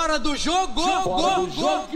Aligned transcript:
Fora 0.00 0.18
do 0.18 0.34
jogo! 0.34 0.80
Fora 0.80 1.40
do 1.42 1.50
jogo! 1.50 1.86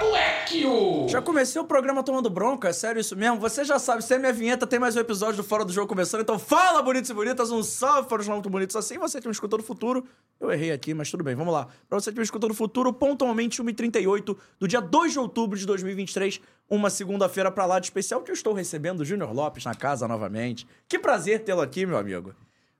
Moleque! 0.00 1.08
Já 1.08 1.22
comecei 1.22 1.58
o 1.58 1.64
programa 1.64 2.02
tomando 2.02 2.28
bronca, 2.28 2.68
é 2.68 2.74
sério 2.74 3.00
isso 3.00 3.16
mesmo? 3.16 3.40
Você 3.40 3.64
já 3.64 3.78
sabe, 3.78 4.04
se 4.04 4.12
é 4.12 4.18
minha 4.18 4.34
vinheta, 4.34 4.66
tem 4.66 4.78
mais 4.78 4.94
um 4.94 5.00
episódio 5.00 5.38
do 5.38 5.42
Fora 5.42 5.64
do 5.64 5.72
Jogo 5.72 5.88
começando, 5.88 6.20
então 6.20 6.38
fala, 6.38 6.82
bonitos 6.82 7.08
e 7.08 7.14
bonitas, 7.14 7.50
um 7.50 7.62
salve 7.62 8.06
para 8.06 8.20
os 8.20 8.28
não 8.28 8.34
muito 8.34 8.50
bonitos 8.50 8.76
assim. 8.76 8.98
Você 8.98 9.18
que 9.18 9.26
me 9.26 9.32
escutou 9.32 9.58
no 9.58 9.64
futuro, 9.64 10.04
eu 10.38 10.52
errei 10.52 10.70
aqui, 10.70 10.92
mas 10.92 11.10
tudo 11.10 11.24
bem, 11.24 11.34
vamos 11.34 11.54
lá. 11.54 11.68
Pra 11.88 11.98
você 11.98 12.12
que 12.12 12.18
me 12.18 12.22
escutou 12.22 12.50
no 12.50 12.54
futuro, 12.54 12.92
pontualmente 12.92 13.62
1h38 13.62 14.36
do 14.60 14.68
dia 14.68 14.82
2 14.82 15.12
de 15.12 15.18
outubro 15.18 15.58
de 15.58 15.64
2023, 15.64 16.38
uma 16.68 16.90
segunda-feira 16.90 17.50
pra 17.50 17.64
lá 17.64 17.78
de 17.78 17.86
especial, 17.86 18.20
que 18.20 18.30
eu 18.30 18.34
estou 18.34 18.52
recebendo 18.52 19.00
o 19.00 19.04
Júnior 19.06 19.32
Lopes 19.32 19.64
na 19.64 19.74
casa 19.74 20.06
novamente. 20.06 20.66
Que 20.86 20.98
prazer 20.98 21.42
tê-lo 21.44 21.62
aqui, 21.62 21.86
meu 21.86 21.96
amigo. 21.96 22.34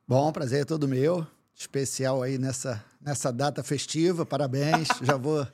Bom, 0.07 0.31
prazer 0.31 0.61
é 0.61 0.65
todo 0.67 0.87
meu. 0.87 1.27
Especial 1.59 2.23
aí 2.23 2.39
nessa, 2.39 2.85
nessa 3.01 3.33
data 3.33 3.65
festiva, 3.65 4.25
parabéns. 4.25 4.87
Já 5.03 5.17
vou 5.17 5.45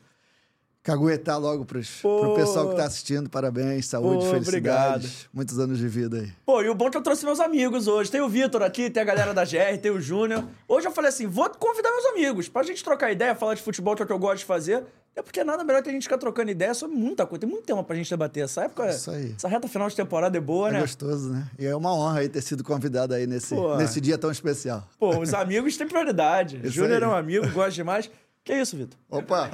caguetar 0.82 1.40
logo 1.40 1.64
para 1.64 1.78
o 1.78 2.34
pessoal 2.34 2.66
que 2.66 2.72
está 2.72 2.84
assistindo. 2.84 3.30
Parabéns, 3.30 3.86
saúde, 3.86 4.22
Pô, 4.22 4.30
felicidade. 4.32 5.06
obrigado. 5.06 5.10
Muitos 5.32 5.58
anos 5.58 5.78
de 5.78 5.88
vida 5.88 6.18
aí. 6.18 6.30
Pô, 6.44 6.60
e 6.62 6.68
o 6.68 6.74
bom 6.74 6.88
é 6.88 6.90
que 6.90 6.98
eu 6.98 7.02
trouxe 7.02 7.24
meus 7.24 7.40
amigos 7.40 7.88
hoje. 7.88 8.10
Tem 8.10 8.20
o 8.20 8.28
Vitor 8.28 8.62
aqui, 8.62 8.90
tem 8.90 9.02
a 9.02 9.06
galera 9.06 9.32
da 9.32 9.44
GR, 9.46 9.78
tem 9.80 9.90
o 9.90 9.98
Júnior. 9.98 10.44
Hoje 10.68 10.86
eu 10.86 10.92
falei 10.92 11.08
assim, 11.08 11.26
vou 11.26 11.48
convidar 11.48 11.90
meus 11.90 12.04
amigos 12.04 12.50
pra 12.50 12.62
gente 12.62 12.84
trocar 12.84 13.10
ideia, 13.10 13.34
falar 13.34 13.54
de 13.54 13.62
futebol, 13.62 13.96
que 13.96 14.02
é 14.02 14.04
o 14.04 14.06
que 14.06 14.12
eu 14.12 14.18
gosto 14.18 14.40
de 14.40 14.44
fazer. 14.44 14.84
É 15.16 15.22
porque 15.22 15.44
nada 15.44 15.62
melhor 15.62 15.80
que 15.82 15.88
a 15.88 15.92
gente 15.92 16.02
ficar 16.02 16.18
trocando 16.18 16.50
ideia 16.50 16.74
sobre 16.74 16.96
muita 16.96 17.24
coisa. 17.24 17.40
Tem 17.42 17.48
muito 17.48 17.64
tema 17.64 17.84
pra 17.84 17.94
gente 17.94 18.10
debater. 18.10 18.42
Essa 18.44 18.64
época, 18.64 18.88
Isso 18.90 19.10
aí. 19.12 19.32
essa 19.36 19.46
reta 19.46 19.68
final 19.68 19.88
de 19.88 19.94
temporada 19.94 20.36
é 20.36 20.40
boa, 20.40 20.68
É 20.70 20.72
né? 20.72 20.80
gostoso, 20.80 21.32
né? 21.32 21.46
E 21.56 21.64
é 21.66 21.76
uma 21.76 21.94
honra 21.94 22.18
aí 22.20 22.28
ter 22.28 22.42
sido 22.42 22.64
convidado 22.64 23.14
aí 23.14 23.24
nesse, 23.26 23.54
Pô. 23.54 23.76
nesse 23.76 24.00
dia 24.00 24.18
tão 24.18 24.30
especial. 24.32 24.82
Pô, 24.98 25.16
os 25.20 25.32
amigos 25.32 25.76
têm 25.76 25.86
prioridade. 25.86 26.60
Júnior 26.64 27.00
é 27.02 27.06
um 27.06 27.14
amigo, 27.14 27.48
gosta 27.52 27.70
demais. 27.70 28.10
Que 28.42 28.54
isso, 28.54 28.76
Vitor? 28.76 28.98
Opa! 29.08 29.48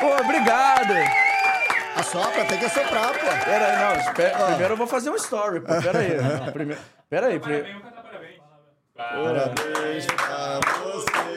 Pô, 0.00 0.16
obrigado. 0.24 0.92
Assopra, 1.96 2.44
tem 2.46 2.58
que 2.58 2.64
assoprar, 2.64 3.12
pô. 3.12 3.44
Pera 3.44 3.66
aí, 3.66 3.78
não. 3.78 4.00
espera- 4.10 4.44
Primeiro 4.46 4.72
eu 4.72 4.76
vou 4.76 4.86
fazer 4.86 5.10
um 5.10 5.16
story, 5.16 5.60
pô. 5.60 5.66
Pera 5.80 5.98
aí. 6.00 6.16
Não, 6.20 6.52
primeiro... 6.52 6.80
Pera 7.08 7.26
aí. 7.28 7.38
pri- 7.38 7.64
Parabéns 8.96 10.06
pra 10.06 10.60
você 10.82 11.31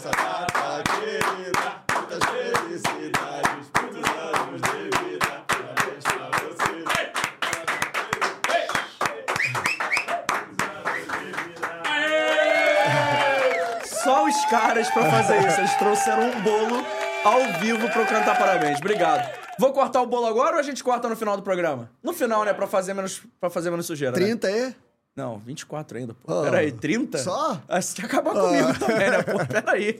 nessa 0.00 0.10
data 0.10 0.82
querida. 0.82 1.82
Muitas 1.94 2.24
felicidades, 2.24 3.70
muitos 3.78 4.10
anos 4.10 4.60
de 4.62 4.82
vida. 5.04 5.44
Parabéns 5.46 6.04
pra 6.04 6.30
você. 6.48 7.10
Só 14.02 14.26
os 14.26 14.44
caras 14.46 14.88
pra 14.90 15.10
fazer 15.10 15.46
isso. 15.46 15.60
Eles 15.60 15.74
trouxeram 15.76 16.30
um 16.30 16.40
bolo 16.40 16.84
ao 17.24 17.60
vivo 17.60 17.88
pra 17.90 18.00
eu 18.00 18.06
cantar 18.06 18.38
parabéns. 18.38 18.78
Obrigado. 18.78 19.28
Vou 19.58 19.72
cortar 19.74 20.00
o 20.00 20.06
bolo 20.06 20.26
agora 20.26 20.54
ou 20.54 20.60
a 20.60 20.62
gente 20.62 20.82
corta 20.82 21.06
no 21.08 21.16
final 21.16 21.36
do 21.36 21.42
programa? 21.42 21.90
No 22.02 22.14
final, 22.14 22.44
né? 22.44 22.54
Pra 22.54 22.66
fazer 22.66 22.94
menos, 22.94 23.20
pra 23.38 23.50
fazer 23.50 23.70
menos 23.70 23.84
sujeira. 23.84 24.18
né? 24.18 24.24
30 24.24 24.46
aí? 24.46 24.74
Não, 25.16 25.38
24 25.38 25.98
ainda, 25.98 26.14
pô. 26.14 26.32
Oh. 26.32 26.42
Peraí, 26.42 26.72
30? 26.72 27.18
Só? 27.18 27.60
Ah, 27.68 27.80
você 27.80 27.94
quer 27.96 28.06
acabar 28.06 28.32
comigo 28.32 28.78
também, 28.78 29.10
né, 29.10 29.22
pô? 29.22 29.38
Peraí. 29.46 29.98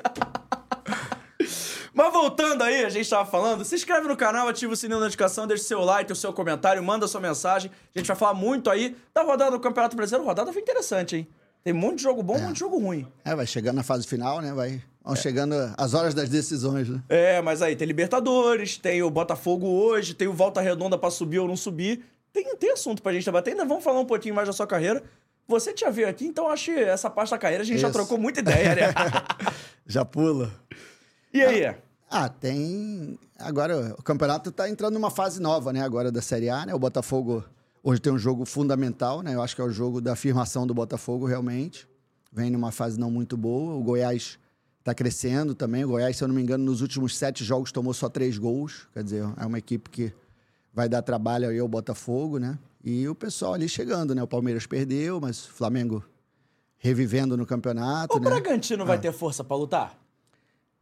Mas 1.92 2.12
voltando 2.12 2.62
aí, 2.62 2.84
a 2.84 2.88
gente 2.88 3.10
tava 3.10 3.28
falando, 3.28 3.64
se 3.64 3.74
inscreve 3.74 4.06
no 4.06 4.16
canal, 4.16 4.48
ativa 4.48 4.72
o 4.72 4.76
sininho 4.76 4.98
da 4.98 5.04
notificação, 5.04 5.46
deixa 5.46 5.64
seu 5.64 5.80
like, 5.80 6.12
o 6.12 6.16
seu 6.16 6.32
comentário, 6.32 6.82
manda 6.82 7.08
sua 7.08 7.20
mensagem. 7.20 7.70
A 7.94 7.98
gente 7.98 8.06
vai 8.06 8.16
falar 8.16 8.34
muito 8.34 8.70
aí 8.70 8.96
da 9.12 9.22
rodada 9.22 9.50
do 9.50 9.60
Campeonato 9.60 9.96
Brasileiro. 9.96 10.26
Rodada 10.26 10.52
foi 10.52 10.62
interessante, 10.62 11.16
hein? 11.16 11.28
Tem 11.62 11.74
um 11.74 11.76
monte 11.76 11.96
de 11.96 12.04
jogo 12.04 12.22
bom, 12.22 12.36
um 12.36 12.40
monte 12.40 12.54
de 12.54 12.60
jogo 12.60 12.78
ruim. 12.78 13.06
É, 13.24 13.34
vai 13.34 13.46
chegando 13.46 13.76
na 13.76 13.82
fase 13.82 14.06
final, 14.06 14.40
né? 14.40 14.52
Vai, 14.54 14.80
vão 15.04 15.14
chegando 15.14 15.54
as 15.76 15.92
horas 15.92 16.14
das 16.14 16.30
decisões, 16.30 16.88
né? 16.88 17.02
É, 17.08 17.42
mas 17.42 17.60
aí 17.60 17.76
tem 17.76 17.86
Libertadores, 17.86 18.78
tem 18.78 19.02
o 19.02 19.10
Botafogo 19.10 19.66
hoje, 19.66 20.14
tem 20.14 20.26
o 20.26 20.32
Volta 20.32 20.60
Redonda 20.60 20.96
pra 20.96 21.10
subir 21.10 21.38
ou 21.38 21.48
não 21.48 21.56
subir. 21.56 22.02
Tem, 22.32 22.56
tem 22.56 22.72
assunto 22.72 23.02
pra 23.02 23.12
gente 23.12 23.24
debater. 23.24 23.52
Ainda 23.52 23.64
vamos 23.64 23.82
falar 23.82 24.00
um 24.00 24.04
pouquinho 24.06 24.34
mais 24.34 24.46
da 24.46 24.52
sua 24.52 24.66
carreira. 24.66 25.02
Você 25.48 25.72
tinha 25.72 25.90
veio 25.90 26.08
aqui, 26.08 26.26
então 26.26 26.48
acho 26.48 26.66
que 26.66 26.78
essa 26.78 27.10
parte 27.10 27.30
da 27.30 27.38
carreira 27.38 27.62
a 27.62 27.66
gente 27.66 27.80
já 27.80 27.88
Isso. 27.88 27.98
trocou 27.98 28.16
muita 28.16 28.40
ideia, 28.40 28.74
né? 28.74 28.82
Já 29.84 30.04
pula. 30.04 30.52
e 31.34 31.42
aí? 31.42 31.74
Ah, 32.08 32.28
tem. 32.28 33.18
Agora, 33.36 33.94
o 33.98 34.02
campeonato 34.02 34.52
tá 34.52 34.68
entrando 34.68 34.94
numa 34.94 35.10
fase 35.10 35.40
nova, 35.40 35.72
né? 35.72 35.82
Agora 35.82 36.12
da 36.12 36.22
Série 36.22 36.48
A, 36.48 36.64
né? 36.66 36.72
O 36.72 36.78
Botafogo 36.78 37.44
hoje 37.82 38.00
tem 38.00 38.12
um 38.12 38.18
jogo 38.18 38.44
fundamental, 38.44 39.22
né? 39.22 39.34
Eu 39.34 39.42
acho 39.42 39.56
que 39.56 39.60
é 39.60 39.64
o 39.64 39.70
jogo 39.70 40.00
da 40.00 40.12
afirmação 40.12 40.64
do 40.64 40.72
Botafogo, 40.72 41.26
realmente. 41.26 41.88
Vem 42.32 42.50
numa 42.50 42.70
fase 42.70 43.00
não 43.00 43.10
muito 43.10 43.36
boa. 43.36 43.74
O 43.74 43.82
Goiás 43.82 44.38
tá 44.84 44.94
crescendo 44.94 45.54
também. 45.54 45.84
O 45.84 45.88
Goiás, 45.88 46.16
se 46.16 46.22
eu 46.22 46.28
não 46.28 46.34
me 46.36 46.42
engano, 46.42 46.64
nos 46.64 46.80
últimos 46.80 47.16
sete 47.16 47.44
jogos 47.44 47.72
tomou 47.72 47.92
só 47.92 48.08
três 48.08 48.38
gols. 48.38 48.86
Quer 48.94 49.02
dizer, 49.02 49.24
é 49.36 49.44
uma 49.46 49.58
equipe 49.58 49.90
que 49.90 50.12
vai 50.72 50.88
dar 50.88 51.02
trabalho 51.02 51.48
aí 51.48 51.58
ao 51.58 51.68
Botafogo, 51.68 52.38
né? 52.38 52.58
E 52.82 53.06
o 53.08 53.14
pessoal 53.14 53.54
ali 53.54 53.68
chegando, 53.68 54.14
né? 54.14 54.22
O 54.22 54.26
Palmeiras 54.26 54.66
perdeu, 54.66 55.20
mas 55.20 55.46
o 55.46 55.52
Flamengo 55.52 56.04
revivendo 56.78 57.36
no 57.36 57.44
campeonato, 57.44 58.16
O 58.16 58.20
né? 58.20 58.30
Bragantino 58.30 58.86
vai 58.86 58.98
ter 58.98 59.12
força 59.12 59.44
pra 59.44 59.56
lutar? 59.56 59.99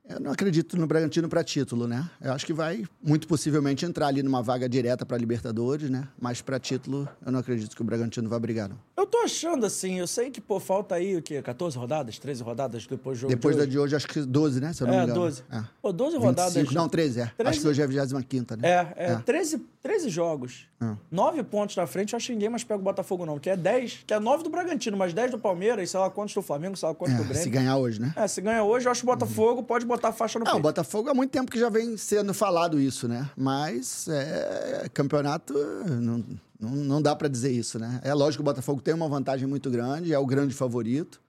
Eu 0.08 0.18
não 0.20 0.30
acredito 0.32 0.76
no 0.78 0.86
Bragantino 0.86 1.28
para 1.28 1.44
título, 1.44 1.86
né? 1.86 2.08
Eu 2.20 2.32
acho 2.32 2.46
que 2.46 2.52
vai, 2.54 2.84
muito 3.02 3.28
possivelmente, 3.28 3.84
entrar 3.84 4.06
ali 4.06 4.22
numa 4.22 4.42
vaga 4.42 4.66
direta 4.66 5.04
para 5.04 5.18
Libertadores, 5.18 5.90
né? 5.90 6.08
Mas 6.18 6.40
para 6.40 6.58
título, 6.58 7.06
eu 7.24 7.30
não 7.30 7.40
acredito 7.40 7.76
que 7.76 7.82
o 7.82 7.84
Bragantino 7.84 8.26
vai 8.28 8.40
brigar, 8.40 8.68
não. 8.70 8.78
Eu 8.96 9.06
tô 9.06 9.18
achando 9.18 9.66
assim, 9.66 9.98
eu 9.98 10.06
sei 10.06 10.30
que, 10.30 10.40
pô, 10.40 10.58
falta 10.58 10.94
aí 10.94 11.14
o 11.16 11.20
quê? 11.22 11.42
14 11.42 11.76
rodadas? 11.76 12.18
13 12.18 12.42
rodadas 12.42 12.86
depois 12.86 13.18
do 13.18 13.20
jogo 13.22 13.34
Depois 13.34 13.54
de 13.54 13.58
da 13.60 13.62
hoje? 13.64 13.70
de 13.72 13.78
hoje, 13.78 13.96
acho 13.96 14.08
que 14.08 14.20
12, 14.20 14.60
né? 14.60 14.72
Se 14.72 14.82
eu 14.82 14.86
não 14.86 14.94
me 14.94 15.00
É, 15.00 15.04
engano. 15.04 15.20
12. 15.20 15.42
É. 15.50 15.62
Pô, 15.82 15.92
12 15.92 16.12
25, 16.18 16.26
rodadas. 16.26 16.72
não, 16.74 16.88
13, 16.88 17.20
é. 17.20 17.26
13? 17.36 17.50
Acho 17.50 17.60
que 17.60 17.68
hoje 17.68 17.80
é 17.80 17.84
a 17.84 17.86
25 17.86 18.56
né? 18.56 18.68
É, 18.68 18.94
é, 19.12 19.16
13, 19.16 19.58
13 19.82 20.08
jogos. 20.08 20.66
É. 20.80 20.92
9 21.10 21.42
pontos 21.42 21.76
na 21.76 21.86
frente, 21.86 22.12
eu 22.12 22.16
acho 22.16 22.26
que 22.28 22.32
ninguém 22.32 22.48
mais 22.48 22.64
pega 22.64 22.80
o 22.80 22.82
Botafogo, 22.82 23.26
não. 23.26 23.38
Que 23.38 23.50
é 23.50 23.56
10, 23.56 24.04
que 24.06 24.14
é 24.14 24.18
9 24.18 24.42
do 24.44 24.48
Bragantino, 24.50 24.96
mas 24.96 25.12
10 25.12 25.32
do 25.32 25.38
Palmeiras, 25.38 25.90
sei 25.90 26.00
lá 26.00 26.08
quantos 26.08 26.34
do 26.34 26.40
Flamengo, 26.42 26.76
sei 26.76 26.88
lá 26.88 26.94
quantos 26.94 27.14
do 27.16 27.22
É, 27.22 27.24
Grêmio. 27.26 27.42
se 27.42 27.50
ganhar 27.50 27.76
hoje, 27.76 28.00
né? 28.00 28.12
É, 28.16 28.26
se 28.26 28.40
ganha 28.40 28.62
hoje, 28.64 28.86
eu 28.86 28.92
acho 28.92 29.02
que 29.02 29.06
o 29.06 29.10
Botafogo 29.12 29.62
pode 29.62 29.84
botar 29.84 29.97
a 30.06 30.12
faixa 30.12 30.38
no 30.38 30.46
Ah, 30.48 30.56
o. 30.56 30.60
Botafogo 30.60 31.08
há 31.10 31.14
muito 31.14 31.30
tempo 31.30 31.50
que 31.50 31.58
já 31.58 31.68
vem 31.68 31.96
sendo 31.96 32.32
falado 32.32 32.80
isso, 32.80 33.08
né? 33.08 33.30
Mas 33.36 34.06
é, 34.08 34.88
campeonato 34.94 35.54
não, 36.00 36.24
não, 36.58 36.70
não 36.70 37.02
dá 37.02 37.14
para 37.14 37.28
dizer 37.28 37.50
isso, 37.50 37.78
né? 37.78 38.00
É 38.02 38.14
lógico 38.14 38.42
que 38.42 38.48
o 38.48 38.52
Botafogo 38.52 38.80
tem 38.80 38.94
uma 38.94 39.08
vantagem 39.08 39.46
muito 39.46 39.70
grande, 39.70 40.12
é 40.12 40.18
o 40.18 40.26
grande 40.26 40.54
favorito, 40.54 41.20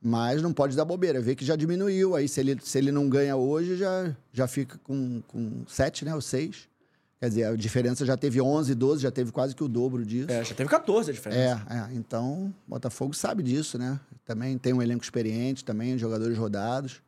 mas 0.00 0.42
não 0.42 0.52
pode 0.52 0.76
dar 0.76 0.84
bobeira. 0.84 1.20
Vê 1.20 1.34
que 1.34 1.44
já 1.44 1.56
diminuiu 1.56 2.14
aí. 2.14 2.28
Se 2.28 2.40
ele, 2.40 2.58
se 2.62 2.76
ele 2.78 2.92
não 2.92 3.08
ganha 3.08 3.36
hoje, 3.36 3.76
já, 3.76 4.14
já 4.32 4.46
fica 4.46 4.78
com, 4.84 5.22
com 5.26 5.64
7, 5.66 6.04
né? 6.04 6.14
Ou 6.14 6.20
6. 6.20 6.68
Quer 7.24 7.28
dizer, 7.30 7.44
a 7.44 7.56
diferença 7.56 8.04
já 8.04 8.18
teve 8.18 8.38
11, 8.38 8.74
12, 8.74 9.02
já 9.02 9.10
teve 9.10 9.32
quase 9.32 9.56
que 9.56 9.64
o 9.64 9.68
dobro 9.68 10.04
disso. 10.04 10.30
É, 10.30 10.44
já 10.44 10.54
teve 10.54 10.68
14 10.68 11.10
a 11.10 11.14
diferença. 11.14 11.66
É, 11.70 11.74
é. 11.74 11.88
Então, 11.94 12.52
Botafogo 12.68 13.14
sabe 13.14 13.42
disso, 13.42 13.78
né? 13.78 13.98
Também 14.26 14.58
tem 14.58 14.74
um 14.74 14.82
elenco 14.82 15.02
experiente, 15.02 15.64
também 15.64 15.96
jogadores 15.96 16.36
rodados. 16.36 17.00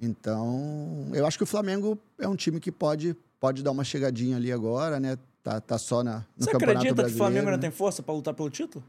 Então, 0.00 1.08
eu 1.12 1.26
acho 1.26 1.36
que 1.36 1.44
o 1.44 1.46
Flamengo 1.46 1.98
é 2.18 2.26
um 2.26 2.36
time 2.36 2.58
que 2.58 2.72
pode, 2.72 3.14
pode 3.38 3.62
dar 3.62 3.70
uma 3.70 3.84
chegadinha 3.84 4.36
ali 4.36 4.50
agora, 4.50 4.98
né? 4.98 5.18
Tá, 5.42 5.60
tá 5.60 5.78
só 5.78 6.02
na, 6.02 6.18
no 6.36 6.44
Você 6.44 6.50
Campeonato 6.50 6.78
acredita 6.78 7.04
que 7.04 7.14
o. 7.14 7.16
Flamengo 7.16 7.46
ainda 7.46 7.56
né? 7.56 7.62
tem 7.62 7.70
força 7.70 8.02
pra 8.02 8.14
lutar 8.14 8.34
pelo 8.34 8.50
título? 8.50 8.84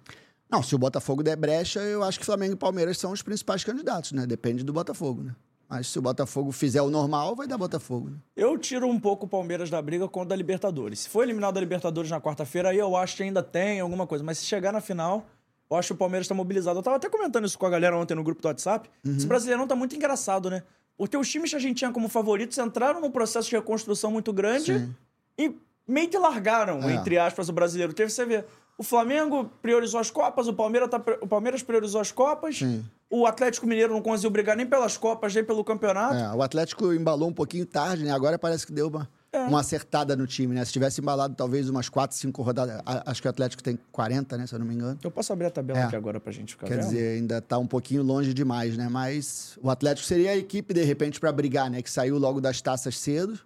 Não, 0.49 0.61
se 0.61 0.75
o 0.75 0.77
Botafogo 0.77 1.23
der 1.23 1.37
brecha, 1.37 1.79
eu 1.79 2.03
acho 2.03 2.19
que 2.19 2.25
Flamengo 2.25 2.53
e 2.53 2.57
Palmeiras 2.57 2.97
são 2.97 3.11
os 3.11 3.21
principais 3.21 3.63
candidatos, 3.63 4.11
né? 4.11 4.25
Depende 4.25 4.63
do 4.63 4.73
Botafogo, 4.73 5.23
né? 5.23 5.35
Mas 5.69 5.87
se 5.87 5.97
o 5.97 6.01
Botafogo 6.01 6.51
fizer 6.51 6.81
o 6.81 6.89
normal, 6.89 7.33
vai 7.33 7.47
dar 7.47 7.57
Botafogo, 7.57 8.09
né? 8.09 8.17
Eu 8.35 8.57
tiro 8.57 8.85
um 8.87 8.99
pouco 8.99 9.25
o 9.25 9.29
Palmeiras 9.29 9.69
da 9.69 9.81
briga 9.81 10.05
contra 10.09 10.29
da 10.29 10.35
Libertadores. 10.35 10.99
Se 10.99 11.09
for 11.09 11.23
eliminado 11.23 11.53
da 11.53 11.61
Libertadores 11.61 12.11
na 12.11 12.19
quarta-feira, 12.19 12.69
aí 12.69 12.77
eu 12.77 12.93
acho 12.97 13.15
que 13.15 13.23
ainda 13.23 13.41
tem 13.41 13.79
alguma 13.79 14.05
coisa. 14.05 14.21
Mas 14.21 14.39
se 14.39 14.45
chegar 14.45 14.73
na 14.73 14.81
final, 14.81 15.25
eu 15.69 15.77
acho 15.77 15.87
que 15.87 15.93
o 15.93 15.97
Palmeiras 15.97 16.27
tá 16.27 16.35
mobilizado. 16.35 16.79
Eu 16.79 16.83
tava 16.83 16.97
até 16.97 17.09
comentando 17.09 17.45
isso 17.45 17.57
com 17.57 17.65
a 17.65 17.69
galera 17.69 17.97
ontem 17.97 18.13
no 18.13 18.21
grupo 18.21 18.41
do 18.41 18.49
WhatsApp. 18.49 18.89
Uhum. 19.05 19.15
Esse 19.15 19.25
brasileirão 19.25 19.65
tá 19.65 19.73
muito 19.73 19.95
engraçado, 19.95 20.49
né? 20.49 20.63
Porque 20.97 21.17
os 21.17 21.29
times 21.29 21.49
que 21.49 21.55
a 21.55 21.59
gente 21.59 21.77
tinha 21.77 21.91
como 21.91 22.07
favoritos 22.07 22.57
entraram 22.57 23.01
num 23.01 23.11
processo 23.11 23.49
de 23.49 23.55
reconstrução 23.55 24.11
muito 24.11 24.31
grande 24.31 24.77
Sim. 24.79 24.95
e 25.37 25.55
meio 25.87 26.07
que 26.09 26.17
largaram, 26.17 26.81
É. 26.87 26.93
entre 26.93 27.17
aspas, 27.17 27.49
o 27.49 27.53
brasileiro. 27.53 27.91
Teve, 27.93 28.11
você 28.11 28.23
vê, 28.25 28.45
o 28.77 28.83
Flamengo 28.83 29.49
priorizou 29.61 29.99
as 29.99 30.11
Copas, 30.11 30.47
o 30.47 30.53
Palmeiras, 30.53 30.89
tá, 30.89 31.01
o 31.21 31.27
Palmeiras 31.27 31.63
priorizou 31.63 31.99
as 31.99 32.11
Copas, 32.11 32.59
Sim. 32.59 32.85
o 33.09 33.25
Atlético 33.25 33.65
Mineiro 33.65 33.93
não 33.93 34.01
conseguiu 34.01 34.29
brigar 34.29 34.55
nem 34.55 34.65
pelas 34.65 34.95
Copas, 34.97 35.33
nem 35.33 35.43
pelo 35.43 35.63
campeonato. 35.63 36.15
É, 36.15 36.33
o 36.35 36.41
Atlético 36.41 36.93
embalou 36.93 37.29
um 37.29 37.33
pouquinho 37.33 37.65
tarde, 37.65 38.03
né? 38.03 38.11
Agora 38.11 38.37
parece 38.37 38.65
que 38.65 38.71
deu 38.71 38.87
uma, 38.87 39.09
É. 39.33 39.39
uma 39.47 39.61
acertada 39.61 40.13
no 40.15 40.27
time, 40.27 40.53
né? 40.53 40.65
Se 40.65 40.73
tivesse 40.73 40.99
embalado 40.99 41.33
talvez 41.35 41.69
umas 41.69 41.87
4, 41.87 42.17
5 42.17 42.41
rodadas. 42.41 42.81
Acho 42.85 43.21
que 43.21 43.27
o 43.27 43.31
Atlético 43.31 43.63
tem 43.63 43.79
40, 43.91 44.37
né? 44.37 44.45
Se 44.45 44.53
eu 44.53 44.59
não 44.59 44.65
me 44.65 44.75
engano. 44.75 44.99
Eu 45.01 45.09
posso 45.09 45.31
abrir 45.31 45.45
a 45.45 45.49
tabela 45.49 45.79
É. 45.79 45.83
aqui 45.83 45.95
agora 45.95 46.19
pra 46.19 46.33
gente 46.33 46.53
ficar 46.53 46.67
Quer 46.67 46.75
vendo? 46.79 46.85
dizer, 46.89 47.17
ainda 47.17 47.41
tá 47.41 47.57
um 47.57 47.65
pouquinho 47.67 48.03
longe 48.03 48.33
demais, 48.33 48.75
né? 48.75 48.89
Mas 48.89 49.57
o 49.61 49.69
Atlético 49.69 50.05
seria 50.05 50.31
a 50.31 50.35
equipe, 50.37 50.73
de 50.73 50.83
repente, 50.83 51.17
para 51.19 51.31
brigar, 51.31 51.69
né? 51.69 51.81
Que 51.81 51.89
saiu 51.89 52.17
logo 52.17 52.41
das 52.41 52.59
taças 52.61 52.97
cedo. 52.97 53.39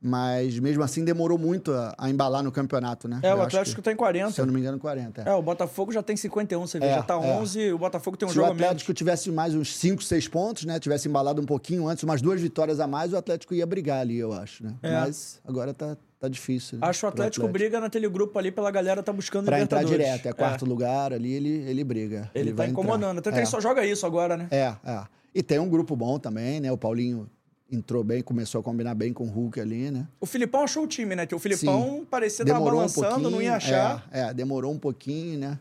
Mas 0.00 0.58
mesmo 0.60 0.82
assim 0.84 1.04
demorou 1.04 1.36
muito 1.36 1.72
a, 1.72 1.92
a 1.98 2.08
embalar 2.08 2.42
no 2.42 2.52
campeonato, 2.52 3.08
né? 3.08 3.18
É, 3.20 3.32
Eu 3.32 3.38
o 3.38 3.42
Atlético 3.42 3.82
tem 3.82 3.96
40. 3.96 4.30
Se 4.30 4.40
eu 4.40 4.46
não 4.46 4.54
me 4.54 4.60
engano, 4.60 4.78
40. 4.78 5.22
é. 5.22 5.28
É, 5.28 5.34
o 5.34 5.42
Botafogo 5.42 5.90
já 5.90 6.02
tem 6.02 6.16
51, 6.16 6.60
você 6.66 6.78
vê, 6.78 6.86
É, 6.86 6.94
já 6.94 7.02
tá 7.02 7.14
é. 7.14 7.16
11, 7.16 7.72
o 7.72 7.78
Botafogo 7.78 8.16
tem 8.16 8.26
um 8.26 8.30
Se 8.30 8.34
o 8.38 8.40
jogo 8.42 8.52
a 8.52 8.54
menos. 8.54 8.64
Atlético 8.66 8.94
tivesse 8.94 9.30
mais 9.32 9.56
uns 9.56 9.74
5, 9.76 10.02
6 10.02 10.28
pontos, 10.28 10.64
né? 10.64 10.78
Tivesse 10.78 11.08
embalado 11.08 11.42
um 11.42 11.44
pouquinho 11.44 11.88
antes, 11.88 12.04
umas 12.04 12.22
duas 12.22 12.40
vitórias 12.40 12.78
a 12.78 12.86
mais, 12.86 13.12
o 13.12 13.16
Atlético 13.16 13.54
ia 13.54 13.66
brigar 13.66 14.00
ali, 14.00 14.18
eu 14.18 14.32
acho, 14.32 14.62
né? 14.62 14.74
É. 14.82 15.00
Mas 15.00 15.40
agora 15.44 15.74
tá, 15.74 15.96
tá 16.20 16.28
difícil. 16.28 16.78
Né? 16.78 16.86
Acho 16.86 17.04
o 17.04 17.10
pro 17.10 17.20
Atlético, 17.20 17.48
briga 17.48 17.80
naquele 17.80 18.08
grupo 18.08 18.38
ali 18.38 18.52
pela 18.52 18.70
galera 18.70 19.02
tá 19.02 19.12
buscando 19.12 19.46
Pra 19.46 19.60
entrar 19.60 19.82
direto, 19.82 20.26
é 20.26 20.32
quarto 20.32 20.64
lugar 20.64 21.12
ali, 21.12 21.32
ele, 21.32 21.48
ele 21.68 21.82
briga. 21.82 22.30
Ele, 22.32 22.50
tá 22.50 22.58
vai 22.58 22.66
entrar. 22.68 22.82
incomodando. 22.82 23.18
Até 23.18 23.30
que 23.30 23.36
é. 23.36 23.40
ele 23.40 23.46
só 23.46 23.60
joga 23.60 23.84
isso 23.84 24.06
agora, 24.06 24.36
né? 24.36 24.46
É, 24.52 24.74
é. 24.84 25.02
E 25.34 25.42
tem 25.42 25.58
um 25.58 25.68
grupo 25.68 25.96
bom 25.96 26.18
também, 26.20 26.60
né? 26.60 26.70
O 26.70 26.78
Paulinho 26.78 27.28
entrou 27.70 28.02
bem, 28.02 28.22
começou 28.22 28.60
a 28.60 28.64
combinar 28.64 28.94
bem 28.94 29.12
com 29.12 29.24
o 29.24 29.28
Hulk 29.30 29.60
ali, 29.60 29.90
né? 29.90 30.06
O 30.20 30.26
Filipão 30.26 30.62
achou 30.62 30.84
o 30.84 30.86
time, 30.86 31.14
né? 31.14 31.26
Que 31.26 31.34
o 31.34 31.38
Filipão 31.38 32.06
parecia 32.08 32.42
estar 32.42 32.54
Demorou 32.54 32.74
um 32.74 32.82
balançando, 32.82 33.06
pouquinho. 33.08 33.30
não 33.30 33.42
ia 33.42 33.54
achar. 33.56 34.08
É, 34.10 34.20
é, 34.20 34.34
demorou 34.34 34.72
um 34.72 34.78
pouquinho, 34.78 35.38
né? 35.38 35.58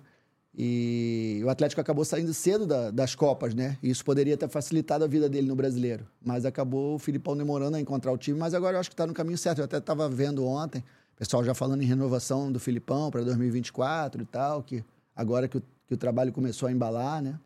E 0.59 1.39
o 1.45 1.49
Atlético 1.49 1.79
acabou 1.79 2.03
saindo 2.03 2.33
cedo 2.33 2.65
da- 2.65 2.89
das 2.89 3.13
Copas, 3.13 3.53
né? 3.53 3.77
E 3.83 3.89
isso 3.91 4.03
poderia 4.03 4.35
ter 4.35 4.49
facilitado 4.49 5.03
a 5.03 5.07
vida 5.07 5.29
dele 5.29 5.47
no 5.47 5.55
brasileiro. 5.55 6.07
Mas 6.23 6.45
acabou 6.45 6.95
o 6.95 6.99
Filipão 6.99 7.37
demorando 7.37 7.77
a 7.77 7.79
encontrar 7.79 8.11
o 8.11 8.17
time, 8.17 8.39
mas 8.39 8.53
agora 8.55 8.75
eu 8.75 8.79
acho 8.79 8.89
que 8.89 8.93
está 8.95 9.05
no 9.05 9.13
caminho 9.13 9.37
certo. 9.37 9.59
Eu 9.59 9.65
até 9.65 9.77
estava 9.77 10.09
vendo 10.09 10.43
ontem, 10.47 10.79
o 10.79 11.17
pessoal 11.19 11.43
já 11.43 11.53
falando 11.53 11.83
em 11.83 11.85
renovação 11.85 12.51
do 12.51 12.59
Filipão 12.59 13.11
para 13.11 13.21
2024 13.23 14.21
e 14.23 14.25
tal, 14.25 14.63
que 14.63 14.83
agora 15.15 15.47
que 15.47 15.57
o, 15.59 15.63
que 15.87 15.93
o 15.93 15.97
trabalho 15.97 16.31
começou 16.33 16.67
a 16.67 16.71
embalar, 16.71 17.21
né? 17.21 17.39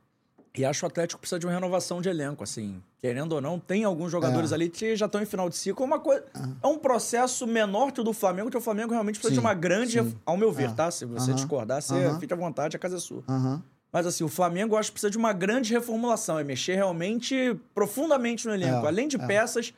E 0.53 0.65
acho 0.65 0.79
que 0.81 0.85
o 0.85 0.87
Atlético 0.87 1.19
precisa 1.21 1.39
de 1.39 1.45
uma 1.45 1.53
renovação 1.53 2.01
de 2.01 2.09
elenco, 2.09 2.43
assim. 2.43 2.81
Querendo 2.99 3.31
ou 3.31 3.39
não, 3.41 3.57
tem 3.57 3.85
alguns 3.85 4.11
jogadores 4.11 4.51
É. 4.51 4.55
ali 4.55 4.69
que 4.69 4.95
já 4.97 5.05
estão 5.05 5.21
em 5.21 5.25
final 5.25 5.49
de 5.49 5.55
ciclo. 5.55 5.85
Uma 5.85 5.99
coisa, 5.99 6.25
É 6.61 6.67
um 6.67 6.77
processo 6.77 7.47
menor 7.47 7.91
que 7.93 8.01
o 8.01 8.03
do 8.03 8.11
Flamengo, 8.11 8.49
que 8.51 8.57
o 8.57 8.61
Flamengo 8.61 8.91
realmente 8.91 9.15
precisa 9.15 9.31
de 9.31 9.39
Sim, 9.39 9.45
uma 9.45 9.53
grande. 9.53 10.01
sim. 10.03 10.15
Ao 10.25 10.35
meu 10.35 10.51
ver, 10.51 10.69
É. 10.69 10.73
tá? 10.73 10.91
Se 10.91 11.05
você 11.05 11.31
Aham. 11.31 11.35
discordar, 11.35 11.81
você 11.81 11.93
Aham. 11.93 12.19
fica 12.19 12.35
à 12.35 12.37
vontade, 12.37 12.75
a 12.75 12.79
casa 12.79 12.97
é 12.97 12.99
sua. 12.99 13.23
Aham. 13.29 13.63
Mas 13.93 14.05
assim, 14.05 14.23
o 14.23 14.27
Flamengo 14.29 14.75
acho 14.75 14.89
que 14.89 14.93
precisa 14.93 15.09
de 15.11 15.17
uma 15.17 15.31
grande 15.33 15.71
reformulação. 15.73 16.37
É 16.37 16.43
mexer 16.43 16.75
realmente 16.75 17.57
profundamente 17.73 18.45
no 18.47 18.53
elenco. 18.53 18.85
É, 18.85 18.87
Além 18.89 19.07
de 19.07 19.15
é. 19.17 19.25
peças, 19.25 19.73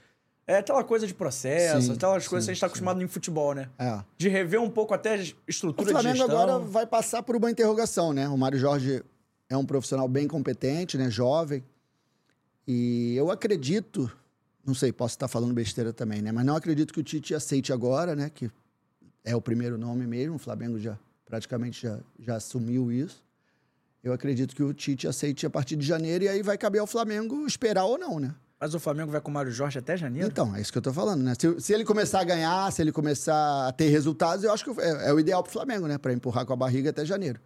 é 0.45 0.57
aquela 0.57 0.83
coisa 0.83 1.05
de 1.07 1.13
processo, 1.13 1.87
Sim, 1.87 1.93
aquelas 1.93 2.27
coisas 2.27 2.45
que 2.45 2.51
a 2.51 2.53
gente 2.53 2.57
está 2.57 2.67
acostumado 2.67 3.01
em 3.01 3.07
futebol, 3.07 3.53
né? 3.55 3.69
É. 3.79 3.99
De 4.17 4.27
rever 4.27 4.59
um 4.61 4.69
pouco 4.69 4.93
até 4.93 5.15
a 5.15 5.17
O 5.19 5.23
estrutura 5.47 5.85
de 5.87 5.93
Flamengo 5.93 6.17
gestão. 6.17 6.35
agora 6.41 6.59
vai 6.59 6.85
passar 6.85 7.23
por 7.23 7.35
uma 7.35 7.49
interrogação, 7.49 8.11
né? 8.11 8.27
O 8.27 8.37
Mário 8.37 8.59
Jorge 8.59 9.01
é 9.53 9.57
um 9.57 9.65
profissional 9.65 10.07
bem 10.07 10.27
competente, 10.27 10.97
né? 10.97 11.09
Jovem. 11.09 11.63
E 12.67 13.15
eu 13.15 13.29
acredito, 13.29 14.11
não 14.65 14.73
sei, 14.73 14.91
posso 14.91 15.15
estar 15.15 15.27
falando 15.27 15.53
besteira 15.53 15.93
também, 15.93 16.21
né? 16.21 16.31
Mas 16.31 16.45
não 16.45 16.55
acredito 16.55 16.93
que 16.93 16.99
o 16.99 17.03
Tite 17.03 17.35
aceite 17.35 17.71
agora, 17.71 18.15
né? 18.15 18.29
Que 18.33 18.49
é 19.23 19.35
o 19.35 19.41
primeiro 19.41 19.77
nome 19.77 20.07
mesmo. 20.07 20.35
O 20.35 20.39
Flamengo 20.39 20.79
já 20.79 20.97
praticamente 21.25 21.83
já, 21.83 21.99
já 22.19 22.35
assumiu 22.35 22.91
isso. 22.91 23.23
Eu 24.03 24.11
acredito 24.11 24.55
que 24.55 24.63
o 24.63 24.73
Tite 24.73 25.07
aceite 25.07 25.45
a 25.45 25.49
partir 25.49 25.75
de 25.75 25.85
janeiro 25.85 26.25
e 26.25 26.27
aí 26.27 26.41
vai 26.41 26.57
caber 26.57 26.81
ao 26.81 26.87
Flamengo 26.87 27.45
esperar 27.45 27.85
ou 27.85 27.97
não, 27.97 28.19
né? 28.19 28.35
Mas 28.59 28.73
o 28.73 28.79
Flamengo 28.79 29.11
vai 29.11 29.19
com 29.19 29.29
o 29.29 29.33
Mário 29.33 29.51
Jorge 29.51 29.77
até 29.77 29.97
janeiro? 29.97 30.27
Então, 30.29 30.55
é 30.55 30.61
isso 30.61 30.71
que 30.71 30.77
eu 30.77 30.81
tô 30.81 30.93
falando, 30.93 31.21
né? 31.21 31.33
Se, 31.37 31.59
se 31.59 31.73
ele 31.73 31.83
começar 31.83 32.21
a 32.21 32.23
ganhar, 32.23 32.71
se 32.71 32.81
ele 32.81 32.93
começar 32.93 33.67
a 33.67 33.71
ter 33.73 33.89
resultados, 33.89 34.43
eu 34.43 34.53
acho 34.53 34.63
que 34.63 34.81
é, 34.81 35.09
é 35.09 35.13
o 35.13 35.19
ideal 35.19 35.43
pro 35.43 35.51
Flamengo, 35.51 35.85
né? 35.85 35.97
Pra 35.97 36.13
empurrar 36.13 36.45
com 36.45 36.53
a 36.53 36.55
barriga 36.55 36.89
até 36.89 37.05
janeiro. 37.05 37.41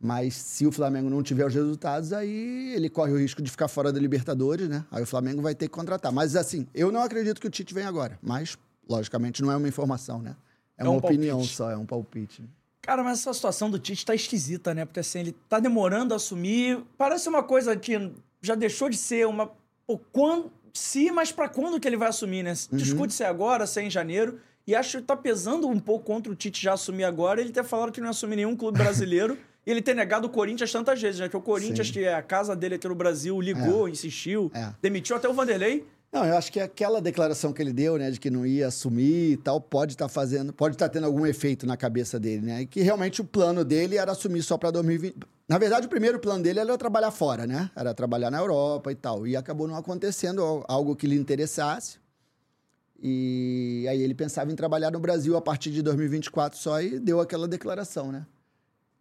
Mas 0.00 0.34
se 0.34 0.64
o 0.66 0.70
Flamengo 0.70 1.10
não 1.10 1.22
tiver 1.22 1.44
os 1.44 1.52
resultados, 1.54 2.12
aí 2.12 2.72
ele 2.74 2.88
corre 2.88 3.12
o 3.12 3.18
risco 3.18 3.42
de 3.42 3.50
ficar 3.50 3.66
fora 3.66 3.92
da 3.92 3.98
Libertadores, 3.98 4.68
né? 4.68 4.84
Aí 4.92 5.02
o 5.02 5.06
Flamengo 5.06 5.42
vai 5.42 5.54
ter 5.54 5.66
que 5.66 5.74
contratar. 5.74 6.12
Mas 6.12 6.36
assim, 6.36 6.66
eu 6.72 6.92
não 6.92 7.02
acredito 7.02 7.40
que 7.40 7.46
o 7.48 7.50
Tite 7.50 7.74
venha 7.74 7.88
agora. 7.88 8.16
Mas, 8.22 8.56
logicamente, 8.88 9.42
não 9.42 9.50
é 9.50 9.56
uma 9.56 9.66
informação, 9.66 10.22
né? 10.22 10.36
É, 10.76 10.82
É 10.82 10.84
uma 10.84 10.92
um 10.92 10.96
opinião 10.98 11.38
palpite. 11.38 11.54
só, 11.56 11.70
é 11.70 11.76
um 11.76 11.84
palpite. 11.84 12.44
Cara, 12.80 13.02
mas 13.02 13.18
essa 13.18 13.34
situação 13.34 13.68
do 13.68 13.78
Tite 13.78 14.06
tá 14.06 14.14
esquisita, 14.14 14.72
né? 14.72 14.84
Porque 14.84 15.00
assim, 15.00 15.18
ele 15.18 15.32
tá 15.48 15.58
demorando 15.58 16.14
a 16.14 16.16
assumir. 16.16 16.80
Parece 16.96 17.28
uma 17.28 17.42
coisa 17.42 17.76
que 17.76 18.12
já 18.40 18.54
deixou 18.54 18.88
de 18.88 18.96
ser 18.96 19.26
uma. 19.26 19.50
Pô, 19.86 19.98
quando. 20.12 20.52
Se, 20.72 21.10
mas 21.10 21.32
pra 21.32 21.48
quando 21.48 21.80
que 21.80 21.88
ele 21.88 21.96
vai 21.96 22.08
assumir, 22.08 22.44
né? 22.44 22.54
Uhum. 22.70 22.78
Discute 22.78 23.12
se 23.12 23.24
é 23.24 23.26
agora, 23.26 23.66
se 23.66 23.80
é 23.80 23.82
em 23.82 23.90
janeiro. 23.90 24.38
E 24.64 24.74
acho 24.76 24.98
que 24.98 25.04
tá 25.04 25.16
pesando 25.16 25.66
um 25.66 25.80
pouco 25.80 26.04
contra 26.04 26.30
o 26.30 26.36
Tite 26.36 26.62
já 26.62 26.74
assumir 26.74 27.02
agora. 27.04 27.40
Ele 27.40 27.50
ter 27.50 27.64
falado 27.64 27.90
que 27.90 28.00
não 28.00 28.06
ia 28.06 28.10
assumir 28.10 28.36
nenhum 28.36 28.54
clube 28.54 28.78
brasileiro. 28.78 29.36
ele 29.70 29.82
ter 29.82 29.94
negado 29.94 30.26
o 30.26 30.30
Corinthians 30.30 30.70
tantas 30.72 31.00
vezes, 31.00 31.20
né? 31.20 31.28
Que 31.28 31.36
o 31.36 31.40
Corinthians, 31.40 31.86
Sim. 31.88 31.92
que 31.94 32.04
é 32.04 32.14
a 32.14 32.22
casa 32.22 32.54
dele 32.56 32.76
aqui 32.76 32.88
no 32.88 32.94
Brasil, 32.94 33.40
ligou, 33.40 33.88
insistiu, 33.88 34.50
É. 34.54 34.72
demitiu 34.80 35.16
até 35.16 35.28
o 35.28 35.32
Vanderlei. 35.32 35.84
Não, 36.10 36.24
eu 36.24 36.38
acho 36.38 36.50
que 36.50 36.58
aquela 36.58 37.02
declaração 37.02 37.52
que 37.52 37.60
ele 37.60 37.72
deu, 37.72 37.98
né, 37.98 38.10
de 38.10 38.18
que 38.18 38.30
não 38.30 38.46
ia 38.46 38.68
assumir 38.68 39.32
e 39.32 39.36
tal, 39.36 39.60
pode 39.60 39.92
estar 39.92 40.08
fazendo, 40.08 40.54
pode 40.54 40.74
estar 40.74 40.88
tendo 40.88 41.04
algum 41.04 41.26
efeito 41.26 41.66
na 41.66 41.76
cabeça 41.76 42.18
dele, 42.18 42.46
né? 42.46 42.62
E 42.62 42.66
que 42.66 42.80
realmente 42.80 43.20
o 43.20 43.24
plano 43.24 43.62
dele 43.62 43.98
era 43.98 44.12
assumir 44.12 44.42
só 44.42 44.56
para 44.56 44.70
2020. 44.70 45.16
Na 45.46 45.58
verdade, 45.58 45.86
o 45.86 45.90
primeiro 45.90 46.18
plano 46.18 46.42
dele 46.42 46.60
era 46.60 46.78
trabalhar 46.78 47.10
fora, 47.10 47.46
né? 47.46 47.70
Era 47.76 47.92
trabalhar 47.92 48.30
na 48.30 48.38
Europa 48.38 48.90
e 48.90 48.94
tal. 48.94 49.26
E 49.26 49.36
acabou 49.36 49.68
não 49.68 49.76
acontecendo 49.76 50.42
al- 50.42 50.64
algo 50.66 50.96
que 50.96 51.06
lhe 51.06 51.14
interessasse. 51.16 51.98
E 53.00 53.86
aí 53.88 54.02
ele 54.02 54.14
pensava 54.14 54.50
em 54.50 54.56
trabalhar 54.56 54.90
no 54.90 54.98
Brasil 54.98 55.36
a 55.36 55.40
partir 55.40 55.70
de 55.70 55.82
2024 55.82 56.58
só 56.58 56.80
e 56.82 56.98
deu 56.98 57.20
aquela 57.20 57.46
declaração, 57.46 58.10
né? 58.10 58.26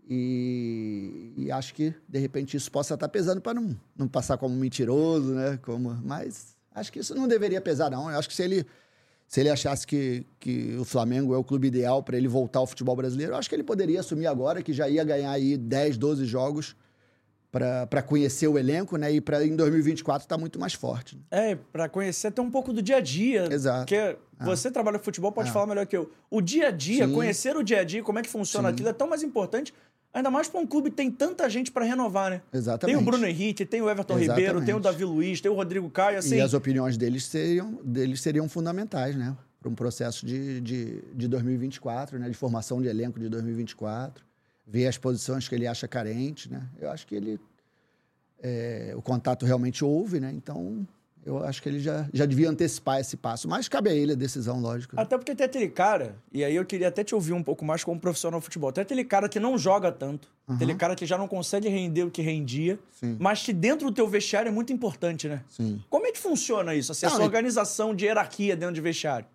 E, 0.09 1.33
e 1.37 1.51
acho 1.51 1.73
que, 1.73 1.93
de 2.07 2.19
repente, 2.19 2.55
isso 2.55 2.71
possa 2.71 2.93
estar 2.93 3.07
pesando 3.09 3.41
para 3.41 3.53
não, 3.53 3.75
não 3.97 4.07
passar 4.07 4.37
como 4.37 4.55
mentiroso, 4.55 5.33
né? 5.33 5.59
Como, 5.61 5.89
mas 6.03 6.55
acho 6.73 6.91
que 6.91 6.99
isso 6.99 7.13
não 7.13 7.27
deveria 7.27 7.59
pesar, 7.61 7.89
não. 7.91 8.09
Eu 8.09 8.17
acho 8.17 8.29
que 8.29 8.35
se 8.35 8.43
ele, 8.43 8.65
se 9.27 9.39
ele 9.41 9.49
achasse 9.49 9.85
que, 9.85 10.25
que 10.39 10.75
o 10.79 10.85
Flamengo 10.85 11.33
é 11.33 11.37
o 11.37 11.43
clube 11.43 11.67
ideal 11.67 12.01
para 12.01 12.15
ele 12.17 12.27
voltar 12.27 12.59
ao 12.59 12.67
futebol 12.67 12.95
brasileiro, 12.95 13.33
eu 13.33 13.37
acho 13.37 13.49
que 13.49 13.55
ele 13.55 13.63
poderia 13.63 13.99
assumir 13.99 14.27
agora, 14.27 14.61
que 14.61 14.71
já 14.73 14.87
ia 14.87 15.03
ganhar 15.03 15.31
aí 15.31 15.57
10, 15.57 15.97
12 15.97 16.25
jogos 16.25 16.75
para 17.51 18.03
conhecer 18.03 18.47
o 18.47 18.57
elenco, 18.57 18.97
né? 18.97 19.11
E 19.11 19.19
para 19.19 19.43
em 19.43 19.55
2024 19.55 20.25
estar 20.25 20.37
muito 20.37 20.59
mais 20.59 20.73
forte. 20.73 21.15
né? 21.15 21.51
É, 21.51 21.55
pra 21.55 21.89
conhecer 21.89 22.27
até 22.27 22.39
um 22.41 22.51
pouco 22.51 22.71
do 22.71 22.81
dia 22.83 22.97
a 22.97 23.01
dia. 23.01 23.47
Exato. 23.51 23.79
Porque 23.79 24.15
você 24.39 24.69
trabalha 24.69 24.99
com 24.99 25.05
futebol, 25.05 25.31
pode 25.31 25.49
É. 25.49 25.51
falar 25.51 25.65
melhor 25.65 25.87
que 25.87 25.97
eu. 25.97 26.11
O 26.29 26.39
dia 26.39 26.67
a 26.67 26.71
dia, 26.71 27.07
Sim. 27.07 27.13
conhecer 27.13 27.57
o 27.57 27.63
dia 27.63 27.79
a 27.79 27.83
dia, 27.83 28.03
como 28.03 28.19
é 28.19 28.21
que 28.21 28.29
funciona 28.29 28.67
Sim. 28.69 28.73
aquilo, 28.73 28.89
é 28.89 28.93
tão 28.93 29.07
mais 29.07 29.23
importante. 29.23 29.73
Ainda 30.17 30.31
mais 30.31 30.47
pra 30.47 30.59
um 30.59 30.65
clube 30.65 30.89
que 30.89 30.95
tem 30.95 31.11
tanta 31.11 31.47
gente 31.47 31.71
pra 31.71 31.85
renovar, 31.85 32.31
né? 32.31 32.41
Exatamente. 32.51 32.95
Tem 32.95 33.03
o 33.03 33.05
Bruno 33.05 33.23
Henrique, 33.27 33.63
tem 33.63 33.83
o 33.83 33.87
Everton 33.87 34.17
Exatamente. 34.17 34.47
Ribeiro, 34.47 34.65
tem 34.65 34.73
o 34.73 34.79
Davi 34.79 35.05
Luiz, 35.05 35.39
tem 35.39 35.51
o 35.51 35.53
Rodrigo 35.53 35.87
Caio, 35.91 36.17
assim. 36.17 36.37
E 36.37 36.41
as 36.41 36.55
opiniões 36.55 36.97
deles 36.97 37.25
seriam, 37.25 37.79
deles 37.83 38.19
seriam 38.19 38.49
fundamentais, 38.49 39.15
né? 39.15 39.37
Para 39.61 39.69
um 39.69 39.75
processo 39.75 40.25
de, 40.25 40.59
de, 40.59 41.03
de 41.13 41.27
2024, 41.27 42.17
né? 42.17 42.27
De 42.27 42.35
formação 42.35 42.81
de 42.81 42.87
elenco 42.87 43.19
de 43.19 43.29
2024. 43.29 44.25
Ver 44.65 44.87
as 44.87 44.97
posições 44.97 45.47
que 45.47 45.53
ele 45.53 45.67
acha 45.67 45.87
carente, 45.87 46.51
né? 46.51 46.67
Eu 46.79 46.89
acho 46.89 47.05
que 47.05 47.13
ele... 47.13 47.39
é, 48.41 48.93
o 48.97 49.03
contato 49.03 49.45
realmente 49.45 49.85
houve, 49.85 50.19
né? 50.19 50.31
Então, 50.33 50.87
eu 51.27 51.43
acho 51.43 51.61
que 51.61 51.67
ele 51.67 51.79
já, 51.79 52.07
já 52.13 52.25
devia 52.25 52.49
antecipar 52.49 53.01
esse 53.01 53.17
passo. 53.17 53.49
Mas 53.49 53.67
cabe 53.67 53.89
a 53.89 53.93
ele 53.93 54.13
a 54.13 54.15
decisão, 54.15 54.61
lógico. 54.61 54.97
Até 54.97 55.17
porque 55.17 55.35
tem 55.35 55.45
aquele 55.45 55.67
cara, 55.67 56.15
e 56.31 56.41
aí 56.41 56.55
eu 56.55 56.65
queria 56.65 56.87
até 56.87 57.03
te 57.03 57.13
ouvir 57.13 57.33
um 57.33 57.43
pouco 57.43 57.65
mais 57.65 57.83
como 57.83 57.99
profissional 57.99 58.39
de 58.39 58.45
futebol. 58.45 58.71
Tem 58.71 58.81
aquele 58.81 59.03
cara 59.03 59.27
que 59.27 59.37
não 59.37 59.57
joga 59.57 59.91
tanto, 59.91 60.29
aquele 60.47 60.73
cara 60.73 60.95
que 60.95 61.05
já 61.05 61.17
não 61.17 61.27
consegue 61.27 61.67
render 61.67 62.03
o 62.03 62.09
que 62.09 62.21
rendia, 62.21 62.79
Sim. 62.97 63.17
mas 63.19 63.43
que 63.43 63.51
dentro 63.51 63.89
do 63.89 63.93
teu 63.93 64.07
vestiário 64.07 64.47
é 64.47 64.51
muito 64.51 64.71
importante, 64.71 65.27
né? 65.27 65.43
Sim. 65.49 65.83
Como 65.89 66.07
é 66.07 66.13
que 66.13 66.19
funciona 66.19 66.73
isso? 66.73 66.93
Assim, 66.93 67.05
Não, 67.05 67.13
essa 67.13 67.23
organização 67.23 67.93
de 67.93 68.05
hierarquia 68.05 68.55
dentro 68.55 68.75
de 68.75 68.81
vestiário? 68.81 69.27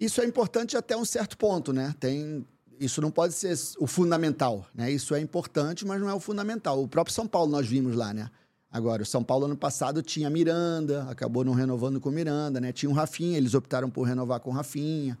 Isso 0.00 0.20
é 0.20 0.24
importante 0.24 0.76
até 0.76 0.96
um 0.96 1.04
certo 1.04 1.38
ponto, 1.38 1.72
né? 1.72 1.94
Tem, 2.00 2.44
isso 2.80 3.00
não 3.00 3.12
pode 3.12 3.34
ser 3.34 3.56
o 3.78 3.86
fundamental, 3.86 4.66
né? 4.74 4.90
Isso 4.90 5.14
é 5.14 5.20
importante, 5.20 5.86
mas 5.86 6.00
não 6.00 6.10
é 6.10 6.14
o 6.14 6.18
fundamental. 6.18 6.82
O 6.82 6.88
próprio 6.88 7.14
São 7.14 7.28
Paulo 7.28 7.48
nós 7.48 7.64
vimos 7.68 7.94
lá, 7.94 8.12
né? 8.12 8.28
Agora, 8.72 9.02
o 9.02 9.06
São 9.06 9.22
Paulo 9.22 9.44
ano 9.44 9.56
passado 9.56 10.02
tinha 10.02 10.30
Miranda, 10.30 11.02
acabou 11.10 11.44
não 11.44 11.52
renovando 11.52 12.00
com 12.00 12.10
Miranda, 12.10 12.58
né? 12.58 12.72
Tinha 12.72 12.88
o 12.88 12.94
Rafinha, 12.94 13.36
eles 13.36 13.52
optaram 13.52 13.90
por 13.90 14.04
renovar 14.04 14.40
com 14.40 14.48
o 14.48 14.52
Rafinha. 14.54 15.18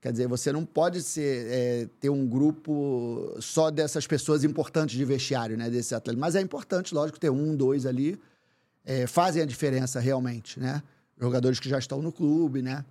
Quer 0.00 0.12
dizer, 0.12 0.26
você 0.26 0.50
não 0.50 0.64
pode 0.64 1.02
ser, 1.02 1.46
é, 1.50 1.88
ter 2.00 2.08
um 2.08 2.26
grupo 2.26 3.36
só 3.38 3.70
dessas 3.70 4.06
pessoas 4.06 4.44
importantes 4.44 4.96
de 4.96 5.04
vestiário, 5.04 5.58
né? 5.58 5.68
Desse 5.68 5.94
atleta. 5.94 6.18
Mas 6.18 6.34
é 6.36 6.40
importante, 6.40 6.94
lógico, 6.94 7.20
ter 7.20 7.28
um, 7.28 7.54
dois 7.54 7.84
ali. 7.84 8.18
é, 8.82 9.06
fazem 9.06 9.42
a 9.42 9.46
diferença 9.46 10.00
realmente, 10.00 10.58
né? 10.58 10.82
Jogadores 11.20 11.60
que 11.60 11.68
já 11.68 11.78
estão 11.78 12.00
no 12.00 12.12
clube, 12.12 12.62
né? 12.62 12.84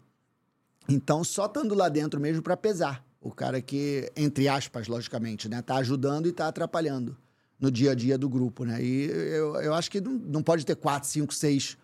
Então, 0.87 1.23
só 1.23 1.45
estando 1.47 1.73
lá 1.73 1.89
dentro 1.89 2.19
mesmo 2.19 2.43
para 2.43 2.55
pesar. 2.55 3.03
O 3.19 3.31
cara 3.31 3.59
que, 3.59 4.11
entre 4.15 4.47
aspas, 4.47 4.87
logicamente, 4.87 5.49
né? 5.49 5.63
Tá 5.63 5.77
ajudando 5.77 6.27
e 6.27 6.31
tá 6.31 6.47
atrapalhando 6.47 7.17
no 7.59 7.71
dia 7.71 7.91
a 7.91 7.95
dia 7.95 8.17
do 8.17 8.29
grupo, 8.29 8.65
né? 8.65 8.81
E 8.83 9.05
eu, 9.05 9.55
eu 9.55 9.73
acho 9.73 9.89
que 9.89 10.01
não, 10.01 10.11
não 10.11 10.43
pode 10.43 10.65
ter 10.65 10.75
quatro, 10.75 11.07
cinco, 11.09 11.33
seis 11.33 11.77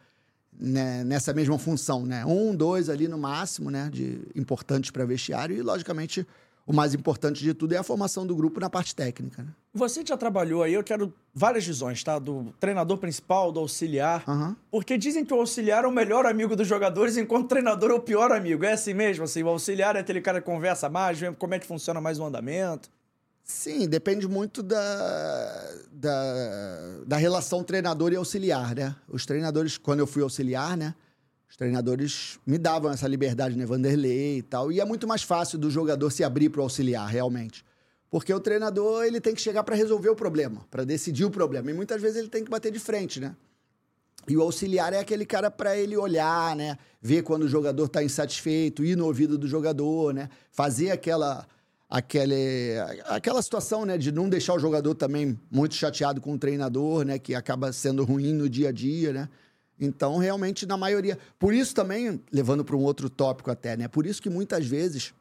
né, 0.59 1.03
nessa 1.03 1.33
mesma 1.33 1.57
função, 1.57 2.05
né? 2.05 2.25
Um, 2.25 2.55
dois 2.55 2.89
ali 2.89 3.07
no 3.07 3.17
máximo, 3.17 3.69
né? 3.69 3.89
De 3.91 4.21
importantes 4.35 4.91
para 4.91 5.05
vestiário 5.05 5.55
e, 5.55 5.61
logicamente, 5.61 6.27
o 6.65 6.73
mais 6.73 6.93
importante 6.93 7.41
de 7.41 7.53
tudo 7.53 7.73
é 7.73 7.77
a 7.77 7.83
formação 7.83 8.25
do 8.25 8.35
grupo 8.35 8.59
na 8.59 8.69
parte 8.69 8.95
técnica. 8.95 9.43
Né? 9.43 9.49
Você 9.73 10.03
já 10.05 10.15
trabalhou 10.15 10.61
aí, 10.61 10.73
eu 10.73 10.83
quero 10.83 11.13
várias 11.33 11.65
visões, 11.65 12.03
tá? 12.03 12.19
Do 12.19 12.53
treinador 12.59 12.97
principal, 12.97 13.51
do 13.51 13.59
auxiliar. 13.59 14.23
Uhum. 14.27 14.55
Porque 14.69 14.97
dizem 14.97 15.25
que 15.25 15.33
o 15.33 15.37
auxiliar 15.37 15.83
é 15.85 15.87
o 15.87 15.91
melhor 15.91 16.25
amigo 16.25 16.55
dos 16.55 16.67
jogadores, 16.67 17.17
enquanto 17.17 17.45
o 17.45 17.47
treinador 17.47 17.91
é 17.91 17.93
o 17.93 17.99
pior 17.99 18.31
amigo. 18.31 18.63
É 18.65 18.73
assim 18.73 18.93
mesmo? 18.93 19.23
Assim, 19.23 19.41
o 19.43 19.49
auxiliar 19.49 19.95
é 19.95 19.99
aquele 19.99 20.21
cara 20.21 20.39
que 20.39 20.45
conversa 20.45 20.89
mais, 20.89 21.19
vê 21.19 21.31
como 21.31 21.53
é 21.53 21.59
que 21.59 21.65
funciona 21.65 21.99
mais 21.99 22.19
o 22.19 22.25
andamento. 22.25 22.89
Sim, 23.51 23.87
depende 23.87 24.27
muito 24.27 24.63
da, 24.63 25.75
da, 25.91 27.03
da 27.05 27.17
relação 27.17 27.63
treinador 27.63 28.13
e 28.13 28.15
auxiliar, 28.15 28.73
né? 28.73 28.95
Os 29.09 29.25
treinadores, 29.25 29.77
quando 29.77 29.99
eu 29.99 30.07
fui 30.07 30.23
auxiliar, 30.23 30.77
né? 30.77 30.95
Os 31.49 31.57
treinadores 31.57 32.39
me 32.47 32.57
davam 32.57 32.89
essa 32.89 33.05
liberdade, 33.07 33.57
né? 33.57 33.65
Vanderlei 33.65 34.37
e 34.37 34.41
tal. 34.41 34.71
E 34.71 34.79
é 34.79 34.85
muito 34.85 35.05
mais 35.05 35.21
fácil 35.21 35.59
do 35.59 35.69
jogador 35.69 36.09
se 36.11 36.23
abrir 36.23 36.49
para 36.49 36.61
o 36.61 36.63
auxiliar, 36.63 37.05
realmente. 37.07 37.63
Porque 38.09 38.33
o 38.33 38.39
treinador, 38.39 39.03
ele 39.03 39.19
tem 39.19 39.35
que 39.35 39.41
chegar 39.41 39.63
para 39.63 39.75
resolver 39.75 40.09
o 40.09 40.15
problema, 40.15 40.65
para 40.71 40.85
decidir 40.85 41.25
o 41.25 41.29
problema. 41.29 41.69
E 41.69 41.73
muitas 41.73 42.01
vezes 42.01 42.17
ele 42.17 42.29
tem 42.29 42.45
que 42.45 42.49
bater 42.49 42.71
de 42.71 42.79
frente, 42.79 43.19
né? 43.19 43.35
E 44.29 44.37
o 44.37 44.41
auxiliar 44.41 44.93
é 44.93 44.99
aquele 44.99 45.25
cara 45.25 45.51
para 45.51 45.77
ele 45.77 45.97
olhar, 45.97 46.55
né? 46.55 46.77
Ver 47.01 47.21
quando 47.21 47.43
o 47.43 47.49
jogador 47.49 47.85
está 47.85 48.01
insatisfeito, 48.01 48.83
ir 48.83 48.95
no 48.95 49.05
ouvido 49.05 49.37
do 49.37 49.47
jogador, 49.47 50.13
né? 50.13 50.29
Fazer 50.51 50.89
aquela 50.89 51.45
aquele, 51.91 52.77
aquela 53.05 53.41
situação, 53.41 53.85
né, 53.85 53.97
de 53.97 54.13
não 54.13 54.29
deixar 54.29 54.53
o 54.53 54.59
jogador 54.59 54.95
também 54.95 55.37
muito 55.51 55.75
chateado 55.75 56.21
com 56.21 56.33
o 56.33 56.39
treinador, 56.39 57.03
né, 57.03 57.19
que 57.19 57.35
acaba 57.35 57.73
sendo 57.73 58.05
ruim 58.05 58.33
no 58.33 58.49
dia 58.49 58.69
a 58.69 58.71
dia, 58.71 59.11
né? 59.11 59.29
Então, 59.77 60.17
realmente, 60.17 60.65
na 60.65 60.77
maioria. 60.77 61.17
Por 61.37 61.53
isso 61.53 61.75
também, 61.75 62.21
levando 62.31 62.63
para 62.63 62.77
um 62.77 62.83
outro 62.83 63.09
tópico 63.09 63.51
até, 63.51 63.75
né? 63.75 63.87
Por 63.87 64.05
isso 64.05 64.21
que 64.21 64.29
muitas 64.29 64.65
vezes 64.65 65.11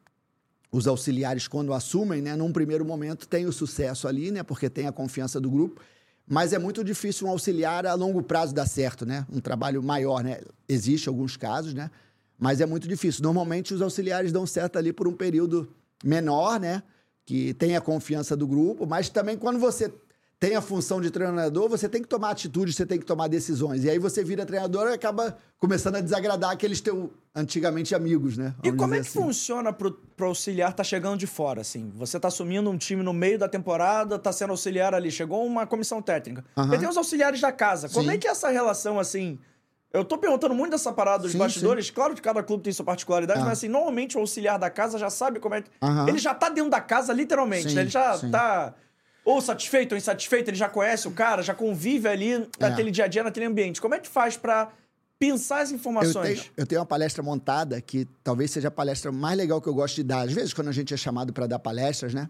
os 0.70 0.86
auxiliares, 0.86 1.48
quando 1.48 1.72
assumem, 1.72 2.22
né, 2.22 2.36
num 2.36 2.52
primeiro 2.52 2.84
momento, 2.84 3.26
tem 3.26 3.46
o 3.46 3.52
sucesso 3.52 4.06
ali, 4.06 4.30
né? 4.30 4.42
Porque 4.42 4.68
tem 4.70 4.86
a 4.86 4.92
confiança 4.92 5.40
do 5.40 5.50
grupo. 5.50 5.80
Mas 6.28 6.52
é 6.52 6.58
muito 6.58 6.84
difícil 6.84 7.26
um 7.26 7.30
auxiliar 7.30 7.86
a 7.86 7.94
longo 7.94 8.22
prazo 8.22 8.54
dar 8.54 8.66
certo, 8.66 9.04
né? 9.04 9.26
Um 9.32 9.40
trabalho 9.40 9.82
maior, 9.82 10.22
né? 10.22 10.40
Existe 10.68 11.08
alguns 11.08 11.38
casos, 11.38 11.72
né? 11.72 11.90
Mas 12.38 12.60
é 12.60 12.66
muito 12.66 12.86
difícil. 12.86 13.22
Normalmente 13.22 13.72
os 13.72 13.80
auxiliares 13.80 14.30
dão 14.30 14.46
certo 14.46 14.76
ali 14.76 14.92
por 14.92 15.08
um 15.08 15.14
período 15.14 15.68
menor, 16.04 16.58
né? 16.58 16.82
Que 17.24 17.54
tem 17.54 17.76
a 17.76 17.80
confiança 17.80 18.36
do 18.36 18.46
grupo, 18.46 18.86
mas 18.86 19.08
também 19.08 19.36
quando 19.36 19.58
você 19.58 19.92
tem 20.40 20.56
a 20.56 20.62
função 20.62 21.02
de 21.02 21.10
treinador, 21.10 21.68
você 21.68 21.86
tem 21.86 22.00
que 22.00 22.08
tomar 22.08 22.30
atitude, 22.30 22.72
você 22.72 22.86
tem 22.86 22.98
que 22.98 23.04
tomar 23.04 23.28
decisões. 23.28 23.84
E 23.84 23.90
aí 23.90 23.98
você 23.98 24.24
vira 24.24 24.46
treinador 24.46 24.88
e 24.88 24.94
acaba 24.94 25.36
começando 25.58 25.96
a 25.96 26.00
desagradar 26.00 26.50
aqueles 26.50 26.80
teus 26.80 27.10
antigamente 27.34 27.94
amigos, 27.94 28.38
né? 28.38 28.54
Vamos 28.56 28.74
e 28.74 28.78
como 28.78 28.94
é 28.94 29.00
que 29.00 29.08
assim. 29.08 29.20
funciona 29.20 29.70
pro, 29.70 29.92
pro 29.92 30.28
auxiliar 30.28 30.72
tá 30.72 30.82
chegando 30.82 31.18
de 31.18 31.26
fora, 31.26 31.60
assim? 31.60 31.92
Você 31.94 32.18
tá 32.18 32.28
assumindo 32.28 32.70
um 32.70 32.78
time 32.78 33.02
no 33.02 33.12
meio 33.12 33.38
da 33.38 33.50
temporada, 33.50 34.18
tá 34.18 34.32
sendo 34.32 34.50
auxiliar 34.50 34.94
ali, 34.94 35.10
chegou 35.10 35.44
uma 35.44 35.66
comissão 35.66 36.00
técnica. 36.00 36.42
Uhum. 36.56 36.72
E 36.72 36.78
tem 36.78 36.88
os 36.88 36.96
auxiliares 36.96 37.42
da 37.42 37.52
casa. 37.52 37.90
Como 37.90 38.08
Sim. 38.08 38.14
é 38.14 38.18
que 38.18 38.26
é 38.26 38.30
essa 38.30 38.48
relação, 38.48 38.98
assim... 38.98 39.38
Eu 39.92 40.04
tô 40.04 40.16
perguntando 40.16 40.54
muito 40.54 40.70
dessa 40.70 40.92
parada 40.92 41.24
dos 41.24 41.32
sim, 41.32 41.38
bastidores. 41.38 41.86
Sim. 41.86 41.92
Claro 41.92 42.14
que 42.14 42.22
cada 42.22 42.42
clube 42.42 42.62
tem 42.62 42.72
sua 42.72 42.84
particularidade, 42.84 43.40
ah. 43.40 43.44
mas 43.44 43.58
assim, 43.58 43.68
normalmente 43.68 44.16
o 44.16 44.20
auxiliar 44.20 44.58
da 44.58 44.70
casa 44.70 44.98
já 44.98 45.10
sabe 45.10 45.40
como 45.40 45.56
é 45.56 45.62
que. 45.62 45.70
Ele 46.08 46.18
já 46.18 46.34
tá 46.34 46.48
dentro 46.48 46.70
da 46.70 46.80
casa, 46.80 47.12
literalmente, 47.12 47.70
sim, 47.70 47.74
né? 47.74 47.82
Ele 47.82 47.90
já 47.90 48.16
tá 48.18 48.74
ou 49.24 49.40
satisfeito 49.40 49.92
ou 49.92 49.98
insatisfeito, 49.98 50.50
ele 50.50 50.56
já 50.56 50.68
conhece 50.68 51.06
o 51.06 51.10
cara, 51.10 51.42
já 51.42 51.54
convive 51.54 52.08
ali 52.08 52.32
é. 52.32 52.46
naquele 52.58 52.90
dia 52.90 53.04
a 53.04 53.08
dia, 53.08 53.22
naquele 53.22 53.46
ambiente. 53.46 53.80
Como 53.80 53.94
é 53.94 53.98
que 53.98 54.08
faz 54.08 54.36
para 54.36 54.70
pensar 55.18 55.60
as 55.60 55.70
informações? 55.70 56.14
Eu 56.16 56.34
tenho, 56.34 56.52
eu 56.56 56.66
tenho, 56.66 56.80
uma 56.80 56.86
palestra 56.86 57.22
montada 57.22 57.80
que 57.80 58.08
talvez 58.24 58.50
seja 58.50 58.68
a 58.68 58.70
palestra 58.70 59.12
mais 59.12 59.36
legal 59.36 59.60
que 59.60 59.68
eu 59.68 59.74
gosto 59.74 59.96
de 59.96 60.04
dar. 60.04 60.20
Às 60.20 60.32
vezes, 60.32 60.54
quando 60.54 60.68
a 60.68 60.72
gente 60.72 60.94
é 60.94 60.96
chamado 60.96 61.32
para 61.32 61.46
dar 61.46 61.58
palestras, 61.58 62.14
né? 62.14 62.28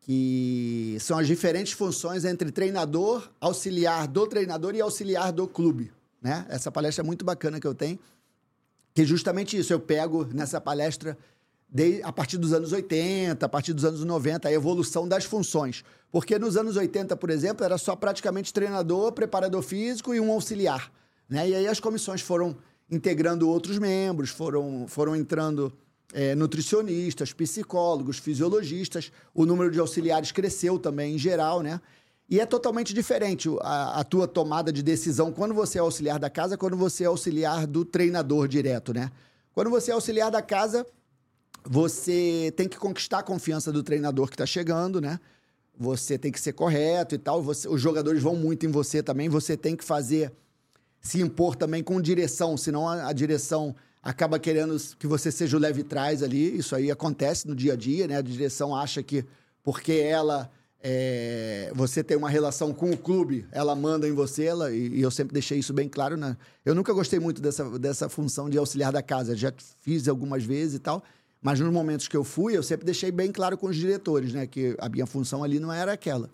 Que 0.00 0.96
são 0.98 1.18
as 1.18 1.26
diferentes 1.26 1.72
funções 1.72 2.24
entre 2.24 2.50
treinador, 2.50 3.30
auxiliar 3.40 4.08
do 4.08 4.26
treinador 4.26 4.74
e 4.74 4.80
auxiliar 4.80 5.30
do 5.30 5.46
clube. 5.46 5.92
Né? 6.20 6.46
Essa 6.48 6.70
palestra 6.70 7.02
é 7.02 7.06
muito 7.06 7.24
bacana 7.24 7.58
que 7.58 7.66
eu 7.66 7.74
tenho. 7.74 7.98
Que 8.94 9.02
é 9.02 9.04
justamente 9.04 9.56
isso. 9.56 9.72
Eu 9.72 9.80
pego 9.80 10.24
nessa 10.32 10.60
palestra 10.60 11.16
de, 11.68 12.02
a 12.02 12.12
partir 12.12 12.36
dos 12.36 12.52
anos 12.52 12.72
80, 12.72 13.44
a 13.44 13.48
partir 13.48 13.72
dos 13.72 13.84
anos 13.84 14.04
90, 14.04 14.48
a 14.48 14.52
evolução 14.52 15.06
das 15.06 15.24
funções. 15.24 15.84
Porque 16.10 16.38
nos 16.38 16.56
anos 16.56 16.76
80, 16.76 17.16
por 17.16 17.30
exemplo, 17.30 17.64
era 17.64 17.78
só 17.78 17.94
praticamente 17.94 18.52
treinador, 18.52 19.12
preparador 19.12 19.62
físico 19.62 20.14
e 20.14 20.20
um 20.20 20.32
auxiliar. 20.32 20.92
Né? 21.28 21.50
E 21.50 21.54
aí 21.54 21.68
as 21.68 21.78
comissões 21.78 22.20
foram 22.20 22.56
integrando 22.90 23.48
outros 23.48 23.78
membros, 23.78 24.30
foram, 24.30 24.86
foram 24.88 25.14
entrando 25.14 25.72
é, 26.12 26.34
nutricionistas, 26.34 27.32
psicólogos, 27.32 28.18
fisiologistas. 28.18 29.12
O 29.32 29.46
número 29.46 29.70
de 29.70 29.78
auxiliares 29.78 30.32
cresceu 30.32 30.78
também 30.78 31.14
em 31.14 31.18
geral, 31.18 31.62
né? 31.62 31.80
E 32.30 32.38
é 32.38 32.46
totalmente 32.46 32.94
diferente 32.94 33.48
a, 33.60 33.98
a, 33.98 34.04
tua 34.04 34.28
tomada 34.28 34.72
de 34.72 34.84
decisão 34.84 35.32
quando 35.32 35.52
você 35.52 35.78
é 35.78 35.80
auxiliar 35.80 36.16
da 36.16 36.30
casa, 36.30 36.56
quando 36.56 36.76
você 36.76 37.02
é 37.02 37.08
auxiliar 37.08 37.66
do 37.66 37.84
treinador 37.84 38.46
direto, 38.46 38.94
né? 38.94 39.10
Quando 39.52 39.68
você 39.68 39.90
é 39.90 39.94
auxiliar 39.94 40.30
da 40.30 40.40
casa, 40.40 40.86
você 41.64 42.54
tem 42.56 42.68
que 42.68 42.76
conquistar 42.78 43.18
a 43.18 43.22
confiança 43.24 43.72
do 43.72 43.82
treinador 43.82 44.28
que 44.28 44.34
está 44.34 44.46
chegando, 44.46 45.00
né? 45.00 45.18
Você 45.76 46.16
tem 46.16 46.30
que 46.30 46.38
ser 46.38 46.52
correto 46.52 47.16
e 47.16 47.18
tal. 47.18 47.42
Você, 47.42 47.68
os 47.68 47.80
jogadores 47.80 48.22
vão 48.22 48.36
muito 48.36 48.64
em 48.64 48.70
você 48.70 49.02
também. 49.02 49.28
Você 49.28 49.56
tem 49.56 49.74
que 49.74 49.82
fazer, 49.82 50.32
se 51.00 51.20
impor 51.20 51.56
também 51.56 51.82
com 51.82 52.00
direção, 52.00 52.56
senão 52.56 52.88
a, 52.88 53.08
a 53.08 53.12
direção 53.12 53.74
acaba 54.00 54.38
querendo 54.38 54.76
que 55.00 55.06
você 55.08 55.32
seja 55.32 55.56
o 55.56 55.60
leve 55.60 55.82
trás 55.82 56.22
ali. 56.22 56.56
Isso 56.56 56.76
aí 56.76 56.92
acontece 56.92 57.48
no 57.48 57.56
dia 57.56 57.72
a 57.72 57.76
dia, 57.76 58.06
né? 58.06 58.18
A 58.18 58.22
direção 58.22 58.76
acha 58.76 59.02
que 59.02 59.24
porque 59.64 59.94
ela 59.94 60.48
é, 60.82 61.70
você 61.74 62.02
tem 62.02 62.16
uma 62.16 62.30
relação 62.30 62.72
com 62.72 62.90
o 62.90 62.96
clube, 62.96 63.46
ela 63.52 63.74
manda 63.74 64.08
em 64.08 64.12
você, 64.12 64.44
ela, 64.44 64.72
e, 64.72 64.88
e, 64.88 65.02
eu 65.02 65.10
sempre 65.10 65.34
deixei 65.34 65.58
isso 65.58 65.74
bem 65.74 65.88
claro. 65.88 66.16
Né? 66.16 66.36
Eu 66.64 66.74
nunca 66.74 66.92
gostei 66.92 67.18
muito 67.18 67.42
dessa, 67.42 67.78
dessa 67.78 68.08
função 68.08 68.48
de 68.48 68.56
auxiliar 68.56 68.90
da 68.90 69.02
casa, 69.02 69.36
já 69.36 69.52
fiz 69.80 70.08
algumas 70.08 70.42
vezes 70.42 70.76
e 70.76 70.78
tal. 70.78 71.02
Mas 71.42 71.58
nos 71.60 71.72
momentos 71.72 72.06
que 72.08 72.16
eu 72.16 72.24
fui, 72.24 72.56
eu 72.56 72.62
sempre 72.62 72.84
deixei 72.84 73.10
bem 73.10 73.32
claro 73.32 73.56
com 73.56 73.66
os 73.66 73.76
diretores, 73.76 74.32
né? 74.32 74.46
Que 74.46 74.76
a 74.78 74.88
minha 74.88 75.06
função 75.06 75.42
ali 75.42 75.58
não 75.58 75.72
era 75.72 75.92
aquela. 75.92 76.30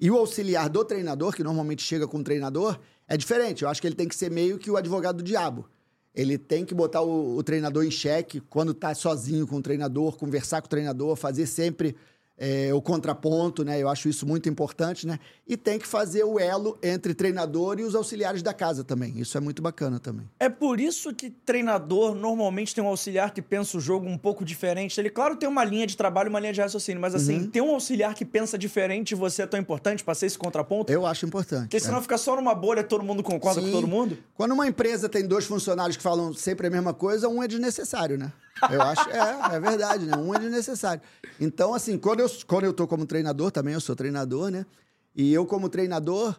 E 0.00 0.10
o 0.10 0.16
auxiliar 0.16 0.68
do 0.68 0.84
treinador, 0.84 1.34
que 1.34 1.42
normalmente 1.42 1.82
chega 1.82 2.06
com 2.06 2.18
o 2.18 2.24
treinador, 2.24 2.78
é 3.08 3.16
diferente. 3.16 3.62
Eu 3.62 3.68
acho 3.68 3.80
que 3.80 3.86
ele 3.86 3.96
tem 3.96 4.06
que 4.06 4.14
ser 4.14 4.30
meio 4.30 4.58
que 4.58 4.70
o 4.70 4.76
advogado 4.76 5.16
do 5.16 5.22
diabo. 5.22 5.68
Ele 6.14 6.38
tem 6.38 6.64
que 6.64 6.74
botar 6.74 7.02
o, 7.02 7.36
o 7.36 7.42
treinador 7.42 7.84
em 7.84 7.90
xeque 7.90 8.40
quando 8.40 8.72
está 8.72 8.94
sozinho 8.94 9.46
com 9.46 9.56
o 9.56 9.62
treinador, 9.62 10.16
conversar 10.16 10.60
com 10.60 10.66
o 10.66 10.70
treinador, 10.70 11.16
fazer 11.16 11.46
sempre 11.46 11.96
é, 12.36 12.72
o 12.72 12.80
contraponto, 12.80 13.64
né? 13.64 13.80
Eu 13.80 13.88
acho 13.88 14.08
isso 14.08 14.26
muito 14.26 14.48
importante, 14.48 15.06
né? 15.06 15.18
E 15.46 15.56
tem 15.56 15.78
que 15.78 15.86
fazer 15.86 16.24
o 16.24 16.40
elo 16.40 16.78
entre 16.82 17.14
treinador 17.14 17.78
e 17.78 17.82
os 17.82 17.94
auxiliares 17.94 18.42
da 18.42 18.54
casa 18.54 18.82
também. 18.82 19.18
Isso 19.18 19.36
é 19.36 19.40
muito 19.40 19.62
bacana 19.62 20.00
também. 20.00 20.28
É 20.40 20.48
por 20.48 20.80
isso 20.80 21.14
que 21.14 21.30
treinador 21.30 22.14
normalmente 22.14 22.74
tem 22.74 22.82
um 22.82 22.88
auxiliar 22.88 23.32
que 23.32 23.42
pensa 23.42 23.76
o 23.76 23.80
jogo 23.80 24.08
um 24.08 24.18
pouco 24.18 24.44
diferente. 24.44 24.98
Ele, 25.00 25.10
claro, 25.10 25.36
tem 25.36 25.48
uma 25.48 25.64
linha 25.64 25.86
de 25.86 25.96
trabalho, 25.96 26.30
uma 26.30 26.40
linha 26.40 26.52
de 26.52 26.60
raciocínio, 26.60 27.00
mas 27.00 27.14
assim, 27.14 27.42
uhum. 27.42 27.50
ter 27.50 27.60
um 27.60 27.70
auxiliar 27.70 28.14
que 28.14 28.24
pensa 28.24 28.56
diferente 28.56 29.12
e 29.12 29.14
você 29.14 29.42
é 29.42 29.46
tão 29.46 29.60
importante 29.60 30.02
para 30.02 30.14
ser 30.14 30.26
esse 30.26 30.38
contraponto? 30.38 30.92
Eu 30.92 31.06
acho 31.06 31.26
importante. 31.26 31.62
Porque 31.62 31.80
senão 31.80 31.98
é. 31.98 32.02
fica 32.02 32.18
só 32.18 32.34
numa 32.36 32.54
bolha, 32.54 32.82
todo 32.82 33.04
mundo 33.04 33.22
concorda 33.22 33.60
Sim. 33.60 33.66
com 33.66 33.72
todo 33.72 33.86
mundo? 33.86 34.18
Quando 34.34 34.52
uma 34.52 34.66
empresa 34.66 35.08
tem 35.08 35.26
dois 35.26 35.44
funcionários 35.44 35.96
que 35.96 36.02
falam 36.02 36.32
sempre 36.32 36.66
a 36.66 36.70
mesma 36.70 36.94
coisa, 36.94 37.28
um 37.28 37.42
é 37.42 37.46
desnecessário, 37.46 38.16
né? 38.18 38.32
Eu 38.70 38.82
acho, 38.82 39.08
é, 39.10 39.56
é 39.56 39.60
verdade, 39.60 40.06
né? 40.06 40.16
Um 40.16 40.34
é 40.34 40.38
desnecessário. 40.38 41.02
Então, 41.40 41.74
assim, 41.74 41.98
quando 41.98 42.20
eu, 42.20 42.30
quando 42.46 42.64
eu 42.64 42.72
tô 42.72 42.86
como 42.86 43.06
treinador, 43.06 43.50
também 43.50 43.74
eu 43.74 43.80
sou 43.80 43.96
treinador, 43.96 44.50
né? 44.50 44.66
E 45.14 45.32
eu, 45.32 45.44
como 45.46 45.68
treinador, 45.68 46.38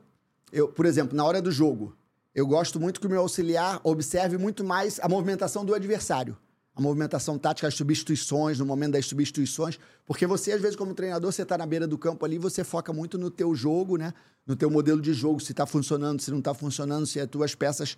eu, 0.51 0.67
por 0.67 0.86
exemplo, 0.86 1.15
na 1.15 1.24
hora 1.24 1.41
do 1.41 1.51
jogo, 1.51 1.96
eu 2.34 2.48
gosto 2.48 2.79
muito 2.79 3.00
que 3.00 3.08
o 3.08 3.10
meu 3.10 3.22
auxiliar 3.22 3.79
observe 3.84 4.38
muito 4.38 4.63
mais 4.63 5.00
a 5.00 5.08
movimentação 5.08 5.63
do 5.63 5.74
adversário. 5.74 6.38
A 6.75 6.82
movimentação 6.82 7.38
tática, 7.38 7.67
as 7.67 7.75
substituições, 7.75 8.58
no 8.58 8.65
momento 8.65 8.93
das 8.93 9.05
substituições. 9.05 9.79
Porque 10.08 10.25
você, 10.25 10.53
às 10.53 10.62
vezes, 10.62 10.75
como 10.75 10.96
treinador, 10.96 11.32
você 11.32 11.43
está 11.43 11.55
na 11.55 11.67
beira 11.67 11.86
do 11.86 12.00
campo 12.00 12.25
ali, 12.25 12.39
você 12.39 12.63
foca 12.63 12.91
muito 12.91 13.15
no 13.15 13.29
teu 13.29 13.53
jogo, 13.53 13.96
né? 13.96 14.12
No 14.46 14.55
teu 14.55 14.72
modelo 14.72 15.00
de 15.00 15.13
jogo, 15.13 15.39
se 15.39 15.51
está 15.51 15.67
funcionando, 15.67 16.20
se 16.22 16.32
não 16.32 16.39
está 16.39 16.53
funcionando, 16.53 17.05
se 17.05 17.20
as 17.20 17.29
tuas 17.29 17.53
peças 17.53 17.96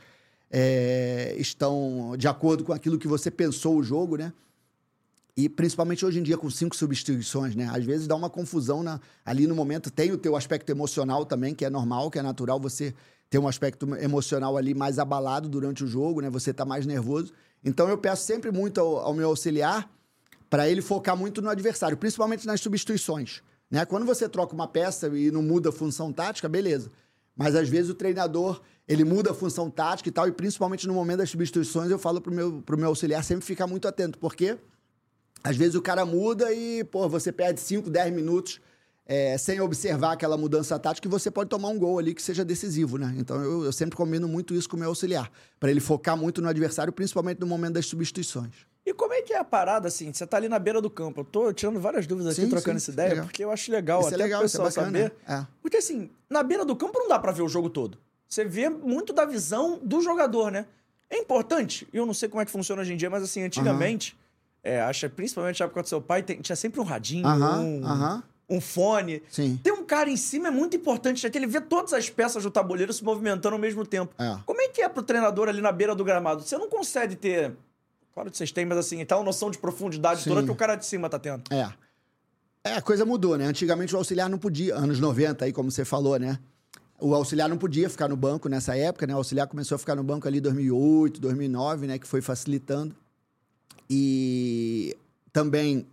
é, 0.49 1.35
estão 1.37 2.15
de 2.17 2.27
acordo 2.27 2.63
com 2.63 2.73
aquilo 2.73 2.97
que 2.97 3.07
você 3.07 3.29
pensou 3.29 3.77
o 3.77 3.83
jogo, 3.83 4.17
né? 4.17 4.33
E 5.37 5.49
principalmente 5.49 6.05
hoje 6.05 6.19
em 6.19 6.23
dia 6.23 6.37
com 6.37 6.49
cinco 6.49 6.75
substituições, 6.75 7.55
né? 7.55 7.69
Às 7.73 7.83
vezes 7.83 8.07
dá 8.07 8.15
uma 8.15 8.29
confusão 8.29 8.81
na, 8.81 9.01
ali 9.25 9.47
no 9.47 9.55
momento. 9.55 9.91
Tem 9.91 10.11
o 10.11 10.17
teu 10.17 10.35
aspecto 10.35 10.69
emocional 10.69 11.25
também, 11.25 11.53
que 11.53 11.65
é 11.65 11.69
normal, 11.69 12.09
que 12.09 12.17
é 12.17 12.21
natural 12.21 12.59
você 12.59 12.93
ter 13.29 13.37
um 13.37 13.47
aspecto 13.47 13.93
emocional 13.95 14.55
ali 14.55 14.73
mais 14.73 14.97
abalado 14.97 15.49
durante 15.49 15.83
o 15.83 15.87
jogo, 15.87 16.21
né? 16.21 16.29
Você 16.29 16.53
tá 16.53 16.63
mais 16.63 16.85
nervoso. 16.85 17.33
Então 17.63 17.89
eu 17.89 17.97
peço 17.97 18.25
sempre 18.25 18.51
muito 18.51 18.79
ao, 18.79 18.97
ao 18.97 19.13
meu 19.13 19.29
auxiliar 19.29 19.89
para 20.49 20.69
ele 20.69 20.81
focar 20.81 21.17
muito 21.17 21.41
no 21.41 21.49
adversário, 21.49 21.97
principalmente 21.97 22.45
nas 22.47 22.61
substituições. 22.61 23.41
Né? 23.69 23.83
Quando 23.83 24.05
você 24.05 24.29
troca 24.29 24.53
uma 24.53 24.67
peça 24.67 25.07
e 25.09 25.31
não 25.31 25.41
muda 25.41 25.69
a 25.69 25.71
função 25.71 26.13
tática, 26.13 26.47
beleza. 26.47 26.91
Mas 27.35 27.55
às 27.55 27.67
vezes 27.67 27.89
o 27.89 27.95
treinador 27.95 28.61
ele 28.87 29.03
muda 29.03 29.31
a 29.31 29.33
função 29.33 29.69
tática 29.69 30.09
e 30.09 30.11
tal, 30.11 30.27
e 30.27 30.31
principalmente 30.31 30.87
no 30.87 30.93
momento 30.93 31.17
das 31.19 31.29
substituições, 31.29 31.89
eu 31.89 31.97
falo 31.99 32.21
pro 32.21 32.31
meu, 32.33 32.61
pro 32.61 32.77
meu 32.77 32.87
auxiliar 32.89 33.23
sempre 33.23 33.45
ficar 33.45 33.67
muito 33.67 33.87
atento, 33.87 34.17
porque 34.19 34.57
Às 35.43 35.55
vezes 35.55 35.75
o 35.75 35.81
cara 35.81 36.05
muda 36.05 36.51
e, 36.51 36.83
pô, 36.85 37.07
você 37.07 37.31
perde 37.31 37.59
5, 37.59 37.89
10 37.89 38.13
minutos 38.13 38.59
é, 39.05 39.37
sem 39.37 39.61
observar 39.61 40.13
aquela 40.13 40.35
mudança 40.37 40.79
tática 40.79 41.07
e 41.07 41.11
você 41.11 41.29
pode 41.29 41.49
tomar 41.51 41.67
um 41.69 41.77
gol 41.77 41.99
ali 41.99 42.15
que 42.15 42.21
seja 42.21 42.43
decisivo, 42.43 42.97
né? 42.97 43.13
Então 43.17 43.39
eu, 43.43 43.63
eu 43.65 43.71
sempre 43.71 43.95
combino 43.95 44.27
muito 44.27 44.55
isso 44.55 44.67
com 44.67 44.75
o 44.75 44.79
meu 44.79 44.89
auxiliar, 44.89 45.31
para 45.59 45.69
ele 45.69 45.79
focar 45.79 46.17
muito 46.17 46.41
no 46.41 46.49
adversário, 46.49 46.91
principalmente 46.91 47.39
no 47.39 47.45
momento 47.45 47.73
das 47.73 47.85
substituições. 47.85 48.53
E 48.83 48.93
como 48.93 49.13
é 49.13 49.21
que 49.21 49.33
é 49.33 49.37
a 49.39 49.43
parada, 49.43 49.87
assim? 49.87 50.11
Você 50.11 50.25
tá 50.25 50.37
ali 50.37 50.47
na 50.49 50.57
beira 50.59 50.79
do 50.81 50.89
campo. 50.91 51.21
Eu 51.21 51.25
tô 51.25 51.53
tirando 51.53 51.79
várias 51.79 52.05
dúvidas 52.07 52.33
aqui, 52.33 52.41
Sim, 52.43 52.49
trocando 52.49 52.79
sim, 52.79 52.83
essa 52.83 52.91
ideia, 52.91 53.09
legal. 53.09 53.25
porque 53.25 53.43
eu 53.43 53.51
acho 53.51 53.71
legal 53.71 53.99
Isso 53.99 54.09
é 54.09 54.13
até 54.13 54.23
legal, 54.23 54.39
pro 54.39 54.45
isso 54.47 54.61
é 54.61 54.63
pessoal 54.65 54.85
bacana, 54.85 55.03
saber. 55.05 55.41
é. 55.41 55.47
Porque 55.61 55.77
assim, 55.77 56.09
na 56.29 56.41
beira 56.43 56.63
do 56.65 56.75
campo 56.75 56.97
não 56.99 57.07
dá 57.07 57.17
pra 57.19 57.31
ver 57.31 57.41
o 57.43 57.47
jogo 57.47 57.69
todo. 57.69 57.97
Você 58.35 58.43
vê 58.43 58.67
muito 58.67 59.13
da 59.13 59.23
visão 59.23 59.79
do 59.81 60.01
jogador, 60.01 60.51
né? 60.51 60.65
É 61.09 61.17
importante, 61.19 61.87
e 61.93 61.95
eu 61.95 62.05
não 62.05 62.13
sei 62.13 62.27
como 62.27 62.41
é 62.41 62.45
que 62.45 62.51
funciona 62.51 62.81
hoje 62.81 62.91
em 62.93 62.97
dia, 62.97 63.09
mas 63.09 63.23
assim, 63.23 63.41
antigamente, 63.41 64.17
é, 64.61 64.81
acho 64.81 65.07
que 65.07 65.15
principalmente 65.15 65.57
na 65.61 65.67
época 65.67 65.83
do 65.83 65.87
seu 65.87 66.01
pai, 66.01 66.21
tem- 66.21 66.41
tinha 66.41 66.55
sempre 66.57 66.81
um 66.81 66.83
radinho, 66.83 67.25
Aham, 67.25 67.59
um, 67.61 67.85
aham. 67.87 68.23
um 68.49 68.59
fone. 68.59 69.23
Sim. 69.29 69.57
Ter 69.63 69.71
um 69.71 69.85
cara 69.85 70.09
em 70.09 70.17
cima 70.17 70.49
é 70.49 70.51
muito 70.51 70.75
importante, 70.75 71.21
já 71.21 71.29
que 71.29 71.37
ele 71.37 71.47
vê 71.47 71.61
todas 71.61 71.93
as 71.93 72.09
peças 72.09 72.43
do 72.43 72.51
tabuleiro 72.51 72.91
se 72.91 73.05
movimentando 73.05 73.55
ao 73.55 73.61
mesmo 73.61 73.85
tempo. 73.85 74.13
É. 74.21 74.37
Como 74.45 74.59
é 74.59 74.67
que 74.67 74.81
é 74.81 74.89
pro 74.89 75.01
treinador 75.01 75.47
ali 75.47 75.61
na 75.61 75.71
beira 75.71 75.95
do 75.95 76.03
gramado? 76.03 76.41
Você 76.43 76.57
não 76.57 76.67
consegue 76.69 77.15
ter. 77.15 77.53
Claro 78.13 78.29
que 78.29 78.35
vocês 78.35 78.51
têm, 78.51 78.65
mas 78.65 78.77
assim, 78.79 79.05
tal 79.05 79.23
noção 79.23 79.49
de 79.49 79.57
profundidade 79.59 80.23
Sim. 80.23 80.29
toda 80.31 80.43
que 80.43 80.51
o 80.51 80.55
cara 80.55 80.75
de 80.75 80.85
cima 80.85 81.07
tá 81.09 81.17
tendo. 81.19 81.43
É. 81.53 81.71
É, 82.65 82.73
a 82.73 82.81
coisa 82.81 83.05
mudou, 83.05 83.37
né? 83.37 83.45
Antigamente 83.45 83.95
o 83.95 83.97
auxiliar 83.97 84.27
não 84.29 84.37
podia, 84.37 84.75
anos 84.75 84.99
90 84.99 85.45
aí, 85.45 85.53
como 85.53 85.71
você 85.71 85.85
falou, 85.85 86.19
né? 86.19 86.37
O 86.99 87.13
auxiliar 87.13 87.49
não 87.49 87.57
podia 87.57 87.89
ficar 87.89 88.07
no 88.07 88.15
banco 88.15 88.47
nessa 88.47 88.75
época, 88.75 89.05
né? 89.05 89.13
O 89.13 89.17
auxiliar 89.17 89.47
começou 89.47 89.75
a 89.75 89.79
ficar 89.79 89.95
no 89.95 90.03
banco 90.03 90.27
ali 90.27 90.37
em 90.37 90.41
2008, 90.41 91.19
2009, 91.19 91.87
né? 91.87 91.99
Que 91.99 92.07
foi 92.07 92.21
facilitando. 92.21 92.95
E 93.89 94.95
também 95.33 95.85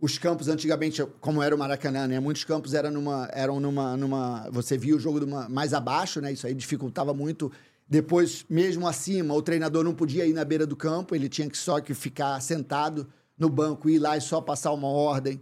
os 0.00 0.18
campos 0.18 0.48
antigamente, 0.48 1.04
como 1.20 1.42
era 1.42 1.54
o 1.54 1.58
Maracanã, 1.58 2.06
né? 2.06 2.20
Muitos 2.20 2.44
campos 2.44 2.74
eram 2.74 2.90
numa, 2.90 3.28
eram 3.32 3.60
numa, 3.60 3.96
numa, 3.96 4.48
você 4.50 4.76
via 4.76 4.94
o 4.96 4.98
jogo 4.98 5.20
numa, 5.20 5.48
mais 5.48 5.72
abaixo, 5.72 6.20
né? 6.20 6.32
Isso 6.32 6.46
aí 6.46 6.54
dificultava 6.54 7.14
muito. 7.14 7.50
Depois, 7.88 8.44
mesmo 8.50 8.86
acima, 8.86 9.34
o 9.34 9.42
treinador 9.42 9.82
não 9.82 9.94
podia 9.94 10.26
ir 10.26 10.32
na 10.32 10.44
beira 10.44 10.66
do 10.66 10.76
campo, 10.76 11.14
ele 11.14 11.28
tinha 11.28 11.48
que 11.48 11.56
só 11.56 11.80
que 11.80 11.94
ficar 11.94 12.40
sentado 12.40 13.08
no 13.38 13.48
banco, 13.48 13.88
ir 13.88 13.98
lá 13.98 14.16
e 14.16 14.20
só 14.20 14.40
passar 14.40 14.72
uma 14.72 14.88
ordem 14.88 15.40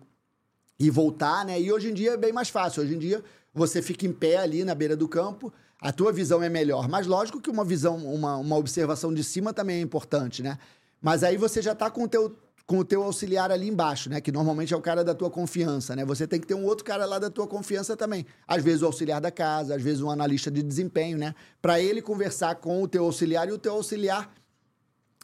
e 0.78 0.90
voltar, 0.90 1.44
né? 1.44 1.60
E 1.60 1.72
hoje 1.72 1.90
em 1.90 1.94
dia 1.94 2.12
é 2.12 2.16
bem 2.16 2.32
mais 2.32 2.48
fácil. 2.48 2.82
Hoje 2.82 2.94
em 2.94 2.98
dia 2.98 3.22
você 3.56 3.80
fica 3.80 4.06
em 4.06 4.12
pé 4.12 4.36
ali 4.36 4.62
na 4.64 4.74
beira 4.74 4.94
do 4.94 5.08
campo, 5.08 5.50
a 5.80 5.90
tua 5.90 6.12
visão 6.12 6.42
é 6.42 6.48
melhor. 6.48 6.88
Mas 6.88 7.06
lógico 7.06 7.40
que 7.40 7.48
uma 7.48 7.64
visão, 7.64 7.96
uma, 7.96 8.36
uma 8.36 8.56
observação 8.56 9.12
de 9.12 9.24
cima 9.24 9.52
também 9.52 9.78
é 9.78 9.80
importante, 9.80 10.42
né? 10.42 10.58
Mas 11.00 11.24
aí 11.24 11.38
você 11.38 11.62
já 11.62 11.74
tá 11.74 11.90
com 11.90 12.04
o 12.04 12.08
teu 12.08 12.36
com 12.66 12.78
o 12.78 12.84
teu 12.84 13.04
auxiliar 13.04 13.52
ali 13.52 13.68
embaixo, 13.68 14.10
né? 14.10 14.20
Que 14.20 14.32
normalmente 14.32 14.74
é 14.74 14.76
o 14.76 14.80
cara 14.80 15.04
da 15.04 15.14
tua 15.14 15.30
confiança, 15.30 15.94
né? 15.94 16.04
Você 16.04 16.26
tem 16.26 16.40
que 16.40 16.48
ter 16.48 16.54
um 16.54 16.64
outro 16.64 16.84
cara 16.84 17.06
lá 17.06 17.16
da 17.16 17.30
tua 17.30 17.46
confiança 17.46 17.96
também. 17.96 18.26
Às 18.46 18.62
vezes 18.64 18.82
o 18.82 18.86
auxiliar 18.86 19.20
da 19.20 19.30
casa, 19.30 19.76
às 19.76 19.82
vezes 19.82 20.00
um 20.00 20.10
analista 20.10 20.50
de 20.50 20.64
desempenho, 20.64 21.16
né? 21.16 21.32
Para 21.62 21.80
ele 21.80 22.02
conversar 22.02 22.56
com 22.56 22.82
o 22.82 22.88
teu 22.88 23.04
auxiliar 23.04 23.48
e 23.48 23.52
o 23.52 23.58
teu 23.58 23.72
auxiliar 23.72 24.34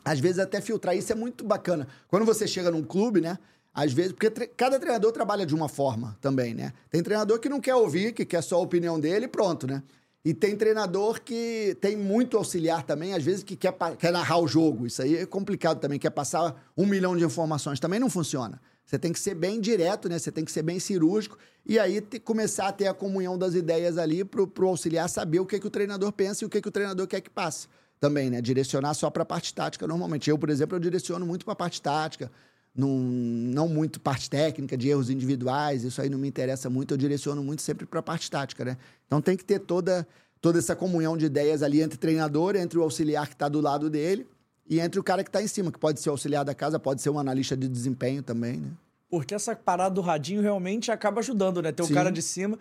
às 0.05 0.21
vezes 0.21 0.39
até 0.39 0.61
filtrar. 0.61 0.97
Isso 0.97 1.11
é 1.11 1.17
muito 1.17 1.45
bacana. 1.45 1.89
Quando 2.07 2.25
você 2.25 2.47
chega 2.47 2.71
num 2.71 2.85
clube, 2.85 3.21
né? 3.21 3.37
Às 3.75 3.93
vezes, 3.93 4.13
porque 4.13 4.31
tre- 4.31 4.49
cada 4.49 4.79
treinador 4.79 5.13
trabalha 5.13 5.47
de 5.47 5.55
uma 5.55 5.69
forma 5.69 6.17
também, 6.21 6.53
né? 6.55 6.73
Tem 6.91 7.03
treinador 7.03 7.39
que 7.39 7.49
não 7.49 7.61
quer 7.61 7.75
ouvir, 7.75 8.13
que 8.13 8.25
quer 8.25 8.43
só 8.43 8.57
a 8.57 8.61
opinião 8.61 9.01
dele 9.01 9.25
e 9.25 9.29
pronto, 9.29 9.67
né? 9.67 9.83
E 10.25 10.33
tem 10.33 10.55
treinador 10.57 11.21
que 11.21 11.77
tem 11.81 11.97
muito 11.97 12.37
auxiliar 12.37 12.85
também, 12.85 13.13
às 13.13 13.25
vezes 13.25 13.43
que 13.43 13.57
quer, 13.57 13.75
quer 13.99 14.13
narrar 14.13 14.39
o 14.39 14.47
jogo. 14.47 14.87
Isso 14.87 15.03
aí 15.03 15.17
é 15.17 15.27
complicado 15.27 15.81
também, 15.81 15.99
quer 15.99 16.11
passar 16.11 16.71
um 16.77 16.87
milhão 16.87 17.17
de 17.17 17.25
informações. 17.25 17.81
Também 17.81 17.99
não 17.99 18.09
funciona. 18.09 18.61
Você 18.85 18.99
tem 18.99 19.13
que 19.13 19.19
ser 19.19 19.35
bem 19.35 19.61
direto, 19.61 20.09
né? 20.09 20.19
Você 20.19 20.31
tem 20.31 20.45
que 20.45 20.53
ser 20.53 20.63
bem 20.63 20.79
cirúrgico 20.79 21.39
e 21.65 21.79
aí 21.79 22.01
começar 22.25 22.69
a 22.69 22.73
ter 22.73 22.87
a 22.87 22.95
comunhão 22.95 23.39
das 23.39 23.55
ideias 23.55 23.97
ali 23.97 24.23
pro, 24.23 24.47
pro 24.47 24.69
auxiliar 24.69 25.09
saber 25.09 25.41
o 25.41 25.47
que, 25.47 25.59
que 25.59 25.67
o 25.67 25.71
treinador 25.71 26.13
pensa 26.13 26.45
e 26.45 26.47
o 26.47 26.51
que, 26.51 26.61
que 26.61 26.69
o 26.69 26.73
treinador 26.73 27.07
quer 27.07 27.21
que 27.21 27.31
passe 27.31 27.67
também, 27.99 28.29
né? 28.31 28.41
Direcionar 28.41 28.95
só 28.95 29.09
para 29.11 29.23
a 29.23 29.27
parte 29.27 29.55
tática 29.55 29.87
normalmente. 29.87 30.29
Eu, 30.29 30.39
por 30.39 30.51
exemplo, 30.51 30.77
eu 30.77 30.81
direciono 30.81 31.25
muito 31.25 31.45
para 31.45 31.53
a 31.53 31.57
parte 31.57 31.81
tática, 31.81 32.31
não, 32.75 32.89
não 32.89 33.69
muito 33.69 34.01
parte 34.01 34.31
técnica, 34.31 34.77
de 34.77 34.89
erros 34.89 35.11
individuais, 35.11 35.85
isso 35.85 36.01
aí 36.01 36.09
não 36.09 36.19
me 36.19 36.29
interessa 36.29 36.71
muito, 36.71 36.95
eu 36.95 36.99
direciono 36.99 37.43
muito 37.43 37.63
sempre 37.63 37.87
para 37.87 38.01
a 38.01 38.03
parte 38.03 38.31
tática, 38.31 38.65
né? 38.65 38.77
Então 39.07 39.21
tem 39.21 39.37
que 39.37 39.45
ter 39.45 39.59
toda, 39.59 40.07
toda 40.41 40.59
essa 40.59 40.75
comunhão 40.75 41.17
de 41.17 41.27
ideias 41.27 41.63
ali 41.63 41.83
entre 41.83 41.99
treinador, 41.99 42.57
entre 42.57 42.79
o 42.79 42.83
auxiliar 42.83 43.29
que 43.29 43.35
está 43.35 43.49
do 43.49 43.61
lado 43.61 43.91
dele 43.91 44.27
e 44.69 44.81
entre 44.81 44.99
o 44.99 45.03
cara 45.03 45.23
que 45.23 45.29
está 45.29 45.43
em 45.43 45.47
cima, 45.47 45.71
que 45.71 45.79
pode 45.79 46.01
ser 46.01 46.09
o 46.09 46.13
auxiliar 46.13 46.45
da 46.45 46.55
casa, 46.55 46.79
pode 46.79 47.03
ser 47.03 47.11
um 47.11 47.19
analista 47.19 47.57
de 47.57 47.69
desempenho 47.69 48.23
também, 48.23 48.57
né? 48.57 48.71
Porque 49.11 49.35
essa 49.35 49.55
parada 49.55 49.95
do 49.95 50.01
radinho 50.01 50.41
realmente 50.41 50.91
acaba 50.91 51.21
ajudando, 51.21 51.61
né? 51.61 51.71
Ter 51.71 51.83
o 51.83 51.87
Sim. 51.87 51.93
cara 51.93 52.11
de 52.11 52.23
cima. 52.23 52.59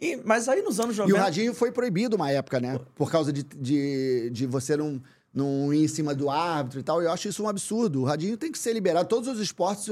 E, 0.00 0.16
mas 0.24 0.48
aí 0.48 0.62
nos 0.62 0.80
anos 0.80 0.96
E 0.96 1.00
o 1.00 1.04
90. 1.08 1.22
radinho 1.22 1.54
foi 1.54 1.70
proibido 1.70 2.16
uma 2.16 2.30
época, 2.30 2.58
né? 2.58 2.80
Por 2.94 3.10
causa 3.10 3.30
de, 3.30 3.42
de, 3.42 4.30
de 4.30 4.46
você 4.46 4.78
não, 4.78 5.02
não 5.32 5.72
ir 5.72 5.84
em 5.84 5.88
cima 5.88 6.14
do 6.14 6.28
árbitro 6.28 6.80
e 6.80 6.82
tal. 6.82 7.00
Eu 7.02 7.10
acho 7.10 7.28
isso 7.28 7.42
um 7.42 7.48
absurdo. 7.48 8.00
O 8.00 8.04
radinho 8.04 8.36
tem 8.36 8.50
que 8.50 8.58
ser 8.58 8.72
liberado. 8.72 9.08
Todos 9.08 9.28
os 9.28 9.40
esportes 9.40 9.88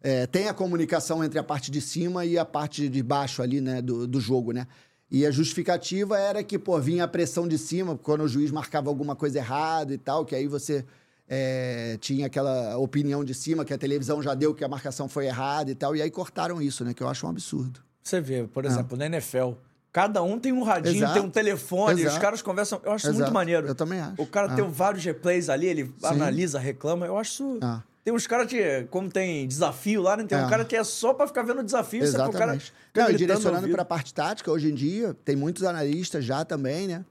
é, 0.00 0.26
têm 0.26 0.48
a 0.48 0.54
comunicação 0.54 1.24
entre 1.24 1.38
a 1.38 1.42
parte 1.42 1.70
de 1.70 1.80
cima 1.80 2.24
e 2.24 2.38
a 2.38 2.44
parte 2.44 2.88
de 2.88 3.02
baixo 3.02 3.42
ali, 3.42 3.60
né? 3.60 3.82
Do, 3.82 4.06
do 4.06 4.20
jogo, 4.20 4.52
né? 4.52 4.66
E 5.10 5.24
a 5.24 5.30
justificativa 5.30 6.18
era 6.18 6.42
que, 6.42 6.58
pô, 6.58 6.80
vinha 6.80 7.04
a 7.04 7.08
pressão 7.08 7.46
de 7.46 7.56
cima 7.58 7.96
quando 7.96 8.22
o 8.22 8.28
juiz 8.28 8.50
marcava 8.50 8.88
alguma 8.88 9.14
coisa 9.14 9.38
errada 9.38 9.94
e 9.94 9.98
tal, 9.98 10.24
que 10.24 10.34
aí 10.34 10.48
você 10.48 10.84
é, 11.28 11.96
tinha 12.00 12.26
aquela 12.26 12.76
opinião 12.76 13.24
de 13.24 13.32
cima 13.32 13.64
que 13.64 13.72
a 13.72 13.78
televisão 13.78 14.20
já 14.22 14.34
deu 14.34 14.54
que 14.54 14.64
a 14.64 14.68
marcação 14.68 15.08
foi 15.08 15.26
errada 15.26 15.70
e 15.70 15.74
tal. 15.74 15.94
E 15.94 16.02
aí 16.02 16.10
cortaram 16.10 16.60
isso, 16.60 16.84
né? 16.84 16.92
Que 16.92 17.02
eu 17.02 17.08
acho 17.08 17.26
um 17.26 17.30
absurdo. 17.30 17.80
Você 18.02 18.20
vê, 18.20 18.44
por 18.44 18.64
exemplo, 18.64 18.96
na 18.96 19.06
NFL. 19.06 19.52
Cada 19.96 20.22
um 20.22 20.38
tem 20.38 20.52
um 20.52 20.62
radinho, 20.62 20.96
Exato. 20.96 21.14
tem 21.14 21.22
um 21.22 21.30
telefone, 21.30 21.94
os 21.94 22.00
Exato. 22.02 22.20
caras 22.20 22.42
conversam. 22.42 22.78
Eu 22.84 22.92
acho 22.92 23.06
isso 23.08 23.14
muito 23.18 23.32
maneiro. 23.32 23.66
Eu 23.66 23.74
também 23.74 23.98
acho. 23.98 24.20
O 24.20 24.26
cara 24.26 24.52
Ah. 24.52 24.54
tem 24.54 24.70
vários 24.70 25.02
replays 25.02 25.48
ali, 25.48 25.66
ele 25.68 25.94
analisa, 26.02 26.58
reclama. 26.58 27.06
Eu 27.06 27.16
acho 27.16 27.32
isso. 27.32 27.58
Ah. 27.62 27.82
Tem 28.04 28.12
uns 28.12 28.26
caras 28.26 28.46
que, 28.46 28.86
como 28.90 29.08
tem 29.10 29.48
desafio 29.48 30.02
lá, 30.02 30.14
né? 30.18 30.24
Tem 30.24 30.36
um 30.36 30.44
É. 30.46 30.50
cara 30.50 30.66
que 30.66 30.76
é 30.76 30.84
só 30.84 31.14
pra 31.14 31.26
ficar 31.26 31.44
vendo 31.44 31.62
desafio. 31.64 32.06
sabe? 32.06 32.28
O 32.28 32.32
cara 32.32 32.54
Exatamente. 32.56 32.74
Não, 32.94 33.10
e 33.10 33.16
direcionando 33.16 33.68
para 33.70 33.80
a 33.80 33.84
parte 33.86 34.12
tática, 34.12 34.50
hoje 34.52 34.70
em 34.70 34.74
dia, 34.74 35.16
tem 35.24 35.34
muitos 35.34 35.62
analistas 35.62 36.22
já 36.26 36.44
também, 36.44 36.86
né? 36.86 37.02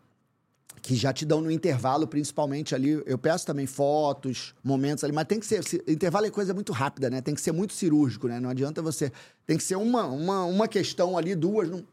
Que 0.79 0.95
já 0.95 1.11
te 1.11 1.25
dão 1.25 1.41
no 1.41 1.49
intervalo, 1.49 2.05
principalmente 2.05 2.75
ali. 2.75 3.01
Eu 3.07 3.17
peço 3.17 3.47
também 3.47 3.65
fotos, 3.65 4.53
momentos 4.63 5.03
ali, 5.03 5.11
mas 5.11 5.25
tem 5.25 5.39
que 5.39 5.47
ser. 5.47 5.63
se- 5.63 5.83
Intervalo 5.87 6.27
é 6.27 6.29
coisa 6.29 6.53
muito 6.53 6.71
rápida, 6.71 7.09
né? 7.09 7.19
Tem 7.19 7.33
que 7.33 7.41
ser 7.41 7.51
muito 7.51 7.73
cirúrgico, 7.73 8.27
né? 8.27 8.39
Não 8.39 8.51
adianta 8.51 8.79
você. 8.79 9.11
Tem 9.47 9.57
que 9.57 9.63
ser 9.63 9.75
uma, 9.75 10.05
uma, 10.05 10.45
uma 10.45 10.67
questão 10.67 11.17
ali, 11.17 11.33
duas. 11.33 11.67
Não, 11.67 11.83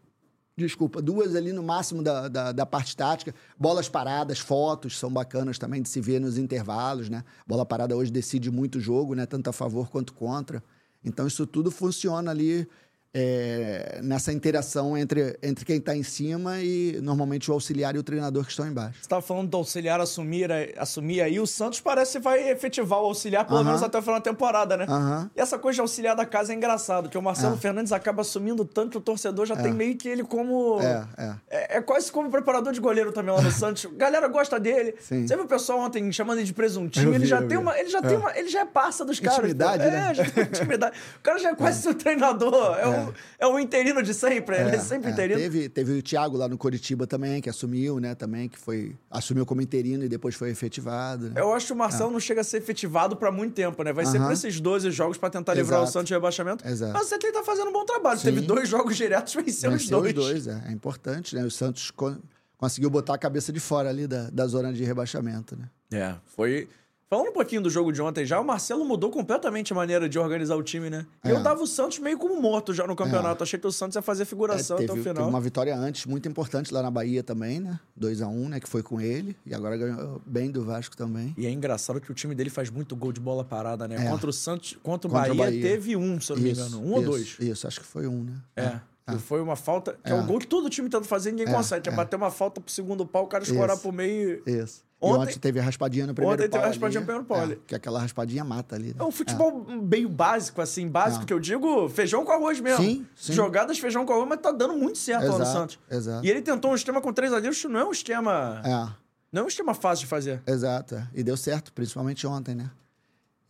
desculpa, 0.57 1.01
duas 1.01 1.35
ali 1.35 1.53
no 1.53 1.63
máximo 1.63 2.03
da, 2.03 2.29
da, 2.29 2.53
da 2.53 2.67
parte 2.67 2.97
tática. 2.97 3.35
Bolas 3.59 3.89
paradas, 3.89 4.39
fotos 4.39 4.99
são 4.99 5.11
bacanas 5.11 5.59
também 5.59 5.83
de 5.83 5.89
se 5.89 6.01
ver 6.01 6.21
nos 6.21 6.39
intervalos, 6.39 7.09
né? 7.09 7.25
Bola 7.47 7.65
parada 7.65 7.97
hoje 7.97 8.11
decide 8.11 8.51
muito 8.51 8.81
jogo, 8.81 9.15
né? 9.15 9.27
Tanto 9.27 9.49
a 9.49 9.53
favor 9.53 9.89
quanto 9.89 10.13
contra. 10.13 10.63
Então, 11.05 11.27
isso 11.27 11.47
tudo 11.47 11.71
funciona 11.71 12.31
ali 12.31 12.69
é, 13.15 14.01
nessa 14.03 14.33
interação 14.33 14.97
entre, 14.97 15.39
entre 15.43 15.65
quem 15.65 15.77
está 15.77 15.95
em 15.95 16.03
cima 16.03 16.61
e 16.61 16.99
normalmente 17.03 17.51
o 17.51 17.55
auxiliar 17.55 17.95
e 17.95 17.99
o 17.99 18.03
treinador 18.03 18.45
que 18.45 18.51
estão 18.51 18.67
embaixo. 18.67 18.99
Você 19.03 19.09
tava 19.09 19.23
falando 19.23 19.49
do 19.51 19.57
auxiliar 19.57 20.01
assumir, 20.01 20.51
assumir 20.79 21.21
aí. 21.21 21.39
O 21.39 21.47
Santos 21.47 21.81
parece 21.81 22.13
que 22.13 22.19
vai 22.25 22.51
efetivar 22.51 23.01
o 23.01 23.05
auxiliar, 23.05 23.45
pelo 23.45 23.59
Aham. 23.59 23.67
menos 23.67 23.83
até 23.83 23.99
o 23.99 24.03
final 24.03 24.17
da 24.19 24.23
temporada, 24.25 24.77
né? 24.77 24.87
Aham. 24.89 25.31
E 25.37 25.41
essa 25.41 25.59
coisa 25.59 25.77
de 25.77 25.81
auxiliar 25.83 26.17
da 26.17 26.25
casa 26.25 26.53
é 26.53 26.57
engraçado, 26.57 27.09
que 27.09 27.19
o 27.19 27.23
Marcelo 27.23 27.55
É. 27.55 27.59
Fernandes 27.59 27.93
acaba 27.93 28.23
assumindo 28.23 28.65
tanto 28.65 28.91
que 28.93 28.99
o 28.99 29.01
torcedor 29.01 29.47
já 29.47 29.57
tem 29.57 29.73
meio 29.73 29.97
que 29.97 30.09
ele 30.09 30.23
como. 30.25 30.81
É, 30.81 31.07
é. 31.19 31.33
É, 31.51 31.77
é 31.79 31.81
quase 31.83 32.11
como 32.11 32.31
preparador 32.31 32.73
de 32.73 32.81
goleiro 32.81 33.13
também 33.13 33.35
lá 33.35 33.43
no 33.43 33.51
Santos. 33.53 33.87
Galera 33.97 34.27
gosta 34.29 34.59
dele. 34.59 34.95
Sim. 35.01 35.27
Você 35.27 35.35
viu 35.37 35.45
o 35.45 35.49
pessoal 35.49 35.81
ontem 35.81 36.11
chamando 36.13 36.39
ele 36.39 36.47
de 36.47 36.55
presuntinho? 36.55 37.09
Eu 37.09 37.15
ele 37.15 37.25
vi, 37.25 37.27
já 37.31 37.39
tem 37.39 37.49
vi. 37.49 37.57
uma. 37.57 37.79
Ele 37.79 37.89
já 37.91 38.01
tem 38.03 38.17
uma. 38.17 38.37
Ele 38.39 38.49
já 38.49 38.61
é 38.61 38.65
parça 38.65 39.05
dos 39.05 39.21
caras. 39.21 39.39
Intimidade, 39.39 39.85
pô. 39.85 39.91
né? 39.91 40.09
É, 40.11 40.15
já 40.15 40.25
tem 40.31 40.45
intimidade. 40.45 40.97
O 41.19 41.21
cara 41.21 41.39
já 41.39 41.51
é 41.51 41.55
quase 41.55 41.83
seu 41.83 41.95
treinador. 41.95 42.77
É, 42.79 43.02
o, 43.03 43.15
é 43.39 43.47
o 43.47 43.59
interino 43.59 44.03
de 44.03 44.13
sempre. 44.15 44.57
ele 44.57 44.77
é 44.77 44.79
sempre 44.79 45.09
é. 45.11 45.13
interino. 45.13 45.41
Teve, 45.41 45.69
teve 45.69 45.93
o 45.99 46.03
Thiago 46.03 46.37
lá 46.37 46.49
no 46.49 46.57
Coritiba 46.59 47.07
também, 47.07 47.41
que 47.41 47.49
assumiu, 47.51 47.99
né? 48.01 48.15
Também, 48.15 48.49
que 48.49 48.59
foi. 48.59 48.97
Assumiu 49.11 49.45
como 49.47 49.61
interino 49.61 50.05
e 50.05 50.09
depois 50.09 50.35
foi 50.35 50.51
efetivado. 50.51 51.31
né? 51.31 51.41
Eu 51.41 51.53
acho 51.53 51.67
que 51.67 51.73
o 51.73 51.77
Marcelo 51.77 52.11
não 52.11 52.21
chega 52.21 52.41
a 52.41 52.45
ser 52.45 52.59
efetivado 52.59 53.17
pra 53.17 53.31
muito 53.33 53.55
tempo, 53.55 53.83
né? 53.83 53.93
Vai 53.93 54.07
ser 54.07 54.19
Aham. 54.19 54.27
por 54.27 54.33
esses 54.33 54.61
12 54.61 54.91
jogos 54.91 55.19
pra 55.19 55.29
tentar 55.31 55.55
livrar 55.55 55.81
o 55.81 55.83
Exato. 55.83 55.93
Santos 55.93 56.09
de 56.09 56.15
rebaixamento. 56.15 56.67
Exato. 56.67 56.93
Mas 56.93 57.07
você 57.09 57.19
tem 57.19 57.31
que 57.33 57.39
tá 57.39 57.45
fazendo 57.45 57.69
um 57.69 57.73
bom 57.73 57.85
trabalho. 57.85 58.19
Sim. 58.19 58.25
Teve 58.27 58.41
dois 58.43 58.69
jogos 58.69 58.97
diretos, 58.97 59.35
venceu 59.37 59.71
os 59.73 59.83
Venceu 59.83 60.01
dois. 60.01 60.17
os 60.17 60.25
dois, 60.25 60.47
é. 60.47 60.63
É 60.69 60.73
importante, 60.73 61.35
né? 61.35 61.45
O 61.45 61.51
Santos 61.51 61.91
co- 61.91 62.17
conseguiu 62.57 62.89
botar 62.91 63.15
a 63.15 63.19
cabeça 63.19 63.53
de 63.53 63.61
fora 63.61 63.89
ali 63.89 64.07
da, 64.07 64.31
da 64.31 64.47
zona 64.47 64.73
de 64.73 64.85
rebaixamento, 64.85 65.57
né? 65.57 65.69
É, 65.93 66.15
foi, 66.37 66.69
Falando 67.13 67.29
um 67.29 67.33
pouquinho 67.35 67.61
do 67.61 67.69
jogo 67.69 67.93
de 67.93 68.01
ontem 68.01 68.25
já, 68.25 68.41
o 68.41 68.45
Marcelo 68.45 68.87
mudou 68.87 69.11
completamente 69.11 69.71
a 69.71 69.77
maneira 69.77 70.09
de 70.09 70.19
organizar 70.19 70.57
o 70.57 70.63
time, 70.63 70.89
né? 70.89 71.05
É. 71.23 71.31
eu 71.31 71.43
dava 71.43 71.63
o 71.63 71.67
Santos 71.67 71.99
meio 71.99 72.17
como 72.17 72.41
morto 72.41 72.73
já 72.73 72.87
no 72.87 72.97
campeonato. 72.97 73.43
Achei 73.43 73.59
que 73.61 73.67
o 73.67 73.71
Santos 73.71 73.97
ia 73.97 74.01
fazer 74.01 74.25
figuração 74.25 74.79
É, 74.79 74.81
teve, 74.81 74.91
até 74.93 74.99
o 74.99 75.05
teve 75.05 75.15
final. 75.15 75.29
uma 75.29 75.39
vitória 75.39 75.77
antes 75.77 76.07
muito 76.07 76.27
importante 76.27 76.73
lá 76.73 76.81
na 76.81 76.91
Bahia 76.91 77.23
também, 77.23 77.61
né? 77.61 77.79
2x1, 78.01 78.49
né? 78.49 78.61
Que 78.61 78.67
foi 78.67 78.83
com 78.83 78.99
ele. 78.99 79.37
E 79.45 79.55
agora 79.55 79.77
ganhou 79.77 80.23
bem 80.25 80.51
do 80.51 80.65
Vasco 80.65 80.97
também. 80.97 81.35
E 81.37 81.45
é 81.45 81.51
engraçado 81.51 82.01
que 82.01 82.11
o 82.11 82.15
time 82.15 82.35
dele 82.35 82.49
faz 82.49 82.71
muito 82.71 82.97
gol 82.97 83.13
de 83.13 83.21
bola 83.21 83.45
parada, 83.45 83.87
né? 83.87 84.07
É. 84.07 84.09
Contra 84.09 84.31
o 84.31 84.33
Santos, 84.33 84.79
contra 84.83 85.07
o 85.07 85.11
Contra 85.13 85.35
Bahia, 85.35 85.45
Bahia. 85.51 85.61
teve 85.61 85.95
um, 85.95 86.19
se 86.19 86.33
eu 86.33 86.37
não 86.37 86.43
me 86.43 86.51
engano. 86.53 86.81
Um 86.81 86.93
ou 86.93 87.01
isso, 87.01 87.11
dois. 87.11 87.37
Isso, 87.41 87.67
acho 87.67 87.79
que 87.81 87.87
foi 87.87 88.07
um, 88.07 88.25
né? 88.25 88.33
É. 88.57 88.81
Que 89.13 89.19
foi 89.19 89.43
uma 89.43 89.55
falta. 89.55 89.99
Que 90.03 90.13
é. 90.13 90.17
É. 90.17 90.19
o 90.19 90.25
gol 90.25 90.39
que 90.39 90.47
todo 90.47 90.71
time 90.71 90.89
tenta 90.89 91.05
fazer 91.05 91.29
e 91.29 91.33
ninguém 91.33 91.53
É, 91.53 91.55
consegue. 91.55 91.91
É, 91.91 91.93
é. 91.93 91.95
bater 91.95 92.17
uma 92.17 92.31
falta 92.31 92.59
pro 92.59 92.73
segundo 92.73 93.05
pau, 93.05 93.25
o 93.25 93.27
cara 93.27 93.45
escorar 93.45 93.77
pro 93.77 93.93
meio. 93.93 94.43
Isso. 94.47 94.83
Ontem- 95.03 95.23
ontem 95.23 95.39
teve 95.39 95.59
a 95.59 95.63
raspadinha 95.65 96.07
no 96.07 96.15
primeiro 96.15 96.35
Ontem 96.41 96.49
teve 96.49 96.65
a 96.65 96.69
raspadinha 96.69 97.01
ali. 97.01 97.07
no 97.09 97.25
primeiro 97.25 97.27
pau 97.27 97.53
É. 97.53 97.59
Que 97.67 97.75
aquela 97.75 97.99
raspadinha 98.01 98.45
mata 98.45 98.77
ali. 98.77 98.89
né? 98.89 98.95
É 98.99 99.03
um 99.05 99.11
futebol 99.11 99.65
meio 99.83 100.09
básico, 100.09 100.61
assim, 100.61 100.87
básico 100.89 101.25
É. 101.25 101.27
que 101.27 101.33
eu 101.33 101.41
digo 101.41 101.89
feijão 101.89 102.25
com 102.25 102.31
arroz 102.33 102.61
mesmo. 102.61 102.85
Sim, 102.85 103.07
sim. 103.17 103.33
Jogadas 103.33 103.79
feijão 103.79 104.07
com 104.07 104.13
arroz, 104.13 104.29
mas 104.29 104.41
tá 104.41 104.53
dando 104.53 104.75
muito 104.75 104.99
certo 104.99 105.23
lá 105.25 105.29
no 105.31 105.35
Exato, 105.43 105.51
Santos. 105.53 105.79
exato. 105.91 106.25
E 106.27 106.31
ele 106.31 106.41
tentou 106.41 106.71
um 106.71 106.75
esquema 106.75 107.01
com 107.01 107.13
três 107.13 107.33
zagueiros, 107.33 107.61
que 107.61 107.69
não 107.69 107.81
é 107.81 107.85
um 107.85 107.91
esquema. 107.93 108.63
É. 108.65 109.03
Não 109.33 109.43
é 109.43 109.45
um 109.45 109.49
esquema 109.49 109.75
fácil 109.75 110.05
de 110.05 110.09
fazer. 110.11 110.43
Exato, 110.47 110.95
é. 110.95 111.09
e 111.15 111.23
deu 111.23 111.37
certo, 111.37 111.73
principalmente 111.73 112.27
ontem, 112.27 112.55
né? 112.55 112.71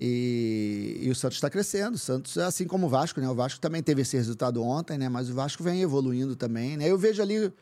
E, 0.00 0.98
e 1.02 1.10
o 1.10 1.14
Santos 1.14 1.36
está 1.36 1.48
crescendo. 1.48 1.94
O 1.94 1.98
Santos, 1.98 2.36
é 2.36 2.44
assim 2.44 2.66
como 2.66 2.86
o 2.86 2.88
Vasco, 2.90 3.20
né? 3.20 3.28
O 3.28 3.34
Vasco 3.34 3.60
também 3.60 3.82
teve 3.82 4.02
esse 4.02 4.16
resultado 4.16 4.62
ontem, 4.62 4.98
né? 4.98 5.08
Mas 5.08 5.30
o 5.30 5.34
Vasco 5.34 5.62
vem 5.62 5.80
evoluindo 5.80 6.34
também, 6.34 6.76
né? 6.76 6.88
Eu 6.90 6.98
vejo 6.98 7.22
ali 7.22 7.52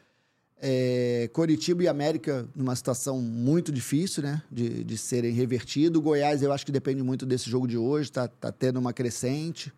é, 0.63 1.31
Coritiba 1.33 1.83
e 1.83 1.89
América 1.89 2.47
numa 2.55 2.77
situação 2.77 3.21
muito 3.21 3.73
difícil, 3.73 4.23
né? 4.23 4.43
De, 4.51 4.85
de 4.85 4.99
serem 4.99 5.33
revertidos. 5.33 5.99
O 5.99 6.03
Goiás, 6.03 6.43
eu 6.43 6.53
acho 6.53 6.67
que 6.67 6.73
depende 6.73 7.03
muito 7.03 7.25
desse 7.25 7.49
jogo 7.49 7.67
de 7.67 7.79
hoje, 7.79 8.13
tá, 8.13 8.29
tá 8.29 8.53
tendo 8.53 8.79
uma 8.79 8.93
crescente. 8.93 9.73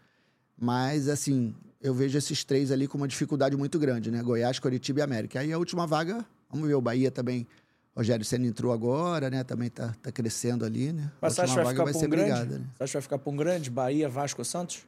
Mas, 0.58 1.08
assim, 1.08 1.54
eu 1.80 1.94
vejo 1.94 2.18
esses 2.18 2.42
três 2.44 2.72
ali 2.72 2.88
com 2.88 2.98
uma 2.98 3.06
dificuldade 3.06 3.56
muito 3.56 3.78
grande, 3.78 4.10
né? 4.10 4.22
Goiás, 4.22 4.58
Coritiba 4.58 5.00
e 5.00 5.02
América. 5.02 5.40
Aí 5.40 5.52
a 5.52 5.58
última 5.58 5.86
vaga, 5.86 6.24
vamos 6.50 6.66
ver, 6.66 6.74
o 6.74 6.80
Bahia 6.80 7.10
também. 7.10 7.46
Rogério 7.94 8.24
Senna 8.24 8.46
entrou 8.46 8.72
agora, 8.72 9.28
né? 9.28 9.44
Também 9.44 9.68
tá, 9.68 9.94
tá 10.02 10.10
crescendo 10.10 10.64
ali, 10.64 10.92
né? 10.92 11.12
Mas 11.20 11.34
você 11.34 11.42
a 11.42 11.44
acha 11.44 11.52
que 11.52 11.58
última 11.58 11.64
vai 11.64 11.74
vaga 11.74 11.74
ficar 11.74 11.84
vai 11.84 11.92
ser 11.92 12.06
um 12.06 12.10
grande? 12.10 12.30
brigada, 12.30 12.58
né? 12.58 12.64
Você 12.78 12.82
acha 12.82 12.90
que 12.90 12.94
vai 12.94 13.02
ficar 13.02 13.18
pra 13.18 13.32
um 13.32 13.36
grande? 13.36 13.70
Bahia, 13.70 14.08
Vasco, 14.08 14.42
Santos? 14.44 14.82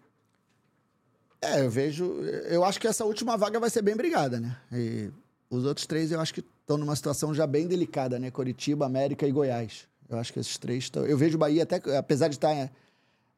É, 1.42 1.60
eu 1.60 1.70
vejo. 1.70 2.04
Eu 2.48 2.64
acho 2.64 2.80
que 2.80 2.86
essa 2.86 3.04
última 3.04 3.36
vaga 3.36 3.60
vai 3.60 3.68
ser 3.68 3.82
bem 3.82 3.94
brigada, 3.94 4.40
né? 4.40 4.56
E 4.72 5.10
os 5.50 5.64
outros 5.64 5.86
três 5.86 6.10
eu 6.12 6.20
acho 6.20 6.34
que 6.34 6.40
estão 6.60 6.76
numa 6.76 6.96
situação 6.96 7.34
já 7.34 7.46
bem 7.46 7.66
delicada, 7.66 8.18
né? 8.18 8.30
Coritiba, 8.30 8.86
América 8.86 9.26
e 9.26 9.32
Goiás. 9.32 9.86
Eu 10.08 10.18
acho 10.18 10.32
que 10.32 10.38
esses 10.38 10.58
três 10.58 10.84
estão. 10.84 11.04
Eu 11.06 11.16
vejo 11.16 11.36
o 11.36 11.38
Bahia 11.38 11.62
até, 11.62 11.76
apesar 11.96 12.28
de 12.28 12.36
estar 12.36 12.52
é, 12.52 12.70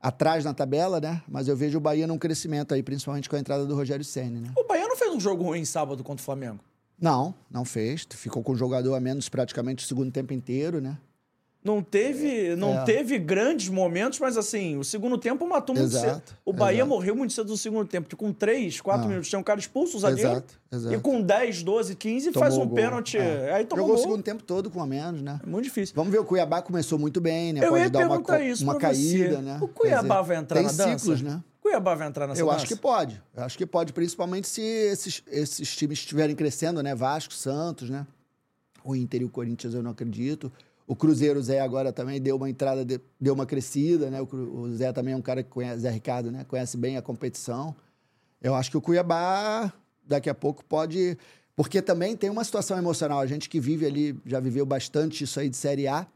atrás 0.01 0.45
na 0.45 0.55
tabela, 0.55 1.01
né? 1.01 1.23
Mas 1.29 1.49
eu 1.49 1.57
vejo 1.57 1.79
o 1.79 1.81
Bahia 1.81 2.07
num 2.07 2.19
crescimento 2.19 2.75
aí, 2.75 2.83
principalmente 2.83 3.29
com 3.29 3.37
a 3.37 3.38
entrada 3.38 3.64
do 3.66 3.75
Rogério 3.75 4.05
Senna, 4.05 4.40
né? 4.40 4.53
O 4.57 4.64
Bahia 4.64 4.87
não 4.87 4.97
fez 4.97 5.12
um 5.12 5.21
jogo 5.21 5.45
ruim 5.45 5.64
sábado 5.64 6.03
contra 6.03 6.23
o 6.23 6.25
Flamengo. 6.25 6.61
Não, 6.99 7.35
não 7.51 7.64
fez. 7.64 8.07
Ficou 8.11 8.42
com 8.42 8.53
o 8.53 8.57
jogador 8.57 8.95
a 8.95 9.01
menos 9.01 9.29
praticamente 9.29 9.85
o 9.85 9.88
segundo 9.88 10.11
tempo 10.11 10.33
inteiro, 10.33 10.81
né? 10.81 10.99
Não 11.66 11.83
teve, 11.83 12.55
não 12.55 12.74
É. 12.81 12.85
teve 12.85 13.18
grandes 13.18 13.68
momentos, 13.68 14.20
mas 14.20 14.37
assim, 14.37 14.76
o 14.76 14.85
segundo 14.85 15.18
tempo 15.18 15.44
matou 15.48 15.74
muito 15.74 15.88
Exato, 15.88 16.31
cedo. 16.31 16.38
O 16.44 16.52
Bahia 16.52 16.76
exato. 16.79 16.88
morreu 16.88 17.16
muito 17.16 17.33
cedo 17.33 17.48
no 17.48 17.57
segundo 17.57 17.88
tempo, 17.88 18.09
porque 18.09 18.14
com 18.24 18.33
3, 18.33 18.81
4 18.81 19.05
Ah. 19.05 19.09
minutos 19.09 19.29
tinha 19.29 19.38
um 19.38 19.42
cara 19.42 19.59
expulso, 19.59 19.96
o 19.96 20.00
zagueiro. 20.00 20.31
Exato, 20.31 20.55
exato. 20.70 20.94
E 20.94 21.00
com 21.00 21.20
10, 21.20 21.64
12, 21.64 21.96
15 21.96 22.31
Tomou 22.31 22.48
faz 22.48 22.57
um 22.57 22.68
pênalti. 22.68 23.18
É. 23.18 23.52
Aí 23.52 23.64
tomou 23.64 23.83
Jogou 23.85 23.96
gol. 23.96 24.05
o 24.05 24.09
segundo 24.09 24.22
tempo 24.22 24.44
todo 24.44 24.70
com 24.70 24.81
a 24.81 24.87
menos, 24.87 25.20
né? 25.22 25.40
É 25.42 25.46
muito 25.48 25.64
difícil. 25.64 25.92
Vamos 25.96 26.12
ver, 26.12 26.20
o 26.20 26.24
Cuiabá 26.24 26.62
começou 26.62 27.00
muito 27.00 27.20
bem, 27.20 27.52
né? 27.52 27.64
Eu 27.64 27.70
Pode 27.70 27.83
ia 27.83 27.90
dar 27.90 27.98
uma, 27.98 28.09
perguntar 28.11 28.37
co- 28.38 28.42
isso 28.44 28.62
uma 28.62 28.76
caída, 28.79 29.37
você. 29.37 29.42
né? 29.42 29.59
O 29.61 29.66
Cuiabá 29.66 30.20
dizer, 30.20 30.29
vai 30.29 30.37
entrar 30.37 30.57
tem 30.59 30.66
na 30.66 30.72
dança? 30.72 30.98
ciclos, 31.00 31.22
né? 31.22 31.42
O 31.59 31.62
Cuiabá 31.62 31.94
vai 31.96 32.07
entrar 32.07 32.29
nessa 32.29 32.40
Eu 32.40 32.46
dança? 32.46 32.59
acho 32.59 32.66
que 32.68 32.76
pode. 32.76 33.20
Eu 33.37 33.42
acho 33.42 33.59
que 33.59 33.66
pode, 33.66 33.92
principalmente 33.92 34.46
se 34.46 34.62
esses, 34.62 35.20
esses 35.26 35.74
times 35.74 35.98
estiverem 35.98 36.37
crescendo, 36.37 36.81
né? 36.81 36.94
Vasco, 36.94 37.35
Santos, 37.35 37.90
né? 37.90 38.07
O 38.85 38.94
Inter 38.94 39.22
e 39.22 39.24
o 39.24 39.29
Corinthians 39.29 39.74
eu 39.74 39.83
não 39.83 39.90
acredito. 39.90 40.52
O 40.87 40.94
Cruzeiro, 40.94 41.42
Zé 41.42 41.61
agora 41.61 41.92
também 41.92 42.20
deu 42.20 42.37
uma 42.37 42.49
entrada, 42.49 42.85
de- 42.85 43.01
deu 43.20 43.35
uma 43.35 43.44
crescida, 43.44 44.09
né? 44.09 44.20
O 44.22 44.68
Zé 44.72 44.92
também 44.92 45.14
é 45.14 45.16
um 45.16 45.22
cara 45.22 45.42
que 45.42 45.51
conhece, 45.51 45.81
Zé 45.81 45.90
Ricardo, 45.90 46.31
né? 46.31 46.44
Conhece 46.44 46.77
bem 46.77 46.96
a 46.96 47.03
competição. 47.03 47.75
Eu 48.40 48.55
acho 48.55 48.70
que 48.70 48.77
o 48.77 48.81
Cuiabá 48.81 49.72
daqui 50.07 50.31
a 50.31 50.35
pouco 50.35 50.64
pode. 50.64 51.18
Porque 51.57 51.83
também 51.83 52.16
tem 52.16 52.31
uma 52.31 52.44
situação 52.44 52.79
emocional. 52.79 53.18
A 53.18 53.27
gente 53.27 53.49
que 53.49 53.59
vive 53.59 53.85
ali, 53.85 54.16
já 54.25 54.38
viveu 54.38 54.64
bastante 54.64 55.25
isso 55.25 55.40
aí 55.40 55.49
de 55.49 55.57
Série 55.57 55.88
A. 55.88 56.07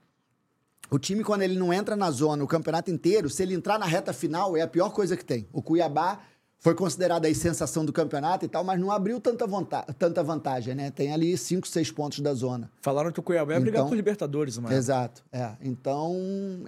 O 0.90 0.98
time, 0.98 1.24
quando 1.24 1.42
ele 1.42 1.58
não 1.58 1.72
entra 1.72 1.96
na 1.96 2.10
zona 2.10 2.44
o 2.44 2.46
campeonato 2.46 2.90
inteiro, 2.90 3.28
se 3.30 3.42
ele 3.42 3.54
entrar 3.54 3.78
na 3.78 3.86
reta 3.86 4.12
final, 4.12 4.56
é 4.56 4.60
a 4.60 4.68
pior 4.68 4.90
coisa 4.90 5.16
que 5.16 5.24
tem. 5.24 5.48
O 5.52 5.62
Cuiabá 5.62 6.20
foi 6.62 6.74
considerado 6.74 7.24
aí 7.24 7.34
sensação 7.34 7.84
do 7.86 7.92
campeonato 7.92 8.44
e 8.44 8.48
tal, 8.48 8.62
mas 8.62 8.78
não 8.78 8.92
abriu 8.92 9.18
tanta, 9.18 9.46
vonta 9.46 9.82
tanta 9.98 10.22
vantagem, 10.22 10.74
né? 10.74 10.90
Tem 10.90 11.10
ali 11.12 11.36
cinco, 11.36 11.66
seis 11.66 11.90
pontos 11.90 12.20
da 12.20 12.34
zona. 12.34 12.70
Falaram 12.82 13.10
que 13.10 13.18
o 13.18 13.22
Cuiabá 13.22 13.54
ia 13.54 13.60
brigar 13.60 13.80
Então- 13.80 13.88
por 13.88 13.96
Libertadores, 13.96 14.58
mano. 14.58 14.74
Exato. 14.76 15.24
É. 15.32 15.52
Então, 15.62 16.14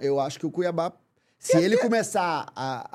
eu 0.01 0.19
acho 0.19 0.39
que 0.39 0.45
o 0.47 0.51
Cuiabá, 0.51 0.91
se 1.37 1.57
ele 1.57 1.77
começar 1.77 2.51
a, 2.55 2.89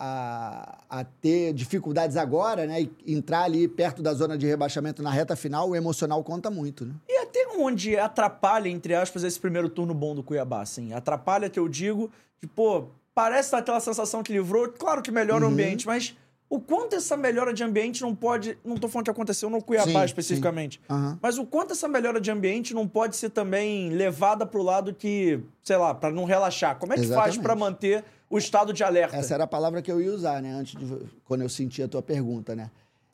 a, 0.91 1.01
a 1.01 1.05
ter 1.05 1.53
dificuldades 1.53 2.17
agora, 2.17 2.67
né? 2.67 2.83
E 2.83 2.91
entrar 3.15 3.43
ali 3.45 3.69
perto 3.69 4.03
da 4.03 4.13
zona 4.13 4.37
de 4.37 4.47
rebaixamento 4.47 5.01
na 5.03 5.11
reta 5.11 5.37
final, 5.37 5.71
o 5.71 5.77
emocional 5.77 6.23
conta 6.25 6.51
muito, 6.51 6.85
né? 6.85 6.95
E 7.09 7.19
até 7.19 7.47
onde 7.59 7.97
atrapalha, 7.97 8.69
entre 8.69 8.95
aspas, 8.97 9.23
esse 9.23 9.39
primeiro 9.39 9.69
turno 9.69 9.95
bom 9.95 10.15
do 10.17 10.23
Cuiabá, 10.25 10.63
assim? 10.63 10.93
Atrapalha 10.93 11.49
que 11.49 11.61
eu 11.61 11.69
digo, 11.69 12.11
de, 12.41 12.49
pô, 12.49 12.87
parece 13.15 13.55
aquela 13.55 13.79
sensação 13.81 14.23
que 14.23 14.33
livrou, 14.33 14.69
claro 14.77 15.01
que 15.01 15.13
melhora 15.13 15.45
Uhum. 15.45 15.51
o 15.51 15.53
ambiente, 15.53 15.87
mas 15.87 16.17
o 16.51 16.59
quanto 16.59 16.97
essa 16.97 17.17
melhora 17.17 17.53
de 17.53 17.63
ambiente 17.63 18.01
não 18.01 18.15
pode. 18.15 18.57
Não 18.65 18.77
tô 18.77 18.89
falando 18.89 19.05
que 19.05 19.11
aconteceu 19.11 19.51
no 19.51 19.63
Cuiabá 19.63 20.01
Sim, 20.01 20.05
especificamente. 20.05 20.81
Aham. 20.89 21.19
Mas 21.21 21.37
o 21.37 21.45
quanto 21.45 21.73
essa 21.73 21.87
melhora 21.87 22.21
de 22.21 22.31
ambiente 22.31 22.73
não 22.73 22.89
pode 22.89 23.17
ser 23.17 23.31
também 23.31 23.91
levada 23.91 24.47
pro 24.47 24.63
lado 24.63 24.95
que, 24.95 25.41
sei 25.63 25.77
lá, 25.77 25.95
pra 25.95 26.11
não 26.11 26.25
relaxar. 26.25 26.79
Como 26.79 26.93
é 26.93 26.97
que 26.97 27.03
faz 27.03 27.11
Exatamente. 27.11 27.41
pra 27.41 27.55
manter 27.55 28.05
o 28.31 28.39
estado 28.39 28.73
de 28.73 28.83
alerta? 28.83 29.17
Essa 29.17 29.35
era 29.35 29.45
a 29.45 29.47
palavra 29.47 29.83
que 29.83 29.93
eu 29.93 30.01
ia 30.01 30.13
usar, 30.13 30.41
né? 30.41 30.53
Antes 30.53 30.79
de 30.79 31.07
quando 31.25 31.43
eu 31.43 31.49
senti 31.49 31.83
a 31.83 31.89
tua 31.89 32.03
pergunta, 32.03 32.57
né? 32.57 32.71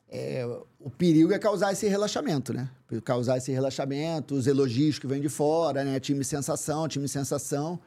É, 0.07 0.45
o 0.79 0.89
perigo 0.89 1.33
é 1.33 1.39
causar 1.39 1.73
esse 1.73 1.87
relaxamento, 1.87 2.53
né? 2.53 2.69
Causar 3.03 3.37
esse 3.37 3.51
relaxamento, 3.51 4.35
os 4.35 4.47
elogios 4.47 4.97
que 4.97 5.07
vêm 5.07 5.19
de 5.19 5.27
fora, 5.27 5.83
né? 5.83 5.99
Time 5.99 6.23
sensação, 6.23 6.87
time 6.87 7.07
sensação. 7.07 7.79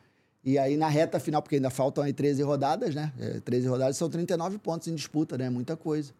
E 0.44 0.56
aí 0.58 0.76
na 0.76 0.88
reta 0.88 1.18
final, 1.18 1.42
porque 1.42 1.56
ainda 1.56 1.70
faltam 1.70 2.02
aí 2.04 2.12
13 2.12 2.42
rodadas, 2.42 2.94
né? 2.94 3.12
É, 3.18 3.40
13 3.40 3.66
rodadas 3.68 3.96
são 3.96 4.08
39 4.08 4.58
pontos 4.58 4.88
em 4.88 4.94
disputa, 4.94 5.36
né? 5.36 5.50
Muita 5.50 5.76
coisa. 5.76 6.12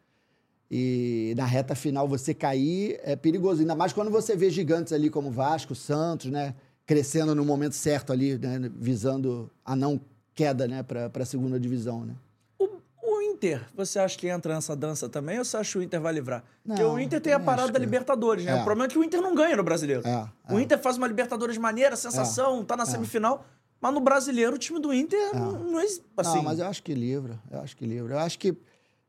E 0.71 1.33
na 1.37 1.47
reta 1.47 1.75
final 1.75 2.07
você 2.07 2.35
cair 2.35 3.01
é 3.03 3.17
perigoso. 3.17 3.61
Ainda 3.61 3.75
mais 3.75 3.93
quando 3.93 4.11
você 4.11 4.37
vê 4.37 4.51
gigantes 4.51 4.93
ali 4.93 5.09
como 5.09 5.31
Vasco, 5.31 5.75
Santos, 5.75 6.31
né? 6.31 6.55
Crescendo 6.85 7.35
no 7.35 7.45
momento 7.45 7.75
certo 7.75 8.13
ali, 8.13 8.37
né? 8.39 8.71
Visando 8.77 9.51
a 9.65 9.75
não 9.75 10.01
queda, 10.35 10.67
né? 10.69 10.83
Para 10.83 11.11
a 11.15 11.25
segunda 11.25 11.59
divisão, 11.59 12.05
né? 12.05 12.15
O, 12.59 12.69
o 13.03 13.23
Inter, 13.23 13.63
você 13.75 13.99
acha 13.99 14.19
que 14.19 14.29
entra 14.29 14.55
nessa 14.55 14.77
dança 14.77 15.09
também 15.09 15.39
ou 15.39 15.45
você 15.45 15.57
acha 15.57 15.73
que 15.73 15.79
o 15.79 15.83
Inter 15.83 16.01
vai 16.01 16.13
livrar? 16.13 16.45
Porque 16.67 16.83
Não, 16.83 16.95
o 16.95 17.01
Inter 17.01 17.21
tem 17.21 17.33
a 17.33 17.41
parada 17.41 17.69
da 17.69 17.79
que- 17.79 17.85
Libertadores, 17.85 18.45
né? 18.45 18.53
É. 18.59 18.61
O 18.61 18.65
problema 18.65 18.87
é 18.87 18.89
que 18.91 18.99
o 18.99 19.05
Inter 19.05 19.23
não 19.23 19.35
ganha 19.35 19.57
no 19.57 19.63
brasileiro. 19.63 20.03
É, 20.07 20.29
O 20.53 20.59
é. 20.59 20.63
Inter 20.63 20.79
faz 20.79 20.99
uma 20.99 21.07
Libertadores 21.07 21.57
maneira, 21.57 21.97
sensação, 21.97 22.63
tá 22.65 22.77
na 22.77 22.85
semifinal. 22.85 23.47
Mas 23.81 23.95
no 23.95 24.01
brasileiro, 24.01 24.57
o 24.57 24.59
time 24.59 24.81
do 24.81 24.93
Inter 24.93 25.35
não, 25.35 25.53
não 25.65 25.81
é 25.81 25.85
assim. 25.85 26.37
Não, 26.37 26.43
mas 26.43 26.59
eu 26.59 26.67
acho 26.67 26.83
que 26.83 26.95
livra. 26.95 27.39
Eu 27.51 27.61
acho 27.61 27.77
que 27.77 27.87
livra. 27.87 28.15
Eu 28.15 28.19
acho 28.19 28.39
que. 28.39 28.57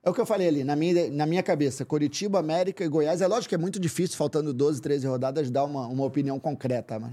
É 0.02 0.10
o 0.10 0.14
que 0.14 0.22
eu 0.22 0.26
falei 0.26 0.48
ali, 0.48 0.64
na 0.64 0.78
minha, 0.78 1.12
na 1.12 1.26
minha 1.26 1.44
cabeça, 1.44 1.84
Curitiba, 1.84 2.40
América 2.40 2.84
e 2.86 2.88
Goiás. 2.88 3.20
É 3.22 3.28
lógico 3.28 3.50
que 3.50 3.56
é 3.56 3.58
muito 3.58 3.80
difícil, 3.80 4.16
faltando 4.16 4.54
12, 4.54 4.82
13 4.82 5.08
rodadas, 5.08 5.52
dar 5.52 5.66
uma, 5.66 5.88
uma 5.88 6.06
opinião 6.06 6.40
concreta, 6.40 6.98
mas, 6.98 7.12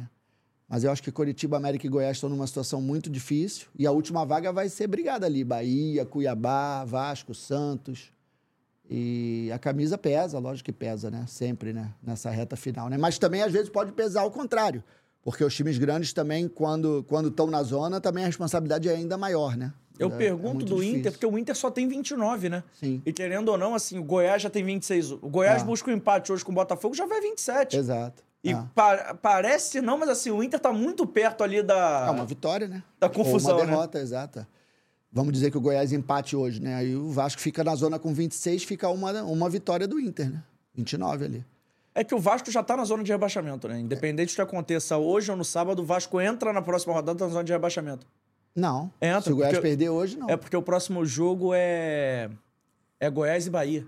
mas 0.68 0.84
eu 0.84 0.92
acho 0.92 1.02
que 1.02 1.10
Curitiba, 1.10 1.56
América 1.56 1.84
e 1.84 1.90
Goiás 1.90 2.16
estão 2.16 2.30
numa 2.30 2.46
situação 2.46 2.80
muito 2.80 3.10
difícil. 3.10 3.66
E 3.76 3.86
a 3.86 3.90
última 3.90 4.24
vaga 4.24 4.52
vai 4.52 4.68
ser 4.68 4.86
brigada 4.86 5.26
ali: 5.26 5.42
Bahia, 5.42 6.06
Cuiabá, 6.06 6.84
Vasco, 6.84 7.34
Santos. 7.34 8.12
E 8.88 9.50
a 9.52 9.58
camisa 9.58 9.98
pesa, 9.98 10.38
lógico 10.38 10.66
que 10.66 10.72
pesa, 10.72 11.10
né? 11.10 11.24
Sempre, 11.26 11.72
né? 11.72 11.92
Nessa 12.00 12.30
reta 12.30 12.54
final, 12.54 12.88
né? 12.88 12.96
Mas 12.96 13.18
também, 13.18 13.42
às 13.42 13.52
vezes, 13.52 13.68
pode 13.68 13.90
pesar 13.92 14.20
ao 14.20 14.30
contrário. 14.30 14.84
Porque 15.26 15.42
os 15.42 15.52
times 15.52 15.76
grandes 15.76 16.12
também, 16.12 16.46
quando 16.46 17.04
quando 17.08 17.30
estão 17.30 17.48
na 17.48 17.60
zona, 17.64 18.00
também 18.00 18.22
a 18.22 18.28
responsabilidade 18.28 18.88
é 18.88 18.94
ainda 18.94 19.18
maior, 19.18 19.56
né? 19.56 19.72
Eu 19.98 20.08
É- 20.10 20.12
é 20.12 20.16
pergunto 20.16 20.54
muito 20.54 20.66
do 20.68 20.76
difícil. 20.76 20.98
Inter, 21.00 21.10
porque 21.10 21.26
o 21.26 21.36
Inter 21.36 21.56
só 21.56 21.68
tem 21.68 21.88
29, 21.88 22.48
né? 22.48 22.62
Sim. 22.72 23.02
E 23.04 23.12
querendo 23.12 23.48
ou 23.48 23.58
não, 23.58 23.74
assim, 23.74 23.98
o 23.98 24.04
Goiás 24.04 24.40
já 24.40 24.48
tem 24.48 24.62
26. 24.64 25.10
O 25.10 25.16
Goiás 25.28 25.62
Ah. 25.62 25.64
busca 25.64 25.90
o 25.90 25.92
empate 25.92 26.30
hoje 26.32 26.44
com 26.44 26.52
o 26.52 26.54
Botafogo, 26.54 26.94
já 26.94 27.06
vai 27.06 27.20
27. 27.20 27.76
Exato. 27.76 28.22
E 28.44 28.52
Ah. 28.52 28.68
pa- 28.72 29.18
parece 29.20 29.80
não, 29.80 29.98
mas 29.98 30.10
assim, 30.10 30.30
o 30.30 30.44
Inter 30.44 30.60
tá 30.60 30.72
muito 30.72 31.04
perto 31.04 31.42
ali 31.42 31.60
da. 31.60 32.04
É 32.06 32.10
uma 32.12 32.24
vitória, 32.24 32.68
né? 32.68 32.84
Da 33.00 33.08
confusão, 33.08 33.54
Ou 33.54 33.58
uma 33.62 33.64
né? 33.66 33.72
derrota, 33.72 33.98
exata. 33.98 34.46
Vamos 35.10 35.32
dizer 35.32 35.50
que 35.50 35.58
o 35.58 35.60
Goiás 35.60 35.92
empate 35.92 36.36
hoje, 36.36 36.62
né? 36.62 36.76
Aí 36.76 36.94
o 36.94 37.10
Vasco 37.10 37.40
fica 37.40 37.64
na 37.64 37.74
zona 37.74 37.98
com 37.98 38.14
26, 38.14 38.62
fica 38.62 38.88
uma, 38.90 39.10
uma 39.24 39.50
vitória 39.50 39.88
do 39.88 39.98
Inter, 39.98 40.30
né? 40.30 40.40
29 40.72 41.24
ali. 41.24 41.44
É 41.98 42.04
que 42.04 42.14
o 42.14 42.18
Vasco 42.18 42.50
já 42.50 42.62
tá 42.62 42.76
na 42.76 42.84
zona 42.84 43.02
de 43.02 43.10
rebaixamento, 43.10 43.66
né? 43.66 43.80
Independente 43.80 44.32
do 44.32 44.36
que 44.36 44.42
aconteça 44.42 44.98
hoje 44.98 45.30
ou 45.30 45.36
no 45.36 45.44
sábado, 45.44 45.80
o 45.80 45.84
Vasco 45.86 46.20
entra 46.20 46.52
na 46.52 46.60
próxima 46.60 46.92
rodada 46.92 47.24
na 47.24 47.30
zona 47.30 47.42
de 47.42 47.52
rebaixamento. 47.52 48.06
Não. 48.54 48.92
Entra, 49.00 49.22
Se 49.22 49.32
o 49.32 49.36
Goiás 49.36 49.54
porque- 49.54 49.66
perder 49.68 49.88
hoje, 49.88 50.18
não. 50.18 50.28
É 50.28 50.36
porque 50.36 50.54
o 50.54 50.60
próximo 50.62 51.06
jogo 51.06 51.52
é. 51.54 52.28
É 53.00 53.08
Goiás 53.08 53.46
e 53.46 53.50
Bahia. 53.50 53.86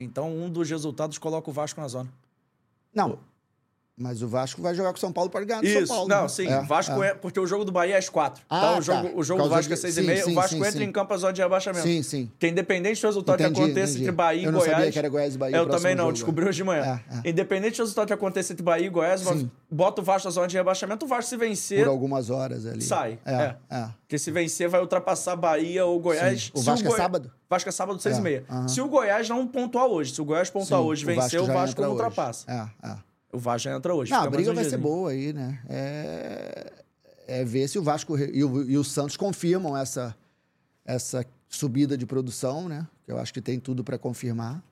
Então 0.00 0.34
um 0.34 0.48
dos 0.48 0.70
resultados 0.70 1.18
coloca 1.18 1.50
o 1.50 1.52
Vasco 1.52 1.78
na 1.82 1.88
zona. 1.88 2.10
Não. 2.94 3.18
Mas 4.02 4.22
o 4.22 4.28
Vasco 4.28 4.62
vai 4.62 4.74
jogar 4.74 4.92
com 4.92 4.96
o 4.96 5.00
São 5.00 5.12
Paulo 5.12 5.28
para 5.28 5.44
ganhar 5.44 5.60
do 5.60 5.66
Isso, 5.66 5.86
São 5.86 5.94
Paulo. 5.96 6.08
não, 6.08 6.22
né? 6.22 6.28
sim. 6.28 6.46
É, 6.48 6.62
Porque 6.62 7.02
é. 7.04 7.14
Porque 7.14 7.38
o 7.38 7.46
jogo 7.46 7.66
do 7.66 7.70
Bahia 7.70 7.96
é 7.96 7.98
às 7.98 8.08
quatro. 8.08 8.42
Ah, 8.48 8.56
então 8.56 8.70
o 8.70 8.74
tá. 8.76 8.80
jogo, 8.80 9.20
o 9.20 9.22
jogo 9.22 9.42
do 9.42 9.48
Vasco 9.50 9.70
é 9.70 9.76
de- 9.76 9.80
seis 9.82 9.94
sim, 9.94 10.00
e 10.00 10.06
meia. 10.06 10.24
sim, 10.24 10.32
o 10.32 10.34
Vasco 10.34 10.50
sim, 10.52 10.56
entra 10.56 10.70
sim. 10.72 10.82
em 10.84 10.90
campo 10.90 11.12
às 11.12 11.22
horas 11.22 11.34
de 11.34 11.42
rebaixamento. 11.42 11.86
Sim, 11.86 12.02
sim. 12.02 12.26
Porque 12.28 12.48
independente 12.48 12.98
do 12.98 13.06
resultado 13.06 13.40
Entendi, 13.42 13.54
que 13.56 13.60
aconteça 13.62 13.90
entendi. 13.92 14.02
entre 14.04 14.12
Bahia 14.12 14.40
e 14.40 14.44
Eu 14.46 14.52
não 14.52 14.58
Goiás. 14.58 14.76
sabia 14.78 14.92
que 14.92 14.98
era 14.98 15.08
Goiás 15.10 15.34
e 15.34 15.38
Bahia 15.38 15.56
Eu 15.58 15.68
também 15.68 15.94
não, 15.94 16.04
jogo. 16.04 16.12
descobri 16.14 16.44
hoje 16.48 16.56
de 16.56 16.64
manhã. 16.64 16.98
É, 17.12 17.28
é. 17.28 17.30
Independente 17.30 17.76
do 17.76 17.82
resultado 17.82 18.06
que 18.06 18.12
aconteça 18.14 18.54
entre 18.54 18.62
Bahia 18.64 18.86
e 18.86 18.88
Goiás, 18.88 19.22
bota 19.70 20.00
o 20.00 20.04
Vasco 20.04 20.28
na 20.28 20.32
zona 20.32 20.46
de 20.48 20.56
rebaixamento, 20.56 21.04
o 21.04 21.08
Vasco 21.08 21.28
se 21.28 21.36
vencer, 21.36 21.80
Por 21.84 21.88
algumas 21.90 22.30
horas 22.30 22.64
ali. 22.64 22.80
sai. 22.80 23.18
É, 23.26 23.34
É. 23.34 23.56
é. 23.70 23.88
Porque 24.00 24.18
se 24.18 24.30
vencer, 24.30 24.66
vai 24.70 24.80
ultrapassar 24.80 25.36
Bahia 25.36 25.84
ou 25.84 26.00
Goiás. 26.00 26.50
O 26.54 26.62
Vasco 26.62 26.88
é 26.88 26.96
sábado? 26.96 27.30
Vasco 27.50 27.68
é 27.68 27.72
sábado, 27.72 28.00
seis 28.00 28.16
É, 28.16 28.18
e 28.18 28.22
meia. 28.22 28.44
Se 28.66 28.80
o 28.80 28.88
Goiás 28.88 29.28
não 29.28 29.46
pontuar 29.46 29.84
hoje, 29.86 30.14
se 30.14 30.22
o 30.22 30.24
Goiás 30.24 30.48
pontuar 30.48 30.80
hoje, 30.80 31.04
vencer, 31.04 31.38
o 31.38 31.44
Vasco 31.46 31.82
não 31.82 31.90
ultrapassa. 31.90 32.50
É, 32.82 32.88
é. 32.88 33.09
O 33.32 33.38
Vasco 33.38 33.68
já 33.68 33.76
entra 33.76 33.94
hoje. 33.94 34.10
Não, 34.10 34.22
a 34.22 34.30
briga 34.30 34.50
um 34.50 34.54
vai 34.54 34.64
ser 34.64 34.76
boa 34.76 35.10
aí, 35.10 35.32
né? 35.32 35.60
É, 35.68 36.72
é 37.26 37.44
ver 37.44 37.68
se 37.68 37.78
o 37.78 37.82
Vasco 37.82 38.18
e 38.18 38.42
o, 38.42 38.62
e 38.68 38.76
o 38.76 38.82
Santos 38.82 39.16
confirmam 39.16 39.76
essa, 39.76 40.16
essa 40.84 41.24
subida 41.48 41.96
de 41.96 42.06
produção, 42.06 42.68
né? 42.68 42.86
Que 43.04 43.12
eu 43.12 43.18
acho 43.18 43.32
que 43.32 43.40
tem 43.40 43.60
tudo 43.60 43.84
para 43.84 43.98
confirmar. 43.98 44.62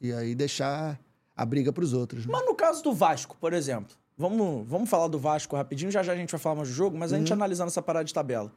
E 0.00 0.12
aí 0.12 0.34
deixar 0.34 0.98
a 1.36 1.44
briga 1.44 1.72
para 1.72 1.84
os 1.84 1.92
outros. 1.92 2.26
Né? 2.26 2.32
Mas 2.32 2.44
no 2.46 2.54
caso 2.54 2.82
do 2.82 2.92
Vasco, 2.92 3.36
por 3.40 3.52
exemplo, 3.52 3.96
vamos, 4.16 4.66
vamos 4.68 4.88
falar 4.88 5.08
do 5.08 5.18
Vasco 5.18 5.56
rapidinho, 5.56 5.90
já 5.90 6.02
já 6.02 6.12
a 6.12 6.16
gente 6.16 6.30
vai 6.30 6.40
falar 6.40 6.56
mais 6.56 6.68
do 6.68 6.74
jogo, 6.74 6.96
mas 6.96 7.12
a 7.12 7.18
gente 7.18 7.32
analisando 7.32 7.68
essa 7.68 7.82
parada 7.82 8.04
de 8.04 8.14
tabela. 8.14 8.52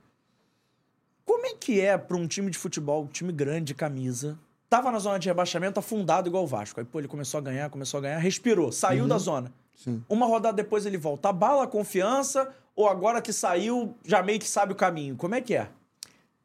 Como 1.26 1.46
é 1.46 1.54
que 1.56 1.82
é 1.82 1.98
para 1.98 2.16
um 2.16 2.28
time 2.28 2.52
de 2.52 2.58
futebol, 2.58 3.04
um 3.04 3.08
time 3.08 3.34
grande 3.34 3.66
de 3.66 3.76
camisa, 3.76 4.38
tava 4.70 4.92
na 4.92 5.00
zona 5.00 5.18
de 5.20 5.28
rebaixamento 5.28 5.80
afundado 5.80 6.28
igual 6.28 6.44
o 6.44 6.48
Vasco. 6.48 6.80
Aí, 6.80 6.86
pô, 6.86 7.00
ele 7.00 7.08
começou 7.08 7.38
a 7.38 7.42
ganhar, 7.42 7.70
começou 7.70 7.98
a 8.00 8.02
ganhar, 8.02 8.18
respirou, 8.20 8.72
saiu 8.72 9.04
Uhum. 9.04 9.10
da 9.10 9.18
zona. 9.18 9.52
Sim. 9.76 10.04
Uma 10.10 10.26
rodada 10.26 10.56
depois 10.56 10.86
ele 10.86 10.98
volta. 10.98 11.30
Abala 11.30 11.64
a 11.64 11.68
confiança 11.68 12.54
ou 12.76 12.88
agora 12.88 13.22
que 13.22 13.32
saiu, 13.34 13.96
já 14.06 14.22
meio 14.24 14.40
que 14.40 14.48
sabe 14.48 14.74
o 14.74 14.76
caminho? 14.76 15.16
Como 15.16 15.36
é 15.36 15.42
que 15.42 15.56
é? 15.56 15.70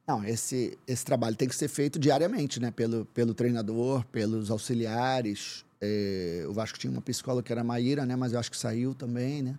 Não, 0.06 0.24
esse, 0.24 0.76
esse 0.86 1.04
trabalho 1.04 1.36
tem 1.36 1.46
que 1.48 1.54
ser 1.54 1.68
feito 1.68 1.98
diariamente, 1.98 2.58
né? 2.58 2.70
Pelo, 2.72 3.04
pelo 3.06 3.32
treinador, 3.32 4.04
pelos 4.06 4.50
auxiliares. 4.50 5.64
É, 5.80 6.44
o 6.48 6.52
Vasco 6.52 6.78
tinha 6.78 6.90
uma 6.90 7.00
psicóloga 7.00 7.44
que 7.44 7.52
era 7.52 7.60
a 7.60 7.64
Maíra, 7.64 8.04
né? 8.04 8.16
Mas 8.16 8.32
eu 8.32 8.40
acho 8.40 8.50
que 8.50 8.56
saiu 8.56 8.92
também, 8.94 9.42
né? 9.42 9.56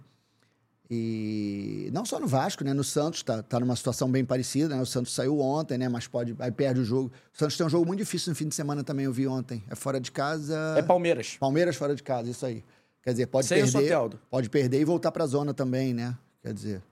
E 0.94 1.90
não 1.94 2.06
só 2.06 2.20
no 2.20 2.28
Vasco, 2.28 2.66
né? 2.66 2.74
No 2.74 2.84
Santos 2.84 3.24
tá, 3.24 3.42
tá 3.42 3.58
numa 3.62 3.78
situação 3.78 4.12
bem 4.12 4.26
parecida, 4.26 4.76
né? 4.76 4.82
O 4.82 4.86
Santos 4.86 5.14
saiu 5.14 5.40
ontem, 5.40 5.78
né? 5.78 5.88
Mas 5.88 6.06
pode... 6.06 6.36
Aí 6.38 6.52
perde 6.52 6.82
o 6.82 6.84
jogo. 6.84 7.10
O 7.34 7.38
Santos 7.38 7.56
tem 7.56 7.66
um 7.66 7.70
jogo 7.70 7.86
muito 7.86 8.00
difícil 8.00 8.30
no 8.30 8.36
fim 8.36 8.50
de 8.50 8.54
semana 8.54 8.84
também, 8.84 9.06
eu 9.06 9.14
vi 9.14 9.26
ontem. 9.26 9.64
É 9.70 9.76
fora 9.76 10.02
de 10.02 10.12
casa... 10.12 10.76
É 10.78 10.82
Palmeiras. 10.82 11.38
Palmeiras 11.40 11.78
fora 11.78 11.96
de 11.96 12.04
casa, 12.04 12.30
isso 12.30 12.46
aí. 12.46 12.62
Quer 13.02 13.12
dizer, 13.12 13.28
pode 13.28 13.48
Sem 13.48 13.64
o 13.64 13.72
perder... 13.72 14.20
Pode 14.30 14.50
perder 14.50 14.82
e 14.82 14.84
voltar 14.84 15.14
para 15.14 15.24
a 15.24 15.28
zona 15.28 15.54
também, 15.54 15.94
né? 15.94 16.18
Quer 16.44 16.54
dizer, 16.54 16.84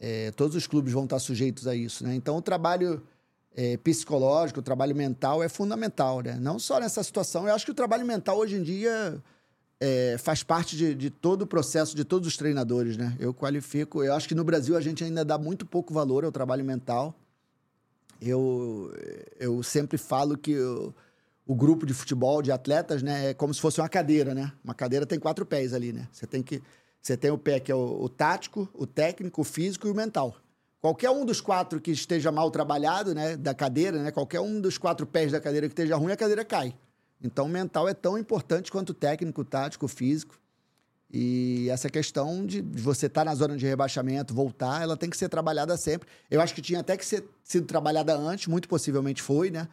é, 0.00 0.30
todos 0.30 0.56
os 0.56 0.66
clubes 0.66 0.94
vão 0.94 1.04
estar 1.04 1.18
sujeitos 1.18 1.66
a 1.66 1.74
isso, 1.74 2.04
né? 2.04 2.14
Então, 2.14 2.34
o 2.34 2.40
trabalho 2.40 3.02
é, 3.54 3.76
psicológico, 3.76 4.60
o 4.60 4.62
trabalho 4.62 4.96
mental 4.96 5.42
é 5.42 5.50
fundamental, 5.50 6.22
né? 6.22 6.38
Não 6.40 6.58
só 6.58 6.80
nessa 6.80 7.02
situação. 7.02 7.46
Eu 7.46 7.54
acho 7.54 7.66
que 7.66 7.72
o 7.72 7.74
trabalho 7.74 8.06
mental 8.06 8.38
hoje 8.38 8.56
em 8.56 8.62
dia 8.62 9.22
é, 9.80 10.16
faz 10.18 10.42
parte 10.42 10.76
de, 10.76 10.94
de 10.94 11.10
todo 11.10 11.42
o 11.42 11.46
processo 11.46 11.94
de 11.94 12.04
todos 12.04 12.26
os 12.26 12.36
treinadores, 12.36 12.96
né? 12.96 13.16
Eu 13.18 13.32
qualifico. 13.32 14.02
Eu 14.02 14.14
acho 14.14 14.28
que 14.28 14.34
no 14.34 14.44
Brasil 14.44 14.76
a 14.76 14.80
gente 14.80 15.04
ainda 15.04 15.24
dá 15.24 15.38
muito 15.38 15.64
pouco 15.64 15.94
valor 15.94 16.24
ao 16.24 16.32
trabalho 16.32 16.64
mental. 16.64 17.14
Eu, 18.20 18.92
eu 19.38 19.62
sempre 19.62 19.96
falo 19.96 20.36
que 20.36 20.58
o, 20.58 20.92
o 21.46 21.54
grupo 21.54 21.86
de 21.86 21.94
futebol, 21.94 22.42
de 22.42 22.50
atletas, 22.50 23.02
né, 23.02 23.30
é 23.30 23.34
como 23.34 23.54
se 23.54 23.60
fosse 23.60 23.80
uma 23.80 23.88
cadeira, 23.88 24.34
né? 24.34 24.52
Uma 24.64 24.74
cadeira 24.74 25.06
tem 25.06 25.20
quatro 25.20 25.46
pés 25.46 25.72
ali, 25.72 25.92
né? 25.92 26.08
Você 26.12 26.26
tem 26.26 26.42
que. 26.42 26.60
Você 27.00 27.16
tem 27.16 27.30
o 27.30 27.38
pé 27.38 27.60
que 27.60 27.70
é 27.70 27.74
o, 27.74 28.02
o 28.02 28.08
tático, 28.08 28.68
o 28.74 28.84
técnico, 28.84 29.40
o 29.40 29.44
físico 29.44 29.86
e 29.86 29.90
o 29.90 29.94
mental. 29.94 30.36
Qualquer 30.80 31.10
um 31.10 31.24
dos 31.24 31.40
quatro 31.40 31.80
que 31.80 31.92
esteja 31.92 32.30
mal 32.30 32.50
trabalhado, 32.50 33.14
né, 33.14 33.36
da 33.36 33.54
cadeira, 33.54 34.02
né, 34.02 34.10
qualquer 34.10 34.40
um 34.40 34.60
dos 34.60 34.78
quatro 34.78 35.06
pés 35.06 35.30
da 35.30 35.40
cadeira 35.40 35.68
que 35.68 35.72
esteja 35.72 35.96
ruim, 35.96 36.12
a 36.12 36.16
cadeira 36.16 36.44
cai. 36.44 36.74
Então, 37.22 37.46
o 37.46 37.48
mental 37.48 37.88
é 37.88 37.94
tão 37.94 38.16
importante 38.16 38.70
quanto 38.70 38.90
o 38.90 38.94
técnico, 38.94 39.40
o 39.40 39.44
tático, 39.44 39.86
o 39.86 39.88
físico. 39.88 40.38
E 41.10 41.68
essa 41.70 41.88
questão 41.88 42.44
de 42.44 42.60
você 42.60 43.06
estar 43.06 43.24
na 43.24 43.34
zona 43.34 43.56
de 43.56 43.66
rebaixamento, 43.66 44.34
voltar, 44.34 44.82
ela 44.82 44.96
tem 44.96 45.08
que 45.08 45.16
ser 45.16 45.28
trabalhada 45.28 45.76
sempre. 45.76 46.06
Eu 46.30 46.40
acho 46.40 46.54
que 46.54 46.60
tinha 46.60 46.80
até 46.80 46.96
que 46.96 47.04
ser, 47.04 47.24
sido 47.42 47.66
trabalhada 47.66 48.14
antes, 48.16 48.46
muito 48.46 48.68
possivelmente 48.68 49.22
foi, 49.22 49.50
né? 49.50 49.66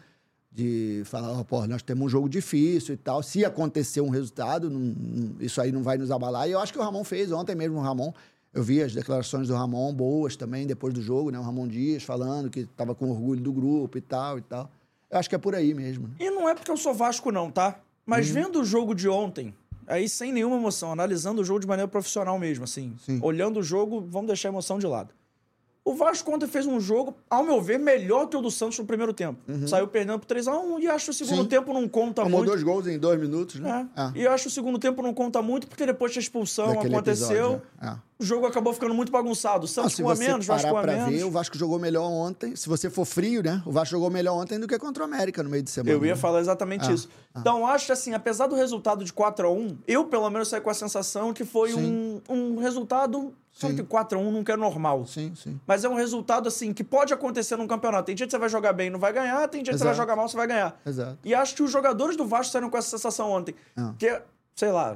De 0.49 1.01
falar, 1.05 1.33
ó, 1.33 1.43
pô, 1.43 1.67
nós 1.67 1.81
temos 1.81 2.05
um 2.05 2.09
jogo 2.09 2.29
difícil 2.29 2.93
e 2.93 2.97
tal. 2.97 3.21
Se 3.21 3.43
acontecer 3.43 3.99
um 3.99 4.09
resultado, 4.09 4.69
não- 4.69 5.35
isso 5.41 5.59
aí 5.59 5.73
não 5.73 5.83
vai 5.83 5.97
nos 5.97 6.09
abalar. 6.09 6.47
E 6.47 6.53
eu 6.53 6.59
acho 6.59 6.71
que 6.71 6.79
o 6.79 6.81
Ramon 6.81 7.03
fez 7.03 7.29
ontem 7.33 7.53
mesmo, 7.53 7.77
o 7.77 7.81
Ramon. 7.81 8.13
Eu 8.53 8.63
vi 8.63 8.81
as 8.81 8.93
declarações 8.93 9.49
do 9.49 9.53
Ramon 9.53 9.93
boas 9.93 10.37
também, 10.37 10.65
depois 10.65 10.93
do 10.93 11.01
jogo, 11.01 11.29
né? 11.29 11.37
O 11.37 11.41
Ramon 11.41 11.67
Dias 11.67 12.03
falando 12.03 12.49
que 12.49 12.61
estava 12.61 12.95
com 12.95 13.11
orgulho 13.11 13.41
do 13.41 13.51
grupo 13.51 13.97
e 13.97 14.01
tal 14.01 14.37
e 14.37 14.41
tal. 14.41 14.71
Eu 15.09 15.19
acho 15.19 15.29
que 15.29 15.35
é 15.35 15.37
por 15.37 15.55
aí 15.55 15.73
mesmo. 15.73 16.07
né? 16.07 16.15
E 16.19 16.29
não 16.29 16.49
é 16.49 16.53
porque 16.55 16.69
eu 16.71 16.77
sou 16.77 16.93
Vasco, 16.93 17.31
não, 17.31 17.49
tá? 17.51 17.79
Mas 18.05 18.27
Uhum. 18.27 18.33
vendo 18.33 18.61
o 18.61 18.65
jogo 18.65 18.93
de 18.93 19.07
ontem, 19.09 19.53
aí 19.87 20.07
sem 20.09 20.31
nenhuma 20.33 20.55
emoção, 20.57 20.91
analisando 20.91 21.41
o 21.41 21.45
jogo 21.45 21.59
de 21.59 21.67
maneira 21.67 21.87
profissional 21.87 22.37
mesmo, 22.39 22.63
assim. 22.63 22.95
Sim. 23.05 23.19
Olhando 23.21 23.59
o 23.59 23.63
jogo, 23.63 24.01
vamos 24.09 24.27
deixar 24.27 24.49
a 24.49 24.51
emoção 24.51 24.77
de 24.79 24.85
lado. 24.87 25.13
O 25.87 25.93
Vasco 25.93 26.33
ontem 26.33 26.47
fez 26.47 26.65
um 26.65 26.79
jogo, 26.79 27.15
ao 27.29 27.43
meu 27.43 27.61
ver, 27.61 27.77
melhor 27.77 28.25
que 28.27 28.35
o 28.35 28.41
do 28.41 28.49
Santos 28.49 28.79
no 28.79 28.85
primeiro 28.85 29.13
tempo. 29.13 29.39
Saiu 29.67 29.87
perdendo 29.87 30.17
por 30.17 30.25
3x1 30.25 30.79
e 30.81 30.87
acho 30.87 31.05
que 31.05 31.11
o 31.11 31.13
segundo 31.13 31.37
Uhum. 31.37 31.43
Sim. 31.43 31.49
tempo 31.49 31.73
não 31.73 31.87
conta 31.87 32.23
Tomou 32.23 32.39
muito. 32.39 32.49
dois 32.49 32.63
gols 32.63 32.87
em 32.87 32.97
dois 32.97 33.19
minutos, 33.19 33.59
né? 33.59 33.87
É. 33.95 34.19
E 34.19 34.23
eu 34.23 34.31
acho 34.31 34.45
que 34.45 34.47
o 34.49 34.51
segundo 34.51 34.79
tempo 34.79 35.03
não 35.03 35.13
conta 35.13 35.43
muito, 35.43 35.67
porque 35.67 35.85
depois 35.85 36.11
da 36.11 36.19
expulsão 36.19 36.69
Daquele 36.73 36.95
aconteceu. 36.95 37.29
episódio, 37.29 37.61
é. 37.83 37.95
O 38.17 38.23
jogo 38.23 38.47
acabou 38.47 38.73
ficando 38.73 38.95
muito 38.95 39.11
bagunçado. 39.11 39.65
O 39.65 39.67
Santos 39.67 39.93
se 39.93 40.01
com 40.01 40.09
a 40.09 40.15
menos, 40.15 40.45
Vasco 40.47 40.69
com 40.71 40.77
a 40.77 40.83
menos. 40.83 41.09
ver, 41.13 41.23
o 41.25 41.29
Vasco 41.29 41.55
jogou 41.57 41.77
melhor 41.77 42.09
ontem. 42.09 42.55
Se 42.55 42.67
você 42.67 42.89
for 42.89 43.05
frio, 43.05 43.43
né? 43.43 43.61
O 43.65 43.71
Vasco 43.71 43.91
jogou 43.91 44.09
melhor 44.09 44.33
ontem 44.35 44.57
do 44.57 44.67
que 44.67 44.79
contra 44.79 45.03
o 45.03 45.05
América 45.05 45.43
no 45.43 45.49
meio 45.49 45.61
de 45.61 45.69
semana. 45.69 45.91
Eu 45.95 46.03
ia 46.05 46.15
né? 46.15 46.19
falar 46.19 46.39
exatamente 46.39 46.89
Ah, 46.89 46.93
isso. 46.93 47.09
Então, 47.37 47.67
acho 47.67 47.87
que, 47.87 47.91
assim, 47.91 48.13
apesar 48.13 48.47
do 48.47 48.55
resultado 48.55 49.03
de 49.03 49.11
4x1, 49.13 49.75
eu, 49.87 50.05
pelo 50.05 50.29
menos, 50.31 50.47
saí 50.47 50.61
com 50.61 50.69
a 50.69 50.73
sensação 50.73 51.31
que 51.33 51.43
foi 51.45 51.73
um, 51.75 52.21
um 52.29 52.57
resultado. 52.57 53.33
Sim. 53.55 53.75
que 53.77 53.83
4x1 53.83 54.31
nunca 54.31 54.53
é 54.53 54.57
normal. 54.57 55.05
Sim, 55.05 55.33
sim. 55.35 55.59
Mas 55.65 55.83
é 55.85 55.89
um 55.89 55.95
resultado, 55.95 56.47
assim, 56.47 56.73
que 56.73 56.83
pode 56.83 57.13
acontecer 57.13 57.55
num 57.55 57.67
campeonato. 57.67 58.05
Tem 58.07 58.15
dia 58.15 58.25
que 58.27 58.31
você 58.31 58.37
vai 58.37 58.49
jogar 58.49 58.73
bem 58.73 58.87
e 58.87 58.89
não 58.89 58.99
vai 58.99 59.13
ganhar, 59.13 59.47
tem 59.47 59.63
dia 59.63 59.71
que 59.73 59.79
você 59.79 59.85
vai 59.85 59.93
jogar 59.93 60.15
mal 60.15 60.25
e 60.25 60.29
você 60.29 60.35
vai 60.37 60.47
ganhar. 60.47 60.79
Exato. 60.85 61.17
E 61.23 61.33
acho 61.33 61.55
que 61.55 61.63
os 61.63 61.71
jogadores 61.71 62.17
do 62.17 62.25
Vasco 62.25 62.51
saíram 62.51 62.69
com 62.69 62.77
essa 62.77 62.89
sensação 62.89 63.31
ontem. 63.31 63.55
Ah. 63.77 63.93
Que, 63.97 64.21
sei 64.55 64.71
lá, 64.71 64.95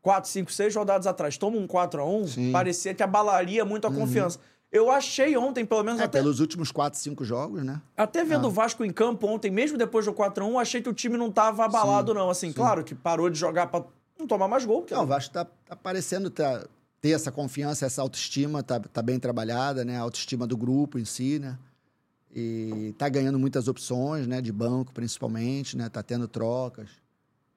4, 0.00 0.30
5, 0.30 0.50
6 0.50 0.74
rodadas 0.74 1.06
atrás, 1.06 1.36
toma 1.36 1.58
um 1.58 1.66
4x1, 1.66 2.26
Sim. 2.28 2.46
Uhum. 2.46 2.52
parecia 2.52 2.94
que 2.94 3.02
abalaria 3.02 3.64
muito 3.64 3.86
a 3.86 3.92
confiança. 3.92 4.38
Eu 4.72 4.90
achei 4.90 5.34
ontem, 5.36 5.64
pelo 5.64 5.82
menos, 5.82 6.00
É, 6.00 6.04
até, 6.04 6.18
pelos 6.18 6.40
últimos 6.40 6.70
quatro, 6.70 6.98
cinco 6.98 7.24
jogos, 7.24 7.62
né? 7.64 7.80
até 7.96 8.22
vendo 8.24 8.44
Ah. 8.46 8.48
o 8.48 8.50
Vasco 8.50 8.84
em 8.84 8.90
campo 8.92 9.26
ontem, 9.26 9.50
mesmo 9.50 9.78
depois 9.78 10.04
do 10.04 10.12
4x1, 10.12 10.58
achei 10.60 10.82
que 10.82 10.88
o 10.88 10.92
time 10.94 11.16
não 11.16 11.30
tava 11.30 11.64
abalado, 11.64 12.12
não. 12.14 12.28
Assim, 12.30 12.52
claro 12.52 12.84
que 12.84 12.94
parou 12.94 13.28
de 13.30 13.38
jogar 13.38 13.66
pra 13.68 13.82
não 14.18 14.26
tomar 14.26 14.46
mais 14.48 14.64
gol. 14.66 14.80
porque- 14.80 14.94
Não, 14.94 15.04
o 15.04 15.06
Vasco 15.06 15.32
tá, 15.32 15.46
tá 15.66 15.74
parecendo 15.76 16.28
tá- 16.30 16.64
ter 17.00 17.10
essa 17.10 17.30
confiança, 17.30 17.86
essa 17.86 18.02
autoestima, 18.02 18.62
tá, 18.62 18.80
tá 18.80 19.02
bem 19.02 19.18
trabalhada, 19.18 19.84
né? 19.84 19.96
A 19.96 20.02
autoestima 20.02 20.46
do 20.46 20.56
grupo 20.56 20.98
em 20.98 21.04
si, 21.04 21.38
né? 21.38 21.58
E 22.34 22.94
tá 22.98 23.08
ganhando 23.08 23.38
muitas 23.38 23.68
opções, 23.68 24.26
né? 24.26 24.40
De 24.40 24.52
banco, 24.52 24.92
principalmente, 24.92 25.76
né? 25.76 25.88
Tá 25.88 26.02
tendo 26.02 26.26
trocas. 26.26 26.88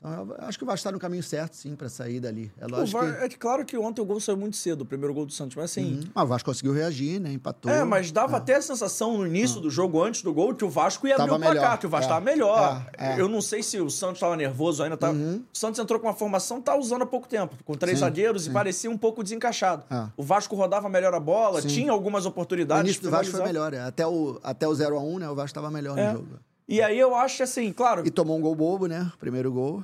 Então, 0.03 0.35
eu 0.39 0.45
acho 0.47 0.57
que 0.57 0.63
o 0.63 0.67
Vasco 0.67 0.83
tá 0.83 0.91
no 0.91 0.97
caminho 0.97 1.21
certo, 1.21 1.53
sim, 1.55 1.75
para 1.75 1.87
sair 1.87 2.19
dali. 2.19 2.51
É 2.57 2.65
O 2.65 2.69
lógico 2.71 2.99
Va- 2.99 3.11
que... 3.13 3.23
É 3.23 3.29
que 3.29 3.37
claro 3.37 3.63
que 3.63 3.77
ontem 3.77 4.01
o 4.01 4.05
gol 4.05 4.19
saiu 4.19 4.35
muito 4.35 4.57
cedo, 4.57 4.81
o 4.81 4.85
primeiro 4.85 5.13
gol 5.13 5.27
do 5.27 5.31
Santos, 5.31 5.55
mas 5.55 5.65
assim. 5.65 5.97
Uhum. 5.99 6.09
Mas 6.15 6.23
o 6.23 6.27
Vasco 6.27 6.49
conseguiu 6.49 6.73
reagir, 6.73 7.19
né? 7.19 7.31
Empatou. 7.31 7.71
É, 7.71 7.83
mas 7.83 8.11
dava 8.11 8.37
até 8.37 8.55
a 8.55 8.61
sensação 8.63 9.15
no 9.19 9.27
início 9.27 9.61
do 9.61 9.69
jogo, 9.69 10.01
antes 10.03 10.23
do 10.23 10.33
gol, 10.33 10.55
que 10.55 10.65
o 10.65 10.69
Vasco 10.69 11.07
ia 11.07 11.13
abrir 11.13 11.25
Tava 11.27 11.35
o 11.37 11.39
placar, 11.39 11.61
melhor. 11.61 11.77
que 11.77 11.85
o 11.85 11.89
Vasco 11.89 12.05
É. 12.05 12.13
tava 12.15 12.25
melhor. 12.25 12.87
É, 12.97 13.13
é. 13.13 13.21
Eu 13.21 13.29
não 13.29 13.41
sei 13.41 13.61
se 13.61 13.79
o 13.79 13.91
Santos 13.91 14.15
estava 14.17 14.35
nervoso 14.35 14.81
ainda. 14.81 14.97
Tava... 14.97 15.13
Uhum. 15.13 15.43
O 15.53 15.57
Santos 15.57 15.79
entrou 15.79 15.99
com 15.99 16.07
uma 16.07 16.13
formação, 16.15 16.59
tá 16.59 16.75
usando 16.75 17.03
há 17.03 17.05
pouco 17.05 17.27
tempo, 17.27 17.55
com 17.63 17.75
três 17.75 17.99
Sim, 17.99 18.05
zagueiros 18.05 18.43
e 18.43 18.45
sim. 18.45 18.51
parecia 18.53 18.89
um 18.89 18.97
pouco 18.97 19.21
desencaixado. 19.23 19.83
É. 19.91 20.07
O 20.17 20.23
Vasco 20.23 20.55
rodava 20.55 20.89
melhor 20.89 21.13
a 21.13 21.19
bola, 21.19 21.61
Sim. 21.61 21.67
tinha 21.67 21.91
algumas 21.91 22.25
O 22.25 22.29
oportunidades. 22.29 22.85
início 22.85 23.01
de 23.01 23.07
do 23.07 23.11
Vasco 23.11 23.31
foi 23.37 23.43
melhor. 23.45 23.71
é. 23.71 23.81
Até 23.81 24.07
o, 24.07 24.39
até 24.43 24.67
o 24.67 24.71
0x1, 24.71 25.19
né? 25.19 25.29
O 25.29 25.35
Vasco 25.35 25.53
tava 25.53 25.69
melhor 25.69 25.95
É. 25.95 26.07
no 26.13 26.17
jogo. 26.19 26.39
E 26.71 26.81
aí 26.81 26.97
eu 26.97 27.13
acho 27.13 27.43
assim, 27.43 27.73
claro, 27.73 28.07
E 28.07 28.09
tomou 28.09 28.37
um 28.37 28.39
gol 28.39 28.55
bobo, 28.55 28.87
né? 28.87 29.11
Primeiro 29.19 29.51
gol. 29.51 29.83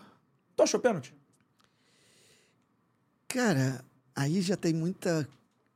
tu 0.55 0.63
achou 0.63 0.79
pênalti? 0.79 1.13
Cara, 3.27 3.83
aí 4.15 4.39
já 4.39 4.55
tem 4.55 4.73
muita 4.73 5.27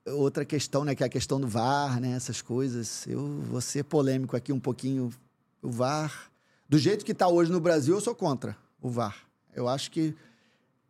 outra 0.08 0.46
questão, 0.46 0.86
né? 0.86 0.96
Que 0.96 1.04
é 1.04 1.08
a 1.08 1.10
questão 1.10 1.38
do 1.38 1.50
VAR, 1.50 2.00
né? 2.00 2.14
Essas 2.14 2.42
coisas. 2.42 3.06
Eu 3.08 3.28
vou 3.42 3.60
ser 3.60 3.84
polêmico 3.84 4.38
aqui 4.38 4.54
um 4.54 4.60
pouquinho. 4.60 5.12
O 5.62 5.70
VAR, 5.70 6.32
do 6.70 6.78
jeito 6.78 7.04
que 7.04 7.12
está 7.12 7.28
hoje 7.28 7.52
no 7.52 7.60
Brasil, 7.60 7.94
eu 7.94 8.00
sou 8.00 8.16
contra 8.16 8.56
o 8.82 8.90
VAR. 8.90 9.18
Eu 9.54 9.68
acho 9.68 9.92
que 9.92 10.16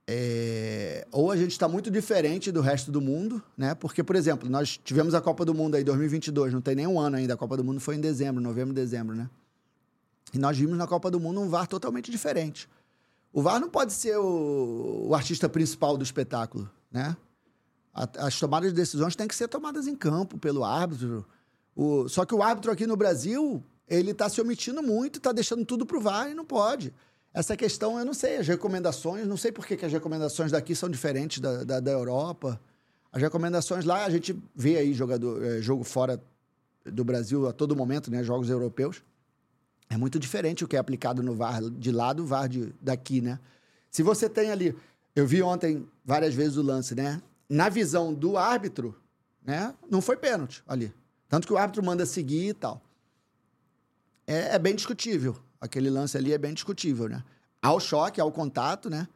é, 0.08 1.08
ou 1.12 1.32
a 1.32 1.36
gente 1.36 1.54
está 1.54 1.68
muito 1.68 1.90
diferente 1.90 2.52
do 2.52 2.62
resto 2.62 2.92
do 2.92 3.02
mundo, 3.02 3.42
né? 3.58 3.74
Porque, 3.74 4.04
por 4.04 4.16
exemplo, 4.16 4.48
nós 4.48 4.78
tivemos 4.78 5.16
a 5.16 5.22
Copa 5.22 5.44
do 5.44 5.56
Mundo 5.56 5.74
aí 5.74 5.84
2022, 5.84 6.54
não 6.54 6.62
tem 6.62 6.76
nem 6.76 6.86
um 6.86 7.00
ano 7.00 7.18
ainda. 7.18 7.34
A 7.34 7.38
Copa 7.38 7.58
do 7.58 7.64
Mundo 7.64 7.80
foi 7.80 7.96
em 7.96 8.00
dezembro, 8.00 8.40
novembro, 8.40 8.72
dezembro, 8.72 9.16
né? 9.16 9.28
E 10.34 10.38
nós 10.38 10.58
vimos 10.58 10.78
na 10.78 10.88
Copa 10.88 11.12
do 11.12 11.20
Mundo 11.20 11.42
um 11.42 11.50
VAR 11.50 11.68
totalmente 11.68 12.10
diferente. 12.10 12.70
O 13.34 13.42
VAR 13.42 13.60
não 13.60 13.70
pode 13.70 13.94
ser 13.94 14.18
o, 14.18 15.08
o 15.10 15.16
artista 15.16 15.48
principal 15.48 15.98
do 15.98 16.04
espetáculo, 16.04 16.70
né? 16.92 17.16
A, 17.94 18.28
as 18.28 18.40
tomadas 18.40 18.70
de 18.70 18.76
decisões 18.76 19.16
têm 19.16 19.28
que 19.28 19.36
ser 19.36 19.48
tomadas 19.48 19.88
em 19.88 19.96
campo 19.96 20.38
pelo 20.38 20.64
árbitro. 20.64 21.26
O, 21.76 22.08
só 22.08 22.26
que 22.26 22.34
o 22.34 22.42
árbitro 22.42 22.72
aqui 22.72 22.88
no 22.88 22.96
Brasil, 22.96 23.64
ele 23.88 24.12
está 24.12 24.30
se 24.30 24.40
omitindo 24.42 24.82
muito, 24.82 25.18
está 25.18 25.32
deixando 25.32 25.66
tudo 25.66 25.86
para 25.86 25.98
o 25.98 26.02
VAR 26.02 26.30
e 26.30 26.34
não 26.34 26.46
pode. 26.46 26.94
Essa 27.34 27.56
questão, 27.56 27.98
eu 27.98 28.06
não 28.06 28.14
sei, 28.14 28.38
as 28.38 28.48
recomendações, 28.48 29.26
não 29.26 29.38
sei 29.38 29.52
por 29.52 29.66
que, 29.66 29.86
as 29.86 29.92
recomendações 29.92 30.52
daqui 30.52 30.76
são 30.76 30.90
diferentes 30.90 31.40
da, 31.40 31.64
da, 31.64 31.80
da, 31.80 31.92
Europa. 31.92 32.60
As 33.12 33.22
recomendações 33.22 33.86
lá, 33.86 34.04
a 34.06 34.10
gente 34.10 34.38
vê 34.54 34.78
aí 34.78 34.94
jogador, 34.94 35.42
é, 35.44 35.62
jogo 35.62 35.84
fora 35.86 36.22
do 36.86 37.06
Brasil 37.06 37.48
a 37.48 37.54
todo 37.54 37.76
momento, 37.76 38.12
né? 38.12 38.24
Jogos 38.24 38.50
europeus. 38.50 39.02
É 39.92 39.98
muito 39.98 40.18
diferente 40.18 40.64
o 40.64 40.68
que 40.68 40.76
é 40.76 40.80
aplicado 40.80 41.22
no 41.22 41.36
VAR 41.36 41.62
de 41.62 41.92
lá 41.92 42.14
do 42.14 42.26
VAR 42.26 42.48
de, 42.48 42.74
daqui, 42.82 43.22
né? 43.22 43.40
Se 43.92 44.02
você 44.02 44.30
tem 44.30 44.50
ali. 44.50 44.76
Eu 45.14 45.28
vi 45.28 45.42
ontem 45.44 45.86
várias 46.06 46.34
vezes 46.34 46.56
o 46.56 46.62
lance, 46.62 46.96
né? 46.96 47.22
Na 47.50 47.68
visão 47.68 48.14
do 48.14 48.38
árbitro, 48.38 48.98
né? 49.44 49.76
Não 49.90 50.02
foi 50.02 50.16
pênalti 50.16 50.64
ali. 50.66 50.94
Tanto 51.28 51.46
que 51.46 51.54
o 51.54 51.58
árbitro 51.58 51.84
manda 51.84 52.06
seguir 52.06 52.50
e 52.50 52.54
tal. 52.54 52.82
É, 54.26 54.56
é 54.56 54.60
bem 54.60 54.74
discutível 54.74 55.38
aquele 55.62 55.92
lance 55.92 56.18
ali 56.18 56.34
é 56.34 56.38
bem 56.40 56.56
discutível, 56.56 57.08
né? 57.08 57.24
Ao 57.62 57.80
choque, 57.80 58.20
ao 58.20 58.32
contato, 58.32 58.90
né? 58.90 59.08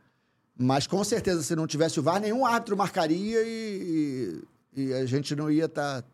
Mas 0.56 0.86
com 0.86 1.04
certeza, 1.04 1.42
se 1.42 1.56
não 1.56 1.66
tivesse 1.66 2.00
o 2.00 2.04
VAR, 2.04 2.22
nenhum 2.22 2.46
árbitro 2.46 2.78
marcaria 2.78 3.42
e, 3.42 4.42
e 4.74 4.94
a 4.94 5.06
gente 5.08 5.36
não 5.36 5.50
ia 5.50 5.66
estar 5.66 6.04
tá, 6.04 6.08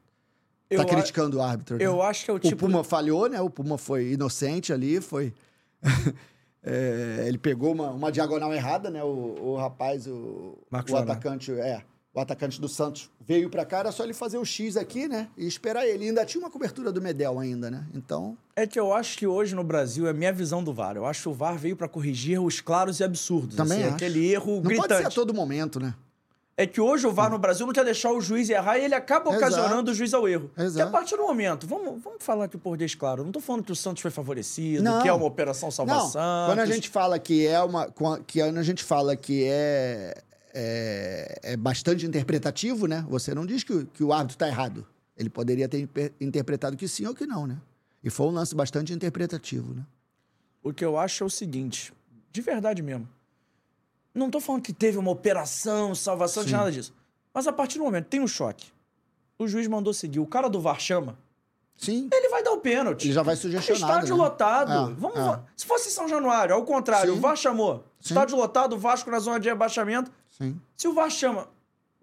tá 0.78 0.86
criticando 0.86 1.38
o 1.38 1.42
árbitro. 1.42 1.78
Né? 1.78 1.86
Eu 1.86 2.02
acho 2.02 2.26
que 2.26 2.32
é 2.32 2.34
o 2.34 2.40
tipo. 2.40 2.66
O 2.66 2.70
Puma 2.70 2.84
falhou, 2.84 3.30
né? 3.30 3.42
O 3.42 3.50
Puma 3.50 3.78
foi 3.78 4.14
inocente 4.14 4.72
ali, 4.72 5.02
foi. 5.02 5.34
é, 6.64 7.26
ele 7.28 7.38
pegou 7.38 7.74
uma, 7.74 7.92
uma 7.92 8.12
diagonal 8.12 8.54
errada, 8.54 8.90
né? 8.90 9.04
O, 9.04 9.36
o 9.40 9.56
rapaz, 9.56 10.08
o, 10.08 10.58
o 10.72 10.96
atacante. 10.96 11.52
É 11.52 11.82
o 12.14 12.20
atacante 12.20 12.60
do 12.60 12.68
Santos 12.68 13.10
veio 13.26 13.50
para 13.50 13.66
cá, 13.66 13.80
era 13.80 13.92
só 13.92 14.04
ele 14.04 14.14
fazer 14.14 14.38
o 14.38 14.44
X 14.44 14.76
aqui, 14.76 15.08
né? 15.08 15.30
E 15.38 15.48
esperar 15.48 15.88
ele. 15.88 16.06
E 16.06 16.08
ainda 16.10 16.26
tinha 16.26 16.44
uma 16.44 16.50
cobertura 16.50 16.92
do 16.92 17.02
Medel 17.02 17.40
ainda, 17.40 17.72
né? 17.72 17.88
Então. 17.94 18.38
É 18.56 18.68
que 18.68 18.80
eu 18.80 18.94
acho 18.94 19.18
que 19.18 19.26
hoje 19.26 19.56
no 19.56 19.64
Brasil 19.64 20.08
é 20.08 20.14
minha 20.14 20.34
visão 20.34 20.62
do 20.64 20.74
VAR. 20.74 20.98
Eu 20.98 21.06
acho 21.06 21.22
que 21.24 21.30
o 21.30 21.34
VAR 21.34 21.58
veio 21.58 21.76
para 21.76 21.88
corrigir 21.88 22.42
os 22.42 22.60
claros 22.60 23.00
e 23.00 23.04
absurdos. 23.04 23.56
Também 23.56 23.78
assim, 23.78 23.88
acho. 23.88 23.96
Aquele 23.96 24.30
erro 24.30 24.56
não 24.56 24.62
gritante. 24.64 24.90
Não 24.90 24.98
pode 24.98 25.02
ser 25.02 25.08
a 25.08 25.12
todo 25.12 25.34
momento, 25.34 25.80
né? 25.80 25.96
É 26.58 26.68
que 26.68 26.82
hoje 26.82 27.08
o 27.08 27.12
VAR 27.12 27.32
no 27.32 27.40
Brasil 27.40 27.66
não 27.66 27.74
quer 27.74 27.86
deixar 27.86 28.12
o 28.12 28.22
juiz 28.22 28.50
errar 28.50 28.78
e 28.78 28.84
ele 28.84 28.94
acaba 28.94 29.32
Exato. 29.32 29.46
ocasionando 29.46 29.92
o 29.92 29.94
juiz 29.94 30.14
ao 30.14 30.28
erro. 30.28 30.52
Exato. 30.58 30.76
Que 30.76 30.82
a 30.82 30.88
partir 30.88 31.16
do 31.16 31.24
momento, 31.24 31.66
vamos, 31.66 32.04
vamos 32.04 32.24
falar 32.24 32.46
aqui 32.46 32.58
por 32.58 32.78
Deus 32.78 32.94
claro, 32.94 33.24
não 33.24 33.32
tô 33.32 33.40
falando 33.40 33.64
que 33.64 33.72
o 33.72 33.76
Santos 33.76 34.02
foi 34.02 34.12
favorecido, 34.12 34.84
Não. 34.84 35.02
que 35.02 35.08
é 35.08 35.14
uma 35.14 35.26
operação 35.26 35.72
salvação. 35.72 36.22
Não. 36.22 36.48
Quando 36.48 36.60
a 36.60 36.66
gente 36.66 36.90
fala 36.90 37.18
que 37.18 37.48
é 37.48 37.62
uma. 37.62 37.90
Que 38.28 38.42
a 38.42 38.64
gente 38.64 38.84
fala 38.84 39.16
que 39.16 39.46
é 39.46 40.22
é, 40.54 41.40
é, 41.44 41.58
bastante 41.58 42.06
interpretativo, 42.06 42.88
né? 42.88 43.06
Você 43.10 43.34
não 43.34 43.46
diz 43.46 43.64
que, 43.64 43.74
o, 43.74 43.86
que 43.86 44.04
o 44.04 44.14
árbitro 44.14 44.36
está 44.36 44.48
errado. 44.48 44.86
Ele 45.18 45.30
poderia 45.30 45.68
ter 45.68 45.88
interpretado 46.20 46.76
que 46.76 46.88
sim 46.88 47.06
ou 47.06 47.14
que 47.14 47.26
não, 47.26 47.46
né? 47.48 47.58
E 48.04 48.10
foi 48.10 48.28
um 48.28 48.32
lance 48.32 48.56
bastante 48.56 48.94
interpretativo, 48.94 49.74
né? 49.74 49.86
O 50.64 50.74
que 50.74 50.84
eu 50.84 50.98
acho 50.98 51.24
é 51.24 51.28
o 51.28 51.30
seguinte, 51.30 51.94
de 52.32 52.42
verdade 52.42 52.82
mesmo. 52.82 53.08
Não 54.14 54.26
estou 54.28 54.42
falando 54.42 54.62
que 54.62 54.74
teve 54.74 54.98
uma 54.98 55.12
operação, 55.12 55.96
salvação, 55.96 56.44
de 56.44 56.52
nada 56.52 56.72
disso. 56.72 56.94
Mas 57.34 57.48
a 57.48 57.54
partir 57.54 57.78
do 57.78 57.84
momento 57.84 58.08
tem 58.08 58.20
um 58.20 58.28
choque. 58.28 58.68
O 59.40 59.48
juiz 59.48 59.68
mandou 59.68 59.94
seguir. 59.94 60.20
O 60.20 60.28
cara 60.28 60.50
do 60.50 60.60
VAR 60.60 60.80
chama. 60.80 61.18
Sim. 61.76 62.10
Ele 62.12 62.30
vai 62.30 62.44
dar 62.44 62.52
o 62.52 62.58
pênalti. 62.60 63.06
Ele 63.06 63.14
já 63.14 63.24
vai 63.24 63.36
sugestionar. 63.36 63.90
Estádio 63.90 64.16
né? 64.16 64.24
lotado. 64.24 64.92
É, 64.92 64.94
Vamos 64.94 65.18
é. 65.18 65.40
Se 65.58 65.66
fosse 65.66 65.90
São 65.90 66.08
Januário, 66.08 66.54
ao 66.54 66.64
contrário, 66.64 67.14
Sim. 67.14 67.18
o 67.18 67.22
VAR 67.22 67.36
chamou. 67.36 67.78
Sim. 68.00 68.14
Estádio 68.14 68.36
lotado, 68.38 68.74
o 68.76 68.78
Vasco 68.78 69.10
na 69.10 69.20
zona 69.20 69.40
de 69.40 69.50
rebaixamento. 69.50 70.12
Sim. 70.30 70.60
Se 70.78 70.88
o 70.88 70.94
VAR 70.94 71.10
chama, 71.10 71.48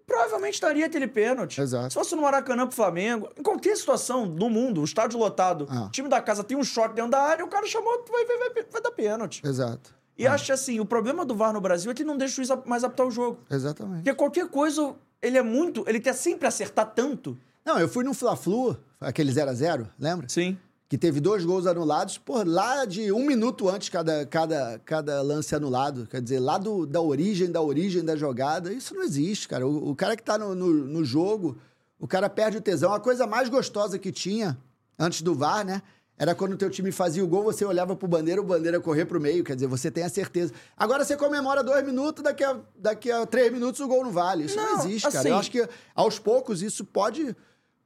provavelmente 0.05 0.59
daria 0.59 0.87
aquele 0.87 1.07
pênalti. 1.07 1.61
Exato. 1.61 1.89
Se 1.89 1.93
fosse 1.93 2.15
no 2.15 2.23
Maracanã 2.23 2.65
pro 2.67 2.75
Flamengo, 2.75 3.29
em 3.37 3.43
qualquer 3.43 3.77
situação 3.77 4.27
do 4.27 4.49
mundo, 4.49 4.81
o 4.81 4.83
estádio 4.83 5.17
lotado, 5.19 5.65
Ah. 5.69 5.85
o 5.85 5.89
time 5.91 6.09
da 6.09 6.19
casa 6.21 6.43
tem 6.43 6.57
um 6.57 6.63
choque 6.63 6.95
dentro 6.95 7.11
da 7.11 7.21
área, 7.21 7.45
o 7.45 7.47
cara 7.47 7.65
chamou, 7.67 8.03
vai, 8.11 8.25
vai, 8.25 8.37
vai, 8.37 8.63
vai 8.63 8.81
dar 8.81 8.91
pênalti. 8.91 9.41
Exato. 9.45 9.93
E 10.19 10.27
acho 10.27 10.51
assim, 10.51 10.81
o 10.81 10.85
problema 10.85 11.23
do 11.25 11.33
VAR 11.33 11.53
no 11.53 11.61
Brasil 11.61 11.89
é 11.89 11.93
que 11.95 12.01
ele 12.01 12.09
não 12.09 12.17
deixa 12.17 12.33
o 12.33 12.45
juiz 12.45 12.61
mais 12.65 12.83
apitar 12.83 13.07
o 13.07 13.11
jogo. 13.11 13.39
Exatamente. 13.49 14.03
Porque 14.03 14.13
qualquer 14.13 14.47
coisa, 14.49 14.93
ele 15.21 15.37
é 15.37 15.41
muito, 15.41 15.85
ele 15.87 16.01
quer 16.01 16.13
sempre 16.13 16.45
acertar 16.45 16.93
tanto. 16.93 17.37
Não, 17.65 17.79
eu 17.79 17.87
fui 17.87 18.03
no 18.03 18.13
Fla-Flu, 18.13 18.77
aquele 18.99 19.31
0x0, 19.31 19.87
lembra? 19.97 20.27
Sim. 20.27 20.57
Que 20.89 20.97
teve 20.97 21.21
dois 21.21 21.45
gols 21.45 21.65
anulados, 21.65 22.17
por 22.17 22.45
lá 22.45 22.83
de 22.83 23.13
um 23.13 23.25
minuto 23.25 23.69
antes 23.69 23.87
cada, 23.87 24.25
cada, 24.25 24.81
cada 24.83 25.21
lance 25.21 25.55
anulado. 25.55 26.05
Quer 26.05 26.21
dizer, 26.21 26.39
lá 26.39 26.57
do, 26.57 26.85
da 26.85 26.99
origem, 26.99 27.49
da 27.49 27.61
origem 27.61 28.03
da 28.03 28.17
jogada. 28.17 28.73
Isso 28.73 28.93
não 28.93 29.03
existe, 29.03 29.47
cara. 29.47 29.65
O, 29.65 29.91
o 29.91 29.95
cara 29.95 30.17
que 30.17 30.23
tá 30.23 30.37
no, 30.37 30.53
no, 30.53 30.67
no 30.67 31.05
jogo, 31.05 31.57
o 31.97 32.07
cara 32.07 32.29
perde 32.29 32.57
o 32.57 32.61
tesão. 32.61 32.91
A 32.93 32.99
coisa 32.99 33.25
mais 33.25 33.47
gostosa 33.47 33.97
que 33.97 34.11
tinha 34.11 34.57
antes 34.97 35.21
do 35.21 35.33
VAR, 35.33 35.63
né? 35.63 35.81
Era 36.21 36.35
quando 36.35 36.51
o 36.51 36.57
teu 36.57 36.69
time 36.69 36.91
fazia 36.91 37.23
o 37.23 37.27
gol, 37.27 37.43
você 37.43 37.63
olhava 37.63 37.95
pro 37.95 38.05
bandeira, 38.05 38.41
o 38.41 38.43
bandeira 38.43 38.79
correr 38.81 39.05
pro 39.05 39.21
meio. 39.21 39.41
Quer 39.41 39.55
dizer, 39.55 39.67
você 39.67 39.89
tem 39.89 40.03
a 40.03 40.09
certeza. 40.09 40.53
Agora 40.75 41.05
você 41.05 41.15
comemora 41.15 41.63
dois 41.63 41.83
minutos, 41.85 42.21
daqui 42.21 42.43
a, 42.43 42.59
daqui 42.77 43.09
a 43.09 43.25
três 43.25 43.49
minutos 43.53 43.79
o 43.79 43.87
gol 43.87 44.03
não 44.03 44.11
vale. 44.11 44.43
Isso 44.43 44.57
não, 44.57 44.77
Não, 44.77 44.79
existe, 44.85 45.03
cara. 45.07 45.19
assim- 45.19 45.29
Eu 45.29 45.37
acho 45.37 45.49
que 45.49 45.65
aos 45.95 46.19
poucos 46.19 46.61
isso 46.61 46.83
pode, 46.83 47.33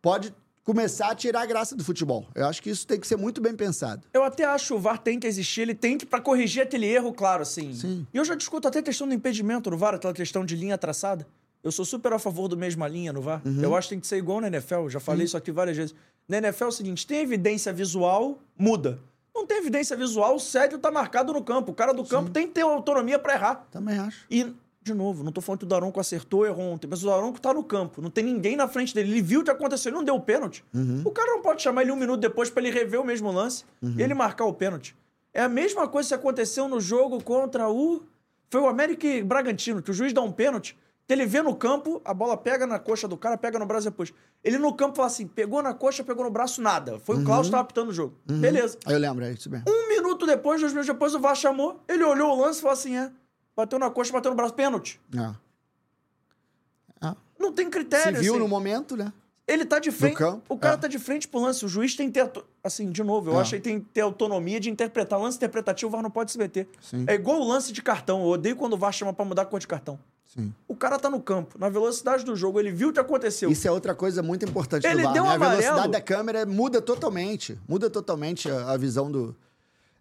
pode 0.01 0.33
começar 0.63 1.11
a 1.11 1.15
tirar 1.15 1.41
a 1.41 1.45
graça 1.45 1.75
do 1.75 1.83
futebol. 1.83 2.25
Eu 2.33 2.47
acho 2.47 2.59
que 2.63 2.71
isso 2.71 2.87
tem 2.87 2.99
que 2.99 3.05
ser 3.05 3.17
muito 3.17 3.39
bem 3.39 3.53
pensado. 3.55 4.07
Eu 4.11 4.23
até 4.23 4.45
acho 4.45 4.67
que 4.67 4.73
o 4.73 4.79
VAR 4.79 4.97
tem 4.97 5.19
que 5.19 5.27
existir, 5.27 5.61
ele 5.61 5.75
tem 5.75 5.95
que, 5.97 6.05
pra 6.05 6.19
corrigir 6.19 6.63
aquele 6.63 6.87
erro, 6.87 7.13
claro, 7.13 7.43
assim. 7.43 7.73
Sim. 7.75 8.07
E 8.11 8.17
eu 8.17 8.25
já 8.25 8.33
discuto 8.33 8.67
até 8.67 8.79
a 8.79 8.83
questão 8.83 9.07
do 9.07 9.13
impedimento 9.13 9.69
no 9.69 9.77
VAR, 9.77 9.93
aquela 9.93 10.13
questão 10.13 10.43
de 10.43 10.55
linha 10.55 10.77
traçada. 10.77 11.27
Eu 11.63 11.71
sou 11.71 11.85
super 11.85 12.11
a 12.13 12.19
favor 12.19 12.47
do 12.47 12.57
mesma 12.57 12.87
linha 12.87 13.13
no 13.13 13.21
VAR. 13.21 13.41
Uhum. 13.45 13.61
Eu 13.61 13.75
acho 13.75 13.87
que 13.89 13.93
tem 13.95 13.99
que 13.99 14.07
ser 14.07 14.17
igual 14.17 14.41
na 14.41 14.47
NFL, 14.47 14.87
já 14.89 14.99
falei 14.99 15.25
isso 15.25 15.37
aqui 15.37 15.51
várias 15.51 15.77
vezes. 15.77 15.95
Na 16.27 16.37
NFL 16.37 16.65
é 16.65 16.67
o 16.67 16.71
seguinte: 16.71 17.05
tem 17.05 17.19
evidência 17.19 17.71
visual, 17.73 18.39
muda. 18.57 18.99
Não 19.35 19.47
tem 19.47 19.57
evidência 19.57 19.97
visual, 19.97 20.35
o 20.35 20.39
sério 20.39 20.77
tá 20.77 20.91
marcado 20.91 21.33
no 21.33 21.43
campo. 21.43 21.71
O 21.71 21.75
cara 21.75 21.91
do 21.93 22.03
campo 22.05 22.29
tem 22.29 22.47
que 22.47 22.53
ter 22.53 22.61
autonomia 22.61 23.17
pra 23.17 23.33
errar. 23.33 23.67
Também 23.71 23.97
acho. 23.97 24.25
E, 24.29 24.53
de 24.81 24.93
novo, 24.93 25.23
não 25.23 25.31
tô 25.31 25.41
falando 25.41 25.59
que 25.59 25.65
o 25.65 25.67
Daronco 25.67 25.99
acertou, 25.99 26.45
errou 26.45 26.65
ontem, 26.65 26.87
mas 26.87 27.03
o 27.03 27.07
Daronco 27.07 27.41
tá 27.41 27.51
no 27.51 27.63
campo. 27.63 27.99
Não 28.01 28.11
tem 28.11 28.23
ninguém 28.23 28.55
na 28.55 28.67
frente 28.67 28.93
dele. 28.93 29.11
Ele 29.11 29.21
viu 29.23 29.41
o 29.41 29.43
que 29.43 29.49
aconteceu, 29.49 29.89
ele 29.89 29.97
não 29.97 30.03
deu 30.03 30.15
o 30.15 30.21
pênalti. 30.21 30.63
O 31.03 31.09
cara 31.11 31.31
não 31.31 31.41
pode 31.41 31.63
chamar 31.63 31.81
ele 31.81 31.91
um 31.91 31.95
minuto 31.95 32.19
depois 32.19 32.49
pra 32.49 32.61
ele 32.61 32.71
rever 32.71 33.01
o 33.01 33.03
mesmo 33.03 33.31
lance 33.31 33.65
e 33.81 34.01
ele 34.03 34.13
marcar 34.13 34.45
o 34.45 34.53
pênalti. 34.53 34.95
É 35.33 35.41
a 35.41 35.49
mesma 35.49 35.87
coisa 35.87 36.09
que 36.09 36.15
aconteceu 36.15 36.67
no 36.67 36.79
jogo 36.79 37.21
contra 37.23 37.67
o. 37.69 38.03
Foi 38.51 38.61
o 38.61 38.67
América 38.67 39.07
Bragantino, 39.25 39.81
que 39.81 39.89
o 39.89 39.93
juiz 39.93 40.13
dá 40.13 40.21
um 40.21 40.31
pênalti. 40.31 40.77
Ele 41.09 41.25
vê 41.25 41.41
no 41.41 41.53
campo, 41.55 42.01
a 42.05 42.13
bola 42.13 42.37
pega 42.37 42.65
na 42.65 42.79
coxa 42.79 43.07
do 43.07 43.17
cara, 43.17 43.37
pega 43.37 43.59
no 43.59 43.65
braço 43.65 43.85
depois. 43.85 44.13
Ele 44.43 44.57
no 44.57 44.73
campo 44.73 44.95
fala 44.95 45.07
assim: 45.07 45.27
pegou 45.27 45.61
na 45.61 45.73
coxa, 45.73 46.03
pegou 46.03 46.23
no 46.23 46.31
braço, 46.31 46.61
nada. 46.61 46.97
Foi 46.99 47.17
o 47.21 47.23
Klaus 47.25 47.47
que 47.47 47.51
tava 47.51 47.63
apitando 47.63 47.89
o 47.89 47.93
jogo. 47.93 48.17
Beleza. 48.25 48.77
Aí 48.85 48.93
eu 48.93 48.99
lembro, 48.99 49.23
é 49.25 49.31
isso 49.31 49.49
mesmo. 49.49 49.65
Um 49.67 49.89
minuto 49.89 50.25
depois, 50.25 50.61
dois 50.61 50.71
minutos 50.71 50.91
depois, 50.91 51.13
o 51.13 51.19
VAR 51.19 51.35
chamou. 51.35 51.81
Ele 51.89 52.03
olhou 52.03 52.35
o 52.37 52.41
lance 52.41 52.59
e 52.59 52.61
falou 52.61 52.73
assim: 52.73 52.97
é. 52.97 53.11
Bateu 53.55 53.77
na 53.77 53.89
coxa, 53.89 54.13
bateu 54.13 54.31
no 54.31 54.37
braço, 54.37 54.53
pênalti. 54.53 54.99
Ah. 55.17 55.35
Ah. 57.01 57.15
Não 57.37 57.51
tem 57.51 57.65
Se 57.65 57.71
critério. 57.71 58.19
viu 58.21 58.33
assim. 58.33 58.41
no 58.41 58.47
momento, 58.47 58.95
né? 58.95 59.11
Ele 59.45 59.65
tá 59.65 59.77
de 59.77 59.91
frente. 59.91 60.15
campo, 60.15 60.41
o 60.47 60.57
cara 60.57 60.75
é. 60.75 60.77
tá 60.77 60.87
de 60.87 60.97
frente 60.97 61.27
pro 61.27 61.41
lance. 61.41 61.65
O 61.65 61.67
juiz 61.67 61.95
tem 61.97 62.09
que 62.09 62.13
ter. 62.23 62.31
Assim, 62.63 62.89
de 62.89 63.03
novo, 63.03 63.29
eu 63.29 63.37
É. 63.37 63.41
acho 63.41 63.49
que 63.49 63.55
ele 63.57 63.61
tem 63.63 63.79
que 63.81 63.87
ter 63.87 63.99
autonomia 64.01 64.57
de 64.57 64.69
interpretar. 64.69 65.19
Lance 65.19 65.35
interpretativo, 65.35 65.89
o 65.89 65.91
VAR 65.91 66.01
não 66.01 66.09
pode 66.09 66.31
se 66.31 66.37
meter. 66.37 66.69
Sim. 66.81 67.03
É 67.07 67.13
igual 67.15 67.41
o 67.41 67.45
lance 67.47 67.73
de 67.73 67.81
cartão. 67.81 68.21
Eu 68.21 68.29
odeio 68.29 68.55
quando 68.55 68.73
o 68.73 68.77
VAR 68.77 68.93
chama 68.93 69.11
pra 69.13 69.25
mudar 69.25 69.41
a 69.41 69.45
cor 69.45 69.59
de 69.59 69.67
cartão. 69.67 69.99
Sim. 70.33 70.53
O 70.67 70.75
cara 70.75 70.97
tá 70.97 71.09
no 71.09 71.21
campo, 71.21 71.57
na 71.59 71.69
velocidade 71.69 72.25
do 72.25 72.35
jogo, 72.35 72.59
ele 72.59 72.71
viu 72.71 72.89
o 72.89 72.93
que 72.93 72.99
aconteceu. 72.99 73.51
Isso 73.51 73.67
é 73.67 73.71
outra 73.71 73.93
coisa 73.93 74.23
muito 74.23 74.43
importante 74.45 74.87
Ele 74.87 74.97
do 74.97 75.03
VAR, 75.03 75.13
deu 75.13 75.23
né? 75.23 75.29
A 75.29 75.33
amarelo. 75.35 75.61
velocidade 75.61 75.91
da 75.91 76.01
câmera 76.01 76.45
muda 76.45 76.81
totalmente. 76.81 77.59
Muda 77.67 77.89
totalmente 77.89 78.49
a, 78.49 78.71
a 78.71 78.77
visão 78.77 79.11
do... 79.11 79.35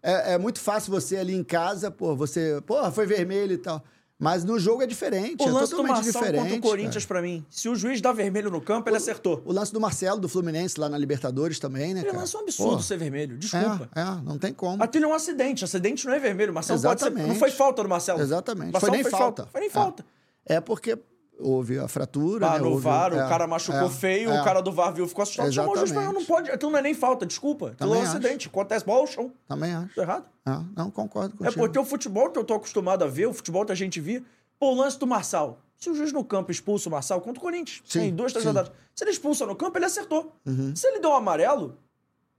É, 0.01 0.33
é 0.33 0.37
muito 0.37 0.59
fácil 0.59 0.91
você 0.91 1.17
ali 1.17 1.33
em 1.35 1.43
casa, 1.43 1.91
pô, 1.91 2.15
você... 2.15 2.61
Pô, 2.65 2.91
foi 2.91 3.05
vermelho 3.05 3.53
e 3.53 3.57
tal. 3.57 3.83
Mas 4.19 4.43
no 4.45 4.57
jogo 4.57 4.81
é 4.81 4.87
diferente, 4.87 5.43
o 5.43 5.49
é 5.49 5.51
lance 5.51 5.71
do 5.71 5.77
totalmente 5.77 6.05
Marçal 6.05 6.21
diferente. 6.21 6.41
contra 6.43 6.57
o 6.57 6.61
Corinthians, 6.61 7.05
pra 7.05 7.21
mim, 7.21 7.45
se 7.49 7.67
o 7.67 7.75
juiz 7.75 7.99
dá 7.99 8.13
vermelho 8.13 8.49
no 8.49 8.61
campo, 8.61 8.87
ele 8.89 8.95
acertou. 8.95 9.41
O 9.43 9.51
lance 9.51 9.73
do 9.73 9.81
Marcelo, 9.81 10.19
do 10.19 10.29
Fluminense, 10.29 10.79
lá 10.79 10.87
na 10.87 10.97
Libertadores 10.97 11.59
também, 11.59 11.93
né, 11.93 11.99
Aquele 12.01 12.11
cara? 12.11 12.19
lance 12.19 12.35
é 12.35 12.39
um 12.39 12.41
absurdo 12.43 12.77
Pô, 12.77 12.81
ser 12.81 12.97
vermelho, 12.97 13.37
desculpa. 13.37 13.89
É, 13.93 13.99
é, 14.01 14.05
não 14.23 14.37
tem 14.37 14.53
como. 14.53 14.81
Aquilo 14.81 15.05
é 15.05 15.07
um 15.09 15.13
acidente. 15.13 15.65
Acidente 15.65 16.05
não 16.05 16.13
é 16.13 16.19
vermelho. 16.19 16.53
Marcelo 16.53 16.79
pode 16.81 17.01
ser. 17.01 17.05
Não 17.09 17.17
Exatamente. 17.17 17.39
foi 17.39 17.51
falta 17.51 17.83
do 17.83 17.89
Marcelo. 17.89 18.21
Exatamente. 18.21 18.71
Marcelo 18.71 18.93
Foi 18.93 19.01
nem 19.01 19.11
falta. 19.11 19.47
Foi 19.51 19.59
nem 19.61 19.69
É. 19.69 19.73
falta. 19.73 20.05
É 20.45 20.59
porque 20.59 20.97
houve 21.39 21.79
a 21.79 21.87
fratura, 21.87 22.47
Ah, 22.47 22.53
né? 22.53 22.59
no 22.59 22.71
houve- 22.71 22.83
VAR, 22.83 23.11
é, 23.13 23.25
o 23.25 23.29
cara 23.29 23.47
machucou 23.47 23.87
é, 23.87 23.89
feio, 23.89 24.29
é. 24.29 24.41
o 24.41 24.43
cara 24.43 24.61
do 24.61 24.71
VAR 24.71 24.93
viu, 24.93 25.07
ficou 25.07 25.23
assustado. 25.23 25.51
Chamou 25.51 25.73
o 25.73 25.77
juiz, 25.77 25.91
mas 25.91 26.13
não 26.13 26.23
pode. 26.25 26.49
Aquilo 26.51 26.71
não 26.71 26.79
é 26.79 26.81
nem 26.81 26.93
falta, 26.93 27.25
desculpa. 27.25 27.67
Aquilo 27.71 27.77
Também 27.89 27.95
é 27.95 27.97
um 27.99 28.01
acho. 28.07 28.17
acidente. 28.17 28.47
Acontece 28.47 28.85
bola 28.85 28.99
ao 29.01 29.07
chão. 29.07 29.31
Também 29.47 29.73
acho. 29.73 29.93
Tô 29.95 30.01
errado. 30.01 30.25
É, 30.45 30.59
não, 30.75 30.91
concordo 30.91 31.33
É 31.35 31.37
contigo. 31.45 31.55
porque 31.63 31.79
o 31.79 31.85
futebol 31.85 32.29
que 32.29 32.37
eu 32.39 32.43
tô 32.43 32.53
acostumado 32.53 33.03
a 33.03 33.07
ver, 33.07 33.25
o 33.27 33.33
futebol 33.33 33.65
que 33.65 33.71
a 33.71 33.75
gente 33.75 33.99
via, 33.99 34.23
Pô, 34.59 34.71
o 34.71 34.75
lance 34.75 34.97
do 34.97 35.05
Marçal. 35.07 35.59
Se 35.75 35.89
o 35.89 35.95
juiz 35.95 36.13
no 36.13 36.23
campo 36.23 36.49
expulsa 36.51 36.87
o 36.87 36.91
Marçal 36.91 37.19
contra 37.19 37.39
o 37.39 37.41
Corinthians, 37.41 37.81
Sim, 37.85 37.99
tem 37.99 38.15
duas, 38.15 38.31
três 38.31 38.43
sim. 38.43 38.49
Uhum. 38.49 38.55
rodadas. 38.55 38.71
Se 38.95 39.03
ele 39.03 39.11
expulsa 39.11 39.45
no 39.45 39.55
campo, 39.55 39.77
ele 39.77 39.85
acertou. 39.85 40.33
Se 40.75 40.87
ele 40.87 40.99
deu 40.99 41.09
um 41.09 41.15
amarelo, 41.15 41.77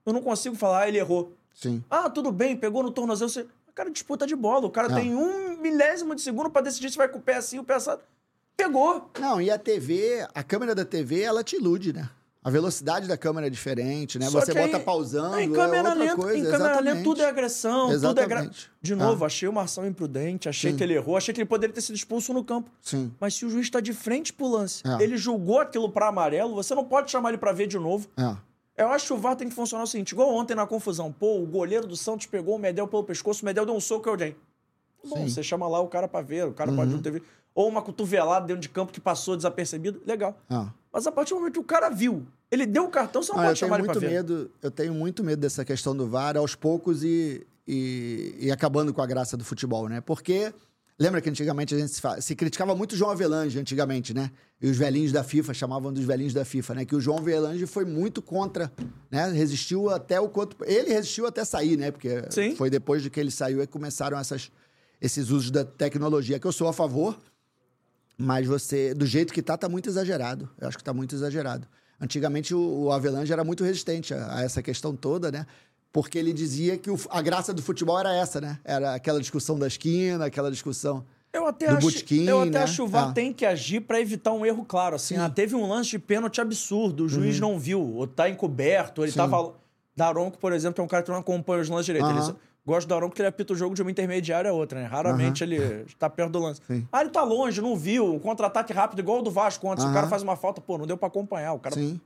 eu 0.06 0.12
não 0.12 0.22
consigo 0.22 0.54
falar, 0.56 0.82
ah, 0.82 0.88
ele 0.88 0.96
errou. 0.96 1.32
Sim. 1.52 1.84
Ah, 1.90 2.08
tudo 2.08 2.32
bem, 2.32 2.56
pegou 2.56 2.82
no 2.82 2.90
tornozelo. 2.90 3.28
Você... 3.28 3.42
O 3.68 3.72
cara 3.74 3.90
disputa 3.90 4.26
de 4.26 4.34
bola. 4.36 4.64
O 4.66 4.70
cara 4.70 4.90
É. 4.90 4.94
tem 4.94 5.14
um 5.14 5.53
milésimo 5.64 6.14
de 6.14 6.20
segundo 6.22 6.50
pra 6.50 6.60
decidir 6.62 6.90
se 6.90 6.96
vai 6.98 7.08
com 7.08 7.18
o 7.18 7.22
pé 7.22 7.36
assim, 7.36 7.58
o 7.58 7.64
pé 7.64 7.74
assado. 7.74 8.02
Pegou. 8.56 9.10
Não, 9.18 9.40
e 9.40 9.50
a 9.50 9.58
TV, 9.58 10.26
a 10.34 10.42
câmera 10.42 10.74
da 10.74 10.84
TV, 10.84 11.22
ela 11.22 11.42
te 11.42 11.56
ilude, 11.56 11.92
né? 11.92 12.08
A 12.42 12.50
velocidade 12.50 13.08
da 13.08 13.16
câmera 13.16 13.46
é 13.46 13.50
diferente, 13.50 14.18
né? 14.18 14.26
Só 14.30 14.38
Você 14.40 14.52
que 14.52 14.58
aí- 14.58 14.70
bota 14.70 14.78
pausando, 14.84 15.40
em 15.40 15.50
é 15.50 15.54
câmera 15.54 15.88
outra 15.88 15.94
lenta, 15.94 16.16
coisa. 16.16 16.38
em 16.38 16.42
câmera 16.44 16.58
lenta 16.68 16.80
exatamente. 16.82 17.04
tudo 17.04 17.22
é 17.22 17.26
agressão, 17.26 17.86
tudo 17.90 18.20
é 18.20 18.26
gra... 18.26 18.40
Exatamente. 18.40 18.70
De 18.82 18.94
novo, 18.94 19.24
achei 19.24 19.48
o 19.48 19.52
Marçal 19.52 19.86
imprudente, 19.86 20.46
achei 20.48 20.70
Sim. 20.70 20.76
que 20.76 20.84
ele 20.84 20.92
errou, 20.92 21.16
achei 21.16 21.32
que 21.32 21.40
ele 21.40 21.48
poderia 21.48 21.74
ter 21.74 21.80
sido 21.80 21.96
expulso 21.96 22.34
no 22.34 22.44
campo. 22.44 22.70
Sim. 22.82 23.10
Mas 23.18 23.34
se 23.34 23.46
o 23.46 23.50
juiz 23.50 23.70
tá 23.70 23.80
de 23.80 23.94
frente 23.94 24.30
pro 24.30 24.46
lance, 24.46 24.82
É. 24.86 25.02
ele 25.02 25.16
julgou 25.16 25.58
aquilo 25.58 25.88
pra 25.90 26.08
amarelo, 26.08 26.54
você 26.54 26.74
não 26.74 26.84
pode 26.84 27.10
chamar 27.10 27.30
ele 27.30 27.38
pra 27.38 27.50
ver 27.52 27.66
de 27.66 27.78
novo. 27.78 28.08
É. 28.18 28.36
Eu 28.76 28.88
acho 28.90 29.06
que 29.06 29.12
o 29.14 29.16
VAR 29.16 29.36
tem 29.36 29.48
que 29.48 29.54
funcionar 29.54 29.84
o 29.84 29.86
seguinte, 29.86 30.10
igual 30.12 30.28
ontem 30.34 30.54
na 30.54 30.66
confusão. 30.66 31.10
Pô, 31.10 31.38
o 31.40 31.46
goleiro 31.46 31.86
do 31.86 31.96
Santos 31.96 32.26
pegou 32.26 32.56
o 32.56 32.58
Medel 32.58 32.86
pelo 32.86 33.04
pescoço, 33.04 33.42
o 33.42 33.46
Medel 33.46 33.64
deu 33.64 33.74
um 33.74 33.80
soco 33.80 34.06
em 34.08 34.12
alguém. 34.12 34.36
Bom, 35.08 35.16
Sim. 35.16 35.22
Uhum. 35.22 35.28
você 35.28 35.42
chama 35.42 35.66
lá 35.68 35.80
o 35.80 35.88
cara 35.88 36.08
pra 36.08 36.22
ver, 36.22 36.46
o 36.46 36.52
cara 36.52 36.72
pode 36.72 36.90
não 36.92 37.00
ter 37.02 37.12
visto. 37.12 37.26
Ou 37.54 37.68
uma 37.68 37.80
cotovelada 37.82 38.46
dentro 38.46 38.60
de 38.60 38.68
campo 38.68 38.92
que 38.92 39.00
passou 39.00 39.36
desapercebido, 39.36 40.02
legal. 40.04 40.36
É. 40.50 40.66
Mas 40.92 41.06
a 41.06 41.12
partir 41.12 41.30
do 41.34 41.36
momento 41.40 41.52
que 41.54 41.58
o 41.60 41.64
cara 41.64 41.88
viu, 41.88 42.26
ele 42.50 42.66
deu 42.66 42.84
o 42.84 42.88
cartão, 42.88 43.22
você 43.22 43.32
não 43.32 43.38
Ah, 43.40 43.44
pode 43.46 43.60
tenho 43.60 43.68
chamar 43.68 43.78
ele 43.78 43.84
pra 43.86 43.94
muito 43.94 44.00
ver. 44.08 44.10
medo, 44.16 44.50
eu 44.62 44.70
tenho 44.70 44.92
muito 44.94 45.22
medo 45.22 45.40
dessa 45.40 45.64
questão 45.64 45.96
do 45.96 46.06
VAR 46.08 46.36
aos 46.36 46.54
poucos 46.56 47.04
e, 47.04 47.46
e, 47.66 48.34
e 48.40 48.50
acabando 48.50 48.92
com 48.92 49.00
a 49.02 49.06
graça 49.06 49.36
do 49.36 49.44
futebol, 49.44 49.88
né? 49.88 50.00
Porque 50.00 50.52
lembra 50.98 51.20
que 51.20 51.28
antigamente 51.30 51.74
a 51.74 51.78
gente 51.78 51.92
se, 51.92 52.00
se 52.22 52.34
criticava 52.36 52.74
muito 52.74 52.92
o 52.92 52.96
João 52.96 53.10
Avelange 53.12 53.58
antigamente, 53.58 54.12
né? 54.14 54.30
E 54.60 54.68
os 54.68 54.76
velhinhos 54.76 55.12
da 55.12 55.22
FIFA 55.24 55.52
chamavam 55.54 55.92
dos 55.92 56.04
velhinhos 56.04 56.32
da 56.32 56.44
FIFA, 56.44 56.74
né? 56.74 56.84
Que 56.84 56.94
o 56.96 57.00
João 57.00 57.18
Avelange 57.18 57.66
foi 57.66 57.84
muito 57.84 58.20
contra, 58.22 58.72
né? 59.10 59.28
Resistiu 59.30 59.90
até 59.90 60.18
o 60.20 60.28
quanto 60.28 60.56
ele 60.64 60.92
resistiu 60.92 61.26
até 61.26 61.44
sair, 61.44 61.76
né? 61.76 61.90
Porque 61.92 62.24
Sim. 62.30 62.54
foi 62.56 62.68
depois 62.70 63.02
de 63.02 63.10
que 63.10 63.18
ele 63.20 63.30
saiu 63.30 63.60
é 63.62 63.66
que 63.66 63.72
começaram 63.72 64.18
essas 64.18 64.50
esses 65.00 65.30
usos 65.30 65.50
da 65.50 65.64
tecnologia 65.64 66.38
que 66.38 66.46
eu 66.46 66.52
sou 66.52 66.68
a 66.68 66.72
favor, 66.72 67.18
mas 68.16 68.46
você, 68.46 68.94
do 68.94 69.04
jeito 69.06 69.32
que 69.32 69.42
tá, 69.42 69.56
tá 69.56 69.68
muito 69.68 69.88
exagerado. 69.88 70.48
Eu 70.60 70.68
acho 70.68 70.78
que 70.78 70.84
tá 70.84 70.92
muito 70.94 71.14
exagerado. 71.14 71.66
Antigamente 72.00 72.54
o, 72.54 72.84
o 72.84 72.92
Avelange 72.92 73.32
era 73.32 73.44
muito 73.44 73.64
resistente 73.64 74.14
a, 74.14 74.36
a 74.38 74.42
essa 74.42 74.62
questão 74.62 74.94
toda, 74.94 75.30
né? 75.32 75.46
Porque 75.92 76.18
ele 76.18 76.32
dizia 76.32 76.76
que 76.76 76.90
o- 76.90 76.98
a 77.10 77.22
graça 77.22 77.52
do 77.52 77.62
futebol 77.62 77.98
era 77.98 78.14
essa, 78.14 78.40
né? 78.40 78.58
Era 78.64 78.94
aquela 78.94 79.20
discussão 79.20 79.58
da 79.58 79.66
esquina, 79.66 80.24
aquela 80.26 80.50
discussão. 80.50 81.04
Eu 81.32 81.46
até 81.46 81.66
do 81.66 81.76
acho, 81.88 82.04
eu 82.14 82.40
até 82.40 82.50
né? 82.50 82.62
acho 82.62 82.76
que 82.76 82.82
o 82.82 82.86
VAR 82.88 83.08
Ah. 83.08 83.12
tem 83.12 83.32
que 83.32 83.44
agir 83.44 83.80
pra 83.80 84.00
evitar 84.00 84.32
um 84.32 84.46
erro 84.46 84.64
claro. 84.64 84.94
Assim, 84.96 85.14
Sim. 85.14 85.20
Uhum. 85.20 85.26
ah, 85.26 85.30
teve 85.30 85.54
um 85.56 85.68
lance 85.68 85.90
de 85.90 85.98
pênalti 85.98 86.40
absurdo, 86.40 87.04
o 87.04 87.08
juiz 87.08 87.40
não 87.40 87.58
viu, 87.58 87.80
ou 87.80 88.06
tá 88.06 88.28
encoberto, 88.28 89.02
ele 89.02 89.10
Sim. 89.10 89.18
tava. 89.18 89.54
Daronco, 89.96 90.38
por 90.38 90.52
exemplo, 90.52 90.80
é 90.82 90.84
um 90.84 90.88
cara 90.88 91.02
que 91.04 91.10
não 91.10 91.18
acompanha 91.18 91.62
os 91.62 91.68
lances 91.68 91.86
direito. 91.86 92.06
Ele 92.06 92.18
Aham. 92.18 92.26
só- 92.26 92.36
Gosto 92.66 92.86
do 92.86 92.90
Daronco 92.90 93.10
porque 93.10 93.20
ele 93.20 93.28
apita 93.28 93.52
o 93.52 93.56
jogo 93.56 93.74
de 93.74 93.82
uma 93.82 93.90
intermediária 93.90 94.50
a 94.50 94.54
outra, 94.54 94.80
né? 94.80 94.86
Raramente 94.86 95.44
ele 95.44 95.56
está 95.86 96.08
perto 96.08 96.32
do 96.32 96.38
lance. 96.38 96.62
Sim. 96.66 96.88
Ah, 96.90 97.02
ele 97.02 97.10
tá 97.10 97.22
longe, 97.22 97.60
não 97.60 97.76
viu. 97.76 98.14
Um 98.14 98.18
contra-ataque 98.18 98.72
rápido, 98.72 99.00
igual 99.00 99.18
o 99.18 99.22
do 99.22 99.30
Vasco 99.30 99.70
antes. 99.70 99.84
O 99.84 99.92
cara 99.92 100.08
faz 100.08 100.22
uma 100.22 100.34
falta, 100.34 100.60
pô, 100.62 100.78
não 100.78 100.86
deu 100.86 100.96
pra 100.96 101.08
acompanhar. 101.08 101.52
O 101.52 101.58
cara. 101.58 101.74
Sim. 101.74 102.00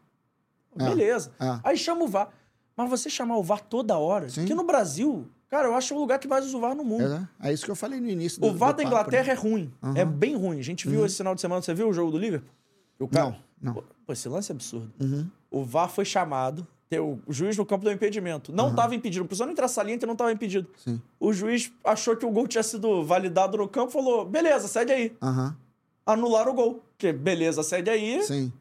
Beleza. 0.74 1.30
É. 1.40 1.60
Aí 1.62 1.76
chama 1.76 2.04
o 2.04 2.08
VAR. 2.08 2.28
Mas 2.76 2.90
você 2.90 3.08
chamar 3.10 3.36
o 3.36 3.42
VAR 3.42 3.60
toda 3.60 3.96
hora, 3.98 4.28
Sim. 4.28 4.44
que 4.44 4.54
no 4.54 4.64
Brasil, 4.64 5.26
cara, 5.48 5.66
eu 5.66 5.74
acho 5.74 5.94
o 5.94 5.98
lugar 5.98 6.18
que 6.18 6.28
mais 6.28 6.44
usa 6.46 6.56
o 6.56 6.60
VAR 6.60 6.74
no 6.74 6.84
mundo. 6.84 7.28
É, 7.40 7.48
é 7.50 7.52
isso 7.52 7.64
que 7.64 7.70
eu 7.70 7.76
falei 7.76 8.00
no 8.00 8.08
início 8.08 8.40
do 8.40 8.46
O 8.48 8.52
VAR 8.54 8.72
do 8.72 8.76
da 8.78 8.82
papo, 8.84 8.94
Inglaterra 8.94 9.26
né? 9.26 9.32
é 9.32 9.34
ruim. 9.34 9.72
É 9.94 10.04
bem 10.04 10.36
ruim. 10.36 10.58
A 10.58 10.62
gente 10.62 10.88
viu 10.88 11.04
esse 11.04 11.16
final 11.16 11.34
de 11.34 11.40
semana. 11.40 11.62
Você 11.62 11.74
viu 11.74 11.88
o 11.88 11.92
jogo 11.92 12.10
do 12.12 12.18
Liverpool? 12.18 12.50
O 12.98 13.08
cara... 13.08 13.30
Não, 13.30 13.36
não. 13.60 13.74
Pô, 13.74 13.84
pô, 14.06 14.12
esse 14.12 14.28
lance 14.28 14.52
é 14.52 14.54
absurdo. 14.54 14.92
Uhum. 15.00 15.26
O 15.50 15.64
VAR 15.64 15.88
foi 15.88 16.04
chamado. 16.04 16.66
Tem 16.88 16.98
O 16.98 17.20
juiz 17.28 17.56
no 17.56 17.66
campo 17.66 17.84
deu 17.84 17.92
impedimento. 17.92 18.52
Não 18.52 18.70
estava 18.70 18.94
impedido. 18.94 19.20
Não 19.20 19.26
precisou 19.26 19.46
nem 19.46 19.52
entrar 19.52 19.68
saliente, 19.68 20.06
não 20.06 20.12
estava 20.12 20.32
impedido. 20.32 20.68
Sim. 20.76 21.00
O 21.20 21.32
juiz 21.32 21.72
achou 21.84 22.16
que 22.16 22.24
o 22.24 22.30
gol 22.30 22.46
tinha 22.46 22.62
sido 22.62 23.04
validado 23.04 23.58
no 23.58 23.68
campo 23.68 23.92
falou: 23.92 24.24
beleza, 24.24 24.68
segue 24.68 24.92
aí. 24.92 25.16
Aham. 25.22 25.56
Anularam 26.06 26.52
o 26.52 26.54
gol. 26.54 26.82
Que 26.96 27.12
beleza, 27.12 27.62
segue 27.62 27.90
aí. 27.90 28.22
Sim. 28.22 28.52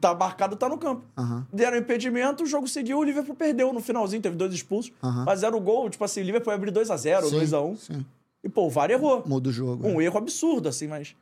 Tá 0.00 0.14
marcado, 0.14 0.56
tá 0.56 0.68
no 0.68 0.76
campo. 0.76 1.02
Aham. 1.16 1.46
Deram 1.52 1.78
impedimento, 1.78 2.42
o 2.42 2.46
jogo 2.46 2.68
seguiu, 2.68 2.98
o 2.98 3.04
Liverpool 3.04 3.34
perdeu 3.34 3.72
no 3.72 3.80
finalzinho, 3.80 4.20
teve 4.20 4.36
dois 4.36 4.52
expulsos. 4.52 4.92
Aham. 5.02 5.24
Mas 5.24 5.42
era 5.42 5.56
o 5.56 5.60
gol, 5.60 5.88
tipo 5.88 6.04
assim, 6.04 6.20
o 6.20 6.24
Liverpool 6.24 6.52
ia 6.52 6.56
abrir 6.56 6.72
2x0, 6.72 7.22
Sim, 7.22 7.38
2x1. 7.38 7.76
Sim. 7.76 8.06
E, 8.44 8.48
pô, 8.48 8.66
o 8.66 8.70
VAR 8.70 8.90
errou. 8.90 9.22
Muda 9.26 9.48
o 9.48 9.52
jogo. 9.52 9.86
Um 9.86 10.00
é. 10.00 10.04
erro 10.04 10.18
absurdo, 10.18 10.68
assim, 10.68 10.86
mas. 10.86 11.16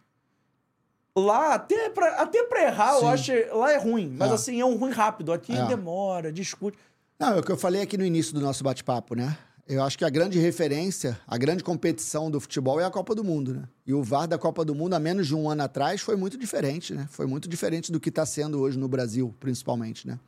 Lá, 1.16 1.54
até 1.54 1.88
pra, 1.88 2.08
até 2.20 2.42
pra 2.44 2.62
errar, 2.64 2.94
eu 2.94 3.00
Sim. 3.00 3.06
acho. 3.06 3.32
Lá 3.56 3.72
é 3.72 3.78
ruim. 3.78 4.14
Mas 4.18 4.30
É. 4.30 4.34
assim, 4.34 4.60
é 4.60 4.64
um 4.64 4.76
ruim 4.76 4.90
rápido. 4.92 5.32
Aqui 5.32 5.56
É. 5.56 5.64
demora, 5.66 6.30
discute. 6.30 6.76
Não, 7.18 7.34
é 7.34 7.38
o 7.40 7.42
que 7.42 7.50
eu 7.50 7.56
falei 7.56 7.80
aqui 7.80 7.96
no 7.96 8.04
início 8.04 8.34
do 8.34 8.40
nosso 8.40 8.62
bate-papo, 8.62 9.14
né? 9.14 9.36
Eu 9.66 9.82
acho 9.82 9.96
que 9.98 10.04
a 10.04 10.10
grande 10.10 10.38
referência, 10.38 11.18
a 11.26 11.36
grande 11.36 11.64
competição 11.64 12.30
do 12.30 12.38
futebol 12.38 12.78
é 12.78 12.84
a 12.84 12.90
Copa 12.90 13.14
do 13.14 13.24
Mundo, 13.24 13.54
né? 13.54 13.62
E 13.86 13.92
o 13.94 14.02
VAR 14.02 14.28
da 14.28 14.38
Copa 14.38 14.64
do 14.64 14.74
Mundo, 14.74 14.94
há 14.94 15.00
menos 15.00 15.26
de 15.26 15.34
um 15.34 15.48
ano 15.50 15.62
atrás, 15.62 16.00
foi 16.02 16.14
muito 16.16 16.36
diferente, 16.38 16.94
né? 16.94 17.08
Foi 17.10 17.26
muito 17.26 17.48
diferente 17.48 17.90
do 17.90 17.98
que 17.98 18.10
está 18.10 18.24
sendo 18.26 18.60
hoje 18.60 18.78
no 18.78 18.86
Brasil, 18.86 19.34
principalmente, 19.40 20.06
né? 20.06 20.20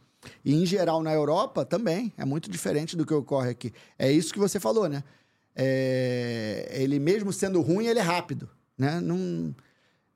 E, 0.45 0.55
em 0.61 0.67
geral, 0.67 1.03
na 1.03 1.13
Europa 1.13 1.65
também, 1.65 2.13
é 2.17 2.25
muito 2.25 2.51
diferente 2.51 2.97
do 2.97 3.07
que 3.07 3.15
ocorre 3.15 3.51
aqui. 3.51 3.73
É 3.97 4.11
isso 4.11 4.33
que 4.33 4.41
você 4.41 4.59
falou, 4.59 4.89
né? 4.89 5.05
É, 5.55 6.69
Ele, 6.73 6.99
mesmo 6.99 7.33
sendo 7.33 7.61
ruim, 7.61 7.87
ele 7.87 7.99
é 7.99 8.03
rápido, 8.03 8.49
né? 8.77 9.01
Não... 9.01 9.55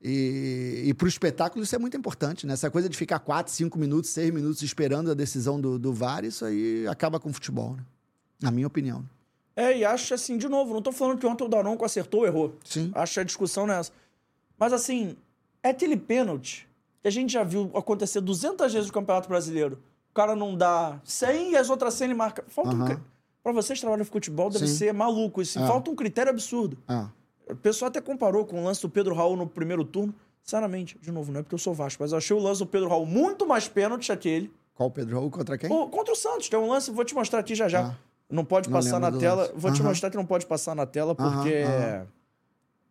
E, 0.03 0.83
e 0.87 0.93
para 0.93 1.05
o 1.05 1.07
espetáculo 1.07 1.63
isso 1.63 1.73
é 1.73 1.77
muito 1.79 1.95
importante, 1.95 2.45
né? 2.45 2.53
Essa 2.53 2.69
coisa 2.69 2.89
de 2.89 2.97
ficar 2.97 3.19
4, 3.19 3.51
5 3.53 3.79
minutos, 3.79 4.09
6 4.09 4.33
minutos 4.33 4.61
esperando 4.61 5.09
a 5.09 5.13
decisão 5.13 5.61
do, 5.61 5.79
do 5.79 5.93
VAR, 5.93 6.25
isso 6.25 6.43
aí 6.43 6.85
acaba 6.87 7.19
com 7.19 7.29
o 7.29 7.33
futebol, 7.33 7.75
né? 7.77 7.83
Na 8.41 8.51
minha 8.51 8.67
opinião. 8.67 9.05
É, 9.55 9.77
e 9.77 9.85
acho 9.85 10.13
assim, 10.13 10.37
de 10.37 10.49
novo, 10.49 10.73
não 10.73 10.81
tô 10.81 10.91
falando 10.91 11.19
que 11.19 11.25
ontem 11.25 11.43
o 11.45 11.47
Daronco 11.47 11.85
acertou 11.85 12.21
ou 12.21 12.25
errou. 12.25 12.55
Sim. 12.65 12.91
Acho 12.93 13.21
a 13.21 13.23
discussão 13.23 13.65
nessa. 13.65 13.91
Mas 14.59 14.73
assim, 14.73 15.15
é 15.61 15.69
aquele 15.69 15.95
pênalti 15.95 16.67
que 17.01 17.07
a 17.07 17.11
gente 17.11 17.31
já 17.31 17.43
viu 17.43 17.71
acontecer 17.75 18.19
200 18.19 18.73
vezes 18.73 18.87
no 18.87 18.93
Campeonato 18.93 19.29
Brasileiro. 19.29 19.79
O 20.11 20.13
cara 20.13 20.35
não 20.35 20.55
dá 20.57 20.99
100 21.05 21.51
e 21.51 21.55
as 21.55 21.69
outras 21.69 21.93
100 21.93 22.05
ele 22.05 22.13
marca. 22.13 22.43
Falta 22.49 22.71
um... 22.71 22.75
Aham. 22.81 22.85
cri- 22.87 22.99
Pra 23.43 23.51
vocês 23.51 23.77
que 23.77 23.81
trabalham 23.81 24.03
em 24.03 24.05
futebol, 24.05 24.49
deve 24.49 24.67
Sim. 24.67 24.73
ser 24.75 24.93
maluco. 24.93 25.41
Isso. 25.41 25.59
É. 25.59 25.67
Falta 25.67 25.91
um 25.91 25.95
critério 25.95 26.29
absurdo. 26.29 26.77
Ah, 26.87 27.09
O 27.49 27.55
pessoal 27.55 27.89
até 27.89 27.99
comparou 28.01 28.45
com 28.45 28.61
o 28.61 28.65
lance 28.65 28.81
do 28.81 28.89
Pedro 28.89 29.13
Raul 29.13 29.35
no 29.35 29.47
primeiro 29.47 29.83
turno. 29.83 30.13
Sinceramente, 30.43 30.97
de 31.01 31.11
novo, 31.11 31.31
não 31.31 31.39
é 31.39 31.43
porque 31.43 31.55
eu 31.55 31.59
sou 31.59 31.73
Vasco, 31.73 32.03
mas 32.03 32.11
eu 32.11 32.17
achei 32.17 32.35
o 32.35 32.39
lance 32.39 32.59
do 32.59 32.65
Pedro 32.65 32.89
Raul 32.89 33.05
muito 33.05 33.45
mais 33.47 33.67
pênalti 33.67 34.11
aquele. 34.11 34.51
qual 34.75 34.89
o 34.89 34.91
Pedro 34.91 35.15
Raul 35.17 35.29
contra 35.31 35.57
quem? 35.57 35.71
O- 35.71 35.87
contra 35.87 36.11
o 36.13 36.15
Santos, 36.15 36.49
tem 36.49 36.57
um 36.59 36.67
lance, 36.67 36.91
vou 36.91 37.05
te 37.05 37.13
mostrar 37.15 37.39
aqui 37.39 37.55
já 37.55 37.67
já. 37.69 37.87
Ah. 37.87 37.95
Não 38.29 38.43
pode 38.43 38.67
Não 38.69 38.77
passar 38.77 38.99
na 38.99 39.11
tela. 39.11 39.43
lance. 39.43 39.53
Vou 39.55 39.71
te 39.71 39.83
mostrar 39.83 40.09
que 40.09 40.17
não 40.17 40.25
pode 40.25 40.45
passar 40.45 40.75
na 40.75 40.85
tela, 40.85 41.13
porque. 41.13 41.63
aham. 41.65 42.07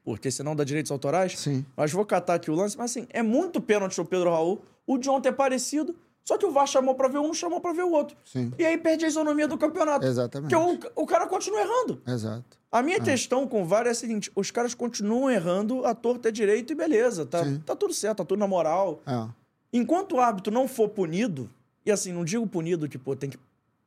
Porque 0.04 0.30
senão 0.30 0.54
dá 0.56 0.64
direitos 0.64 0.90
autorais. 0.90 1.38
Sim. 1.38 1.64
Mas 1.76 1.92
vou 1.92 2.04
catar 2.04 2.34
aqui 2.34 2.50
o 2.50 2.54
lance. 2.54 2.76
Mas 2.76 2.90
assim, 2.90 3.06
é 3.10 3.22
muito 3.22 3.60
pênalti 3.60 4.00
o 4.00 4.04
Pedro 4.04 4.30
Raul. 4.30 4.60
O 4.86 4.98
de 4.98 5.08
ontem 5.08 5.28
é 5.28 5.32
parecido. 5.32 5.94
Só 6.24 6.38
que 6.38 6.46
o 6.46 6.52
VAR 6.52 6.66
chamou 6.66 6.94
pra 6.94 7.08
ver 7.08 7.18
um, 7.18 7.34
chamou 7.34 7.60
pra 7.60 7.72
ver 7.72 7.82
o 7.82 7.90
outro. 7.90 8.16
Sim. 8.24 8.52
E 8.58 8.64
aí 8.64 8.78
perde 8.78 9.04
a 9.04 9.08
isonomia 9.08 9.48
do 9.48 9.58
campeonato. 9.58 10.06
Exatamente. 10.06 10.54
Porque 10.54 10.88
o, 10.88 11.02
o 11.02 11.06
cara 11.06 11.26
continua 11.26 11.60
errando. 11.60 12.00
Exato. 12.06 12.58
A 12.70 12.82
minha 12.82 13.00
questão 13.00 13.46
com 13.46 13.62
o 13.62 13.66
VAR 13.66 13.86
é 13.86 13.90
a 13.90 13.94
seguinte: 13.94 14.30
os 14.34 14.50
caras 14.50 14.74
continuam 14.74 15.30
errando, 15.30 15.84
a 15.84 15.94
torta 15.94 16.28
é 16.28 16.32
direito 16.32 16.72
e 16.72 16.76
beleza. 16.76 17.26
Tá, 17.26 17.44
Sim. 17.44 17.58
tá 17.58 17.74
tudo 17.76 17.92
certo, 17.92 18.18
tá 18.18 18.24
tudo 18.24 18.38
na 18.38 18.46
moral. 18.46 19.02
É. 19.06 19.28
Enquanto 19.72 20.16
o 20.16 20.20
árbitro 20.20 20.52
não 20.52 20.68
for 20.68 20.88
punido, 20.88 21.50
e 21.84 21.90
assim, 21.90 22.12
não 22.12 22.24
digo 22.24 22.46
punido 22.46 22.88
que, 22.88 22.98
pô, 22.98 23.16
tem 23.16 23.28
que 23.28 23.38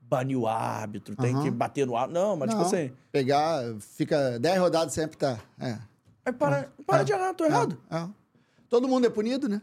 banir 0.01 0.37
o 0.37 0.47
árbitro, 0.47 1.15
tem 1.15 1.41
que 1.41 1.49
bater 1.49 1.87
no 1.87 1.95
árbitro. 1.95 2.21
Não, 2.21 2.35
mas 2.35 2.49
Não, 2.49 2.63
tipo 2.63 2.75
assim, 2.75 2.91
Pegar, 3.11 3.63
fica 3.79 4.37
10 4.39 4.59
rodadas 4.59 4.93
sempre 4.93 5.17
tá. 5.17 5.39
É. 5.59 5.77
aí 6.25 6.33
para, 6.33 6.69
para 6.85 7.03
de 7.03 7.11
errar, 7.11 7.33
tô 7.33 7.45
errado. 7.45 7.77
É, 7.89 7.97
é. 7.97 8.07
Todo 8.69 8.87
mundo 8.87 9.07
é 9.07 9.09
punido, 9.09 9.47
né? 9.47 9.61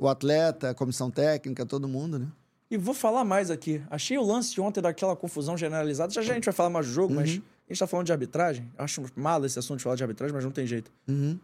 O 0.00 0.08
atleta, 0.08 0.70
a 0.70 0.74
comissão 0.74 1.10
técnica, 1.10 1.66
todo 1.66 1.86
mundo, 1.86 2.18
né? 2.18 2.26
E 2.70 2.76
vou 2.78 2.94
falar 2.94 3.22
mais 3.24 3.50
aqui. 3.50 3.82
Achei 3.90 4.16
o 4.16 4.22
lance 4.24 4.58
ontem 4.60 4.80
daquela 4.80 5.14
confusão 5.14 5.58
generalizada. 5.58 6.10
Já 6.12 6.22
já 6.22 6.32
a 6.32 6.34
gente 6.36 6.44
vai 6.46 6.54
falar 6.54 6.70
mais 6.70 6.86
do 6.86 6.92
jogo, 6.92 7.12
mas 7.14 7.30
Uhum. 7.34 7.42
a 7.68 7.72
gente 7.72 7.78
tá 7.78 7.86
falando 7.86 8.06
de 8.06 8.12
arbitragem. 8.12 8.72
Acho 8.78 9.04
mal 9.14 9.44
esse 9.44 9.58
assunto 9.58 9.76
de 9.78 9.84
falar 9.84 9.96
de 9.96 10.02
arbitragem, 10.02 10.34
mas 10.34 10.44
não 10.44 10.50
tem 10.52 10.66
jeito. 10.66 10.90
Uhum. 11.06 11.38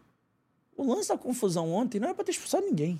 O 0.75 0.83
lance 0.91 1.09
da 1.09 1.17
confusão 1.17 1.71
ontem 1.71 1.99
não 1.99 2.07
era 2.07 2.15
pra 2.15 2.23
ter 2.25 2.31
expulsado 2.31 2.65
ninguém. 2.65 2.99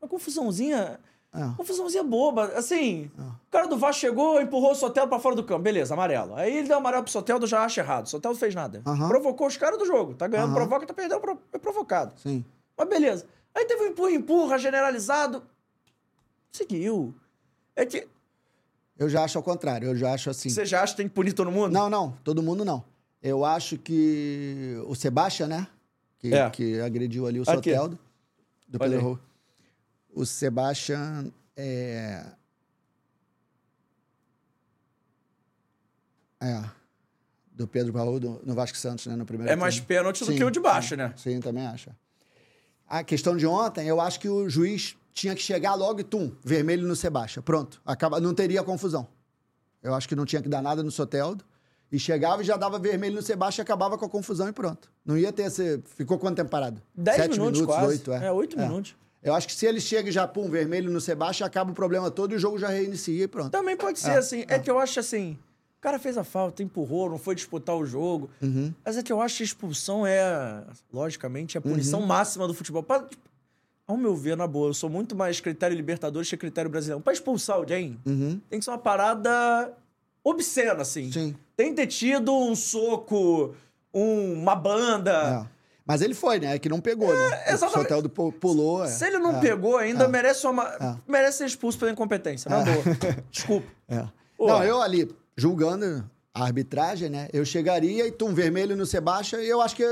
Uma 0.00 0.08
confusãozinha. 0.08 1.00
É. 1.34 1.56
Confusãozinha 1.56 2.04
boba. 2.04 2.52
Assim, 2.56 3.10
Ah. 3.18 3.22
o 3.48 3.50
cara 3.50 3.66
do 3.66 3.76
VAR 3.78 3.92
chegou, 3.94 4.40
empurrou 4.40 4.72
o 4.72 4.74
Soteldo 4.74 5.08
pra 5.08 5.18
fora 5.18 5.34
do 5.34 5.42
campo. 5.42 5.62
Beleza, 5.62 5.94
amarelo. 5.94 6.34
Aí 6.36 6.58
ele 6.58 6.68
deu 6.68 6.76
amarelo 6.76 7.02
pro 7.02 7.10
Soteldo, 7.12 7.44
eu 7.46 7.48
já 7.48 7.64
acho 7.64 7.80
errado. 7.80 8.04
O 8.06 8.08
Soteldo 8.10 8.38
fez 8.38 8.54
nada. 8.54 8.82
Aham. 8.86 9.08
Provocou 9.08 9.46
os 9.46 9.56
caras 9.56 9.78
do 9.78 9.86
jogo. 9.86 10.14
Tá 10.14 10.28
ganhando, 10.28 10.52
provoca, 10.54 10.86
tá 10.86 10.92
perdendo, 10.92 11.20
é 11.52 11.58
provocado. 11.58 12.12
Sim. 12.20 12.44
Mas 12.76 12.88
beleza. 12.88 13.26
Aí 13.54 13.64
teve 13.64 13.82
um 13.82 13.86
empurra-empurra 13.88 14.58
generalizado. 14.58 15.42
Seguiu. 16.50 17.14
É 17.76 17.84
que 17.86 18.06
Eu 18.98 19.08
já 19.08 19.24
acho 19.24 19.38
ao 19.38 19.44
contrário. 19.44 19.88
Eu 19.88 19.96
já 19.96 20.12
acho 20.12 20.30
assim. 20.30 20.48
você 20.50 20.64
já 20.64 20.82
acha 20.82 20.92
que 20.92 20.98
tem 20.98 21.08
que 21.08 21.14
punir 21.14 21.32
todo 21.32 21.50
mundo? 21.50 21.72
Não, 21.72 21.88
não, 21.90 22.12
todo 22.24 22.42
mundo 22.42 22.64
não. 22.64 22.84
Eu 23.22 23.44
acho 23.44 23.78
que 23.78 24.76
o 24.86 24.94
Sebastião, 24.94 25.48
né? 25.48 25.66
que, 26.18 26.32
É. 26.34 26.48
que 26.50 26.80
agrediu 26.80 27.26
ali 27.26 27.40
o 27.40 27.42
Aqui. 27.42 27.52
Soteldo. 27.54 27.98
Do 28.68 28.78
Olha. 28.80 28.90
Pedro 28.92 29.04
Raul. 29.04 29.18
O 30.14 30.24
Sebastian 30.26 31.32
é. 31.56 32.24
É. 36.40 36.62
Do 37.52 37.66
Pedro 37.68 37.92
Raul 37.92 38.18
no 38.44 38.54
Vasco 38.54 38.76
Santos, 38.76 39.06
né? 39.06 39.14
No 39.16 39.24
primeiro 39.26 39.52
É 39.52 39.56
mais 39.56 39.78
pênalti 39.78 40.24
do 40.24 40.34
que 40.34 40.42
o 40.42 40.50
de 40.50 40.60
baixo, 40.60 40.90
sim, 40.90 40.96
né? 40.96 41.14
Sim, 41.16 41.40
também 41.40 41.66
acho. 41.66 41.90
A 42.88 43.02
questão 43.02 43.36
de 43.36 43.46
ontem, 43.46 43.86
eu 43.86 44.00
acho 44.00 44.20
que 44.20 44.28
o 44.28 44.48
juiz 44.48 44.96
tinha 45.12 45.34
que 45.34 45.42
chegar 45.42 45.74
logo 45.74 46.00
e 46.00 46.04
tum, 46.04 46.32
vermelho 46.44 46.86
no 46.86 46.96
Sebastião. 46.96 47.42
Pronto. 47.42 47.80
Acaba, 47.84 48.20
não 48.20 48.34
teria 48.34 48.62
confusão. 48.62 49.06
Eu 49.82 49.94
acho 49.94 50.08
que 50.08 50.14
não 50.14 50.24
tinha 50.24 50.40
que 50.42 50.48
dar 50.48 50.62
nada 50.62 50.82
no 50.82 50.90
Soteldo. 50.90 51.44
E 51.90 51.98
chegava 51.98 52.40
e 52.40 52.44
já 52.44 52.56
dava 52.56 52.78
vermelho 52.78 53.16
no 53.16 53.22
Sebastião, 53.22 53.62
acabava 53.62 53.98
com 53.98 54.06
a 54.06 54.08
confusão 54.08 54.48
e 54.48 54.52
pronto. 54.52 54.90
Não 55.04 55.18
ia 55.18 55.30
ter 55.30 55.42
esse. 55.42 55.82
Ficou 55.94 56.18
quanto 56.18 56.36
tempo 56.36 56.48
parado? 56.48 56.80
10 56.94 57.16
Sete 57.16 57.30
minutos, 57.32 57.60
quase. 57.62 57.86
oito, 57.86 58.12
é. 58.12 58.26
É, 58.28 58.32
8 58.32 58.58
minutos. 58.58 58.96
Eu 59.22 59.34
acho 59.34 59.46
que 59.46 59.54
se 59.54 59.66
ele 59.66 59.78
chega 59.78 60.08
e 60.08 60.12
já 60.12 60.26
pum, 60.26 60.48
vermelho 60.48 60.90
no 60.90 61.00
Sebastião, 61.00 61.46
acaba 61.46 61.70
o 61.70 61.74
problema 61.74 62.10
todo 62.10 62.32
e 62.32 62.36
o 62.36 62.38
jogo 62.38 62.58
já 62.58 62.68
reinicia 62.68 63.24
e 63.24 63.28
pronto. 63.28 63.50
Também 63.50 63.76
pode 63.76 64.00
ser, 64.00 64.12
assim. 64.12 64.44
É. 64.48 64.58
que 64.58 64.70
eu 64.70 64.78
acho 64.78 64.98
assim. 65.00 65.38
O 65.82 65.88
cara 65.90 65.98
fez 65.98 66.16
a 66.16 66.22
falta, 66.22 66.62
empurrou, 66.62 67.10
não 67.10 67.18
foi 67.18 67.34
disputar 67.34 67.74
o 67.74 67.84
jogo. 67.84 68.30
Uhum. 68.40 68.72
Mas 68.84 68.96
é 68.96 69.02
que 69.02 69.12
eu 69.12 69.20
acho 69.20 69.38
que 69.38 69.42
a 69.42 69.46
expulsão 69.46 70.06
é, 70.06 70.62
logicamente, 70.92 71.58
a 71.58 71.60
punição 71.60 71.98
Uhum. 71.98 72.06
máxima 72.06 72.46
do 72.46 72.54
futebol. 72.54 72.84
Pra- 72.84 73.04
ao 73.84 73.96
meu 73.96 74.14
ver, 74.14 74.36
na 74.36 74.46
boa, 74.46 74.68
eu 74.68 74.74
sou 74.74 74.88
muito 74.88 75.16
mais 75.16 75.40
critério 75.40 75.76
Libertadores 75.76 76.30
que 76.30 76.36
critério 76.36 76.70
brasileiro. 76.70 77.02
Pra 77.02 77.12
expulsar 77.12 77.56
alguém, 77.56 77.98
tem 78.48 78.60
que 78.60 78.64
ser 78.64 78.70
uma 78.70 78.78
parada 78.78 79.72
obscena, 80.22 80.82
assim. 80.82 81.06
Uhum. 81.06 81.12
Sim. 81.12 81.36
Tem 81.56 81.70
que 81.70 81.74
ter 81.74 81.88
tido 81.88 82.32
um 82.32 82.54
soco, 82.54 83.52
um- 83.92 84.34
uma 84.34 84.54
banda. 84.54 85.44
É. 85.48 85.62
Mas 85.84 86.00
ele 86.00 86.14
foi, 86.14 86.38
né? 86.38 86.60
Que 86.60 86.68
não 86.68 86.80
pegou, 86.80 87.08
né? 87.12 87.12
O 87.28 87.32
É, 87.32 87.52
exatamente. 87.54 87.82
Soteldo 87.88 88.08
pu- 88.08 88.30
pulou. 88.30 88.84
é. 88.84 88.86
Se 88.86 89.04
ele 89.04 89.18
não 89.18 89.38
É. 89.38 89.40
pegou 89.40 89.76
ainda, 89.78 90.06
merece, 90.06 90.46
uma, 90.46 91.00
merece 91.08 91.38
ser 91.38 91.46
expulso 91.46 91.76
pela 91.76 91.90
incompetência, 91.90 92.48
na 92.48 92.60
boa. 92.60 92.76
Desculpa. 93.32 93.66
É. 93.88 94.06
Não, 94.38 94.62
eu 94.64 94.80
ali, 94.80 95.08
julgando 95.36 96.08
a 96.34 96.44
arbitragem, 96.44 97.10
né? 97.10 97.28
Eu 97.30 97.44
chegaria 97.44 98.06
e 98.06 98.10
tum, 98.10 98.32
vermelho 98.32 98.74
no 98.74 98.86
Sebastião 98.86 99.38
e 99.42 99.46
eu 99.46 99.60
acho 99.60 99.76
que 99.76 99.84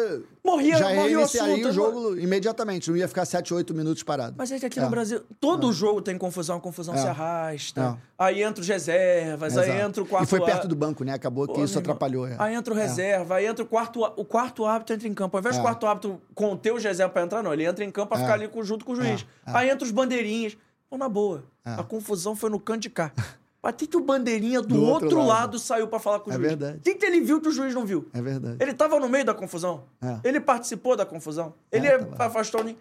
Morria, 0.42 0.78
já 0.78 0.86
morria 0.88 1.02
o 1.02 1.04
reiniciaria 1.16 1.68
o 1.68 1.72
jogo 1.72 2.16
imediatamente. 2.18 2.88
Não 2.88 2.96
ia 2.96 3.06
ficar 3.06 3.26
7, 3.26 3.52
8 3.52 3.74
minutos 3.74 4.02
parado. 4.02 4.36
Mas 4.38 4.50
é 4.50 4.58
que 4.58 4.64
aqui 4.64 4.78
É. 4.78 4.82
no 4.82 4.88
Brasil, 4.88 5.20
todo 5.38 5.70
jogo 5.70 6.00
tem 6.00 6.16
confusão, 6.16 6.56
a 6.56 6.60
confusão 6.60 6.94
É. 6.94 6.96
se 6.96 7.06
arrasta. 7.06 7.98
É. 8.18 8.24
Aí 8.24 8.42
entra 8.42 8.62
os 8.62 8.66
reservas, 8.66 9.54
aí 9.58 9.68
Exato. 9.68 9.82
entra 9.86 10.02
o 10.02 10.06
quarto 10.06 10.24
E 10.24 10.30
foi 10.30 10.40
perto 10.40 10.66
do 10.66 10.74
banco, 10.74 11.04
né? 11.04 11.12
Acabou 11.12 11.46
Pô, 11.46 11.52
que 11.52 11.60
isso 11.60 11.74
irmão. 11.78 11.82
atrapalhou. 11.92 12.26
é. 12.26 12.36
Aí 12.38 12.54
entra 12.54 12.72
o 12.72 12.76
reserva, 12.76 13.34
aí 13.34 13.44
entra 13.44 13.62
o 13.62 13.68
quarto, 13.68 14.00
o 14.02 14.24
quarto 14.24 14.64
árbitro 14.64 14.94
entra 14.94 15.08
em 15.08 15.12
campo. 15.12 15.36
Ao 15.36 15.40
invés 15.42 15.56
do 15.56 15.60
É. 15.60 15.62
quarto 15.62 15.86
árbitro 15.86 16.22
conter 16.34 16.72
os 16.72 16.82
reservas 16.82 17.12
pra 17.12 17.22
entrar, 17.22 17.42
não. 17.42 17.52
Ele 17.52 17.64
entra 17.66 17.84
em 17.84 17.90
campo 17.90 18.08
pra 18.14 18.18
É. 18.18 18.22
ficar 18.22 18.32
ali 18.34 18.48
junto 18.62 18.86
com 18.86 18.92
o 18.92 18.96
juiz. 18.96 19.26
É. 19.46 19.50
Aí 19.52 19.68
entra 19.68 19.84
os 19.84 19.90
bandeirinhas. 19.90 20.56
Pô, 20.88 20.96
na 20.96 21.08
boa. 21.08 21.44
É. 21.66 21.74
A 21.74 21.82
confusão 21.84 22.34
foi 22.34 22.48
no 22.48 22.58
canto 22.58 22.80
de 22.80 22.88
cá. 22.90 23.12
Mas 23.62 23.74
que 23.76 23.86
que 23.86 23.96
o 23.96 24.00
bandeirinha 24.00 24.62
do, 24.62 24.68
Do 24.68 24.82
outro, 24.82 25.04
outro 25.06 25.18
lado. 25.18 25.28
lado. 25.28 25.58
saiu 25.58 25.86
pra 25.86 25.98
falar 25.98 26.20
com 26.20 26.30
o 26.30 26.32
É 26.32 26.36
juiz? 26.36 26.48
verdade. 26.48 26.78
O 26.78 26.80
que, 26.80 27.04
ele 27.04 27.20
viu 27.20 27.40
que 27.40 27.48
o 27.48 27.52
juiz 27.52 27.74
não 27.74 27.84
viu? 27.84 28.08
É 28.14 28.22
verdade. 28.22 28.56
Ele 28.58 28.72
tava 28.72 28.98
no 28.98 29.08
meio 29.08 29.24
da 29.24 29.34
confusão. 29.34 29.84
É. 30.00 30.18
Ele 30.24 30.40
participou 30.40 30.96
da 30.96 31.04
confusão. 31.04 31.52
Ele 31.70 31.86
É, 31.86 31.98
tava. 31.98 32.24
afastou. 32.26 32.64
nem- 32.64 32.76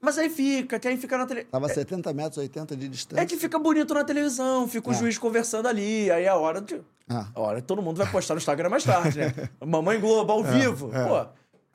Mas 0.00 0.16
aí 0.18 0.28
fica, 0.30 0.78
que 0.78 0.86
aí 0.86 0.96
fica 0.96 1.18
na 1.18 1.26
televisão. 1.26 1.50
Tava 1.50 1.68
70 1.72 2.12
metros, 2.12 2.36
80 2.38 2.76
de 2.76 2.88
distância. 2.88 3.20
É 3.22 3.26
que 3.26 3.36
fica 3.36 3.58
bonito 3.58 3.92
na 3.94 4.04
televisão, 4.04 4.68
fica 4.68 4.90
o 4.90 4.92
É. 4.92 4.94
juiz 4.96 5.18
conversando 5.18 5.66
ali, 5.66 6.08
aí 6.10 6.22
é 6.24 6.28
a 6.28 6.36
hora 6.36 6.60
de. 6.60 6.80
Ah. 7.08 7.26
A 7.34 7.40
hora 7.40 7.60
que 7.60 7.66
todo 7.66 7.80
mundo 7.82 7.96
vai 7.96 8.06
postar 8.08 8.34
no 8.34 8.38
Instagram 8.38 8.68
mais 8.68 8.84
tarde, 8.84 9.18
né? 9.18 9.32
Mamãe 9.66 9.98
Globo 9.98 10.30
ao 10.32 10.44
vivo. 10.44 10.90
é. 10.94 11.04
Pô, 11.04 11.26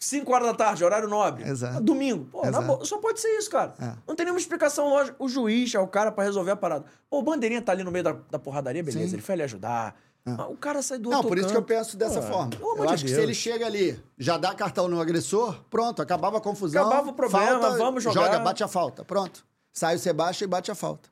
5 0.04 0.32
horas 0.34 0.48
da 0.48 0.54
tarde, 0.54 0.84
horário 0.84 1.08
nobre. 1.08 1.48
Exato. 1.48 1.82
Domingo. 1.82 2.26
Pô, 2.26 2.46
Exato. 2.46 2.66
boa, 2.66 2.86
só 2.86 2.98
pode 2.98 3.20
ser 3.20 3.30
isso, 3.38 3.50
cara. 3.50 3.74
É. 3.80 3.94
Não 4.08 4.16
tem 4.16 4.26
nenhuma 4.26 4.40
explicação 4.40 4.90
lógica. 4.90 5.16
O 5.20 5.30
juiz 5.30 5.74
é 5.74 5.80
o 5.80 5.88
cara 5.88 6.12
pra 6.12 6.24
resolver 6.24 6.52
a 6.52 6.56
parada. 6.56 6.86
Pô, 7.10 7.20
o 7.20 7.22
bandeirinha 7.24 7.62
tá 7.62 7.72
ali 7.72 7.84
no 7.84 7.92
meio 7.92 8.04
da, 8.04 8.16
da 8.30 8.38
porradaria, 8.40 8.84
beleza, 8.84 9.08
Sim. 9.08 9.16
ele 9.16 9.22
foi 9.22 9.34
ali 9.34 9.44
ajudar. 9.44 9.96
Mas 10.26 10.40
O 10.50 10.56
cara 10.56 10.82
sai 10.82 10.98
do 11.00 11.10
Não, 11.10 11.18
outro 11.18 11.30
por 11.30 11.38
isso 11.38 11.50
que 11.50 11.54
eu 11.56 11.62
canto. 11.62 11.68
penso 11.68 11.98
dessa 11.98 12.22
Pô, 12.22 12.28
forma. 12.28 12.52
Eu 12.78 12.86
de 12.88 12.94
acho 12.94 13.04
que 13.06 13.12
se 13.12 13.20
ele 13.20 13.34
chega 13.34 13.66
ali, 13.66 14.02
já 14.18 14.38
dá 14.38 14.54
cartão 14.54 14.88
no 14.88 15.02
agressor, 15.02 15.62
pronto, 15.70 16.02
acabava 16.02 16.38
a 16.38 16.42
confusão. 16.42 16.86
Acabava 16.86 17.10
o 17.10 17.14
problema, 17.14 17.60
falta, 17.60 17.78
vamos 17.78 18.04
jogar. 18.04 18.26
Joga, 18.26 18.40
bate 18.40 18.64
a 18.64 18.68
falta, 18.68 19.04
pronto. 19.04 19.46
Sai 19.74 19.96
o 19.96 20.00
Sebastião 20.00 20.46
e 20.46 20.50
bate 20.50 20.72
a 20.72 20.76
falta. 20.76 21.10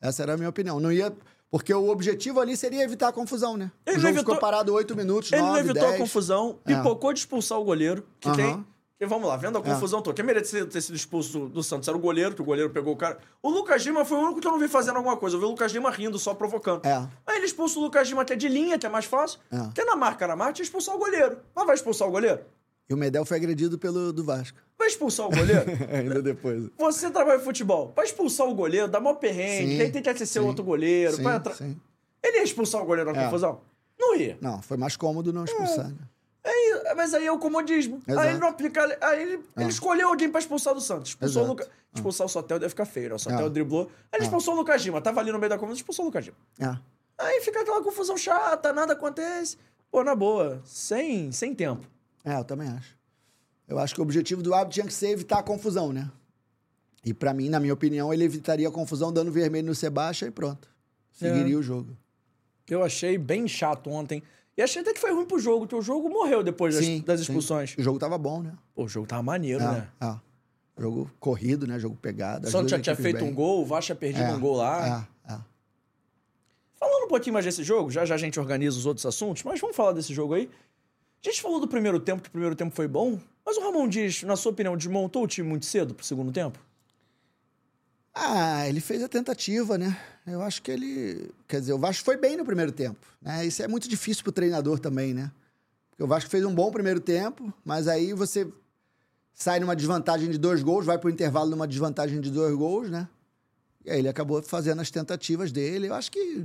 Essa 0.00 0.22
era 0.22 0.34
a 0.34 0.36
minha 0.36 0.48
opinião. 0.48 0.80
Não 0.80 0.90
ia... 0.90 1.12
Porque 1.50 1.72
o 1.72 1.88
objetivo 1.88 2.40
ali 2.40 2.56
seria 2.56 2.82
evitar 2.82 3.08
a 3.08 3.12
confusão, 3.12 3.56
né? 3.56 3.70
Ele 3.86 3.96
o 3.96 4.00
jogo 4.00 4.14
ficou 4.18 4.34
evitou- 4.34 4.38
parado 4.40 4.72
8 4.74 4.94
minutos, 4.94 5.32
Ele 5.32 5.40
9, 5.40 5.52
não 5.52 5.58
evitou 5.60 5.82
10. 5.82 5.94
a 5.94 5.98
confusão, 5.98 6.58
É. 6.66 6.74
pipocou 6.74 7.12
de 7.12 7.20
expulsar 7.20 7.58
o 7.58 7.64
goleiro, 7.64 8.04
que 8.20 8.28
Aham. 8.28 8.36
tem. 8.36 8.66
E 9.00 9.06
vamos 9.06 9.28
lá, 9.28 9.36
vendo 9.36 9.56
a 9.56 9.62
confusão 9.62 10.02
toda. 10.02 10.16
Quem 10.16 10.24
merecia 10.24 10.66
ter 10.66 10.80
sido 10.80 10.96
expulso 10.96 11.38
do, 11.38 11.48
do 11.48 11.62
Santos 11.62 11.86
era 11.86 11.96
o 11.96 12.00
goleiro, 12.00 12.34
que 12.34 12.42
o 12.42 12.44
goleiro 12.44 12.68
pegou 12.70 12.92
o 12.92 12.96
cara. 12.96 13.18
O 13.40 13.48
Lucas 13.48 13.80
Lima 13.86 14.04
foi 14.04 14.18
o 14.18 14.22
único 14.22 14.40
que 14.40 14.46
eu 14.46 14.50
não 14.50 14.58
vi 14.58 14.66
fazendo 14.66 14.96
alguma 14.96 15.16
coisa. 15.16 15.36
Eu 15.36 15.40
vi 15.40 15.46
o 15.46 15.50
Lucas 15.50 15.70
Lima 15.72 15.88
rindo, 15.88 16.18
só 16.18 16.34
provocando. 16.34 16.84
É. 16.84 17.08
Aí 17.24 17.36
ele 17.36 17.46
expulsa 17.46 17.78
o 17.78 17.82
Lucas 17.82 18.08
Lima, 18.08 18.24
que 18.24 18.32
é 18.32 18.36
de 18.36 18.48
linha, 18.48 18.76
que 18.76 18.84
é 18.84 18.88
mais 18.88 19.04
fácil. 19.04 19.38
É. 19.52 19.58
Porque 19.58 19.84
na 19.84 19.94
marca 19.94 20.26
na 20.26 20.34
marca 20.34 20.54
tinha 20.54 20.64
expulsar 20.64 20.96
o 20.96 20.98
goleiro. 20.98 21.38
Mas 21.54 21.64
vai 21.64 21.76
expulsar 21.76 22.08
o 22.08 22.10
goleiro? 22.10 22.40
E 22.88 22.94
o 22.94 22.96
Medel 22.96 23.24
foi 23.24 23.36
agredido 23.36 23.78
pelo 23.78 24.12
do 24.12 24.24
Vasco. 24.24 24.56
Vai 24.78 24.88
expulsar 24.88 25.26
o 25.26 25.30
goleiro? 25.30 25.64
Ainda 25.92 26.22
depois. 26.22 26.70
Você 26.78 27.10
trabalha 27.10 27.38
em 27.38 27.44
futebol. 27.44 27.88
Pra 27.88 28.04
expulsar 28.04 28.46
o 28.48 28.54
goleiro, 28.54 28.88
dá 28.88 28.98
mó 29.00 29.14
perrengue. 29.14 29.84
Sim, 29.84 29.90
tem 29.92 30.02
que 30.02 30.08
assistir 30.08 30.38
o 30.40 30.46
outro 30.46 30.64
goleiro. 30.64 31.16
Sim, 31.16 31.22
pra 31.22 31.54
sim. 31.54 31.76
Ele 32.22 32.38
ia 32.38 32.42
expulsar 32.44 32.82
o 32.82 32.86
goleiro 32.86 33.12
na 33.12 33.20
É. 33.20 33.24
confusão? 33.26 33.60
Não 33.98 34.16
ia. 34.16 34.38
Não, 34.40 34.62
foi 34.62 34.76
mais 34.76 34.96
cômodo 34.96 35.32
não 35.32 35.44
expulsar. 35.44 35.88
né? 35.88 35.96
É, 36.44 36.94
mas 36.94 37.12
aí 37.12 37.26
é 37.26 37.32
o 37.32 37.38
comodismo. 37.38 38.00
Exato. 38.06 38.20
Aí 38.26 38.30
ele 38.32 38.38
não 38.38 38.48
aplica. 38.48 38.98
Aí 39.02 39.22
ele, 39.22 39.40
ele 39.56 39.68
escolheu 39.68 40.08
alguém 40.08 40.30
pra 40.30 40.40
expulsar 40.40 40.72
do 40.72 40.80
Santos. 40.80 41.10
Expulsou 41.10 41.42
o 41.42 41.44
Exato. 41.44 41.50
Lucas. 41.62 41.70
Expulsar 41.94 42.26
o 42.26 42.30
Sotel 42.30 42.58
deve 42.58 42.70
ficar 42.70 42.86
feio, 42.86 43.10
né? 43.10 43.14
O 43.16 43.18
Sotel 43.18 43.46
É. 43.46 43.50
driblou. 43.50 43.90
Aí 44.10 44.18
ele 44.18 44.24
expulsou 44.24 44.54
o 44.54 44.56
Lucas 44.56 44.80
Lima. 44.82 45.00
Tava 45.02 45.20
ali 45.20 45.30
no 45.32 45.38
meio 45.38 45.50
da 45.50 45.56
confusão, 45.58 45.76
expulsou 45.76 46.04
o 46.04 46.08
Lucas 46.08 46.24
Lima. 46.24 46.36
É. 46.58 46.78
Aí 47.18 47.40
fica 47.42 47.60
aquela 47.60 47.82
confusão 47.82 48.16
chata, 48.16 48.72
nada 48.72 48.92
acontece. 48.94 49.58
Pô, 49.90 50.02
na 50.04 50.14
boa, 50.14 50.60
sem, 50.64 51.30
sem 51.32 51.54
tempo. 51.54 51.86
É, 52.24 52.36
eu 52.36 52.44
também 52.44 52.68
acho. 52.68 52.96
Eu 53.66 53.78
acho 53.78 53.94
que 53.94 54.00
o 54.00 54.02
objetivo 54.02 54.42
do 54.42 54.54
árbitro 54.54 54.74
tinha 54.74 54.86
que 54.86 54.92
ser 54.94 55.10
evitar 55.10 55.38
a 55.38 55.42
confusão, 55.42 55.92
né? 55.92 56.10
E 57.04 57.12
pra 57.14 57.32
mim, 57.32 57.48
na 57.48 57.60
minha 57.60 57.72
opinião, 57.74 58.12
ele 58.12 58.24
evitaria 58.24 58.68
a 58.68 58.70
confusão 58.70 59.12
dando 59.12 59.30
vermelho 59.30 59.66
no 59.66 59.74
Sebastião 59.74 60.28
e 60.28 60.30
pronto. 60.30 60.68
Seguiria 61.12 61.54
É. 61.54 61.58
o 61.58 61.62
jogo. 61.62 61.96
Eu 62.68 62.82
achei 62.82 63.16
bem 63.16 63.46
chato 63.48 63.88
ontem. 63.90 64.22
E 64.56 64.62
achei 64.62 64.82
até 64.82 64.92
que 64.92 64.98
foi 65.00 65.12
ruim 65.12 65.24
pro 65.24 65.38
jogo, 65.38 65.66
que 65.66 65.74
o 65.74 65.80
jogo 65.80 66.08
morreu 66.08 66.42
depois 66.42 66.74
das, 66.74 66.84
Sim, 66.84 67.00
das 67.06 67.20
sim. 67.20 67.24
expulsões. 67.26 67.76
O 67.78 67.82
jogo 67.82 67.98
tava 67.98 68.18
bom, 68.18 68.42
né? 68.42 68.52
Pô, 68.74 68.84
o 68.84 68.88
jogo 68.88 69.06
tava 69.06 69.22
maneiro, 69.22 69.62
É, 69.62 69.66
né? 69.72 69.88
é. 70.00 70.16
Jogo 70.80 71.10
corrido, 71.20 71.66
né? 71.66 71.78
Jogo 71.78 71.96
Santos 72.02 72.52
duas 72.52 72.70
já 72.70 72.78
tinha 72.80 72.96
feito 72.96 73.20
bem. 73.20 73.28
um 73.30 73.34
gol, 73.34 73.62
o 73.62 73.66
Vasco 73.66 73.86
tinha 73.86 73.96
perdido 73.96 74.24
É, 74.24 74.34
um 74.34 74.40
gol 74.40 74.56
lá. 74.56 75.08
É, 75.28 75.32
é. 75.32 75.38
Falando 76.78 77.04
um 77.04 77.08
pouquinho 77.08 77.32
mais 77.34 77.44
desse 77.44 77.62
jogo, 77.64 77.90
já 77.90 78.04
já 78.04 78.14
a 78.14 78.18
gente 78.18 78.38
organiza 78.38 78.76
os 78.78 78.86
outros 78.86 79.04
assuntos, 79.06 79.42
mas 79.44 79.60
vamos 79.60 79.74
falar 79.76 79.92
desse 79.92 80.12
jogo 80.14 80.34
aí. 80.34 80.48
A 81.24 81.28
gente 81.28 81.42
falou 81.42 81.60
do 81.60 81.68
primeiro 81.68 81.98
tempo, 81.98 82.22
que 82.22 82.28
o 82.28 82.32
primeiro 82.32 82.54
tempo 82.54 82.74
foi 82.74 82.86
bom, 82.86 83.18
mas 83.44 83.56
o 83.56 83.60
Ramon 83.60 83.88
Dias, 83.88 84.22
na 84.22 84.36
sua 84.36 84.52
opinião, 84.52 84.76
desmontou 84.76 85.24
o 85.24 85.26
time 85.26 85.48
muito 85.48 85.66
cedo 85.66 85.94
pro 85.94 86.04
segundo 86.04 86.30
tempo? 86.30 86.58
Ah, 88.14 88.68
ele 88.68 88.80
fez 88.80 89.02
a 89.02 89.08
tentativa, 89.08 89.78
né? 89.78 89.96
Eu 90.26 90.42
acho 90.42 90.60
que 90.60 90.70
ele. 90.70 91.30
Quer 91.46 91.60
dizer, 91.60 91.72
o 91.72 91.78
Vasco 91.78 92.04
foi 92.04 92.16
bem 92.16 92.36
no 92.36 92.44
primeiro 92.44 92.72
tempo. 92.72 92.98
Né? 93.22 93.46
Isso 93.46 93.62
é 93.62 93.68
muito 93.68 93.88
difícil 93.88 94.22
pro 94.24 94.32
treinador 94.32 94.78
também, 94.78 95.14
né? 95.14 95.30
Porque 95.90 96.02
o 96.02 96.06
Vasco 96.06 96.28
fez 96.28 96.44
um 96.44 96.54
bom 96.54 96.70
primeiro 96.70 97.00
tempo, 97.00 97.52
mas 97.64 97.88
aí 97.88 98.12
você 98.12 98.46
sai 99.32 99.60
numa 99.60 99.76
desvantagem 99.76 100.28
de 100.30 100.36
dois 100.36 100.62
gols, 100.62 100.84
vai 100.84 100.98
pro 100.98 101.08
intervalo 101.08 101.50
numa 101.50 101.66
desvantagem 101.66 102.20
de 102.20 102.30
dois 102.30 102.54
gols, 102.54 102.90
né? 102.90 103.08
E 103.84 103.90
aí 103.90 104.00
ele 104.00 104.08
acabou 104.08 104.42
fazendo 104.42 104.80
as 104.80 104.90
tentativas 104.90 105.52
dele. 105.52 105.88
Eu 105.88 105.94
acho 105.94 106.10
que. 106.10 106.44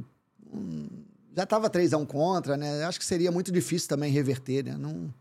hum, 0.53 0.87
já 1.35 1.45
tava 1.45 1.69
3 1.69 1.93
a 1.93 1.97
1 1.97 2.05
contra, 2.05 2.57
né? 2.57 2.83
Acho 2.85 2.99
que 2.99 3.05
seria 3.05 3.31
muito 3.31 3.51
difícil 3.51 3.89
também 3.89 4.11
reverter, 4.11 4.63
né? 4.63 4.77
Não. 4.77 5.13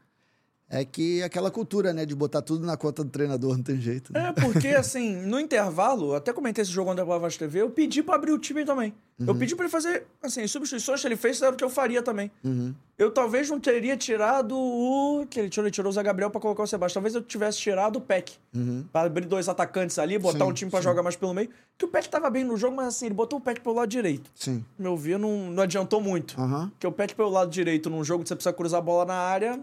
É 0.73 0.87
que 0.87 1.23
aquela 1.23 1.51
cultura, 1.51 1.93
né, 1.93 2.07
de 2.07 2.15
botar 2.15 2.41
tudo 2.41 2.65
na 2.65 2.79
conta 2.79 3.05
do 3.05 3.11
treinador, 3.11 3.59
não 3.59 3.63
tem 3.63 3.79
jeito. 3.79 4.11
Né? 4.11 4.29
É, 4.29 4.33
porque 4.33 4.69
assim, 4.69 5.15
no 5.17 5.39
intervalo, 5.39 6.15
até 6.15 6.33
comentei 6.33 6.63
esse 6.63 6.71
jogo 6.73 6.91
ontem 6.91 7.05
pela 7.05 7.19
Vasco 7.19 7.39
TV, 7.39 7.61
eu 7.61 7.69
pedi 7.69 8.03
pra 8.03 8.15
abrir 8.15 8.33
o 8.33 8.39
time 8.39 8.65
também. 8.65 8.95
Eu 9.25 9.35
pedi 9.37 9.55
pra 9.55 9.67
ele 9.67 9.71
fazer, 9.71 10.05
assim, 10.21 10.43
as 10.43 10.51
substituições 10.51 11.01
que 11.01 11.07
ele 11.07 11.15
fez 11.15 11.41
era 11.41 11.53
o 11.53 11.57
que 11.57 11.63
eu 11.63 11.71
faria 11.71 12.03
também. 12.03 12.31
Uhum. 12.43 12.75
Eu 12.99 13.11
talvez 13.11 13.49
não 13.49 13.61
teria 13.61 13.97
tirado 13.97 14.57
o. 14.57 15.27
Que 15.31 15.41
ele 15.41 15.49
tirou, 15.49 15.67
ele 15.67 15.71
tirou 15.73 15.91
o 15.91 15.93
Zé 15.93 16.03
Gabriel 16.03 16.31
pra 16.31 16.41
colocar 16.41 16.63
o 16.63 16.67
Sebastião. 16.67 17.01
Talvez 17.01 17.15
eu 17.15 17.23
tivesse 17.23 17.59
tirado 17.59 17.97
o 17.97 18.01
Peck. 18.01 18.33
Uhum. 18.55 18.85
Pra 18.91 19.03
abrir 19.03 19.27
dois 19.27 19.49
atacantes 19.49 19.99
ali, 19.99 20.19
botar 20.19 20.45
Sim, 20.45 20.51
um 20.51 20.53
time 20.53 20.71
pra 20.71 20.81
sim. 20.81 20.85
jogar 20.85 21.03
mais 21.03 21.15
pelo 21.15 21.33
meio. 21.33 21.51
Que 21.79 21.85
o 21.85 21.89
Peck 21.89 22.09
tava 22.09 22.29
bem 22.31 22.43
no 22.43 22.57
jogo, 22.57 22.75
mas 22.77 22.89
assim, 22.89 23.07
ele 23.07 23.15
botou 23.15 23.39
o 23.39 23.43
Peck 23.43 23.61
pelo 23.61 23.77
lado 23.77 23.89
direito. 23.89 24.31
Sim. 24.35 24.65
Meu 24.79 24.97
ver, 24.97 25.19
não, 25.19 25.51
não 25.51 25.63
adiantou 25.63 26.01
muito. 26.01 26.41
Aham. 26.41 26.71
Porque 26.71 26.87
o 26.87 26.93
Peck 26.93 27.15
pelo 27.15 27.31
lado 27.31 27.51
direito, 27.51 27.89
num 27.89 28.03
jogo 28.03 28.23
que 28.25 28.29
você 28.29 28.35
precisa 28.35 28.53
cruzar 28.53 28.79
a 28.79 28.83
bola 28.83 29.05
na 29.05 29.15
área, 29.15 29.61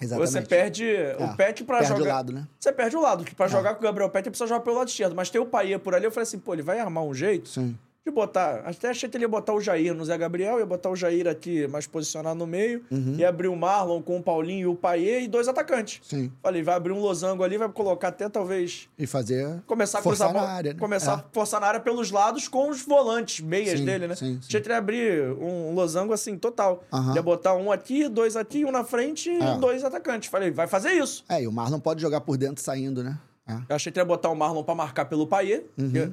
Exatamente. 0.00 0.30
você 0.32 0.40
perde 0.42 0.84
o 1.18 1.24
É, 1.24 1.34
Peck 1.36 1.64
pra 1.64 1.78
perde 1.78 1.92
o 1.92 1.96
jogar. 1.98 2.14
lado, 2.14 2.32
né? 2.32 2.46
Você 2.58 2.72
perde 2.72 2.96
o 2.96 3.00
lado, 3.00 3.24
que 3.24 3.34
pra 3.34 3.46
jogar 3.48 3.74
com 3.74 3.80
o 3.80 3.82
Gabriel 3.82 4.08
Peck, 4.10 4.24
ele 4.26 4.30
precisa 4.30 4.48
jogar 4.48 4.60
pelo 4.60 4.76
lado 4.76 4.88
esquerdo. 4.88 5.14
Mas 5.14 5.28
tem 5.30 5.40
o 5.40 5.46
Paia 5.46 5.78
por 5.78 5.94
ali, 5.94 6.04
eu 6.04 6.10
falei 6.10 6.22
assim, 6.22 6.38
pô, 6.38 6.54
ele 6.54 6.62
vai 6.62 6.78
armar 6.80 7.04
um 7.04 7.12
jeito 7.14 7.48
Sim. 7.48 7.76
De 8.04 8.10
botar. 8.10 8.62
Até 8.64 8.88
achei 8.88 9.08
que 9.10 9.16
ele 9.16 9.24
ia 9.24 9.28
botar 9.28 9.52
o 9.52 9.60
Jair 9.60 9.92
no 9.94 10.02
Zé 10.04 10.16
Gabriel, 10.16 10.58
ia 10.58 10.64
botar 10.64 10.88
o 10.88 10.96
Jair 10.96 11.26
aqui 11.28 11.66
mais 11.68 11.86
posicionado 11.86 12.38
no 12.38 12.46
meio, 12.46 12.82
Uhum. 12.90 13.16
ia 13.18 13.28
abrir 13.28 13.48
o 13.48 13.56
Marlon 13.56 14.00
com 14.00 14.16
o 14.18 14.22
Paulinho 14.22 14.60
e 14.62 14.66
o 14.66 14.74
Paier 14.74 15.22
e 15.22 15.28
dois 15.28 15.48
atacantes. 15.48 16.00
Sim. 16.02 16.32
Falei, 16.42 16.62
vai 16.62 16.74
abrir 16.76 16.92
um 16.92 16.98
losango 17.00 17.44
ali, 17.44 17.58
vai 17.58 17.68
colocar 17.68 18.08
até 18.08 18.26
talvez. 18.28 18.88
E 18.98 19.06
fazer. 19.06 19.60
Começar 19.66 19.98
a 19.98 20.02
Forçar 20.02 20.28
cruzar 20.30 20.42
na 20.46 20.50
área, 20.50 20.72
né? 20.72 20.78
Começar 20.80 21.12
É. 21.12 21.14
a 21.16 21.24
forçar 21.30 21.60
na 21.60 21.66
área 21.66 21.80
pelos 21.80 22.10
lados 22.10 22.48
com 22.48 22.70
os 22.70 22.80
volantes, 22.82 23.40
meias 23.44 23.78
Sim, 23.78 23.84
dele, 23.84 24.06
né? 24.08 24.14
sim, 24.14 24.38
sim. 24.40 24.48
Tinha 24.48 24.62
que 24.62 24.72
abrir 24.72 25.22
um 25.32 25.74
losango 25.74 26.14
assim, 26.14 26.38
total. 26.38 26.82
Aham. 26.90 27.14
Ia 27.14 27.22
botar 27.22 27.54
um 27.54 27.70
aqui, 27.70 28.08
dois 28.08 28.34
aqui, 28.34 28.64
um 28.64 28.72
na 28.72 28.82
frente 28.82 29.28
e 29.30 29.42
É. 29.42 29.58
dois 29.58 29.84
atacantes. 29.84 30.30
Falei, 30.30 30.50
vai 30.50 30.66
fazer 30.66 30.92
isso. 30.92 31.22
É, 31.28 31.42
e 31.42 31.46
o 31.46 31.52
Marlon 31.52 31.78
pode 31.78 32.00
jogar 32.00 32.22
por 32.22 32.38
dentro 32.38 32.62
saindo, 32.62 33.04
né? 33.04 33.18
É. 33.46 33.52
Eu 33.68 33.76
achei 33.76 33.92
que 33.92 33.98
ia 33.98 34.04
botar 34.04 34.30
o 34.30 34.34
Marlon 34.34 34.62
pra 34.62 34.74
marcar 34.74 35.04
pelo 35.04 35.26
Paier. 35.26 35.64
porque 35.76 36.10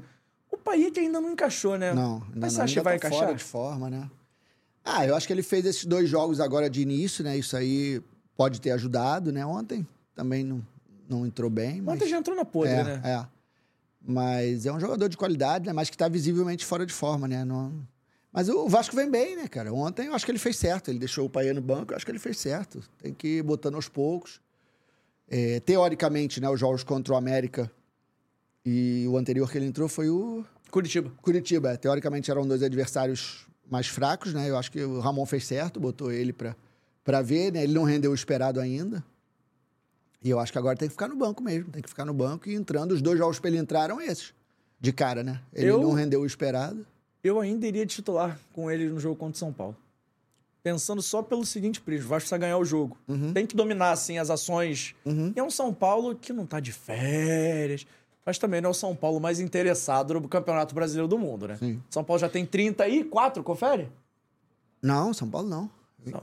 O 0.52 0.91
que 0.91 1.00
ainda 1.00 1.20
não 1.20 1.32
encaixou, 1.32 1.78
né? 1.78 1.93
Não, 1.93 2.16
ainda 2.16 2.32
Mas 2.36 2.54
você 2.54 2.58
não, 2.58 2.66
acha 2.66 2.74
que 2.74 2.82
vai 2.82 3.00
tá 3.00 3.08
encaixar? 3.08 3.26
fora 3.28 3.38
de 3.38 3.43
forma, 3.43 3.89
né? 3.89 4.10
Ah, 4.84 5.06
eu 5.06 5.16
acho 5.16 5.28
que 5.28 5.34
ele 5.34 5.43
fez 5.43 5.66
esses 5.66 5.86
dois 5.86 6.10
jogos 6.10 6.39
agora 6.39 6.70
de 6.70 6.82
início, 6.82 7.24
né? 7.24 7.38
Isso 7.38 7.58
aí 7.58 8.02
pode 8.36 8.62
ter 8.62 8.72
ajudado, 8.72 9.32
né? 9.32 9.45
Ontem 9.45 9.86
também 10.16 10.43
não, 10.43 10.66
não 11.10 11.26
entrou 11.26 11.50
bem, 11.50 11.82
mas... 11.82 11.95
Ontem 11.95 12.08
já 12.08 12.18
entrou 12.18 12.36
na 12.36 12.45
podre, 12.45 12.74
é, 12.74 12.84
né? 12.84 13.02
é. 13.04 13.26
Mas 14.02 14.66
é 14.66 14.72
um 14.72 14.80
jogador 14.80 15.10
de 15.10 15.18
qualidade, 15.18 15.66
né? 15.66 15.74
Mas 15.74 15.89
que 15.89 15.98
tá 15.98 16.08
visivelmente 16.08 16.66
fora 16.66 16.86
de 16.86 16.93
forma, 16.93 17.28
né? 17.28 17.43
Não... 17.43 17.74
Mas 18.32 18.48
o 18.48 18.68
Vasco 18.70 18.95
vem 18.95 19.10
bem, 19.10 19.36
né, 19.36 19.48
cara? 19.48 19.74
Ontem 19.74 20.08
eu 20.08 20.14
acho 20.14 20.24
que 20.24 20.32
ele 20.32 20.39
fez 20.39 20.58
certo. 20.58 20.89
Ele 20.89 21.00
deixou 21.00 21.26
o 21.26 21.30
Paia 21.30 21.54
no 21.54 21.62
banco, 21.62 21.91
eu 21.91 21.98
acho 21.98 22.06
que 22.06 22.12
ele 22.12 22.20
fez 22.20 22.38
certo. 22.38 22.82
Tem 23.02 23.14
que 23.14 23.39
ir 23.39 23.43
botando 23.43 23.76
aos 23.76 23.89
poucos. 23.89 24.39
É, 25.28 25.60
teoricamente, 25.60 26.39
né? 26.39 26.50
Os 26.50 26.60
jogos 26.60 26.84
contra 26.84 27.14
o 27.14 27.18
América 27.18 27.70
e 28.70 29.07
o 29.07 29.18
anterior 29.18 29.49
que 29.49 29.57
ele 29.57 29.65
entrou 29.65 29.88
foi 29.88 30.09
o 30.09 30.43
Curitiba. 30.70 31.09
Curitiba. 31.22 31.72
é, 31.72 31.78
Teoricamente 31.78 32.30
eram 32.30 32.45
dois 32.45 32.61
adversários 32.61 33.47
mais 33.70 33.88
fracos, 33.88 34.34
né? 34.34 34.49
Eu 34.49 34.57
acho 34.57 34.72
que 34.72 34.82
o 34.84 34.99
Ramon 34.99 35.26
fez 35.26 35.45
certo, 35.45 35.80
botou 35.80 36.11
ele 36.11 36.34
pra, 36.34 36.55
pra 37.03 37.22
ver, 37.22 37.51
né? 37.53 37.63
Ele 37.63 37.74
não 37.74 37.84
rendeu 37.84 38.11
o 38.11 38.15
esperado 38.15 38.59
ainda. 38.59 39.03
E 40.24 40.30
eu 40.30 40.39
acho 40.39 40.51
que 40.51 40.57
agora 40.57 40.76
tem 40.78 40.88
que 40.89 40.93
ficar 40.93 41.07
no 41.07 41.15
banco 41.15 41.41
mesmo. 41.41 41.72
Tem 41.72 41.82
que 41.82 41.88
ficar 41.89 42.03
no 42.03 42.13
banco 42.13 42.49
e 42.49 42.55
entrando. 42.55 42.91
Os 42.91 43.01
dois 43.01 43.18
jogos 43.18 43.39
pra 43.39 43.49
ele 43.49 43.57
entrar 43.57 43.84
eram 43.86 44.01
esses. 44.01 44.34
De 44.80 44.91
cara, 44.91 45.24
né? 45.24 45.41
Ele 45.53 45.70
Eu- 45.70 45.82
não 45.82 45.93
rendeu 45.93 46.22
o 46.22 46.26
esperado. 46.26 46.86
Eu 47.24 47.39
ainda 47.39 47.65
iria 47.68 47.86
titular 47.86 48.38
com 48.53 48.70
ele 48.70 48.89
no 48.89 48.99
jogo 48.99 49.15
contra 49.15 49.36
o 49.36 49.39
São 49.39 49.51
Paulo. 49.53 49.76
Pensando 50.63 51.01
só 51.01 51.22
pelo 51.24 51.45
seguinte 51.45 51.80
prisma, 51.80 52.05
o 52.05 52.09
Vasco 52.09 52.24
precisa 52.30 52.38
ganhar 52.38 52.57
o 52.57 52.65
jogo. 52.65 52.97
Uhum. 53.07 53.32
Tem 53.32 53.45
que 53.45 53.55
dominar, 53.55 53.91
assim, 53.91 54.18
as 54.18 54.30
ações. 54.30 54.93
E 55.05 55.39
é 55.39 55.43
um 55.43 55.49
São 55.49 55.74
Paulo 55.74 56.13
que 56.15 56.34
não 56.34 56.45
tá 56.45 56.59
de 56.59 56.72
férias, 56.74 57.88
mas 58.28 58.38
também 58.38 58.59
não 58.59 58.67
é 58.67 58.71
o 58.71 58.73
São 58.73 58.93
Paulo 58.93 59.19
mais 59.21 59.39
interessado 59.39 60.13
no 60.13 60.28
Campeonato 60.28 60.75
Brasileiro 60.75 61.07
do 61.07 61.17
Mundo, 61.17 61.47
né? 61.47 61.55
Sim. 61.55 61.82
São 61.89 62.03
Paulo 62.03 62.19
já 62.19 62.28
tem 62.28 62.45
34, 62.45 63.41
confere? 63.41 63.89
Não, 64.82 65.13
São 65.13 65.30
Paulo 65.30 65.47
não. 65.47 65.69
São, 66.11 66.21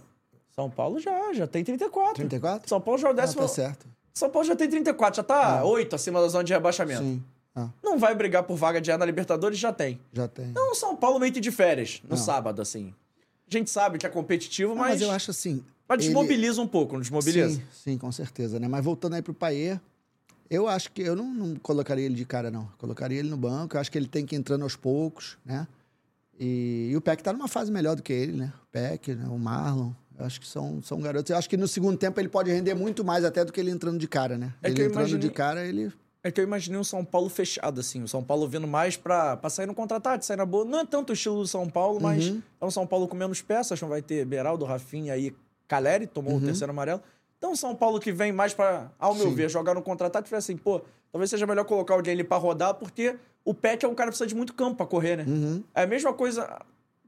São 0.54 0.70
Paulo 0.70 1.00
já, 1.00 1.32
já 1.32 1.46
tem 1.46 1.64
34. 1.64 2.14
34? 2.16 2.68
São 2.68 2.78
Paulo 2.80 3.00
já 3.00 3.08
é 3.08 3.10
o 3.10 3.12
Ah, 3.12 3.16
décimo... 3.16 3.40
tá 3.42 3.48
certo. 3.48 3.86
São 4.12 4.28
Paulo 4.30 4.46
já 4.46 4.54
tem 4.54 4.68
34, 4.68 5.16
já 5.16 5.22
tá 5.24 5.64
8 5.64 5.96
acima 5.96 6.20
da 6.20 6.28
zona 6.28 6.44
de 6.44 6.52
rebaixamento. 6.52 7.02
Sim. 7.02 7.22
Ah, 7.56 7.68
Não 7.82 7.98
vai 7.98 8.14
brigar 8.14 8.42
por 8.42 8.56
vaga 8.56 8.80
de 8.80 8.92
ar 8.92 8.98
na 8.98 9.04
Libertadores, 9.06 9.58
já 9.58 9.72
tem. 9.72 9.98
já 10.12 10.28
tem. 10.28 10.50
Então, 10.50 10.74
São 10.74 10.94
Paulo 10.94 11.18
meio 11.18 11.32
que 11.32 11.40
de 11.40 11.50
férias, 11.50 12.00
no 12.04 12.10
Não. 12.10 12.16
sábado, 12.16 12.60
assim. 12.60 12.92
A 13.48 13.50
gente 13.58 13.70
sabe 13.70 13.96
que 13.98 14.04
é 14.06 14.08
competitivo, 14.10 14.72
Ah, 14.72 14.76
mas, 14.76 14.88
mas 14.90 15.02
eu 15.02 15.10
acho 15.10 15.30
assim. 15.30 15.64
mas 15.88 15.98
ele- 16.00 16.08
desmobiliza 16.08 16.60
um 16.60 16.66
pouco, 16.68 16.94
não 16.94 17.00
desmobiliza? 17.00 17.48
Sim, 17.56 17.62
sim, 17.72 17.98
com 17.98 18.10
certeza, 18.12 18.58
né? 18.60 18.68
Mas 18.68 18.84
voltando 18.84 19.14
aí 19.14 19.22
pro 19.22 19.32
Paê, 19.34 19.78
eu 20.50 20.68
acho 20.68 20.90
que 20.92 21.02
eu 21.02 21.14
não, 21.16 21.32
não 21.32 21.54
colocaria 21.56 22.04
ele 22.04 22.14
de 22.14 22.24
cara, 22.24 22.50
não. 22.50 22.66
Colocaria 22.78 23.18
ele 23.18 23.28
no 23.30 23.36
banco, 23.36 23.76
eu 23.76 23.80
acho 23.80 23.90
que 23.90 23.98
ele 23.98 24.06
tem 24.08 24.24
que 24.26 24.34
ir 24.34 24.38
entrando 24.38 24.62
aos 24.62 24.76
poucos, 24.76 25.36
né? 25.44 25.66
E, 26.38 26.88
e 26.92 26.96
o 26.96 27.00
Peck 27.00 27.22
tá 27.22 27.32
numa 27.32 27.48
fase 27.48 27.70
melhor 27.70 27.94
do 27.96 28.02
que 28.02 28.12
ele, 28.12 28.32
né? 28.32 28.52
O 28.64 28.66
Peck, 28.72 29.14
né? 29.14 29.26
o 29.28 29.38
Marlon. 29.38 29.92
Eu 30.18 30.24
acho 30.26 30.40
que 30.40 30.46
são, 30.46 30.80
são 30.82 31.00
garotos. 31.00 31.30
Eu 31.30 31.36
acho 31.36 31.48
que 31.48 31.56
no 31.56 31.66
segundo 31.66 31.96
tempo 31.96 32.20
ele 32.20 32.28
pode 32.28 32.50
render 32.50 32.74
muito 32.74 33.04
mais 33.04 33.24
até 33.24 33.44
do 33.44 33.52
que 33.52 33.58
ele 33.60 33.70
entrando 33.70 33.98
de 33.98 34.06
cara, 34.06 34.38
né? 34.38 34.52
É 34.62 34.68
ele 34.68 34.82
entrando 34.82 34.94
imaginei- 34.94 35.28
de 35.28 35.30
cara, 35.34 35.66
ele. 35.66 35.92
É 36.22 36.30
que 36.30 36.40
eu 36.40 36.44
imaginei 36.44 36.78
um 36.78 36.84
São 36.84 37.04
Paulo 37.04 37.28
fechado, 37.28 37.80
assim. 37.80 38.02
O 38.02 38.08
São 38.08 38.22
Paulo 38.24 38.48
vindo 38.48 38.66
mais 38.66 38.96
pra, 38.96 39.36
pra 39.36 39.50
sair 39.50 39.66
no 39.66 39.74
contra-ataque, 39.74 40.24
sair 40.24 40.36
na 40.38 40.46
boa. 40.46 40.64
Não 40.64 40.78
é 40.80 40.86
tanto 40.86 41.10
o 41.10 41.12
estilo 41.12 41.36
do 41.40 41.46
São 41.46 41.68
Paulo, 41.68 42.00
mas 42.00 42.28
Uhum. 42.28 42.42
é 42.60 42.64
um 42.64 42.70
São 42.70 42.86
Paulo 42.86 43.06
com 43.08 43.16
menos 43.16 43.42
peças. 43.42 43.80
Não 43.82 43.88
vai 43.88 44.00
ter 44.00 44.24
Beraldo, 44.24 44.64
Rafinha 44.64 45.12
aí, 45.12 45.34
Caleri, 45.68 46.06
tomou 46.06 46.32
Uhum. 46.34 46.38
o 46.38 46.42
terceiro 46.42 46.70
amarelo. 46.72 47.02
Então, 47.44 47.54
São 47.54 47.76
Paulo 47.76 48.00
que 48.00 48.10
vem 48.10 48.32
mais 48.32 48.54
pra, 48.54 48.90
ao 48.98 49.14
meu 49.14 49.28
Sim. 49.28 49.34
ver, 49.34 49.50
jogar 49.50 49.74
no 49.74 49.82
contra-ataque. 49.82 50.30
Falei 50.30 50.38
assim, 50.38 50.56
pô, 50.56 50.80
talvez 51.12 51.28
seja 51.28 51.46
melhor 51.46 51.66
colocar 51.66 51.92
alguém 51.92 52.14
ali 52.14 52.24
pra 52.24 52.38
rodar, 52.38 52.72
porque 52.72 53.16
o 53.44 53.52
Peck 53.52 53.84
é 53.84 53.88
um 53.88 53.94
cara 53.94 54.08
que 54.08 54.12
precisa 54.12 54.26
de 54.26 54.34
muito 54.34 54.54
campo 54.54 54.76
pra 54.76 54.86
correr, 54.86 55.16
né? 55.16 55.24
Uhum. 55.28 55.62
É 55.74 55.82
a 55.82 55.86
mesma 55.86 56.14
coisa, 56.14 56.58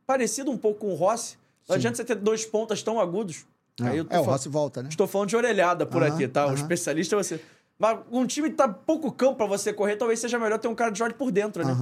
parecido 0.07 0.51
um 0.51 0.59
pouco 0.59 0.80
com 0.80 0.93
o 0.93 0.95
Rossi. 0.95 1.39
Não 1.66 1.72
Sim. 1.72 1.78
adianta 1.78 1.97
você 1.97 2.05
ter 2.05 2.16
dois 2.16 2.45
pontas 2.45 2.82
tão 2.82 3.01
agudos. 3.01 3.47
Aí 3.80 3.97
eu 3.97 4.05
tô 4.05 4.14
é, 4.14 4.20
o 4.20 4.24
Rossi 4.24 4.51
volta, 4.51 4.82
né? 4.82 4.91
Estou 4.91 5.07
falando 5.07 5.30
de 5.30 5.37
orelhada 5.37 5.87
por 5.87 6.03
Aham, 6.03 6.12
aqui, 6.12 6.28
tá? 6.28 6.45
O 6.45 6.49
aham. 6.49 6.55
especialista 6.55 7.16
é 7.16 7.18
você. 7.18 7.41
Mas 7.78 7.99
um 8.12 8.26
time 8.26 8.51
que 8.51 8.57
tá 8.57 8.68
pouco 8.68 9.11
campo 9.11 9.37
pra 9.37 9.47
você 9.47 9.72
correr, 9.72 9.97
talvez 9.97 10.20
seja 10.20 10.39
melhor 10.39 10.59
ter 10.59 10.68
um 10.68 10.74
cara 10.74 10.91
de 10.91 10.99
jogue 10.99 11.14
por 11.14 11.32
dentro, 11.32 11.64
né? 11.64 11.74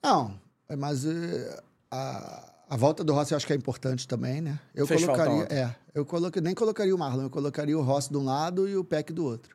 Não, 0.00 0.38
é, 0.68 0.76
mas 0.76 1.04
eh, 1.04 1.60
a, 1.90 2.51
a 2.72 2.76
volta 2.76 3.04
do 3.04 3.12
Rossi 3.12 3.34
eu 3.34 3.36
acho 3.36 3.46
que 3.46 3.52
é 3.52 3.56
importante 3.56 4.08
também, 4.08 4.40
né? 4.40 4.58
Eu 4.74 4.86
Fez 4.86 5.04
colocaria. 5.04 5.46
É, 5.50 5.74
eu 5.94 6.06
nem 6.42 6.54
colocaria 6.54 6.94
o 6.94 6.98
Marlon, 6.98 7.24
eu 7.24 7.28
colocaria 7.28 7.78
o 7.78 7.82
Rossi 7.82 8.08
de 8.08 8.16
um 8.16 8.24
lado 8.24 8.66
e 8.66 8.74
o 8.74 8.82
Peck 8.82 9.12
do 9.12 9.26
outro. 9.26 9.54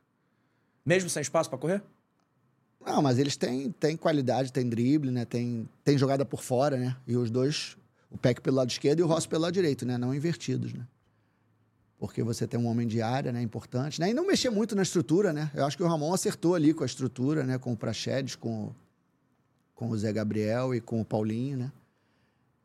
Mesmo 0.85 1.09
sem 1.09 1.23
espaço 1.23 1.49
pra 1.49 1.57
correr? 1.57 1.81
Não, 2.85 3.01
mas 3.01 3.17
eles 3.17 3.35
têm, 3.35 3.71
têm 3.71 3.97
qualidade, 3.97 4.53
têm 4.53 4.69
drible, 4.69 5.09
né? 5.09 5.25
Tem, 5.25 5.67
tem 5.83 5.97
jogada 5.97 6.23
por 6.23 6.43
fora, 6.43 6.77
né? 6.77 6.95
E 7.07 7.17
os 7.17 7.31
dois, 7.31 7.75
o 8.11 8.19
Peck 8.19 8.39
pelo 8.39 8.57
lado 8.57 8.69
esquerdo 8.69 8.99
e 8.99 9.01
o 9.01 9.07
Rossi 9.07 9.27
pelo 9.27 9.41
lado 9.41 9.53
direito, 9.55 9.83
né? 9.83 9.97
Não 9.97 10.13
invertidos, 10.13 10.71
né? 10.71 10.85
Porque 11.97 12.21
você 12.21 12.45
tem 12.45 12.59
um 12.59 12.67
homem 12.67 12.85
de 12.85 13.01
área, 13.01 13.31
né? 13.31 13.41
Importante, 13.41 13.99
né? 13.99 14.11
E 14.11 14.13
não 14.13 14.27
mexer 14.27 14.51
muito 14.51 14.75
na 14.75 14.83
estrutura, 14.83 15.33
né? 15.33 15.49
Eu 15.55 15.65
acho 15.65 15.75
que 15.75 15.81
o 15.81 15.87
Ramon 15.87 16.13
acertou 16.13 16.53
ali 16.53 16.71
com 16.71 16.83
a 16.83 16.85
estrutura, 16.85 17.43
né? 17.43 17.57
Com 17.57 17.73
o 17.73 17.75
Praxedes, 17.75 18.35
com, 18.35 18.71
com 19.73 19.89
o 19.89 19.97
Zé 19.97 20.13
Gabriel 20.13 20.75
e 20.75 20.79
com 20.79 21.01
o 21.01 21.05
Paulinho, 21.05 21.57
né? 21.57 21.71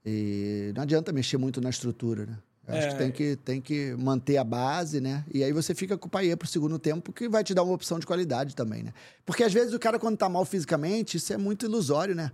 E 0.05 0.73
não 0.75 0.83
adianta 0.83 1.13
mexer 1.13 1.37
muito 1.39 1.61
na 1.61 1.71
estrutura, 1.71 2.27
né? 2.27 2.39
Eu 2.67 2.75
acho 2.77 2.87
É. 2.87 2.91
que 2.91 2.97
tem, 2.99 3.11
que 3.13 3.37
tem 3.37 3.61
que 3.61 3.95
manter 3.99 4.37
a 4.37 4.45
base, 4.45 5.01
né? 5.01 5.25
E 5.33 5.43
aí 5.43 5.53
você 5.53 5.75
fica 5.75 5.99
com 5.99 6.07
o 6.07 6.11
Paê 6.11 6.35
pro 6.37 6.47
segundo 6.47 6.79
tempo, 6.79 7.13
que 7.13 7.29
vai 7.29 7.43
te 7.43 7.53
dar 7.55 7.63
uma 7.65 7.75
opção 7.75 7.99
de 7.99 8.07
qualidade 8.07 8.55
também, 8.55 8.83
né? 8.85 8.93
Porque 9.27 9.43
às 9.43 9.53
vezes 9.53 9.75
o 9.75 9.79
cara, 9.81 9.99
quando 9.99 10.17
tá 10.17 10.29
mal 10.29 10.45
fisicamente, 10.45 11.17
isso 11.17 11.33
é 11.33 11.37
muito 11.37 11.67
ilusório, 11.67 12.15
né? 12.15 12.31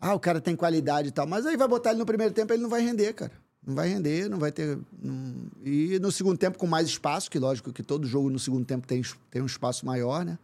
Ah, 0.00 0.14
o 0.14 0.20
cara 0.20 0.40
tem 0.40 0.54
qualidade 0.56 1.08
e 1.08 1.10
tal. 1.12 1.26
Mas 1.26 1.46
aí 1.46 1.56
vai 1.56 1.68
botar 1.68 1.90
ele 1.90 1.98
no 2.00 2.06
primeiro 2.06 2.32
tempo, 2.34 2.52
ele 2.52 2.62
não 2.62 2.68
vai 2.70 2.82
render, 2.82 3.12
cara. 3.12 3.32
Não 3.66 3.74
vai 3.74 3.88
render, 3.88 4.28
não 4.28 4.38
vai 4.38 4.50
ter. 4.50 4.78
não- 5.00 5.46
E 5.64 5.98
no 6.00 6.10
segundo 6.10 6.38
tempo, 6.38 6.58
com 6.58 6.66
mais 6.66 6.88
espaço, 6.88 7.30
que 7.30 7.38
lógico 7.38 7.72
que 7.72 7.82
todo 7.82 8.06
jogo 8.06 8.30
no 8.30 8.38
segundo 8.38 8.64
tempo 8.64 8.86
tem, 8.86 9.02
tem 9.30 9.42
um 9.42 9.46
espaço 9.46 9.84
maior, 9.86 10.24
né? 10.24 10.38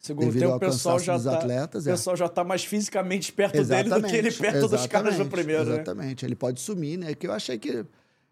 Segundo 0.00 0.32
tempo, 0.32 0.54
o 0.54 0.58
pessoal 0.58 0.98
já 0.98 1.14
dos 1.14 1.24
tá. 1.24 1.34
atletas, 1.36 1.84
o 1.84 1.88
é. 1.88 1.92
pessoal 1.92 2.16
já 2.16 2.26
tá 2.28 2.42
mais 2.42 2.64
fisicamente 2.64 3.30
perto 3.32 3.62
dele 3.62 3.90
do 3.90 4.02
que 4.02 4.16
ele 4.16 4.32
perto 4.32 4.66
dos 4.66 4.86
caras 4.86 5.14
do 5.16 5.22
exatamente, 5.22 5.30
primeiro, 5.30 5.64
né? 5.66 5.74
Exatamente. 5.74 6.24
Ele 6.24 6.34
pode 6.34 6.58
sumir, 6.60 6.98
né? 6.98 7.14
Que 7.14 7.26
eu 7.26 7.32
achei 7.32 7.58
que 7.58 7.84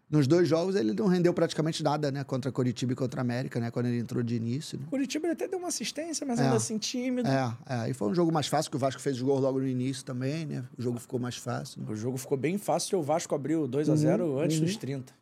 nos 0.09 0.25
dois 0.25 0.47
jogos 0.47 0.75
ele 0.75 0.91
não 0.93 1.05
rendeu 1.05 1.31
praticamente 1.31 1.83
nada, 1.83 2.11
né? 2.11 2.23
Contra 2.23 2.51
Curitiba 2.51 2.93
e 2.93 2.95
contra 2.95 3.21
América, 3.21 3.59
né? 3.59 3.69
Quando 3.69 3.85
ele 3.85 3.99
entrou 3.99 4.23
de 4.23 4.35
início. 4.35 4.79
Né? 4.79 4.85
Curitiba 4.89 5.27
ele 5.27 5.33
até 5.33 5.47
deu 5.47 5.59
uma 5.59 5.67
assistência, 5.67 6.25
mas 6.25 6.39
É. 6.39 6.43
ainda 6.45 6.55
assim 6.55 6.79
tímido. 6.79 7.29
É, 7.29 7.53
é. 7.69 7.89
E 7.91 7.93
foi 7.93 8.09
um 8.09 8.15
jogo 8.15 8.31
mais 8.31 8.47
fácil, 8.47 8.71
que 8.71 8.75
o 8.77 8.79
Vasco 8.79 8.99
fez 8.99 9.17
os 9.17 9.21
gols 9.21 9.41
logo 9.41 9.59
no 9.59 9.67
início 9.67 10.03
também, 10.03 10.47
né? 10.47 10.63
O 10.75 10.81
jogo 10.81 10.97
ficou 10.99 11.19
mais 11.19 11.35
fácil. 11.37 11.81
né? 11.81 11.87
O 11.87 11.95
jogo 11.95 12.17
ficou 12.17 12.35
bem 12.35 12.57
fácil 12.57 12.97
e 12.97 12.99
o 12.99 13.03
Vasco 13.03 13.35
abriu 13.35 13.67
2 13.67 13.87
a 13.89 13.95
0 13.95 14.25
Uhum, 14.25 14.39
antes 14.39 14.59
dos 14.59 14.75
30. 14.75 15.13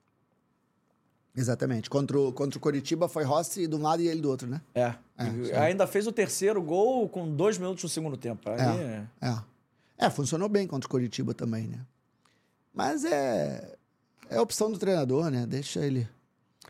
Exatamente. 1.37 1.87
Contra 1.89 2.19
o, 2.19 2.33
contra 2.33 2.57
o 2.57 2.61
Curitiba 2.61 3.07
foi 3.07 3.23
Rossi 3.23 3.67
de 3.67 3.75
um 3.75 3.81
lado 3.81 4.01
e 4.01 4.07
ele 4.07 4.19
do 4.21 4.29
outro, 4.29 4.47
né? 4.49 4.59
É. 4.73 4.93
É, 5.51 5.59
ainda 5.59 5.85
fez 5.85 6.07
o 6.07 6.11
terceiro 6.11 6.61
gol 6.61 7.07
com 7.07 7.29
dois 7.33 7.57
minutos 7.59 7.83
no 7.83 7.89
segundo 7.89 8.17
tempo. 8.17 8.49
Aí, 8.49 8.59
É. 8.59 9.03
É. 9.21 9.37
É, 9.99 10.09
funcionou 10.09 10.49
bem 10.49 10.65
contra 10.67 10.87
o 10.87 10.89
Curitiba 10.89 11.33
também, 11.33 11.67
né? 11.67 11.79
Mas 12.73 13.05
é. 13.05 13.75
É 14.29 14.37
a 14.37 14.41
opção 14.41 14.71
do 14.71 14.77
treinador, 14.77 15.29
né? 15.31 15.45
Deixa 15.47 15.79
ele. 15.85 16.07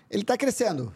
Ele 0.10 0.24
tá 0.24 0.38
crescendo 0.38 0.94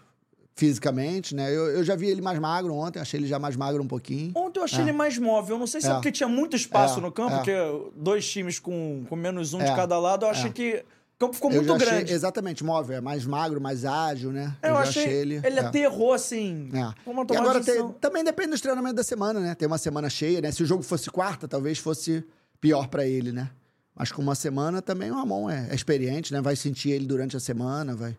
fisicamente, 0.56 1.34
né? 1.34 1.50
Eu, 1.50 1.68
eu 1.72 1.84
já 1.84 1.96
vi 1.96 2.08
ele 2.08 2.22
mais 2.22 2.38
magro 2.40 2.74
ontem, 2.76 3.00
achei 3.00 3.20
ele 3.20 3.28
já 3.28 3.40
mais 3.40 3.56
magro 3.56 3.82
um 3.82 3.88
pouquinho. 3.88 4.32
Ontem 4.36 4.60
eu 4.60 4.64
achei 4.64 4.80
É. 4.80 4.82
ele 4.84 4.92
mais 4.92 5.18
móvel. 5.18 5.58
Não 5.58 5.66
sei 5.68 5.82
se 5.82 5.88
é, 5.88 5.92
É. 5.92 5.94
porque 5.96 6.12
tinha 6.12 6.30
muito 6.30 6.56
espaço 6.56 7.00
É, 7.00 7.02
no 7.02 7.12
campo, 7.12 7.34
é. 7.34 7.38
porque 7.38 7.92
dois 7.96 8.30
times 8.30 8.60
com, 8.60 9.04
com 9.10 9.16
menos 9.16 9.54
um 9.54 9.58
de 9.60 9.66
É, 9.66 9.76
cada 9.76 9.98
lado, 10.00 10.26
eu 10.26 10.30
achei 10.30 10.50
é. 10.50 10.54
que 10.54 10.86
campo 11.22 11.36
ficou 11.36 11.52
Eu 11.52 11.58
muito 11.64 11.74
achei- 11.74 11.88
grande. 11.88 12.12
exatamente, 12.14 12.64
móvel, 12.64 12.98
é 12.98 13.02
mais 13.02 13.26
magro, 13.26 13.62
mais 13.62 13.86
ágil, 13.86 14.32
né? 14.32 14.56
Eu, 14.62 14.74
já 14.74 14.80
achei, 14.80 15.04
ele. 15.08 15.42
Ele 15.44 15.60
é. 15.60 15.64
aterrou 15.64 16.14
assim. 16.14 16.70
É. 16.74 17.34
E 17.34 17.38
agora 17.38 17.62
tem- 17.64 17.88
também 18.00 18.24
depende 18.24 18.50
dos 18.50 18.62
treinamentos 18.62 18.96
da 18.98 19.04
semana, 19.04 19.40
né? 19.40 19.56
Tem 19.56 19.68
uma 19.68 19.78
semana 19.78 20.10
cheia, 20.10 20.42
né? 20.42 20.52
Se 20.52 20.62
o 20.64 20.66
jogo 20.66 20.84
fosse 20.84 21.10
quarta, 21.10 21.48
talvez 21.48 21.78
fosse 21.78 22.24
pior 22.60 22.88
pra 22.88 23.06
ele, 23.06 23.32
né? 23.32 23.50
Mas 23.96 24.12
com 24.12 24.22
uma 24.22 24.36
semana 24.36 24.82
também 24.82 25.12
o 25.12 25.16
Ramon 25.16 25.50
é, 25.50 25.68
é 25.70 25.76
experiente, 25.76 26.34
né? 26.34 26.42
Vai 26.42 26.56
sentir 26.56 26.92
ele 26.92 27.06
durante 27.06 27.38
a 27.38 27.40
semana, 27.40 27.96
vai. 27.96 28.18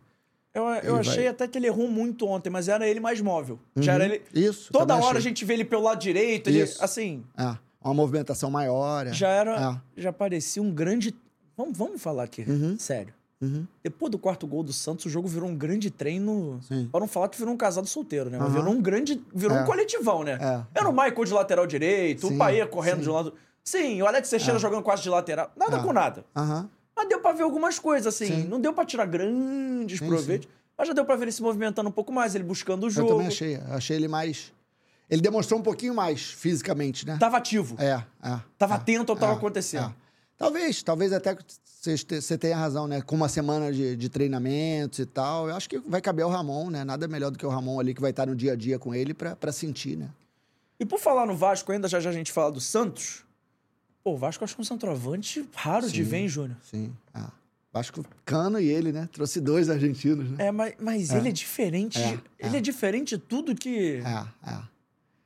Eu, 0.55 0.65
eu 0.83 0.97
achei 0.97 1.17
vai- 1.25 1.29
até 1.29 1.49
que 1.49 1.57
ele 1.59 1.67
errou 1.67 1.89
muito 1.89 2.27
ontem, 2.27 2.51
mas 2.51 2.69
era 2.69 2.87
ele 2.87 3.01
mais 3.01 3.21
móvel. 3.21 3.59
Já 3.77 3.95
era 3.95 4.05
ele. 4.05 4.23
Isso. 4.35 4.71
Toda 4.73 4.95
hora 4.95 5.05
a 5.07 5.09
achei. 5.11 5.23
gente 5.23 5.45
vê 5.45 5.55
ele 5.55 5.65
pelo 5.65 5.83
lado 5.83 5.99
direito, 6.01 6.49
ele, 6.51 6.63
Isso. 6.63 6.83
assim. 6.85 7.25
É. 7.39 7.57
uma 7.85 7.95
movimentação 7.95 8.49
maior. 8.51 9.07
é. 9.09 9.13
Já 9.13 9.29
era. 9.29 9.81
É. 9.97 10.01
Já 10.03 10.13
parecia 10.13 10.63
um 10.63 10.71
grande. 10.71 11.13
Vamos, 11.57 11.77
vamos 11.77 12.01
falar 12.03 12.25
aqui, 12.25 12.43
Uhum. 12.49 12.77
sério. 12.79 13.13
Uhum. 13.41 13.67
Depois 13.83 14.11
do 14.11 14.19
quarto 14.19 14.47
gol 14.47 14.63
do 14.63 14.73
Santos, 14.73 15.05
o 15.07 15.11
jogo 15.11 15.27
virou 15.27 15.49
um 15.49 15.57
grande 15.57 15.91
treino. 15.91 16.61
Sim. 16.63 16.89
Para 16.93 17.01
não 17.01 17.09
falar 17.09 17.29
que 17.29 17.37
virou 17.37 17.53
um 17.53 17.57
casado 17.57 17.89
solteiro, 17.89 18.31
né? 18.31 18.39
Mas 18.39 18.49
Aham. 18.49 18.59
virou 18.61 18.75
um 18.75 18.81
grande. 18.81 19.21
Virou 19.35 19.57
É. 19.59 19.63
um 19.63 19.65
coletivão, 19.67 20.23
né? 20.23 20.39
É. 20.41 20.79
Era 20.79 20.89
o 20.89 20.93
Michael 20.93 21.25
de 21.25 21.33
lateral 21.33 21.67
direito, 21.67 22.29
Sim, 22.29 22.35
o 22.35 22.39
Paê 22.39 22.65
correndo 22.67 22.99
sim. 22.99 23.03
de 23.03 23.11
um 23.11 23.13
lado. 23.15 23.35
Sim, 23.65 24.01
o 24.01 24.07
Alex 24.07 24.31
Teixeira 24.31 24.57
É. 24.57 24.61
jogando 24.61 24.83
quase 24.83 25.03
de 25.03 25.09
lateral. 25.11 25.51
Nada 25.57 25.79
É. 25.79 25.83
com 25.83 25.93
nada. 25.93 26.25
Mas 26.95 27.09
deu 27.09 27.21
pra 27.21 27.33
ver 27.33 27.43
algumas 27.43 27.79
coisas, 27.81 28.15
assim. 28.15 28.27
Sim. 28.27 28.45
Não 28.49 28.61
deu 28.61 28.73
pra 28.73 28.85
tirar 28.85 29.07
grandes 29.07 29.99
proveitos. 29.99 30.49
Mas 30.79 30.87
já 30.89 30.95
deu 30.95 31.05
pra 31.05 31.17
ver 31.17 31.25
ele 31.25 31.33
se 31.33 31.43
movimentando 31.43 31.89
um 31.89 31.93
pouco 31.93 32.13
mais, 32.13 32.35
ele 32.37 32.45
buscando 32.45 32.85
o 32.85 32.87
Eu 32.87 32.91
jogo. 32.91 33.09
também 33.11 33.27
achei. 33.27 33.57
Achei 33.71 33.97
ele 33.97 34.09
mais. 34.09 34.53
Ele 35.11 35.21
demonstrou 35.21 35.59
um 35.61 35.63
pouquinho 35.63 35.95
mais 35.95 36.23
fisicamente, 36.31 37.07
né? 37.07 37.17
Tava 37.19 37.37
ativo. 37.37 37.75
É, 37.79 38.03
é. 38.23 38.41
Tava 38.57 38.75
é, 38.75 38.77
atento 38.77 39.11
ao 39.13 39.17
que 39.17 39.21
tava 39.21 39.33
é, 39.33 39.37
acontecendo. 39.37 39.87
é. 39.99 40.02
Talvez, 40.39 40.83
talvez 40.83 41.13
até 41.13 41.37
você 41.83 42.39
tenha 42.39 42.57
razão, 42.57 42.87
né? 42.87 43.01
Com 43.03 43.17
uma 43.17 43.29
semana 43.29 43.73
de, 43.73 43.97
de 43.97 44.09
treinamentos 44.09 44.99
e 44.99 45.07
tal, 45.07 45.49
eu 45.49 45.57
acho 45.57 45.69
que 45.69 45.79
vai 45.79 46.01
caber 46.01 46.25
ao 46.25 46.31
Ramon, 46.31 46.71
né? 46.71 46.85
Nada 46.85 47.09
melhor 47.09 47.31
do 47.31 47.39
que 47.39 47.47
o 47.47 47.49
Ramon 47.49 47.81
ali 47.81 47.95
que 47.95 48.01
vai 48.01 48.11
estar 48.11 48.27
no 48.27 48.35
dia 48.35 48.53
a 48.53 48.57
dia 48.57 48.79
com 48.79 48.95
ele 48.95 49.15
pra, 49.15 49.37
pra 49.37 49.53
sentir, 49.53 49.97
né? 49.97 50.09
E 50.79 50.85
por 50.85 50.99
falar 50.99 51.27
no 51.27 51.37
Vasco, 51.37 51.71
ainda 51.71 51.89
já 51.89 52.01
já 52.01 52.11
a 52.11 52.13
gente 52.13 52.33
fala 52.33 52.51
do 52.51 52.61
Santos. 52.61 53.25
Pô, 54.03 54.15
o 54.15 54.17
Vasco 54.17 54.43
acho 54.43 54.55
que 54.55 54.61
é 54.61 54.63
um 54.63 54.65
centroavante 54.65 55.49
raro 55.55 55.89
de 55.89 56.03
Sim. 56.03 56.11
ver, 56.11 56.17
hein, 56.19 56.29
Júnior? 56.29 56.57
Sim. 56.63 56.93
Ah. 57.15 57.31
Vasco 57.73 58.05
Cano 58.25 58.61
e 58.61 58.69
ele, 58.69 58.93
né? 58.93 59.09
Trouxe 59.11 59.41
dois 59.41 59.71
argentinos, 59.71 60.31
né? 60.31 60.47
É, 60.47 60.53
mas, 60.53 60.75
mas 60.79 61.11
ele 61.11 61.31
é 61.31 61.33
diferente. 61.33 61.99
É, 61.99 62.19
ele 62.39 62.59
é. 62.59 62.61
diferente 62.61 63.17
de 63.17 63.19
tudo 63.19 63.55
que. 63.55 64.03
É, 64.05 64.51
é. 64.51 64.72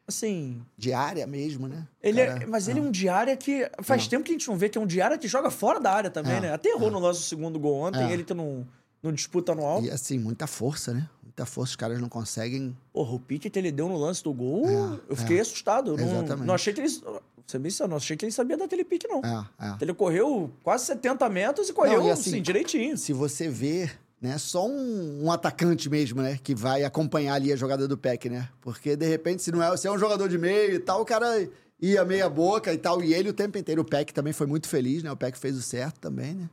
Assim. 0.08 0.62
Diária 0.78 1.26
mesmo, 1.26 1.66
né? 1.66 1.86
Ele 2.02 2.24
Cara, 2.24 2.42
é, 2.44 2.46
mas 2.46 2.68
ele 2.68 2.78
é 2.78 2.82
um 2.82 2.90
diária 2.90 3.36
que. 3.36 3.68
Faz 3.82 4.06
É. 4.06 4.08
tempo 4.10 4.24
que 4.24 4.30
a 4.30 4.34
gente 4.34 4.46
não 4.48 4.56
vê 4.56 4.68
que 4.68 4.78
é 4.78 4.80
um 4.80 4.86
diária 4.86 5.18
que 5.18 5.26
joga 5.26 5.50
fora 5.50 5.80
da 5.80 5.90
área 5.92 6.10
também, 6.10 6.34
É, 6.36 6.40
né? 6.40 6.52
Até 6.52 6.68
errou 6.68 6.90
no 6.90 6.98
lance 7.00 7.20
do 7.20 7.24
segundo 7.24 7.58
gol 7.58 7.74
ontem, 7.80 8.02
É. 8.08 8.12
ele 8.12 8.22
que 8.22 8.32
não, 8.32 8.66
não 9.02 9.12
disputa 9.12 9.54
no 9.54 9.64
alto. 9.64 9.84
E 9.86 9.90
assim, 9.90 10.18
muita 10.18 10.46
força, 10.46 10.94
né? 10.94 11.08
Muita 11.22 11.44
força, 11.44 11.70
os 11.72 11.76
caras 11.76 12.00
não 12.00 12.08
conseguem. 12.08 12.76
Porra, 12.92 13.12
o 13.14 13.18
pique 13.18 13.50
que 13.50 13.58
ele 13.58 13.72
deu 13.72 13.88
no 13.88 13.96
lance 13.96 14.22
do 14.22 14.32
gol, 14.32 14.64
É, 14.68 15.00
eu 15.10 15.16
fiquei 15.16 15.38
é. 15.38 15.40
assustado. 15.40 15.90
Eu 15.92 15.96
Não, 15.96 16.04
Exatamente. 16.04 16.46
não 16.46 16.54
achei 16.54 16.72
que 16.72 16.80
ele. 16.80 16.88
Você 17.46 17.58
me 17.60 17.68
não 17.88 17.96
achei 17.96 18.16
que 18.16 18.24
ele 18.24 18.32
sabia 18.32 18.56
dar 18.56 18.64
aquele 18.64 18.84
pique, 18.84 19.06
não. 19.06 19.20
É, 19.24 19.66
é. 19.66 19.76
Ele 19.80 19.94
correu 19.94 20.50
quase 20.64 20.84
70 20.86 21.28
metros 21.28 21.68
e 21.68 21.72
correu, 21.72 22.00
Não, 22.00 22.08
e 22.08 22.10
assim, 22.10 22.30
assim, 22.30 22.42
direitinho. 22.42 22.96
Se 22.96 23.12
você 23.12 23.48
ver, 23.48 23.96
né, 24.20 24.38
só 24.38 24.66
um, 24.66 25.24
um 25.24 25.30
atacante 25.30 25.90
mesmo, 25.90 26.22
né, 26.22 26.38
que 26.42 26.54
vai 26.54 26.84
acompanhar 26.84 27.34
ali 27.34 27.52
a 27.52 27.56
jogada 27.56 27.86
do 27.86 27.98
PEC, 27.98 28.30
né? 28.30 28.48
Porque 28.60 28.96
de 28.96 29.06
repente, 29.06 29.42
se 29.42 29.52
não 29.52 29.62
é, 29.62 29.76
se 29.76 29.86
é 29.86 29.92
um 29.92 29.98
jogador 29.98 30.28
de 30.28 30.38
meio 30.38 30.74
e 30.74 30.78
tal, 30.78 31.02
o 31.02 31.04
cara 31.04 31.48
ia 31.80 32.04
meia 32.04 32.28
boca 32.28 32.72
e 32.72 32.78
tal, 32.78 33.02
e 33.02 33.12
ele 33.12 33.28
o 33.28 33.34
tempo 33.34 33.58
inteiro. 33.58 33.82
O 33.82 33.84
PEC 33.84 34.12
também 34.12 34.32
foi 34.32 34.46
muito 34.46 34.68
feliz, 34.68 35.02
né? 35.02 35.12
O 35.12 35.16
PEC 35.16 35.38
fez 35.38 35.56
o 35.56 35.62
certo 35.62 36.00
também, 36.00 36.34
né? 36.34 36.50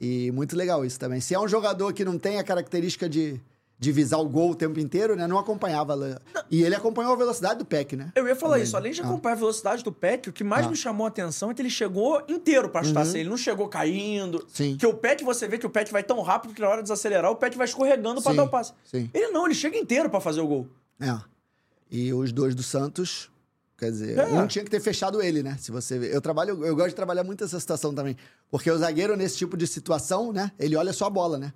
E 0.00 0.32
muito 0.32 0.56
legal 0.56 0.84
isso 0.84 0.98
também. 0.98 1.20
Se 1.20 1.34
é 1.34 1.38
um 1.38 1.46
jogador 1.46 1.92
que 1.92 2.04
não 2.04 2.18
tem 2.18 2.38
a 2.38 2.44
característica 2.44 3.08
de, 3.08 3.40
de 3.82 3.90
visar 3.90 4.18
o 4.18 4.28
gol 4.28 4.52
o 4.52 4.54
tempo 4.54 4.78
inteiro, 4.78 5.16
né? 5.16 5.26
Não 5.26 5.36
acompanhava. 5.40 5.92
lá. 5.96 6.16
E 6.48 6.62
ele 6.62 6.76
acompanhou 6.76 7.12
a 7.12 7.16
velocidade 7.16 7.58
do 7.58 7.64
PEC, 7.64 7.96
né? 7.96 8.12
Eu 8.14 8.28
ia 8.28 8.36
falar 8.36 8.52
Também. 8.52 8.62
isso, 8.64 8.76
além 8.76 8.92
de 8.92 9.00
Ah. 9.00 9.04
acompanhar 9.04 9.32
a 9.34 9.38
velocidade 9.38 9.82
do 9.82 9.90
Peck, 9.90 10.28
o 10.28 10.32
que 10.32 10.44
mais 10.44 10.66
Ah. 10.66 10.70
me 10.70 10.76
chamou 10.76 11.04
a 11.04 11.08
atenção 11.08 11.50
é 11.50 11.54
que 11.54 11.60
ele 11.60 11.68
chegou 11.68 12.22
inteiro 12.28 12.68
pra 12.68 12.84
chutar. 12.84 13.00
assim, 13.02 13.18
Ele 13.18 13.28
não 13.28 13.36
chegou 13.36 13.66
caindo. 13.68 14.36
Uhum. 14.38 14.46
Sim. 14.48 14.76
Que 14.76 14.86
o 14.86 14.94
Peck, 14.94 15.24
você 15.24 15.48
vê 15.48 15.58
que 15.58 15.66
o 15.66 15.70
Peck 15.70 15.90
vai 15.90 16.04
tão 16.04 16.20
rápido 16.22 16.54
que 16.54 16.60
na 16.60 16.68
hora 16.68 16.76
de 16.76 16.84
desacelerar, 16.84 17.28
o 17.32 17.34
Peck 17.34 17.56
vai 17.58 17.66
escorregando 17.66 18.22
pra 18.22 18.30
Sim, 18.30 18.36
dar 18.36 18.44
o 18.44 18.48
passe. 18.48 18.72
sim. 18.84 19.10
Ele 19.12 19.32
não, 19.32 19.46
ele 19.46 19.54
chega 19.54 19.76
inteiro 19.76 20.08
pra 20.08 20.20
fazer 20.20 20.40
o 20.40 20.46
gol. 20.46 20.68
É. 21.00 21.18
E 21.90 22.12
os 22.14 22.30
dois 22.32 22.54
do 22.54 22.62
Santos, 22.62 23.30
quer 23.76 23.90
dizer, 23.90 24.16
É. 24.16 24.26
um 24.26 24.46
tinha 24.46 24.64
que 24.64 24.70
ter 24.70 24.78
fechado 24.80 25.20
ele, 25.20 25.42
né? 25.42 25.56
Se 25.58 25.72
você. 25.72 25.96
Eu 26.12 26.20
trabalho, 26.20 26.64
eu 26.64 26.76
gosto 26.76 26.90
de 26.90 26.94
trabalhar 26.94 27.24
muito 27.24 27.42
essa 27.42 27.58
situação 27.58 27.92
também. 27.92 28.16
Porque 28.48 28.70
o 28.70 28.78
zagueiro, 28.78 29.16
nesse 29.16 29.36
tipo 29.38 29.56
de 29.56 29.66
situação, 29.66 30.32
né? 30.32 30.52
Ele 30.56 30.76
olha 30.76 30.92
só 30.92 31.06
a 31.06 31.10
bola, 31.10 31.36
né? 31.36 31.52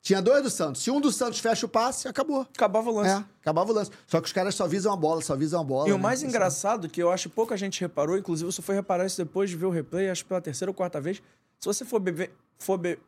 Tinha 0.00 0.22
dois 0.22 0.42
do 0.42 0.48
Santos. 0.50 0.82
Se 0.82 0.90
um 0.90 1.00
dos 1.00 1.16
Santos 1.16 1.38
fecha 1.40 1.66
o 1.66 1.68
passe, 1.68 2.06
acabou. 2.08 2.42
Acabava 2.42 2.88
o 2.90 2.94
lance. 2.94 3.10
É, 3.10 3.24
acabava 3.42 3.70
o 3.70 3.74
lance. 3.74 3.90
Só 4.06 4.20
que 4.20 4.26
os 4.26 4.32
caras 4.32 4.54
só 4.54 4.66
visam 4.66 4.92
a 4.92 4.96
bola, 4.96 5.20
só 5.20 5.34
visam 5.36 5.60
a 5.60 5.64
bola. 5.64 5.88
E 5.88 5.92
o 5.92 5.96
né? 5.96 6.02
mais 6.02 6.20
Isso- 6.20 6.28
engraçado, 6.28 6.88
que 6.88 7.02
eu 7.02 7.10
acho 7.10 7.28
que 7.28 7.34
pouca 7.34 7.56
gente 7.56 7.80
reparou, 7.80 8.16
inclusive 8.16 8.50
você 8.50 8.62
foi 8.62 8.74
reparar 8.74 9.04
isso 9.06 9.16
depois 9.16 9.50
de 9.50 9.56
ver 9.56 9.66
o 9.66 9.70
replay, 9.70 10.08
acho 10.08 10.22
que 10.22 10.28
pela 10.28 10.40
terceira 10.40 10.70
ou 10.70 10.74
quarta 10.74 11.00
vez. 11.00 11.20
Se 11.58 11.66
você 11.66 11.84
for, 11.84 11.98
beber, 11.98 12.30
for, 12.58 12.78
be- 12.78 12.98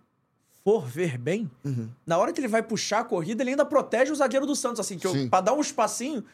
for 0.64 0.84
ver 0.84 1.16
bem, 1.16 1.50
Uhum. 1.64 1.88
na 2.04 2.18
hora 2.18 2.32
que 2.32 2.40
ele 2.40 2.48
vai 2.48 2.62
puxar 2.62 3.00
a 3.00 3.04
corrida, 3.04 3.42
ele 3.42 3.50
ainda 3.50 3.64
protege 3.64 4.10
o 4.12 4.16
zagueiro 4.16 4.44
do 4.44 4.56
Santos, 4.56 4.80
assim, 4.80 4.98
que 4.98 5.06
eu- 5.06 5.28
pra 5.30 5.40
dar 5.40 5.52
um 5.54 5.60
espacinho, 5.60 6.24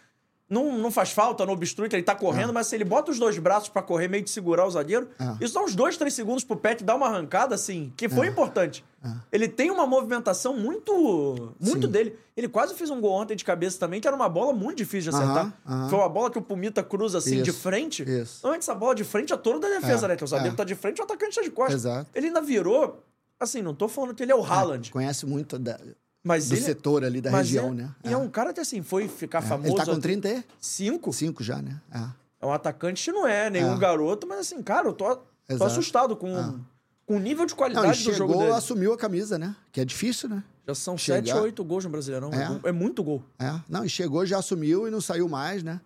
não, 0.48 0.78
não 0.78 0.90
faz 0.90 1.10
falta, 1.10 1.44
não 1.44 1.52
obstrui, 1.54 1.88
que 1.88 1.96
ele 1.96 2.02
tá 2.02 2.14
correndo, 2.14 2.52
mas 2.52 2.68
se 2.68 2.74
ele 2.76 2.84
bota 2.84 3.10
os 3.10 3.18
dois 3.18 3.36
braços 3.38 3.68
pra 3.68 3.82
correr, 3.82 4.06
meio 4.08 4.22
de 4.22 4.30
segurar 4.30 4.64
o 4.66 4.70
zagueiro, 4.70 5.08
É. 5.18 5.44
isso 5.44 5.52
dá 5.54 5.60
uns 5.62 5.74
dois, 5.74 5.96
três 5.96 6.14
segundos 6.14 6.44
pro 6.44 6.56
Peck 6.56 6.84
dar 6.84 6.94
uma 6.94 7.06
arrancada, 7.08 7.54
assim, 7.54 7.92
que 7.96 8.08
foi 8.08 8.28
importante. 8.28 8.84
É. 9.04 9.08
Ele 9.32 9.48
tem 9.48 9.70
uma 9.70 9.86
movimentação 9.86 10.56
muito, 10.56 11.54
muito 11.60 11.86
Sim. 11.86 11.92
dele. 11.92 12.16
Ele 12.36 12.48
quase 12.48 12.74
fez 12.74 12.90
um 12.90 13.00
gol 13.00 13.12
ontem 13.12 13.34
de 13.36 13.44
cabeça 13.44 13.78
também, 13.78 14.00
que 14.00 14.06
era 14.06 14.16
uma 14.16 14.28
bola 14.28 14.52
muito 14.52 14.78
difícil 14.78 15.10
de 15.10 15.16
acertar. 15.16 15.52
Aham, 15.66 15.80
aham. 15.82 15.88
Foi 15.88 15.98
uma 15.98 16.08
bola 16.08 16.30
que 16.30 16.38
o 16.38 16.42
Pumita 16.42 16.82
cruza 16.82 17.18
assim 17.18 17.42
de 17.42 17.50
Isso, 17.50 17.60
frente. 17.60 18.02
isso. 18.08 18.46
Antes 18.46 18.68
a 18.68 18.74
bola 18.74 18.94
de 18.94 19.04
frente 19.04 19.32
é 19.32 19.36
toda 19.36 19.58
da 19.60 19.68
defesa, 19.68 20.06
É, 20.06 20.08
né? 20.10 20.16
Que 20.16 20.24
o 20.24 20.26
zagueiro 20.26 20.54
é. 20.54 20.56
tá 20.56 20.64
de 20.64 20.74
frente 20.74 21.00
o 21.00 21.04
atacante 21.04 21.34
tá 21.36 21.42
de 21.42 21.50
costas. 21.50 21.80
Exato. 21.82 22.10
Ele 22.14 22.28
ainda 22.28 22.40
virou. 22.40 23.02
Assim, 23.38 23.60
não 23.62 23.74
tô 23.74 23.86
falando 23.88 24.14
que 24.14 24.22
ele 24.22 24.32
é 24.32 24.34
o 24.34 24.42
Haaland, 24.44 24.90
Conhece 24.90 25.26
muito 25.26 25.58
da- 25.58 25.78
mas 26.26 26.48
do 26.48 26.54
ele. 26.54 26.62
setor 26.62 27.04
ali 27.04 27.20
da 27.20 27.30
região, 27.30 27.68
é, 27.68 27.74
né? 27.74 27.94
E 28.04 28.12
é. 28.12 28.16
um 28.16 28.28
cara 28.28 28.52
que, 28.52 28.60
assim, 28.60 28.82
foi 28.82 29.06
ficar 29.08 29.38
É. 29.38 29.46
famoso. 29.46 29.68
Ele 29.68 29.76
tá 29.76 29.84
com 29.84 29.92
até 29.92 30.00
35 30.00 31.12
cinco. 31.12 31.42
já, 31.44 31.62
né? 31.62 31.80
É. 31.92 32.00
É 32.40 32.46
um 32.46 32.52
atacante 32.52 33.10
não 33.12 33.26
é 33.26 33.48
nenhum 33.48 33.74
É. 33.74 33.78
garoto, 33.78 34.26
mas 34.26 34.40
assim, 34.40 34.62
cara, 34.62 34.88
eu 34.88 34.92
tô, 34.92 35.16
tô 35.16 35.64
assustado 35.64 36.16
com, 36.16 36.36
É. 36.36 36.54
com 37.06 37.16
o 37.16 37.18
nível 37.18 37.46
de 37.46 37.52
Não, 37.52 37.56
qualidade 37.58 38.00
e 38.02 38.04
do 38.04 38.12
jogo 38.12 38.32
chegou, 38.32 38.42
dele. 38.44 38.56
assumiu 38.56 38.92
a 38.92 38.96
camisa, 38.98 39.38
né? 39.38 39.56
Que 39.72 39.80
é 39.80 39.84
difícil, 39.84 40.28
né? 40.28 40.42
Já 40.68 40.74
são 40.74 40.98
chegar- 40.98 41.24
sete 41.26 41.36
ou 41.36 41.44
oito 41.44 41.64
gols 41.64 41.84
no 41.84 41.90
Brasileirão. 41.90 42.30
É. 42.32 42.42
É. 42.42 42.48
mu- 42.48 42.60
é 42.64 42.72
muito 42.72 43.02
gol. 43.04 43.22
É, 43.38 43.54
não, 43.68 43.84
e 43.84 43.88
chegou, 43.88 44.26
já 44.26 44.38
assumiu 44.38 44.86
e 44.86 44.90
não 44.90 45.00
saiu 45.00 45.28
mais, 45.28 45.62
né? 45.62 45.80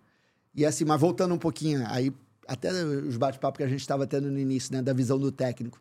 E 0.55 0.64
assim, 0.66 0.84
mas 0.84 1.01
voltando 1.01 1.34
um 1.34 1.38
pouquinho, 1.38 1.84
aí 1.86 2.12
até 2.49 2.72
os 2.72 3.16
bate-papos 3.16 3.59
que 3.59 3.62
a 3.62 3.68
gente 3.68 3.80
estava 3.80 4.07
tendo 4.07 4.28
no 4.30 4.38
início, 4.38 4.72
né, 4.74 4.82
da 4.82 4.93
visão 4.93 5.18
do 5.18 5.30
técnico. 5.30 5.78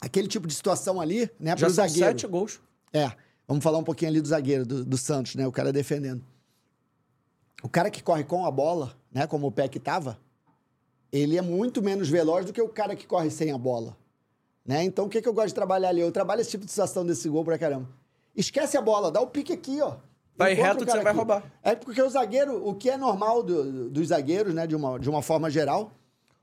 Aquele 0.00 0.26
tipo 0.28 0.46
de 0.46 0.54
situação 0.54 1.00
ali, 1.00 1.30
né, 1.40 1.52
Já 1.52 1.66
pro 1.66 1.74
são 1.74 1.86
zagueiro. 1.86 2.08
sete 2.10 2.26
gols. 2.26 2.60
É, 2.92 3.10
vamos 3.46 3.62
falar 3.62 3.78
um 3.78 3.84
pouquinho 3.84 4.10
ali 4.10 4.20
do 4.20 4.28
zagueiro, 4.28 4.64
do, 4.64 4.84
do 4.84 4.96
Santos, 4.98 5.34
né, 5.34 5.46
o 5.46 5.52
cara 5.52 5.72
defendendo. 5.72 6.22
O 7.62 7.68
cara 7.68 7.90
que 7.90 8.02
corre 8.02 8.24
com 8.24 8.44
a 8.44 8.50
bola, 8.50 8.94
né, 9.12 9.26
como 9.26 9.46
o 9.46 9.52
Peck 9.52 9.78
tava, 9.78 10.18
ele 11.12 11.36
é 11.36 11.42
muito 11.42 11.82
menos 11.82 12.08
veloz 12.08 12.44
do 12.46 12.52
que 12.52 12.60
o 12.60 12.68
cara 12.68 12.96
que 12.96 13.06
corre 13.06 13.30
sem 13.30 13.52
a 13.52 13.58
bola. 13.58 13.96
Né? 14.64 14.82
Então, 14.84 15.06
o 15.06 15.08
que, 15.08 15.20
que 15.20 15.28
eu 15.28 15.34
gosto 15.34 15.48
de 15.48 15.54
trabalhar 15.54 15.88
ali? 15.90 16.00
Eu 16.00 16.10
trabalho 16.12 16.40
esse 16.40 16.50
tipo 16.50 16.64
de 16.64 16.70
situação 16.70 17.04
desse 17.04 17.28
gol 17.28 17.44
pra 17.44 17.58
caramba. 17.58 17.88
Esquece 18.34 18.76
a 18.76 18.80
bola, 18.80 19.10
dá 19.10 19.20
o 19.20 19.26
pique 19.26 19.52
aqui, 19.52 19.80
ó. 19.80 19.96
Vai 20.36 20.52
Encontra 20.54 20.68
reto 20.72 20.82
o 20.82 20.86
que 20.86 20.92
você 20.92 20.98
vai 21.02 21.06
aqui. 21.08 21.16
roubar. 21.16 21.52
É 21.62 21.74
porque 21.74 22.00
o 22.00 22.08
zagueiro, 22.08 22.66
o 22.66 22.74
que 22.74 22.88
é 22.88 22.96
normal 22.96 23.42
do- 23.42 23.90
dos 23.90 24.08
zagueiros, 24.08 24.54
né, 24.54 24.66
de 24.66 24.74
uma, 24.74 24.98
de 24.98 25.10
uma 25.10 25.20
forma 25.20 25.50
geral, 25.50 25.92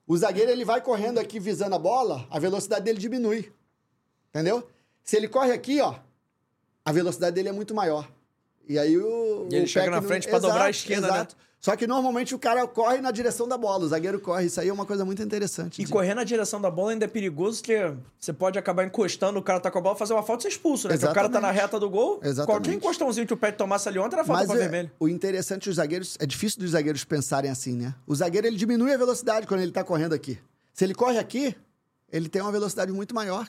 o 0.06 0.16
zagueiro 0.16 0.52
ele 0.52 0.64
vai 0.64 0.80
correndo 0.82 1.18
aqui 1.18 1.40
visando 1.40 1.76
a 1.76 1.80
bola, 1.80 2.28
a 2.30 2.38
velocidade 2.40 2.86
dele 2.86 3.00
diminui. 3.00 3.52
Entendeu? 4.30 4.68
Se 5.04 5.16
ele 5.18 5.28
corre 5.28 5.52
aqui, 5.52 5.82
ó, 5.82 5.96
a 6.90 6.92
velocidade 6.92 7.36
dele 7.36 7.50
é 7.50 7.52
muito 7.52 7.74
maior. 7.76 8.10
E 8.68 8.78
aí 8.80 8.98
o. 8.98 9.48
E 9.52 9.56
ele 9.56 9.66
o 9.66 9.68
chega 9.68 9.90
na 9.92 10.02
frente 10.02 10.28
pra 10.28 10.40
dobrar 10.40 10.66
a 10.66 10.70
Exato, 10.70 10.78
esquina, 10.78 11.02
né? 11.08 11.08
exato. 11.14 11.36
Só 11.62 11.76
que 11.76 11.86
normalmente 11.86 12.34
o 12.34 12.40
cara 12.40 12.66
corre 12.66 13.02
na 13.02 13.12
direção 13.12 13.46
da 13.46 13.58
bola, 13.58 13.84
o 13.84 13.88
zagueiro 13.90 14.18
corre. 14.20 14.46
Isso 14.46 14.62
aí 14.62 14.70
é 14.70 14.74
uma 14.74 14.86
coisa 14.86 15.04
muito 15.04 15.22
interessante. 15.22 15.82
E 15.82 15.86
de- 15.86 15.92
correr 15.92 16.14
na 16.16 16.24
direção 16.24 16.62
da 16.62 16.72
bola 16.72 16.92
ainda 16.92 17.04
é 17.04 17.08
perigoso, 17.08 17.60
porque 17.62 17.94
você 18.18 18.32
pode 18.32 18.58
acabar 18.58 18.86
encostando, 18.86 19.38
o 19.38 19.44
cara 19.44 19.60
tá 19.60 19.70
com 19.70 19.78
a 19.78 19.82
bola, 19.82 19.96
fazer 19.96 20.14
uma 20.14 20.24
falta 20.24 20.42
e 20.42 20.44
ser 20.44 20.56
expulso, 20.56 20.88
né? 20.88 20.94
Porque 20.96 21.06
o 21.12 21.14
cara 21.14 21.28
tá 21.28 21.42
na 21.42 21.50
Exatamente. 21.50 21.62
reta 21.62 21.80
do 21.80 21.90
gol, 21.90 22.20
Exatamente. 22.24 22.46
qualquer 22.46 22.74
encostãozinho 22.78 23.28
que 23.28 23.34
o 23.34 23.38
pé 23.38 23.52
tomasse 23.52 23.90
ali 23.90 24.00
ontem 24.00 24.16
era 24.16 24.24
falta 24.24 24.42
Mas 24.44 24.48
pra 24.48 24.56
é, 24.56 24.60
vermelho. 24.70 24.92
o 25.00 25.10
interessante 25.10 25.68
dos 25.68 25.76
zagueiros, 25.76 26.16
é 26.20 26.26
difícil 26.26 26.60
dos 26.62 26.72
zagueiros 26.72 27.04
pensarem 27.04 27.52
assim, 27.52 27.76
né? 27.76 27.94
O 28.08 28.16
zagueiro 28.16 28.48
ele 28.48 28.56
diminui 28.56 28.94
a 28.94 28.98
velocidade 28.98 29.46
quando 29.46 29.60
ele 29.62 29.72
tá 29.74 29.84
correndo 29.84 30.14
aqui. 30.14 30.40
Se 30.74 30.86
ele 30.86 30.96
corre 30.96 31.18
aqui, 31.18 31.54
ele 32.10 32.30
tem 32.30 32.42
uma 32.42 32.54
velocidade 32.54 32.92
muito 32.94 33.14
maior. 33.14 33.46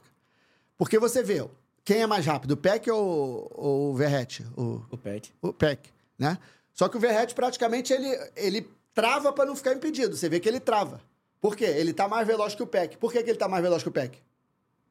Porque 0.76 0.98
você 0.98 1.22
vê, 1.22 1.46
quem 1.84 2.02
é 2.02 2.06
mais 2.06 2.24
rápido, 2.26 2.52
o 2.52 2.56
Peck 2.56 2.90
ou, 2.90 3.50
ou 3.54 3.90
o 3.92 3.94
Verrete? 3.94 4.44
O, 4.56 4.82
O 4.90 4.96
Peck. 4.96 5.30
o 5.42 5.52
Peck, 5.52 5.90
né? 6.18 6.38
Só 6.72 6.88
que 6.88 6.96
o 6.96 7.00
Verrete 7.00 7.34
praticamente 7.34 7.92
ele, 7.92 8.08
ele 8.36 8.68
trava 8.94 9.32
para 9.32 9.46
não 9.46 9.56
ficar 9.56 9.72
impedido. 9.74 10.16
Você 10.16 10.28
vê 10.28 10.38
que 10.40 10.48
ele 10.48 10.60
trava. 10.60 11.00
Por 11.40 11.56
quê? 11.56 11.64
Ele 11.64 11.92
tá 11.92 12.06
mais 12.06 12.26
veloz 12.26 12.54
que 12.54 12.62
o 12.62 12.66
Peck. 12.66 12.96
Por 12.98 13.12
que, 13.12 13.22
que 13.22 13.30
ele 13.30 13.38
tá 13.38 13.48
mais 13.48 13.62
veloz 13.62 13.82
que 13.82 13.88
o 13.88 13.92
Peck? 13.92 14.18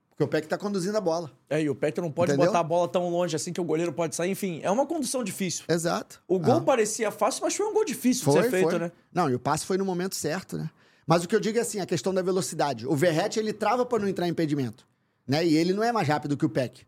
Porque 0.09 0.23
o 0.23 0.27
Peck 0.27 0.47
tá 0.47 0.57
conduzindo 0.57 0.97
a 0.97 1.01
bola. 1.01 1.31
É, 1.49 1.61
e 1.61 1.69
o 1.69 1.75
Peck 1.75 1.97
não 2.01 2.11
pode 2.11 2.31
Entendeu? 2.31 2.47
botar 2.47 2.59
a 2.59 2.63
bola 2.63 2.87
tão 2.89 3.07
longe 3.09 3.35
assim 3.35 3.53
que 3.53 3.61
o 3.61 3.63
goleiro 3.63 3.93
pode 3.93 4.15
sair. 4.15 4.31
Enfim, 4.31 4.59
é 4.63 4.69
uma 4.69 4.85
condução 4.85 5.23
difícil. 5.23 5.63
Exato. 5.69 6.21
O 6.27 6.37
gol 6.37 6.55
Ah. 6.57 6.61
parecia 6.61 7.09
fácil, 7.11 7.43
mas 7.43 7.55
foi 7.55 7.65
um 7.65 7.73
gol 7.73 7.85
difícil 7.85 8.25
de 8.25 8.31
Foi, 8.33 8.43
ser 8.43 8.49
feito, 8.49 8.69
foi. 8.71 8.79
né? 8.79 8.91
Não, 9.13 9.29
e 9.29 9.35
o 9.35 9.39
passe 9.39 9.65
foi 9.65 9.77
no 9.77 9.85
momento 9.85 10.15
certo, 10.15 10.57
né? 10.57 10.69
Mas 11.07 11.23
o 11.23 11.27
que 11.27 11.35
eu 11.35 11.39
digo 11.39 11.57
é 11.57 11.61
assim, 11.61 11.79
a 11.79 11.85
questão 11.85 12.13
da 12.13 12.21
velocidade. 12.21 12.85
O 12.85 12.95
Verrete, 12.95 13.39
ele 13.39 13.53
trava 13.53 13.85
para 13.85 13.99
não 13.99 14.09
entrar 14.09 14.27
em 14.27 14.31
impedimento, 14.31 14.85
né? 15.29 15.45
E 15.45 15.55
ele 15.55 15.71
não 15.73 15.83
é 15.83 15.91
mais 15.93 16.07
rápido 16.07 16.35
que 16.35 16.45
o 16.45 16.49
Peck. 16.49 16.81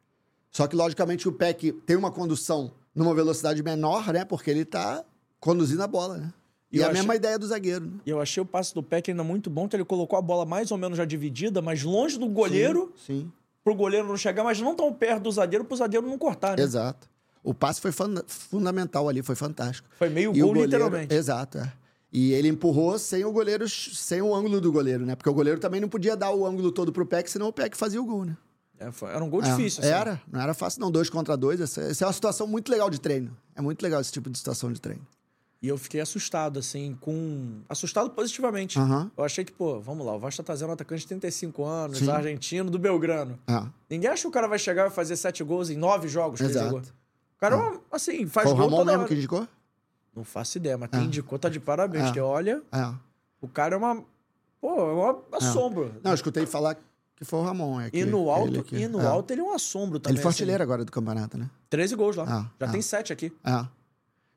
Só 0.49 0.67
que, 0.67 0.75
logicamente, 0.75 1.29
o 1.29 1.31
Peck 1.31 1.71
tem 1.85 1.95
uma 1.95 2.11
condução 2.11 2.71
numa 2.93 3.13
velocidade 3.15 3.61
menor, 3.63 4.11
né? 4.11 4.25
Porque 4.25 4.49
ele 4.51 4.65
tá 4.65 5.05
conduzindo 5.39 5.81
a 5.83 5.87
bola, 5.87 6.17
né? 6.17 6.33
E, 6.71 6.81
a 6.81 6.87
achei- 6.87 6.93
mesma 6.99 7.15
ideia 7.15 7.37
do 7.37 7.45
zagueiro, 7.47 7.85
né? 7.85 7.99
Eu 8.05 8.19
achei 8.19 8.41
o 8.41 8.45
passe 8.45 8.73
do 8.73 8.81
Peck 8.81 9.09
ainda 9.11 9.23
muito 9.23 9.49
bom, 9.49 9.67
que 9.67 9.75
ele 9.75 9.85
colocou 9.85 10.17
a 10.17 10.21
bola 10.21 10.45
mais 10.45 10.71
ou 10.71 10.77
menos 10.77 10.97
já 10.97 11.05
dividida, 11.05 11.61
mas 11.61 11.83
longe 11.83 12.17
do 12.17 12.27
goleiro, 12.27 12.91
Sim. 12.97 13.21
sim. 13.23 13.31
pro 13.63 13.75
goleiro 13.75 14.07
não 14.07 14.17
chegar, 14.17 14.43
mas 14.43 14.59
não 14.59 14.73
tão 14.75 14.91
perto 14.91 15.23
do 15.23 15.31
zagueiro, 15.31 15.63
pro 15.63 15.77
zagueiro 15.77 16.07
não 16.07 16.17
cortar, 16.17 16.57
né? 16.57 16.63
Exato. 16.63 17.07
O 17.43 17.53
passe 17.53 17.79
foi 17.79 17.91
funda- 17.91 18.23
fundamental 18.27 19.07
ali, 19.07 19.21
foi 19.21 19.35
fantástico. 19.35 19.87
Foi 19.97 20.09
meio 20.09 20.31
E 20.35 20.39
gol, 20.39 20.49
goleiro, 20.49 20.65
literalmente. 20.71 21.13
Exato, 21.13 21.57
é. 21.59 21.71
E 22.13 22.33
ele 22.33 22.49
empurrou 22.49 22.99
sem 22.99 23.23
o 23.23 23.31
goleiro, 23.31 23.69
sem 23.69 24.21
o 24.21 24.35
ângulo 24.35 24.59
do 24.59 24.71
goleiro, 24.71 25.05
né? 25.05 25.15
Porque 25.15 25.29
o 25.29 25.33
goleiro 25.33 25.59
também 25.59 25.79
não 25.79 25.87
podia 25.87 26.15
dar 26.17 26.31
o 26.31 26.45
ângulo 26.45 26.71
todo 26.71 26.91
pro 26.91 27.05
Peck, 27.05 27.29
senão 27.31 27.47
o 27.47 27.53
Peck 27.53 27.75
fazia 27.77 28.01
o 28.01 28.05
gol, 28.05 28.25
né? 28.25 28.35
É, 28.77 28.91
foi- 28.91 29.09
era 29.11 29.23
um 29.23 29.29
gol 29.29 29.41
É, 29.43 29.49
difícil. 29.49 29.81
assim. 29.83 29.91
Era, 29.93 30.21
não 30.29 30.41
era 30.41 30.53
fácil, 30.53 30.81
não. 30.81 30.91
Dois 30.91 31.09
contra 31.09 31.37
dois. 31.37 31.61
Essa, 31.61 31.81
essa 31.81 32.03
é 32.03 32.07
uma 32.07 32.13
situação 32.13 32.47
muito 32.47 32.69
legal 32.71 32.89
de 32.89 32.99
treino. 32.99 33.35
É 33.55 33.61
muito 33.61 33.81
legal 33.81 34.01
esse 34.01 34.11
tipo 34.11 34.29
de 34.29 34.37
situação 34.37 34.73
de 34.73 34.81
treino. 34.81 35.05
E 35.61 35.67
eu 35.67 35.77
fiquei 35.77 36.01
assustado, 36.01 36.57
assim, 36.57 36.97
com. 36.99 37.59
Assustado 37.69 38.09
positivamente. 38.09 38.79
Aham. 38.79 39.11
Eu 39.15 39.23
achei 39.23 39.45
que, 39.45 39.51
pô, 39.51 39.79
vamos 39.79 40.03
lá, 40.05 40.15
o 40.15 40.19
Vasco 40.19 40.37
tá 40.41 40.43
trazendo 40.47 40.69
um 40.71 40.73
atacante 40.73 41.01
de 41.01 41.07
35 41.09 41.63
anos, 41.63 41.99
Sim. 41.99 42.09
argentino, 42.09 42.71
do 42.71 42.79
Belgrano. 42.79 43.37
É. 43.47 43.63
Ninguém 43.87 44.09
acha 44.09 44.23
que 44.23 44.27
o 44.27 44.31
cara 44.31 44.47
vai 44.47 44.57
chegar 44.57 44.87
e 44.87 44.89
fazer 44.89 45.15
sete 45.15 45.43
gols 45.43 45.69
em 45.69 45.77
nove 45.77 46.07
jogos 46.07 46.39
que 46.39 46.45
ele 46.47 46.51
Exato. 46.53 46.65
jogou. 46.65 46.81
O 46.81 47.39
cara, 47.39 47.55
é 47.55 47.95
assim, 47.95 48.25
faz 48.25 48.45
Foi 48.49 48.53
o 48.53 48.55
gol 48.57 48.65
Ramon 48.65 48.77
toda 48.77 48.85
mesmo 48.91 48.99
hora. 49.01 49.07
que 49.07 49.13
indicou? 49.15 49.47
Não 50.15 50.23
faço 50.23 50.57
ideia, 50.57 50.77
mas 50.77 50.89
quem 50.89 51.03
indicou 51.05 51.39
tá 51.39 51.47
de 51.49 51.59
parabéns. 51.59 52.03
É. 52.03 52.05
Porque 52.07 52.19
olha, 52.19 52.61
É. 52.71 52.93
o 53.41 53.47
cara 53.47 53.75
é 53.75 53.77
uma. 53.77 54.03
Pô, 54.59 54.69
é 54.77 54.93
um 54.93 55.35
assombro. 55.37 55.93
Não, 56.03 56.11
eu 56.11 56.15
escutei 56.15 56.45
falar 56.45 56.75
que 57.15 57.23
foi 57.25 57.39
o 57.39 57.43
Ramon. 57.43 57.79
É 57.81 57.89
E 57.93 58.03
no 58.05 58.29
alto, 58.29 58.65
ele 58.73 58.83
e 58.83 58.87
no 58.87 58.99
é. 59.01 59.05
alto 59.05 59.31
ele 59.31 59.41
é 59.41 59.43
um 59.43 59.53
assombro 59.53 59.99
também. 59.99 60.15
Ele 60.15 60.21
foi 60.21 60.29
assim. 60.29 60.39
artilheiro 60.43 60.61
agora 60.63 60.83
do 60.85 60.91
campeonato, 60.91 61.37
né? 61.37 61.49
13 61.69 61.95
gols 61.95 62.15
lá. 62.15 62.23
Ah, 62.27 62.51
já 62.59 62.67
ah. 62.67 62.71
tem 62.71 62.81
sete 62.81 63.13
aqui. 63.13 63.31
É. 63.43 63.65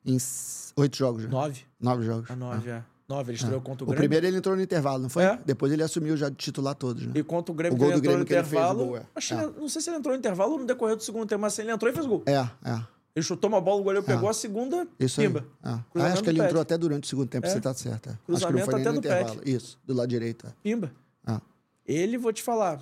Em 0.05 0.15
s- 0.15 0.71
oito 0.77 0.95
jogos 0.97 1.23
já. 1.23 1.29
Nove. 1.29 1.65
Nove 1.79 2.05
jogos. 2.05 2.29
A 2.31 2.35
nove, 2.35 2.69
é. 2.69 2.83
Nove, 3.07 3.31
ele 3.31 3.37
É. 3.37 3.41
estreou 3.41 3.61
contra 3.61 3.83
o 3.83 3.87
O 3.87 3.91
Grêmio. 3.91 3.97
primeiro 3.99 4.25
ele 4.25 4.37
entrou 4.37 4.55
no 4.55 4.61
intervalo, 4.61 5.03
não 5.03 5.09
foi? 5.09 5.23
É. 5.23 5.39
Depois 5.45 5.71
ele 5.71 5.83
assumiu 5.83 6.15
já 6.17 6.29
de 6.29 6.35
titular 6.37 6.73
todos, 6.73 7.05
né? 7.05 7.11
E 7.15 7.23
contra 7.23 7.51
o 7.51 7.55
Grêmio, 7.55 7.75
O 7.75 7.77
que 7.77 7.83
gol 7.85 7.91
ele 7.93 8.01
do 8.01 8.05
entrou 8.05 8.19
no 8.19 8.25
Grêmio 8.25 8.27
que 8.27 8.33
ele 8.33 8.43
fez, 8.43 8.61
o 8.61 8.65
intervalo. 8.65 8.85
gol, 8.87 8.97
é. 8.97 9.05
Acho 9.13 9.33
É. 9.35 9.43
ele- 9.43 9.53
não 9.59 9.69
sei 9.69 9.81
se 9.81 9.89
ele 9.91 9.97
entrou 9.97 10.13
no 10.13 10.19
intervalo 10.19 10.53
ou 10.53 10.59
no 10.59 10.65
decorrer 10.65 10.95
do 10.95 11.03
segundo 11.03 11.27
tempo, 11.27 11.41
mas 11.41 11.53
assim, 11.53 11.61
ele 11.63 11.71
entrou 11.71 11.91
e 11.91 11.93
fez 11.93 12.05
gol. 12.07 12.23
É, 12.25 12.33
é. 12.67 12.81
Ele 13.15 13.23
chutou 13.23 13.47
uma 13.49 13.61
bola, 13.61 13.79
o 13.79 13.83
goleiro 13.83 14.05
pegou 14.05 14.27
a 14.27 14.33
segunda, 14.33 14.85
Isso 14.99 15.21
pimba. 15.21 15.45
Ah, 15.63 15.79
acho 15.95 16.21
que 16.21 16.29
ele 16.29 16.41
entrou 16.43 16.61
até 16.61 16.77
durante 16.77 17.05
o 17.05 17.07
segundo 17.07 17.29
tempo, 17.29 17.47
É. 17.47 17.49
você 17.49 17.61
tá 17.61 17.73
certo. 17.73 18.09
é. 18.09 18.11
Acho 18.11 18.19
que 18.25 18.31
não 18.31 18.37
Cruzamento 18.39 18.75
até 18.75 18.85
no 18.85 18.93
do 18.93 18.97
intervalo. 18.99 19.41
Isso, 19.45 19.79
do 19.85 19.93
lado 19.93 20.09
direito. 20.09 20.45
é. 20.47 20.51
Pimba. 20.61 20.91
Ah. 21.25 21.39
Ele, 21.85 22.17
vou 22.17 22.33
te 22.33 22.43
falar. 22.43 22.81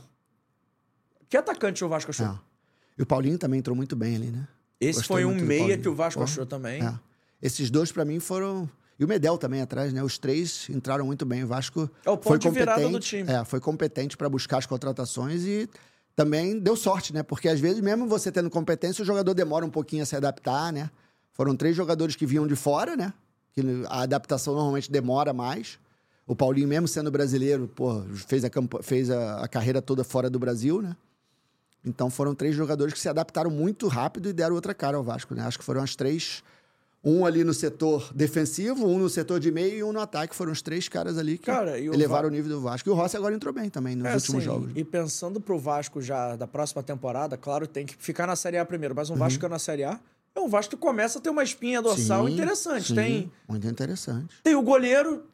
Que 1.29 1.37
atacante 1.37 1.83
o 1.85 1.89
Vasco 1.89 2.09
achou? 2.11 2.25
É. 2.25 2.39
E 2.97 3.01
o 3.03 3.05
Paulinho 3.05 3.37
também 3.37 3.59
entrou 3.59 3.75
muito 3.75 3.95
bem 3.95 4.15
ali, 4.15 4.27
né? 4.27 4.47
Esse 4.81 4.99
Gostei 4.99 5.15
foi 5.17 5.25
um 5.25 5.35
meia 5.35 5.77
que 5.77 5.87
o 5.87 5.93
Vasco 5.95 6.19
Porra. 6.19 6.31
achou 6.31 6.45
também. 6.45 6.81
É. 6.83 6.93
Esses 7.41 7.69
dois, 7.69 7.91
pra 7.91 8.03
mim, 8.03 8.19
foram. 8.19 8.69
E 8.99 9.03
o 9.05 9.07
Medel 9.07 9.37
também 9.37 9.61
atrás, 9.61 9.91
né? 9.93 10.03
Os 10.03 10.17
três 10.17 10.67
entraram 10.69 11.05
muito 11.05 11.25
bem. 11.25 11.43
O 11.43 11.47
Vasco 11.47 11.89
É 12.05 12.09
o 12.09 12.17
ponto 12.17 12.27
foi 12.27 12.39
de 12.39 12.49
virada 12.49 12.81
competente. 12.81 12.99
do 12.99 12.99
time. 13.25 13.31
É, 13.31 13.43
foi 13.45 13.59
competente 13.59 14.15
para 14.17 14.29
buscar 14.29 14.57
as 14.57 14.65
contratações 14.65 15.43
e 15.45 15.69
também 16.15 16.59
deu 16.59 16.75
sorte, 16.75 17.13
né? 17.13 17.23
Porque 17.23 17.49
às 17.49 17.59
vezes, 17.59 17.81
mesmo 17.81 18.07
você 18.07 18.31
tendo 18.31 18.49
competência, 18.49 19.01
o 19.01 19.05
jogador 19.05 19.33
demora 19.33 19.65
um 19.65 19.69
pouquinho 19.69 20.03
a 20.03 20.05
se 20.05 20.15
adaptar, 20.15 20.71
né? 20.71 20.89
Foram 21.33 21.55
três 21.55 21.75
jogadores 21.75 22.15
que 22.15 22.25
vinham 22.25 22.45
de 22.45 22.55
fora, 22.55 22.95
né? 22.95 23.13
Que 23.51 23.61
a 23.87 24.01
adaptação 24.01 24.53
normalmente 24.53 24.91
demora 24.91 25.33
mais. 25.33 25.79
O 26.25 26.35
Paulinho, 26.35 26.67
mesmo 26.67 26.87
sendo 26.87 27.11
brasileiro, 27.11 27.67
pô, 27.67 28.01
fez, 28.13 28.45
a, 28.45 28.49
fez 28.81 29.09
a, 29.09 29.43
a 29.43 29.47
carreira 29.47 29.81
toda 29.81 30.03
fora 30.03 30.29
do 30.29 30.39
Brasil, 30.39 30.81
né? 30.81 30.95
Então 31.85 32.09
foram 32.09 32.33
três 32.33 32.55
jogadores 32.55 32.93
que 32.93 32.99
se 32.99 33.09
adaptaram 33.09 33.51
muito 33.51 33.87
rápido 33.87 34.29
e 34.29 34.33
deram 34.33 34.55
outra 34.55 34.73
cara 34.73 34.95
ao 34.95 35.03
Vasco, 35.03 35.35
né? 35.35 35.43
Acho 35.43 35.59
que 35.59 35.65
foram 35.65 35.81
as 35.81 35.95
três. 35.95 36.43
Um 37.05 37.25
ali 37.25 37.43
no 37.43 37.53
setor 37.53 38.13
defensivo, 38.15 38.87
um 38.87 38.97
no 38.97 39.09
setor 39.09 39.37
de 39.39 39.51
meio 39.51 39.75
e 39.75 39.83
um 39.83 39.91
no 39.91 39.99
ataque. 39.99 40.33
Foram 40.33 40.53
os 40.53 40.61
três 40.61 40.87
caras 40.87 41.17
ali 41.17 41.37
que 41.37 41.45
Cara, 41.47 41.71
o 41.73 41.93
elevaram 41.93 42.23
Va- 42.23 42.27
o 42.29 42.31
nível 42.31 42.49
do 42.57 42.61
Vasco. 42.61 42.87
E 42.87 42.91
o 42.91 42.95
Rossi 42.95 43.17
agora 43.17 43.35
entrou 43.35 43.53
bem 43.53 43.69
também 43.69 43.93
nos 43.95 44.05
É, 44.07 44.15
últimos 44.15 44.29
assim, 44.37 44.45
jogos. 44.45 44.71
E 44.73 44.83
pensando 44.85 45.41
pro 45.41 45.59
Vasco 45.59 46.01
já 46.01 46.37
da 46.37 46.47
próxima 46.47 46.81
temporada, 46.81 47.35
claro, 47.35 47.67
tem 47.67 47.85
que 47.85 47.95
ficar 47.99 48.25
na 48.25 48.37
Série 48.37 48.57
A 48.57 48.65
primeiro, 48.65 48.93
Uhum. 48.93 49.01
mas 49.01 49.09
um 49.09 49.15
Vasco 49.15 49.37
que 49.39 49.45
é 49.45 49.49
na 49.49 49.59
Série 49.59 49.83
A 49.83 49.99
é 50.33 50.39
um 50.39 50.47
Vasco 50.47 50.75
que 50.77 50.81
começa 50.81 51.19
a 51.19 51.21
ter 51.21 51.29
uma 51.29 51.43
espinha 51.43 51.81
dorsal 51.81 52.25
Sim, 52.25 52.33
interessante. 52.33 52.87
sim, 52.87 52.95
Tem, 52.95 53.31
Muito 53.49 53.67
interessante. 53.67 54.35
tem 54.41 54.55
o 54.55 54.61
goleiro, 54.61 55.25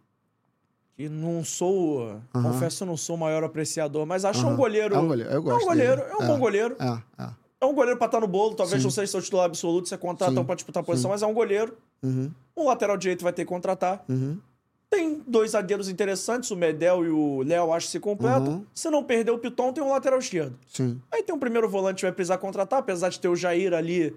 que 0.98 1.08
não 1.08 1.44
sou. 1.46 2.20
Aham. 2.34 2.52
Confesso 2.52 2.84
não 2.86 2.98
sou 2.98 3.16
o 3.16 3.20
maior 3.20 3.44
apreciador, 3.44 4.06
mas 4.08 4.26
acho 4.26 4.40
Aham. 4.44 4.54
um 4.54 4.58
goleiro. 4.58 4.96
É 4.96 5.00
um 5.00 5.08
goleiro, 5.08 5.30
eu 5.30 5.36
é 5.38 5.40
um 5.40 5.44
gosto 5.44 5.66
goleiro, 5.68 6.02
dele. 6.02 6.14
é 6.14 6.18
um 6.18 6.24
É. 6.24 6.28
bom 6.28 6.40
goleiro. 6.40 6.76
É, 6.80 7.24
é. 7.24 7.30
É 7.62 7.66
um 7.66 7.74
goleiro 7.74 7.98
pra 7.98 8.06
estar 8.06 8.20
no 8.22 8.28
bolo, 8.28 8.56
talvez 8.56 8.82
Sim. 8.82 8.86
não 8.86 8.92
seja 8.92 9.12
seu 9.12 9.22
titular 9.22 9.46
absoluto, 9.46 9.90
você 9.90 9.98
contrata 9.98 10.40
um 10.40 10.46
pra 10.46 10.56
disputar 10.56 10.82
a 10.82 10.86
posição, 10.86 11.10
sim. 11.10 11.14
mas 11.14 11.22
é 11.22 11.28
um 11.28 11.34
goleiro. 11.34 11.78
Uhum, 12.02 12.32
Um 12.56 12.66
lateral 12.66 12.96
direito 12.96 13.22
vai 13.24 13.34
ter 13.34 13.44
que 13.44 13.50
contratar. 13.50 14.04
uhum. 14.08 14.38
Tem 14.90 15.22
dois 15.28 15.52
zagueiros 15.52 15.88
interessantes, 15.88 16.50
o 16.50 16.56
Medel 16.56 17.06
e 17.06 17.10
o 17.10 17.44
Léo, 17.44 17.72
acho 17.74 17.86
que 17.86 17.92
se 17.92 18.00
completam. 18.00 18.48
Uhum. 18.48 18.66
Se 18.74 18.90
não 18.90 19.04
perder 19.04 19.30
o 19.32 19.38
Piton, 19.38 19.72
tem 19.72 19.84
um 19.84 19.92
lateral 19.92 20.18
esquerdo. 20.18 20.58
Sim. 20.68 21.00
Aí 21.12 21.22
tem 21.22 21.36
um 21.36 21.38
primeiro 21.38 21.70
volante 21.70 21.98
que 21.98 22.06
vai 22.06 22.12
precisar 22.12 22.40
contratar, 22.40 22.80
apesar 22.80 23.10
de 23.10 23.20
ter 23.20 23.28
o 23.28 23.36
Jair 23.36 23.72
ali, 23.74 24.16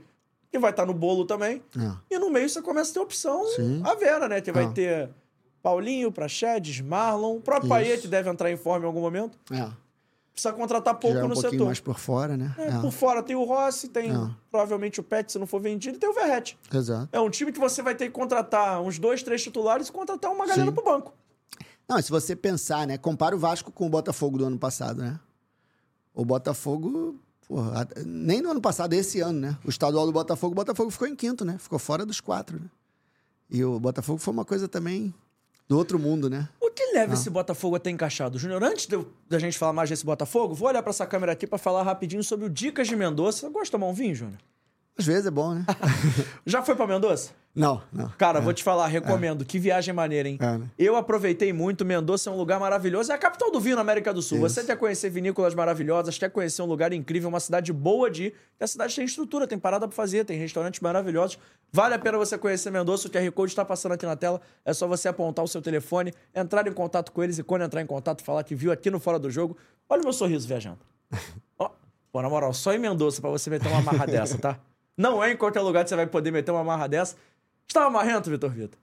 que 0.51 0.59
vai 0.59 0.71
estar 0.71 0.87
no 0.87 0.95
bolo 0.95 1.27
também. 1.27 1.61
É. 1.77 2.15
E 2.15 2.19
no 2.19 2.31
meio 2.31 2.49
você 2.49 2.63
começa 2.63 2.91
a 2.91 2.95
ter 2.95 3.01
opção 3.01 3.45
Sim. 3.49 3.83
a 3.85 3.95
Vera, 3.97 4.29
né? 4.29 4.41
Que 4.41 4.51
vai 4.51 4.65
Ah. 4.65 4.71
ter 4.71 5.11
Paulinho, 5.63 6.11
Praxedes, 6.11 6.81
Marlon, 6.81 7.37
o 7.37 7.41
próprio. 7.41 7.69
Paier, 7.69 8.01
que 8.01 8.09
deve 8.09 8.31
entrar 8.31 8.51
em 8.51 8.57
forma 8.57 8.85
em 8.85 8.89
algum 8.89 9.01
momento. 9.01 9.39
É. 9.53 9.69
Precisa 10.33 10.53
contratar 10.55 10.95
Já 10.95 10.99
pouco 10.99 11.19
é 11.19 11.25
um 11.25 11.29
no 11.29 11.35
pouquinho 11.35 11.51
setor. 11.53 11.67
mais 11.67 11.81
por 11.81 11.99
fora, 11.99 12.37
né? 12.37 12.55
É, 12.57 12.69
É, 12.69 12.79
Por 12.81 12.91
fora 12.91 13.23
tem 13.23 13.37
o 13.37 13.45
Rossi, 13.45 13.89
tem 13.89 14.11
É. 14.11 14.31
provavelmente 14.51 14.99
o 14.99 15.03
Pet, 15.03 15.31
se 15.31 15.39
não 15.39 15.47
for 15.47 15.61
vendido, 15.61 15.97
e 15.97 16.01
tem 16.01 16.09
o 16.09 16.15
Verrete. 16.15 16.59
Exato. 16.73 17.09
É 17.13 17.21
um 17.21 17.29
time 17.29 17.53
que 17.53 17.61
você 17.61 17.83
vai 17.83 17.95
ter 17.95 18.07
que 18.07 18.13
contratar 18.13 18.81
uns 18.81 18.99
dois, 18.99 19.23
três 19.23 19.43
titulares 19.43 19.89
e 19.89 19.93
contratar 19.93 20.31
uma 20.33 20.47
galera 20.47 20.71
Sim. 20.71 20.73
pro 20.73 20.83
banco. 20.85 21.13
Não, 21.87 22.01
se 22.01 22.11
você 22.11 22.35
pensar, 22.35 22.87
né? 22.87 22.97
Compara 22.97 23.37
o 23.37 23.39
Vasco 23.39 23.71
com 23.71 23.87
o 23.87 23.91
Botafogo 23.91 24.39
do 24.39 24.47
ano 24.47 24.59
passado, 24.59 25.03
né? 25.03 25.21
O 26.15 26.25
Botafogo, 26.25 27.17
porra, 27.47 27.87
nem 28.07 28.41
no 28.41 28.51
ano 28.53 28.61
passado, 28.61 28.95
esse 28.95 29.21
ano, 29.21 29.39
né? 29.39 29.59
O 29.65 29.69
estadual 29.69 30.07
do 30.07 30.13
Botafogo, 30.13 30.53
o 30.53 30.57
Botafogo 30.57 30.91
ficou 30.91 31.07
em 31.09 31.15
quinto, 31.15 31.45
né? 31.45 31.57
Ficou 31.59 31.79
fora 31.79 32.07
dos 32.07 32.21
quatro, 32.21 32.59
né? 32.59 32.67
E 33.51 33.63
o 33.63 33.79
Botafogo 33.79 34.19
foi 34.19 34.33
uma 34.33 34.45
coisa 34.47 34.67
também 34.67 35.13
do 35.73 35.79
outro 35.79 35.99
mundo, 35.99 36.29
né? 36.29 36.49
O 36.61 36.71
que 36.71 36.83
Ah. 36.83 36.93
leva 36.95 37.15
esse 37.15 37.31
Botafogo 37.31 37.77
a 37.77 37.79
ter 37.81 37.89
encaixado? 37.91 38.39
Júnior, 38.39 38.63
antes 38.63 38.87
da 39.29 39.39
gente 39.39 39.57
falar 39.59 39.73
mais 39.73 39.89
desse 39.89 40.05
Botafogo, 40.05 40.55
vou 40.55 40.69
olhar 40.69 40.83
pra 40.83 40.91
essa 40.91 41.07
câmera 41.07 41.33
aqui 41.33 41.47
pra 41.47 41.57
falar 41.59 41.83
rapidinho 41.83 42.23
sobre 42.23 42.45
o 42.45 42.51
Dicas 42.51 42.87
de 42.87 42.95
Mendonça. 42.95 43.49
Gosta 43.49 43.65
de 43.65 43.71
tomar 43.73 43.87
um 43.87 43.95
vinho, 43.95 44.15
Júnior? 44.15 44.39
Às 44.99 45.07
vezes 45.07 45.27
é 45.27 45.31
bom, 45.31 45.55
né? 45.55 45.65
Já 46.45 46.63
foi 46.63 46.77
pra 46.77 46.87
Mendonça? 46.87 47.31
não, 47.55 47.83
não. 47.93 48.09
Cara, 48.17 48.41
vou 48.41 48.53
te 48.53 48.63
falar, 48.63 48.87
recomendo. 48.87 49.45
Que 49.45 49.59
viagem 49.59 49.93
maneira, 49.93 50.29
hein? 50.29 50.39
É, 50.41 50.59
né? 50.59 50.71
Eu 50.79 50.97
aproveitei 50.97 51.53
muito. 51.53 51.85
Mendoza 51.85 52.31
é 52.31 52.33
um 52.33 52.37
lugar 52.37 52.59
maravilhoso. 52.59 53.13
É 53.13 53.15
a 53.15 53.19
capital 53.19 53.51
do 53.51 53.61
vinho 53.61 53.77
na 53.77 53.83
América 53.83 54.13
do 54.13 54.23
Sul. 54.23 54.39
Isso. 54.39 54.49
Você 54.49 54.65
quer 54.65 54.77
conhecer 54.77 55.11
vinícolas 55.11 55.55
maravilhosas, 55.55 56.17
quer 56.17 56.31
conhecer 56.31 56.63
um 56.63 56.67
lugar 56.67 56.93
incrível, 56.93 57.29
uma 57.29 57.41
cidade 57.41 57.73
boa 57.73 58.11
de 58.11 58.25
ir. 58.27 58.35
A 58.59 58.67
cidade 58.67 58.95
tem 58.95 59.05
estrutura, 59.05 59.47
tem 59.47 59.59
parada 59.59 59.87
pra 59.87 59.95
fazer, 59.95 60.25
tem 60.25 60.39
restaurantes 60.39 60.81
maravilhosos. 60.81 61.39
Vale 61.71 61.95
a 61.95 61.99
pena 61.99 62.17
você 62.17 62.39
conhecer 62.39 62.71
Mendoza. 62.71 63.09
O 63.09 63.11
QR 63.11 63.31
Code 63.33 63.53
está 63.53 63.65
passando 63.65 63.93
aqui 63.93 64.07
na 64.07 64.17
tela. 64.17 64.41
É 64.65 64.73
só 64.73 64.87
você 64.87 65.09
apontar 65.09 65.45
o 65.45 65.49
seu 65.49 65.61
telefone, 65.61 66.15
entrar 66.35 66.67
em 66.67 66.73
contato 66.73 67.13
com 67.13 67.23
eles 67.23 67.39
e 67.39 67.43
quando 67.43 67.63
entrar 67.63 67.83
em 67.83 67.87
contato, 67.87 68.23
falar 68.23 68.45
que 68.45 68.55
viu 68.55 68.73
aqui 68.73 68.91
no 68.91 69.01
Fora 69.01 69.19
do 69.19 69.31
Jogo. 69.31 69.57
Olha 69.89 70.01
o 70.01 70.05
meu 70.05 70.13
sorriso 70.13 70.49
viajando. 70.49 70.81
Ó, 71.59 71.71
pô, 72.11 72.23
na 72.23 72.31
moral, 72.31 72.55
só 72.55 72.73
em 72.73 72.79
Mendoza 72.79 73.21
pra 73.21 73.31
você 73.31 73.51
meter 73.51 73.69
uma 73.69 73.83
marra 73.83 74.07
dessa, 74.07 74.39
tá? 74.39 74.59
Não 74.97 75.23
é 75.23 75.33
em 75.33 75.37
qualquer 75.37 75.61
lugar 75.61 75.85
que 75.85 75.91
você 75.91 75.97
vai 75.97 76.07
poder 76.07 76.31
meter 76.31 76.51
uma 76.51 76.65
marra 76.65 76.87
dessa. 76.87 77.17
Estava 77.67 77.89
marrento, 77.91 78.31
Vitor 78.31 78.51
Vitor? 78.51 78.79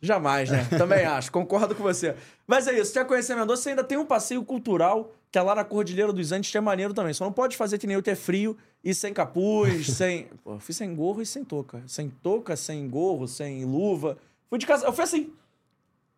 Jamais, 0.00 0.48
né? 0.50 0.64
Também 0.78 1.04
acho, 1.04 1.30
concordo 1.30 1.74
com 1.74 1.82
você. 1.82 2.14
Mas 2.46 2.66
é 2.66 2.78
isso, 2.78 2.92
quer 2.92 3.06
conhecer 3.06 3.34
Mendoza, 3.34 3.62
você 3.62 3.70
ainda 3.70 3.84
tem 3.84 3.98
um 3.98 4.06
passeio 4.06 4.44
cultural, 4.44 5.12
que 5.30 5.38
é 5.38 5.42
lá 5.42 5.54
na 5.54 5.64
Cordilheira 5.64 6.12
dos 6.12 6.30
Andes, 6.32 6.50
que 6.50 6.56
é 6.56 6.60
maneiro 6.60 6.94
também. 6.94 7.12
Só 7.12 7.24
não 7.24 7.32
pode 7.32 7.56
fazer 7.56 7.78
que 7.78 7.86
nem 7.86 7.94
eu, 7.94 8.02
que 8.02 8.10
é 8.10 8.14
frio 8.14 8.56
e 8.82 8.94
sem 8.94 9.12
capuz, 9.12 9.88
sem... 9.94 10.28
Pô, 10.44 10.58
fui 10.58 10.72
sem 10.72 10.94
gorro 10.94 11.20
e 11.20 11.26
sem 11.26 11.44
touca. 11.44 11.82
Sem 11.86 12.08
touca, 12.08 12.56
sem 12.56 12.88
gorro, 12.88 13.26
sem 13.26 13.64
luva. 13.64 14.16
Fui 14.48 14.58
de 14.58 14.66
casa, 14.66 14.86
eu 14.86 14.92
fui 14.92 15.04
assim, 15.04 15.32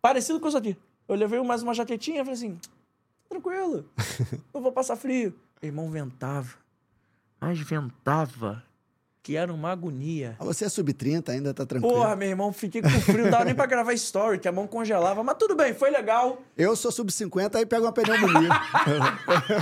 parecido 0.01 0.39
com 0.39 0.49
isso 0.49 0.59
aqui. 0.59 0.77
Eu 1.09 1.17
levei 1.17 1.43
mais 1.43 1.63
uma 1.63 1.75
jaquetinha, 1.75 2.25
falei 2.25 2.35
assim, 2.35 2.59
tranquilo, 3.29 3.85
não 4.55 4.61
vou 4.61 4.71
passar 4.71 4.95
frio. 4.95 5.35
Irmão, 5.61 5.91
ventava, 5.91 6.55
mas 7.41 7.59
ventava, 7.59 8.63
que 9.23 9.37
era 9.37 9.53
uma 9.53 9.71
agonia. 9.71 10.37
Ah, 10.39 10.45
Você 10.45 10.65
é 10.65 10.69
sub-30, 10.69 11.29
ainda 11.29 11.53
tá 11.53 11.67
tranquilo. 11.67 11.95
Porra, 11.95 12.17
meu 12.17 12.29
irmão, 12.29 12.53
fiquei 12.53 12.81
com 12.81 12.89
frio, 12.89 13.25
não 13.25 13.31
dava 13.31 13.45
nem 13.45 13.55
pra 13.55 13.67
gravar 13.67 13.93
story, 13.93 14.39
que 14.39 14.49
a 14.49 14.53
mão 14.53 14.67
congelava. 14.67 15.23
Mas 15.23 15.37
tudo 15.39 15.55
bem, 15.55 15.75
foi 15.75 15.91
legal. 15.91 16.43
Eu 16.57 16.75
sou 16.75 16.91
sub-50, 16.91 17.57
aí 17.57 17.67
pego 17.67 17.85
uma 17.85 17.93
pneumonia. 17.93 18.49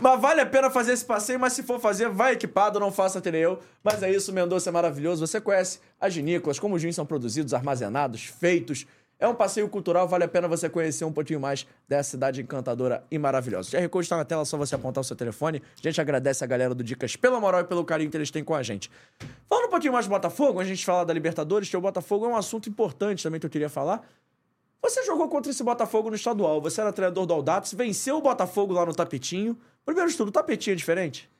Mas 0.00 0.20
vale 0.20 0.40
a 0.40 0.46
pena 0.46 0.70
fazer 0.70 0.92
esse 0.92 1.04
passeio, 1.04 1.38
mas 1.40 1.52
se 1.52 1.62
for 1.62 1.80
fazer, 1.80 2.08
vai 2.08 2.34
equipado, 2.34 2.78
não 2.78 2.92
faça 2.92 3.20
que 3.20 3.30
nem 3.30 3.40
eu. 3.40 3.58
Mas 3.82 4.02
é 4.02 4.10
isso, 4.10 4.32
Mendonça 4.32 4.70
é 4.70 4.72
maravilhoso. 4.72 5.26
Você 5.26 5.40
conhece 5.40 5.80
as 6.00 6.14
vinícolas, 6.14 6.58
como 6.58 6.74
os 6.76 6.82
vinhos 6.82 6.96
são 6.96 7.06
produzidos, 7.06 7.54
armazenados, 7.54 8.24
feitos. 8.24 8.86
É 9.18 9.28
um 9.28 9.34
passeio 9.34 9.68
cultural, 9.68 10.08
vale 10.08 10.24
a 10.24 10.28
pena 10.28 10.48
você 10.48 10.68
conhecer 10.68 11.04
um 11.04 11.12
pouquinho 11.12 11.40
mais 11.40 11.66
dessa 11.88 12.10
cidade 12.10 12.42
encantadora 12.42 13.04
e 13.10 13.18
maravilhosa. 13.18 13.68
O 13.68 13.80
QR 13.80 13.88
Code 13.88 14.04
está 14.06 14.16
na 14.16 14.24
tela, 14.24 14.42
é 14.42 14.44
só 14.44 14.58
você 14.58 14.74
apontar 14.74 15.00
o 15.00 15.04
seu 15.04 15.16
telefone. 15.16 15.62
A 15.78 15.82
gente 15.82 16.00
agradece 16.00 16.42
a 16.42 16.46
galera 16.46 16.74
do 16.74 16.82
Dicas 16.82 17.16
pela 17.16 17.38
moral 17.38 17.60
e 17.60 17.64
pelo 17.64 17.84
carinho 17.84 18.10
que 18.10 18.16
eles 18.16 18.30
têm 18.30 18.42
com 18.42 18.54
a 18.54 18.62
gente. 18.62 18.90
Falando 19.48 19.66
um 19.66 19.70
pouquinho 19.70 19.92
mais 19.92 20.06
do 20.06 20.10
Botafogo, 20.10 20.60
a 20.60 20.64
gente 20.64 20.84
fala 20.84 21.04
da 21.04 21.12
Libertadores, 21.14 21.68
que 21.68 21.76
o 21.76 21.80
Botafogo 21.80 22.26
é 22.26 22.28
um 22.28 22.36
assunto 22.36 22.68
importante 22.68 23.22
também 23.22 23.38
que 23.38 23.46
eu 23.46 23.50
queria 23.50 23.68
falar. 23.68 24.06
Você 24.82 25.02
jogou 25.04 25.28
contra 25.28 25.50
esse 25.50 25.62
Botafogo 25.64 26.10
no 26.10 26.16
estadual, 26.16 26.60
você 26.60 26.80
era 26.80 26.92
treinador 26.92 27.24
do 27.24 27.32
Aldax, 27.32 27.72
venceu 27.72 28.18
o 28.18 28.20
Botafogo 28.20 28.74
lá 28.74 28.84
no 28.84 28.92
tapetinho. 28.92 29.56
Primeiro 29.86 30.10
de 30.10 30.16
tudo, 30.16 30.28
o 30.28 30.32
tapetinho 30.32 30.74
é 30.74 30.76
diferente? 30.76 31.30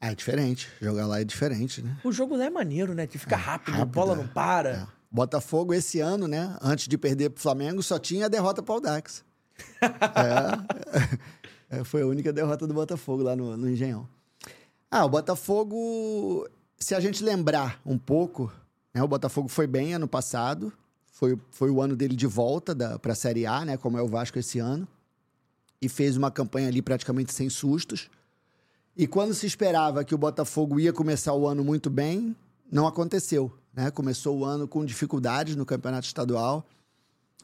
Ah, 0.00 0.12
é 0.12 0.14
diferente. 0.14 0.68
Jogar 0.80 1.06
lá 1.06 1.20
é 1.20 1.24
diferente, 1.24 1.82
né? 1.82 1.96
O 2.02 2.10
jogo 2.10 2.34
lá 2.34 2.46
é 2.46 2.50
maneiro, 2.50 2.94
né? 2.94 3.06
Que 3.06 3.18
fica 3.18 3.36
rápido, 3.36 3.80
a 3.80 3.84
bola 3.84 4.16
não 4.16 4.26
para. 4.26 4.70
É. 4.70 5.01
Botafogo 5.12 5.74
esse 5.74 6.00
ano, 6.00 6.26
né? 6.26 6.56
Antes 6.62 6.88
de 6.88 6.96
perder 6.96 7.30
pro 7.30 7.42
Flamengo, 7.42 7.82
só 7.82 7.98
tinha 7.98 8.26
a 8.26 8.28
derrota 8.28 8.62
pro 8.62 8.74
Aldax. 8.74 9.22
é. 9.82 11.76
é. 11.80 11.84
Foi 11.84 12.02
a 12.02 12.06
única 12.06 12.32
derrota 12.32 12.66
do 12.66 12.72
Botafogo 12.72 13.22
lá 13.22 13.36
no, 13.36 13.56
no 13.56 13.68
Engenhão. 13.68 14.08
Ah, 14.90 15.04
o 15.04 15.08
Botafogo, 15.08 16.48
se 16.78 16.94
a 16.94 17.00
gente 17.00 17.22
lembrar 17.22 17.80
um 17.84 17.98
pouco, 17.98 18.50
né? 18.94 19.02
O 19.02 19.08
Botafogo 19.08 19.48
foi 19.48 19.66
bem 19.66 19.94
ano 19.94 20.08
passado. 20.08 20.72
Foi, 21.12 21.38
foi 21.50 21.70
o 21.70 21.80
ano 21.80 21.94
dele 21.94 22.16
de 22.16 22.26
volta 22.26 22.74
para 22.98 23.12
a 23.12 23.16
Série 23.16 23.46
A, 23.46 23.64
né? 23.64 23.76
Como 23.76 23.98
é 23.98 24.02
o 24.02 24.08
Vasco 24.08 24.38
esse 24.38 24.58
ano. 24.58 24.88
E 25.80 25.88
fez 25.88 26.16
uma 26.16 26.30
campanha 26.30 26.68
ali 26.68 26.80
praticamente 26.80 27.32
sem 27.32 27.50
sustos. 27.50 28.10
E 28.96 29.06
quando 29.06 29.34
se 29.34 29.46
esperava 29.46 30.04
que 30.04 30.14
o 30.14 30.18
Botafogo 30.18 30.78
ia 30.78 30.92
começar 30.92 31.34
o 31.34 31.46
ano 31.46 31.64
muito 31.64 31.88
bem, 31.90 32.36
não 32.70 32.86
aconteceu. 32.86 33.52
Né? 33.74 33.90
Começou 33.90 34.38
o 34.38 34.44
ano 34.44 34.68
com 34.68 34.84
dificuldades 34.84 35.56
no 35.56 35.64
campeonato 35.64 36.06
estadual. 36.06 36.66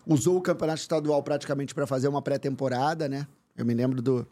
Usou 0.06 0.36
o 0.36 0.40
campeonato 0.40 0.80
estadual 0.80 1.22
praticamente 1.22 1.74
para 1.74 1.86
fazer 1.86 2.08
uma 2.08 2.22
pré-temporada, 2.22 3.08
né? 3.08 3.26
Eu 3.56 3.66
me 3.66 3.74
lembro 3.74 4.00
do, 4.00 4.26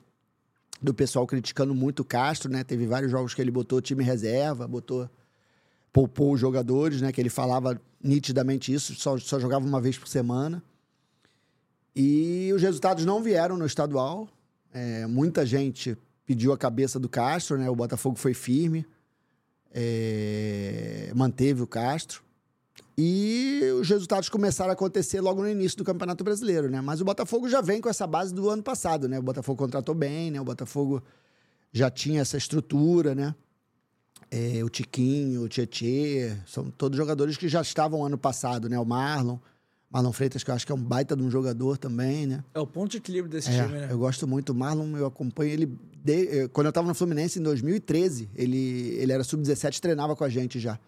do 0.80 0.94
pessoal 0.94 1.26
criticando 1.26 1.74
muito 1.74 2.00
o 2.00 2.04
Castro, 2.04 2.50
né? 2.50 2.64
Teve 2.64 2.86
vários 2.86 3.10
jogos 3.10 3.34
que 3.34 3.42
ele 3.42 3.50
botou 3.50 3.80
time 3.80 4.02
reserva, 4.02 4.66
botou 4.66 5.08
poupou 5.92 6.32
os 6.32 6.40
jogadores, 6.40 7.00
né? 7.00 7.10
Que 7.10 7.20
ele 7.20 7.30
falava 7.30 7.80
nitidamente 8.02 8.72
isso, 8.72 8.94
só, 8.94 9.16
só 9.18 9.40
jogava 9.40 9.66
uma 9.66 9.80
vez 9.80 9.96
por 9.98 10.08
semana. 10.08 10.62
E 11.94 12.52
os 12.54 12.60
resultados 12.60 13.06
não 13.06 13.22
vieram 13.22 13.56
no 13.56 13.64
estadual. 13.64 14.28
É, 14.72 15.06
muita 15.06 15.46
gente 15.46 15.96
pediu 16.26 16.52
a 16.52 16.58
cabeça 16.58 17.00
do 17.00 17.08
Castro, 17.08 17.56
né? 17.56 17.70
O 17.70 17.74
Botafogo 17.74 18.16
foi 18.16 18.34
firme, 18.34 18.86
é, 19.78 21.12
manteve 21.14 21.62
o 21.62 21.66
Castro. 21.66 22.24
E 22.98 23.60
os 23.78 23.86
resultados 23.86 24.30
começaram 24.30 24.70
a 24.70 24.72
acontecer 24.72 25.20
logo 25.20 25.42
no 25.42 25.48
início 25.50 25.76
do 25.76 25.84
Campeonato 25.84 26.24
Brasileiro, 26.24 26.70
né? 26.70 26.80
Mas 26.80 27.02
o 27.02 27.04
Botafogo 27.04 27.46
já 27.46 27.60
vem 27.60 27.78
com 27.78 27.90
essa 27.90 28.06
base 28.06 28.32
do 28.32 28.48
ano 28.48 28.62
passado, 28.62 29.06
né? 29.06 29.18
O 29.18 29.22
Botafogo 29.22 29.58
contratou 29.58 29.94
bem, 29.94 30.30
né? 30.30 30.40
O 30.40 30.44
Botafogo 30.44 31.02
já 31.70 31.90
tinha 31.90 32.22
essa 32.22 32.38
estrutura, 32.38 33.14
né? 33.14 33.34
É, 34.30 34.64
o 34.64 34.70
Tiquinho, 34.70 35.42
o 35.42 35.48
Tietê, 35.48 36.34
são 36.46 36.70
todos 36.70 36.96
jogadores 36.96 37.36
que 37.36 37.48
já 37.48 37.60
estavam 37.60 38.04
ano 38.04 38.16
passado, 38.16 38.66
né? 38.66 38.78
O 38.78 38.84
Marlon, 38.86 39.36
Marlon 39.90 40.12
Freitas, 40.12 40.42
que 40.42 40.50
eu 40.50 40.54
acho 40.54 40.64
que 40.64 40.72
é 40.72 40.74
um 40.74 40.82
baita 40.82 41.14
de 41.14 41.22
um 41.22 41.30
jogador 41.30 41.76
também, 41.76 42.26
né? 42.26 42.42
É 42.54 42.60
o 42.60 42.66
ponto 42.66 42.92
de 42.92 42.96
equilíbrio 42.96 43.30
desse 43.30 43.50
é, 43.50 43.62
time, 43.62 43.78
né? 43.78 43.88
Eu 43.90 43.98
gosto 43.98 44.26
muito. 44.26 44.50
O 44.50 44.54
Marlon, 44.54 44.96
eu 44.96 45.04
acompanho 45.04 45.50
ele. 45.50 45.78
De... 46.06 46.42
Eh, 46.42 46.48
quando 46.48 46.66
eu 46.66 46.70
estava 46.70 46.86
no 46.86 46.94
Fluminense 46.94 47.40
em 47.40 47.42
2013, 47.42 48.30
ele, 48.36 48.96
ele 48.98 49.12
era 49.12 49.24
sub-17 49.24 49.80
treinava 49.80 50.14
com 50.14 50.22
a 50.22 50.28
gente 50.28 50.60
já. 50.60 50.78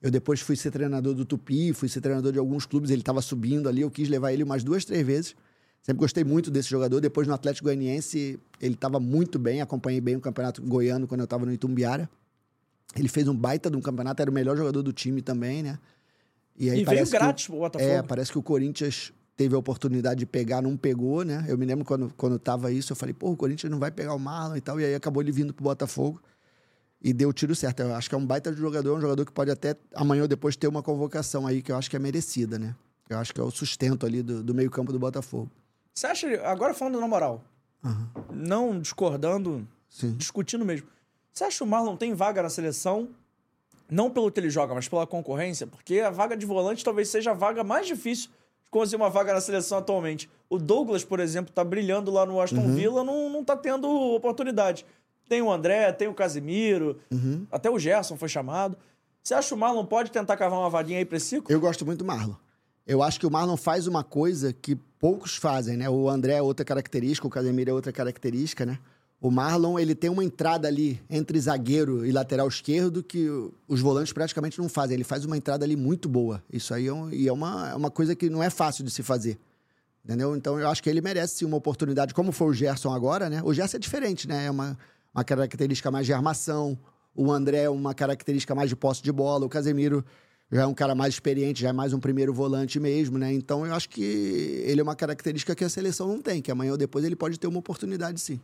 Eu 0.00 0.10
depois 0.10 0.40
fui 0.40 0.56
ser 0.56 0.70
treinador 0.70 1.14
do 1.14 1.26
Tupi, 1.26 1.74
fui 1.74 1.88
ser 1.90 2.00
treinador 2.00 2.32
de 2.32 2.38
alguns 2.38 2.64
clubes, 2.64 2.90
ele 2.90 3.02
estava 3.02 3.20
subindo 3.20 3.68
ali, 3.68 3.82
eu 3.82 3.90
quis 3.90 4.08
levar 4.08 4.32
ele 4.32 4.42
umas 4.42 4.64
duas, 4.64 4.84
três 4.84 5.06
vezes. 5.06 5.36
Sempre 5.82 6.00
gostei 6.00 6.24
muito 6.24 6.50
desse 6.50 6.70
jogador. 6.70 7.00
Depois 7.00 7.28
no 7.28 7.34
Atlético 7.34 7.66
Goianiense, 7.66 8.40
ele 8.60 8.74
estava 8.74 8.98
muito 8.98 9.38
bem, 9.38 9.60
acompanhei 9.60 10.00
bem 10.00 10.16
o 10.16 10.20
Campeonato 10.20 10.62
Goiano 10.62 11.06
quando 11.06 11.20
eu 11.20 11.24
estava 11.24 11.44
no 11.44 11.52
Itumbiara. 11.52 12.08
Ele 12.96 13.08
fez 13.08 13.28
um 13.28 13.36
baita 13.36 13.70
de 13.70 13.76
um 13.76 13.80
campeonato, 13.80 14.22
era 14.22 14.30
o 14.30 14.34
melhor 14.34 14.56
jogador 14.56 14.82
do 14.82 14.92
time 14.92 15.20
também, 15.20 15.62
né? 15.62 15.78
E, 16.56 16.70
aí 16.70 16.80
e 16.80 16.84
veio 16.84 17.08
grátis 17.10 17.46
pro 17.46 17.58
Botafogo. 17.58 17.90
É, 17.90 18.02
parece 18.02 18.32
que 18.32 18.38
o 18.38 18.42
Corinthians 18.42 19.12
teve 19.36 19.54
a 19.54 19.58
oportunidade 19.58 20.20
de 20.20 20.26
pegar, 20.26 20.62
não 20.62 20.76
pegou, 20.76 21.24
né? 21.24 21.44
Eu 21.48 21.56
me 21.56 21.64
lembro 21.64 21.84
quando, 21.84 22.12
quando 22.16 22.38
tava 22.38 22.70
isso, 22.70 22.92
eu 22.92 22.96
falei, 22.96 23.14
pô, 23.14 23.30
o 23.30 23.36
Corinthians 23.36 23.70
não 23.70 23.78
vai 23.78 23.90
pegar 23.90 24.14
o 24.14 24.18
Marlon 24.18 24.56
e 24.56 24.60
tal. 24.60 24.80
E 24.80 24.84
aí 24.84 24.94
acabou 24.94 25.22
ele 25.22 25.32
vindo 25.32 25.52
pro 25.54 25.64
Botafogo 25.64 26.20
e 27.00 27.12
deu 27.12 27.30
o 27.30 27.32
tiro 27.32 27.54
certo. 27.54 27.80
Eu 27.80 27.94
acho 27.94 28.08
que 28.08 28.14
é 28.14 28.18
um 28.18 28.26
baita 28.26 28.52
de 28.52 28.58
jogador, 28.58 28.96
um 28.96 29.00
jogador 29.00 29.24
que 29.24 29.32
pode 29.32 29.50
até 29.50 29.76
amanhã 29.94 30.22
ou 30.22 30.28
depois 30.28 30.56
ter 30.56 30.68
uma 30.68 30.82
convocação 30.82 31.46
aí, 31.46 31.62
que 31.62 31.72
eu 31.72 31.76
acho 31.76 31.90
que 31.90 31.96
é 31.96 31.98
merecida, 31.98 32.58
né? 32.58 32.74
Eu 33.08 33.18
acho 33.18 33.34
que 33.34 33.40
é 33.40 33.44
o 33.44 33.50
sustento 33.50 34.06
ali 34.06 34.22
do, 34.22 34.42
do 34.42 34.54
meio-campo 34.54 34.92
do 34.92 34.98
Botafogo. 34.98 35.50
Você 35.94 36.06
acha, 36.06 36.42
agora 36.46 36.72
falando 36.72 37.00
na 37.00 37.08
moral, 37.08 37.44
uhum. 37.84 38.06
não 38.32 38.80
discordando, 38.80 39.66
Sim. 39.90 40.14
discutindo 40.16 40.64
mesmo. 40.64 40.86
Você 41.32 41.44
acha 41.44 41.58
que 41.58 41.64
o 41.64 41.66
Marlon 41.66 41.96
tem 41.96 42.14
vaga 42.14 42.42
na 42.42 42.48
seleção 42.48 43.08
não 43.90 44.10
pelo 44.10 44.30
que 44.30 44.40
ele 44.40 44.48
joga, 44.48 44.74
mas 44.74 44.88
pela 44.88 45.06
concorrência, 45.06 45.66
porque 45.66 46.00
a 46.00 46.08
vaga 46.08 46.34
de 46.34 46.46
volante 46.46 46.82
talvez 46.82 47.08
seja 47.08 47.32
a 47.32 47.34
vaga 47.34 47.62
mais 47.62 47.86
difícil 47.86 48.30
conseguir 48.72 48.96
uma 48.96 49.10
vaga 49.10 49.34
na 49.34 49.40
seleção 49.40 49.78
atualmente. 49.78 50.28
O 50.48 50.58
Douglas, 50.58 51.04
por 51.04 51.20
exemplo, 51.20 51.52
tá 51.52 51.62
brilhando 51.62 52.10
lá 52.10 52.24
no 52.24 52.40
Aston 52.40 52.62
uhum. 52.62 52.74
Villa, 52.74 53.04
não, 53.04 53.28
não 53.28 53.44
tá 53.44 53.54
tendo 53.54 53.86
oportunidade. 53.86 54.86
Tem 55.28 55.42
o 55.42 55.52
André, 55.52 55.92
tem 55.92 56.08
o 56.08 56.14
Casimiro, 56.14 56.98
uhum. 57.10 57.46
até 57.52 57.70
o 57.70 57.78
Gerson 57.78 58.16
foi 58.16 58.30
chamado. 58.30 58.76
Você 59.22 59.34
acha 59.34 59.48
que 59.48 59.54
o 59.54 59.58
Marlon 59.58 59.84
pode 59.84 60.10
tentar 60.10 60.36
cavar 60.38 60.58
uma 60.58 60.70
vaguinha 60.70 60.98
aí 60.98 61.04
pra 61.04 61.18
esse 61.18 61.26
ciclo? 61.26 61.52
Eu 61.52 61.60
gosto 61.60 61.84
muito 61.84 61.98
do 61.98 62.04
Marlon. 62.04 62.34
Eu 62.86 63.02
acho 63.02 63.20
que 63.20 63.26
o 63.26 63.30
Marlon 63.30 63.56
faz 63.58 63.86
uma 63.86 64.02
coisa 64.02 64.52
que 64.54 64.74
poucos 64.98 65.36
fazem, 65.36 65.76
né? 65.76 65.88
O 65.88 66.08
André 66.08 66.34
é 66.34 66.42
outra 66.42 66.64
característica, 66.64 67.26
o 67.26 67.30
Casemiro 67.30 67.70
é 67.70 67.74
outra 67.74 67.92
característica, 67.92 68.64
né? 68.64 68.78
O 69.22 69.30
Marlon, 69.30 69.78
ele 69.78 69.94
tem 69.94 70.10
uma 70.10 70.24
entrada 70.24 70.66
ali 70.66 71.00
entre 71.08 71.38
zagueiro 71.38 72.04
e 72.04 72.10
lateral 72.10 72.48
esquerdo 72.48 73.04
que 73.04 73.28
os 73.68 73.80
volantes 73.80 74.12
praticamente 74.12 74.58
não 74.58 74.68
fazem. 74.68 74.96
Ele 74.96 75.04
faz 75.04 75.24
uma 75.24 75.36
entrada 75.36 75.64
ali 75.64 75.76
muito 75.76 76.08
boa. 76.08 76.42
Isso 76.52 76.74
aí 76.74 76.88
é, 76.88 76.92
um, 76.92 77.08
é 77.08 77.30
uma, 77.30 77.70
é 77.70 77.74
uma 77.76 77.88
coisa 77.88 78.16
que 78.16 78.28
não 78.28 78.42
é 78.42 78.50
fácil 78.50 78.82
de 78.82 78.90
se 78.90 79.00
fazer. 79.00 79.38
Entendeu? 80.04 80.34
Então 80.34 80.58
eu 80.58 80.68
acho 80.68 80.82
que 80.82 80.90
ele 80.90 81.00
merece 81.00 81.36
sim 81.36 81.44
uma 81.44 81.56
oportunidade, 81.56 82.12
como 82.12 82.32
foi 82.32 82.48
o 82.48 82.52
Gerson 82.52 82.92
agora, 82.92 83.30
né? 83.30 83.40
O 83.44 83.54
Gerson 83.54 83.76
é 83.76 83.80
diferente, 83.80 84.26
né? 84.26 84.46
É 84.46 84.50
uma, 84.50 84.76
uma 85.14 85.22
característica 85.22 85.88
mais 85.88 86.04
de 86.04 86.12
armação. 86.12 86.76
O 87.14 87.30
André 87.30 87.62
é 87.62 87.70
uma 87.70 87.94
característica 87.94 88.56
mais 88.56 88.68
de 88.68 88.74
posse 88.74 89.04
de 89.04 89.12
bola. 89.12 89.46
O 89.46 89.48
Casemiro 89.48 90.04
já 90.50 90.62
é 90.62 90.66
um 90.66 90.74
cara 90.74 90.96
mais 90.96 91.14
experiente, 91.14 91.62
já 91.62 91.68
é 91.68 91.72
mais 91.72 91.92
um 91.92 92.00
primeiro 92.00 92.34
volante 92.34 92.80
mesmo, 92.80 93.18
né? 93.18 93.32
Então 93.32 93.64
eu 93.64 93.72
acho 93.72 93.88
que 93.88 94.02
ele 94.66 94.80
é 94.80 94.82
uma 94.82 94.96
característica 94.96 95.54
que 95.54 95.62
a 95.62 95.68
seleção 95.68 96.08
não 96.08 96.20
tem, 96.20 96.42
que 96.42 96.50
amanhã 96.50 96.72
ou 96.72 96.76
depois 96.76 97.04
ele 97.04 97.14
pode 97.14 97.38
ter 97.38 97.46
uma 97.46 97.60
oportunidade 97.60 98.20
sim. 98.20 98.40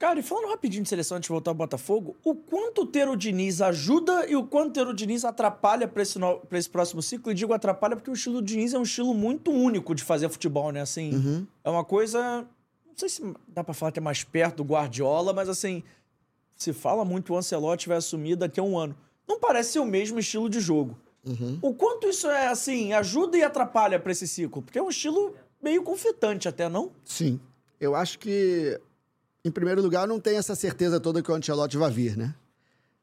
Cara, 0.00 0.18
e 0.18 0.22
falando 0.22 0.48
rapidinho 0.48 0.82
de 0.82 0.88
seleção 0.88 1.18
antes 1.18 1.26
de 1.26 1.30
voltar 1.30 1.50
ao 1.50 1.54
Botafogo, 1.54 2.16
o 2.24 2.34
quanto 2.34 2.86
ter 2.86 3.06
o 3.06 3.14
Diniz 3.14 3.60
ajuda 3.60 4.26
e 4.26 4.34
o 4.34 4.42
quanto 4.42 4.72
ter 4.72 4.86
o 4.86 4.94
Diniz 4.94 5.26
atrapalha 5.26 5.86
para 5.86 6.02
esse, 6.02 6.18
no... 6.18 6.38
Pra 6.38 6.58
esse 6.58 6.70
próximo 6.70 7.02
ciclo? 7.02 7.30
E 7.30 7.34
digo 7.34 7.52
atrapalha 7.52 7.94
porque 7.94 8.10
o 8.10 8.14
estilo 8.14 8.36
do 8.36 8.42
Diniz 8.42 8.72
é 8.72 8.78
um 8.78 8.82
estilo 8.82 9.12
muito 9.12 9.50
único 9.50 9.94
de 9.94 10.02
fazer 10.02 10.30
futebol, 10.30 10.72
né? 10.72 10.80
Assim, 10.80 11.14
uhum. 11.14 11.46
é 11.62 11.68
uma 11.68 11.84
coisa. 11.84 12.46
Não 12.86 12.96
sei 12.96 13.10
se 13.10 13.34
dá 13.48 13.62
para 13.62 13.74
falar 13.74 13.92
que 13.92 13.98
é 13.98 14.02
mais 14.02 14.24
perto 14.24 14.64
do 14.64 14.72
Guardiola, 14.72 15.34
mas 15.34 15.50
assim, 15.50 15.82
se 16.56 16.72
fala 16.72 17.04
muito 17.04 17.34
o 17.34 17.36
Ancelotti 17.36 17.86
vai 17.86 17.98
assumir 17.98 18.36
daqui 18.36 18.58
a 18.58 18.62
um 18.62 18.78
ano. 18.78 18.96
Não 19.28 19.38
parece 19.38 19.72
ser 19.72 19.80
o 19.80 19.86
mesmo 19.86 20.18
estilo 20.18 20.48
de 20.48 20.60
jogo. 20.60 20.98
Uhum. 21.26 21.58
O 21.60 21.74
quanto 21.74 22.08
isso 22.08 22.26
é, 22.26 22.46
assim, 22.46 22.94
ajuda 22.94 23.36
e 23.36 23.42
atrapalha 23.42 24.00
para 24.00 24.12
esse 24.12 24.26
ciclo? 24.26 24.62
Porque 24.62 24.78
é 24.78 24.82
um 24.82 24.88
estilo 24.88 25.34
meio 25.62 25.82
conflitante 25.82 26.48
até, 26.48 26.70
não? 26.70 26.90
Sim. 27.04 27.38
Eu 27.78 27.94
acho 27.94 28.18
que 28.18 28.80
em 29.44 29.50
primeiro 29.50 29.80
lugar, 29.80 30.06
não 30.06 30.20
tem 30.20 30.36
essa 30.36 30.54
certeza 30.54 31.00
toda 31.00 31.22
que 31.22 31.30
o 31.30 31.34
Ancelotti 31.34 31.76
vai 31.76 31.90
vir, 31.90 32.16
né? 32.16 32.34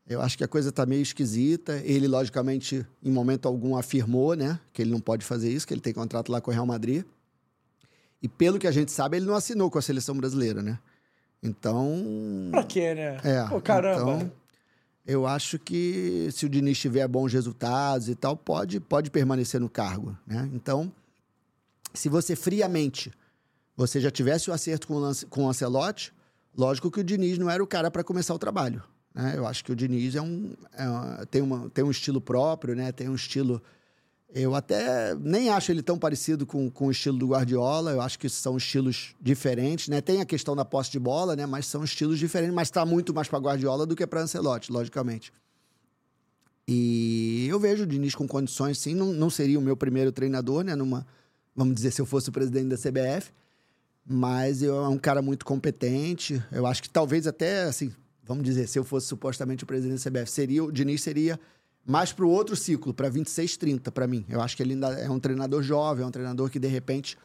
Eu 0.08 0.22
acho 0.22 0.38
que 0.38 0.44
a 0.44 0.48
coisa 0.48 0.70
está 0.70 0.86
meio 0.86 1.02
esquisita. 1.02 1.82
Ele, 1.84 2.08
logicamente, 2.08 2.86
em 3.04 3.12
momento 3.12 3.48
algum 3.48 3.76
afirmou, 3.76 4.36
né, 4.36 4.60
que 4.72 4.82
ele 4.82 4.92
não 4.92 5.02
pode 5.02 5.26
fazer 5.26 5.52
isso, 5.52 5.68
que 5.68 5.74
ele 5.74 5.82
tem 5.82 5.94
contrato 5.94 6.32
lá 6.32 6.40
com 6.40 6.50
o 6.50 6.54
Real 6.54 6.66
Madrid. 6.66 7.04
E 8.22 8.28
pelo 8.28 8.58
que 8.58 8.68
a 8.68 8.72
gente 8.72 8.92
sabe, 8.92 9.18
ele 9.18 9.26
não 9.26 9.36
assinou 9.36 9.70
com 9.70 9.78
a 9.78 9.82
seleção 9.82 10.16
brasileira, 10.16 10.62
né? 10.64 10.80
Então. 11.44 12.50
Pra 12.52 12.64
quê, 12.64 12.94
né? 12.94 13.20
É. 13.24 13.44
Pô, 13.50 13.60
caramba. 13.60 14.14
Então, 14.14 14.32
eu 15.06 15.28
acho 15.28 15.60
que 15.60 16.30
se 16.32 16.46
o 16.46 16.50
Diniz 16.50 16.78
tiver 16.80 17.08
bons 17.08 17.32
resultados 17.32 18.10
e 18.10 18.16
tal, 18.16 18.36
pode, 18.36 18.80
pode 18.80 19.12
permanecer 19.12 19.60
no 19.60 19.70
cargo, 19.70 20.18
né? 20.26 20.50
Então, 20.54 20.92
se 21.94 22.10
você 22.10 22.36
friamente 22.36 23.12
você 23.76 24.02
já 24.02 24.10
tivesse 24.10 24.50
o 24.50 24.54
acerto 24.54 24.88
com 24.88 24.96
o, 24.96 25.26
com 25.30 25.46
o 25.46 25.50
Ancelotti, 25.50 26.12
Lógico 26.58 26.90
que 26.90 27.00
o 27.00 27.04
Diniz 27.04 27.38
não 27.38 27.50
era 27.50 27.64
o 27.64 27.68
cara 27.68 27.92
para 27.92 28.04
começar 28.04 28.34
o 28.34 28.40
trabalho. 28.40 28.82
Né? 29.14 29.34
Eu 29.36 29.46
acho 29.46 29.64
que 29.64 29.72
o 29.72 29.76
Diniz 29.76 30.16
é 30.16 30.22
um, 30.22 30.54
é, 30.74 31.26
tem, 31.28 31.42
uma, 31.42 31.70
tem 31.70 31.84
um 31.84 31.92
estilo 31.92 32.20
próprio, 32.20 32.76
né? 32.76 32.92
tem 32.92 33.08
um 33.08 33.16
estilo. 33.16 33.62
Eu 34.34 34.56
até 34.56 35.16
nem 35.16 35.50
acho 35.50 35.72
ele 35.72 35.84
tão 35.84 36.00
parecido 36.00 36.46
com, 36.48 36.70
com 36.70 36.88
o 36.88 36.92
estilo 36.92 37.18
do 37.18 37.28
Guardiola. 37.28 37.92
Eu 37.92 38.02
acho 38.02 38.18
que 38.18 38.28
são 38.28 38.58
estilos 38.58 39.16
diferentes, 39.22 39.88
né? 39.88 40.02
Tem 40.02 40.20
a 40.20 40.26
questão 40.26 40.54
da 40.56 40.66
posse 40.66 40.92
de 40.92 41.00
bola, 41.00 41.36
né? 41.36 41.46
Mas 41.46 41.68
são 41.68 41.84
estilos 41.84 42.20
diferentes, 42.20 42.54
mas 42.54 42.68
está 42.68 42.86
muito 42.86 43.14
mais 43.14 43.28
para 43.30 43.40
Guardiola 43.40 43.86
do 43.86 43.96
que 43.96 44.06
para 44.06 44.22
Ancelotti, 44.22 44.70
logicamente. 44.70 45.32
E 46.68 47.48
eu 47.50 47.58
vejo 47.58 47.84
o 47.84 47.88
Diniz 47.88 48.14
com 48.14 48.28
condições, 48.28 48.78
sim. 48.80 48.94
Não, 48.94 49.14
não 49.14 49.30
seria 49.30 49.58
o 49.58 49.62
meu 49.62 49.78
primeiro 49.78 50.12
treinador, 50.12 50.64
né? 50.64 50.76
Numa, 50.76 51.08
vamos 51.56 51.74
dizer, 51.76 51.92
se 51.92 52.02
eu 52.02 52.06
fosse 52.06 52.28
o 52.28 52.32
presidente 52.32 52.68
da 52.68 52.78
CBF. 52.78 53.32
Mas 54.10 54.64
eu, 54.64 54.78
é 54.84 54.88
um 54.88 54.98
cara 54.98 55.22
muito 55.22 55.46
competente. 55.46 56.42
Eu 56.52 56.66
acho 56.66 56.82
que 56.82 56.90
talvez 56.90 57.28
até, 57.28 57.64
assim, 57.64 57.92
vamos 58.24 58.44
dizer, 58.44 58.68
se 58.68 58.80
eu 58.80 58.84
fosse 58.84 59.08
supostamente 59.08 59.64
o 59.64 59.68
presidente 59.68 60.04
da 60.04 60.22
CBF, 60.22 60.32
seria, 60.32 60.64
o 60.64 60.72
Diniz 60.72 61.02
seria 61.02 61.40
mais 61.86 62.12
para 62.12 62.26
o 62.26 62.30
outro 62.30 62.56
ciclo, 62.56 62.94
para 62.94 63.10
26, 63.10 63.58
30, 63.58 63.92
para 63.92 64.08
mim. 64.08 64.26
Eu 64.30 64.42
acho 64.42 64.56
que 64.56 64.64
ele 64.64 64.74
ainda 64.74 64.90
é 64.94 65.10
um 65.10 65.20
treinador 65.20 65.62
jovem, 65.62 66.04
é 66.04 66.08
um 66.08 66.12
treinador 66.12 66.50
que, 66.50 66.60
de 66.60 66.68
repente, 66.68 67.18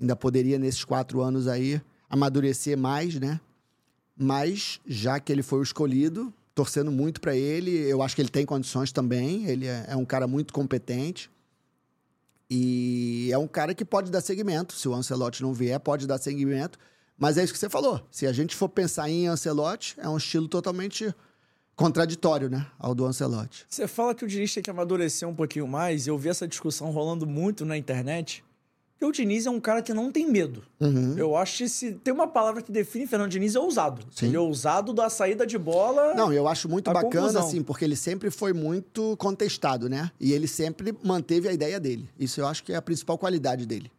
ainda 0.00 0.16
poderia, 0.16 0.58
nesses 0.58 0.84
quatro 0.84 1.20
anos 1.20 1.46
aí, 1.48 1.80
amadurecer 2.08 2.76
mais, 2.76 3.18
né? 3.20 3.40
Mas, 4.16 4.80
já 4.86 5.20
que 5.20 5.30
ele 5.30 5.42
foi 5.42 5.58
o 5.58 5.62
escolhido, 5.62 6.32
torcendo 6.54 6.90
muito 6.90 7.20
para 7.20 7.36
ele, 7.36 7.70
eu 7.70 8.00
acho 8.00 8.16
que 8.16 8.22
ele 8.22 8.30
tem 8.30 8.46
condições 8.46 8.90
também. 8.90 9.44
Ele 9.46 9.66
é, 9.66 9.84
é 9.88 9.96
um 9.96 10.06
cara 10.06 10.26
muito 10.26 10.54
competente. 10.54 11.30
E 12.50 13.28
é 13.32 13.38
um 13.38 13.48
cara 13.48 13.74
que 13.74 13.84
pode 13.84 14.10
dar 14.10 14.20
segmento. 14.20 14.74
Se 14.74 14.88
o 14.88 14.94
Ancelotti 14.94 15.42
não 15.42 15.52
vier, 15.52 15.78
pode 15.80 16.06
dar 16.06 16.18
segmento. 16.18 16.78
Mas 17.18 17.38
é 17.38 17.44
isso 17.44 17.52
que 17.52 17.58
você 17.58 17.68
falou. 17.68 18.06
Se 18.10 18.26
a 18.26 18.32
gente 18.32 18.54
for 18.54 18.68
pensar 18.68 19.08
em 19.08 19.26
Ancelotti, 19.26 19.94
é 19.98 20.08
um 20.08 20.16
estilo 20.16 20.46
totalmente 20.46 21.14
contraditório, 21.74 22.48
né? 22.48 22.66
Ao 22.78 22.94
do 22.94 23.04
Ancelotti. 23.04 23.66
Você 23.68 23.86
fala 23.88 24.14
que 24.14 24.24
o 24.24 24.28
Diniz 24.28 24.52
tem 24.52 24.62
que 24.62 24.70
amadurecer 24.70 25.28
um 25.28 25.34
pouquinho 25.34 25.66
mais. 25.66 26.06
Eu 26.06 26.16
vi 26.16 26.28
essa 26.28 26.46
discussão 26.46 26.90
rolando 26.90 27.26
muito 27.26 27.64
na 27.64 27.76
internet. 27.76 28.44
Que 28.98 29.04
o 29.04 29.12
Diniz 29.12 29.44
é 29.44 29.50
um 29.50 29.60
cara 29.60 29.82
que 29.82 29.92
não 29.92 30.10
tem 30.10 30.30
medo. 30.30 30.62
Uhum. 30.80 31.18
Eu 31.18 31.36
acho 31.36 31.58
que 31.58 31.68
se 31.68 31.92
tem 31.92 32.14
uma 32.14 32.26
palavra 32.26 32.62
que 32.62 32.72
define 32.72 33.06
Fernando 33.06 33.30
Diniz 33.30 33.54
é 33.54 33.60
ousado. 33.60 34.02
Sim. 34.10 34.26
Ele 34.26 34.36
é 34.36 34.40
ousado 34.40 34.94
da 34.94 35.10
saída 35.10 35.46
de 35.46 35.58
bola. 35.58 36.14
Não, 36.14 36.32
eu 36.32 36.48
acho 36.48 36.66
muito 36.66 36.86
bacana, 36.90 37.10
conclusão. 37.10 37.46
assim, 37.46 37.62
porque 37.62 37.84
ele 37.84 37.96
sempre 37.96 38.30
foi 38.30 38.54
muito 38.54 39.14
contestado, 39.18 39.88
né? 39.88 40.10
E 40.18 40.32
ele 40.32 40.48
sempre 40.48 40.96
manteve 41.04 41.46
a 41.46 41.52
ideia 41.52 41.78
dele. 41.78 42.08
Isso 42.18 42.40
eu 42.40 42.46
acho 42.46 42.64
que 42.64 42.72
é 42.72 42.76
a 42.76 42.82
principal 42.82 43.18
qualidade 43.18 43.66
dele. 43.66 43.90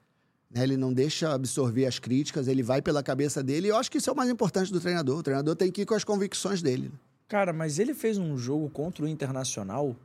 Né? 0.50 0.64
Ele 0.64 0.78
não 0.78 0.92
deixa 0.92 1.32
absorver 1.32 1.86
as 1.86 2.00
críticas, 2.00 2.48
ele 2.48 2.64
vai 2.64 2.82
pela 2.82 3.04
cabeça 3.04 3.44
dele. 3.44 3.68
E 3.68 3.70
eu 3.70 3.78
acho 3.78 3.92
que 3.92 4.00
isso 4.00 4.10
é 4.10 4.14
o 4.14 4.16
mais 4.16 4.32
importante 4.32 4.74
do 4.74 4.80
treinador. 4.80 5.20
O 5.20 5.24
treinador 5.24 5.56
tem 5.56 5.72
que 5.72 5.82
ir 5.82 5.86
com 5.86 5.94
as 5.94 6.04
convicções 6.04 6.62
dele. 6.62 6.92
Cara, 7.28 7.54
mas 7.54 7.78
ele 7.78 7.94
fez 7.94 8.18
um 8.18 8.36
jogo 8.36 8.68
contra 8.70 9.06
o 9.06 9.08
Internacional, 9.08 9.96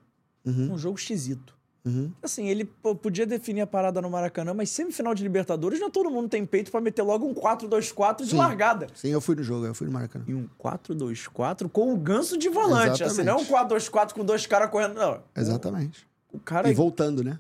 Uhum, 0.45 0.73
um 0.73 0.79
jogo 0.79 0.99
esquisito. 0.99 1.55
Uhum. 1.85 2.13
Assim, 2.23 2.47
ele 2.49 2.65
pô, 2.65 2.95
podia 2.95 3.27
definir 3.27 3.61
a 3.63 3.67
parada 3.67 4.01
no 4.01 4.09
Maracanã, 4.11 4.53
mas 4.55 4.71
semifinal 4.71 5.15
de 5.15 5.23
Libertadores 5.23 5.81
não 5.81 5.89
é 5.89 5.91
todo 5.91 6.11
mundo 6.11 6.29
tem 6.29 6.45
peito 6.47 6.71
pra 6.71 6.81
meter 6.81 7.03
logo 7.03 7.27
um 7.27 7.35
4-2-4 7.35 8.25
de 8.25 8.31
Sim. 8.31 8.37
largada. 8.37 8.87
Sim, 8.95 9.09
eu 9.11 9.21
fui 9.21 9.35
no 9.35 9.43
jogo, 9.43 9.67
eu 9.67 9.75
fui 9.75 9.87
no 9.87 9.93
Maracanã. 9.93 10.25
E 10.29 10.35
um 10.35 10.49
4-2-4 10.63 11.69
com 11.69 11.93
o 11.93 11.97
ganso 11.97 12.37
de 12.39 12.49
volante. 12.49 13.03
Assim, 13.05 13.23
não 13.23 13.35
é 13.35 13.37
um 13.37 13.45
4-2-4 13.45 14.13
com 14.13 14.25
dois 14.25 14.47
caras 14.47 14.71
correndo. 14.71 14.95
Não. 14.95 15.23
Exatamente. 15.37 16.07
O 16.33 16.39
cara. 16.39 16.71
E 16.71 16.75
voltando, 16.75 17.23
né? 17.23 17.39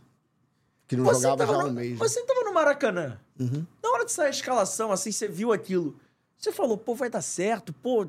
Que 0.89 0.97
não 0.97 1.05
Você 1.05 1.23
jogava 1.23 1.39
tava 1.47 1.53
já 1.59 1.63
no- 1.65 1.69
um 1.71 1.73
mês. 1.73 1.93
né? 1.93 1.97
Você 1.99 2.23
tava 2.25 2.45
no 2.45 2.53
Maracanã. 2.53 3.19
Uhum. 3.41 3.65
Na 3.83 3.91
hora 3.91 4.05
de 4.05 4.13
sair 4.13 4.27
a 4.27 4.31
escalação, 4.31 4.93
assim, 4.93 5.11
você 5.11 5.27
viu 5.27 5.53
aquilo. 5.53 5.97
Você 6.37 6.53
falou, 6.53 6.77
pô, 6.77 6.95
vai 6.95 7.09
dar 7.09 7.23
certo, 7.23 7.73
pô. 7.73 8.07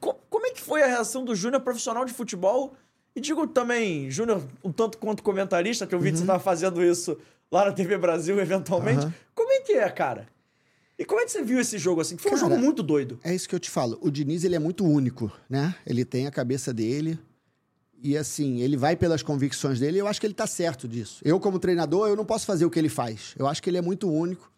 Co- 0.00 0.14
como 0.30 0.46
é 0.46 0.50
que 0.50 0.60
foi 0.62 0.82
a 0.82 0.86
reação 0.86 1.24
do 1.24 1.34
Júnior 1.34 1.60
profissional 1.60 2.04
de 2.04 2.12
futebol? 2.14 2.74
E 3.18 3.20
digo 3.20 3.48
também, 3.48 4.08
Júnior, 4.08 4.46
um 4.62 4.70
tanto 4.70 4.96
quanto 4.96 5.24
comentarista, 5.24 5.88
que 5.88 5.92
eu 5.92 5.98
vi 5.98 6.12
que 6.12 6.18
você 6.18 6.24
tava 6.24 6.38
fazendo 6.38 6.80
isso 6.80 7.18
lá 7.50 7.64
na 7.64 7.72
TV 7.72 7.98
Brasil, 7.98 8.38
eventualmente. 8.40 9.06
Uhum. 9.06 9.12
Como 9.34 9.50
é 9.50 9.60
que 9.60 9.72
é, 9.72 9.90
cara? 9.90 10.28
E 10.96 11.04
como 11.04 11.20
é 11.20 11.24
que 11.24 11.32
você 11.32 11.42
viu 11.42 11.58
esse 11.58 11.78
jogo 11.78 12.00
assim? 12.00 12.16
Foi 12.16 12.30
um 12.30 12.34
Cara, 12.36 12.48
jogo 12.48 12.62
muito 12.62 12.80
doido. 12.80 13.18
É 13.24 13.34
isso 13.34 13.48
que 13.48 13.56
eu 13.56 13.58
te 13.58 13.70
falo. 13.70 13.98
O 14.00 14.08
Diniz, 14.08 14.44
ele 14.44 14.54
é 14.54 14.58
muito 14.60 14.84
único, 14.84 15.32
né? 15.50 15.74
Ele 15.84 16.04
tem 16.04 16.28
a 16.28 16.30
cabeça 16.30 16.72
dele. 16.72 17.18
E 18.00 18.16
assim, 18.16 18.60
ele 18.60 18.76
vai 18.76 18.94
pelas 18.94 19.20
convicções 19.20 19.80
dele 19.80 19.96
e 19.96 20.00
eu 20.00 20.06
acho 20.06 20.20
que 20.20 20.26
ele 20.28 20.34
tá 20.34 20.46
certo 20.46 20.86
disso. 20.86 21.20
Eu, 21.24 21.40
como 21.40 21.58
treinador, 21.58 22.06
eu 22.06 22.14
não 22.14 22.24
posso 22.24 22.46
fazer 22.46 22.64
o 22.66 22.70
que 22.70 22.78
ele 22.78 22.88
faz. 22.88 23.34
Eu 23.36 23.48
acho 23.48 23.60
que 23.60 23.68
ele 23.68 23.78
é 23.78 23.82
muito 23.82 24.08
único. 24.08 24.48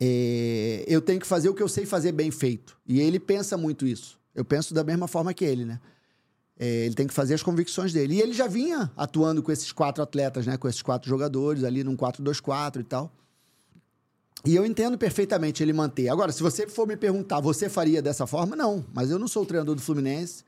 É, 0.00 0.84
Eu 0.88 1.00
tenho 1.00 1.20
que 1.20 1.26
fazer 1.28 1.48
o 1.48 1.54
que 1.54 1.62
eu 1.62 1.68
sei 1.68 1.86
fazer 1.86 2.10
bem 2.10 2.32
feito. 2.32 2.76
E 2.84 2.98
ele 3.00 3.20
pensa 3.20 3.56
muito 3.56 3.86
isso. 3.86 4.18
Eu 4.34 4.44
penso 4.44 4.74
da 4.74 4.82
mesma 4.82 5.06
forma 5.06 5.32
que 5.32 5.44
ele, 5.44 5.64
né? 5.64 5.78
É, 6.58 6.86
ele 6.86 6.94
tem 6.94 7.06
que 7.06 7.12
fazer 7.12 7.34
as 7.34 7.42
convicções 7.42 7.92
dele. 7.92 8.14
E 8.14 8.20
ele 8.20 8.32
já 8.32 8.46
vinha 8.46 8.90
atuando 8.96 9.42
com 9.42 9.52
esses 9.52 9.72
quatro 9.72 10.02
atletas, 10.02 10.46
né? 10.46 10.56
Com 10.56 10.68
esses 10.68 10.82
quatro 10.82 11.08
jogadores 11.08 11.64
ali 11.64 11.84
num 11.84 11.96
4-2-4 11.96 12.80
e 12.80 12.84
tal. 12.84 13.12
E 14.44 14.54
eu 14.54 14.64
entendo 14.64 14.96
perfeitamente 14.96 15.62
ele 15.62 15.72
manter. 15.72 16.08
Agora, 16.08 16.30
se 16.30 16.42
você 16.42 16.66
for 16.66 16.86
me 16.86 16.96
perguntar, 16.96 17.40
você 17.40 17.68
faria 17.68 18.00
dessa 18.00 18.26
forma? 18.26 18.54
Não, 18.54 18.84
mas 18.94 19.10
eu 19.10 19.18
não 19.18 19.26
sou 19.26 19.42
o 19.42 19.46
treinador 19.46 19.74
do 19.74 19.82
Fluminense. 19.82 20.44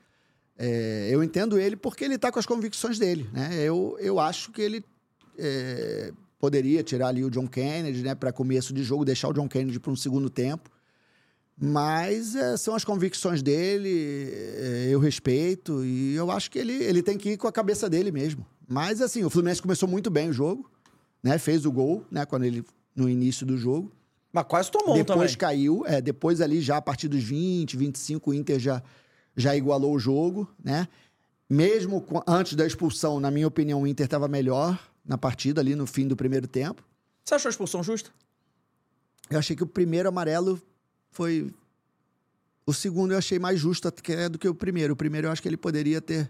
É, 0.57 1.09
eu 1.11 1.23
entendo 1.23 1.59
ele 1.59 1.75
porque 1.75 2.03
ele 2.03 2.15
está 2.15 2.31
com 2.31 2.39
as 2.39 2.45
convicções 2.45 2.97
dele. 2.97 3.29
Né? 3.33 3.61
Eu, 3.61 3.97
eu 3.99 4.19
acho 4.19 4.51
que 4.51 4.61
ele 4.61 4.83
é, 5.37 6.11
poderia 6.39 6.81
tirar 6.81 7.09
ali 7.09 7.23
o 7.23 7.29
John 7.29 7.47
Kennedy 7.47 8.01
né, 8.01 8.15
para 8.15 8.31
começo 8.31 8.73
de 8.73 8.83
jogo, 8.83 9.05
deixar 9.05 9.27
o 9.27 9.33
John 9.33 9.47
Kennedy 9.47 9.79
para 9.79 9.91
um 9.91 9.95
segundo 9.95 10.29
tempo. 10.29 10.69
Mas 11.61 12.35
é, 12.35 12.55
são 12.55 12.73
as 12.73 12.85
convicções 12.85 13.41
dele, 13.41 14.29
é, 14.33 14.87
eu 14.89 14.99
respeito 14.99 15.83
e 15.83 16.15
eu 16.15 16.31
acho 16.31 16.49
que 16.49 16.57
ele, 16.57 16.73
ele 16.73 17.03
tem 17.03 17.17
que 17.17 17.31
ir 17.31 17.37
com 17.37 17.47
a 17.47 17.51
cabeça 17.51 17.89
dele 17.89 18.11
mesmo. 18.11 18.45
Mas 18.67 19.01
assim, 19.01 19.23
o 19.25 19.29
Fluminense 19.29 19.61
começou 19.61 19.89
muito 19.89 20.09
bem 20.09 20.29
o 20.29 20.33
jogo, 20.33 20.69
né? 21.21 21.37
Fez 21.37 21.65
o 21.65 21.71
gol, 21.71 22.05
né? 22.09 22.25
Quando 22.25 22.43
ele 22.45 22.63
no 22.95 23.09
início 23.09 23.45
do 23.45 23.57
jogo. 23.57 23.91
Mas 24.31 24.45
quase 24.45 24.71
tomou 24.71 24.95
depois 24.95 25.31
também. 25.31 25.35
caiu, 25.37 25.83
é, 25.85 25.99
depois 25.99 26.39
ali 26.39 26.61
já 26.61 26.77
a 26.77 26.81
partir 26.81 27.07
dos 27.07 27.23
20, 27.23 27.75
25, 27.75 28.29
o 28.29 28.33
Inter 28.33 28.59
já, 28.59 28.81
já 29.35 29.55
igualou 29.55 29.93
o 29.93 29.99
jogo, 29.99 30.47
né? 30.63 30.87
Mesmo 31.49 31.99
com- 31.99 32.21
antes 32.27 32.53
da 32.55 32.65
expulsão, 32.65 33.19
na 33.19 33.31
minha 33.31 33.47
opinião, 33.47 33.81
o 33.81 33.87
Inter 33.87 34.05
estava 34.05 34.27
melhor 34.27 34.79
na 35.03 35.17
partida 35.17 35.59
ali 35.59 35.75
no 35.75 35.87
fim 35.87 36.07
do 36.07 36.15
primeiro 36.15 36.47
tempo. 36.47 36.83
Você 37.25 37.33
achou 37.35 37.49
a 37.49 37.51
expulsão 37.51 37.83
justa? 37.83 38.11
Eu 39.29 39.39
achei 39.39 39.55
que 39.55 39.63
o 39.63 39.67
primeiro 39.67 40.07
amarelo 40.07 40.61
foi. 41.11 41.51
O 42.65 42.73
segundo 42.73 43.13
eu 43.13 43.17
achei 43.17 43.39
mais 43.39 43.59
justo 43.59 43.87
até 43.87 44.29
do 44.29 44.37
que 44.37 44.47
o 44.47 44.53
primeiro. 44.53 44.93
O 44.93 44.95
primeiro 44.95 45.27
eu 45.27 45.31
acho 45.31 45.41
que 45.41 45.47
ele 45.47 45.57
poderia 45.57 45.99
ter, 45.99 46.29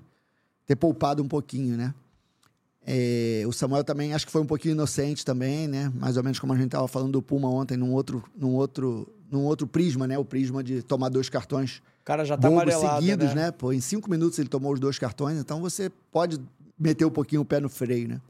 ter 0.65 0.75
poupado 0.75 1.21
um 1.21 1.27
pouquinho, 1.27 1.75
né? 1.75 1.93
É, 2.86 3.43
o 3.45 3.51
Samuel 3.51 3.84
também 3.84 4.13
acho 4.13 4.25
que 4.25 4.32
foi 4.32 4.41
um 4.41 4.45
pouquinho 4.45 4.71
inocente 4.71 5.25
também, 5.25 5.67
né? 5.67 5.91
Mais 5.95 6.17
ou 6.17 6.23
menos 6.23 6.39
como 6.39 6.53
a 6.53 6.55
gente 6.55 6.67
estava 6.67 6.88
falando 6.88 7.11
do 7.11 7.21
Puma 7.21 7.49
ontem, 7.49 7.77
num 7.77 7.91
outro, 7.91 8.23
num 8.36 8.55
outro, 8.55 9.07
num 9.30 9.43
outro 9.43 9.67
prisma, 9.67 10.07
né? 10.07 10.17
O 10.17 10.25
prisma 10.25 10.63
de 10.63 10.82
tomar 10.82 11.09
dois 11.09 11.30
cartões 11.30 11.82
O 12.01 12.05
cara 12.05 12.23
já 12.25 12.38
tá 12.38 12.49
seguidos, 12.49 13.36
né? 13.36 13.45
né? 13.47 13.51
Pô, 13.51 13.73
em 13.73 13.82
cinco 13.82 14.09
minutos 14.09 14.39
ele 14.39 14.49
tomou 14.49 14.73
os 14.73 14.80
dois 14.80 14.97
cartões, 14.97 15.38
então 15.38 15.61
você 15.61 15.91
pode 16.11 16.39
meter 16.80 17.05
um 17.05 17.11
pouquinho 17.11 17.41
o 17.41 17.45
pé 17.45 17.59
no 17.59 17.69
freio, 17.69 18.07
né? 18.07 18.21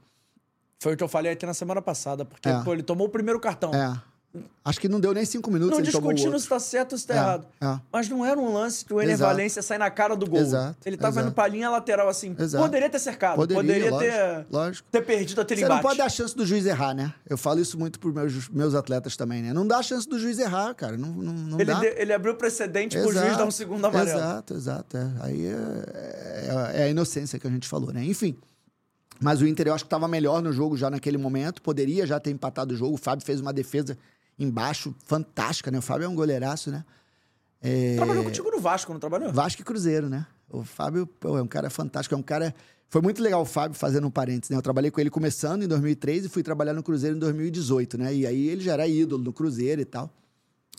Foi 0.80 0.94
o 0.94 0.96
que 0.96 1.04
eu 1.04 1.08
falei 1.08 1.32
até 1.32 1.46
na 1.46 1.54
semana 1.54 1.80
passada, 1.80 2.24
porque 2.24 2.48
É. 2.48 2.62
pô, 2.62 2.72
ele 2.72 2.82
tomou 2.82 3.06
o 3.06 3.10
primeiro 3.10 3.38
cartão. 3.38 3.72
É. 3.72 4.02
Acho 4.64 4.78
que 4.80 4.88
não 4.88 5.00
deu 5.00 5.12
nem 5.12 5.24
cinco 5.24 5.50
minutos 5.50 5.76
não 5.78 5.82
discutindo 5.82 6.38
se 6.38 6.48
tá 6.48 6.60
certo 6.60 6.92
ou 6.92 6.98
se 6.98 7.04
tá 7.04 7.14
É, 7.14 7.16
errado. 7.16 7.46
é. 7.60 7.80
Mas 7.92 8.08
não 8.08 8.24
era 8.24 8.38
um 8.38 8.52
lance 8.52 8.84
que 8.84 8.94
o 8.94 9.00
Ener 9.00 9.14
Exato. 9.14 9.32
Valência 9.32 9.60
sai 9.62 9.76
na 9.76 9.90
cara 9.90 10.14
do 10.14 10.24
gol. 10.24 10.38
Exato, 10.38 10.76
Ele 10.86 10.96
tava 10.96 11.14
exato. 11.14 11.26
indo 11.26 11.34
pra 11.34 11.48
linha 11.48 11.68
lateral 11.68 12.08
assim. 12.08 12.36
Exato. 12.38 12.62
Poderia 12.62 12.88
ter 12.88 13.00
cercado. 13.00 13.34
Poderia, 13.36 13.60
Poderia, 13.62 13.90
lógico, 13.90 14.12
ter, 14.12 14.46
lógico. 14.56 14.88
ter 14.92 15.00
perdido 15.02 15.40
aquele 15.40 15.60
Você 15.62 15.66
não 15.66 15.74
embate. 15.76 15.82
pode 15.88 15.98
dar 15.98 16.08
chance 16.08 16.36
do 16.36 16.46
juiz 16.46 16.64
errar, 16.64 16.94
né? 16.94 17.12
Eu 17.28 17.36
falo 17.36 17.58
isso 17.58 17.76
muito 17.76 17.98
pros 17.98 18.14
meus, 18.14 18.48
meus 18.50 18.74
atletas 18.76 19.16
também, 19.16 19.42
né? 19.42 19.52
Não 19.52 19.66
dá 19.66 19.82
chance 19.82 20.08
do 20.08 20.16
juiz 20.16 20.38
errar, 20.38 20.72
cara. 20.74 20.96
Não, 20.96 21.08
não, 21.08 21.32
não 21.32 21.58
ele, 21.60 21.64
dá. 21.74 21.80
ele 21.84 22.12
abriu 22.12 22.36
precedente 22.36 22.96
pro 23.00 23.12
juiz 23.12 23.36
dar 23.36 23.46
um 23.46 23.50
segundo 23.50 23.84
amarelo. 23.84 24.16
Exato, 24.16 24.54
exato. 24.54 24.96
é. 24.96 25.10
Aí 25.22 25.46
é, 25.46 26.74
é- 26.74 26.80
é 26.80 26.82
a 26.84 26.88
inocência 26.88 27.36
que 27.38 27.46
a 27.46 27.50
gente 27.50 27.66
falou, 27.66 27.92
né? 27.92 28.04
Enfim. 28.04 28.36
Mas 29.20 29.40
o 29.42 29.46
Inter 29.46 29.66
eu 29.68 29.74
acho 29.74 29.84
que 29.84 29.88
estava 29.88 30.06
melhor 30.06 30.40
no 30.40 30.52
jogo 30.52 30.76
já 30.76 30.88
naquele 30.88 31.18
momento. 31.18 31.60
Poderia 31.60 32.06
já 32.06 32.20
ter 32.20 32.30
empatado 32.30 32.72
o 32.74 32.76
jogo. 32.76 32.94
O 32.94 32.98
Fábio 32.98 33.24
fez 33.24 33.40
uma 33.40 33.52
defesa 33.52 33.98
embaixo 34.40 34.94
fantástica, 35.04 35.70
né? 35.70 35.78
O 35.78 35.82
Fábio 35.82 36.06
é 36.06 36.08
um 36.08 36.14
goleiraço, 36.14 36.70
né? 36.70 36.82
É, 37.62 37.94
Trabalhou 37.96 38.24
contigo 38.24 38.50
no 38.50 38.58
Vasco, 38.58 38.90
não 38.90 38.98
trabalhou? 38.98 39.30
Vasco 39.30 39.60
e 39.60 39.64
Cruzeiro, 39.64 40.08
né? 40.08 40.26
O 40.48 40.64
Fábio 40.64 41.06
pô, 41.06 41.36
é 41.36 41.42
um 41.42 41.46
cara 41.46 41.68
fantástico, 41.68 42.14
é 42.14 42.18
um 42.18 42.22
cara. 42.22 42.54
Foi 42.88 43.02
muito 43.02 43.22
legal 43.22 43.42
o 43.42 43.44
Fábio 43.44 43.78
fazendo 43.78 44.06
um 44.06 44.10
parênteses, 44.10 44.50
né? 44.50 44.56
Eu 44.56 44.62
trabalhei 44.62 44.90
com 44.90 45.00
ele 45.00 45.10
começando 45.10 45.62
em 45.62 45.68
2003 45.68 46.24
e 46.24 46.28
fui 46.28 46.42
trabalhar 46.42 46.72
no 46.72 46.82
Cruzeiro 46.82 47.14
em 47.14 47.20
2018, 47.20 47.98
né? 47.98 48.14
E 48.14 48.26
aí 48.26 48.48
ele 48.48 48.62
já 48.62 48.72
era 48.72 48.88
ídolo 48.88 49.22
no 49.22 49.32
Cruzeiro 49.32 49.80
e 49.80 49.84
tal. 49.84 50.10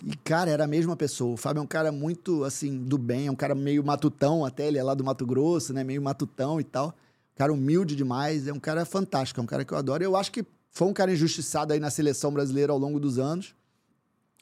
E, 0.03 0.17
cara, 0.17 0.49
era 0.49 0.63
a 0.63 0.67
mesma 0.67 0.97
pessoa. 0.97 1.35
O 1.35 1.37
Fábio 1.37 1.59
é 1.59 1.63
um 1.63 1.67
cara 1.67 1.91
muito, 1.91 2.43
assim, 2.43 2.75
do 2.75 2.97
bem, 2.97 3.27
é 3.27 3.31
um 3.31 3.35
cara 3.35 3.53
meio 3.53 3.83
matutão 3.83 4.43
até, 4.43 4.67
ele 4.67 4.79
é 4.79 4.83
lá 4.83 4.95
do 4.95 5.03
Mato 5.03 5.25
Grosso, 5.25 5.71
né? 5.71 5.83
Meio 5.83 6.01
matutão 6.01 6.59
e 6.59 6.63
tal. 6.63 6.93
Cara 7.35 7.53
humilde 7.53 7.95
demais, 7.95 8.47
é 8.47 8.51
um 8.51 8.59
cara 8.59 8.83
fantástico, 8.83 9.39
é 9.39 9.43
um 9.43 9.47
cara 9.47 9.63
que 9.63 9.71
eu 9.71 9.77
adoro. 9.77 10.03
Eu 10.03 10.15
acho 10.15 10.31
que 10.31 10.43
foi 10.71 10.87
um 10.87 10.93
cara 10.93 11.11
injustiçado 11.11 11.73
aí 11.73 11.79
na 11.79 11.89
seleção 11.89 12.31
brasileira 12.31 12.71
ao 12.71 12.79
longo 12.79 12.99
dos 12.99 13.19
anos. 13.19 13.53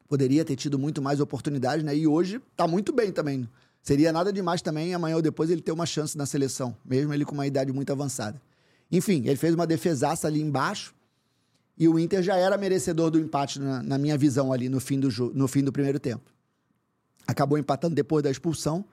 Poderia 0.07 0.45
ter 0.45 0.55
tido 0.55 0.77
muito 0.77 1.01
mais 1.01 1.19
oportunidades, 1.19 1.83
né? 1.83 1.95
E 1.95 2.07
hoje 2.07 2.39
tá 2.55 2.67
muito 2.67 2.93
bem 2.93 3.11
também. 3.11 3.49
Seria 3.81 4.11
nada 4.11 4.31
demais 4.31 4.61
também 4.61 4.93
amanhã 4.93 5.15
ou 5.15 5.21
depois 5.21 5.49
ele 5.49 5.61
ter 5.61 5.71
uma 5.71 5.85
chance 5.85 6.17
na 6.17 6.25
seleção, 6.25 6.75
mesmo 6.85 7.13
ele 7.13 7.25
com 7.25 7.33
uma 7.33 7.47
idade 7.47 7.71
muito 7.73 7.91
avançada. 7.91 8.39
Enfim, 8.91 9.23
ele 9.25 9.35
fez 9.35 9.53
uma 9.55 9.65
defesaça 9.65 10.27
ali 10.27 10.41
embaixo 10.41 10.93
e 11.77 11.87
o 11.87 11.97
Inter 11.97 12.21
já 12.21 12.35
era 12.35 12.57
merecedor 12.57 13.09
do 13.09 13.19
empate 13.19 13.59
na, 13.59 13.81
na 13.81 13.97
minha 13.97 14.17
visão 14.17 14.51
ali 14.51 14.69
no 14.69 14.79
fim 14.79 14.99
do 14.99 15.09
no 15.33 15.47
fim 15.47 15.63
do 15.63 15.71
primeiro 15.71 15.99
tempo. 15.99 16.29
Acabou 17.25 17.57
empatando 17.57 17.95
depois 17.95 18.23
da 18.23 18.29
expulsão. 18.29 18.83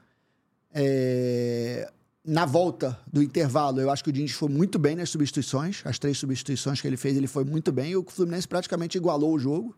É, 0.72 1.90
Na 2.26 2.44
volta 2.44 2.98
do 3.06 3.22
intervalo, 3.22 3.80
eu 3.80 3.88
acho 3.88 4.02
que 4.02 4.10
o 4.10 4.12
Diniz 4.12 4.32
foi 4.32 4.48
muito 4.48 4.80
bem 4.80 4.96
nas 4.96 5.10
substituições. 5.10 5.80
As 5.84 5.96
três 5.96 6.18
substituições 6.18 6.80
que 6.80 6.86
ele 6.88 6.96
fez, 6.96 7.16
ele 7.16 7.28
foi 7.28 7.44
muito 7.44 7.70
bem. 7.70 7.92
E 7.92 7.96
o 7.96 8.04
Fluminense 8.04 8.48
praticamente 8.48 8.98
igualou 8.98 9.32
o 9.32 9.38
jogo. 9.38 9.76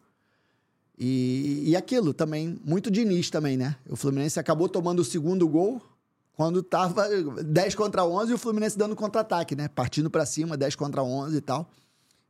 E, 0.99 1.65
e 1.66 1.77
aquilo 1.77 2.15
também, 2.15 2.59
muito 2.65 2.91
Diniz 2.91 3.29
também, 3.29 3.59
né? 3.59 3.77
O 3.87 3.97
Fluminense 3.97 4.41
acabou 4.41 4.66
tomando 4.66 5.01
o 5.01 5.05
segundo 5.05 5.47
gol 5.47 5.83
quando 6.33 6.62
tava 6.62 7.07
10 7.45 7.75
contra 7.75 8.05
11 8.05 8.33
e 8.33 8.35
o 8.35 8.39
Fluminense 8.39 8.79
dando 8.79 8.97
contra-ataque, 8.97 9.55
né? 9.55 9.69
Partindo 9.69 10.09
para 10.09 10.25
cima, 10.25 10.57
10 10.57 10.75
contra 10.75 11.03
11 11.03 11.37
e 11.37 11.41
tal. 11.43 11.70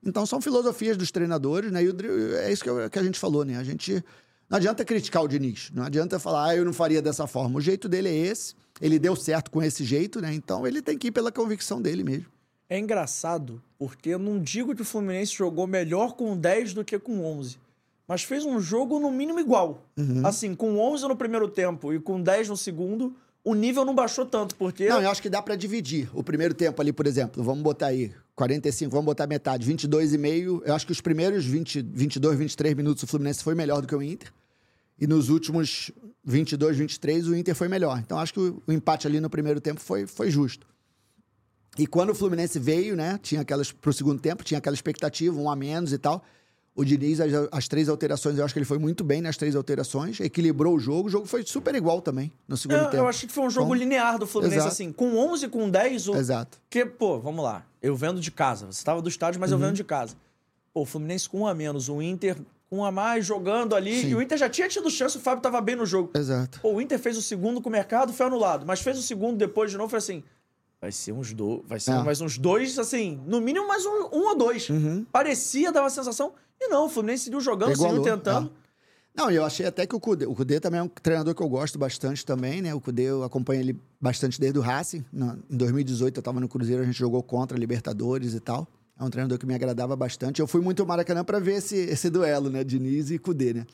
Então 0.04 0.26
são 0.26 0.40
filosofias 0.40 0.96
dos 0.96 1.12
treinadores, 1.12 1.70
né? 1.70 1.84
E 1.84 1.88
o, 1.88 2.36
é 2.36 2.52
isso 2.52 2.64
que, 2.64 2.70
eu, 2.70 2.90
que, 2.90 2.98
a 2.98 3.02
gente 3.04 3.20
falou, 3.20 3.44
né? 3.44 3.56
A 3.56 3.62
gente 3.62 4.04
não 4.48 4.56
adianta 4.56 4.84
criticar 4.84 5.22
o 5.22 5.28
Diniz, 5.28 5.70
não 5.74 5.84
adianta 5.84 6.18
falar, 6.18 6.48
ah, 6.48 6.56
eu 6.56 6.64
não 6.64 6.72
faria 6.72 7.02
dessa 7.02 7.26
forma. 7.26 7.58
O 7.58 7.60
jeito 7.60 7.88
dele 7.88 8.08
é 8.08 8.16
esse, 8.16 8.54
ele 8.80 8.98
deu 8.98 9.14
certo 9.14 9.50
com 9.50 9.62
esse 9.62 9.84
jeito, 9.84 10.20
né? 10.20 10.32
Então 10.32 10.66
ele 10.66 10.80
tem 10.80 10.96
que 10.96 11.08
ir 11.08 11.10
pela 11.10 11.30
convicção 11.30 11.82
dele 11.82 12.02
mesmo. 12.02 12.26
É 12.68 12.78
engraçado, 12.78 13.62
porque 13.78 14.10
eu 14.10 14.18
não 14.18 14.38
digo 14.38 14.74
que 14.74 14.82
o 14.82 14.84
Fluminense 14.84 15.34
jogou 15.34 15.66
melhor 15.66 16.14
com 16.14 16.36
10 16.36 16.74
do 16.74 16.84
que 16.84 16.98
com 16.98 17.24
11. 17.24 17.56
Mas 18.06 18.22
fez 18.22 18.44
um 18.44 18.60
jogo 18.60 18.98
no 18.98 19.10
mínimo 19.10 19.38
igual. 19.40 19.82
Uhum. 19.96 20.26
Assim, 20.26 20.54
com 20.54 20.78
11 20.78 21.08
no 21.08 21.16
primeiro 21.16 21.48
tempo 21.48 21.92
e 21.92 22.00
com 22.00 22.20
10 22.20 22.48
no 22.48 22.56
segundo, 22.56 23.14
o 23.44 23.54
nível 23.54 23.84
não 23.84 23.94
baixou 23.94 24.24
tanto, 24.26 24.54
porque... 24.54 24.88
Não, 24.88 25.00
eu 25.00 25.10
acho 25.10 25.22
que 25.22 25.30
dá 25.30 25.40
para 25.40 25.56
dividir. 25.56 26.10
O 26.14 26.22
primeiro 26.22 26.54
tempo 26.54 26.80
ali, 26.80 26.92
por 26.92 27.06
exemplo, 27.06 27.42
vamos 27.42 27.62
botar 27.62 27.86
aí 27.86 28.12
45, 28.38 28.92
vamos 28.92 29.04
botar 29.04 29.26
metade, 29.26 29.68
22,5. 29.68 30.62
Eu 30.64 30.72
acho 30.72 30.86
que 30.86 30.92
os 30.92 31.00
primeiros 31.00 31.44
20, 31.44 31.82
22, 31.82 32.38
23 32.38 32.74
minutos 32.76 33.02
o 33.02 33.06
Fluminense 33.08 33.42
foi 33.42 33.52
melhor 33.52 33.80
do 33.80 33.88
que 33.88 33.94
o 33.96 34.00
Inter. 34.00 34.32
E 34.96 35.08
nos 35.08 35.28
últimos 35.28 35.90
22, 36.24 36.76
23 36.76 37.26
o 37.26 37.34
Inter 37.34 37.54
foi 37.56 37.66
melhor. 37.66 37.98
Então 37.98 38.16
acho 38.16 38.32
que 38.32 38.38
o, 38.38 38.62
o 38.64 38.72
empate 38.72 39.08
ali 39.08 39.18
no 39.18 39.28
primeiro 39.28 39.60
tempo 39.60 39.80
foi, 39.80 40.06
foi 40.06 40.30
justo. 40.30 40.68
E 41.76 41.84
quando 41.84 42.10
o 42.10 42.14
Fluminense 42.14 42.60
veio, 42.60 42.94
né, 42.94 43.18
tinha 43.20 43.40
aquelas 43.40 43.72
pro 43.72 43.92
segundo 43.92 44.20
tempo, 44.20 44.44
tinha 44.44 44.58
aquela 44.58 44.74
expectativa, 44.74 45.36
um 45.36 45.50
a 45.50 45.56
menos 45.56 45.92
e 45.92 45.98
tal. 45.98 46.24
O 46.78 46.84
Diniz, 46.84 47.20
as, 47.20 47.32
as, 47.50 47.66
três 47.66 47.88
alterações, 47.88 48.38
eu 48.38 48.44
acho 48.44 48.54
que 48.54 48.58
ele 48.60 48.64
foi 48.64 48.78
muito 48.78 49.02
bem 49.02 49.20
nas 49.20 49.36
três 49.36 49.56
alterações, 49.56 50.20
equilibrou 50.20 50.76
o 50.76 50.78
jogo. 50.78 51.08
O 51.08 51.10
jogo 51.10 51.26
foi 51.26 51.44
super 51.44 51.74
igual 51.74 52.00
também 52.00 52.32
no 52.46 52.56
segundo 52.56 52.78
eu, 52.78 52.84
tempo. 52.84 52.96
Eu 52.98 53.08
acho 53.08 53.26
que 53.26 53.32
foi 53.32 53.44
um 53.44 53.50
jogo 53.50 53.74
linear 53.74 54.16
do 54.16 54.28
Fluminense, 54.28 54.58
Exato. 54.58 54.72
assim, 54.74 54.92
com 54.92 55.16
11, 55.16 55.48
com 55.48 55.68
10. 55.68 56.06
O... 56.06 56.14
Exato. 56.14 56.60
Que, 56.70 56.86
pô, 56.86 57.18
vamos 57.18 57.42
lá. 57.42 57.66
Eu 57.82 57.96
vendo 57.96 58.20
de 58.20 58.30
casa. 58.30 58.66
Você 58.66 58.78
estava 58.78 59.02
do 59.02 59.08
estádio, 59.08 59.40
mas 59.40 59.50
uhum. 59.50 59.58
eu 59.58 59.66
vendo 59.66 59.74
de 59.74 59.82
casa. 59.82 60.14
Pô, 60.72 60.82
o 60.82 60.86
Fluminense 60.86 61.28
com 61.28 61.40
um 61.40 61.46
a 61.48 61.52
menos, 61.52 61.88
o 61.88 62.00
Inter 62.00 62.36
com 62.70 62.78
um 62.78 62.84
a 62.84 62.92
mais, 62.92 63.26
jogando 63.26 63.74
ali. 63.74 64.02
Sim. 64.02 64.10
E 64.10 64.14
o 64.14 64.22
Inter 64.22 64.38
já 64.38 64.48
tinha 64.48 64.68
tido 64.68 64.88
chance, 64.88 65.16
o 65.16 65.20
Fábio 65.20 65.38
estava 65.38 65.60
bem 65.60 65.74
no 65.74 65.84
jogo. 65.84 66.12
Exato. 66.14 66.60
Pô, 66.60 66.74
o 66.74 66.80
Inter 66.80 67.00
fez 67.00 67.18
o 67.18 67.22
segundo 67.22 67.60
com 67.60 67.68
o 67.68 67.72
mercado, 67.72 68.12
foi 68.12 68.26
anulado. 68.26 68.64
Mas 68.64 68.80
fez 68.80 68.96
o 68.96 69.02
segundo 69.02 69.36
depois 69.36 69.72
de 69.72 69.76
novo, 69.76 69.90
foi 69.90 69.98
assim. 69.98 70.22
Vai 70.80 70.92
ser 70.92 71.10
uns 71.10 71.32
dois. 71.32 71.62
Vai 71.66 71.80
ser 71.80 71.90
é. 71.90 72.02
mais 72.04 72.20
uns 72.20 72.38
dois, 72.38 72.78
assim, 72.78 73.20
no 73.26 73.40
mínimo 73.40 73.66
mais 73.66 73.84
um, 73.84 74.10
um 74.12 74.28
ou 74.28 74.38
dois. 74.38 74.68
Uhum. 74.68 75.04
Parecia, 75.10 75.72
dava 75.72 75.88
a 75.88 75.90
sensação. 75.90 76.34
E 76.60 76.68
não, 76.68 76.86
o 76.86 76.88
Fluminense 76.88 77.24
seguiu 77.24 77.40
jogando, 77.40 77.76
seguiu 77.76 78.02
tentando. 78.02 78.50
É. 78.64 78.68
Não, 79.18 79.30
eu 79.30 79.44
achei 79.44 79.66
até 79.66 79.84
que 79.84 79.96
o 79.96 80.00
Cudê, 80.00 80.26
o 80.26 80.34
Cudê 80.34 80.60
também 80.60 80.78
é 80.78 80.82
um 80.82 80.88
treinador 80.88 81.34
que 81.34 81.42
eu 81.42 81.48
gosto 81.48 81.76
bastante 81.76 82.24
também, 82.24 82.62
né? 82.62 82.72
O 82.72 82.80
Cudê 82.80 83.02
eu 83.02 83.24
acompanho 83.24 83.60
ele 83.60 83.80
bastante 84.00 84.40
desde 84.40 84.58
o 84.60 84.62
Racing. 84.62 85.04
em 85.50 85.56
2018 85.56 86.16
eu 86.16 86.20
estava 86.20 86.38
no 86.38 86.48
Cruzeiro, 86.48 86.82
a 86.82 86.84
gente 86.84 86.96
jogou 86.96 87.20
contra 87.20 87.58
Libertadores 87.58 88.34
e 88.34 88.40
tal. 88.40 88.68
É 88.96 89.02
um 89.02 89.10
treinador 89.10 89.36
que 89.36 89.44
me 89.44 89.54
agradava 89.54 89.96
bastante. 89.96 90.40
Eu 90.40 90.46
fui 90.46 90.60
muito 90.60 90.82
ao 90.82 90.86
Maracanã 90.86 91.24
para 91.24 91.40
ver 91.40 91.54
esse, 91.54 91.76
esse 91.76 92.08
duelo, 92.10 92.48
né? 92.48 92.62
Diniz 92.62 93.10
e 93.10 93.18
Cudê, 93.18 93.54
né? 93.54 93.66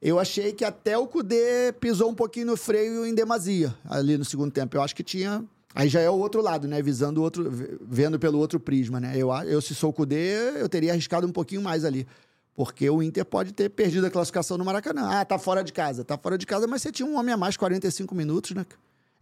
Eu 0.00 0.18
achei 0.18 0.52
que 0.54 0.64
até 0.64 0.96
o 0.96 1.06
Cudê 1.06 1.74
pisou 1.78 2.08
um 2.08 2.14
pouquinho 2.14 2.46
no 2.46 2.56
freio 2.56 3.04
em 3.04 3.14
demasia 3.14 3.74
ali 3.84 4.16
no 4.16 4.24
segundo 4.24 4.50
tempo. 4.50 4.76
Eu 4.76 4.82
acho 4.82 4.96
que 4.96 5.02
tinha 5.02 5.44
Aí 5.74 5.88
já 5.88 6.00
é 6.00 6.10
o 6.10 6.14
outro 6.14 6.42
lado, 6.42 6.66
né? 6.66 6.82
Visando 6.82 7.20
o 7.20 7.22
outro, 7.22 7.48
vendo 7.80 8.18
pelo 8.18 8.38
outro 8.38 8.58
prisma, 8.58 8.98
né? 8.98 9.12
Eu, 9.16 9.30
eu 9.44 9.60
se 9.60 9.74
sou 9.74 9.90
o 9.90 9.92
Cudê, 9.92 10.60
eu 10.60 10.68
teria 10.68 10.92
arriscado 10.92 11.26
um 11.26 11.32
pouquinho 11.32 11.62
mais 11.62 11.84
ali. 11.84 12.06
Porque 12.54 12.90
o 12.90 13.02
Inter 13.02 13.24
pode 13.24 13.52
ter 13.52 13.70
perdido 13.70 14.06
a 14.06 14.10
classificação 14.10 14.58
no 14.58 14.64
Maracanã. 14.64 15.08
Ah, 15.10 15.24
tá 15.24 15.38
fora 15.38 15.62
de 15.62 15.72
casa. 15.72 16.04
Tá 16.04 16.18
fora 16.18 16.36
de 16.36 16.44
casa, 16.44 16.66
mas 16.66 16.82
você 16.82 16.90
tinha 16.90 17.06
um 17.06 17.16
homem 17.16 17.32
a 17.32 17.36
mais 17.36 17.56
45 17.56 18.14
minutos, 18.14 18.50
né? 18.50 18.66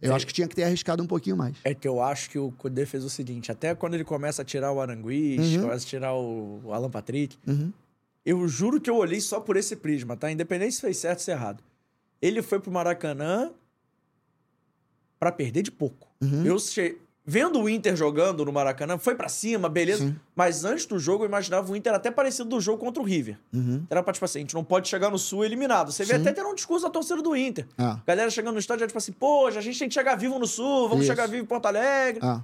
Eu 0.01 0.15
acho 0.15 0.25
que 0.25 0.33
tinha 0.33 0.47
que 0.47 0.55
ter 0.55 0.63
arriscado 0.63 1.03
um 1.03 1.07
pouquinho 1.07 1.35
mais. 1.35 1.57
É 1.63 1.73
que 1.73 1.87
eu 1.87 2.01
acho 2.01 2.29
que 2.29 2.39
o 2.39 2.51
Cudê 2.51 2.85
fez 2.85 3.03
o 3.03 3.09
seguinte: 3.09 3.51
até 3.51 3.75
quando 3.75 3.95
ele 3.95 4.05
começa 4.05 4.41
a 4.41 4.45
tirar 4.45 4.71
o 4.71 4.79
Aranguiz, 4.79 5.55
uhum. 5.55 5.61
começa 5.63 5.85
a 5.85 5.87
tirar 5.87 6.13
o, 6.15 6.71
Alan 6.71 6.89
Patrick, 6.89 7.37
uhum. 7.45 7.71
eu 8.25 8.47
juro 8.47 8.79
que 8.79 8.89
eu 8.89 8.95
olhei 8.95 9.19
só 9.19 9.41
por 9.41 9.57
esse 9.57 9.75
prisma, 9.75 10.15
tá? 10.15 10.31
Independente 10.31 10.75
se 10.75 10.81
fez 10.81 10.97
certo 10.97 11.19
ou 11.19 11.25
se 11.25 11.31
errado. 11.31 11.61
Ele 12.21 12.41
foi 12.41 12.59
pro 12.59 12.71
Maracanã 12.71 13.51
para 15.19 15.31
perder 15.31 15.63
de 15.63 15.71
pouco. 15.71 16.08
Uhum. 16.21 16.45
Eu 16.45 16.59
che... 16.59 16.97
vendo 17.25 17.59
o 17.61 17.69
Inter 17.69 17.95
jogando 17.95 18.43
no 18.43 18.51
Maracanã, 18.51 18.97
foi 18.97 19.15
para 19.15 19.29
cima, 19.29 19.69
beleza. 19.69 20.05
Sim. 20.05 20.15
Mas 20.35 20.65
antes 20.65 20.85
do 20.85 20.99
jogo, 20.99 21.23
eu 21.23 21.27
imaginava 21.27 21.71
o 21.71 21.75
Inter 21.75 21.93
até 21.93 22.11
parecido 22.11 22.49
do 22.49 22.59
jogo 22.59 22.77
contra 22.77 23.01
o 23.01 23.05
River. 23.05 23.37
Uhum. 23.53 23.85
Era 23.89 24.03
pra, 24.03 24.13
tipo 24.13 24.25
assim, 24.25 24.39
a 24.39 24.41
gente 24.41 24.53
não 24.53 24.63
pode 24.63 24.87
chegar 24.87 25.09
no 25.09 25.17
Sul 25.17 25.45
eliminado. 25.45 25.91
Você 25.91 26.03
vê 26.03 26.15
Sim. 26.15 26.21
até 26.21 26.33
ter 26.33 26.43
um 26.43 26.55
discurso 26.55 26.85
da 26.85 26.91
torcida 26.91 27.21
do 27.21 27.35
Inter. 27.35 27.67
Ah. 27.77 27.99
Galera 28.05 28.29
chegando 28.29 28.53
no 28.53 28.59
estádio, 28.59 28.87
tipo 28.87 28.97
assim, 28.97 29.11
pô, 29.11 29.47
a 29.47 29.61
gente 29.61 29.77
tem 29.77 29.87
que 29.87 29.93
chegar 29.93 30.15
vivo 30.15 30.37
no 30.37 30.47
Sul, 30.47 30.89
vamos 30.89 31.05
Isso. 31.05 31.13
chegar 31.13 31.27
vivo 31.27 31.43
em 31.43 31.47
Porto 31.47 31.65
Alegre. 31.65 32.19
Ah. 32.23 32.43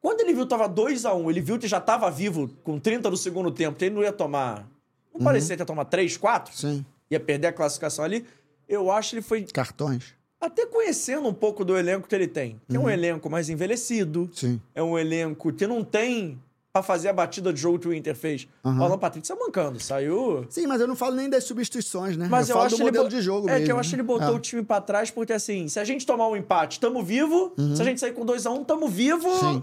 Quando 0.00 0.20
ele 0.20 0.34
viu 0.34 0.42
que 0.42 0.50
tava 0.50 0.68
2x1, 0.68 1.14
um, 1.14 1.30
ele 1.30 1.40
viu 1.40 1.58
que 1.58 1.68
já 1.68 1.80
tava 1.80 2.10
vivo 2.10 2.50
com 2.64 2.78
30 2.78 3.08
do 3.08 3.16
segundo 3.16 3.52
tempo, 3.52 3.78
que 3.78 3.84
ele 3.84 3.94
não 3.94 4.02
ia 4.02 4.12
tomar. 4.12 4.66
Não 5.12 5.20
uhum. 5.20 5.24
parecia 5.24 5.54
que 5.54 5.62
ia 5.62 5.66
tomar 5.66 5.84
3, 5.84 6.16
4. 6.16 6.56
Sim. 6.56 6.84
Ia 7.08 7.20
perder 7.20 7.48
a 7.48 7.52
classificação 7.52 8.04
ali. 8.04 8.26
Eu 8.68 8.90
acho 8.90 9.10
que 9.10 9.16
ele 9.16 9.22
foi. 9.22 9.42
Cartões 9.44 10.14
até 10.42 10.66
conhecendo 10.66 11.28
um 11.28 11.32
pouco 11.32 11.64
do 11.64 11.78
elenco 11.78 12.08
que 12.08 12.14
ele 12.14 12.26
tem. 12.26 12.60
Que 12.68 12.76
uhum. 12.76 12.76
é 12.76 12.78
um 12.80 12.82
uhum. 12.82 12.90
elenco 12.90 13.30
mais 13.30 13.48
envelhecido. 13.48 14.28
Sim. 14.34 14.60
É 14.74 14.82
um 14.82 14.98
elenco 14.98 15.52
que 15.52 15.68
não 15.68 15.84
tem 15.84 16.36
para 16.72 16.82
fazer 16.82 17.10
a 17.10 17.12
batida 17.12 17.52
de 17.52 17.60
jogo 17.60 17.78
que 17.78 17.86
o 17.86 17.94
Inter 17.94 18.16
fez. 18.16 18.48
Uhum. 18.64 18.80
O 18.80 18.84
Alan 18.84 18.98
saiu 19.22 19.38
mancando, 19.38 19.78
saiu... 19.78 20.46
Sim, 20.48 20.66
mas 20.66 20.80
eu 20.80 20.88
não 20.88 20.96
falo 20.96 21.14
nem 21.14 21.28
das 21.28 21.44
substituições, 21.44 22.16
né? 22.16 22.26
Mas 22.28 22.48
eu, 22.48 22.54
eu 22.54 22.56
falo 22.56 22.66
acho 22.66 22.78
do 22.78 22.84
modelo 22.84 23.08
de 23.08 23.20
jogo 23.20 23.48
É 23.48 23.52
mesmo, 23.52 23.66
que 23.66 23.72
eu 23.72 23.78
acho 23.78 23.90
que 23.90 23.96
ele 23.96 24.02
botou 24.02 24.28
é. 24.28 24.30
o 24.30 24.38
time 24.40 24.62
para 24.62 24.80
trás 24.80 25.10
porque, 25.10 25.34
assim, 25.34 25.68
se 25.68 25.78
a 25.78 25.84
gente 25.84 26.04
tomar 26.06 26.26
um 26.28 26.36
empate, 26.36 26.80
tamo 26.80 27.02
vivo. 27.02 27.52
Uhum. 27.58 27.76
Se 27.76 27.82
a 27.82 27.84
gente 27.84 28.00
sair 28.00 28.12
com 28.12 28.24
2x1, 28.24 28.50
um, 28.50 28.64
tamo 28.64 28.88
vivo. 28.88 29.30
Sim. 29.38 29.62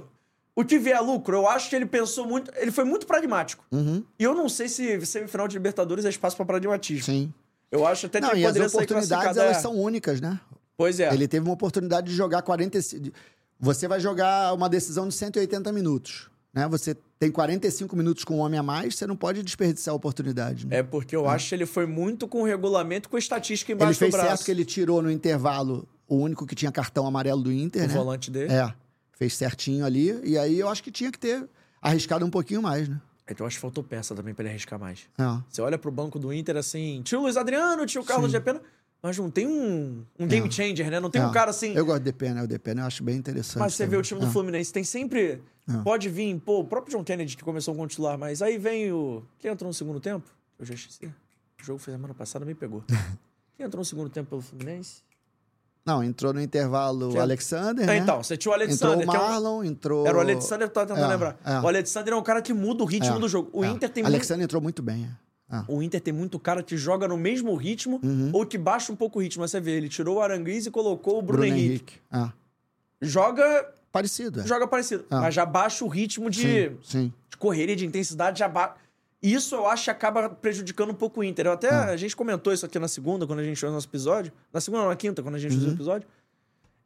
O 0.55 0.63
que 0.63 0.77
vier 0.77 1.01
lucro, 1.01 1.35
eu 1.35 1.49
acho 1.49 1.69
que 1.69 1.75
ele 1.75 1.87
pensou 1.87 2.27
muito... 2.27 2.51
Ele 2.55 2.71
foi 2.71 2.83
muito 2.83 3.07
pragmático. 3.07 3.65
Uhum. 3.71 4.03
E 4.19 4.23
eu 4.23 4.35
não 4.35 4.47
sei 4.47 4.69
se 4.69 5.03
semifinal 5.05 5.47
de 5.47 5.55
Libertadores 5.55 6.05
é 6.05 6.09
espaço 6.09 6.37
para 6.37 6.45
pragmatismo. 6.45 7.03
Sim. 7.03 7.33
Eu 7.71 7.85
acho 7.85 8.05
até 8.05 8.19
que 8.19 8.27
não, 8.27 8.33
ele 8.33 8.45
poderia 8.45 8.65
as 8.67 8.73
oportunidades, 8.73 9.37
elas 9.37 9.57
são 9.57 9.75
únicas, 9.75 10.21
né? 10.21 10.39
Pois 10.79 10.97
é. 10.97 11.13
Ele 11.13 11.27
teve 11.27 11.45
uma 11.45 11.53
oportunidade 11.53 12.07
de 12.07 12.15
jogar 12.15 12.41
45. 12.41 13.11
Você 13.59 13.85
vai 13.85 13.99
jogar 13.99 14.53
uma 14.53 14.69
decisão 14.69 15.09
de 15.09 15.13
180 15.13 15.73
minutos. 15.73 16.29
Né? 16.53 16.65
Você 16.69 16.95
tem 17.19 17.29
45 17.29 17.97
minutos 17.97 18.23
com 18.23 18.37
um 18.37 18.39
homem 18.39 18.57
a 18.57 18.63
mais, 18.63 18.95
você 18.95 19.05
não 19.05 19.17
pode 19.17 19.43
desperdiçar 19.43 19.91
a 19.91 19.97
oportunidade. 19.97 20.65
Né? 20.65 20.77
É 20.77 20.83
porque 20.83 21.13
eu 21.13 21.25
é. 21.25 21.33
acho 21.33 21.49
que 21.49 21.55
ele 21.55 21.65
foi 21.65 21.85
muito 21.85 22.29
com 22.29 22.43
o 22.43 22.45
regulamento 22.45 23.09
com 23.09 23.17
a 23.17 23.19
estatística 23.19 23.73
embaixo 23.73 23.91
ele 23.91 23.97
fez 23.97 24.11
do 24.11 24.13
braço. 24.13 24.29
certo 24.29 24.45
que 24.45 24.51
ele 24.51 24.63
tirou 24.63 25.01
no 25.01 25.11
intervalo 25.11 25.85
o 26.07 26.15
único 26.15 26.47
que 26.47 26.55
tinha 26.55 26.71
cartão 26.71 27.05
amarelo 27.05 27.41
do 27.41 27.51
Inter. 27.51 27.83
O 27.83 27.87
né? 27.89 27.93
volante 27.93 28.31
dele. 28.31 28.53
É. 28.53 28.73
Fez 29.11 29.35
certinho 29.35 29.85
ali. 29.85 30.17
E 30.23 30.37
aí 30.37 30.57
eu 30.57 30.69
acho 30.69 30.81
que 30.81 30.91
tinha 30.91 31.11
que 31.11 31.19
ter 31.19 31.45
arriscado 31.81 32.25
um 32.25 32.29
pouquinho 32.29 32.61
mais, 32.61 32.87
né? 32.87 33.01
Então 33.29 33.45
acho 33.45 33.57
que 33.57 33.61
faltou 33.61 33.83
peça 33.83 34.15
também 34.15 34.33
para 34.33 34.43
ele 34.43 34.51
arriscar 34.51 34.79
mais. 34.79 35.01
É. 35.17 35.23
Você 35.49 35.61
olha 35.61 35.77
pro 35.77 35.91
banco 35.91 36.17
do 36.17 36.31
Inter 36.31 36.55
assim, 36.55 37.01
tio 37.03 37.19
Luiz 37.19 37.35
Adriano, 37.35 37.85
tio 37.85 38.01
Carlos 38.05 38.31
Sim. 38.31 38.37
de 38.37 38.43
Pena 38.45 38.61
mas 39.01 39.17
não 39.17 39.31
tem 39.31 39.47
um, 39.47 40.03
um 40.17 40.27
game 40.27 40.47
é. 40.47 40.51
changer, 40.51 40.91
né? 40.91 40.99
Não 40.99 41.09
tem 41.09 41.21
é. 41.21 41.25
um 41.25 41.31
cara 41.31 41.51
assim. 41.51 41.73
Eu 41.73 41.85
gosto 41.85 41.99
de 41.99 42.05
Depena, 42.05 42.43
o 42.43 42.47
Depena 42.47 42.81
eu 42.81 42.85
acho 42.85 43.01
bem 43.03 43.15
interessante. 43.15 43.59
Mas 43.59 43.73
você 43.73 43.83
também. 43.83 43.91
vê 43.91 43.97
o 43.97 44.01
time 44.01 44.19
do 44.19 44.27
é. 44.27 44.29
Fluminense, 44.29 44.73
tem 44.73 44.83
sempre. 44.83 45.41
É. 45.67 45.83
Pode 45.83 46.09
vir, 46.09 46.37
pô, 46.39 46.59
o 46.59 46.63
próprio 46.65 46.97
John 46.97 47.03
Kennedy 47.03 47.37
que 47.37 47.43
começou 47.43 47.73
com 47.73 47.87
titular, 47.87 48.17
mas 48.17 48.41
aí 48.41 48.57
vem 48.57 48.91
o. 48.91 49.23
Quem 49.39 49.51
entrou 49.51 49.69
no 49.69 49.73
segundo 49.73 49.99
tempo? 49.99 50.29
Eu 50.57 50.65
já 50.65 50.73
esqueci. 50.73 51.05
O 51.05 51.63
jogo 51.63 51.79
foi 51.79 51.93
semana 51.93 52.13
passada, 52.13 52.45
me 52.45 52.53
pegou. 52.53 52.83
Quem 53.55 53.65
entrou 53.65 53.79
no 53.79 53.85
segundo 53.85 54.09
tempo 54.09 54.29
pelo 54.29 54.41
Fluminense? 54.41 55.01
Não, 55.85 56.03
entrou 56.03 56.33
no 56.33 56.41
intervalo 56.41 57.13
o 57.13 57.19
Alexander, 57.19 57.85
né? 57.85 57.97
Então, 57.97 58.21
você 58.21 58.37
tinha 58.37 58.51
o 58.51 58.53
Alexander. 58.53 59.01
Entrou 59.01 59.15
o 59.15 59.21
Marlon, 59.21 59.47
é 59.47 59.57
um... 59.59 59.63
entrou... 59.63 60.07
Era 60.07 60.17
o 60.17 60.21
Alexander, 60.21 60.67
eu 60.67 60.71
tava 60.71 60.87
tentando 60.87 61.05
é, 61.05 61.07
lembrar. 61.07 61.39
É. 61.43 61.59
O 61.59 61.67
Alexander 61.67 62.13
é 62.13 62.17
um 62.17 62.21
cara 62.21 62.41
que 62.41 62.53
muda 62.53 62.83
o 62.83 62.85
ritmo 62.85 63.15
é, 63.15 63.19
do 63.19 63.27
jogo. 63.27 63.49
O 63.53 63.65
Inter 63.65 63.89
tem 63.89 64.03
O 64.03 64.05
Alexander 64.05 64.43
entrou 64.43 64.61
muito 64.61 64.83
bem, 64.83 65.05
é. 65.05 65.28
Ah. 65.49 65.65
O 65.67 65.81
Inter 65.81 65.99
tem 65.99 66.13
muito 66.13 66.37
cara 66.37 66.61
que 66.61 66.77
joga 66.77 67.07
no 67.07 67.17
mesmo 67.17 67.55
ritmo 67.55 67.99
uhum. 68.03 68.29
ou 68.31 68.45
que 68.45 68.57
baixa 68.57 68.91
um 68.91 68.95
pouco 68.95 69.17
o 69.17 69.21
ritmo. 69.21 69.47
Você 69.47 69.59
vê, 69.59 69.71
ele 69.71 69.89
tirou 69.89 70.17
o 70.17 70.21
Aranguiz 70.21 70.65
e 70.67 70.71
colocou 70.71 71.17
o 71.17 71.21
Bruno, 71.21 71.41
Bruno 71.41 71.45
Henrique. 71.45 71.65
Henrique. 71.65 72.01
Ah. 72.11 72.31
Joga. 73.01 73.73
Parecido. 73.91 74.41
É. 74.41 74.47
Joga 74.47 74.67
parecido. 74.67 75.05
Ah. 75.09 75.21
Mas 75.21 75.33
já 75.33 75.45
baixa 75.45 75.83
o 75.83 75.87
ritmo 75.87 76.29
de, 76.29 76.69
sim, 76.69 76.77
sim. 76.83 77.13
de 77.29 77.37
correria, 77.37 77.75
de 77.75 77.85
intensidade, 77.85 78.39
já 78.39 78.47
baixa. 78.47 78.75
Isso 79.21 79.55
eu 79.55 79.67
acho 79.67 79.85
que 79.85 79.89
acaba 79.89 80.29
prejudicando 80.29 80.91
um 80.91 80.95
pouco 80.95 81.21
o 81.21 81.23
Inter. 81.23 81.47
Eu 81.47 81.53
até 81.53 81.69
ah. 81.69 81.85
a 81.85 81.97
gente 81.97 82.15
comentou 82.15 82.53
isso 82.53 82.65
aqui 82.65 82.77
na 82.77 82.87
segunda, 82.87 83.25
quando 83.25 83.39
a 83.39 83.43
gente 83.43 83.59
fez 83.59 83.71
o 83.71 83.73
nosso 83.73 83.87
episódio. 83.87 84.31
Na 84.53 84.61
segunda 84.61 84.83
ou 84.83 84.89
na 84.89 84.95
quinta, 84.95 85.23
quando 85.23 85.35
a 85.35 85.39
gente 85.39 85.55
uhum. 85.55 85.61
fez 85.61 85.71
o 85.71 85.75
episódio. 85.75 86.07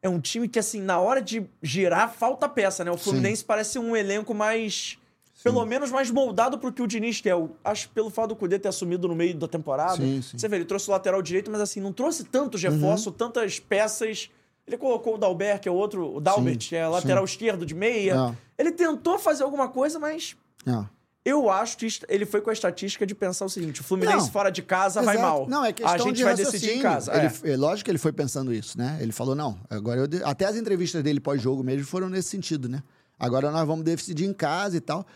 É 0.00 0.08
um 0.08 0.20
time 0.20 0.48
que, 0.48 0.58
assim, 0.58 0.80
na 0.80 0.98
hora 0.98 1.20
de 1.22 1.46
girar, 1.62 2.12
falta 2.12 2.48
peça, 2.48 2.84
né? 2.84 2.90
O 2.90 2.96
Fluminense 2.96 3.40
sim. 3.40 3.46
parece 3.46 3.78
um 3.78 3.96
elenco 3.96 4.34
mais 4.34 4.98
pelo 5.44 5.64
menos 5.66 5.90
mais 5.90 6.10
moldado 6.10 6.58
pro 6.58 6.72
que 6.72 6.80
o 6.80 6.86
Diniz 6.86 7.20
quer. 7.20 7.32
Eu 7.32 7.54
acho 7.62 7.90
pelo 7.90 8.08
fato 8.08 8.30
do 8.30 8.36
Cudê 8.36 8.58
ter 8.58 8.68
assumido 8.68 9.06
no 9.06 9.14
meio 9.14 9.36
da 9.36 9.46
temporada. 9.46 9.96
Sim, 9.96 10.22
sim. 10.22 10.38
Você 10.38 10.48
vê, 10.48 10.56
ele 10.56 10.64
trouxe 10.64 10.88
o 10.88 10.92
lateral 10.92 11.20
direito, 11.20 11.50
mas 11.50 11.60
assim, 11.60 11.80
não 11.80 11.92
trouxe 11.92 12.24
tantos 12.24 12.62
reforços, 12.62 13.08
uhum. 13.08 13.12
tantas 13.12 13.60
peças. 13.60 14.30
Ele 14.66 14.78
colocou 14.78 15.16
o 15.16 15.18
Dalbert, 15.18 15.60
que 15.60 15.68
é 15.68 15.72
outro, 15.72 16.16
o 16.16 16.20
Dalbert, 16.20 16.62
sim, 16.62 16.70
que 16.70 16.76
é 16.76 16.88
lateral 16.88 17.22
esquerdo 17.22 17.66
de 17.66 17.74
meia. 17.74 18.34
É. 18.58 18.62
Ele 18.62 18.72
tentou 18.72 19.18
fazer 19.18 19.44
alguma 19.44 19.68
coisa, 19.68 19.98
mas. 19.98 20.34
É. 20.66 20.84
Eu 21.26 21.48
acho 21.50 21.78
que 21.78 21.88
ele 22.08 22.26
foi 22.26 22.42
com 22.42 22.50
a 22.50 22.52
estatística 22.52 23.06
de 23.06 23.14
pensar 23.14 23.44
o 23.44 23.48
seguinte: 23.50 23.82
o 23.82 23.84
Fluminense 23.84 24.26
Não. 24.26 24.30
fora 24.32 24.50
de 24.50 24.62
casa 24.62 25.02
vai 25.02 25.16
Exato. 25.16 25.28
mal. 25.28 25.48
Não, 25.48 25.64
é 25.64 25.72
questão 25.72 25.94
a 25.94 25.98
gente 25.98 26.16
de 26.16 26.22
vai 26.24 26.32
raciocínio. 26.32 26.60
decidir 26.60 26.78
em 26.78 26.82
casa. 26.82 27.14
Ele, 27.14 27.50
É. 27.50 27.54
é 27.54 27.56
lógico 27.56 27.84
que 27.84 27.90
ele 27.90 27.98
foi 27.98 28.12
pensando 28.12 28.52
isso, 28.52 28.76
né? 28.78 28.98
Ele 29.00 29.12
falou, 29.12 29.34
não, 29.34 29.58
agora 29.70 30.00
eu... 30.00 30.26
Até 30.26 30.44
as 30.44 30.56
entrevistas 30.56 31.02
dele 31.02 31.20
pós-jogo 31.20 31.62
mesmo 31.62 31.86
foram 31.86 32.10
nesse 32.10 32.28
sentido, 32.28 32.68
né? 32.68 32.82
Agora 33.18 33.50
nós 33.50 33.66
vamos 33.66 33.84
decidir 33.84 34.26
em 34.26 34.32
casa 34.32 34.76
e 34.76 34.80
tal. 34.80 35.06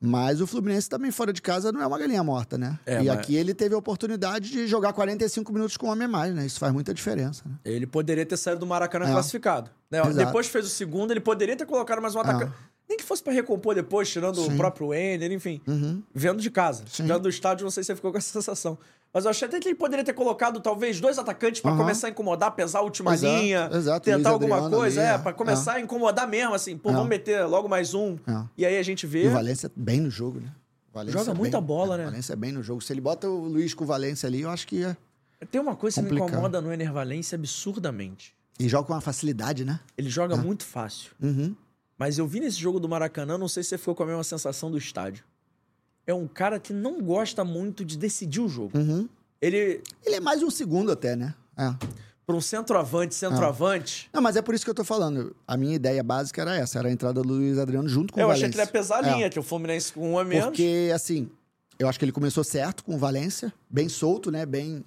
Mas 0.00 0.40
o 0.40 0.46
Fluminense 0.46 0.88
também 0.88 1.10
fora 1.10 1.32
de 1.32 1.40
casa 1.40 1.72
não 1.72 1.80
é 1.80 1.86
uma 1.86 1.98
galinha 1.98 2.22
morta, 2.22 2.58
né? 2.58 2.78
É, 2.84 2.94
e 3.02 3.06
mas- 3.06 3.18
aqui 3.18 3.34
ele 3.36 3.54
teve 3.54 3.74
a 3.74 3.78
oportunidade 3.78 4.50
de 4.50 4.66
jogar 4.66 4.92
45 4.92 5.50
minutos 5.52 5.76
com 5.76 5.86
um 5.86 5.90
homem 5.90 6.04
a 6.04 6.08
mais, 6.08 6.34
né? 6.34 6.44
Isso 6.44 6.58
faz 6.58 6.72
muita 6.72 6.92
diferença, 6.92 7.42
né? 7.46 7.54
Ele 7.64 7.86
poderia 7.86 8.26
ter 8.26 8.36
saído 8.36 8.60
do 8.60 8.66
Maracanã 8.66 9.06
É. 9.06 9.12
classificado. 9.12 9.70
né? 9.90 10.02
Depois 10.12 10.46
fez 10.48 10.66
o 10.66 10.68
segundo, 10.68 11.12
ele 11.12 11.20
poderia 11.20 11.56
ter 11.56 11.64
colocado 11.66 12.02
mais 12.02 12.14
um 12.14 12.20
atacante. 12.20 12.52
Nem 12.88 12.98
que 12.98 13.04
fosse 13.04 13.22
pra 13.22 13.32
recompor 13.32 13.74
depois, 13.74 14.10
tirando 14.10 14.38
o 14.38 14.44
Sim. 14.50 14.56
próprio 14.58 14.92
Enner, 14.92 15.32
enfim. 15.32 15.60
Uhum. 15.66 16.02
Vendo 16.14 16.42
de 16.42 16.50
casa. 16.50 16.84
Sim. 16.90 17.04
Vendo 17.06 17.20
do 17.20 17.28
estádio, 17.30 17.64
não 17.64 17.70
sei 17.70 17.82
se 17.82 17.86
você 17.86 17.94
ficou 17.96 18.10
com 18.12 18.18
essa 18.18 18.30
sensação. 18.30 18.76
Mas 19.14 19.24
eu 19.24 19.30
achei 19.30 19.46
até 19.46 19.60
que 19.60 19.68
ele 19.68 19.76
poderia 19.76 20.04
ter 20.04 20.12
colocado, 20.12 20.58
talvez, 20.60 21.00
dois 21.00 21.18
atacantes 21.20 21.60
pra 21.60 21.70
Aham. 21.70 21.78
começar 21.82 22.08
a 22.08 22.10
incomodar, 22.10 22.50
pesar 22.50 22.80
a 22.80 22.82
última 22.82 23.14
Exato, 23.14 23.32
linha, 23.42 23.70
exato. 23.72 24.10
Luiz 24.10 24.16
tentar 24.18 24.30
alguma 24.30 24.56
Adriano 24.56 24.76
coisa, 24.76 25.00
ali, 25.00 25.10
é, 25.10 25.14
é, 25.14 25.18
pra 25.18 25.32
começar 25.32 25.74
a 25.74 25.80
incomodar 25.80 26.26
mesmo, 26.26 26.52
assim, 26.52 26.76
pô, 26.76 26.90
É. 26.90 26.92
vamos 26.94 27.08
meter 27.08 27.44
logo 27.46 27.68
mais 27.68 27.94
um. 27.94 28.16
É. 28.26 28.42
E 28.58 28.66
aí 28.66 28.76
a 28.76 28.82
gente 28.82 29.04
E 29.04 29.06
vê. 29.06 29.28
o 29.28 29.30
Valência 29.30 29.70
bem 29.76 30.00
no 30.00 30.10
jogo, 30.10 30.40
né? 30.40 30.52
Valência 30.92 31.18
Joga 31.20 31.30
bem- 31.32 31.38
muita 31.38 31.60
bola, 31.60 31.96
né? 31.96 32.02
O 32.02 32.10
Valência 32.10 32.32
é 32.32 32.36
bem 32.36 32.50
no 32.52 32.60
jogo. 32.62 32.80
Se 32.80 32.92
ele 32.92 33.00
bota 33.00 33.28
o 33.28 33.44
Luiz 33.46 33.72
com 33.72 33.84
o 33.84 33.86
Valência 33.86 34.26
ali, 34.26 34.40
eu 34.42 34.50
acho 34.50 34.66
que 34.66 34.82
é... 34.84 34.96
Tem 35.50 35.60
uma 35.60 35.76
coisa 35.76 35.94
que 35.96 36.02
me 36.02 36.08
Complicado. 36.08 36.30
incomoda 36.32 36.60
no 36.60 36.72
Ener 36.72 36.92
Valência 36.92 37.36
absurdamente. 37.36 38.34
E 38.58 38.68
joga 38.68 38.86
com 38.86 38.92
uma 38.94 39.00
facilidade, 39.00 39.64
né? 39.64 39.78
Ele 39.96 40.08
joga 40.10 40.36
muito 40.36 40.64
fácil. 40.64 41.10
Uhum. 41.22 41.54
Mas 41.98 42.18
eu 42.18 42.26
vi 42.26 42.40
nesse 42.40 42.58
jogo 42.58 42.80
do 42.80 42.88
Maracanã, 42.88 43.38
não 43.38 43.46
sei 43.48 43.62
se 43.62 43.68
você 43.70 43.78
ficou 43.78 43.94
com 43.94 44.02
a 44.02 44.06
mesma 44.06 44.24
sensação 44.24 44.70
do 44.70 44.76
estádio. 44.78 45.24
É 46.06 46.12
um 46.14 46.26
cara 46.26 46.58
que 46.60 46.72
não 46.72 47.00
gosta 47.00 47.44
muito 47.44 47.84
de 47.84 47.96
decidir 47.96 48.40
o 48.40 48.48
jogo. 48.48 48.76
Uhum. 48.78 49.08
Ele, 49.40 49.82
Ele 50.04 50.16
é 50.16 50.20
mais 50.20 50.42
um 50.42 50.50
segundo 50.50 50.90
até, 50.92 51.14
né? 51.16 51.34
É. 51.56 51.72
para 52.26 52.34
um 52.36 52.40
centroavante, 52.40 53.14
centroavante, 53.14 54.08
Não, 54.12 54.22
mas 54.22 54.34
é 54.34 54.40
por 54.42 54.54
isso 54.54 54.64
que 54.64 54.70
eu 54.70 54.74
tô 54.74 54.82
falando. 54.84 55.36
A 55.46 55.56
minha 55.58 55.74
ideia 55.74 56.02
básica 56.02 56.40
era 56.40 56.56
essa, 56.56 56.78
era 56.78 56.88
a 56.88 56.90
entrada 56.90 57.22
do 57.22 57.28
Luiz 57.28 57.58
Adriano 57.58 57.86
junto 57.88 58.14
com 58.14 58.20
eu 58.20 58.28
o 58.28 58.30
achei 58.30 58.42
Valência. 58.44 58.50
que 58.50 58.56
ele 58.56 58.66
ia 58.66 58.72
pesar 58.82 59.04
a 59.04 59.08
É. 59.08 59.14
linha, 59.14 59.30
que 59.30 59.38
o 59.38 59.42
Fluminense 59.42 59.92
com 59.92 60.12
um 60.12 60.18
a 60.18 60.24
menos. 60.24 60.46
Porque, 60.46 60.90
assim, 60.94 61.28
eu 61.78 61.86
acho 61.86 61.98
que 61.98 62.04
ele 62.06 62.12
começou 62.12 62.42
certo 62.42 62.82
com 62.82 62.94
o 62.94 62.98
Valência, 62.98 63.52
bem 63.68 63.88
solto, 63.90 64.30
né? 64.30 64.46
Bem. 64.46 64.82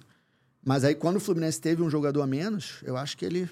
Mas 0.64 0.82
aí, 0.82 0.94
quando 0.96 1.16
o 1.16 1.20
Fluminense 1.20 1.60
teve 1.60 1.80
um 1.80 1.88
jogador 1.88 2.20
a 2.22 2.26
menos, 2.26 2.80
eu 2.82 2.96
acho 2.96 3.16
que 3.16 3.24
ele 3.24 3.48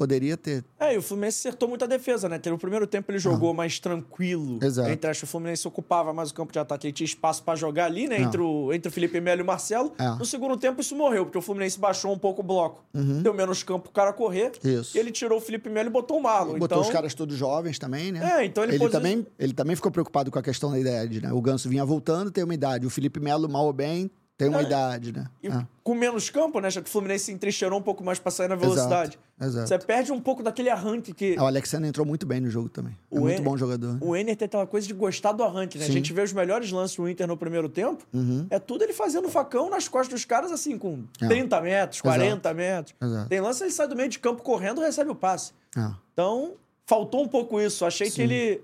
poderia 0.00 0.34
ter. 0.34 0.64
É, 0.78 0.94
e 0.94 0.96
o 0.98 1.02
Fluminense 1.02 1.46
acertou 1.46 1.68
muito 1.68 1.84
a 1.84 1.86
defesa, 1.86 2.26
né? 2.26 2.40
No 2.46 2.56
primeiro 2.56 2.86
tempo 2.86 3.10
ele 3.12 3.18
jogou 3.18 3.52
mais 3.52 3.78
tranquilo. 3.78 4.58
Exato. 4.64 4.88
Entre 4.88 5.10
acho 5.10 5.20
que 5.20 5.24
o 5.24 5.28
Fluminense 5.28 5.68
ocupava 5.68 6.10
mais 6.14 6.30
o 6.30 6.34
campo 6.34 6.50
de 6.50 6.58
ataque, 6.58 6.86
ele 6.86 6.92
tinha 6.94 7.04
espaço 7.04 7.42
pra 7.42 7.54
jogar 7.54 7.84
ali, 7.84 8.08
né? 8.08 8.16
É. 8.16 8.22
Entre 8.22 8.40
o, 8.40 8.72
entre 8.72 8.88
o 8.88 8.92
Felipe 8.92 9.20
Melo 9.20 9.40
e 9.40 9.42
o 9.42 9.46
Marcelo. 9.46 9.92
É. 9.98 10.08
No 10.18 10.24
segundo 10.24 10.56
tempo 10.56 10.80
isso 10.80 10.96
morreu, 10.96 11.26
porque 11.26 11.36
o 11.36 11.42
Fluminense 11.42 11.78
baixou 11.78 12.10
um 12.12 12.18
pouco 12.18 12.40
o 12.40 12.44
bloco. 12.44 12.82
Deu 12.94 13.34
menos 13.34 13.62
campo 13.62 13.84
pro 13.84 13.92
cara 13.92 14.12
correr. 14.14 14.52
Uhum. 14.64 14.80
Isso. 14.80 14.96
E 14.96 15.00
ele 15.00 15.10
tirou 15.10 15.36
o 15.36 15.40
Felipe 15.40 15.68
Melo 15.68 15.90
e 15.90 15.92
botou 15.92 16.16
o 16.18 16.22
Marlon. 16.22 16.52
Botou 16.58 16.78
então, 16.78 16.80
os 16.80 16.88
caras 16.90 17.12
todos 17.12 17.36
jovens 17.36 17.78
também, 17.78 18.10
né? 18.10 18.38
É, 18.40 18.44
então 18.46 18.64
ele 18.64 18.72
ele, 18.72 18.78
posi- 18.78 18.92
também, 18.92 19.26
ele 19.38 19.52
também 19.52 19.76
ficou 19.76 19.92
preocupado 19.92 20.30
com 20.30 20.38
a 20.38 20.42
questão 20.42 20.70
da 20.70 20.78
idade, 20.78 21.20
né? 21.20 21.30
O 21.30 21.40
Ganso 21.42 21.68
vinha 21.68 21.84
voltando, 21.84 22.30
tem 22.30 22.42
uma 22.42 22.54
idade. 22.54 22.86
O 22.86 22.90
Felipe 22.90 23.20
Melo, 23.20 23.48
mal 23.48 23.66
ou 23.66 23.72
bem, 23.72 24.10
tem 24.40 24.48
uma 24.48 24.60
É. 24.60 24.62
idade, 24.64 25.12
né? 25.12 25.26
E 25.42 25.48
É. 25.48 25.66
com 25.84 25.94
menos 25.94 26.30
campo, 26.30 26.58
né? 26.60 26.70
Já 26.70 26.80
que 26.80 26.88
o 26.88 26.90
Fluminense 26.90 27.26
se 27.26 27.32
entrincheirou 27.32 27.78
um 27.78 27.82
pouco 27.82 28.02
mais 28.02 28.18
pra 28.18 28.30
sair 28.30 28.48
na 28.48 28.54
velocidade. 28.56 29.18
Exato. 29.38 29.68
Você 29.68 29.78
perde 29.78 30.12
um 30.12 30.20
pouco 30.20 30.42
daquele 30.42 30.68
arranque 30.70 31.12
que. 31.12 31.34
O 31.38 31.44
Alexandre 31.46 31.88
entrou 31.88 32.06
muito 32.06 32.24
bem 32.26 32.40
no 32.40 32.48
jogo 32.50 32.68
também. 32.68 32.96
É 33.10 33.16
O 33.16 33.20
muito 33.20 33.34
Ener- 33.34 33.42
bom 33.42 33.56
jogador. 33.56 33.92
né? 33.94 33.98
O 34.00 34.16
Enner 34.16 34.36
tem 34.36 34.46
aquela 34.46 34.66
coisa 34.66 34.86
de 34.86 34.94
gostar 34.94 35.32
do 35.32 35.42
arranque, 35.44 35.76
né? 35.78 35.84
A 35.84 35.86
Sim. 35.86 35.92
gente 35.94 36.12
vê 36.12 36.22
os 36.22 36.32
melhores 36.32 36.70
lances 36.70 36.96
do 36.96 37.08
Inter 37.08 37.26
no 37.26 37.36
primeiro 37.36 37.68
tempo. 37.68 38.06
Uhum. 38.12 38.46
É 38.50 38.58
tudo 38.58 38.82
ele 38.84 38.92
fazendo 38.94 39.28
facão 39.28 39.68
nas 39.68 39.88
costas 39.88 40.14
dos 40.14 40.24
caras, 40.24 40.50
assim, 40.52 40.78
com 40.78 41.04
É. 41.20 41.28
30 41.28 41.60
metros, 41.60 42.00
40 42.00 42.52
metros. 42.54 42.94
Exato. 43.00 43.28
Tem 43.28 43.40
lance 43.40 43.62
ele 43.62 43.70
sai 43.70 43.86
do 43.88 43.96
meio 43.96 44.08
de 44.08 44.18
campo 44.18 44.42
correndo 44.42 44.80
e 44.80 44.84
recebe 44.86 45.10
o 45.10 45.14
passe. 45.14 45.52
É. 45.76 45.90
Então, 46.12 46.54
faltou 46.86 47.22
um 47.22 47.28
pouco 47.28 47.60
isso. 47.60 47.84
Achei 47.84 48.08
que 48.08 48.16
Sim. 48.16 48.22
ele. 48.22 48.62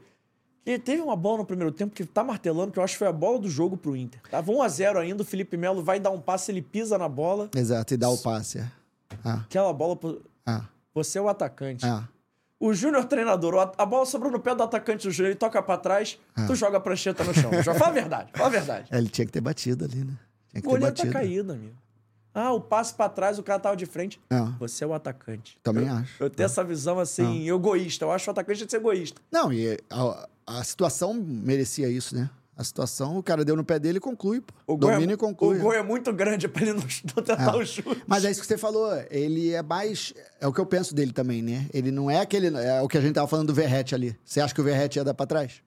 Ele 0.67 0.79
teve 0.81 1.01
uma 1.01 1.15
bola 1.15 1.39
no 1.39 1.47
primeiro 1.47 1.71
tempo 1.73 1.95
que 1.95 2.05
tá 2.05 2.25
martelando, 2.25 2.73
que 2.73 2.79
eu 2.79 2.83
acho 2.83 2.95
que 2.95 2.99
foi 2.99 3.07
a 3.07 3.13
bola 3.13 3.39
do 3.39 3.49
jogo 3.49 3.77
pro 3.77 3.97
Inter. 3.97 4.21
Tava 4.29 4.51
1x0 4.51 4.97
ainda, 4.99 5.23
o 5.23 5.25
Felipe 5.25 5.57
Melo 5.57 5.81
vai 5.83 6.01
dar 6.01 6.11
um 6.11 6.21
passe, 6.21 6.51
ele 6.51 6.61
pisa 6.61 6.99
na 6.99 7.09
bola. 7.09 7.49
Exato, 7.55 7.95
e 7.95 7.97
dá 7.97 8.11
o 8.11 8.19
passe. 8.19 8.59
É. 8.59 8.69
Ah, 9.25 9.43
Aquela 9.45 9.73
bola. 9.73 9.97
ah, 10.45 10.65
Você 10.93 11.19
é 11.19 11.23
o 11.23 11.29
atacante. 11.29 11.87
ah. 11.87 12.09
O 12.59 12.73
Júnior 12.73 13.05
treinador, 13.05 13.55
o 13.55 13.61
a- 13.61 13.87
bola 13.87 14.07
sobrou 14.07 14.33
no 14.33 14.41
pé 14.41 14.55
do 14.55 14.63
atacante 14.63 15.07
do 15.07 15.13
Júnior, 15.13 15.31
ele 15.33 15.39
toca 15.39 15.63
pra 15.63 15.77
trás, 15.77 16.19
Ah. 16.35 16.47
tu 16.47 16.55
joga 16.55 16.79
a 16.79 16.81
prancheta 16.81 17.23
no 17.23 17.33
chão. 17.35 17.51
Fala 17.63 17.89
a 17.89 17.91
verdade, 17.91 18.33
fala 18.33 18.47
a 18.47 18.51
verdade. 18.51 18.89
É, 18.91 18.97
Ele 18.99 19.09
tinha 19.09 19.27
que 19.27 19.31
ter 19.33 19.43
batido 19.43 19.85
ali, 19.85 20.03
né? 20.03 20.17
Tinha 20.51 20.63
que 20.63 20.67
O 20.67 20.71
goleiro 20.71 20.95
tá 20.97 21.07
caído, 21.07 21.53
amigo. 21.53 21.75
Ah, 22.35 22.53
o 22.53 22.61
passe 22.61 22.93
pra 22.95 23.09
trás, 23.11 23.39
o 23.39 23.43
cara 23.43 23.61
tava 23.61 23.77
de 23.77 23.85
frente. 23.87 24.19
É, 24.31 24.41
Você 24.59 24.85
é 24.85 24.87
o 24.87 24.95
atacante. 24.95 25.59
também 25.63 25.87
eu, 25.87 25.95
acho. 25.95 26.23
Eu 26.23 26.29
tenho 26.31 26.45
essa 26.47 26.65
visão 26.65 26.99
assim, 26.99 27.49
egoísta. 27.49 28.05
Eu 28.07 28.11
acho 28.13 28.25
que 28.25 28.31
o 28.31 28.33
atacante 28.33 28.59
tem 28.61 28.67
que 28.67 28.71
ser 28.71 28.77
egoísta. 28.79 29.21
Não, 29.31 29.53
e 29.53 29.79
a, 29.91 30.29
a 30.47 30.63
situação 30.65 31.13
merecia 31.15 31.89
isso, 31.89 32.15
né? 32.15 32.31
A 32.57 32.65
situação, 32.65 33.19
o 33.19 33.23
cara 33.23 33.45
deu 33.45 33.55
no 33.55 33.63
pé 33.63 33.79
dele 33.79 33.99
e 33.99 34.01
conclui, 34.01 34.41
pô. 34.41 34.55
O 34.67 34.79
gol, 34.79 34.91
Domina 34.93 35.13
é, 35.13 35.15
e 35.15 35.17
conclui. 35.19 35.59
o 35.59 35.61
gol 35.61 35.73
é 35.75 35.83
muito 35.83 36.11
grande 36.11 36.49
pra 36.49 36.63
ele 36.63 36.73
não, 36.73 36.81
não 37.15 37.23
tentar 37.23 37.55
É. 37.55 37.57
o 37.57 37.67
chute. 37.67 38.03
Mas 38.07 38.25
é 38.25 38.31
isso 38.31 38.41
que 38.41 38.47
você 38.47 38.57
falou, 38.57 38.91
ele 39.11 39.53
é 39.53 39.63
mais. 39.63 40.15
É 40.41 40.47
o 40.47 40.53
que 40.53 40.59
eu 40.61 40.65
penso 40.65 40.95
dele 40.95 41.13
também, 41.13 41.43
né? 41.43 41.67
Ele 41.75 41.91
não 41.91 42.11
é 42.11 42.19
aquele. 42.21 42.47
É 42.57 42.81
o 42.81 42.89
que 42.89 42.97
a 42.97 43.01
gente 43.03 43.15
tava 43.15 43.27
falando 43.27 43.49
do 43.49 43.55
Verrete 43.55 43.95
ali. 43.95 44.17
Você 44.25 44.41
acha 44.41 44.55
que 44.55 44.61
o 44.61 44.65
Verrete 44.65 44.99
ia 44.99 45.05
dar 45.05 45.13
pra 45.13 45.27
trás? 45.27 45.61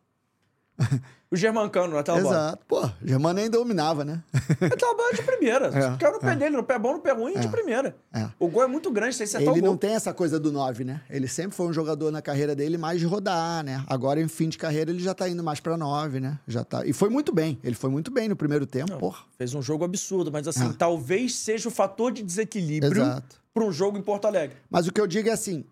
O 1.31 1.35
Germancano 1.35 1.93
naquela 1.95 2.19
bola. 2.21 2.35
Exato. 2.35 2.65
Pô, 2.67 2.89
Germano 3.03 3.35
nem 3.39 3.49
dominava, 3.49 4.03
né? 4.03 4.23
Bola 4.59 5.09
é 5.11 5.15
de 5.15 5.21
primeira. 5.21 5.69
É, 5.79 5.97
Caiu 5.97 6.13
no 6.13 6.19
pé 6.19 6.31
é. 6.31 6.35
dele, 6.35 6.57
no 6.57 6.63
pé 6.63 6.79
bom, 6.79 6.93
no 6.93 6.99
pé 6.99 7.11
ruim, 7.13 7.33
de 7.39 7.45
É. 7.45 7.49
primeira. 7.49 7.95
É. 8.11 8.27
O 8.39 8.47
gol 8.47 8.63
é 8.63 8.67
muito 8.67 8.89
grande, 8.89 9.15
que 9.15 9.21
acertar 9.23 9.53
Ele 9.53 9.61
o 9.61 9.65
não 9.65 9.77
tem 9.77 9.91
essa 9.93 10.11
coisa 10.13 10.39
do 10.39 10.51
9, 10.51 10.83
né? 10.83 11.01
Ele 11.09 11.27
sempre 11.27 11.55
foi 11.55 11.67
um 11.67 11.73
jogador 11.73 12.11
na 12.11 12.21
carreira 12.21 12.55
dele 12.55 12.77
mais 12.77 12.99
de 12.99 13.05
rodar, 13.05 13.63
né? 13.63 13.83
Agora, 13.87 14.19
em 14.19 14.27
fim 14.27 14.49
de 14.49 14.57
carreira, 14.57 14.89
ele 14.89 14.99
já 14.99 15.13
tá 15.13 15.29
indo 15.29 15.43
mais 15.43 15.59
pra 15.59 15.77
9, 15.77 16.19
né? 16.19 16.39
Já 16.47 16.63
tá... 16.63 16.83
E 16.85 16.93
foi 16.93 17.09
muito 17.09 17.31
bem. 17.31 17.59
Ele 17.63 17.75
foi 17.75 17.91
muito 17.91 18.09
bem 18.09 18.27
no 18.27 18.35
primeiro 18.35 18.65
tempo, 18.65 18.97
porra. 18.97 19.19
Fez 19.37 19.53
um 19.53 19.61
jogo 19.61 19.85
absurdo, 19.85 20.31
mas 20.31 20.47
assim, 20.47 20.69
É. 20.69 20.73
talvez 20.73 21.35
seja 21.35 21.67
o 21.69 21.71
fator 21.71 22.11
de 22.11 22.23
desequilíbrio 22.23 23.03
Exato. 23.03 23.39
para 23.53 23.63
um 23.63 23.71
jogo 23.71 23.97
em 23.97 24.01
Porto 24.01 24.25
Alegre. 24.25 24.57
Mas 24.69 24.87
o 24.87 24.91
que 24.91 24.99
eu 24.99 25.05
digo 25.05 25.29
é 25.29 25.31
assim: 25.31 25.63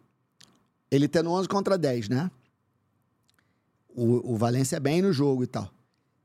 ele 0.91 1.07
tendo 1.07 1.31
11 1.31 1.47
contra 1.49 1.77
10, 1.77 2.09
né? 2.09 2.29
O, 3.97 4.33
o 4.33 4.37
Valência 4.37 4.75
é 4.75 4.79
bem 4.79 5.01
no 5.01 5.11
jogo 5.11 5.43
e 5.43 5.47
tal. 5.47 5.67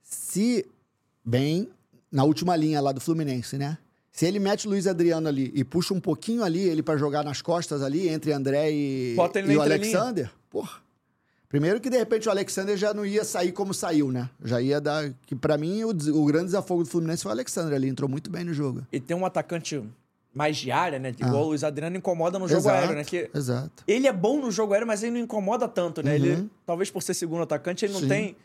Se 0.03 0.67
bem 1.25 1.71
na 2.11 2.23
última 2.23 2.55
linha 2.55 2.79
lá 2.83 2.93
do 2.93 3.01
Fluminense, 3.01 3.57
né? 3.57 3.79
Se 4.13 4.27
ele 4.27 4.39
mete 4.39 4.67
o 4.67 4.71
Luiz 4.71 4.87
Adriano 4.87 5.27
ali 5.27 5.51
e 5.55 5.65
puxa 5.65 5.95
um 5.95 6.01
pouquinho 6.01 6.45
ali 6.45 6.61
ele 6.61 6.83
pra 6.83 6.99
jogar 6.99 7.25
nas 7.25 7.41
costas 7.41 7.83
ali 7.83 8.11
entre 8.11 8.31
André 8.31 8.71
e, 8.71 9.15
Bota 9.17 9.39
ele 9.39 9.49
na 9.49 9.55
e 9.55 9.57
o. 9.57 9.63
Alexander, 9.63 10.31
porra. 10.51 10.83
Primeiro 11.49 11.81
que 11.81 11.89
de 11.89 11.97
repente 11.97 12.29
o 12.29 12.31
Alexander 12.31 12.77
já 12.77 12.93
não 12.93 13.07
ia 13.07 13.25
sair 13.25 13.53
como 13.53 13.73
saiu, 13.73 14.13
né? 14.13 14.29
Já 14.45 14.61
ia 14.61 14.79
dar. 14.79 15.11
Que 15.27 15.35
pra 15.35 15.57
mim 15.57 15.83
o, 15.85 15.91
o 15.91 16.27
grande 16.27 16.47
desafogo 16.47 16.83
do 16.83 16.91
Fluminense 16.91 17.23
foi 17.23 17.31
o 17.31 17.35
Alexander 17.35 17.75
ali, 17.75 17.89
entrou 17.89 18.09
muito 18.09 18.31
bem 18.31 18.45
no 18.45 18.53
jogo. 18.53 18.87
E 18.93 19.01
tem 19.01 19.17
um 19.17 19.25
atacante 19.25 19.83
mais 20.35 20.57
de 20.57 20.71
área, 20.71 20.99
né? 20.99 21.11
Igual 21.19 21.45
o 21.45 21.49
Luiz 21.49 21.63
Adriano 21.65 21.97
incomoda 21.97 22.39
no 22.39 22.49
jogo 22.49 22.61
Ah. 22.69 22.73
Exato, 22.73 22.79
aéreo, 22.79 22.97
né? 22.97 23.05
Que 23.05 23.31
Exato. 23.35 23.85
ele 23.87 24.07
é 24.07 24.13
bom 24.13 24.41
no 24.41 24.51
jogo 24.51 24.73
aéreo, 24.73 24.87
mas 24.87 25.03
ele 25.03 25.13
não 25.13 25.21
incomoda 25.21 25.69
tanto, 25.69 26.03
né? 26.03 26.11
Uhum. 26.17 26.17
Ele, 26.25 26.51
talvez 26.65 26.91
por 26.91 27.03
ser 27.03 27.15
segundo 27.15 27.43
atacante, 27.43 27.85
ele 27.85 27.93
não 27.93 28.01
Sim. 28.01 28.09
tem. 28.09 28.37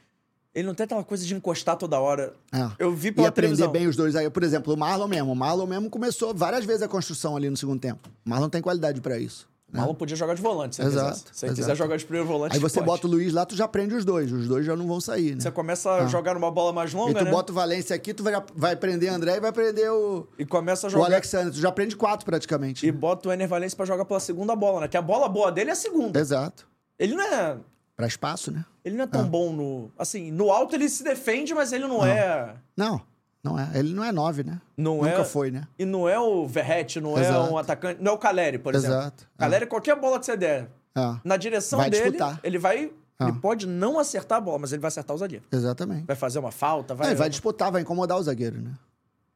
Ele 0.55 0.65
não 0.65 0.73
tem 0.73 0.85
aquela 0.85 1.03
coisa 1.03 1.23
de 1.23 1.35
encostar 1.35 1.77
toda 1.77 1.99
hora. 1.99 2.34
É. 2.51 2.68
Eu 2.80 2.91
vi 2.91 3.09
E 3.09 3.11
pela 3.11 3.27
aprender 3.27 3.49
televisão. 3.55 3.72
bem 3.72 3.85
os 3.88 3.95
dois 3.95 4.15
aí. 4.15 4.27
Por 4.27 4.41
exemplo, 4.41 4.73
o 4.73 4.77
Marlon 4.77 5.07
mesmo. 5.07 5.31
O 5.31 5.35
Marlon 5.35 5.68
mesmo 5.68 5.88
começou 5.89 6.34
várias 6.34 6.65
vezes 6.65 6.81
a 6.81 6.88
construção 6.88 7.35
ali 7.38 7.47
no 7.47 7.55
segundo 7.55 7.80
tempo. 7.80 8.09
O 8.26 8.30
Marlon 8.30 8.49
tem 8.49 8.59
qualidade 8.61 8.99
pra 8.99 9.19
isso. 9.19 9.47
O 9.73 9.76
Marlon 9.77 9.94
podia 9.95 10.15
jogar 10.15 10.34
de 10.34 10.41
volante, 10.41 10.77
se 10.77 10.81
ele 10.81 10.88
Exato, 10.89 11.11
quisesse. 11.19 11.30
Se 11.34 11.45
ele 11.45 11.53
quiser 11.56 11.76
jogar 11.76 11.98
de 11.98 12.06
primeiro 12.06 12.26
volante, 12.26 12.53
Aí 12.56 12.60
você 12.60 12.76
pode. 12.76 12.85
bota 12.85 13.06
o 13.07 13.10
Luiz 13.10 13.34
lá, 13.34 13.45
tu 13.45 13.53
já 13.53 13.68
prende 13.68 13.94
os 13.95 14.06
dois. 14.06 14.31
Os 14.31 14.48
dois 14.48 14.65
já 14.65 14.77
não 14.77 14.88
vão 14.88 15.02
sair, 15.02 15.35
né? 15.35 15.41
Você 15.41 15.52
começa 15.52 15.91
a 15.91 16.07
jogar 16.07 16.34
numa 16.35 16.49
bola 16.49 16.72
mais 16.72 16.94
E 16.94 16.95
longa, 16.95 17.19
tu 17.19 17.26
né? 17.26 17.31
bota 17.31 17.52
o 17.52 17.56
Valência 17.56 17.94
aqui, 17.94 18.14
tu 18.14 18.23
vai, 18.23 18.41
vai 18.56 18.76
prender 18.77 19.11
o 19.11 19.15
André 19.15 19.35
e 19.35 19.39
vai 19.41 19.52
prender 19.52 19.91
o, 19.91 20.26
E 20.39 20.45
começa 20.45 20.85
a 20.85 20.89
o 20.89 20.91
jogar. 20.91 21.06
Alexandre. 21.07 21.52
Tu 21.52 21.60
já 21.60 21.69
prende 21.69 21.98
quatro 21.98 22.26
praticamente. 22.26 22.88
E 22.88 22.91
bota 22.94 23.27
o 23.27 23.31
Ener 23.34 23.48
Valencia 23.48 23.76
pra 23.76 23.85
jogar 23.85 24.06
pela 24.06 24.22
segunda 24.22 24.56
bola, 24.56 24.80
né? 24.81 24.88
Que 24.88 24.95
a 24.95 25.02
bola 25.02 25.27
boa 25.27 25.52
dele 25.52 25.69
é 25.69 25.73
a 25.73 25.76
segunda. 25.76 26.18
Exato. 26.18 26.65
Ele 26.98 27.14
não 27.14 27.23
é. 27.26 27.57
Pra 27.95 28.07
espaço, 28.07 28.52
né? 28.52 28.64
Ele 28.85 28.95
não 28.95 29.03
é 29.03 29.07
tão 29.07 29.22
Ah. 29.22 29.26
bom 29.26 29.52
no. 29.52 29.91
Assim, 29.99 30.31
no 30.31 30.49
alto 30.49 30.76
ele 30.76 30.88
se 30.88 31.03
defende, 31.03 31.53
mas 31.53 31.73
ele 31.73 31.88
não 31.88 32.02
Ah. 32.03 32.07
é. 32.10 32.53
Não, 32.77 33.02
não 33.47 33.59
é. 33.59 33.69
Ele 33.73 33.93
não 33.93 34.03
é 34.03 34.11
nove, 34.11 34.43
né? 34.43 34.59
Não 34.75 34.97
Nunca 34.97 35.09
é. 35.21 35.23
foi, 35.23 35.51
né? 35.51 35.67
E 35.79 35.85
não 35.85 36.07
é 36.07 36.19
o 36.19 36.45
Verrete, 36.47 36.99
não 36.99 37.17
é 37.17 37.21
Exato. 37.21 37.51
um 37.53 37.57
atacante. 37.57 38.01
Não 38.01 38.11
é 38.11 38.15
o 38.15 38.17
Caleri, 38.17 38.57
por 38.59 38.75
exemplo. 38.75 38.97
Exato. 38.97 39.27
Caleri, 39.37 39.65
qualquer 39.65 39.95
bola 39.99 40.19
que 40.19 40.25
você 40.25 40.35
der 40.37 40.69
É, 40.95 41.15
na 41.23 41.37
direção 41.37 41.79
Vai 41.79 41.89
dele, 41.89 42.03
disputar. 42.11 42.39
ele 42.43 42.57
vai. 42.57 42.91
Ah. 43.19 43.29
Ele 43.29 43.39
pode 43.39 43.65
não 43.65 43.97
acertar 43.99 44.37
a 44.37 44.41
bola, 44.41 44.59
mas 44.59 44.71
ele 44.73 44.81
vai 44.81 44.89
acertar 44.89 45.15
o 45.15 45.19
zagueiro. 45.19 45.43
exatamente. 45.51 46.05
Vai 46.05 46.15
fazer 46.15 46.37
uma 46.39 46.51
falta, 46.51 46.93
vai. 46.93 47.07
Vai, 47.07 47.15
vai 47.15 47.29
disputar, 47.29 47.71
vai 47.71 47.81
incomodar 47.81 48.17
o 48.17 48.23
zagueiro, 48.23 48.59
né? 48.61 48.71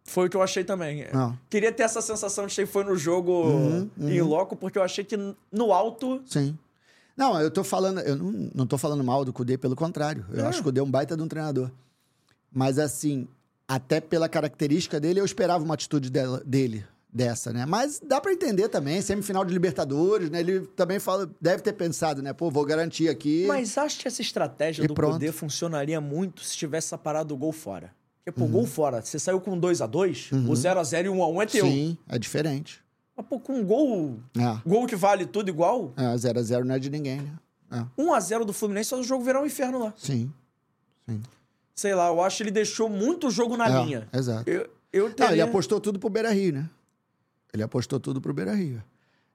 Foi 0.04 0.28
o 0.28 0.30
que 0.30 0.36
eu 0.38 0.42
achei 0.42 0.64
também. 0.64 1.08
Não. 1.14 1.38
Queria 1.50 1.72
ter 1.72 1.84
essa 1.84 2.02
sensação 2.02 2.46
de 2.48 2.54
que 2.56 2.66
foi 2.66 2.84
no 2.84 2.96
jogo 2.96 3.32
Uhum, 3.32 3.90
em 4.00 4.22
loco, 4.22 4.56
porque 4.56 4.78
eu 4.78 4.84
achei 4.84 5.04
que 5.04 5.16
no 5.52 5.72
alto. 5.74 6.22
Sim. 6.26 6.58
Não, 7.16 7.40
eu 7.40 7.52
tô 7.52 7.64
falando, 7.64 8.00
eu 8.02 8.16
não, 8.16 8.50
não 8.56 8.66
tô 8.68 8.78
falando 8.78 9.04
mal 9.04 9.24
do 9.24 9.32
Cudê, 9.32 9.58
pelo 9.58 9.76
contrário. 9.76 10.26
Eu 10.32 10.44
É. 10.44 10.48
acho 10.48 10.58
que 10.58 10.62
o 10.62 10.64
Cudê 10.66 10.80
é 10.80 10.84
um 10.84 10.90
baita 10.90 11.16
de 11.16 11.22
um 11.22 11.28
treinador. 11.28 11.70
Mas 12.52 12.80
assim, 12.80 13.28
até 13.74 14.02
pela 14.02 14.28
característica 14.28 15.00
dele, 15.00 15.20
eu 15.22 15.26
esperava 15.26 15.64
uma 15.64 15.74
atitude 15.76 16.10
dela- 16.10 16.42
dele 16.46 16.84
dessa, 17.14 17.52
né? 17.54 17.66
Mas 17.66 18.00
dá 18.06 18.20
pra 18.20 18.32
entender 18.34 18.68
também, 18.70 19.02
semifinal 19.02 19.46
de 19.46 19.54
Libertadores, 19.54 20.30
né? 20.30 20.40
Ele 20.42 20.62
também 20.76 21.00
fala, 21.00 21.30
deve 21.40 21.62
ter 21.62 21.74
pensado, 21.74 22.22
né? 22.22 22.34
Pô, 22.34 22.50
vou 22.52 22.66
garantir 22.66 23.08
aqui. 23.10 23.46
Mas 23.48 23.78
acho 23.78 24.00
que 24.00 24.08
essa 24.08 24.22
estratégia 24.22 24.84
E 24.84 24.88
do 24.88 24.94
pronto. 24.94 25.14
poder 25.14 25.32
funcionaria 25.32 26.02
muito 26.02 26.44
se 26.44 26.56
tivesse 26.58 26.90
separado 26.90 27.34
o 27.34 27.38
gol 27.38 27.52
fora. 27.54 27.94
Porque, 28.24 28.40
Uhum. 28.42 28.48
pô, 28.48 28.52
gol 28.60 28.66
fora, 28.66 29.02
você 29.02 29.18
saiu 29.18 29.40
com 29.42 29.58
2x2, 29.60 30.32
o 30.50 30.54
0x0 30.56 31.06
e 31.06 31.10
1x1 31.10 31.42
é 31.42 31.46
teu. 31.46 31.66
Sim, 31.66 31.98
é 32.08 32.20
diferente. 32.20 32.82
Mas, 33.16 33.26
pô, 33.26 33.40
com 33.40 33.54
um 33.54 33.64
gol, 33.66 34.20
É. 34.38 34.58
gol 34.68 34.86
que 34.86 34.96
vale 34.96 35.26
tudo 35.26 35.50
igual, 35.50 35.94
É, 35.98 36.14
0x0 36.18 36.64
não 36.66 36.76
é 36.76 36.80
de 36.80 36.90
ninguém, 36.90 37.22
né? 37.22 37.34
É. 37.72 37.86
1x0 38.02 38.44
do 38.46 38.54
Fluminense 38.54 38.94
o 38.94 39.02
jogo 39.04 39.24
virar 39.24 39.42
um 39.42 39.46
inferno 39.46 39.80
lá. 39.80 39.94
Sim. 39.98 40.32
Sei 41.82 41.96
lá, 41.96 42.10
eu 42.10 42.22
acho 42.22 42.38
que 42.38 42.44
ele 42.44 42.52
deixou 42.52 42.88
muito 42.88 43.32
jogo 43.32 43.58
na 43.58 43.68
É, 43.68 43.84
linha. 43.84 44.08
Exato. 44.14 44.48
Eu, 44.48 44.70
eu 44.94 45.08
Não, 45.08 45.16
teria... 45.16 45.32
ele 45.34 45.42
apostou 45.42 45.82
tudo 45.82 45.98
pro 45.98 46.12
Beira 46.12 46.30
Rio, 46.30 46.54
né? 46.54 46.70
Ele 47.52 47.64
apostou 47.64 48.00
tudo 48.00 48.22
pro 48.22 48.32
Beira 48.32 48.54
Rio. 48.54 48.84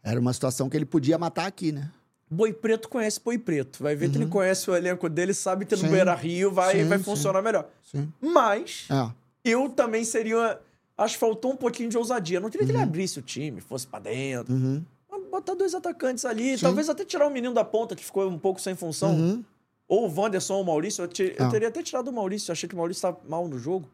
Era 0.00 0.20
uma 0.20 0.32
situação 0.32 0.68
que 0.70 0.76
ele 0.76 0.84
podia 0.86 1.18
matar 1.18 1.46
aqui, 1.46 1.72
né? 1.72 1.90
Boi 2.30 2.52
Preto 2.52 2.88
conhece 2.88 3.20
Boi 3.24 3.36
Preto. 3.36 3.82
Vai 3.82 3.96
ver 3.96 4.08
que 4.12 4.16
ele 4.16 4.26
conhece 4.26 4.70
o 4.70 4.76
elenco 4.76 5.08
dele, 5.08 5.34
sabe 5.34 5.66
que 5.66 5.74
no 5.74 5.82
Uhum. 5.82 5.88
Sim. 5.88 5.92
Beira 5.94 6.14
Rio 6.14 6.52
vai, 6.52 6.76
Sim, 6.76 6.84
vai 6.84 6.98
sim. 6.98 7.04
funcionar 7.04 7.42
melhor. 7.42 7.68
Sim. 7.90 8.12
Mas 8.20 8.86
É. 8.88 9.10
eu 9.44 9.68
também 9.68 10.04
seria. 10.04 10.60
Acho 10.96 11.14
que 11.14 11.20
faltou 11.20 11.50
um 11.52 11.56
pouquinho 11.56 11.88
de 11.88 11.98
ousadia. 11.98 12.38
Não 12.38 12.48
queria 12.48 12.64
que 12.64 12.72
ele 12.72 12.80
abrisse 12.80 13.18
o 13.18 13.22
time, 13.22 13.60
fosse 13.60 13.88
pra 13.88 13.98
dentro. 13.98 14.54
Uhum. 14.54 14.84
Botar 15.32 15.54
dois 15.54 15.74
atacantes 15.74 16.24
ali, 16.24 16.56
talvez 16.56 16.88
até 16.88 17.04
tirar 17.04 17.26
o 17.26 17.30
menino 17.30 17.52
da 17.52 17.64
ponta, 17.64 17.96
que 17.96 18.04
ficou 18.04 18.28
um 18.28 18.38
pouco 18.38 18.60
sem 18.60 18.76
função. 18.76 19.44
Uhum. 19.88 19.96
Ou 19.96 20.08
o 20.10 20.20
Wanderson 20.20 20.54
ou 20.54 20.62
o 20.62 20.66
Maurício. 20.66 21.02
Eu, 21.04 21.08
te- 21.08 21.34
eu 21.38 21.46
Ah. 21.46 21.48
teria 21.50 21.68
até 21.68 21.82
tirado 21.82 22.08
o 22.08 22.12
Maurício. 22.12 22.50
Eu 22.50 22.52
achei 22.54 22.68
que 22.68 22.74
o 22.74 22.78
Maurício 22.78 23.02
tá 23.02 23.16
mal 23.28 23.46
no 23.48 23.58
jogo. 23.58 23.86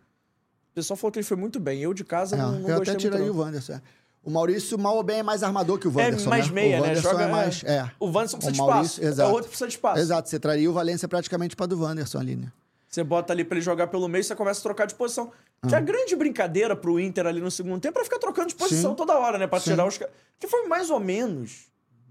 O 0.70 0.74
pessoal 0.74 0.96
falou 0.96 1.12
que 1.12 1.18
ele 1.18 1.26
foi 1.26 1.36
muito 1.36 1.60
bem. 1.60 1.82
Eu 1.82 1.92
de 1.92 2.02
casa 2.04 2.34
É, 2.34 2.38
não, 2.38 2.52
não 2.52 2.68
eu 2.68 2.76
gostei 2.78 2.94
até 2.94 2.96
tiraria 2.96 3.26
muito. 3.26 3.38
o 3.38 3.40
Wanderson. 3.42 3.72
é. 3.74 3.82
O 4.24 4.30
Maurício, 4.30 4.78
mal 4.78 4.96
ou 4.96 5.02
bem, 5.02 5.18
é 5.18 5.22
mais 5.22 5.42
armador 5.42 5.78
que 5.78 5.88
o 5.88 5.90
não. 5.90 6.00
Wanderson. 6.00 6.26
É 6.26 6.30
mais 6.30 6.46
né? 6.48 6.52
meia, 6.54 6.80
o 6.80 6.86
né? 6.86 6.94
Joga, 6.94 7.24
é 7.24 7.26
mais. 7.28 7.64
É. 7.64 7.90
O 7.98 8.06
Wanderson 8.06 8.36
precisa 8.38 8.50
O 8.50 8.52
de 8.52 8.58
Maurício, 8.58 8.92
espaço. 8.94 9.02
exato. 9.12 9.28
É 9.28 9.32
outro 9.32 9.48
precisa 9.48 9.66
de 9.68 9.74
espaço. 9.74 10.00
Exato, 10.00 10.28
você 10.28 10.38
traria 10.38 10.70
o 10.70 10.72
Valência 10.72 11.08
praticamente 11.08 11.56
pra 11.56 11.66
do 11.66 11.80
Wanderson 11.82 12.18
ali, 12.18 12.36
né? 12.36 12.52
Você 12.88 13.02
bota 13.02 13.32
ali 13.32 13.42
pra 13.44 13.56
ele 13.56 13.64
jogar 13.64 13.86
pelo 13.88 14.06
meio, 14.06 14.22
você 14.22 14.34
começa 14.36 14.60
a 14.60 14.62
trocar 14.62 14.86
de 14.86 14.94
posição. 14.94 15.32
Que 15.68 15.74
a 15.74 15.80
grande 15.80 16.14
brincadeira 16.16 16.74
pro 16.76 16.98
Inter 17.00 17.26
ali 17.26 17.40
no 17.40 17.50
segundo 17.50 17.80
tempo 17.80 17.98
era 17.98 18.04
ficar 18.04 18.18
trocando 18.18 18.48
de 18.48 18.54
posição 18.54 18.90
Sim. 18.90 18.96
toda 18.96 19.18
hora, 19.18 19.38
né? 19.38 19.46
Pra 19.46 19.58
Sim. 19.60 19.70
tirar 19.70 19.86
os 19.86 19.96
caras. 19.98 20.12
Que 20.38 20.46
foi 20.46 20.66
mais 20.68 20.88
ou 20.90 21.00
menos. 21.00 21.66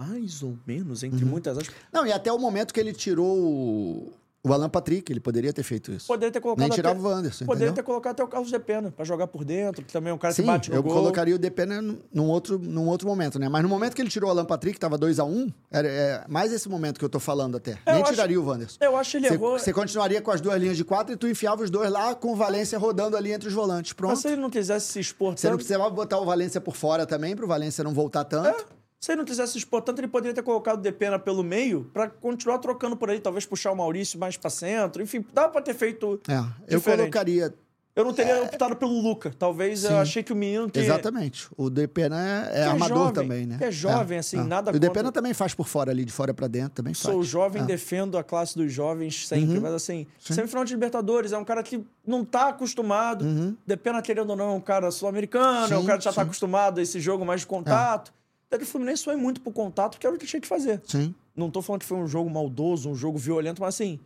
Mais 0.08 0.42
ou 0.44 0.58
menos, 0.66 1.04
entre 1.04 1.24
muitas 1.26 1.58
aspas. 1.58 1.76
Não, 1.92 2.06
e 2.06 2.12
até 2.12 2.32
o 2.32 2.40
momento 2.40 2.74
que 2.74 2.80
ele 2.80 2.92
tirou 2.94 3.38
o, 3.38 4.14
o 4.44 4.52
Alan 4.54 4.70
Patrick, 4.70 5.12
ele 5.12 5.20
poderia 5.20 5.54
ter 5.54 5.62
feito 5.62 5.92
isso. 5.92 6.08
Poderia 6.08 6.32
ter 6.32 6.40
colocado. 6.42 6.62
Nem 6.68 6.70
tirava 6.76 6.98
até, 7.00 7.08
o 7.08 7.12
Wanderson, 7.12 7.46
Poderia 7.46 7.68
entendeu? 7.68 7.84
ter 7.84 7.86
colocado 7.86 8.12
até 8.14 8.24
o 8.24 8.28
Carlos 8.28 8.50
Depena 8.52 8.92
pra 8.92 9.06
jogar 9.06 9.28
por 9.28 9.46
dentro, 9.46 9.86
que 9.86 9.94
também 9.94 10.10
é 10.10 10.14
um 10.14 10.18
cara 10.18 10.34
Sim, 10.34 10.42
que 10.42 10.48
bate 10.48 10.70
no 10.72 10.76
eu 10.76 10.82
gol. 10.82 10.94
colocaria 10.94 11.36
o 11.36 11.38
Depena 11.38 11.80
num- 12.12 12.28
outro, 12.30 12.58
num 12.58 12.88
outro 12.88 13.08
momento, 13.08 13.38
né? 13.38 13.48
Mas 13.48 13.62
no 13.62 13.70
momento 13.70 13.94
que 13.96 14.02
ele 14.02 14.10
tirou 14.10 14.30
o 14.30 14.32
Alan 14.32 14.44
Patrick, 14.46 14.80
tava 14.80 14.98
2x1, 14.98 15.54
era 15.70 15.88
é, 15.88 16.26
mais 16.28 16.52
esse 16.52 16.68
momento 16.68 16.98
que 16.98 17.06
eu 17.06 17.10
tô 17.10 17.20
falando 17.20 17.58
até. 17.58 17.74
É, 17.86 17.92
eu 17.92 17.94
Nem 17.94 18.02
acho- 18.04 18.14
tiraria 18.14 18.42
o 18.42 18.46
Wanderson. 18.46 18.78
Eu 18.82 18.98
acho 18.98 19.12
que 19.12 19.18
ele 19.18 19.28
Você, 19.28 19.34
errou. 19.36 19.60
você 19.60 19.74
continuaria 19.74 20.22
com 20.22 20.32
as 20.32 20.42
duas 20.42 20.60
linhas 20.60 20.76
de 20.78 20.84
quatro 20.84 21.14
e 21.14 21.18
tu 21.18 21.28
enfiava 21.28 21.62
os 21.64 21.70
dois 21.70 21.92
lá 21.92 22.16
com 22.16 22.32
o 22.34 22.36
Valência 22.36 22.80
rodando 22.80 23.16
ali 23.16 23.32
entre 23.32 23.48
os 23.48 23.54
volantes. 23.54 23.94
Pronto. 23.94 24.12
Mas 24.12 24.20
se 24.22 24.28
ele 24.30 24.42
não 24.42 24.50
quisesse 24.50 24.88
se 24.92 25.00
expor 25.00 25.38
Você 25.38 25.48
não 25.50 25.58
precisava 25.58 25.88
botar 25.92 26.18
o 26.18 26.26
Valência 26.26 26.60
por 26.60 26.76
fora 26.76 27.06
também, 27.06 27.36
pro 27.36 27.46
Valência 27.46 27.84
não 27.84 27.94
voltar 27.94 28.24
tanto. 28.24 28.66
Se 29.02 29.12
ele 29.14 29.18
não 29.18 29.26
quisesse 29.26 29.54
se 29.54 29.58
expor 29.58 29.82
tanto, 29.82 30.00
ele 30.00 30.08
poderia 30.08 30.32
ter 30.32 30.44
colocado 30.44 30.78
o 30.78 30.82
Depena 30.82 31.18
pelo 31.18 31.44
meio 31.44 31.90
pra 31.92 32.08
continuar 32.08 32.60
trocando 32.60 32.96
por 32.96 33.10
aí, 33.10 33.20
talvez 33.20 33.48
puxar 33.48 33.72
o 33.72 33.76
Maurício 33.76 34.20
mais 34.20 34.38
pra 34.38 34.48
centro. 34.52 35.02
Enfim, 35.02 35.26
dava 35.34 35.50
pra 35.50 35.60
ter 35.60 35.74
feito. 35.74 36.22
É, 36.28 36.36
eu 36.68 36.78
Diferente. 36.78 37.00
colocaria. 37.00 37.52
Eu 37.96 38.06
não 38.06 38.14
teria 38.14 38.42
optado 38.44 38.76
pelo 38.76 39.02
Luca. 39.02 39.34
Talvez 39.38 39.84
eu 39.84 39.90
Sim. 39.90 39.96
achei 39.98 40.24
que 40.24 40.32
o 40.32 40.36
menino 40.36 40.70
que. 40.70 40.80
Exatamente. 40.80 41.50
O 41.58 41.68
Depena 41.70 42.16
é, 42.50 42.60
é 42.60 42.60
é 42.60 42.64
armador 42.66 42.98
jovem, 42.98 43.14
também, 43.14 43.46
né? 43.48 43.58
é 43.60 43.72
jovem, 43.72 44.20
assim, 44.20 44.38
nada 44.38 44.72
E 44.72 44.76
o 44.76 44.80
Depena 44.80 45.06
contra. 45.06 45.12
também 45.14 45.34
faz 45.34 45.56
por 45.56 45.68
fora 45.68 45.90
ali, 45.92 46.06
de 46.06 46.12
fora 46.12 46.32
pra 46.32 46.46
dentro, 46.48 46.70
também 46.76 46.94
faz. 46.94 47.12
Sou 47.14 47.24
jovem, 47.24 47.64
É. 47.64 47.66
defendo 47.66 48.20
a 48.20 48.24
classe 48.24 48.56
dos 48.56 48.72
jovens 48.72 49.28
sempre, 49.28 49.56
Uhum. 49.56 49.62
mas 49.62 49.74
assim, 49.74 50.06
semifinal 50.20 50.64
de 50.64 50.74
Libertadores, 50.74 51.32
é 51.34 51.38
um 51.40 51.44
cara 51.44 51.64
que 51.64 51.84
não 52.06 52.24
tá 52.24 52.50
acostumado, 52.50 53.26
depena 53.66 54.00
querendo 54.02 54.30
ou 54.30 54.36
não, 54.38 54.52
é 54.52 54.54
um 54.54 54.62
cara 54.62 54.90
sul-americano, 54.92 55.74
é 55.74 55.76
um 55.76 55.78
Uhum. 55.78 55.82
Sim, 55.82 55.86
cara 55.88 55.98
que 55.98 56.04
já 56.06 56.12
tá 56.14 56.22
sim. 56.22 56.28
acostumado 56.28 56.80
a 56.80 56.84
esse 56.84 57.00
jogo 57.00 57.26
mais 57.26 57.42
de 57.42 57.48
contato. 57.48 58.14
Daí 58.52 58.62
o 58.62 58.66
Fluminense 58.66 59.04
foi 59.04 59.16
muito 59.16 59.40
pro 59.42 59.52
contato, 59.52 59.98
que 59.98 60.06
era 60.06 60.14
o 60.16 60.20
que 60.20 60.26
tinha 60.28 60.42
que 60.42 60.48
fazer. 60.48 60.82
Sim. 60.86 61.16
Não 61.36 61.50
tô 61.50 61.62
falando 61.62 61.80
que 61.82 61.88
foi 61.88 61.98
um 61.98 62.06
jogo 62.08 62.30
maldoso, 62.30 62.90
um 62.90 62.96
jogo 62.96 63.18
violento, 63.18 63.62
mas 63.62 63.76
assim, 63.76 63.98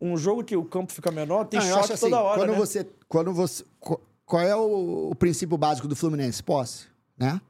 um 0.00 0.16
jogo 0.16 0.44
que 0.44 0.56
o 0.56 0.64
campo 0.64 0.92
fica 0.92 1.10
menor, 1.10 1.44
tem 1.46 1.58
Não, 1.60 1.66
choque 1.66 1.92
assim, 1.92 2.06
toda 2.08 2.22
hora, 2.22 2.38
quando 2.40 2.52
né? 2.52 2.56
você, 2.56 2.86
quando 3.08 3.32
você, 3.34 3.64
qu- 3.80 4.00
qual 4.24 4.42
é 4.42 4.54
o, 4.54 5.10
o 5.10 5.14
princípio 5.16 5.58
básico 5.58 5.88
do 5.88 5.96
Fluminense? 5.96 6.40
Posse, 6.42 6.84
né? 7.18 7.40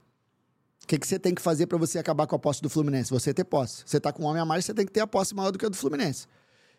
O 0.82 0.86
que, 0.86 0.98
que 0.98 1.06
você 1.06 1.18
tem 1.18 1.34
que 1.34 1.42
fazer 1.42 1.66
pra 1.66 1.76
você 1.78 1.98
acabar 1.98 2.26
com 2.26 2.34
a 2.34 2.38
posse 2.38 2.60
do 2.62 2.70
Fluminense? 2.70 3.10
Você 3.10 3.32
ter 3.34 3.44
posse. 3.44 3.82
Você 3.86 4.00
tá 4.00 4.10
com 4.12 4.22
um 4.24 4.26
homem 4.26 4.40
a 4.40 4.44
mais, 4.46 4.64
você 4.64 4.72
tem 4.74 4.86
que 4.86 4.90
ter 4.90 5.00
a 5.00 5.06
posse 5.06 5.34
maior 5.34 5.50
do 5.52 5.58
que 5.58 5.66
a 5.66 5.68
do 5.68 5.76
Fluminense. 5.76 6.26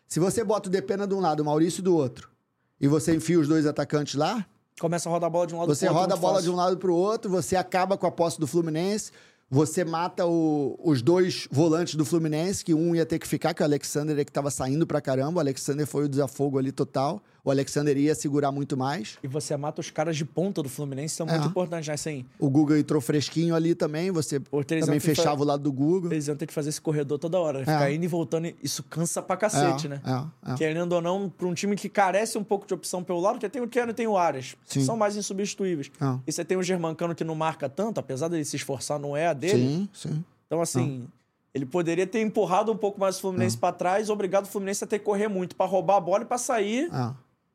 Se 0.08 0.18
você 0.20 0.42
bota 0.44 0.68
o 0.68 0.72
Depena 0.72 1.06
de 1.06 1.14
um 1.14 1.20
lado, 1.20 1.40
o 1.40 1.44
Maurício 1.44 1.82
do 1.82 1.96
outro, 1.96 2.28
e 2.80 2.86
você 2.88 3.14
enfia 3.14 3.38
os 3.38 3.46
dois 3.48 3.64
atacantes 3.64 4.16
lá, 4.16 4.44
Começa 4.80 5.08
a 5.08 5.12
rodar 5.12 5.28
a 5.28 5.30
bola 5.30 5.46
de 5.46 5.54
um 5.54 5.58
lado 5.58 5.68
você 5.72 5.86
pro 5.86 5.94
outro, 5.94 6.00
roda 6.02 6.14
a 6.14 6.16
bola 6.16 6.34
fácil. 6.34 6.50
de 6.50 6.54
um 6.54 6.56
lado 6.58 6.76
pro 6.78 6.94
outro, 6.94 7.30
você 7.30 7.54
acaba 7.54 7.96
com 7.96 8.06
a 8.06 8.10
posse 8.10 8.40
do 8.40 8.46
Fluminense, 8.48 9.12
você 9.54 9.84
mata 9.84 10.24
o- 10.24 10.78
os 10.82 11.02
dois 11.02 11.46
volantes 11.50 11.94
do 11.94 12.06
Fluminense, 12.06 12.64
que 12.64 12.72
um 12.72 12.96
ia 12.96 13.04
ter 13.04 13.18
que 13.18 13.28
ficar, 13.28 13.52
que 13.52 13.60
o 13.60 13.64
Alexander 13.66 14.18
é 14.18 14.24
que 14.24 14.32
tava 14.32 14.50
saindo 14.50 14.86
pra 14.86 14.98
caramba. 14.98 15.36
O 15.36 15.40
Alexander 15.40 15.86
foi 15.86 16.06
o 16.06 16.08
desafogo 16.08 16.58
ali 16.58 16.72
total. 16.72 17.22
O 17.44 17.50
Alexander 17.50 17.96
ia 17.96 18.14
segurar 18.14 18.52
muito 18.52 18.76
mais. 18.76 19.18
E 19.20 19.26
você 19.26 19.56
mata 19.56 19.80
os 19.80 19.90
caras 19.90 20.16
de 20.16 20.24
ponta 20.24 20.62
do 20.62 20.68
Fluminense, 20.68 21.16
são 21.16 21.26
muito 21.26 21.42
É. 21.42 21.46
importantes, 21.48 21.88
né? 21.88 21.94
Assim, 21.94 22.24
O 22.38 22.48
Guga 22.48 22.78
entrou 22.78 23.00
fresquinho 23.00 23.52
ali 23.56 23.74
também, 23.74 24.12
você 24.12 24.38
também 24.38 25.00
fechava 25.00 25.42
o 25.42 25.44
lado 25.44 25.60
do 25.64 25.72
Guga. 25.72 26.14
eles 26.14 26.28
iam 26.28 26.36
ter 26.36 26.46
que 26.46 26.52
fazer 26.52 26.68
esse 26.68 26.80
corredor 26.80 27.18
toda 27.18 27.40
hora, 27.40 27.58
né? 27.58 27.64
ficar 27.64 27.90
É. 27.90 27.94
indo 27.94 28.04
e 28.04 28.06
voltando, 28.06 28.52
isso 28.62 28.84
cansa 28.84 29.20
pra 29.20 29.36
cacete, 29.36 29.86
É, 29.86 29.90
né? 29.90 30.00
é, 30.46 30.52
é. 30.52 30.54
Querendo 30.54 30.92
ou 30.92 31.02
não, 31.02 31.28
pra 31.28 31.48
um 31.48 31.54
time 31.54 31.74
que 31.74 31.88
carece 31.88 32.38
um 32.38 32.44
pouco 32.44 32.64
de 32.64 32.74
opção 32.74 33.02
pelo 33.02 33.18
lado, 33.18 33.34
porque 33.34 33.48
tem 33.48 33.60
o 33.60 33.66
Keno 33.66 33.90
e 33.90 33.94
tem 33.94 34.06
o 34.06 34.14
Sim. 34.64 34.84
são 34.84 34.96
mais 34.96 35.16
insubstituíveis. 35.16 35.90
É. 36.00 36.18
E 36.26 36.30
você 36.32 36.44
tem 36.44 36.56
o 36.56 36.62
Germancano 36.62 37.12
que 37.12 37.24
não 37.24 37.34
marca 37.34 37.68
tanto, 37.68 37.98
apesar 37.98 38.28
dele 38.28 38.44
se 38.44 38.54
esforçar, 38.54 39.00
não 39.00 39.16
é 39.16 39.26
a 39.26 39.32
dele. 39.32 39.66
Sim, 39.66 39.88
sim. 39.92 40.24
Então, 40.46 40.60
assim, 40.60 41.08
ele 41.52 41.66
poderia 41.66 42.06
ter 42.06 42.20
empurrado 42.20 42.70
um 42.70 42.76
pouco 42.76 43.00
mais 43.00 43.16
o 43.18 43.20
Fluminense 43.20 43.58
pra 43.58 43.72
trás, 43.72 44.08
obrigado 44.10 44.44
o 44.44 44.48
Fluminense 44.48 44.84
a 44.84 44.86
ter 44.86 45.00
que 45.00 45.04
correr 45.04 45.26
muito 45.26 45.56
pra 45.56 45.66
roubar 45.66 45.96
a 45.96 46.00
bola 46.00 46.22
e 46.22 46.26
pra 46.26 46.38
sair 46.38 46.88
É. 46.92 47.10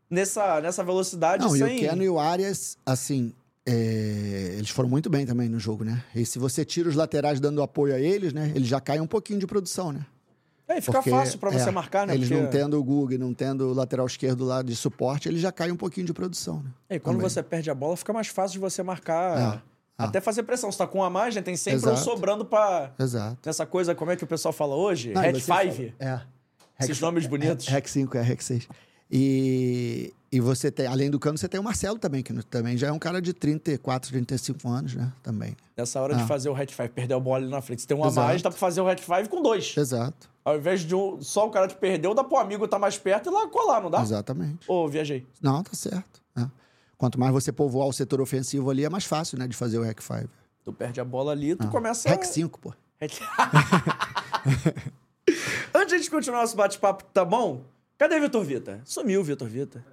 nessa, 0.09 0.61
nessa 0.61 0.83
velocidade 0.83 1.43
Não, 1.43 1.51
sem... 1.51 1.61
e 1.61 1.85
o 1.85 1.89
Keno 1.89 2.03
e 2.03 2.09
o 2.09 2.19
Arias, 2.19 2.77
assim, 2.85 3.33
é, 3.65 4.53
eles 4.57 4.69
foram 4.69 4.89
muito 4.89 5.09
bem 5.09 5.25
também 5.25 5.49
no 5.49 5.59
jogo, 5.59 5.83
né? 5.83 6.03
E 6.15 6.25
se 6.25 6.39
você 6.39 6.63
tira 6.63 6.87
os 6.89 6.95
laterais 6.95 7.39
dando 7.39 7.61
apoio 7.61 7.93
a 7.95 7.99
eles, 7.99 8.33
né? 8.33 8.51
Eles 8.55 8.67
já 8.67 8.79
caem 8.79 9.01
um 9.01 9.07
pouquinho 9.07 9.39
de 9.39 9.47
produção, 9.47 9.91
né? 9.91 10.05
É, 10.69 10.79
e 10.79 10.81
fica 10.81 10.93
Porque, 10.93 11.09
fácil 11.09 11.39
pra 11.39 11.49
você 11.49 11.69
é, 11.69 11.71
marcar, 11.71 12.05
né? 12.05 12.13
Eles 12.13 12.27
Porque- 12.27 12.41
não 12.43 12.49
tendo 12.49 12.77
o 12.77 12.83
Guga 12.83 13.15
e 13.15 13.17
não 13.17 13.33
tendo 13.33 13.69
o 13.69 13.73
lateral 13.73 14.05
esquerdo 14.05 14.43
lá 14.43 14.61
de 14.61 14.75
suporte, 14.75 15.29
ele 15.29 15.39
já 15.39 15.49
cai 15.51 15.71
um 15.71 15.77
pouquinho 15.77 16.05
de 16.05 16.13
produção, 16.13 16.61
né? 16.61 16.69
É, 16.89 16.95
e 16.95 16.99
quando 16.99 17.15
Também. 17.17 17.29
você 17.29 17.41
perde 17.41 17.69
a 17.69 17.73
bola, 17.75 17.95
fica 17.95 18.11
mais 18.11 18.27
fácil 18.27 18.53
de 18.53 18.59
você 18.59 18.83
marcar. 18.83 19.61
É, 19.63 20.03
Até 20.03 20.19
fazer 20.21 20.43
pressão. 20.43 20.69
Você 20.71 20.77
tá 20.77 20.85
com 20.85 20.99
uma 20.99 21.09
margem, 21.09 21.41
tem 21.41 21.55
sempre 21.55 21.89
um 21.89 21.93
Exato. 21.93 22.03
sobrando 22.03 22.43
pra. 22.45 22.93
Exato. 22.99 23.37
Nessa 23.45 23.65
coisa, 23.65 23.95
como 23.95 24.11
é 24.11 24.15
que 24.17 24.23
o 24.23 24.27
pessoal 24.27 24.51
fala 24.53 24.75
hoje? 24.75 25.11
Não, 25.13 25.21
Red 25.21 25.33
você 25.33 25.39
fala- 25.41 25.61
Five. 25.61 25.95
É. 25.99 26.19
Esses 26.79 26.99
nomes 26.99 27.25
bonitos. 27.25 27.65
Rec 27.67 27.87
5, 27.87 28.15
é 28.17 28.21
Rec 28.21 28.41
6. 28.41 28.67
E, 29.11 30.13
e 30.31 30.39
você 30.39 30.69
tem, 30.69 30.85
além 30.87 31.09
do 31.09 31.17
Cano, 31.19 31.37
você 31.37 31.47
tem 31.47 31.59
o 31.59 31.63
Marcelo 31.63 31.97
também, 31.97 32.21
que 32.21 32.33
também 32.43 32.77
já 32.77 32.87
é 32.87 32.91
um 32.91 32.99
cara 32.99 33.21
de 33.21 33.33
34, 33.33 34.09
35 34.11 34.67
anos, 34.69 34.95
né? 34.95 35.11
Também. 35.23 35.55
Nessa 35.75 36.01
hora 36.01 36.15
de 36.15 36.21
Ah. 36.23 36.27
fazer 36.27 36.49
o 36.49 36.53
Red 36.53 36.67
Five, 36.67 36.89
perder 36.89 37.13
a 37.13 37.19
bola 37.19 37.37
ali 37.37 37.49
na 37.49 37.61
frente. 37.61 37.81
Se 37.81 37.87
tem 37.87 37.95
uma 37.95 38.07
Exato. 38.07 38.27
mais, 38.27 38.41
dá 38.41 38.49
pra 38.49 38.59
fazer 38.59 38.81
o 38.81 38.85
Red 38.85 38.97
Five 38.97 39.29
com 39.29 39.41
dois. 39.41 39.73
Exato. 39.77 40.29
Ao 40.43 40.55
invés 40.57 40.81
de 40.81 40.95
um, 40.95 41.21
só 41.21 41.45
o 41.47 41.49
cara 41.51 41.67
que 41.67 41.75
perdeu, 41.75 42.13
dá 42.13 42.23
pro 42.23 42.37
amigo 42.37 42.67
tá 42.67 42.79
mais 42.79 42.97
perto 42.97 43.29
e 43.29 43.33
lá 43.33 43.47
colar, 43.47 43.81
não 43.81 43.89
dá? 43.89 44.01
Exatamente. 44.01 44.59
Ô, 44.69 44.87
viajei. 44.87 45.25
Não, 45.41 45.61
tá 45.63 45.71
certo. 45.73 46.21
é. 46.37 46.45
Quanto 46.97 47.19
mais 47.19 47.31
você 47.31 47.51
povoar 47.51 47.87
o 47.87 47.93
setor 47.93 48.19
ofensivo 48.21 48.69
ali, 48.69 48.83
é 48.83 48.89
mais 48.89 49.05
fácil, 49.05 49.37
né? 49.37 49.47
De 49.47 49.55
fazer 49.55 49.77
o 49.77 49.83
Rec 49.83 50.01
5. 50.01 50.27
Tu 50.63 50.73
perde 50.73 50.99
a 50.99 51.05
bola 51.05 51.31
ali, 51.31 51.55
tu 51.55 51.67
começa. 51.69 52.09
Rec 52.09 52.23
5, 52.25 52.59
pô. 52.59 52.73
Antes 55.73 55.89
de 55.89 55.95
a 55.95 55.97
gente 55.97 56.09
continuar 56.09 56.41
nosso 56.41 56.55
bate-papo, 56.55 57.03
tá 57.13 57.23
bom? 57.23 57.61
Cadê 57.97 58.19
Vitor 58.19 58.43
Vita? 58.43 58.81
Sumiu 58.85 59.21
o 59.21 59.23
Vitor 59.23 59.47
Vita. 59.47 59.83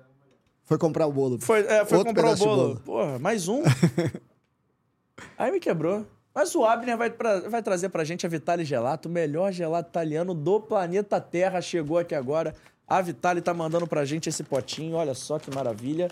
Foi 0.64 0.78
comprar 0.78 1.06
o 1.06 1.12
bolo. 1.12 1.38
Foi, 1.40 1.60
é, 1.60 1.84
foi 1.84 2.02
comprar 2.04 2.30
o 2.30 2.34
de 2.34 2.44
bolo. 2.44 2.76
Porra, 2.84 3.18
mais 3.18 3.48
um. 3.48 3.62
Aí 5.38 5.50
me 5.50 5.60
quebrou. 5.60 6.06
Mas 6.34 6.54
o 6.54 6.64
Abner 6.64 6.96
vai, 6.96 7.10
pra- 7.10 7.40
vai 7.48 7.62
trazer 7.62 7.88
pra 7.90 8.02
gente 8.02 8.26
a 8.26 8.28
Vitale 8.28 8.64
Gelato, 8.64 9.08
o 9.08 9.12
melhor 9.12 9.52
gelato 9.52 9.88
italiano 9.88 10.34
do 10.34 10.60
planeta 10.60 11.20
Terra. 11.20 11.60
Chegou 11.60 11.98
aqui 11.98 12.14
agora. 12.14 12.54
A 12.88 13.00
Vitale 13.00 13.40
tá 13.40 13.54
mandando 13.54 13.86
pra 13.86 14.04
gente 14.04 14.28
esse 14.28 14.42
potinho. 14.42 14.96
Olha 14.96 15.14
só 15.14 15.38
que 15.38 15.54
maravilha. 15.54 16.10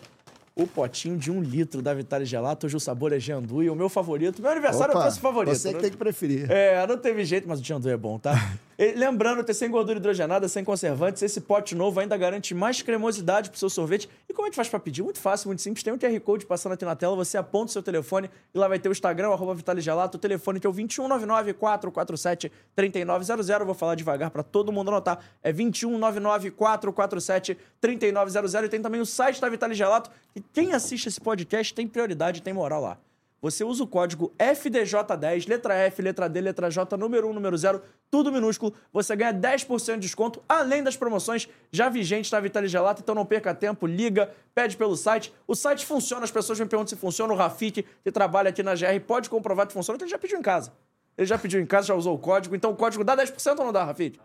O 0.55 0.67
potinho 0.67 1.17
de 1.17 1.31
um 1.31 1.43
litro 1.43 1.81
da 1.83 1.93
Vitale 1.95 2.25
Gelato. 2.25 2.67
Hoje 2.67 2.77
o 2.77 2.81
sabor 2.81 3.13
é 3.13 3.19
Gianduia, 3.19 3.73
o 3.73 3.77
meu 3.77 3.89
favorito. 3.89 4.41
Meu 4.41 4.51
aniversário 4.51 4.93
Opa, 4.93 5.01
trouxe 5.01 5.19
favorito. 5.19 5.55
Você 5.57 5.69
que 5.71 5.75
né? 5.77 5.81
tem 5.81 5.91
que 5.91 5.97
preferir. 5.97 6.51
É, 6.51 6.87
não 6.87 6.99
teve 6.99 7.25
jeito, 7.25 7.49
mas 7.49 7.59
o 7.61 7.65
Jandu 7.65 7.89
é 7.89 7.97
bom, 7.97 8.19
tá? 8.19 8.33
Lembrando, 8.97 9.45
ter 9.45 9.55
sem 9.55 9.71
gordura 9.71 9.99
hidrogenada, 9.99 10.49
sem 10.49 10.65
conservantes, 10.65 11.23
esse 11.23 11.41
pote 11.41 11.73
novo 11.73 12.01
ainda 12.01 12.17
garante 12.17 12.53
mais 12.53 12.83
cremosidade 12.83 13.49
pro 13.49 13.59
seu 13.59 13.71
sorvete. 13.71 14.09
E 14.29 14.33
como 14.33 14.47
a 14.47 14.49
gente 14.49 14.57
faz 14.57 14.69
pra 14.69 14.81
pedir? 14.81 15.03
Muito 15.03 15.21
fácil, 15.21 15.49
muito 15.49 15.63
simples. 15.63 15.85
Tem 15.85 15.93
um 15.93 15.99
QR 15.99 16.19
Code 16.21 16.47
passando 16.47 16.73
aqui 16.73 16.85
na 16.85 16.97
tela, 16.97 17.15
você 17.15 17.39
aponta 17.39 17.67
o 17.67 17.73
seu 17.73 17.83
telefone 17.83 18.29
e 18.53 18.59
lá 18.59 18.67
vai 18.67 18.81
ter 18.81 18.89
o 18.89 18.93
Instagram, 18.93 19.29
arroba 19.29 19.55
Vitaligelato, 19.55 20.17
o 20.17 20.21
telefone 20.21 20.59
que 20.59 20.67
é 20.67 20.71
o 20.71 20.73
2199 20.73 21.53
447 21.55 22.51
3900. 22.75 23.47
Vou 23.65 23.75
falar 23.75 23.95
devagar 23.95 24.31
pra 24.31 24.43
todo 24.43 24.73
mundo 24.73 24.89
anotar. 24.89 25.21
É 25.45 25.53
2199 25.53 26.51
447 26.51 27.57
3900 27.81 28.55
e 28.55 28.69
tem 28.69 28.83
também 28.83 29.01
o 29.01 29.07
site 29.07 29.41
da 29.41 29.49
Vitaligelato. 29.49 30.11
E 30.35 30.41
quem 30.41 30.73
assiste 30.73 31.07
esse 31.07 31.21
podcast 31.21 31.73
tem 31.73 31.87
prioridade, 31.87 32.43
tem 32.43 32.53
moral 32.53 32.81
lá. 32.81 32.99
Você 33.43 33.65
usa 33.65 33.83
o 33.83 33.89
código 33.89 34.33
FDJ10, 34.39 35.49
letra 35.49 35.75
F, 35.75 36.01
letra 36.01 36.29
D, 36.29 36.41
letra 36.41 36.71
J, 36.71 36.97
número 36.97 37.29
1, 37.29 37.33
número 37.33 37.59
0, 37.59 37.83
tudo 38.09 38.31
minúsculo. 38.31 38.73
Você 38.93 39.17
ganha 39.17 39.35
10% 39.35 39.95
de 39.95 39.99
desconto, 40.03 40.41
além 40.49 40.81
das 40.81 40.97
promoções 40.97 41.49
já 41.73 41.89
vigentes 41.89 42.31
da 42.31 42.39
Vitale 42.39 42.69
Gelato. 42.69 43.03
Então 43.03 43.17
não 43.17 43.27
perca 43.27 43.53
tempo, 43.53 43.85
liga, 43.85 44.33
pede 44.55 44.77
pelo 44.77 44.95
site. 44.95 45.35
O 45.45 45.57
site 45.57 45.85
funciona, 45.85 46.23
as 46.23 46.31
pessoas 46.31 46.61
me 46.61 46.67
perguntam 46.67 46.91
se 46.91 46.97
funciona. 46.97 47.35
O 47.35 47.37
Rafik, 47.37 47.85
que 48.05 48.13
trabalha 48.13 48.51
aqui 48.51 48.63
na 48.63 48.77
GR, 48.77 49.01
pode 49.05 49.29
comprovar 49.29 49.67
que 49.67 49.73
funciona, 49.73 49.97
então 49.97 50.07
ele 50.07 50.13
já 50.13 50.19
pediu 50.19 50.39
em 50.39 50.43
casa. 50.43 50.73
Ele 51.17 51.27
já 51.27 51.37
pediu 51.37 51.61
em 51.61 51.67
casa, 51.67 51.89
já 51.89 51.95
usou 51.95 52.15
o 52.15 52.19
código. 52.19 52.57
Então 52.57 52.71
o 52.71 52.77
código 52.77 53.05
dá 53.05 53.17
10% 53.17 53.59
ou 53.59 53.67
não 53.67 53.73
dá, 53.73 53.85
Rafik? 53.85 54.19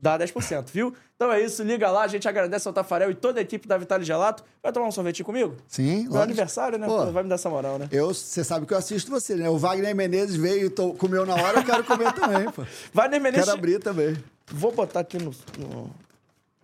Dá 0.00 0.16
10%, 0.16 0.66
viu? 0.72 0.94
Então 1.16 1.32
é 1.32 1.42
isso, 1.42 1.62
liga 1.64 1.90
lá. 1.90 2.02
A 2.02 2.08
gente 2.08 2.28
agradece 2.28 2.68
ao 2.68 2.72
Tafarel 2.72 3.10
e 3.10 3.14
toda 3.14 3.40
a 3.40 3.42
equipe 3.42 3.66
da 3.66 3.76
Vitale 3.76 4.04
Gelato. 4.04 4.44
Vai 4.62 4.70
tomar 4.72 4.86
um 4.86 4.92
sorvetinho 4.92 5.26
comigo? 5.26 5.56
Sim, 5.66 6.02
Meu 6.02 6.12
lógico. 6.12 6.22
aniversário, 6.22 6.78
né? 6.78 6.86
Pô. 6.86 7.06
Vai 7.10 7.24
me 7.24 7.28
dar 7.28 7.34
essa 7.34 7.50
moral, 7.50 7.78
né? 7.78 7.88
Eu, 7.90 8.14
você 8.14 8.44
sabe 8.44 8.64
que 8.66 8.72
eu 8.72 8.78
assisto 8.78 9.10
você, 9.10 9.34
né? 9.34 9.50
O 9.50 9.58
Wagner 9.58 9.94
Menezes 9.96 10.36
veio 10.36 10.66
e 10.68 10.94
comeu 10.94 11.26
na 11.26 11.34
hora, 11.34 11.58
eu 11.58 11.64
quero 11.64 11.82
comer 11.82 12.12
também, 12.12 12.48
pô. 12.52 12.64
Wagner 12.94 13.20
Menezes. 13.20 13.46
Quero 13.46 13.58
abrir 13.58 13.80
também. 13.80 14.16
Vou 14.46 14.70
botar 14.70 15.00
aqui 15.00 15.18
no, 15.18 15.32
no... 15.58 15.90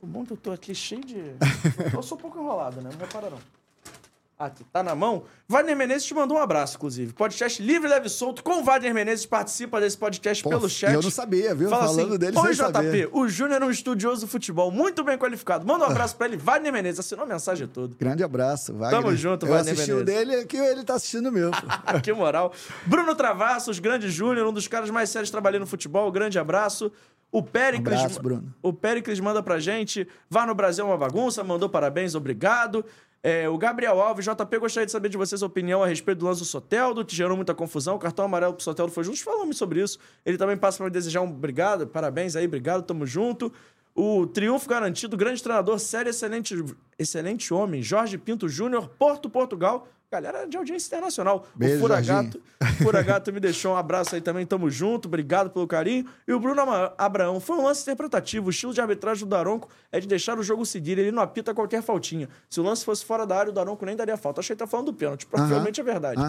O 0.00 0.06
bom 0.06 0.22
é 0.22 0.26
que 0.26 0.32
eu 0.34 0.36
tô 0.36 0.52
aqui 0.52 0.74
cheio 0.74 1.04
de. 1.04 1.16
eu 1.92 2.02
sou 2.02 2.16
um 2.16 2.20
pouco 2.20 2.38
enrolado, 2.38 2.80
né? 2.80 2.90
Não 2.92 2.98
repara, 2.98 3.30
não. 3.30 3.38
Aqui, 4.36 4.64
tá 4.64 4.82
na 4.82 4.96
mão. 4.96 5.22
Wagner 5.46 5.76
Menezes 5.76 6.06
te 6.06 6.12
mandou 6.12 6.36
um 6.36 6.40
abraço, 6.40 6.76
inclusive. 6.76 7.12
Podcast 7.12 7.62
livre, 7.62 7.88
leve 7.88 8.08
e 8.08 8.10
solto. 8.10 8.42
Com 8.42 8.60
o 8.60 8.64
Wagner 8.64 8.92
Menezes 8.92 9.24
participa 9.24 9.80
desse 9.80 9.96
podcast 9.96 10.42
Pô, 10.42 10.50
pelo 10.50 10.68
chat. 10.68 10.92
eu 10.92 11.00
não 11.00 11.10
sabia, 11.10 11.54
viu? 11.54 11.70
Fala 11.70 11.84
Falando 11.84 12.08
assim, 12.08 12.18
dele 12.18 12.38
Oi, 12.38 12.50
JP, 12.52 12.56
saber." 12.56 13.08
o 13.12 13.28
Júnior 13.28 13.62
é 13.62 13.64
um 13.64 13.70
estudioso 13.70 14.22
do 14.22 14.26
futebol, 14.26 14.72
muito 14.72 15.04
bem 15.04 15.16
qualificado. 15.16 15.64
Manda 15.64 15.84
um 15.84 15.88
abraço 15.88 16.16
pra 16.16 16.26
ele, 16.26 16.36
Wagner 16.36 16.72
Menezes. 16.72 16.98
Assinou 16.98 17.24
a 17.24 17.28
mensagem 17.28 17.68
toda. 17.68 17.94
Grande 17.96 18.24
abraço, 18.24 18.74
Wagner. 18.74 19.00
Tamo 19.02 19.14
junto, 19.14 19.46
Eu 19.46 19.50
Wagner 19.52 19.72
assisti 19.72 19.92
o 19.92 19.98
Menezes. 19.98 20.26
dele 20.26 20.44
que 20.46 20.56
ele 20.56 20.82
tá 20.82 20.94
assistindo 20.94 21.30
meu, 21.30 21.52
que 22.02 22.12
moral. 22.12 22.52
Bruno 22.86 23.14
Travassos, 23.14 23.78
grande 23.78 24.10
Júnior, 24.10 24.48
um 24.48 24.52
dos 24.52 24.66
caras 24.66 24.90
mais 24.90 25.10
sérios 25.10 25.30
trabalhando 25.30 25.60
no 25.62 25.66
futebol. 25.68 26.10
Grande 26.10 26.40
abraço. 26.40 26.90
O 27.30 27.42
Péricles, 27.42 27.98
Abraço, 27.98 28.22
Bruno. 28.22 28.54
O 28.62 28.72
Péricles 28.72 29.18
manda 29.18 29.42
pra 29.42 29.58
gente. 29.58 30.06
Vá 30.30 30.44
no 30.46 30.54
Brasil 30.54 30.84
é 30.84 30.88
uma 30.88 30.96
bagunça, 30.96 31.42
mandou 31.42 31.68
parabéns, 31.68 32.14
obrigado. 32.14 32.84
É, 33.26 33.48
o 33.48 33.56
Gabriel 33.56 33.98
Alves, 34.02 34.26
JP, 34.26 34.58
gostaria 34.58 34.84
de 34.84 34.92
saber 34.92 35.08
de 35.08 35.16
vocês 35.16 35.42
a 35.42 35.46
opinião 35.46 35.82
a 35.82 35.86
respeito 35.86 36.18
do 36.18 36.26
lance 36.26 36.40
do 36.40 36.44
Soteldo, 36.44 37.02
que 37.06 37.16
gerou 37.16 37.34
muita 37.34 37.54
confusão. 37.54 37.96
O 37.96 37.98
cartão 37.98 38.26
amarelo 38.26 38.52
pro 38.52 38.62
Soteldo 38.62 38.92
foi 38.92 39.02
juntos, 39.02 39.22
falamos 39.22 39.56
sobre 39.56 39.80
isso. 39.80 39.98
Ele 40.26 40.36
também 40.36 40.58
passa 40.58 40.84
me 40.84 40.90
desejar 40.90 41.22
um 41.22 41.30
obrigado, 41.30 41.86
parabéns 41.86 42.36
aí, 42.36 42.44
obrigado, 42.44 42.82
tamo 42.82 43.06
junto. 43.06 43.50
O 43.94 44.26
triunfo 44.26 44.68
garantido, 44.68 45.16
grande 45.16 45.42
treinador, 45.42 45.78
sério, 45.78 46.10
excelente, 46.10 46.54
excelente 46.98 47.54
homem, 47.54 47.82
Jorge 47.82 48.18
Pinto 48.18 48.46
Júnior, 48.46 48.90
Porto, 48.98 49.30
Portugal. 49.30 49.88
Galera 50.14 50.46
de 50.46 50.56
audiência 50.56 50.86
internacional. 50.86 51.44
Beijo, 51.56 51.74
o 51.74 51.80
Furagato, 51.80 52.40
Furagato 52.80 53.32
me 53.32 53.40
deixou 53.40 53.74
um 53.74 53.76
abraço 53.76 54.14
aí 54.14 54.20
também, 54.20 54.46
tamo 54.46 54.70
junto, 54.70 55.08
obrigado 55.08 55.50
pelo 55.50 55.66
carinho. 55.66 56.06
E 56.24 56.32
o 56.32 56.38
Bruno 56.38 56.62
Abraão, 56.96 57.40
foi 57.40 57.56
um 57.56 57.64
lance 57.64 57.82
interpretativo. 57.82 58.46
O 58.46 58.50
estilo 58.50 58.72
de 58.72 58.80
arbitragem 58.80 59.24
do 59.26 59.30
Daronco 59.30 59.68
é 59.90 59.98
de 59.98 60.06
deixar 60.06 60.38
o 60.38 60.42
jogo 60.44 60.64
seguir, 60.64 60.96
ele 60.98 61.10
não 61.10 61.20
apita 61.20 61.52
qualquer 61.52 61.82
faltinha. 61.82 62.28
Se 62.48 62.60
o 62.60 62.62
lance 62.62 62.84
fosse 62.84 63.04
fora 63.04 63.26
da 63.26 63.36
área, 63.36 63.50
o 63.50 63.52
Daronco 63.52 63.84
nem 63.84 63.96
daria 63.96 64.16
falta. 64.16 64.40
Achei 64.40 64.54
que 64.54 64.60
tá 64.60 64.68
falando 64.68 64.86
do 64.86 64.94
pênalti, 64.94 65.26
provavelmente 65.26 65.80
é 65.80 65.84
verdade. 65.84 66.20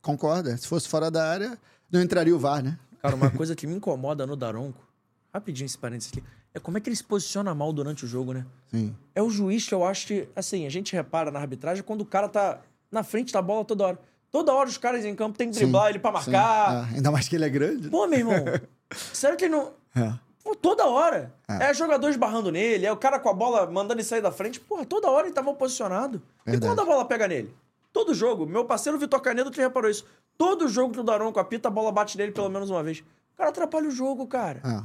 Concorda. 0.00 0.56
Se 0.56 0.68
fosse 0.68 0.88
fora 0.88 1.10
da 1.10 1.28
área, 1.28 1.58
não 1.90 2.00
entraria 2.00 2.36
o 2.36 2.38
VAR, 2.38 2.62
né? 2.62 2.78
Cara, 3.02 3.16
uma 3.16 3.30
coisa 3.30 3.56
que 3.56 3.66
me 3.66 3.74
incomoda 3.74 4.24
no 4.28 4.36
Daronco, 4.36 4.86
rapidinho 5.34 5.66
esse 5.66 5.76
parênteses 5.76 6.12
aqui, 6.12 6.22
é 6.54 6.60
como 6.60 6.78
é 6.78 6.80
que 6.80 6.88
ele 6.88 6.96
se 6.96 7.04
posiciona 7.04 7.54
mal 7.54 7.72
durante 7.72 8.04
o 8.04 8.08
jogo, 8.08 8.32
né? 8.32 8.46
Sim. 8.70 8.96
É 9.14 9.22
o 9.22 9.28
juiz 9.28 9.68
que 9.68 9.74
eu 9.74 9.84
acho 9.84 10.06
que, 10.06 10.28
assim, 10.34 10.66
a 10.66 10.70
gente 10.70 10.94
repara 10.94 11.30
na 11.30 11.38
arbitragem 11.40 11.82
quando 11.82 12.00
o 12.00 12.06
cara 12.06 12.28
tá 12.28 12.60
na 12.90 13.02
frente 13.02 13.32
da 13.32 13.42
bola 13.42 13.64
toda 13.64 13.86
hora. 13.86 13.98
Toda 14.30 14.52
hora 14.52 14.68
os 14.68 14.76
caras 14.76 15.04
em 15.04 15.14
campo 15.14 15.38
tem 15.38 15.50
que 15.50 15.56
driblar 15.56 15.88
ele 15.88 15.98
pra 15.98 16.10
Sim. 16.20 16.30
marcar. 16.30 16.70
Ah, 16.70 16.88
ainda 16.94 17.10
mais 17.10 17.28
que 17.28 17.36
ele 17.36 17.44
é 17.44 17.48
grande. 17.48 17.88
Pô, 17.88 18.06
meu 18.06 18.18
irmão, 18.18 18.44
sério 19.12 19.36
que 19.36 19.46
ele 19.46 19.54
não. 19.54 19.72
É. 19.96 20.12
Pô, 20.44 20.54
toda 20.54 20.86
hora. 20.86 21.32
É. 21.48 21.72
jogador 21.72 22.08
esbarrando 22.10 22.50
nele, 22.50 22.86
é 22.86 22.92
o 22.92 22.96
cara 22.96 23.18
com 23.18 23.28
a 23.28 23.34
bola 23.34 23.70
mandando 23.70 23.94
ele 23.94 24.04
sair 24.04 24.20
da 24.20 24.30
frente. 24.30 24.60
Porra, 24.60 24.84
toda 24.84 25.10
hora 25.10 25.26
ele 25.26 25.34
tava 25.34 25.52
posicionado. 25.54 26.22
E 26.46 26.50
Verdade. 26.50 26.72
quando 26.72 26.80
a 26.80 26.90
bola 26.90 27.04
pega 27.04 27.26
nele? 27.26 27.54
Todo 27.92 28.14
jogo. 28.14 28.46
Meu 28.46 28.64
parceiro 28.64 28.98
Vitor 28.98 29.20
Canedo 29.20 29.50
que 29.50 29.60
reparou 29.60 29.90
isso. 29.90 30.04
Todo 30.36 30.68
jogo 30.68 30.92
que 30.92 31.00
o 31.00 31.02
Daronco 31.02 31.40
apita, 31.40 31.68
a 31.68 31.70
bola 31.70 31.90
bate 31.90 32.16
nele 32.16 32.32
pelo 32.32 32.48
menos 32.48 32.70
uma 32.70 32.82
vez. 32.82 32.98
O 33.00 33.36
cara 33.36 33.50
atrapalha 33.50 33.88
o 33.88 33.90
jogo, 33.90 34.26
cara. 34.26 34.60
Ah. 34.62 34.84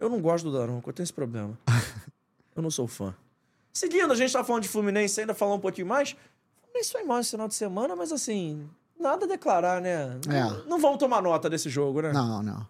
Eu 0.00 0.08
não 0.08 0.20
gosto 0.20 0.50
do 0.50 0.56
Daronco, 0.56 0.88
eu 0.88 0.94
tenho 0.94 1.04
esse 1.04 1.12
problema. 1.12 1.58
eu 2.56 2.62
não 2.62 2.70
sou 2.70 2.86
fã. 2.86 3.14
Seguindo, 3.72 4.12
a 4.12 4.16
gente 4.16 4.32
tá 4.32 4.42
falando 4.42 4.62
de 4.62 4.68
Fluminense, 4.68 5.20
ainda 5.20 5.34
falar 5.34 5.54
um 5.54 5.60
pouquinho 5.60 5.86
mais. 5.86 6.16
Fluminense 6.78 6.92
foi 6.92 7.02
mal 7.04 7.20
esse 7.20 7.30
final 7.30 7.48
de 7.48 7.54
semana, 7.54 7.96
mas 7.96 8.12
assim, 8.12 8.68
nada 8.98 9.24
a 9.24 9.28
declarar, 9.28 9.80
né? 9.80 10.18
É. 10.28 10.68
Não, 10.68 10.78
vão 10.78 10.96
tomar 10.96 11.20
nota 11.22 11.48
desse 11.50 11.68
jogo, 11.68 12.00
né? 12.02 12.12
Não, 12.12 12.42
não. 12.42 12.66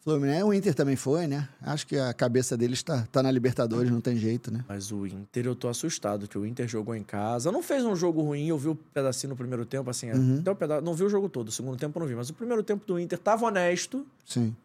Fluminense, 0.00 0.42
o 0.44 0.54
Inter 0.54 0.74
também 0.74 0.96
foi, 0.96 1.26
né? 1.26 1.48
Acho 1.60 1.86
que 1.86 1.96
a 1.98 2.14
cabeça 2.14 2.56
deles 2.56 2.82
tá, 2.82 3.06
tá 3.10 3.22
na 3.22 3.30
Libertadores, 3.30 3.90
não 3.90 4.00
tem 4.00 4.16
jeito, 4.16 4.50
né? 4.50 4.64
Mas 4.68 4.90
o 4.92 5.06
Inter, 5.06 5.46
eu 5.46 5.54
tô 5.56 5.68
assustado, 5.68 6.26
que 6.28 6.38
o 6.38 6.46
Inter 6.46 6.66
jogou 6.68 6.94
em 6.94 7.02
casa. 7.02 7.50
Não 7.52 7.62
fez 7.62 7.84
um 7.84 7.94
jogo 7.96 8.22
ruim, 8.22 8.46
eu 8.48 8.56
vi 8.56 8.68
o 8.68 8.74
pedacinho 8.74 9.30
no 9.30 9.36
primeiro 9.36 9.66
tempo, 9.66 9.90
assim, 9.90 10.10
Uhum. 10.10 10.38
até 10.40 10.50
o 10.50 10.54
peda... 10.56 10.80
não 10.80 10.94
vi 10.94 11.04
o 11.04 11.08
jogo 11.10 11.28
todo, 11.28 11.48
o 11.48 11.52
segundo 11.52 11.76
tempo 11.76 11.98
eu 11.98 12.00
não 12.00 12.06
vi, 12.06 12.14
mas 12.14 12.30
o 12.30 12.34
primeiro 12.34 12.62
tempo 12.62 12.86
do 12.86 12.98
Inter 12.98 13.18
tava 13.18 13.44
honesto, 13.46 14.06
Sim. 14.24 14.56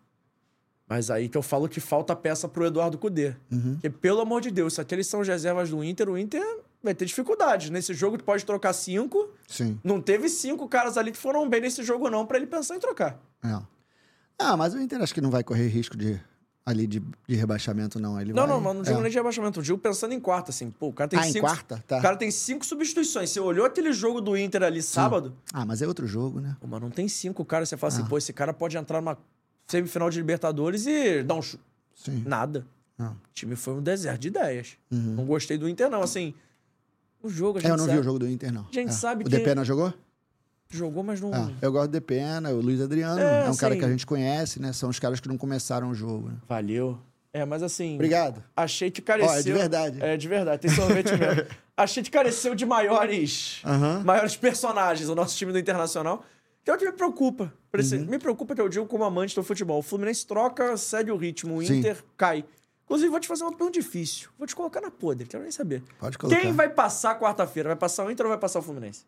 mas 0.88 1.10
aí 1.10 1.28
que 1.28 1.38
eu 1.38 1.41
falo 1.41 1.68
que 1.68 1.80
falta 1.82 2.15
peça 2.15 2.48
pro 2.48 2.65
Eduardo 2.65 2.98
Cudê. 2.98 3.34
Uhum. 3.52 3.74
Porque, 3.74 3.90
pelo 3.90 4.22
amor 4.22 4.40
de 4.40 4.52
Deus, 4.52 4.76
se 4.76 4.82
aqueles 4.82 5.07
são 5.07 5.22
as 5.22 5.28
reservas 5.28 5.70
do 5.72 5.84
Inter, 5.84 6.07
o 6.10 6.18
Inter 6.18 6.60
vai 6.84 6.94
ter 6.94 7.06
dificuldades. 7.06 7.70
Nesse 7.70 7.94
jogo 7.94 8.18
tu 8.18 8.24
pode 8.24 8.46
trocar 8.46 8.74
cinco, 8.74 9.30
Sim. 9.48 9.80
não 9.84 10.02
teve 10.02 10.28
cinco 10.30 10.68
caras 10.68 10.98
ali 10.98 11.12
que 11.12 11.18
foram 11.18 11.48
bem 11.50 11.62
nesse 11.62 11.82
jogo 11.84 12.10
não, 12.10 12.26
pra 12.26 12.38
ele 12.38 12.46
pensar 12.48 12.76
em 12.76 12.80
trocar. 12.80 13.20
É. 13.44 13.60
Ah, 14.38 14.58
mas 14.58 14.74
o 14.74 14.80
Inter 14.80 15.02
acho 15.02 15.14
que 15.14 15.22
não 15.22 15.32
vai 15.32 15.44
correr 15.44 15.68
risco 15.68 15.96
de 15.96 16.20
ali 16.66 16.88
de, 16.88 17.02
de 17.28 17.36
rebaixamento, 17.36 18.00
não. 18.00 18.20
Ele 18.20 18.32
Não, 18.32 18.44
vai... 18.48 18.52
não, 18.56 18.62
mas 18.62 18.76
não 18.76 18.82
digo 18.84 18.98
é. 19.00 19.02
nem 19.02 19.12
de 19.12 19.18
rebaixamento, 19.18 19.60
eu 19.60 19.64
digo 19.64 19.78
pensando 19.78 20.14
em 20.14 20.20
quarta, 20.20 20.50
assim. 20.50 20.72
Pô, 20.72 20.88
o 20.88 20.94
cara 20.94 21.10
tem 21.10 21.20
Ah, 21.20 21.28
em 21.28 21.32
cinco... 21.34 21.46
quarta? 21.46 21.84
Tá. 21.86 22.00
O 22.00 22.02
cara 22.02 22.16
tem 22.16 22.32
cinco 22.32 22.66
substituições. 22.66 23.30
Você 23.32 23.40
olhou 23.42 23.66
aquele 23.66 23.92
jogo 23.92 24.22
do 24.22 24.38
Inter 24.38 24.64
ali 24.64 24.82
sábado... 24.82 25.36
Ah, 25.52 25.66
mas 25.66 25.82
é 25.82 25.88
outro 25.88 26.08
jogo, 26.08 26.40
né? 26.40 26.56
Pô, 26.62 26.68
mas 26.68 26.82
não 26.82 26.90
tem 26.90 27.06
cinco 27.10 27.44
caras. 27.44 27.68
Você 27.68 27.76
fala 27.76 27.92
assim, 27.92 28.04
Ah. 28.04 28.08
pô, 28.08 28.18
esse 28.18 28.32
cara 28.32 28.54
pode 28.54 28.78
entrar 28.78 29.02
numa 29.02 29.18
semifinal 29.68 30.10
de 30.10 30.18
Libertadores 30.20 30.86
e 30.88 31.22
dar 31.22 31.36
um 31.36 31.42
chute. 31.42 31.62
Sim. 31.96 32.24
Nada. 32.26 32.66
Ah. 32.98 33.10
O 33.12 33.34
time 33.34 33.58
foi 33.58 33.74
um 33.74 33.82
deserto 33.82 34.22
de 34.22 34.30
ideias. 34.30 34.78
Uhum. 34.90 35.16
Não 35.16 35.26
gostei 35.26 35.58
do 35.58 35.68
Inter, 35.68 35.90
não. 35.90 36.02
Assim, 36.02 36.34
o 37.24 37.30
jogo 37.30 37.58
a 37.58 37.62
gente 37.62 37.70
É, 37.70 37.74
eu 37.74 37.78
não 37.78 37.86
sabe, 37.86 37.95
vi 37.95 38.02
o 38.02 38.04
jogo 38.04 38.20
do 38.20 38.30
Inter, 38.30 38.52
não. 38.54 38.62
A 38.70 38.74
gente 38.74 38.90
É. 38.90 38.91
sabe 38.91 39.24
o 39.24 39.26
que- 39.26 39.32
Depena 39.32 39.64
jogou? 39.64 39.91
jogou, 40.70 41.04
mas 41.04 41.22
não... 41.22 41.32
Ah, 41.34 41.52
eu 41.62 41.72
gosto 41.72 41.88
do 41.90 41.91
Depena, 41.91 42.50
o 42.50 42.60
Luiz 42.60 42.82
Adriano. 42.82 43.20
É, 43.20 43.45
É, 43.45 43.50
um 43.50 43.56
cara 43.56 43.74
assim- 43.74 43.80
que 43.80 43.86
a 43.86 43.90
gente 43.90 44.06
conhece, 44.08 44.60
né? 44.62 44.74
São 44.74 44.90
os 44.90 44.98
caras 45.00 45.20
que 45.20 45.28
não 45.28 45.38
começaram 45.38 45.90
o 45.90 45.94
jogo. 45.94 46.30
né? 46.30 46.36
Valeu. 46.50 46.98
É, 47.32 47.45
mas 47.45 47.62
assim... 47.64 47.95
Obrigado. 47.95 48.44
Achei 48.56 48.90
que 48.91 49.02
careceu... 49.02 49.32
Ó, 49.32 49.36
é 49.40 49.44
de 49.44 49.52
verdade. 49.54 49.98
É, 50.04 50.18
de 50.18 50.28
verdade. 50.28 50.62
Tem 50.64 50.72
sorvete 50.72 51.12
mesmo. 51.16 51.45
Achei 51.78 52.02
que 52.04 52.10
careceu 52.12 52.54
de 52.56 52.66
maiores... 52.66 53.62
Aham. 53.66 54.02
Maiores 54.04 54.36
personagens, 54.36 55.10
o 55.10 55.16
nosso 55.16 55.36
time 55.38 55.52
do 55.52 55.60
Internacional. 55.60 56.24
Que 56.64 56.72
é 56.72 56.74
o 56.74 56.78
que 56.78 56.86
me 56.86 56.91
preocupa. 56.91 57.52
Uhum. 57.74 58.06
Me 58.06 58.18
preocupa 58.20 58.56
que 58.56 58.62
eu 58.62 58.70
digo 58.70 58.86
como 58.86 59.04
amante 59.04 59.36
do 59.36 59.44
futebol. 59.44 59.80
O 59.80 59.82
Fluminense 59.84 60.26
troca, 60.26 60.78
segue 60.78 61.12
o 61.12 61.18
ritmo. 61.18 61.58
O 61.58 61.64
Sim. 61.66 61.80
Inter 61.80 61.98
cai. 62.16 62.45
Inclusive, 62.94 63.10
vou 63.10 63.20
te 63.20 63.28
fazer 63.28 63.44
uma 63.44 63.49
pergunta 63.49 63.72
difícil. 63.72 64.30
Vou 64.38 64.45
te 64.45 64.56
colocar 64.56 64.80
na 64.80 64.91
podre, 64.91 65.26
quero 65.26 65.41
nem 65.41 65.52
saber. 65.52 65.82
Pode 65.99 66.15
colocar. 66.15 66.40
Quem 66.40 66.53
vai 66.53 66.70
passar 66.70 67.20
quarta-feira? 67.20 67.70
Vai 67.70 67.76
passar 67.76 68.06
o 68.06 68.11
Inter 68.11 68.24
ou 68.24 68.30
vai 68.30 68.38
passar 68.38 68.60
o 68.60 68.61
Fluminense? 68.61 69.03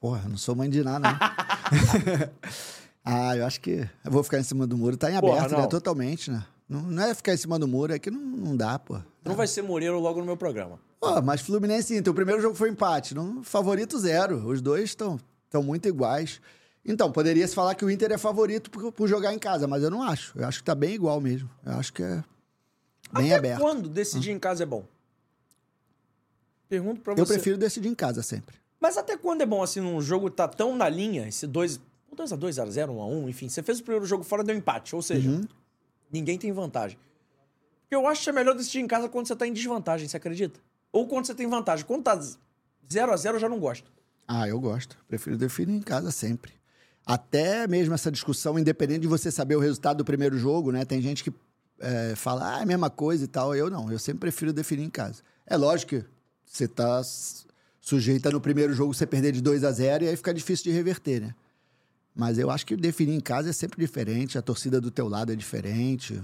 Porra, 0.00 0.22
eu 0.24 0.28
não 0.28 0.36
sou 0.36 0.54
mãe 0.54 0.70
de 0.70 0.84
nada, 0.84 1.10
não. 1.10 1.18
ah, 3.04 3.36
eu 3.36 3.44
acho 3.44 3.60
que 3.60 3.88
eu 4.04 4.10
vou 4.10 4.22
ficar 4.22 4.38
em 4.38 4.44
cima 4.44 4.68
do 4.68 4.76
muro. 4.78 4.96
Tá 4.96 5.10
em 5.10 5.18
Porra, 5.18 5.38
aberto, 5.38 5.52
não. 5.52 5.62
né? 5.62 5.66
Totalmente, 5.66 6.30
né? 6.30 6.46
Não, 6.68 6.80
não 6.82 7.02
é 7.02 7.12
ficar 7.12 7.34
em 7.34 7.36
cima 7.36 7.58
do 7.58 7.66
muro, 7.66 7.92
é 7.92 7.98
que 7.98 8.08
não, 8.08 8.20
não 8.20 8.56
dá, 8.56 8.78
pô. 8.78 9.00
Não 9.24 9.34
vai 9.34 9.48
ser 9.48 9.62
Moreiro 9.62 9.98
logo 9.98 10.20
no 10.20 10.26
meu 10.26 10.36
programa. 10.36 10.78
Pô, 11.00 11.20
mas 11.22 11.40
Fluminense 11.40 11.92
e 11.92 11.98
Inter, 11.98 12.12
o 12.12 12.14
primeiro 12.14 12.40
jogo 12.40 12.54
foi 12.54 12.70
empate. 12.70 13.16
Não, 13.16 13.42
favorito 13.42 13.98
zero. 13.98 14.46
Os 14.46 14.60
dois 14.60 14.90
estão 14.90 15.18
muito 15.54 15.88
iguais. 15.88 16.40
Então, 16.84 17.10
poderia 17.10 17.48
se 17.48 17.54
falar 17.54 17.74
que 17.74 17.84
o 17.84 17.90
Inter 17.90 18.12
é 18.12 18.18
favorito 18.18 18.70
por, 18.70 18.92
por 18.92 19.08
jogar 19.08 19.34
em 19.34 19.40
casa, 19.40 19.66
mas 19.66 19.82
eu 19.82 19.90
não 19.90 20.04
acho. 20.04 20.38
Eu 20.38 20.46
acho 20.46 20.58
que 20.60 20.64
tá 20.64 20.74
bem 20.74 20.94
igual 20.94 21.20
mesmo. 21.20 21.50
Eu 21.64 21.72
acho 21.72 21.92
que 21.92 22.00
é 22.04 22.22
bem 23.12 23.26
Até 23.26 23.36
aberto. 23.36 23.60
quando 23.60 23.88
decidir 23.88 24.30
em 24.30 24.38
casa 24.38 24.62
é 24.62 24.66
bom? 24.66 24.84
Pergunto 26.68 27.00
pra 27.00 27.14
você. 27.14 27.20
Eu 27.22 27.26
prefiro 27.26 27.56
decidir 27.58 27.88
em 27.88 27.94
casa 27.94 28.22
sempre. 28.22 28.56
Mas 28.80 28.96
até 28.96 29.16
quando 29.16 29.40
é 29.42 29.46
bom, 29.46 29.62
assim, 29.62 29.80
num 29.80 30.00
jogo 30.00 30.30
tá 30.30 30.46
tão 30.48 30.76
na 30.76 30.88
linha, 30.88 31.26
esse 31.28 31.46
2 31.46 31.80
2x2, 32.14 32.50
0x0, 32.64 32.88
1x1, 32.90 33.28
enfim. 33.28 33.48
Você 33.48 33.62
fez 33.62 33.78
o 33.78 33.82
primeiro 33.82 34.06
jogo 34.06 34.24
fora, 34.24 34.42
deu 34.42 34.56
empate. 34.56 34.94
Ou 34.96 35.02
seja, 35.02 35.28
Uhum. 35.28 35.42
ninguém 36.10 36.38
tem 36.38 36.50
vantagem. 36.52 36.98
Eu 37.90 38.06
acho 38.06 38.22
que 38.24 38.30
é 38.30 38.32
melhor 38.32 38.54
decidir 38.54 38.80
em 38.80 38.86
casa 38.86 39.08
quando 39.08 39.26
você 39.28 39.36
tá 39.36 39.46
em 39.46 39.52
desvantagem, 39.52 40.08
você 40.08 40.16
acredita? 40.16 40.58
Ou 40.92 41.06
quando 41.06 41.26
você 41.26 41.34
tem 41.34 41.46
vantagem. 41.46 41.84
Quando 41.84 42.04
tá 42.04 42.18
0 42.90 43.12
a 43.12 43.16
0 43.16 43.36
eu 43.36 43.40
já 43.40 43.48
não 43.48 43.58
gosto. 43.60 43.90
Ah, 44.26 44.48
eu 44.48 44.58
gosto. 44.58 44.96
Prefiro 45.06 45.36
definir 45.36 45.74
em 45.76 45.82
casa 45.82 46.10
sempre. 46.10 46.52
Até 47.04 47.66
mesmo 47.68 47.94
essa 47.94 48.10
discussão, 48.10 48.58
independente 48.58 49.00
de 49.00 49.06
você 49.08 49.30
saber 49.30 49.54
o 49.56 49.60
resultado 49.60 49.98
do 49.98 50.04
primeiro 50.04 50.36
jogo, 50.38 50.72
né? 50.72 50.84
Tem 50.84 51.00
gente 51.00 51.22
que 51.22 51.32
é, 51.78 52.14
fala, 52.16 52.56
ah, 52.56 52.58
é 52.60 52.62
a 52.62 52.66
mesma 52.66 52.88
coisa 52.90 53.24
e 53.24 53.26
tal. 53.28 53.54
Eu 53.54 53.68
não, 53.70 53.90
eu 53.90 53.98
sempre 53.98 54.20
prefiro 54.20 54.52
definir 54.52 54.84
em 54.84 54.90
casa. 54.90 55.22
É 55.46 55.56
lógico 55.56 55.90
que 55.90 56.04
você 56.44 56.66
tá 56.68 56.98
s- 57.00 57.44
sujeito 57.80 58.26
a 58.28 58.30
no 58.32 58.40
primeiro 58.40 58.72
jogo 58.72 58.92
você 58.94 59.06
perder 59.06 59.32
de 59.32 59.40
2 59.40 59.62
a 59.64 59.70
0 59.72 60.04
e 60.04 60.08
aí 60.08 60.16
fica 60.16 60.32
difícil 60.34 60.64
de 60.64 60.70
reverter, 60.70 61.20
né? 61.20 61.34
Mas 62.14 62.38
eu 62.38 62.50
acho 62.50 62.64
que 62.64 62.74
definir 62.76 63.14
em 63.14 63.20
casa 63.20 63.50
é 63.50 63.52
sempre 63.52 63.78
diferente, 63.84 64.38
a 64.38 64.42
torcida 64.42 64.80
do 64.80 64.90
teu 64.90 65.06
lado 65.08 65.32
é 65.32 65.36
diferente. 65.36 66.22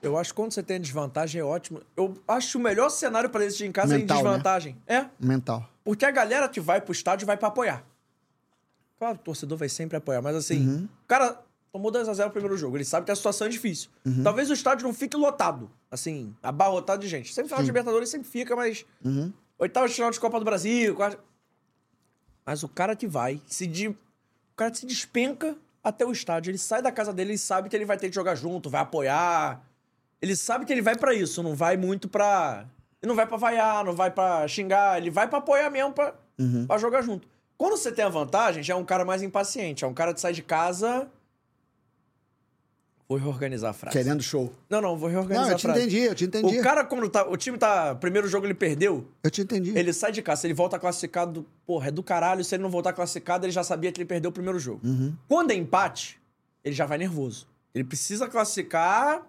Eu 0.00 0.16
acho 0.16 0.30
que 0.32 0.36
quando 0.36 0.52
você 0.52 0.62
tem 0.62 0.80
desvantagem 0.80 1.40
é 1.40 1.44
ótimo. 1.44 1.82
Eu 1.96 2.16
acho 2.26 2.52
que 2.52 2.56
o 2.56 2.60
melhor 2.60 2.88
cenário 2.88 3.28
pra 3.28 3.40
decidir 3.40 3.66
em 3.66 3.72
casa 3.72 3.94
é 3.94 3.98
Mental, 3.98 4.16
em 4.16 4.22
né? 4.22 4.28
desvantagem. 4.28 4.76
É, 4.86 5.06
Mental. 5.20 5.68
porque 5.84 6.04
a 6.06 6.10
galera 6.10 6.48
que 6.48 6.60
vai 6.60 6.80
pro 6.80 6.92
estádio 6.92 7.26
vai 7.26 7.36
pra 7.36 7.48
apoiar. 7.48 7.84
Claro, 8.98 9.16
o 9.16 9.18
torcedor 9.18 9.58
vai 9.58 9.68
sempre 9.68 9.96
apoiar, 9.96 10.22
mas 10.22 10.34
assim, 10.34 10.66
Uhum. 10.66 10.84
o 11.04 11.06
cara 11.06 11.40
tomou 11.72 11.90
2x0 11.92 12.24
no 12.26 12.30
primeiro 12.30 12.56
jogo, 12.56 12.76
ele 12.76 12.84
sabe 12.84 13.06
que 13.06 13.12
a 13.12 13.16
situação 13.16 13.46
é 13.46 13.50
difícil. 13.50 13.90
Uhum. 14.04 14.22
Talvez 14.22 14.50
o 14.50 14.52
estádio 14.52 14.86
não 14.86 14.94
fique 14.94 15.16
lotado, 15.16 15.70
assim, 15.90 16.34
abarrotado 16.42 17.00
de 17.02 17.08
gente. 17.08 17.32
Sempre 17.32 17.48
final 17.48 17.60
de 17.62 17.66
Libertadores 17.68 18.08
sempre 18.08 18.28
fica, 18.28 18.54
mas. 18.56 18.84
Uhum. 19.04 19.32
Oitava 19.58 19.88
de 19.88 19.94
final 19.94 20.10
de 20.10 20.20
Copa 20.20 20.38
do 20.38 20.44
Brasil. 20.44 20.96
Mas 22.46 22.62
o 22.62 22.68
cara 22.68 22.96
que 22.96 23.06
vai, 23.06 23.40
se 23.46 23.66
de... 23.66 23.88
o 23.88 23.96
cara 24.56 24.72
se 24.72 24.86
despenca 24.86 25.56
até 25.82 26.04
o 26.04 26.12
estádio. 26.12 26.50
Ele 26.50 26.58
sai 26.58 26.80
da 26.82 26.90
casa 26.92 27.12
dele, 27.12 27.32
ele 27.32 27.38
sabe 27.38 27.68
que 27.68 27.76
ele 27.76 27.84
vai 27.84 27.96
ter 27.96 28.08
que 28.08 28.14
jogar 28.14 28.34
junto, 28.34 28.70
vai 28.70 28.80
apoiar. 28.80 29.62
Ele 30.20 30.34
sabe 30.34 30.64
que 30.64 30.72
ele 30.72 30.82
vai 30.82 30.96
pra 30.96 31.14
isso, 31.14 31.42
não 31.42 31.54
vai 31.54 31.76
muito 31.76 32.08
pra. 32.08 32.66
Ele 33.02 33.08
não 33.08 33.14
vai 33.16 33.26
pra 33.26 33.36
vaiar, 33.36 33.84
não 33.84 33.92
vai 33.94 34.10
pra 34.10 34.46
xingar, 34.48 34.98
ele 34.98 35.10
vai 35.10 35.28
pra 35.28 35.38
apoiar 35.38 35.70
mesmo 35.70 35.92
pra, 35.92 36.14
Uhum. 36.38 36.66
pra 36.66 36.78
jogar 36.78 37.02
junto. 37.02 37.28
Quando 37.56 37.76
você 37.76 37.90
tem 37.92 38.04
a 38.04 38.08
vantagem, 38.08 38.62
já 38.62 38.74
é 38.74 38.76
um 38.76 38.84
cara 38.84 39.04
mais 39.04 39.22
impaciente. 39.22 39.84
É 39.84 39.86
um 39.86 39.94
cara 39.94 40.14
que 40.14 40.20
sai 40.20 40.32
de 40.32 40.42
casa. 40.42 41.08
Vou 43.08 43.16
reorganizar 43.16 43.70
a 43.70 43.72
frase. 43.72 43.96
Querendo 43.96 44.22
show. 44.22 44.52
Não, 44.68 44.82
não, 44.82 44.94
vou 44.98 45.08
reorganizar 45.08 45.44
Não, 45.44 45.50
eu 45.50 45.54
a 45.54 45.58
te 45.58 45.62
frase. 45.62 45.80
entendi, 45.80 45.98
eu 46.00 46.14
te 46.14 46.24
entendi. 46.26 46.58
O 46.58 46.62
cara, 46.62 46.84
quando 46.84 47.08
tá. 47.08 47.26
O 47.26 47.38
time 47.38 47.56
tá. 47.56 47.94
Primeiro 47.94 48.28
jogo 48.28 48.44
ele 48.46 48.52
perdeu. 48.52 49.08
Eu 49.22 49.30
te 49.30 49.40
entendi. 49.40 49.76
Ele 49.76 49.94
sai 49.94 50.12
de 50.12 50.20
casa, 50.20 50.46
ele 50.46 50.52
volta 50.52 50.78
classificado, 50.78 51.46
porra, 51.66 51.88
é 51.88 51.90
do 51.90 52.02
caralho. 52.02 52.44
Se 52.44 52.54
ele 52.54 52.62
não 52.62 52.68
voltar 52.68 52.92
classificado, 52.92 53.46
ele 53.46 53.52
já 53.52 53.64
sabia 53.64 53.90
que 53.90 53.98
ele 53.98 54.04
perdeu 54.06 54.28
o 54.28 54.32
primeiro 54.32 54.58
jogo. 54.58 54.86
Uhum. 54.86 55.14
Quando 55.26 55.52
é 55.52 55.54
empate, 55.54 56.20
ele 56.62 56.74
já 56.74 56.84
vai 56.84 56.98
nervoso. 56.98 57.46
Ele 57.74 57.84
precisa 57.84 58.28
classificar. 58.28 59.22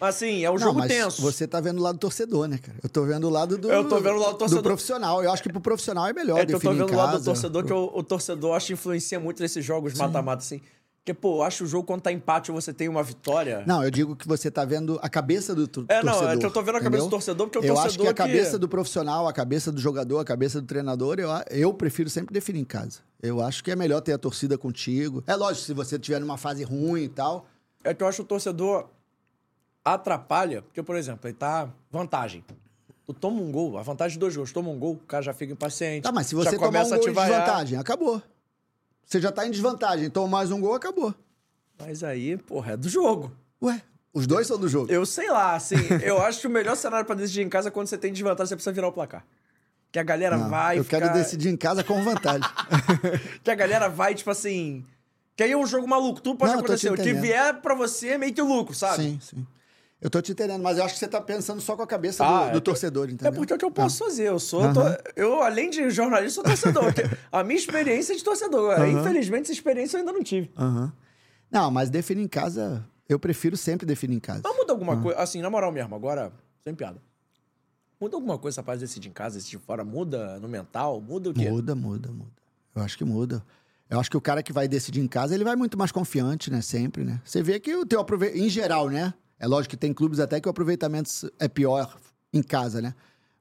Assim, 0.00 0.44
é 0.44 0.50
um 0.50 0.54
Não, 0.54 0.60
jogo 0.60 0.86
tenso. 0.86 1.22
Você 1.22 1.46
tá 1.46 1.60
vendo 1.60 1.78
o 1.78 1.82
lado 1.82 1.96
do 1.96 2.00
torcedor, 2.00 2.46
né, 2.48 2.58
cara? 2.58 2.76
Eu 2.82 2.90
tô 2.90 3.04
vendo 3.04 3.26
o 3.26 3.30
lado 3.30 3.56
do. 3.56 3.70
Eu 3.70 3.88
tô 3.88 4.00
vendo 4.00 4.16
o 4.16 4.20
lado 4.20 4.32
do 4.32 4.38
torcedor. 4.38 4.62
profissional. 4.64 5.22
Eu 5.24 5.32
acho 5.32 5.42
que 5.42 5.48
pro 5.48 5.60
profissional 5.62 6.06
é 6.06 6.12
melhor 6.12 6.40
É 6.40 6.44
que 6.44 6.54
eu 6.54 6.60
tô 6.60 6.72
vendo 6.72 6.92
o 6.92 6.96
lado 6.96 7.18
do 7.18 7.24
torcedor, 7.24 7.64
que 7.64 7.72
o, 7.72 7.90
o 7.94 8.02
torcedor 8.02 8.54
acho 8.54 8.66
que 8.66 8.72
influencia 8.74 9.18
muito 9.18 9.40
nesses 9.40 9.64
jogos 9.64 9.94
mata-mata, 9.94 10.42
assim. 10.42 10.60
Porque, 11.04 11.12
pô, 11.12 11.36
eu 11.36 11.42
acho 11.42 11.64
o 11.64 11.66
jogo 11.66 11.86
quando 11.86 12.00
tá 12.00 12.10
empate 12.10 12.50
ou 12.50 12.58
você 12.58 12.72
tem 12.72 12.88
uma 12.88 13.02
vitória. 13.02 13.62
Não, 13.66 13.84
eu 13.84 13.90
digo 13.90 14.16
que 14.16 14.26
você 14.26 14.50
tá 14.50 14.64
vendo 14.64 14.98
a 15.02 15.08
cabeça 15.10 15.54
do 15.54 15.68
tu- 15.68 15.84
É, 15.86 15.96
não, 16.02 16.12
torcedor. 16.14 16.32
é 16.34 16.38
que 16.38 16.46
eu 16.46 16.50
tô 16.50 16.62
vendo 16.62 16.76
a 16.76 16.80
cabeça 16.80 16.86
entendeu? 16.88 17.06
do 17.06 17.10
torcedor, 17.10 17.46
porque 17.46 17.58
o 17.58 17.60
eu 17.60 17.74
torcedor 17.74 17.86
acho 17.90 17.98
que 17.98 18.06
a 18.06 18.14
que- 18.14 18.32
cabeça 18.32 18.58
do 18.58 18.66
profissional, 18.66 19.28
a 19.28 19.32
cabeça 19.34 19.70
do 19.70 19.78
jogador, 19.78 20.18
a 20.20 20.24
cabeça 20.24 20.62
do 20.62 20.66
treinador, 20.66 21.20
eu, 21.20 21.28
eu 21.50 21.74
prefiro 21.74 22.08
sempre 22.08 22.32
definir 22.32 22.60
em 22.60 22.64
casa. 22.64 23.00
Eu 23.22 23.42
acho 23.42 23.62
que 23.62 23.70
é 23.70 23.76
melhor 23.76 24.00
ter 24.00 24.14
a 24.14 24.18
torcida 24.18 24.56
contigo. 24.56 25.22
É 25.26 25.36
lógico, 25.36 25.66
se 25.66 25.74
você 25.74 25.98
tiver 25.98 26.18
numa 26.20 26.38
fase 26.38 26.64
ruim 26.64 27.02
e 27.02 27.08
tal. 27.10 27.46
É 27.84 27.92
que 27.92 28.02
eu 28.02 28.06
acho 28.08 28.16
que 28.16 28.22
o 28.22 28.24
torcedor 28.24 28.86
atrapalha, 29.84 30.62
porque, 30.62 30.82
por 30.82 30.96
exemplo, 30.96 31.28
ele 31.28 31.36
tá 31.36 31.68
vantagem. 31.90 32.42
Tu 33.06 33.12
toma 33.12 33.42
um 33.42 33.52
gol, 33.52 33.76
a 33.76 33.82
vantagem 33.82 34.14
de 34.14 34.20
dois 34.20 34.34
gols, 34.34 34.50
toma 34.52 34.70
um 34.70 34.78
gol, 34.78 34.94
o 34.94 34.98
cara 35.06 35.22
já 35.22 35.34
fica 35.34 35.52
impaciente. 35.52 36.00
Tá, 36.02 36.10
mas 36.12 36.26
se 36.28 36.34
você 36.34 36.56
tomar 36.56 36.82
um 36.86 36.88
gol 36.88 36.98
de 36.98 37.10
vaiar. 37.10 37.40
desvantagem, 37.40 37.78
acabou. 37.78 38.22
Você 39.06 39.20
já 39.20 39.30
tá 39.30 39.46
em 39.46 39.50
desvantagem, 39.50 40.10
toma 40.10 40.28
mais 40.28 40.50
um 40.50 40.60
gol, 40.60 40.74
acabou. 40.74 41.14
Mas 41.78 42.02
aí, 42.02 42.36
porra, 42.36 42.72
é 42.72 42.76
do 42.76 42.88
jogo. 42.88 43.32
Ué, 43.62 43.80
os 44.12 44.26
dois 44.26 44.46
são 44.46 44.58
do 44.58 44.68
jogo. 44.68 44.90
Eu 44.90 45.04
sei 45.04 45.30
lá, 45.30 45.54
assim, 45.54 45.76
eu 46.02 46.22
acho 46.22 46.40
que 46.40 46.46
o 46.46 46.50
melhor 46.50 46.76
cenário 46.76 47.06
pra 47.06 47.14
decidir 47.14 47.42
em 47.42 47.48
casa 47.48 47.68
é 47.68 47.70
quando 47.70 47.88
você 47.88 47.98
tem 47.98 48.12
desvantagem, 48.12 48.48
você 48.48 48.54
precisa 48.56 48.72
virar 48.72 48.88
o 48.88 48.92
placar. 48.92 49.24
Que 49.90 49.98
a 49.98 50.02
galera 50.02 50.36
Não, 50.36 50.48
vai. 50.48 50.78
eu 50.78 50.84
ficar... 50.84 51.00
quero 51.00 51.12
decidir 51.12 51.48
em 51.50 51.56
casa 51.56 51.84
com 51.84 52.02
vantagem. 52.02 52.42
Que 53.44 53.50
a 53.50 53.54
galera 53.54 53.88
vai, 53.88 54.14
tipo 54.14 54.30
assim. 54.30 54.84
Que 55.36 55.44
aí 55.44 55.52
é 55.52 55.56
um 55.56 55.66
jogo 55.66 55.86
maluco, 55.86 56.20
tudo 56.20 56.36
pode 56.36 56.52
Não, 56.52 56.58
acontecer. 56.60 56.92
O 56.92 56.96
que 56.96 57.12
vier 57.12 57.60
pra 57.60 57.74
você 57.74 58.08
é 58.08 58.18
meio 58.18 58.32
que 58.32 58.42
lucro, 58.42 58.74
sabe? 58.74 59.02
sim, 59.02 59.18
sim. 59.20 59.46
Eu 60.04 60.10
tô 60.10 60.20
te 60.20 60.32
entendendo, 60.32 60.60
mas 60.62 60.76
eu 60.76 60.84
acho 60.84 60.92
que 60.92 61.00
você 61.00 61.08
tá 61.08 61.18
pensando 61.18 61.62
só 61.62 61.74
com 61.74 61.82
a 61.82 61.86
cabeça 61.86 62.22
Ah, 62.24 62.42
do, 62.44 62.48
é 62.48 62.52
do 62.52 62.60
que- 62.60 62.64
torcedor, 62.66 63.08
É 63.08 63.12
entendeu? 63.12 63.32
porque 63.32 63.54
é 63.54 63.56
o 63.56 63.58
que 63.58 63.64
eu 63.64 63.70
posso 63.70 64.04
fazer. 64.04 64.24
Eu 64.28 64.38
sou. 64.38 64.62
Aham. 64.62 64.74
tô- 64.74 65.10
eu, 65.16 65.42
além 65.42 65.70
de 65.70 65.88
jornalista, 65.88 66.34
sou 66.34 66.44
torcedor. 66.44 66.92
a 67.32 67.42
minha 67.42 67.58
experiência 67.58 68.12
é 68.12 68.16
de 68.16 68.22
torcedor. 68.22 68.74
Aham. 68.74 69.00
Infelizmente, 69.00 69.44
essa 69.44 69.52
experiência 69.52 69.96
eu 69.96 70.00
ainda 70.00 70.12
não 70.12 70.22
tive. 70.22 70.52
Aham. 70.58 70.92
Não, 71.50 71.70
mas 71.70 71.88
definir 71.88 72.22
em 72.22 72.28
casa, 72.28 72.84
eu 73.08 73.18
prefiro 73.18 73.56
sempre 73.56 73.86
definir 73.86 74.16
em 74.16 74.20
casa. 74.20 74.42
Mas 74.44 74.54
muda 74.56 74.72
alguma 74.74 75.00
coisa, 75.00 75.18
assim, 75.18 75.40
na 75.40 75.48
moral 75.48 75.72
mesmo, 75.72 75.94
agora, 75.94 76.30
sem 76.62 76.74
piada. 76.74 77.00
Muda 77.98 78.16
alguma 78.16 78.36
coisa 78.36 78.56
essa 78.56 78.62
parte 78.62 78.80
de 78.80 78.84
decidir 78.84 79.08
em 79.08 79.12
casa, 79.12 79.36
decidir 79.38 79.58
fora? 79.58 79.82
Muda 79.84 80.38
no 80.38 80.48
mental? 80.48 81.00
Muda 81.00 81.30
o 81.30 81.32
quê? 81.32 81.48
Muda, 81.48 81.74
muda, 81.74 82.10
muda. 82.12 82.30
Eu 82.76 82.82
acho 82.82 82.98
que 82.98 83.04
muda. 83.06 83.42
Eu 83.88 83.98
acho 84.00 84.10
que 84.10 84.16
o 84.16 84.20
cara 84.20 84.42
que 84.42 84.52
vai 84.52 84.68
decidir 84.68 85.00
em 85.00 85.06
casa, 85.08 85.34
ele 85.34 85.44
vai 85.44 85.56
muito 85.56 85.78
mais 85.78 85.90
confiante, 85.92 86.50
né? 86.50 86.60
Sempre, 86.60 87.04
né? 87.04 87.22
Você 87.24 87.42
vê 87.42 87.58
que 87.58 87.74
o 87.74 87.86
teu 87.86 88.00
aproveitamento, 88.00 88.44
em 88.46 88.50
geral, 88.50 88.90
né? 88.90 89.14
É 89.44 89.46
lógico 89.46 89.72
que 89.72 89.76
tem 89.76 89.92
clubes 89.92 90.20
até 90.20 90.40
que 90.40 90.48
o 90.48 90.50
aproveitamento 90.50 91.10
é 91.38 91.46
pior 91.46 91.94
em 92.32 92.42
casa, 92.42 92.80
né? 92.80 92.94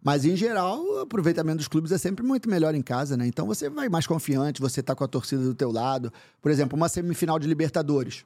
Mas, 0.04 0.26
em 0.26 0.36
geral, 0.36 0.84
o 0.84 1.00
aproveitamento 1.00 1.60
dos 1.60 1.70
clubes 1.70 1.94
é 1.94 1.98
sempre 1.98 2.26
muito 2.26 2.50
melhor 2.50 2.76
em 2.76 2.82
casa, 2.82 3.16
né? 3.16 3.26
Então, 3.26 3.48
você 3.48 3.70
vai 3.70 3.88
mais 3.88 4.06
confiante, 4.06 4.60
você 4.60 4.84
tá 4.84 4.94
com 4.94 5.06
a 5.06 5.08
torcida 5.08 5.42
do 5.42 5.56
teu 5.56 5.72
lado. 5.72 6.12
Por 6.42 6.52
exemplo, 6.52 6.76
uma 6.76 6.90
semifinal 6.90 7.40
de 7.40 7.48
Libertadores. 7.48 8.26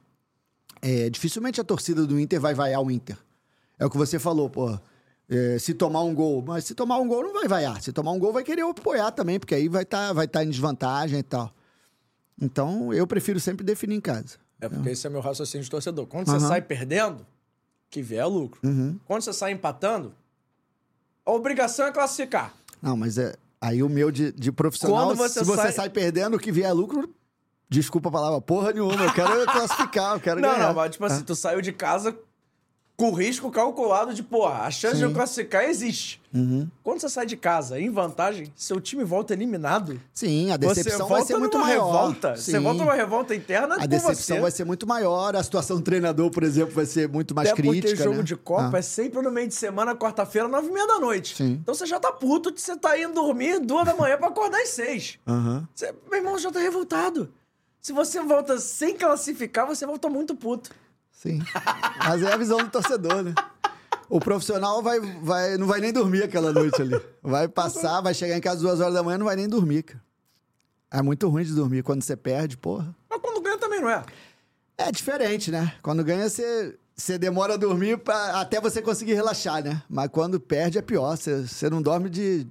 É, 0.82 1.08
dificilmente 1.08 1.60
a 1.60 1.64
torcida 1.64 2.04
do 2.04 2.18
Inter 2.18 2.40
vai 2.40 2.52
vaiar 2.52 2.82
o 2.82 2.90
Inter. 2.90 3.16
É 3.78 3.86
o 3.86 3.90
que 3.90 3.96
você 3.96 4.18
falou, 4.18 4.50
pô. 4.50 4.76
É, 5.28 5.56
se 5.60 5.72
tomar 5.72 6.02
um 6.02 6.12
gol, 6.12 6.42
mas 6.44 6.64
se 6.64 6.74
tomar 6.74 6.98
um 6.98 7.06
gol 7.06 7.22
não 7.22 7.32
vai 7.32 7.46
vaiar. 7.46 7.80
Se 7.80 7.92
tomar 7.92 8.10
um 8.10 8.18
gol 8.18 8.32
vai 8.32 8.42
querer 8.42 8.62
apoiar 8.62 9.12
também, 9.12 9.38
porque 9.38 9.54
aí 9.54 9.68
vai 9.68 9.84
estar 9.84 10.12
vai 10.12 10.26
tá 10.26 10.42
em 10.42 10.50
desvantagem 10.50 11.20
e 11.20 11.22
tal. 11.22 11.54
Então, 12.42 12.92
eu 12.92 13.06
prefiro 13.06 13.38
sempre 13.38 13.64
definir 13.64 13.94
em 13.94 14.00
casa. 14.00 14.36
É 14.60 14.68
porque 14.68 14.88
esse 14.88 15.06
é 15.06 15.10
meu 15.10 15.20
raciocínio 15.20 15.62
de 15.62 15.70
torcedor. 15.70 16.08
Quando 16.08 16.26
você 16.26 16.38
Aham. 16.38 16.48
sai 16.48 16.62
perdendo, 16.62 17.24
que 17.90 18.02
vier 18.02 18.22
é 18.22 18.26
lucro. 18.26 18.60
Uhum. 18.64 18.98
Quando 19.06 19.22
você 19.22 19.32
sai 19.32 19.52
empatando, 19.52 20.14
a 21.24 21.32
obrigação 21.32 21.86
é 21.86 21.92
classificar. 21.92 22.54
Não, 22.82 22.96
mas 22.96 23.18
é 23.18 23.34
aí 23.60 23.82
o 23.82 23.88
meu 23.88 24.10
de, 24.10 24.32
de 24.32 24.52
profissional, 24.52 25.14
você 25.16 25.40
se 25.40 25.44
você 25.44 25.62
sai- 25.62 25.72
sai... 25.72 25.90
perdendo, 25.90 26.36
o 26.36 26.38
que 26.38 26.52
vier 26.52 26.70
é 26.70 26.72
lucro, 26.72 27.12
desculpa 27.68 28.08
a 28.08 28.12
palavra, 28.12 28.40
porra 28.40 28.72
nenhuma. 28.72 28.94
Eu 29.04 29.12
quero 29.12 29.44
classificar, 29.46 30.14
eu 30.14 30.20
quero 30.20 30.40
Não, 30.40 30.48
ganhar. 30.50 30.68
não, 30.68 30.74
mas 30.74 30.90
tipo 30.92 31.04
assim, 31.04 31.22
tu 31.24 31.34
saiu 31.34 31.60
de 31.60 31.72
casa 31.72 32.16
com 32.98 33.12
risco 33.12 33.48
calculado 33.48 34.12
de, 34.12 34.24
porra, 34.24 34.62
a 34.64 34.70
chance 34.72 34.96
de 34.96 35.04
eu 35.04 35.08
Sim. 35.10 35.14
classificar 35.14 35.62
existe. 35.64 36.20
Uhum. 36.34 36.68
Quando 36.82 37.00
você 37.00 37.08
sai 37.08 37.26
de 37.26 37.36
casa 37.36 37.78
em 37.80 37.88
vantagem, 37.90 38.52
seu 38.56 38.80
time 38.80 39.04
volta 39.04 39.32
eliminado. 39.32 40.00
Sim, 40.12 40.50
a 40.50 40.56
decepção 40.56 41.06
vai 41.06 41.22
ser 41.22 41.36
muito 41.36 41.56
maior. 41.56 41.84
revolta. 41.92 42.34
Sim. 42.36 42.50
Você 42.50 42.58
volta 42.58 42.80
numa 42.80 42.94
revolta 42.94 43.36
interna 43.36 43.76
A 43.76 43.86
decepção 43.86 44.36
você. 44.36 44.42
vai 44.42 44.50
ser 44.50 44.64
muito 44.64 44.84
maior, 44.84 45.36
a 45.36 45.42
situação 45.44 45.76
do 45.76 45.82
treinador, 45.84 46.28
por 46.32 46.42
exemplo, 46.42 46.74
vai 46.74 46.86
ser 46.86 47.08
muito 47.08 47.36
mais 47.36 47.50
Até 47.50 47.62
crítica. 47.62 47.86
porque 47.88 48.02
jogo 48.02 48.16
né? 48.16 48.22
de 48.24 48.34
Copa 48.34 48.72
Ah. 48.74 48.78
é 48.80 48.82
sempre 48.82 49.22
no 49.22 49.30
meio 49.30 49.46
de 49.46 49.54
semana, 49.54 49.94
quarta-feira, 49.94 50.48
nove 50.48 50.66
e 50.66 50.72
meia 50.72 50.86
da 50.88 50.98
noite. 50.98 51.36
Sim. 51.36 51.52
Então 51.62 51.72
você 51.76 51.86
já 51.86 52.00
tá 52.00 52.10
puto 52.10 52.50
de 52.50 52.60
você 52.60 52.76
tá 52.76 52.98
indo 52.98 53.14
dormir 53.14 53.60
duas 53.60 53.86
da 53.86 53.94
manhã 53.94 54.18
pra 54.18 54.26
acordar 54.26 54.60
às 54.60 54.70
seis. 54.70 55.20
Aham. 55.24 55.68
Você, 55.72 55.94
meu 56.10 56.18
irmão 56.18 56.36
já 56.36 56.50
tá 56.50 56.58
revoltado. 56.58 57.32
Se 57.80 57.92
você 57.92 58.20
volta 58.20 58.58
sem 58.58 58.96
classificar, 58.96 59.68
você 59.68 59.86
volta 59.86 60.08
muito 60.08 60.34
puto. 60.34 60.70
Sim. 61.18 61.40
Mas 62.06 62.22
é 62.22 62.32
a 62.32 62.36
visão 62.36 62.58
do 62.58 62.70
torcedor, 62.70 63.24
né? 63.24 63.34
O 64.08 64.20
profissional 64.20 64.80
vai, 64.80 65.00
vai, 65.00 65.56
não 65.56 65.66
vai 65.66 65.80
nem 65.80 65.92
dormir 65.92 66.22
aquela 66.22 66.52
noite 66.52 66.80
ali. 66.80 66.98
Vai 67.20 67.48
passar, 67.48 68.00
vai 68.00 68.14
chegar 68.14 68.36
em 68.36 68.40
casa 68.40 68.60
duas 68.60 68.78
horas 68.78 68.94
da 68.94 69.02
manhã, 69.02 69.18
não 69.18 69.26
vai 69.26 69.34
nem 69.34 69.48
dormir, 69.48 69.82
cara. 69.82 70.00
É 70.92 71.02
muito 71.02 71.28
ruim 71.28 71.42
de 71.42 71.52
dormir 71.52 71.82
quando 71.82 72.02
você 72.02 72.16
perde, 72.16 72.56
porra. 72.56 72.94
Mas 73.10 73.20
quando 73.20 73.42
ganha 73.42 73.58
também, 73.58 73.80
não 73.80 73.90
é? 73.90 74.04
É 74.78 74.92
diferente, 74.92 75.50
né? 75.50 75.74
Quando 75.82 76.04
ganha, 76.04 76.30
você, 76.30 76.78
você 76.94 77.18
demora 77.18 77.54
a 77.54 77.56
dormir 77.56 77.98
pra, 77.98 78.40
até 78.40 78.60
você 78.60 78.80
conseguir 78.80 79.14
relaxar, 79.14 79.62
né? 79.62 79.82
Mas 79.90 80.08
quando 80.10 80.38
perde 80.38 80.78
é 80.78 80.82
pior. 80.82 81.16
Você, 81.16 81.48
você 81.48 81.68
não 81.68 81.82
dorme 81.82 82.08
de, 82.08 82.46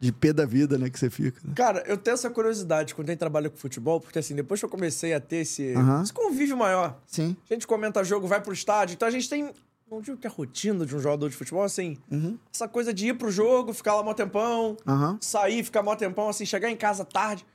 de 0.00 0.12
pé 0.12 0.32
da 0.32 0.44
vida, 0.46 0.78
né? 0.78 0.88
Que 0.90 0.98
você 0.98 1.10
fica. 1.10 1.40
né? 1.44 1.52
Cara, 1.54 1.82
eu 1.86 1.96
tenho 1.96 2.14
essa 2.14 2.30
curiosidade 2.30 2.94
quando 2.94 3.08
tem 3.08 3.16
trabalho 3.16 3.50
com 3.50 3.56
futebol, 3.56 4.00
porque 4.00 4.18
assim, 4.18 4.34
depois 4.34 4.60
que 4.60 4.64
eu 4.66 4.70
comecei 4.70 5.12
a 5.14 5.20
ter 5.20 5.38
esse, 5.38 5.72
Aham. 5.74 6.02
esse 6.02 6.12
convívio 6.12 6.56
maior, 6.56 6.98
Sim. 7.06 7.36
a 7.50 7.54
gente 7.54 7.66
comenta 7.66 8.02
jogo, 8.04 8.26
vai 8.26 8.40
pro 8.40 8.52
estádio, 8.52 8.94
então 8.94 9.08
a 9.08 9.10
gente 9.10 9.28
tem. 9.28 9.50
Não 9.90 10.02
digo 10.02 10.18
que 10.18 10.26
é 10.26 10.30
a 10.30 10.32
rotina 10.32 10.84
de 10.84 10.94
um 10.94 11.00
jogador 11.00 11.30
de 11.30 11.34
futebol, 11.34 11.62
assim. 11.62 11.96
Uhum. 12.10 12.38
Essa 12.52 12.68
coisa 12.68 12.92
de 12.92 13.08
ir 13.08 13.14
pro 13.14 13.30
jogo, 13.30 13.72
ficar 13.72 13.94
lá 13.96 14.02
mó 14.02 14.12
tempão, 14.12 14.76
sair, 15.20 15.64
ficar 15.64 15.82
mó 15.82 15.96
tempão, 15.96 16.28
assim, 16.28 16.44
chegar 16.44 16.70
em 16.70 16.76
casa 16.76 17.04
tarde. 17.06 17.46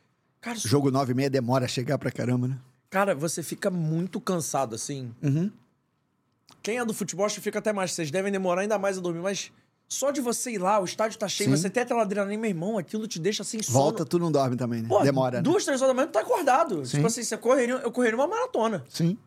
Cara, 0.41 0.57
isso- 0.57 0.67
Jogo 0.67 0.89
9 0.89 1.11
e 1.11 1.15
meia 1.15 1.29
demora 1.29 1.65
a 1.65 1.67
chegar 1.67 1.97
pra 1.99 2.11
caramba, 2.11 2.47
né? 2.47 2.57
cara, 2.89 3.15
você 3.15 3.41
fica 3.41 3.69
muito 3.71 4.19
cansado, 4.21 4.75
assim. 4.75 5.11
Uhum. 5.21 5.51
Quem 6.61 6.77
é 6.79 6.85
do 6.85 6.93
futebol 6.93 7.25
acho 7.25 7.35
que 7.35 7.41
fica 7.41 7.59
até 7.59 7.73
mais. 7.73 7.91
Vocês 7.91 8.09
devem 8.11 8.31
demorar 8.31 8.61
ainda 8.61 8.77
mais 8.79 8.97
a 8.97 9.01
dormir, 9.01 9.21
mas 9.21 9.51
só 9.87 10.09
de 10.11 10.21
você 10.21 10.51
ir 10.51 10.57
lá, 10.57 10.79
o 10.79 10.85
estádio 10.85 11.17
tá 11.19 11.27
cheio, 11.27 11.49
Sim. 11.51 11.55
você 11.57 11.69
tem 11.69 11.83
aquela 11.83 12.01
adrenalina, 12.01 12.41
meu 12.41 12.49
irmão, 12.49 12.77
aquilo 12.77 13.07
te 13.07 13.19
deixa 13.19 13.43
assim 13.43 13.61
sono. 13.61 13.77
Volta, 13.77 14.05
tu 14.05 14.17
não 14.17 14.31
dorme 14.31 14.55
também, 14.55 14.81
né? 14.81 14.87
Pô, 14.89 15.01
Demora, 15.01 15.37
né? 15.37 15.43
Duas, 15.43 15.63
três 15.65 15.81
horas 15.81 15.93
da 15.93 15.95
manhã 15.95 16.07
tu 16.07 16.13
tá 16.13 16.21
acordado. 16.21 16.85
Sim. 16.85 16.97
Tipo 16.97 17.07
assim, 17.07 17.23
você 17.23 17.37
correria, 17.37 17.75
eu 17.75 17.91
correria 17.91 18.17
uma 18.17 18.27
maratona. 18.27 18.83
Sim. 18.89 19.17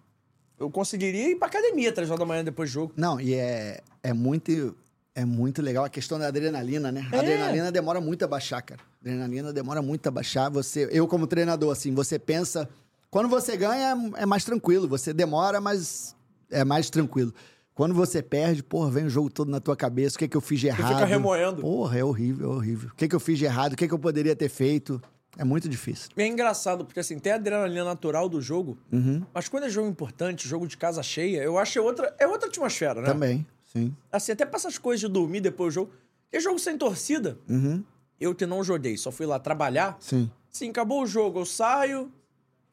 Eu 0.59 0.71
conseguiria 0.71 1.31
ir 1.31 1.37
pra 1.37 1.49
academia 1.49 1.93
três 1.93 2.09
horas 2.11 2.19
da 2.19 2.27
manhã 2.27 2.43
depois 2.43 2.71
do 2.71 2.73
jogo. 2.73 2.93
Não, 2.97 3.21
e 3.21 3.35
é, 3.35 3.81
é 4.03 4.13
muito 4.13 4.77
é 5.15 5.25
muito 5.25 5.63
legal 5.63 5.83
a 5.85 5.89
questão 5.89 6.19
da 6.19 6.27
adrenalina, 6.29 6.93
né? 6.93 7.09
A 7.11 7.17
É. 7.17 7.21
adrenalina 7.21 7.73
demora 7.73 8.01
muito 8.03 8.23
a 8.25 8.29
baixar, 8.29 8.61
cara. 8.61 8.81
A 8.83 9.01
adrenalina 9.01 9.51
demora 9.51 9.81
muito 9.81 10.07
a 10.07 10.11
baixar. 10.11 10.51
Você, 10.51 10.89
eu 10.93 11.07
como 11.09 11.27
treinador, 11.27 11.73
assim, 11.73 11.95
você 11.95 12.19
pensa, 12.19 12.69
quando 13.11 13.27
você 13.29 13.57
ganha 13.57 13.97
é 14.17 14.27
mais 14.27 14.45
tranquilo, 14.45 14.87
você 14.87 15.15
demora, 15.15 15.59
mas 15.59 16.15
é 16.51 16.65
mais 16.65 16.91
tranquilo. 16.91 17.33
Quando 17.77 17.95
você 17.95 18.23
perde, 18.23 18.63
porra, 18.63 18.91
vem 18.91 19.05
o 19.05 19.11
jogo 19.11 19.29
todo 19.31 19.51
na 19.51 19.61
tua 19.61 19.77
cabeça, 19.77 20.17
o 20.17 20.19
que 20.19 20.27
que 20.27 20.37
eu 20.37 20.41
fiz 20.41 20.59
de 20.59 20.67
errado? 20.69 20.95
fica 20.95 21.05
remoendo. 21.05 21.61
Porra, 21.61 21.99
é 21.99 22.03
horrível, 22.03 22.51
é 22.53 22.55
horrível. 22.57 22.91
O 22.91 22.95
que 22.97 23.07
que 23.07 23.15
eu 23.15 23.21
fiz 23.21 23.39
de 23.39 23.45
errado? 23.45 23.75
O 23.75 23.77
que 23.77 23.87
que 23.87 23.93
eu 23.93 23.99
poderia 23.99 24.35
ter 24.35 24.49
feito? 24.49 25.01
É 25.37 25.45
muito 25.45 25.69
difícil. 25.69 26.09
E 26.17 26.23
é 26.23 26.27
engraçado, 26.27 26.87
porque 26.87 26.99
assim, 27.01 27.19
tem 27.19 27.33
a 27.33 27.35
adrenalina 27.35 27.85
natural 27.85 28.27
do 28.31 28.41
jogo, 28.41 28.79
Uhum. 28.91 29.23
mas 29.35 29.47
quando 29.51 29.65
é 29.65 29.69
jogo 29.69 29.87
importante, 29.91 30.49
jogo 30.49 30.67
de 30.67 30.79
casa 30.79 31.03
cheia, 31.03 31.43
eu 31.43 31.59
acho 31.59 31.73
que 31.75 31.79
é 31.79 31.83
outra, 31.83 32.17
é 32.19 32.27
outra 32.27 32.49
atmosfera, 32.49 33.03
né? 33.03 33.07
Também, 33.09 33.47
sim. 33.71 33.95
Assim, 34.11 34.33
até 34.33 34.47
pra 34.47 34.57
essas 34.57 34.79
coisas 34.79 35.01
de 35.03 35.09
dormir 35.09 35.41
depois 35.43 35.75
do 35.75 35.81
jogo. 35.81 35.93
Porque 36.25 36.41
jogo 36.41 36.59
sem 36.59 36.79
torcida, 36.79 37.39
Uhum. 37.47 37.85
eu 38.19 38.35
que 38.35 38.47
não 38.47 38.65
joguei, 38.65 38.97
só 38.97 39.13
fui 39.13 39.27
lá 39.27 39.39
trabalhar. 39.39 39.99
Sim. 40.01 40.31
Sim, 40.49 40.71
acabou 40.71 41.03
o 41.03 41.07
jogo, 41.07 41.41
eu 41.41 41.45
saio, 41.45 42.11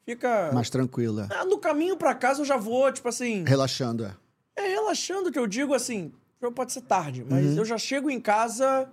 fica. 0.06 0.50
Mais 0.54 0.70
tranquilo, 0.70 1.20
é. 1.20 1.28
Ah, 1.30 1.44
no 1.44 1.58
caminho 1.58 1.98
pra 1.98 2.14
casa 2.14 2.40
eu 2.40 2.46
já 2.46 2.56
vou, 2.56 2.90
tipo 2.90 3.06
assim. 3.06 3.44
Relaxando, 3.46 4.06
é. 4.06 4.14
É 4.56 4.68
relaxando 4.68 5.30
que 5.32 5.38
eu 5.38 5.46
digo 5.46 5.74
assim. 5.74 6.12
o 6.40 6.44
jogo 6.46 6.54
Pode 6.56 6.72
ser 6.72 6.82
tarde, 6.82 7.24
mas 7.28 7.44
Uhum. 7.46 7.56
eu 7.58 7.64
já 7.64 7.78
chego 7.78 8.10
em 8.10 8.20
casa 8.20 8.88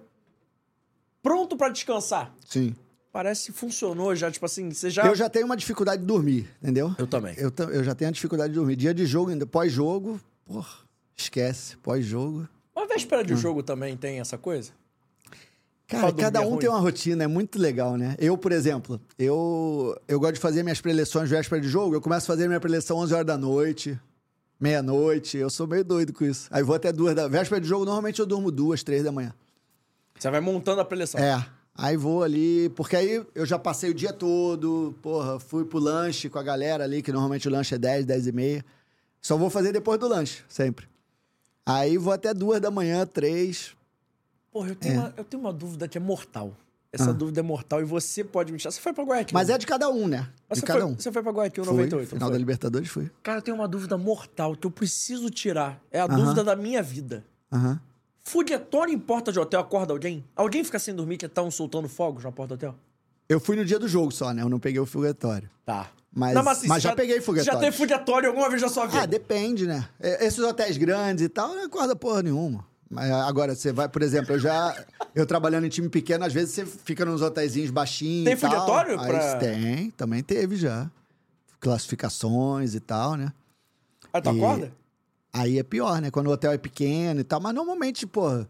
pronto 1.21 1.55
pra 1.57 1.69
descansar. 1.69 2.33
Sim. 2.47 2.75
Parece 3.11 3.51
que 3.51 3.57
funcionou 3.57 4.15
já, 4.15 4.31
tipo 4.31 4.45
assim, 4.45 4.71
você 4.71 4.89
já. 4.89 5.05
Eu 5.05 5.15
já 5.15 5.29
tenho 5.29 5.45
uma 5.45 5.57
dificuldade 5.57 6.01
de 6.01 6.07
dormir, 6.07 6.49
entendeu? 6.61 6.95
Eu 6.97 7.05
também. 7.05 7.35
Eu, 7.37 7.51
eu 7.71 7.83
já 7.83 7.93
tenho 7.93 8.07
a 8.09 8.11
dificuldade 8.13 8.53
de 8.53 8.59
dormir. 8.59 8.75
Dia 8.77 8.93
de 8.93 9.05
jogo, 9.05 9.31
ainda 9.31 9.45
pós-jogo, 9.45 10.19
porra, 10.45 10.69
esquece. 11.15 11.75
Pós-jogo. 11.77 12.47
Uma 12.73 12.87
véspera 12.87 13.21
Hum. 13.21 13.25
de 13.25 13.35
jogo 13.35 13.61
também 13.61 13.97
tem 13.97 14.19
essa 14.21 14.37
coisa? 14.37 14.71
Cara, 15.87 16.13
cada 16.13 16.39
é 16.41 16.45
um 16.45 16.51
ruim. 16.51 16.59
tem 16.59 16.69
uma 16.69 16.79
rotina, 16.79 17.25
é 17.25 17.27
muito 17.27 17.59
legal, 17.59 17.97
né? 17.97 18.15
Eu, 18.17 18.37
por 18.37 18.53
exemplo, 18.53 18.97
eu, 19.19 19.93
eu 20.07 20.17
gosto 20.21 20.35
de 20.35 20.39
fazer 20.39 20.63
minhas 20.63 20.79
preleções 20.79 21.29
véspera 21.29 21.59
de 21.59 21.67
jogo. 21.67 21.93
Eu 21.93 21.99
começo 21.99 22.31
a 22.31 22.33
fazer 22.33 22.47
minha 22.47 22.61
preleção 22.61 22.95
11 22.99 23.13
horas 23.13 23.25
da 23.27 23.37
noite, 23.37 23.99
meia-noite. 24.61 25.37
Eu 25.37 25.49
sou 25.49 25.67
meio 25.67 25.83
doido 25.83 26.13
com 26.13 26.23
isso. 26.23 26.47
Aí 26.51 26.61
vou 26.63 26.75
até 26.75 26.91
duas 26.93 27.15
da... 27.15 27.27
Véspera 27.27 27.59
de 27.59 27.67
jogo, 27.67 27.83
normalmente 27.83 28.19
eu 28.19 28.25
durmo 28.25 28.51
duas, 28.51 28.83
três 28.83 29.03
da 29.03 29.11
manhã. 29.11 29.33
Você 30.17 30.29
vai 30.29 30.39
montando 30.39 30.79
a 30.79 30.85
preleção. 30.85 31.19
É. 31.19 31.45
Aí 31.75 31.97
vou 31.97 32.21
ali, 32.21 32.69
porque 32.69 32.95
aí 32.95 33.25
eu 33.33 33.45
já 33.45 33.57
passei 33.57 33.89
o 33.89 33.93
dia 33.93 34.13
todo, 34.13 34.93
porra, 35.01 35.39
fui 35.39 35.65
pro 35.65 35.79
lanche 35.79 36.29
com 36.29 36.37
a 36.37 36.43
galera 36.43 36.83
ali, 36.83 37.01
que 37.01 37.11
normalmente 37.11 37.47
o 37.47 37.51
lanche 37.51 37.73
é 37.73 37.77
10, 37.77 38.05
10 38.05 38.27
e 38.27 38.31
meia. 38.31 38.65
Só 39.21 39.35
vou 39.37 39.49
fazer 39.49 39.71
depois 39.71 39.99
do 39.99 40.07
lanche, 40.07 40.43
sempre. 40.47 40.87
Aí 41.65 41.97
vou 41.97 42.11
até 42.13 42.33
duas 42.33 42.59
da 42.59 42.69
manhã, 42.69 43.05
três. 43.05 43.73
Porra, 44.51 44.69
eu 44.69 44.75
tenho, 44.75 44.95
É. 44.95 44.97
uma, 44.99 45.13
eu 45.17 45.23
tenho 45.23 45.41
uma 45.41 45.53
dúvida 45.53 45.87
que 45.87 45.97
é 45.97 46.01
mortal. 46.01 46.53
Essa 46.93 47.13
dúvida 47.13 47.39
é 47.39 47.43
mortal 47.43 47.79
e 47.81 47.85
você 47.85 48.21
pode 48.23 48.51
me 48.51 48.57
tirar. 48.57 48.71
Você 48.71 48.81
foi 48.81 48.91
pra 48.91 49.03
Guayaquil? 49.05 49.37
Ah. 49.37 49.39
Mas 49.39 49.49
é 49.49 49.57
de 49.57 49.65
cada 49.65 49.89
um, 49.89 50.07
né? 50.09 50.27
Mas 50.49 50.57
De 50.57 50.61
você, 50.61 50.65
cada 50.67 50.81
foi, 50.81 50.89
um. 50.91 50.95
você 50.95 51.09
foi 51.11 51.23
pra 51.23 51.31
Guayaquil 51.31 51.63
Fui, 51.63 51.73
98, 51.73 52.01
não 52.01 52.07
final 52.17 52.27
foi? 52.27 52.33
da 52.33 52.37
Libertadores 52.37 52.89
fui. 52.89 53.09
Cara, 53.23 53.37
eu 53.37 53.41
tenho 53.41 53.55
uma 53.55 53.67
dúvida 53.67 53.97
mortal 53.97 54.55
que 54.57 54.67
eu 54.67 54.71
preciso 54.71 55.29
tirar. 55.29 55.81
É 55.89 56.01
a 56.01 56.05
Aham. 56.05 56.15
dúvida 56.17 56.43
da 56.43 56.55
minha 56.55 56.83
vida. 56.83 57.23
Aham. 57.51 57.79
Fugiatório 58.23 58.93
em 58.93 58.99
porta 58.99 59.31
de 59.31 59.39
hotel 59.39 59.61
acorda 59.61 59.93
alguém? 59.93 60.23
Alguém 60.35 60.63
fica 60.63 60.77
sem 60.79 60.93
dormir 60.93 61.17
que 61.17 61.25
estão 61.25 61.49
soltando 61.49 61.87
fogos 61.87 62.23
na 62.23 62.31
porta 62.31 62.55
do 62.55 62.59
hotel? 62.59 62.75
Eu 63.29 63.39
fui 63.39 63.55
no 63.55 63.63
dia 63.63 63.79
do 63.79 63.87
jogo 63.87 64.11
só, 64.11 64.33
né? 64.33 64.41
Eu 64.41 64.49
não 64.49 64.59
peguei 64.59 64.79
o 64.79 64.85
foguetório. 64.85 65.49
Tá. 65.65 65.89
Mas, 66.13 66.33
Não, 66.33 66.41
assim, 66.49 66.67
mas 66.67 66.83
você 66.83 66.89
já, 66.89 66.95
peguei 66.95 67.21
foguetório. 67.21 67.53
Já 67.53 67.57
teve 67.65 67.75
fugiatório 67.75 68.27
alguma 68.27 68.49
vez 68.49 68.61
na 68.61 68.67
sua 68.67 68.85
vida? 68.85 69.01
Ah, 69.03 69.05
depende, 69.05 69.65
né? 69.65 69.87
Esses 70.01 70.39
hotéis 70.39 70.75
grandes 70.75 71.23
e 71.23 71.29
tal, 71.29 71.55
não 71.55 71.63
acorda 71.63 71.95
porra 71.95 72.21
nenhuma. 72.21 72.65
Mas 72.91 73.09
agora, 73.09 73.55
você 73.55 73.71
vai, 73.71 73.87
por 73.87 74.01
exemplo, 74.01 74.35
eu 74.35 74.39
já. 74.39 74.85
Eu 75.15 75.25
trabalhando 75.25 75.65
em 75.65 75.69
time 75.69 75.87
pequeno, 75.87 76.25
às 76.25 76.33
vezes 76.33 76.53
você 76.53 76.65
fica 76.65 77.05
nos 77.05 77.21
hotéisinhos 77.21 77.71
baixinhos. 77.71 78.25
Tem 78.25 78.35
Aí 78.99 79.07
pra- 79.07 79.35
Tem, 79.37 79.91
também 79.91 80.21
teve 80.21 80.57
já. 80.57 80.89
Classificações 81.59 82.75
e 82.75 82.79
tal, 82.79 83.15
né? 83.15 83.31
Aí 84.13 84.21
tu 84.21 84.29
E- 84.29 84.37
acorda? 84.37 84.71
Aí 85.33 85.57
é 85.59 85.63
pior, 85.63 86.01
né? 86.01 86.11
Quando 86.11 86.27
o 86.27 86.31
hotel 86.31 86.51
é 86.51 86.57
pequeno 86.57 87.21
e 87.21 87.23
tal. 87.23 87.39
Mas 87.39 87.53
normalmente, 87.55 88.05
pô, 88.05 88.45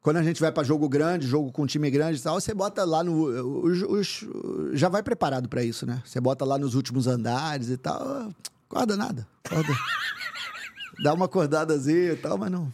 quando 0.00 0.18
a 0.18 0.22
gente 0.22 0.40
vai 0.40 0.52
pra 0.52 0.62
jogo 0.62 0.88
grande, 0.88 1.26
jogo 1.26 1.50
com 1.50 1.66
time 1.66 1.90
grande 1.90 2.20
e 2.20 2.22
tal, 2.22 2.40
você 2.40 2.54
bota 2.54 2.84
lá 2.84 3.02
no. 3.02 3.24
Os, 3.64 3.82
os- 3.82 4.24
já 4.72 4.88
vai 4.88 5.02
preparado 5.02 5.48
pra 5.48 5.64
isso, 5.64 5.84
né? 5.84 6.00
Você 6.06 6.20
bota 6.20 6.44
lá 6.44 6.56
nos 6.58 6.74
últimos 6.76 7.06
andares 7.08 7.68
e 7.70 7.76
tal. 7.76 8.30
Acorda 8.70 8.96
nada. 8.96 9.26
Acorda. 9.44 9.72
Dá 11.02 11.14
uma 11.14 11.24
acordadazinha 11.24 12.12
e 12.12 12.16
tal, 12.16 12.36
mas 12.38 12.50
não. 12.52 12.72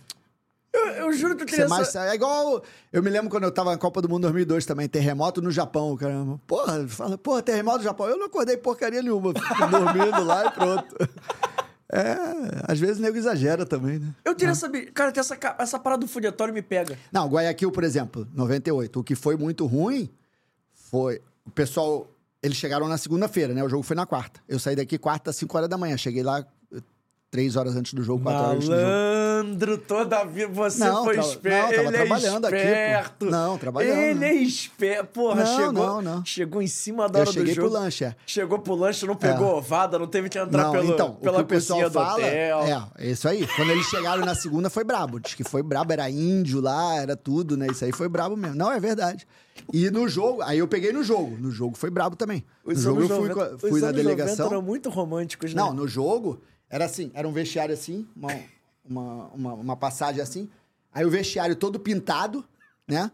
Eu, 0.76 0.86
eu 1.06 1.12
juro 1.12 1.34
que 1.36 1.42
eu 1.44 1.48
Você 1.48 1.54
queria 1.56 1.68
mais 1.68 1.88
sai- 1.88 2.10
É 2.10 2.14
igual. 2.14 2.62
Eu 2.92 3.02
me 3.02 3.10
lembro 3.10 3.30
quando 3.30 3.44
eu 3.44 3.50
tava 3.52 3.70
na 3.72 3.78
Copa 3.78 4.00
do 4.02 4.08
Mundo 4.08 4.22
2002 4.22 4.64
também, 4.66 4.88
terremoto 4.88 5.40
no 5.42 5.50
Japão, 5.50 5.96
caramba. 5.96 6.40
Porra, 6.46 6.86
fala, 6.88 7.16
porra, 7.18 7.42
terremoto 7.42 7.78
no 7.78 7.84
Japão. 7.84 8.06
Eu 8.08 8.18
não 8.18 8.26
acordei 8.26 8.56
porcaria 8.56 9.02
nenhuma. 9.02 9.32
Fico 9.32 9.66
dormindo 9.70 10.24
lá 10.24 10.46
e 10.46 10.50
pronto. 10.52 10.94
É, 11.92 12.16
às 12.66 12.80
vezes 12.80 12.98
o 12.98 13.02
nego 13.02 13.16
exagera 13.16 13.64
também, 13.64 13.98
né? 14.00 14.12
Eu 14.24 14.34
queria 14.34 14.54
saber... 14.56 14.90
Cara, 14.92 15.12
tem 15.12 15.20
essa, 15.20 15.38
essa 15.58 15.78
parada 15.78 16.00
do 16.00 16.08
fugiatório 16.08 16.52
me 16.52 16.60
pega. 16.62 16.98
Não, 17.12 17.28
Guayaquil, 17.28 17.70
por 17.70 17.84
exemplo, 17.84 18.26
98. 18.34 18.98
O 19.00 19.04
que 19.04 19.14
foi 19.14 19.36
muito 19.36 19.64
ruim 19.66 20.10
foi. 20.74 21.20
O 21.44 21.50
pessoal. 21.50 22.10
Eles 22.42 22.56
chegaram 22.58 22.86
na 22.88 22.98
segunda-feira, 22.98 23.54
né? 23.54 23.62
O 23.64 23.68
jogo 23.68 23.82
foi 23.82 23.96
na 23.96 24.04
quarta. 24.04 24.40
Eu 24.48 24.58
saí 24.58 24.76
daqui 24.76 24.98
quarta, 24.98 25.32
5 25.32 25.56
horas 25.56 25.68
da 25.70 25.78
manhã. 25.78 25.96
Cheguei 25.96 26.22
lá 26.22 26.44
três 27.36 27.54
horas 27.54 27.76
antes 27.76 27.92
do 27.92 28.02
jogo, 28.02 28.22
quatro 28.22 28.40
horas 28.42 28.54
antes 28.56 28.68
do 28.70 28.74
jogo. 28.74 28.86
Malandro, 28.86 29.76
toda 29.78 30.18
a 30.20 30.24
vida 30.24 30.48
você 30.48 30.78
Não, 30.88 31.04
foi 31.04 31.18
esperto. 31.18 31.66
não, 31.68 31.76
tava 31.76 31.88
Ele 31.88 31.92
trabalhando 31.98 32.44
é 32.46 32.48
aqui, 32.48 32.56
pô. 32.56 32.56
esperto. 32.56 33.26
Não, 33.26 33.58
trabalhando. 33.58 33.98
Ele 33.98 34.24
é 34.24 34.34
esperto. 34.34 35.06
Porra, 35.12 35.44
Não, 35.44 35.56
chegou, 35.56 35.72
não, 35.86 36.02
não. 36.02 36.24
chegou 36.24 36.62
em 36.62 36.66
cima 36.66 37.08
da 37.10 37.18
Eu 37.18 37.20
hora 37.22 37.30
do 37.30 37.34
cheguei 37.34 37.54
jogo. 37.54 37.68
pro 37.70 37.78
lanche, 37.78 38.04
é. 38.04 38.16
Chegou 38.26 38.58
pro 38.58 38.74
lanche, 38.74 39.04
não 39.06 39.14
pegou 39.16 39.56
ovada, 39.58 39.98
não 39.98 40.06
teve 40.06 40.30
que 40.30 40.38
entrar 40.38 40.64
Não, 40.64 40.72
pelo, 40.72 40.92
então, 40.94 41.12
pela 41.16 41.34
o 41.34 41.36
que 41.40 41.42
o 41.44 41.46
pessoal 41.46 41.90
fala, 41.90 42.14
hotel. 42.14 42.60
é, 42.98 43.06
isso 43.06 43.28
aí. 43.28 43.46
Quando 43.54 43.70
eles 43.70 43.84
chegaram 43.86 44.24
na 44.24 44.34
segunda 44.34 44.70
foi 44.70 44.82
brabo. 44.82 45.20
Diz 45.20 45.34
que 45.34 45.44
foi 45.44 45.62
brabo, 45.62 45.92
era 45.92 46.08
índio 46.08 46.62
lá, 46.62 46.96
era 46.96 47.14
tudo, 47.14 47.54
né? 47.54 47.66
Isso 47.70 47.84
aí 47.84 47.92
foi 47.92 48.08
brabo 48.08 48.34
mesmo. 48.34 48.56
Não, 48.56 48.72
é 48.72 48.80
verdade. 48.80 49.26
E 49.74 49.90
no 49.90 50.08
jogo, 50.08 50.40
aí 50.42 50.58
eu 50.58 50.68
peguei 50.68 50.90
no 50.92 51.02
jogo. 51.04 51.36
No 51.38 51.50
jogo 51.50 51.76
foi 51.76 51.90
brabo 51.90 52.16
também. 52.16 52.42
No 52.64 52.72
Os 52.72 52.80
jogo 52.80 53.02
eu 53.02 53.08
fui, 53.08 53.28
90 53.28 53.34
com 53.34 53.40
a- 53.40 53.58
fui 53.58 53.70
os 53.72 53.80
na 53.82 53.88
anos 53.88 54.02
90 54.02 54.16
delegação. 54.16 54.46
eram 54.46 54.62
muito 54.62 54.88
românticos, 54.88 55.52
né? 55.52 55.60
Não, 55.62 55.74
no 55.74 55.86
jogo 55.86 56.40
era 56.68 56.84
assim, 56.84 57.10
era 57.14 57.26
um 57.26 57.32
vestiário 57.32 57.72
assim, 57.74 58.06
uma, 58.16 58.32
uma, 58.84 59.26
uma, 59.28 59.54
uma 59.54 59.76
passagem 59.76 60.20
assim. 60.20 60.48
Aí 60.92 61.04
o 61.04 61.10
vestiário 61.10 61.54
todo 61.54 61.78
pintado, 61.78 62.44
né? 62.88 63.10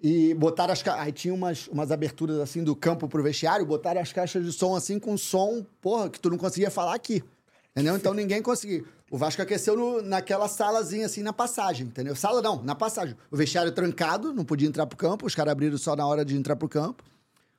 E 0.00 0.34
botaram 0.34 0.72
as. 0.72 0.86
Aí 0.88 1.12
tinha 1.12 1.32
umas, 1.32 1.68
umas 1.68 1.92
aberturas 1.92 2.38
assim 2.40 2.64
do 2.64 2.74
campo 2.74 3.06
pro 3.08 3.22
vestiário, 3.22 3.64
botaram 3.64 4.00
as 4.00 4.12
caixas 4.12 4.44
de 4.44 4.52
som 4.52 4.74
assim 4.74 4.98
com 4.98 5.16
som, 5.16 5.64
porra, 5.80 6.10
que 6.10 6.18
tu 6.18 6.28
não 6.30 6.38
conseguia 6.38 6.70
falar 6.70 6.94
aqui. 6.94 7.22
Entendeu? 7.70 7.96
Então 7.96 8.12
ninguém 8.12 8.42
conseguia. 8.42 8.84
O 9.10 9.16
Vasco 9.16 9.40
aqueceu 9.40 9.76
no- 9.76 10.02
naquela 10.02 10.48
salazinha 10.48 11.06
assim 11.06 11.22
na 11.22 11.32
passagem, 11.32 11.86
entendeu? 11.86 12.16
Sala 12.16 12.42
não, 12.42 12.62
na 12.62 12.74
passagem. 12.74 13.16
O 13.30 13.36
vestiário 13.36 13.70
trancado, 13.72 14.32
não 14.32 14.44
podia 14.44 14.66
entrar 14.66 14.86
pro 14.86 14.96
campo, 14.96 15.26
os 15.26 15.34
caras 15.34 15.52
abriram 15.52 15.78
só 15.78 15.94
na 15.94 16.06
hora 16.06 16.24
de 16.24 16.36
entrar 16.36 16.56
pro 16.56 16.68
campo. 16.68 17.04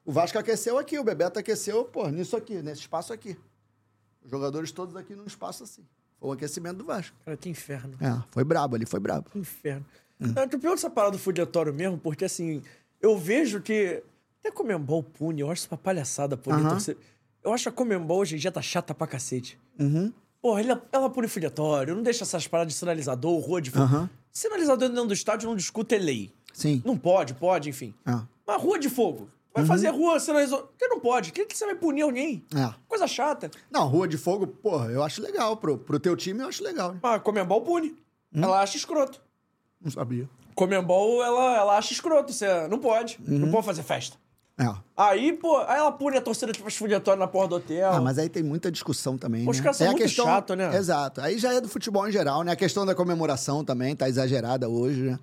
O 0.05 0.11
Vasco 0.11 0.37
aqueceu 0.37 0.77
aqui, 0.77 0.99
o 0.99 1.03
Bebeto 1.03 1.39
aqueceu, 1.39 1.85
pô, 1.85 2.09
nisso 2.09 2.35
aqui, 2.35 2.55
nesse 2.61 2.81
espaço 2.81 3.13
aqui. 3.13 3.37
Os 4.23 4.31
jogadores 4.31 4.71
todos 4.71 4.95
aqui 4.95 5.15
num 5.15 5.25
espaço 5.25 5.63
assim. 5.63 5.83
Foi 6.19 6.29
o 6.29 6.31
aquecimento 6.33 6.77
do 6.77 6.85
Vasco. 6.85 7.15
Cara, 7.25 7.35
que 7.35 7.49
inferno. 7.49 7.97
É, 7.99 8.23
foi 8.31 8.43
brabo 8.43 8.75
ali, 8.75 8.85
foi 8.85 8.99
brabo. 8.99 9.29
Que 9.29 9.39
inferno. 9.39 9.85
Hum. 10.21 10.33
Não, 10.35 10.47
tu 10.47 10.57
pior 10.57 10.73
essa 10.73 10.89
parada 10.89 11.17
do 11.17 11.19
fugiatório 11.19 11.73
mesmo, 11.73 11.97
porque 11.97 12.25
assim, 12.25 12.61
eu 13.01 13.17
vejo 13.17 13.61
que. 13.61 14.01
Até 14.39 14.51
Comembol 14.51 15.01
pune, 15.03 15.41
eu 15.41 15.49
acho 15.49 15.61
isso 15.61 15.69
uma 15.71 15.77
palhaçada 15.77 16.39
Aham. 16.47 16.69
torcida. 16.69 16.97
Eu 17.43 17.53
acho 17.53 17.67
a 17.69 17.71
Comembol 17.71 18.19
hoje 18.19 18.35
em 18.35 18.39
dia 18.39 18.51
tá 18.51 18.61
chata 18.61 18.93
pra 18.93 19.07
cacete. 19.07 19.57
Uhum. 19.79 20.11
Porra, 20.41 20.61
ela, 20.61 20.85
ela 20.91 21.09
pune 21.09 21.27
fugiatório, 21.29 21.95
não 21.95 22.03
deixa 22.03 22.23
essas 22.23 22.45
paradas 22.47 22.73
de 22.73 22.77
sinalizador, 22.79 23.39
rua 23.39 23.61
de 23.61 23.71
fogo. 23.71 23.83
Aham. 23.83 24.09
Sinalizador 24.31 24.89
dentro 24.89 25.05
do 25.05 25.13
estádio 25.13 25.47
não 25.47 25.55
discute 25.55 25.95
é 25.95 25.97
lei. 25.97 26.33
Sim. 26.53 26.81
Não 26.85 26.97
pode, 26.97 27.33
pode, 27.33 27.69
enfim. 27.69 27.93
Ah, 28.05 28.25
Mas 28.45 28.61
rua 28.61 28.77
de 28.77 28.89
fogo. 28.89 29.29
Uhum. 29.55 29.61
Vai 29.61 29.65
fazer 29.65 29.89
rua 29.89 30.19
sinalizador. 30.19 30.65
Por 30.65 30.77
que 30.77 30.87
não 30.87 30.99
pode? 30.99 31.29
Por 31.29 31.35
que, 31.35 31.45
que 31.45 31.57
você 31.57 31.65
vai 31.65 31.75
punir 31.75 32.01
alguém? 32.01 32.43
é. 32.55 32.73
Coisa 32.87 33.07
chata. 33.07 33.51
Não, 33.69 33.87
Rua 33.87 34.07
de 34.07 34.17
Fogo, 34.17 34.47
porra, 34.47 34.87
eu 34.91 35.03
acho 35.03 35.21
legal. 35.21 35.55
Pro, 35.57 35.77
pro 35.77 35.99
teu 35.99 36.15
time, 36.15 36.41
eu 36.41 36.47
acho 36.47 36.63
legal. 36.63 36.93
né? 36.93 36.99
Mas 37.01 37.15
a 37.15 37.19
Comembol 37.19 37.61
pune. 37.61 37.95
Hum? 38.33 38.43
Ela 38.43 38.61
acha 38.61 38.77
escroto. 38.77 39.21
Não 39.79 39.91
sabia. 39.91 40.27
Comembol, 40.55 41.23
ela, 41.23 41.57
ela 41.57 41.77
acha 41.77 41.93
escroto. 41.93 42.33
Você 42.33 42.67
não 42.67 42.79
pode. 42.79 43.19
Uhum. 43.27 43.39
Não 43.39 43.51
pode 43.51 43.65
fazer 43.65 43.83
festa. 43.83 44.17
É. 44.57 44.71
Aí, 44.95 45.33
pô, 45.33 45.57
aí 45.67 45.79
ela 45.79 45.91
pune 45.91 46.15
a 46.17 46.21
torcida 46.21 46.51
tipo 46.51 46.67
esfudiatória 46.67 47.19
na 47.19 47.27
porra 47.27 47.47
do 47.47 47.55
hotel. 47.55 47.91
Ah, 47.91 47.99
mas 48.01 48.19
aí 48.19 48.29
tem 48.29 48.43
muita 48.43 48.71
discussão 48.71 49.17
também, 49.17 49.49
Os 49.49 49.57
né? 49.57 49.63
caras 49.63 49.77
são 49.77 49.87
é 49.87 49.89
muito 49.89 50.01
questão... 50.03 50.25
chato, 50.25 50.55
né? 50.55 50.75
Exato. 50.75 51.21
Aí 51.21 51.39
já 51.39 51.53
é 51.53 51.59
do 51.59 51.67
futebol 51.67 52.07
em 52.07 52.11
geral, 52.11 52.43
né? 52.43 52.51
A 52.51 52.55
questão 52.55 52.85
da 52.85 52.93
comemoração 52.93 53.65
também 53.65 53.95
tá 53.95 54.07
exagerada 54.07 54.69
hoje, 54.69 55.01
né? 55.01 55.19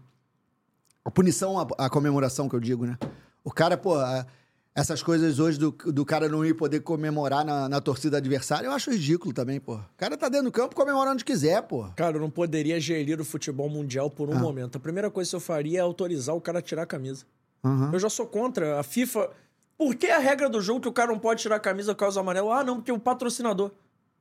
A 1.05 1.11
punição, 1.13 1.61
a, 1.61 1.67
a 1.87 1.89
comemoração 1.89 2.49
que 2.49 2.57
eu 2.57 2.61
digo, 2.61 2.85
né? 2.87 2.99
O 3.45 3.51
cara, 3.51 3.77
pô, 3.77 3.95
a- 3.97 4.27
essas 4.75 5.03
coisas 5.03 5.39
hoje 5.39 5.59
do, 5.59 5.71
do 5.73 6.05
cara 6.05 6.29
não 6.29 6.45
ir 6.45 6.55
poder 6.55 6.81
comemorar 6.81 7.45
na, 7.45 7.69
na 7.69 7.81
torcida 7.81 8.19
adversária, 8.19 8.67
eu 8.67 8.73
acho 8.73 8.91
ridículo 8.91 9.33
também, 9.35 9.59
pô. 9.61 9.75
O 9.75 9.85
cara 9.97 10.17
tá 10.17 10.29
dentro 10.29 10.47
do 10.47 10.53
campo 10.53 10.75
comemorando 10.77 11.15
onde 11.15 11.25
quiser, 11.25 11.63
pô. 11.63 11.87
Cara, 11.97 12.17
eu 12.17 12.21
não 12.21 12.31
poderia 12.31 12.79
gerir 12.79 13.21
o 13.21 13.25
futebol 13.25 13.69
mundial 13.69 14.09
por 14.11 14.29
um 14.31 14.35
Ah. 14.37 14.39
momento. 14.39 14.77
A 14.77 14.81
primeira 14.81 15.11
coisa 15.11 15.29
que 15.31 15.37
eu 15.37 15.41
faria 15.41 15.79
é 15.79 15.83
autorizar 15.83 16.35
o 16.37 16.41
cara 16.41 16.61
a 16.61 16.63
tirar 16.63 16.83
a 16.83 16.87
camisa. 16.87 17.25
Aham. 17.65 17.91
Eu 17.93 17.99
já 17.99 18.09
sou 18.09 18.27
contra. 18.27 18.79
A 18.79 18.83
FIFA. 18.83 19.31
Por 19.77 19.95
que 19.95 20.07
a 20.09 20.19
regra 20.19 20.49
do 20.49 20.61
jogo 20.61 20.81
que 20.81 20.89
o 20.89 20.93
cara 20.93 21.11
não 21.11 21.19
pode 21.19 21.41
tirar 21.43 21.57
a 21.57 21.61
camisa 21.61 21.95
por 21.95 22.01
causa 22.01 22.15
do 22.15 22.21
amarelo? 22.21 22.53
Ah, 22.53 22.63
não, 22.63 22.77
porque 22.77 22.93
o 22.93 22.99
patrocinador. 22.99 23.71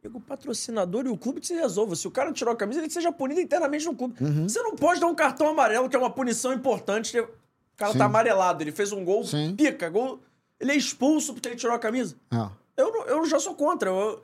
Digo, 0.02 0.18
O 0.18 0.22
patrocinador 0.22 1.06
e 1.06 1.10
o 1.10 1.18
clube 1.18 1.42
que 1.42 1.48
se 1.48 1.54
resolva. 1.54 1.94
Se 1.96 2.08
o 2.08 2.12
cara 2.12 2.32
tirou 2.32 2.54
a 2.54 2.56
camisa, 2.58 2.80
ele 2.80 2.90
seja 2.90 3.12
punido 3.12 3.40
internamente 3.42 3.86
no 3.86 3.94
clube. 3.94 4.16
Uhum. 4.22 4.48
Você 4.48 4.62
não 4.62 4.74
pode 4.76 5.00
dar 5.02 5.08
um 5.08 5.16
cartão 5.16 5.48
amarelo, 5.50 5.90
que 5.90 5.96
é 5.96 6.00
uma 6.00 6.10
punição 6.10 6.54
importante. 6.54 7.22
O 7.80 7.82
cara 7.82 7.92
Sim. 7.94 7.98
tá 8.00 8.06
amarelado, 8.06 8.62
ele 8.62 8.74
fez 8.74 8.92
um 8.92 9.06
gol, 9.06 9.24
Sim. 9.24 9.56
pica, 9.56 9.90
gol. 9.90 10.20
Ele 10.60 10.74
é 10.74 10.76
expulso 10.76 11.34
porque 11.34 11.48
ele 11.48 11.56
tirou 11.56 11.74
a 11.74 11.80
camisa. 11.80 12.16
É. 12.30 12.50
Eu, 12.76 12.92
não- 12.92 13.06
eu 13.06 13.26
já 13.26 13.40
sou 13.40 13.56
contra. 13.56 13.90
Eu, 13.90 14.22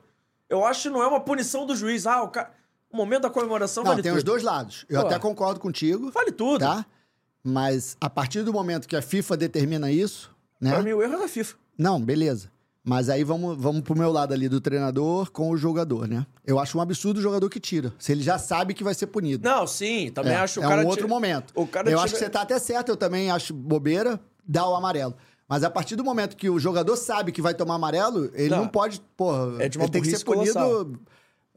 eu 0.50 0.62
acho 0.66 0.82
que 0.82 0.90
não 0.90 1.02
é 1.02 1.06
uma 1.06 1.20
punição 1.20 1.64
do 1.64 1.74
juiz. 1.74 2.06
Ah, 2.06 2.22
o, 2.22 2.28
cara, 2.28 2.50
o 2.92 2.96
momento 2.96 3.22
da 3.22 3.30
comemoração 3.30 3.82
Não, 3.82 3.92
vale 3.92 4.02
tem 4.02 4.10
tudo. 4.12 4.18
os 4.18 4.24
dois 4.24 4.42
lados. 4.42 4.84
Eu 4.90 5.00
Pô. 5.00 5.06
até 5.06 5.18
concordo 5.18 5.58
contigo, 5.58 6.10
Vale 6.10 6.30
tudo. 6.32 6.60
tá? 6.60 6.84
Mas 7.42 7.96
a 7.98 8.10
partir 8.10 8.42
do 8.42 8.52
momento 8.52 8.86
que 8.86 8.94
a 8.96 9.00
FIFA 9.00 9.36
determina 9.38 9.90
isso, 9.90 10.30
né? 10.60 10.72
Pra 10.72 10.82
mim, 10.82 10.92
o 10.92 11.02
erro 11.02 11.14
é 11.14 11.18
da 11.20 11.28
FIFA. 11.28 11.56
Não, 11.78 11.98
beleza. 11.98 12.50
Mas 12.88 13.08
aí 13.08 13.24
vamos, 13.24 13.56
vamos 13.60 13.82
pro 13.82 13.98
meu 13.98 14.12
lado 14.12 14.32
ali 14.32 14.48
do 14.48 14.60
treinador 14.60 15.28
com 15.32 15.50
o 15.50 15.56
jogador, 15.56 16.06
né? 16.06 16.24
Eu 16.46 16.60
acho 16.60 16.78
um 16.78 16.80
absurdo 16.80 17.18
o 17.18 17.20
jogador 17.20 17.50
que 17.50 17.58
tira. 17.58 17.92
Se 17.98 18.12
ele 18.12 18.22
já 18.22 18.38
sabe 18.38 18.72
que 18.74 18.84
vai 18.84 18.94
ser 18.94 19.08
punido. 19.08 19.46
Não, 19.48 19.66
sim, 19.66 20.08
também 20.14 20.32
é, 20.34 20.36
acho 20.36 20.60
o 20.60 20.62
é 20.64 20.68
cara. 20.68 20.82
um 20.82 20.84
outro 20.86 20.98
tira- 21.06 21.08
momento. 21.08 21.52
Eu 21.56 21.66
tira- 21.66 22.00
acho 22.00 22.12
que 22.14 22.18
você 22.20 22.30
tá 22.30 22.42
até 22.42 22.56
certo, 22.60 22.90
eu 22.90 22.96
também 22.96 23.28
acho 23.28 23.52
bobeira 23.52 24.20
dar 24.46 24.68
o 24.68 24.76
amarelo. 24.76 25.16
Mas 25.48 25.64
a 25.64 25.70
partir 25.70 25.96
do 25.96 26.04
momento 26.04 26.36
que 26.36 26.48
o 26.48 26.60
jogador 26.60 26.96
sabe 26.96 27.32
que 27.32 27.42
vai 27.42 27.54
tomar 27.54 27.74
amarelo, 27.74 28.30
ele 28.34 28.50
não, 28.50 28.58
Não. 28.62 28.68
pode, 28.68 29.00
porra, 29.16 29.62
É 29.64 29.68
de 29.68 29.78
uma 29.78 29.84
ele 29.86 29.92
tem 29.92 30.02
que 30.02 30.10
ser 30.16 30.24
punido 30.24 30.98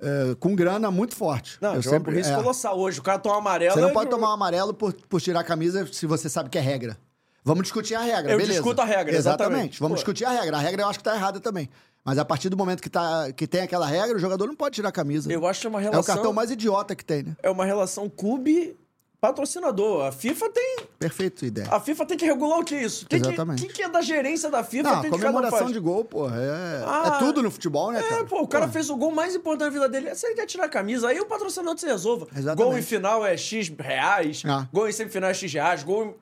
é, 0.01 0.35
com 0.39 0.55
grana 0.55 0.89
muito 0.89 1.15
forte. 1.15 1.57
Não, 1.61 1.75
eu 1.75 1.83
sempre, 1.83 2.11
burrice 2.11 2.31
é. 2.31 2.35
colossal 2.35 2.79
hoje. 2.79 2.99
O 2.99 3.03
cara 3.03 3.19
toma 3.19 3.37
amarelo. 3.37 3.73
Você 3.75 3.81
não 3.81 3.89
é 3.89 3.93
pode 3.93 4.09
de- 4.09 4.15
tomar 4.15 4.29
um 4.29 4.33
amarelo 4.33 4.73
por, 4.73 4.93
por 4.93 5.21
tirar 5.21 5.41
a 5.41 5.43
camisa 5.43 5.87
se 5.91 6.05
você 6.07 6.27
sabe 6.27 6.49
que 6.49 6.57
é 6.57 6.61
regra. 6.61 6.97
Vamos 7.43 7.63
discutir 7.63 7.95
a 7.95 8.01
regra, 8.01 8.31
Eu 8.33 8.37
beleza. 8.37 8.53
discuto 8.59 8.81
a 8.81 8.85
regra, 8.85 9.15
exatamente. 9.15 9.79
Vamos 9.79 9.95
Pô. 9.95 9.95
discutir 9.97 10.25
a 10.25 10.29
regra. 10.31 10.57
A 10.57 10.59
regra 10.59 10.81
eu 10.83 10.87
acho 10.89 10.99
que 10.99 11.03
tá 11.03 11.15
errada 11.15 11.39
também. 11.39 11.69
Mas 12.03 12.17
a 12.17 12.25
partir 12.25 12.49
do 12.49 12.57
momento 12.57 12.81
que, 12.81 12.89
tá, 12.89 13.31
que 13.33 13.45
tem 13.47 13.61
aquela 13.61 13.85
regra, 13.85 14.15
o 14.15 14.19
jogador 14.19 14.47
não 14.47 14.55
pode 14.55 14.75
tirar 14.75 14.89
a 14.89 14.91
camisa. 14.91 15.31
Eu 15.31 15.45
acho 15.45 15.61
que 15.61 15.67
é 15.67 15.69
uma 15.69 15.79
É 15.79 15.83
relação. 15.83 16.01
o 16.01 16.05
cartão 16.05 16.33
mais 16.33 16.49
idiota 16.51 16.95
que 16.95 17.03
tem, 17.03 17.23
né? 17.23 17.35
É 17.43 17.49
uma 17.49 17.65
relação 17.65 18.09
clube 18.09 18.75
patrocinador. 19.21 20.05
A 20.05 20.11
FIFA 20.11 20.49
tem. 20.49 20.77
Perfeito 20.97 21.45
ideia. 21.45 21.67
A 21.69 21.79
FIFA 21.79 22.05
tem 22.05 22.17
que 22.17 22.25
regular 22.25 22.59
o 22.59 22.63
que 22.63 22.73
é 22.75 22.83
isso? 22.83 23.05
Tem 23.05 23.19
Exatamente. 23.19 23.61
Que, 23.61 23.67
que, 23.67 23.73
que 23.75 23.83
é 23.83 23.89
da 23.89 24.01
gerência 24.01 24.49
da 24.49 24.63
FIFA? 24.63 24.83
Não, 24.95 25.01
tem 25.01 25.11
comemoração 25.11 25.69
de 25.71 25.79
gol, 25.79 26.05
porra, 26.05 26.37
é, 26.37 26.83
Ah, 26.85 27.13
é 27.15 27.19
tudo 27.19 27.43
no 27.43 27.51
futebol, 27.51 27.91
né, 27.91 28.01
cara? 28.01 28.21
É, 28.21 28.23
pô, 28.23 28.41
o 28.41 28.47
cara 28.47 28.67
fez 28.69 28.89
o 28.89 28.95
gol 28.95 29.11
mais 29.11 29.35
importante 29.35 29.65
da 29.65 29.69
vida 29.69 29.89
dele. 29.89 30.15
Se 30.15 30.25
ele 30.25 30.35
quer 30.35 30.45
tirar 30.45 30.65
a 30.65 30.69
camisa, 30.69 31.09
aí 31.09 31.19
o 31.19 31.25
patrocinador 31.25 31.77
se 31.77 31.85
resolva. 31.85 32.27
Exatamente. 32.35 32.65
Gol 32.69 32.77
em 32.77 32.81
final 32.81 33.25
é 33.25 33.35
X 33.35 33.69
reais, 33.77 34.41
Ah. 34.45 34.67
gol 34.71 34.87
em 34.87 34.91
semifinal 34.93 35.29
é 35.29 35.33
X 35.33 35.51
reais, 35.53 35.83
gol 35.83 36.05
em... 36.05 36.15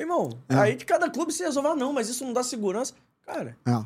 Irmão, 0.00 0.30
É. 0.48 0.54
aí 0.56 0.76
que 0.76 0.84
cada 0.84 1.08
clube 1.10 1.32
se 1.32 1.42
resolva. 1.42 1.70
Ah, 1.70 1.76
não, 1.76 1.92
mas 1.92 2.08
isso 2.08 2.24
não 2.24 2.32
dá 2.32 2.42
segurança. 2.42 2.94
Cara, 3.26 3.56
É. 3.66 3.84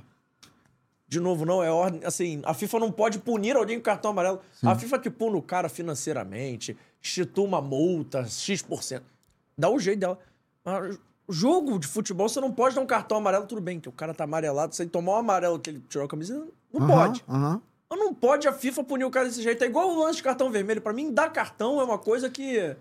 de 1.09 1.21
novo, 1.21 1.45
não 1.45 1.63
é 1.63 1.71
ordem. 1.71 2.01
Assim, 2.05 2.41
a 2.45 2.55
FIFA 2.55 2.79
não 2.81 2.93
pode 2.93 3.19
punir 3.19 3.57
alguém 3.57 3.77
com 3.79 3.83
cartão 3.85 4.11
amarelo. 4.13 4.41
A 4.63 4.75
FIFA 4.75 4.99
que 4.99 5.11
pune 5.11 5.37
o 5.37 5.43
cara 5.43 5.69
financeiramente, 5.69 6.77
institui 7.03 7.45
uma 7.45 7.61
multa, 7.61 8.27
X%. 8.27 9.03
Dá 9.57 9.69
o 9.69 9.79
jeito 9.79 10.01
dela. 10.01 10.19
Mas 10.65 10.99
jogo 11.29 11.79
de 11.79 11.87
futebol, 11.87 12.29
você 12.29 12.41
não 12.41 12.53
pode 12.53 12.75
dar 12.75 12.81
um 12.81 12.87
cartão 12.87 13.19
amarelo, 13.19 13.47
tudo 13.47 13.61
bem, 13.61 13.79
que 13.81 13.89
o 13.89 13.93
cara 13.93 14.13
tá 14.15 14.25
amarelado, 14.25 14.75
você 14.75 14.87
tomar 14.87 15.13
o 15.13 15.17
amarelo 15.17 15.59
que 15.59 15.71
ele 15.71 15.83
tirou 15.89 16.05
a 16.07 16.09
camisa, 16.09 16.47
não 16.73 16.83
Aham, 16.83 16.97
pode. 16.97 17.25
Mas 17.91 17.99
não 18.01 18.13
pode 18.15 18.49
a 18.49 18.53
FIFA 18.53 18.83
punir 18.85 19.05
o 19.05 19.11
cara 19.11 19.27
desse 19.27 19.43
jeito. 19.43 19.63
É 19.63 19.67
igual 19.67 19.89
o 19.91 19.99
lance 20.01 20.17
de 20.17 20.23
cartão 20.23 20.51
vermelho. 20.51 20.81
Pra 20.81 20.93
mim, 20.93 21.13
dar 21.13 21.31
cartão 21.31 21.81
é 21.81 21.85
uma 21.85 21.99
coisa 21.99 22.29
que. 22.31 22.75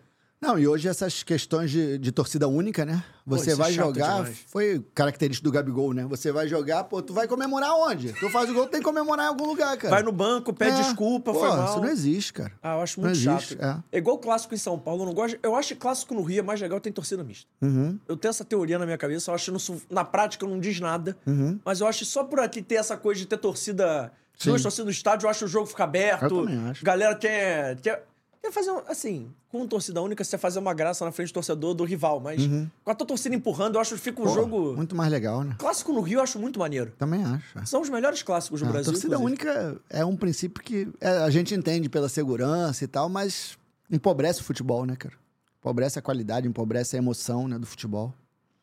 Não, 0.44 0.60
e 0.60 0.68
hoje 0.68 0.88
essas 0.90 1.24
questões 1.24 1.72
de, 1.72 1.98
de 1.98 2.12
torcida 2.12 2.48
única, 2.48 2.84
né? 2.86 3.04
Você 3.26 3.52
isso 3.52 3.62
é 3.62 3.64
vai 3.64 3.72
chato 3.72 3.86
jogar, 3.86 4.16
demais. 4.18 4.44
foi 4.48 4.86
característico 4.94 5.46
do 5.46 5.52
Gabigol, 5.54 5.94
né? 5.94 6.06
Você 6.10 6.32
vai 6.32 6.48
jogar, 6.48 6.84
pô, 6.84 7.02
tu 7.02 7.14
vai 7.14 7.26
comemorar 7.28 7.74
onde? 7.76 8.12
Tu 8.12 8.30
faz 8.30 8.50
o 8.50 8.54
gol, 8.54 8.68
tem 8.68 8.82
que 8.82 8.86
comemorar 8.86 9.28
em 9.28 9.30
algum 9.30 9.46
lugar, 9.46 9.78
cara. 9.78 9.90
Vai 9.96 10.04
no 10.04 10.12
banco, 10.12 10.52
pede 10.52 10.80
É, 10.80 10.84
desculpa, 10.84 11.32
pô, 11.32 11.40
foi 11.40 11.48
mal. 11.48 11.66
Isso 11.66 11.80
não 11.80 11.88
existe, 11.88 12.34
cara. 12.34 12.52
Ah, 12.62 12.76
eu 12.76 12.82
acho 12.82 13.00
Não 13.00 13.08
muito 13.08 13.18
existe, 13.18 13.56
chato. 13.56 13.84
é. 13.92 13.96
É. 13.96 13.98
igual 14.00 14.18
o 14.18 14.20
clássico 14.20 14.54
em 14.54 14.58
São 14.58 14.78
Paulo. 14.78 15.04
Eu 15.04 15.06
não 15.06 15.14
gosto. 15.14 15.40
Eu 15.42 15.56
acho 15.56 15.70
que 15.74 15.80
clássico 15.80 16.14
no 16.14 16.22
Rio 16.22 16.40
é 16.40 16.42
mais 16.42 16.60
legal 16.60 16.82
tem 16.82 16.92
torcida 16.92 17.24
mista. 17.24 17.48
Uhum. 17.62 17.98
Eu 18.06 18.18
tenho 18.18 18.30
essa 18.32 18.44
teoria 18.44 18.78
na 18.78 18.86
minha 18.86 18.98
cabeça. 18.98 19.32
Eu 19.32 19.36
acho 19.36 19.54
na 19.90 20.04
prática 20.04 20.46
não 20.46 20.60
diz 20.60 20.80
nada. 20.82 21.16
Uhum. 21.26 21.58
Mas 21.64 21.80
eu 21.80 21.88
acho 21.88 22.00
que 22.00 22.06
só 22.06 22.24
por 22.26 22.42
aqui 22.42 22.62
ter 22.62 22.76
essa 22.76 22.98
coisa 22.98 23.22
de 23.22 23.26
ter 23.28 23.38
torcida. 23.38 24.12
Sim. 24.38 24.50
Duas 24.50 24.62
torcidas 24.64 24.86
no 24.86 24.92
estádio, 24.92 25.26
eu 25.28 25.30
acho 25.30 25.46
o 25.46 25.48
jogo 25.48 25.68
ficar 25.68 25.86
aberto. 25.86 26.24
Eu 26.24 26.46
também 26.46 26.70
acho. 26.70 26.84
Galera 26.84 27.16
quer. 27.16 27.80
quer 27.80 28.04
Quer 28.44 28.52
fazer, 28.52 28.72
um- 28.72 28.82
assim, 28.90 29.32
com 29.50 29.66
torcida 29.66 30.02
única, 30.02 30.22
você 30.22 30.38
fazer 30.38 30.60
uma 30.60 30.74
graça 30.74 31.06
na 31.06 31.14
frente 31.14 31.30
do 31.30 31.36
torcedor 31.36 31.74
do 31.74 31.86
rival, 31.86 32.20
mas 32.20 32.42
com 32.84 32.92
a 32.92 32.94
tua 32.94 33.08
torcida 33.08 33.34
empurrando, 33.34 33.76
eu 33.76 33.80
acho 33.82 33.96
que 33.96 34.02
fica 34.02 34.22
um 34.22 34.26
Uhum. 34.26 34.30
Pô, 34.30 34.36
jogo. 34.36 34.76
Muito 34.76 34.94
mais 34.96 35.10
legal, 35.10 35.46
né? 35.46 35.56
Clássico 35.58 35.94
no 35.94 36.02
Rio 36.02 36.20
eu 36.20 36.24
acho 36.24 36.38
muito 36.38 36.60
maneiro. 36.60 36.92
Também 37.00 37.24
acho. 37.24 37.58
é. 37.58 37.66
São 37.66 37.80
os 37.82 37.90
melhores 37.90 38.22
clássicos 38.22 38.60
do 38.60 38.68
Ah, 38.68 38.72
Brasil. 38.72 38.92
torcida 38.92 39.16
inclusive. 39.16 39.44
única 39.48 39.82
é 39.90 40.04
um 40.04 40.18
princípio 40.18 40.62
que 40.62 40.90
é, 41.00 41.08
a 41.20 41.30
gente 41.30 41.56
entende 41.56 41.88
pela 41.88 42.10
segurança 42.10 42.84
e 42.84 42.88
tal, 42.88 43.08
mas 43.08 43.58
empobrece 43.90 44.42
o 44.42 44.44
futebol, 44.44 44.86
né, 44.86 44.98
cara? 44.98 45.16
Empobrece 45.62 45.98
a 45.98 46.02
qualidade, 46.02 46.46
empobrece 46.46 46.98
a 46.98 47.00
emoção 47.00 47.48
né, 47.48 47.58
do 47.58 47.66
futebol. 47.66 48.14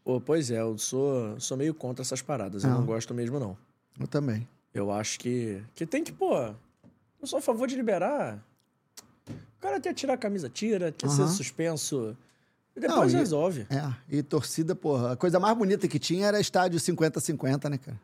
Pô, 0.05 0.21
pois 0.21 0.51
é, 0.51 0.61
eu 0.61 0.77
sou, 0.77 1.41
sou 1.41 1.57
meio 1.57 1.73
contra 1.73 2.03
essas 2.03 2.21
paradas. 2.21 2.65
Eu 2.65 2.71
Não. 2.71 2.81
não 2.81 2.87
gosto 2.87 3.15
mesmo, 3.15 3.41
não. 3.41 3.57
Eu 3.99 4.07
também. 4.07 4.47
Eu 4.75 4.91
acho 4.93 5.19
que, 5.19 5.63
que 5.75 5.87
tem 5.87 6.05
que, 6.05 6.13
pô. 6.13 6.35
Eu 6.37 7.27
sou 7.27 7.39
a 7.39 7.43
favor 7.43 7.67
de 7.67 7.77
liberar. 7.77 8.45
O 9.61 9.63
cara 9.63 9.79
quer 9.79 9.93
tirar 9.93 10.15
a 10.15 10.17
camisa, 10.17 10.49
tira, 10.49 10.91
quer 10.91 11.11
ser 11.11 11.21
Aham. 11.23 11.31
suspenso. 11.31 12.17
E 12.75 12.81
Não, 12.81 12.89
depois 12.89 13.13
e- 13.13 13.17
resolve. 13.17 13.67
É, 13.69 13.93
e 14.09 14.23
torcida, 14.23 14.75
porra, 14.75 15.13
a 15.13 15.17
coisa 15.17 15.39
mais 15.39 15.55
bonita 15.55 15.87
que 15.87 15.99
tinha 15.99 16.27
era 16.27 16.41
estádio 16.41 16.81
50-50, 16.81 17.69
né, 17.69 17.77
cara? 17.77 18.01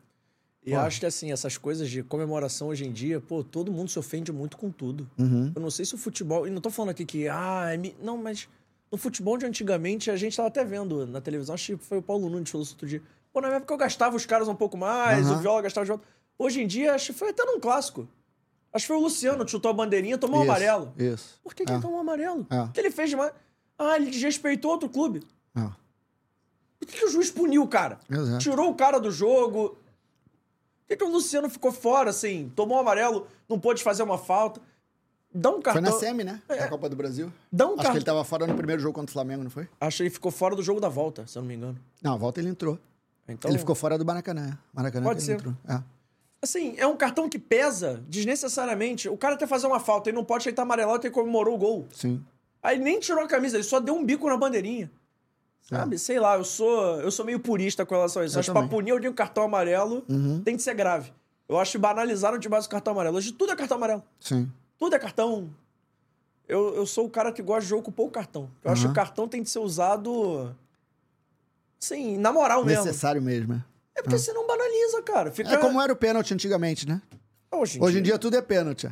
E 0.63 0.69
Pô. 0.71 0.77
acho 0.77 0.99
que, 0.99 1.05
assim, 1.07 1.31
essas 1.31 1.57
coisas 1.57 1.89
de 1.89 2.03
comemoração 2.03 2.67
hoje 2.67 2.85
em 2.85 2.91
dia, 2.91 3.19
pô, 3.19 3.43
todo 3.43 3.71
mundo 3.71 3.89
se 3.89 3.97
ofende 3.97 4.31
muito 4.31 4.55
com 4.55 4.69
tudo. 4.69 5.09
Uhum. 5.17 5.51
Eu 5.55 5.59
não 5.61 5.71
sei 5.71 5.83
se 5.83 5.95
o 5.95 5.97
futebol. 5.97 6.45
E 6.45 6.51
não 6.51 6.61
tô 6.61 6.69
falando 6.69 6.91
aqui 6.91 7.05
que. 7.05 7.27
Ah, 7.27 7.69
é 7.73 7.77
mi- 7.77 7.95
não, 8.03 8.17
mas. 8.17 8.47
No 8.91 8.97
futebol 8.97 9.35
de 9.37 9.45
antigamente, 9.45 10.11
a 10.11 10.15
gente 10.15 10.37
tava 10.37 10.47
até 10.49 10.63
vendo 10.63 11.07
na 11.07 11.19
televisão, 11.19 11.55
acho 11.55 11.75
que 11.77 11.83
foi 11.83 11.97
o 11.97 12.01
Paulo 12.01 12.29
Nunes 12.29 12.45
que 12.45 12.51
falou 12.51 12.63
isso 12.63 12.73
outro 12.75 12.87
dia. 12.87 13.01
Pô, 13.33 13.41
na 13.41 13.47
época 13.49 13.73
eu 13.73 13.77
gastava 13.77 14.15
os 14.15 14.25
caras 14.25 14.47
um 14.47 14.55
pouco 14.55 14.77
mais, 14.77 15.25
Aham. 15.27 15.37
o 15.37 15.41
Viola 15.41 15.61
gastava 15.61 15.83
de 15.85 15.89
volta. 15.89 16.07
Hoje 16.37 16.61
em 16.61 16.67
dia, 16.67 16.93
acho 16.93 17.07
que 17.11 17.19
foi 17.19 17.29
até 17.31 17.43
num 17.43 17.59
clássico. 17.59 18.07
Acho 18.77 18.83
que 18.83 18.87
foi 18.87 18.97
o 18.97 18.99
Luciano 19.01 19.43
que 19.43 19.49
chutou 19.49 19.71
a 19.71 19.73
bandeirinha 19.73 20.17
tomou 20.19 20.39
um 20.39 20.43
Isso, 20.43 20.51
amarelo. 20.51 20.93
Isso. 20.97 21.39
Por 21.43 21.55
que, 21.55 21.65
que 21.65 21.71
É. 21.71 21.75
ele 21.75 21.81
tomou 21.81 21.97
um 21.97 22.01
amarelo? 22.01 22.45
É. 22.49 22.61
O 22.61 22.69
que 22.69 22.79
ele 22.79 22.91
fez 22.91 23.09
demais? 23.09 23.31
Ah, 23.77 23.95
ele 23.95 24.11
desrespeitou 24.11 24.71
outro 24.71 24.87
clube. 24.87 25.23
É. 25.55 25.61
Por 26.79 26.87
que, 26.87 26.97
que 26.99 27.05
o 27.05 27.09
juiz 27.09 27.31
puniu 27.31 27.63
o 27.63 27.67
cara? 27.67 27.99
Exato. 28.09 28.37
Tirou 28.37 28.69
o 28.69 28.75
cara 28.75 28.99
do 28.99 29.09
jogo. 29.09 29.69
Por 29.69 30.87
que, 30.89 30.95
que 30.97 31.03
o 31.03 31.09
Luciano 31.09 31.49
ficou 31.49 31.71
fora, 31.71 32.11
assim? 32.11 32.51
Tomou 32.55 32.77
um 32.77 32.81
amarelo, 32.81 33.27
não 33.49 33.59
pôde 33.59 33.81
fazer 33.83 34.03
uma 34.03 34.17
falta. 34.17 34.61
Dá 35.33 35.49
um 35.49 35.53
Foi 35.55 35.61
cartão. 35.63 35.81
na 35.81 35.91
SEMI, 35.91 36.23
né? 36.23 36.41
É. 36.47 36.57
Da 36.57 36.67
Copa 36.69 36.87
do 36.87 36.95
Brasil. 36.95 37.31
Dá 37.51 37.65
um 37.65 37.69
Acho 37.69 37.75
que 37.77 37.81
cartão. 37.83 37.95
ele 37.97 38.05
tava 38.05 38.23
fora 38.23 38.45
no 38.47 38.55
primeiro 38.55 38.81
jogo 38.81 38.93
contra 38.93 39.09
o 39.09 39.13
Flamengo, 39.13 39.43
não 39.43 39.49
foi? 39.49 39.67
Acho 39.81 39.97
que 39.97 40.03
ele 40.03 40.09
ficou 40.11 40.31
fora 40.31 40.55
do 40.55 40.61
jogo 40.63 40.79
da 40.79 40.87
volta, 40.89 41.25
se 41.27 41.37
eu 41.37 41.41
não 41.41 41.47
me 41.47 41.55
engano. 41.55 41.77
Não, 42.01 42.13
a 42.13 42.17
volta 42.17 42.39
ele 42.39 42.49
entrou. 42.49 42.79
Então, 43.27 43.51
Ele 43.51 43.59
ficou 43.59 43.75
fora 43.75 43.97
do 43.97 44.05
Maracanã. 44.05 44.57
Maracanã 44.73 45.03
Pode 45.05 45.19
que 45.19 45.25
ser. 45.25 45.33
entrou. 45.33 45.53
É. 45.67 45.81
assim, 46.41 46.75
é 46.77 46.85
um 46.87 46.95
cartão 46.97 47.27
que 47.29 47.39
pesa 47.39 48.03
desnecessariamente. 48.07 49.09
O 49.09 49.17
cara 49.17 49.35
quer 49.37 49.47
fazer 49.47 49.67
uma 49.67 49.79
falta, 49.79 50.09
ele 50.09 50.17
não 50.17 50.23
pode, 50.25 50.47
ele 50.47 50.55
tá 50.55 50.61
amarelado 50.63 51.05
e 51.05 51.09
comemorou 51.09 51.55
o 51.55 51.57
gol. 51.57 51.87
Sim. 51.91 52.23
Aí 52.61 52.77
nem 52.79 52.99
tirou 52.99 53.23
a 53.23 53.27
camisa, 53.27 53.55
ele 53.57 53.63
só 53.63 53.79
deu 53.79 53.95
um 53.95 54.03
bico 54.05 54.27
na 54.29 54.37
bandeirinha. 54.37 54.91
Sabe? 55.61 55.97
Sei 55.99 56.17
lá, 56.19 56.35
eu 56.37 56.45
sou, 56.45 57.01
eu 57.01 57.11
sou 57.11 57.25
meio 57.25 57.39
purista 57.41 57.85
com 57.85 57.93
relação 57.93 58.21
a 58.21 58.25
isso. 58.25 58.35
Eu 58.37 58.39
acho 58.39 58.51
que 58.53 58.57
pra 58.57 58.67
punir 58.67 58.91
alguém 58.91 59.09
com 59.09 59.15
cartão 59.15 59.43
amarelo 59.43 60.03
Uhum. 60.07 60.41
tem 60.41 60.55
que 60.55 60.61
ser 60.63 60.73
grave. 60.73 61.11
Eu 61.47 61.59
acho 61.59 61.73
que 61.73 61.77
banalizaram 61.77 62.37
demais 62.37 62.65
o 62.65 62.69
cartão 62.69 62.93
amarelo. 62.93 63.17
Hoje 63.17 63.31
tudo 63.33 63.51
é 63.51 63.55
cartão 63.55 63.75
amarelo. 63.77 64.01
Sim. 64.19 64.49
Tudo 64.77 64.95
é 64.95 64.99
cartão. 64.99 65.49
Eu, 66.47 66.73
eu 66.75 66.85
sou 66.85 67.05
o 67.05 67.09
cara 67.09 67.33
que 67.33 67.41
gosta 67.41 67.61
de 67.63 67.67
jogo 67.67 67.83
com 67.83 67.91
pouco 67.91 68.13
cartão. 68.13 68.49
Eu 68.63 68.71
acho 68.71 68.83
que 68.85 68.91
o 68.91 68.93
cartão 68.93 69.27
tem 69.27 69.43
que 69.43 69.49
ser 69.49 69.59
usado. 69.59 70.55
Assim, 71.81 72.17
na 72.17 72.31
moral 72.31 72.63
mesmo. 72.65 72.85
Necessário 72.85 73.21
mesmo, 73.21 73.53
né? 73.55 73.63
É 73.97 74.01
porque 74.03 74.17
você 74.17 74.31
não 74.31 74.45
banaliza, 74.45 75.01
cara. 75.01 75.31
Fica... 75.31 75.49
É 75.49 75.57
como 75.57 75.81
era 75.81 75.91
o 75.91 75.95
pênalti 75.95 76.33
antigamente, 76.33 76.87
né? 76.87 77.01
Hoje 77.51 77.79
em 77.79 77.83
Hoje 77.83 77.99
em 77.99 78.01
dia. 78.01 78.13
dia 78.13 78.19
tudo 78.19 78.37
é 78.37 78.41
pênalti. 78.41 78.87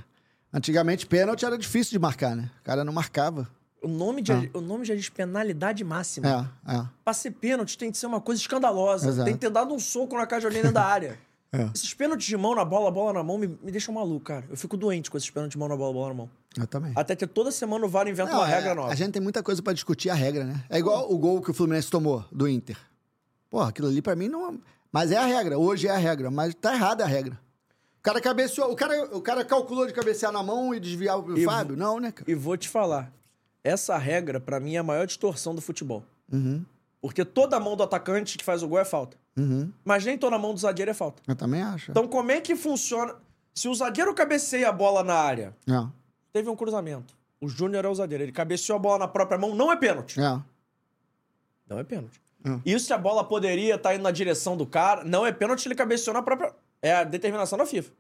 Antigamente, 0.52 1.06
pênalti 1.06 1.46
era 1.46 1.58
difícil 1.58 1.92
de 1.92 2.00
marcar, 2.00 2.36
né? 2.36 2.50
O 2.62 2.64
cara 2.64 2.84
não 2.84 2.92
marcava. 2.92 3.48
O 3.84 3.88
nome, 3.88 4.22
de, 4.24 4.32
o 4.52 4.62
nome 4.62 4.84
já 4.84 4.96
diz 4.96 5.10
penalidade 5.10 5.84
máxima. 5.84 6.50
É, 6.68 6.76
é. 6.78 6.86
Pra 7.04 7.14
ser 7.14 7.32
pênalti 7.32 7.78
tem 7.78 7.92
que 7.92 7.98
ser 7.98 8.08
uma 8.08 8.20
coisa 8.20 8.42
escandalosa. 8.42 9.10
Exato. 9.10 9.26
Tem 9.26 9.36
que 9.36 9.40
ter 9.40 9.52
dado 9.52 9.76
um 9.76 9.80
soco 9.80 10.18
na 10.18 10.26
caixa 10.26 10.50
dentro 10.50 10.72
da 10.72 10.84
área. 10.84 11.20
É. 11.54 11.70
Esses 11.74 11.94
pênaltis 11.94 12.28
de 12.28 12.36
mão 12.36 12.54
na 12.54 12.66
bola, 12.66 12.92
bola 12.92 13.14
na 13.14 13.24
mão, 13.24 13.38
me, 13.38 13.48
me 13.48 13.72
deixam 13.72 13.94
maluco, 13.94 14.26
cara. 14.26 14.44
Eu 14.50 14.58
fico 14.58 14.76
doente 14.76 15.10
com 15.10 15.16
esses 15.18 15.30
pênaltis 15.30 15.54
de 15.54 15.58
mão 15.58 15.70
na 15.70 15.78
bola, 15.78 15.94
bola 15.94 16.08
na 16.10 16.14
mão. 16.14 16.30
Eu 16.58 16.68
também. 16.68 16.92
Até 16.94 17.16
que 17.16 17.26
toda 17.26 17.50
semana 17.50 17.86
o 17.86 17.88
VAR 17.88 18.10
inventa 18.10 18.30
Não, 18.30 18.40
uma 18.40 18.50
é, 18.50 18.56
regra 18.56 18.76
nova. 18.76 18.92
A 18.92 18.96
gente 18.96 19.12
tem 19.12 19.22
muita 19.22 19.42
coisa 19.42 19.62
pra 19.62 19.72
discutir 19.72 20.10
a 20.10 20.14
regra, 20.14 20.44
né? 20.44 20.66
É 20.70 20.78
igual 20.78 21.10
o 21.10 21.18
gol 21.18 21.42
que 21.42 21.52
o 21.52 21.54
Fluminense 21.54 21.90
tomou 21.90 22.26
do 22.30 22.46
Inter. 22.46 22.76
Pô, 23.50 23.62
aquilo 23.62 23.88
ali 23.88 24.02
pra 24.02 24.18
mim 24.18 24.28
não. 24.28 24.60
Mas 24.96 25.12
é 25.12 25.18
a 25.18 25.26
regra, 25.26 25.60
hoje 25.60 25.88
é 25.88 25.92
a 25.92 25.98
regra, 25.98 26.32
mas 26.32 26.56
tá 26.56 26.74
errada 26.74 27.04
a 27.04 27.08
regra. 27.08 27.38
O 28.00 28.02
cara 28.02 28.22
cabeceou, 28.22 28.72
o 28.72 28.76
cara, 28.78 29.14
o 29.18 29.22
cara 29.22 29.44
calculou 29.44 29.86
de 29.86 29.92
cabecear 29.92 30.32
na 30.32 30.42
mão 30.42 30.74
e 30.74 30.80
desviar 30.80 31.20
o 31.20 31.38
E 31.38 31.44
Fábio? 31.44 31.76
Não, 31.76 32.00
né, 32.00 32.14
cara? 32.14 32.32
E 32.32 32.34
vou 32.34 32.56
te 32.56 32.70
falar, 32.70 33.12
essa 33.62 33.98
regra, 33.98 34.40
pra 34.40 34.58
mim, 34.58 34.76
é 34.76 34.78
a 34.78 34.84
maior 34.84 35.06
distorção 35.06 35.54
do 35.54 35.60
futebol. 35.60 36.02
Uhum, 36.32 36.64
Porque 37.02 37.26
toda 37.26 37.60
mão 37.60 37.76
do 37.76 37.84
atacante 37.84 38.38
que 38.38 38.46
faz 38.46 38.64
o 38.64 38.70
gol 38.70 38.80
é 38.80 38.86
falta. 38.86 39.18
uhum. 39.36 39.70
Mas 39.84 40.06
nem 40.06 40.18
toda 40.18 40.38
mão 40.40 40.54
do 40.54 40.60
zagueiro 40.62 40.92
é 40.92 40.94
falta. 40.94 41.22
Eu 41.28 41.36
também 41.36 41.62
acho. 41.62 41.92
Então, 41.92 42.08
como 42.08 42.32
é 42.32 42.40
que 42.40 42.56
funciona? 42.56 43.16
Se 43.54 43.68
o 43.68 43.76
zagueiro 43.76 44.14
cabeceia 44.16 44.70
a 44.70 44.72
bola 44.72 45.04
na 45.04 45.16
área, 45.16 45.54
É, 45.70 45.86
teve 46.32 46.50
um 46.50 46.56
cruzamento. 46.56 47.14
O 47.42 47.50
Júnior 47.50 47.84
é 47.84 47.88
o 47.90 47.96
zagueiro. 47.96 48.24
Ele 48.24 48.32
cabeceou 48.32 48.78
a 48.78 48.80
bola 48.80 49.00
na 49.00 49.08
própria 49.10 49.38
mão, 49.38 49.54
não 49.54 49.70
é 49.72 49.76
pênalti. 49.76 50.22
é. 50.22 50.42
Não 51.68 51.80
é 51.80 51.84
pênalti. 51.84 52.22
Hum. 52.46 52.62
Isso 52.66 52.86
se 52.86 52.94
a 52.94 52.98
bola 52.98 53.24
poderia 53.24 53.76
estar 53.76 53.96
indo 53.96 54.04
na 54.04 54.12
direção 54.12 54.56
do 54.56 54.66
cara, 54.66 55.04
não 55.04 55.26
é 55.26 55.32
pênalti, 55.32 55.66
ele 55.66 55.76
cabeceou 55.76 56.14
na 56.14 56.22
própria. 56.22 56.54
É 56.82 56.94
a 56.94 57.04
determinação 57.04 57.58
da 57.58 57.66
FIFA. 57.66 57.92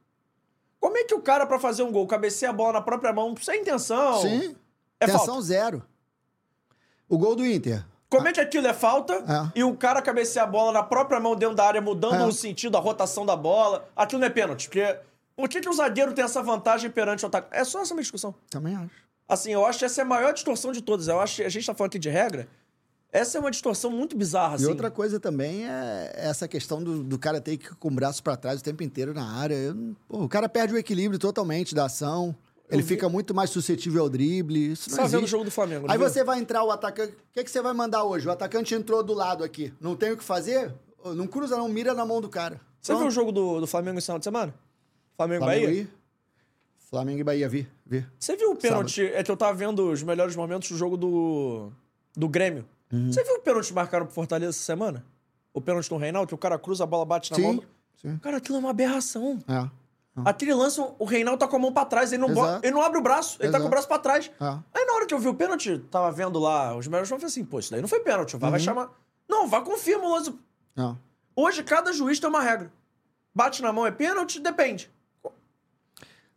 Como 0.80 0.98
é 0.98 1.04
que 1.04 1.16
o 1.16 1.22
cara, 1.22 1.46
pra 1.48 1.58
fazer 1.60 1.82
um 1.84 1.92
gol, 1.92 2.06
cabeceia 2.06 2.52
a 2.52 2.54
bola 2.54 2.74
na 2.74 2.82
própria 2.82 3.12
mão, 3.12 3.36
sem 3.38 3.62
intenção? 3.62 4.22
Sim. 4.22 4.56
É 5.00 5.08
Tensão 5.08 5.26
falta. 5.26 5.42
zero. 5.42 5.84
O 7.10 7.18
gol 7.18 7.36
do 7.36 7.46
Inter. 7.46 7.84
Como 8.10 8.28
é 8.28 8.32
que 8.32 8.40
aquilo 8.40 8.68
é 8.68 8.74
falta 8.74 9.14
É. 9.16 9.60
e 9.60 9.64
o 9.64 9.76
cara 9.76 10.02
cabeceia 10.02 10.44
a 10.44 10.48
bola 10.48 10.72
na 10.72 10.84
própria 10.84 11.20
mão 11.20 11.36
dentro 11.36 11.56
da 11.56 11.66
área, 11.66 11.82
mudando 11.82 12.22
É. 12.22 12.26
o 12.26 12.32
sentido, 12.32 12.78
a 12.78 12.80
rotação 12.80 13.26
da 13.26 13.36
bola? 13.36 13.88
Aquilo 13.96 14.20
não 14.22 14.28
é 14.28 14.30
pênalti. 14.30 14.68
Porque 14.70 14.98
por 15.36 15.50
que, 15.50 15.60
que 15.60 15.68
o 15.70 15.74
zagueiro 15.74 16.14
tem 16.14 16.24
essa 16.24 16.42
vantagem 16.42 16.90
perante 16.90 17.26
o 17.26 17.28
ataque? 17.28 17.48
É 17.52 17.64
só 17.64 17.82
essa 17.82 17.94
minha 17.94 18.04
discussão. 18.04 18.34
Também 18.50 18.76
acho. 18.76 18.92
Assim, 19.28 19.52
eu 19.52 19.66
acho 19.66 19.80
que 19.80 19.86
essa 19.86 20.02
é 20.02 20.04
a 20.04 20.06
maior 20.06 20.34
distorção 20.34 20.72
de 20.72 20.82
todas. 20.82 21.08
Eu 21.08 21.20
acho 21.20 21.38
que 21.38 21.44
a 21.44 21.50
gente 21.50 21.66
tá 21.66 21.74
falando 21.74 21.90
aqui 21.90 22.00
de 22.00 22.10
regra. 22.10 22.48
Essa 23.18 23.38
é 23.38 23.42
uma 23.42 23.52
distorção 23.52 23.90
muito 23.92 24.18
bizarra, 24.18 24.56
assim. 24.56 24.66
E 24.66 24.68
outra 24.68 24.92
coisa 24.92 25.20
também 25.20 25.66
é 25.66 26.12
essa 26.16 26.48
questão 26.48 26.84
do, 26.84 27.04
do 27.04 27.18
cara 27.18 27.40
ter 27.40 27.56
que 27.58 27.68
ir 27.68 27.76
com 27.76 27.88
o 27.88 27.92
braço 27.92 28.22
pra 28.22 28.36
trás 28.36 28.60
o 28.60 28.64
tempo 28.64 28.84
inteiro 28.84 29.14
na 29.14 29.26
área. 29.26 29.56
Eu 29.56 29.96
pô, 30.08 30.24
o 30.24 30.28
cara 30.30 30.50
perde 30.50 30.74
o 30.74 30.78
equilíbrio 30.78 31.18
totalmente 31.20 31.74
da 31.74 31.86
ação. 31.86 32.36
Ele 32.70 32.82
vi- 32.82 32.88
fica 32.90 33.08
muito 33.08 33.34
mais 33.34 33.52
suscetível 33.52 34.02
ao 34.04 34.10
drible. 34.10 34.72
Isso 34.72 34.90
Você 34.90 34.96
não 34.98 35.04
tá 35.04 35.08
vendo 35.08 35.24
o 35.24 35.28
jogo 35.28 35.44
do 35.46 35.52
Flamengo, 35.52 35.86
Aí 35.90 35.98
viu? 35.98 36.10
você 36.10 36.24
vai 36.24 36.40
entrar 36.40 36.64
o 36.64 36.72
atacante. 36.72 37.14
O 37.14 37.18
que, 37.32 37.44
que 37.44 37.50
você 37.52 37.62
vai 37.62 37.74
mandar 37.74 38.04
hoje? 38.04 38.28
O 38.28 38.32
atacante 38.32 38.74
entrou 38.74 39.02
do 39.04 39.14
lado 39.14 39.44
aqui. 39.44 39.72
Não 39.80 39.96
tem 39.96 40.12
o 40.12 40.18
que 40.18 40.24
fazer? 40.24 40.74
Não 41.16 41.28
cruza, 41.28 41.56
não, 41.56 41.70
mira 41.70 41.94
na 41.94 42.06
mão 42.06 42.20
do 42.20 42.28
cara. 42.28 42.60
Você 42.82 42.92
viu 42.92 42.98
o 42.98 43.00
Pronto. 43.04 43.14
jogo 43.14 43.32
do, 43.32 43.60
do 43.62 43.68
Flamengo 43.68 43.98
esse 44.00 44.08
final 44.08 44.18
de 44.20 44.26
semana? 44.26 44.54
Flamengo, 45.16 45.44
Flamengo 45.46 45.66
Bahia? 45.68 45.80
aí? 45.82 45.88
Flamengo 46.90 47.20
e 47.20 47.24
Bahia, 47.24 47.48
vi. 47.48 47.68
vi. 47.86 48.06
Você 48.20 48.36
viu 48.36 48.52
o 48.52 48.56
pênalti? 48.56 49.04
É 49.04 49.24
que 49.24 49.30
eu 49.32 49.38
tava 49.38 49.54
vendo 49.54 49.92
os 49.92 50.02
melhores 50.04 50.36
momentos 50.36 50.70
do 50.70 50.78
jogo 50.78 50.98
do, 50.98 51.72
do 52.16 52.28
Grêmio. 52.28 52.66
Uhum. 52.96 53.12
Você 53.12 53.24
viu 53.24 53.36
o 53.36 53.40
pênalti 53.42 53.68
que 53.68 53.74
marcaram 53.74 54.06
pro 54.06 54.16
Fortaleza 54.16 54.52
essa 54.52 54.60
semana? 54.64 55.06
O 55.54 55.62
pênalti 55.62 55.90
do 55.90 55.98
Reinaldo, 55.98 56.28
que 56.28 56.36
o 56.36 56.38
cara 56.38 56.58
cruza, 56.58 56.84
a 56.84 56.88
bola 56.88 57.06
bate 57.06 57.32
na 57.32 57.40
mão. 57.40 57.64
Sim. 58.02 58.18
Cara, 58.18 58.38
aquilo 58.38 58.58
é 58.58 58.60
uma 58.60 58.70
aberração. 58.70 59.40
É. 59.48 59.70
Aquele 60.24 60.54
lance, 60.54 60.80
o 60.98 61.04
Reinaldo 61.06 61.40
tá 61.40 61.48
com 61.48 61.58
a 61.58 61.60
mão 61.60 61.74
pra 61.74 61.84
trás, 61.84 62.14
ele 62.14 62.26
não, 62.26 62.30
ele 62.64 62.72
não 62.72 62.82
abre 62.82 62.98
o 62.98 63.02
braço, 63.02 63.36
ele 63.42 63.52
tá 63.52 63.58
Exato. 63.58 63.64
com 63.64 63.68
o 63.68 63.70
braço 63.70 63.88
pra 63.88 64.00
trás. 64.00 64.32
É. 64.40 64.46
Aí 64.74 64.86
na 64.86 64.94
hora 64.94 65.06
que 65.06 65.14
eu 65.14 65.20
vi 65.20 65.28
o 65.28 65.34
pênalti, 65.34 65.78
tava 65.92 66.10
vendo 66.12 66.40
lá 66.40 66.76
os 66.78 66.88
melhores, 66.88 67.10
eu 67.12 67.18
falei 67.18 67.28
assim, 67.28 67.44
pô, 67.44 67.60
isso 67.60 67.72
daí 67.72 67.82
não 67.82 67.88
foi 67.88 68.00
pênalti, 68.00 68.34
o 68.36 68.40
VAR 68.40 68.50
vai 68.52 68.60
chamar... 68.60 68.90
Não, 69.28 69.46
vá 69.48 69.60
confirma 69.62 70.06
o 70.06 70.12
lance. 70.14 70.34
É. 70.78 70.96
Hoje, 71.36 71.64
cada 71.64 71.92
juiz 71.92 72.18
tem 72.20 72.30
uma 72.30 72.42
regra. 72.42 72.72
Bate 73.34 73.62
na 73.62 73.74
mão 73.74 73.86
é 73.86 73.92
pênalti? 73.92 74.40
Depende. 74.40 74.90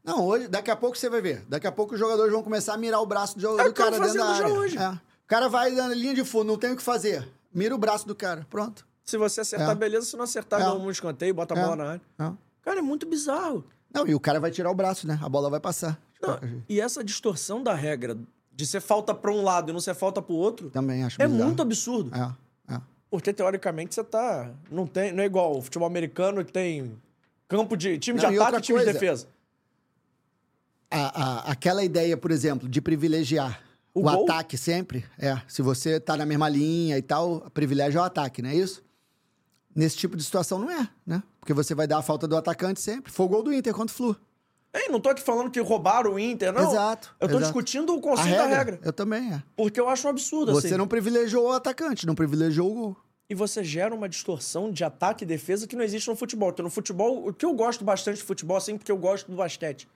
Não, 0.03 0.27
hoje, 0.27 0.49
daqui 0.49 0.71
a 0.71 0.77
pouco 0.77 0.97
você 0.97 1.09
vai 1.09 1.21
ver. 1.21 1.45
Daqui 1.49 1.67
a 1.67 1.73
pouco 1.73 1.95
os 1.95 2.01
jogadores 2.01 2.33
vão 2.33 2.43
começar 2.43 2.75
a 2.75 2.77
mirar 2.77 3.01
o 3.01 3.07
braço 3.07 3.39
do, 3.39 3.61
É 3.61 3.65
do 3.65 3.73
cara 3.75 3.91
dentro 3.91 4.01
da 4.01 4.07
fazendo 4.07 4.37
já 4.39 4.45
área. 4.45 4.55
hoje. 4.59 4.79
É. 4.79 5.01
O 5.29 5.31
cara 5.31 5.47
vai 5.47 5.71
na 5.73 5.89
linha 5.89 6.15
de 6.15 6.25
fundo, 6.25 6.45
não 6.47 6.57
tem 6.57 6.73
o 6.73 6.77
que 6.77 6.83
fazer. 6.83 7.29
Mira 7.53 7.75
o 7.75 7.79
braço 7.79 8.07
do 8.09 8.15
cara. 8.15 8.47
Pronto. 8.49 8.87
Se 9.05 9.19
você 9.19 9.43
acertar, 9.43 9.71
É. 9.73 9.75
beleza. 9.75 10.07
Se 10.07 10.17
não 10.17 10.25
acertar, 10.25 10.59
É. 10.59 10.65
dá 10.65 10.75
um 10.75 10.91
escanteio, 10.91 11.35
bota 11.35 11.55
a 11.55 11.59
É. 11.59 11.63
bola 11.63 11.77
na 11.77 11.85
área. 11.91 12.03
É. 12.19 12.33
Cara, 12.63 12.79
é 12.79 12.83
muito 12.83 13.07
bizarro. 13.07 13.63
Não, 13.93 14.07
e 14.07 14.15
o 14.15 14.21
cara 14.21 14.41
vai 14.41 14.51
tirar 14.51 14.71
o 14.71 14.75
braço, 14.75 15.07
né? 15.07 15.19
A 15.23 15.29
bola 15.29 15.51
vai 15.51 15.61
passar. 15.61 16.01
de 16.21 16.27
Não, 16.27 16.39
jeito. 16.41 16.65
e 16.67 16.81
essa 16.81 17.05
distorção 17.05 17.63
da 17.63 17.75
regra 17.75 18.17
de 18.53 18.67
ser 18.67 18.81
falta 18.81 19.15
pra 19.15 19.31
um 19.31 19.43
lado 19.43 19.71
e 19.71 19.73
não 19.73 19.81
ser 19.81 19.95
falta 19.95 20.21
pro 20.23 20.35
outro 20.35 20.69
Também 20.71 21.05
acho 21.05 21.21
é 21.21 21.27
bizarro. 21.29 21.45
muito 21.47 21.61
absurdo. 21.63 22.11
É, 22.15 22.75
é. 22.75 22.81
Porque, 23.11 23.31
teoricamente, 23.33 23.95
você 23.95 24.03
tá... 24.03 24.51
Não, 24.71 24.87
tem, 24.87 25.13
não 25.13 25.23
é 25.23 25.27
igual 25.27 25.57
o 25.59 25.61
futebol 25.63 25.87
americano 25.87 26.43
que 26.45 26.53
tem 26.53 26.99
campo 27.47 27.77
de... 27.77 27.99
Time 27.99 28.19
Não, 28.21 28.31
de 28.31 28.37
ataque 28.39 28.57
e 28.57 28.61
time 28.63 28.79
de 28.79 28.85
coisa, 28.87 28.99
defesa. 28.99 29.29
A, 30.91 31.23
a- 31.23 31.51
aquela 31.53 31.85
ideia, 31.85 32.17
por 32.17 32.31
exemplo, 32.31 32.69
de 32.69 32.81
privilegiar 32.81 33.63
O 33.99 34.05
o, 34.05 34.09
ataque 34.09 34.57
sempre. 34.57 35.05
É, 35.19 35.41
se 35.47 35.63
você 35.63 35.99
tá 35.99 36.17
na 36.17 36.27
mesma 36.27 36.49
linha 36.49 36.97
e 36.99 37.03
tal, 37.03 37.41
privilégio 37.53 37.99
é 37.99 38.03
o 38.03 38.05
ataque, 38.05 38.43
não 38.43 38.51
é 38.51 38.55
isso? 38.55 38.83
Nesse 39.75 39.97
tipo 39.97 40.17
de 40.17 40.25
situação 40.25 40.59
não 40.59 40.71
é, 40.71 40.89
né? 41.07 41.23
Porque 41.41 41.53
você 41.53 41.75
vai 41.75 41.87
dar 41.87 41.99
a 41.99 42.03
falta 42.03 42.27
do 42.27 42.37
atacante 42.37 42.81
sempre. 42.81 43.13
Foi 43.13 43.27
o 43.27 43.29
gol 43.29 43.43
do 43.43 43.53
Inter 43.53 43.73
contra 43.73 43.93
o 43.93 43.97
Flu. 43.97 44.17
Ei, 44.75 44.89
não 44.89 45.01
tô 45.01 45.09
aqui 45.09 45.23
falando 45.23 45.51
que 45.51 45.61
roubaram 45.61 46.15
o 46.15 46.19
Inter, 46.19 46.53
não. 46.53 46.71
Exato, 46.71 47.15
Eu 47.21 47.27
tô 47.27 47.35
exato. 47.35 47.45
discutindo 47.45 47.95
o 47.95 48.01
conceito 48.01 48.29
regra, 48.29 48.49
da 48.49 48.57
regra. 48.57 48.81
Eu 48.83 48.93
também, 48.93 49.33
é. 49.33 49.43
Porque 49.57 49.81
eu 49.81 49.89
acho 49.89 50.07
um 50.07 50.11
absurdo, 50.11 50.53
Você 50.53 50.69
assim. 50.69 50.77
não 50.77 50.87
privilegiou 50.87 51.49
o 51.49 51.53
atacante, 51.53 52.07
não 52.07 52.15
privilegiou 52.15 52.71
o 52.71 52.75
gol. 52.75 52.97
E 53.31 53.35
você 53.35 53.63
gera 53.63 53.95
uma 53.95 54.09
distorção 54.09 54.71
de 54.71 54.83
ataque 54.85 55.25
e 55.25 55.27
defesa 55.27 55.67
que 55.67 55.77
não 55.77 55.85
existe 55.85 56.09
no 56.09 56.17
futebol. 56.17 56.51
Porque 56.51 56.63
no 56.63 56.71
futebol, 56.71 57.29
o 57.29 57.33
que 57.33 57.45
eu 57.45 57.53
gosto 57.55 57.85
bastante 57.85 58.17
de 58.17 58.23
futebol, 58.23 58.57
assim, 58.57 58.77
porque 58.79 58.91
eu 58.91 58.97
gosto 58.97 59.31
do 59.31 59.37
basquete. 59.37 59.87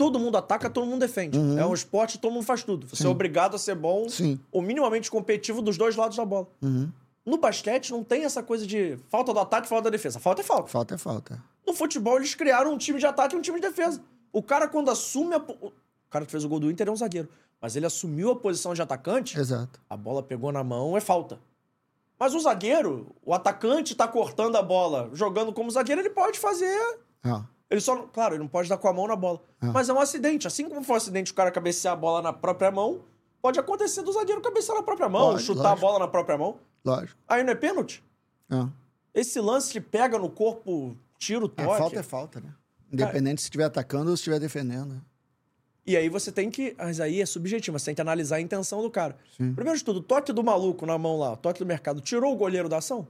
Todo 0.00 0.18
mundo 0.18 0.38
ataca, 0.38 0.70
todo 0.70 0.86
mundo 0.86 1.00
defende. 1.00 1.38
É 1.58 1.66
um 1.66 1.74
esporte, 1.74 2.18
todo 2.18 2.32
mundo 2.32 2.42
faz 2.42 2.64
tudo. 2.64 2.86
Você 2.86 3.06
é 3.06 3.10
obrigado 3.10 3.54
a 3.54 3.58
ser 3.58 3.74
bom 3.74 4.08
Sim. 4.08 4.40
ou 4.50 4.62
minimamente 4.62 5.10
competitivo 5.10 5.60
dos 5.60 5.76
dois 5.76 5.94
lados 5.94 6.16
da 6.16 6.24
bola. 6.24 6.48
Uhum. 6.62 6.90
No 7.22 7.36
basquete 7.36 7.90
não 7.90 8.02
tem 8.02 8.24
essa 8.24 8.42
coisa 8.42 8.66
de 8.66 8.96
falta 9.10 9.34
do 9.34 9.38
ataque 9.38 9.68
falta 9.68 9.84
da 9.84 9.90
defesa. 9.90 10.18
Falta 10.18 10.40
é 10.40 10.44
falta. 10.44 10.68
Falta 10.68 10.94
é 10.94 10.96
falta. 10.96 11.44
No 11.66 11.74
futebol 11.74 12.16
eles 12.16 12.34
criaram 12.34 12.72
um 12.72 12.78
time 12.78 12.98
de 12.98 13.04
ataque 13.04 13.34
e 13.34 13.38
um 13.38 13.42
time 13.42 13.60
de 13.60 13.68
defesa. 13.68 14.02
O 14.32 14.42
cara 14.42 14.66
quando 14.68 14.90
assume 14.90 15.34
a... 15.34 15.38
O 15.38 15.70
cara 16.08 16.24
que 16.24 16.32
fez 16.32 16.46
o 16.46 16.48
gol 16.48 16.60
do 16.60 16.70
Inter 16.70 16.88
é 16.88 16.90
um 16.90 16.96
zagueiro. 16.96 17.28
Mas 17.60 17.76
ele 17.76 17.84
assumiu 17.84 18.30
a 18.30 18.36
posição 18.36 18.72
de 18.72 18.80
atacante, 18.80 19.38
Exato. 19.38 19.78
a 19.90 19.98
bola 19.98 20.22
pegou 20.22 20.50
na 20.50 20.64
mão, 20.64 20.96
é 20.96 21.00
falta. 21.02 21.38
Mas 22.18 22.34
o 22.34 22.40
zagueiro, 22.40 23.14
o 23.22 23.34
atacante 23.34 23.94
tá 23.94 24.08
cortando 24.08 24.56
a 24.56 24.62
bola, 24.62 25.10
jogando 25.12 25.52
como 25.52 25.70
zagueiro, 25.70 26.00
ele 26.00 26.08
pode 26.08 26.38
fazer. 26.38 26.98
É. 27.22 27.59
Ele 27.70 27.80
só, 27.80 27.96
claro, 28.08 28.34
ele 28.34 28.40
não 28.42 28.48
pode 28.48 28.68
dar 28.68 28.76
com 28.76 28.88
a 28.88 28.92
mão 28.92 29.06
na 29.06 29.14
bola. 29.16 29.40
Mas 29.60 29.88
é 29.88 29.92
um 29.92 30.00
acidente. 30.00 30.46
Assim 30.46 30.68
como 30.68 30.82
foi 30.82 30.94
um 30.94 30.96
acidente 30.96 31.30
o 31.30 31.34
cara 31.34 31.50
cabecear 31.52 31.94
a 31.94 31.96
bola 31.96 32.20
na 32.20 32.32
própria 32.32 32.70
mão, 32.70 33.02
pode 33.40 33.60
acontecer 33.60 34.02
do 34.02 34.12
zagueiro 34.12 34.40
cabecear 34.40 34.76
na 34.76 34.82
própria 34.82 35.08
mão, 35.08 35.30
Pode, 35.32 35.42
chutar 35.44 35.62
lógico. 35.70 35.78
a 35.78 35.88
bola 35.88 35.98
na 36.00 36.08
própria 36.08 36.36
mão. 36.36 36.58
Lógico. 36.84 37.16
Aí 37.28 37.44
não 37.44 37.52
é 37.52 37.54
pênalti? 37.54 38.02
É. 38.50 38.66
Esse 39.14 39.40
lance 39.40 39.70
que 39.72 39.80
pega 39.80 40.18
no 40.18 40.28
corpo, 40.28 40.96
tira 41.16 41.44
o 41.44 41.52
É, 41.56 41.64
toque. 41.64 41.78
falta 41.78 42.00
é 42.00 42.02
falta, 42.02 42.40
né? 42.40 42.52
Independente 42.92 43.40
se 43.40 43.46
estiver 43.46 43.64
atacando 43.64 44.10
ou 44.10 44.16
se 44.16 44.20
estiver 44.22 44.40
defendendo. 44.40 45.00
E 45.86 45.96
aí 45.96 46.08
você 46.08 46.32
tem 46.32 46.50
que. 46.50 46.74
Mas 46.76 46.98
aí 47.00 47.20
é 47.20 47.26
subjetivo, 47.26 47.78
você 47.78 47.86
tem 47.86 47.94
que 47.94 48.00
analisar 48.00 48.36
a 48.36 48.40
intenção 48.40 48.82
do 48.82 48.90
cara. 48.90 49.16
Sim. 49.36 49.54
Primeiro 49.54 49.78
de 49.78 49.84
tudo, 49.84 49.98
o 50.00 50.02
toque 50.02 50.32
do 50.32 50.42
maluco 50.42 50.84
na 50.86 50.98
mão 50.98 51.16
lá, 51.18 51.32
o 51.32 51.36
toque 51.36 51.60
do 51.60 51.66
mercado, 51.66 52.00
tirou 52.00 52.32
o 52.32 52.36
goleiro 52.36 52.68
da 52.68 52.78
ação? 52.78 53.06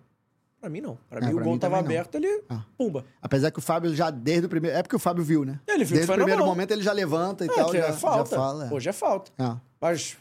Pra 0.61 0.69
mim, 0.69 0.81
não. 0.81 0.99
Pra 1.09 1.19
É, 1.21 1.27
mim, 1.27 1.33
o 1.33 1.35
pra 1.37 1.45
gol 1.45 1.53
mim 1.55 1.59
tava 1.59 1.77
também 1.79 1.89
não. 1.97 2.01
aberto, 2.03 2.15
ele. 2.17 2.43
Ah. 2.49 2.63
Pumba. 2.77 3.05
Apesar 3.23 3.51
que 3.51 3.59
o 3.59 3.63
Fábio 3.63 3.95
já 3.95 4.11
desde 4.11 4.45
o 4.47 4.49
primeiro. 4.49 4.77
É 4.77 4.83
porque 4.83 4.97
o 4.97 4.99
Fábio 4.99 5.25
viu, 5.25 5.45
né? 5.45 5.59
Ele 5.67 5.85
viu 5.85 5.97
Desde 5.97 6.13
o 6.13 6.15
primeiro 6.15 6.45
momento 6.45 6.71
ele 6.73 6.83
já 6.83 6.93
levanta 6.93 7.45
e 7.47 7.49
É, 7.49 7.55
tal, 7.55 7.71
que 7.71 7.79
já, 7.79 7.87
é 7.87 7.93
falta. 7.93 8.31
já 8.31 8.37
fala. 8.37 8.67
é. 8.69 8.73
Hoje 8.75 8.89
é 8.89 8.93
falta. 8.93 9.33
É. 9.39 9.57
Mas. 9.81 10.17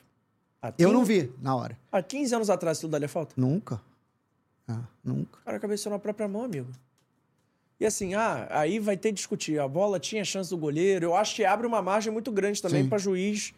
há 0.61 0.67
Eu 0.69 0.73
15 0.89 0.93
não 0.93 1.03
vi 1.03 1.31
na 1.41 1.55
hora. 1.55 1.77
Há 1.91 2.01
15 2.01 2.35
anos 2.35 2.49
atrás, 2.49 2.77
aquilo 2.77 2.91
dali 2.91 3.05
é 3.05 3.07
falta. 3.09 3.33
Nunca. 3.35 3.81
É, 4.69 4.73
nunca. 5.03 5.39
O 5.41 5.45
cara 5.45 5.59
cabeceou 5.59 5.91
na 5.91 5.99
própria 5.99 6.27
mão, 6.27 6.43
amigo. 6.43 6.69
E 7.79 7.85
assim, 7.85 8.13
ah, 8.13 8.47
aí 8.49 8.77
vai 8.79 8.95
ter 8.97 9.09
que 9.09 9.15
discutir. 9.15 9.59
A 9.59 9.67
bola 9.67 9.99
tinha 9.99 10.23
chance 10.23 10.49
do 10.49 10.57
goleiro. 10.57 11.05
Eu 11.07 11.15
acho 11.15 11.35
que 11.35 11.43
abre 11.45 11.65
uma 11.67 11.81
margem 11.81 12.11
muito 12.13 12.31
grande 12.31 12.61
também 12.61 12.87
pra 12.87 12.97
juiz. 12.97 13.53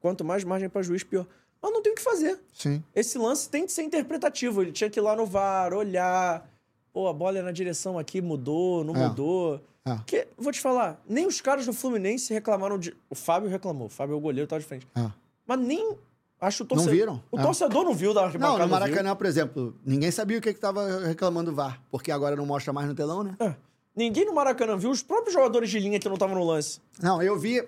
Quanto 0.00 0.24
mais 0.24 0.44
margem 0.44 0.68
pra 0.68 0.82
juiz, 0.82 1.02
pior. 1.02 1.26
Mas 1.62 1.72
não 1.72 1.82
tem 1.82 1.92
o 1.92 1.94
que 1.94 2.02
fazer. 2.02 2.38
Sim. 2.52 2.82
Esse 2.94 3.18
lance 3.18 3.48
tem 3.48 3.66
que 3.66 3.72
ser 3.72 3.82
interpretativo. 3.82 4.62
Ele 4.62 4.72
tinha 4.72 4.88
que 4.88 4.98
ir 4.98 5.02
lá 5.02 5.14
no 5.14 5.26
VAR, 5.26 5.72
olhar. 5.74 6.48
Pô, 6.92 7.06
a 7.08 7.12
bola 7.12 7.38
é 7.38 7.42
na 7.42 7.52
direção 7.52 7.98
aqui, 7.98 8.20
mudou, 8.20 8.82
não 8.82 8.96
É. 8.96 9.08
mudou. 9.08 9.60
É. 9.84 9.94
Porque, 9.94 10.26
vou 10.36 10.52
te 10.52 10.60
falar, 10.60 11.00
nem 11.08 11.26
os 11.26 11.40
caras 11.40 11.66
do 11.66 11.72
Fluminense 11.72 12.32
reclamaram 12.32 12.78
de. 12.78 12.96
O 13.08 13.14
Fábio 13.14 13.48
reclamou. 13.48 13.86
O 13.86 13.90
Fábio 13.90 14.14
é 14.14 14.16
o 14.16 14.20
goleiro, 14.20 14.48
tá 14.48 14.58
de 14.58 14.64
frente. 14.64 14.86
É. 14.94 15.10
Mas 15.46 15.58
nem. 15.60 15.96
Acho 16.40 16.62
o 16.62 16.66
torcedor. 16.66 16.94
viram? 16.94 17.22
O 17.30 17.38
É. 17.38 17.42
torcedor 17.42 17.84
não 17.84 17.92
viu 17.94 18.14
da 18.14 18.20
Não, 18.22 18.26
arquibancada. 18.28 18.58
no 18.60 18.64
viu. 18.64 18.80
Maracanã, 18.80 19.14
por 19.14 19.26
exemplo, 19.26 19.74
ninguém 19.84 20.10
sabia 20.10 20.38
o 20.38 20.40
que, 20.40 20.54
que 20.54 20.60
tava 20.60 21.00
reclamando 21.00 21.50
do 21.50 21.54
VAR, 21.54 21.82
porque 21.90 22.10
agora 22.10 22.34
não 22.34 22.46
mostra 22.46 22.72
mais 22.72 22.88
no 22.88 22.94
telão, 22.94 23.22
né? 23.22 23.36
É. 23.38 23.54
Ninguém 23.94 24.24
no 24.24 24.32
Maracanã 24.34 24.74
viu 24.78 24.90
os 24.90 25.02
próprios 25.02 25.34
jogadores 25.34 25.68
de 25.68 25.78
linha 25.78 25.98
que 26.00 26.06
não 26.08 26.14
estavam 26.14 26.34
no 26.34 26.44
lance. 26.44 26.80
Não, 27.02 27.20
eu 27.22 27.38
vi, 27.38 27.62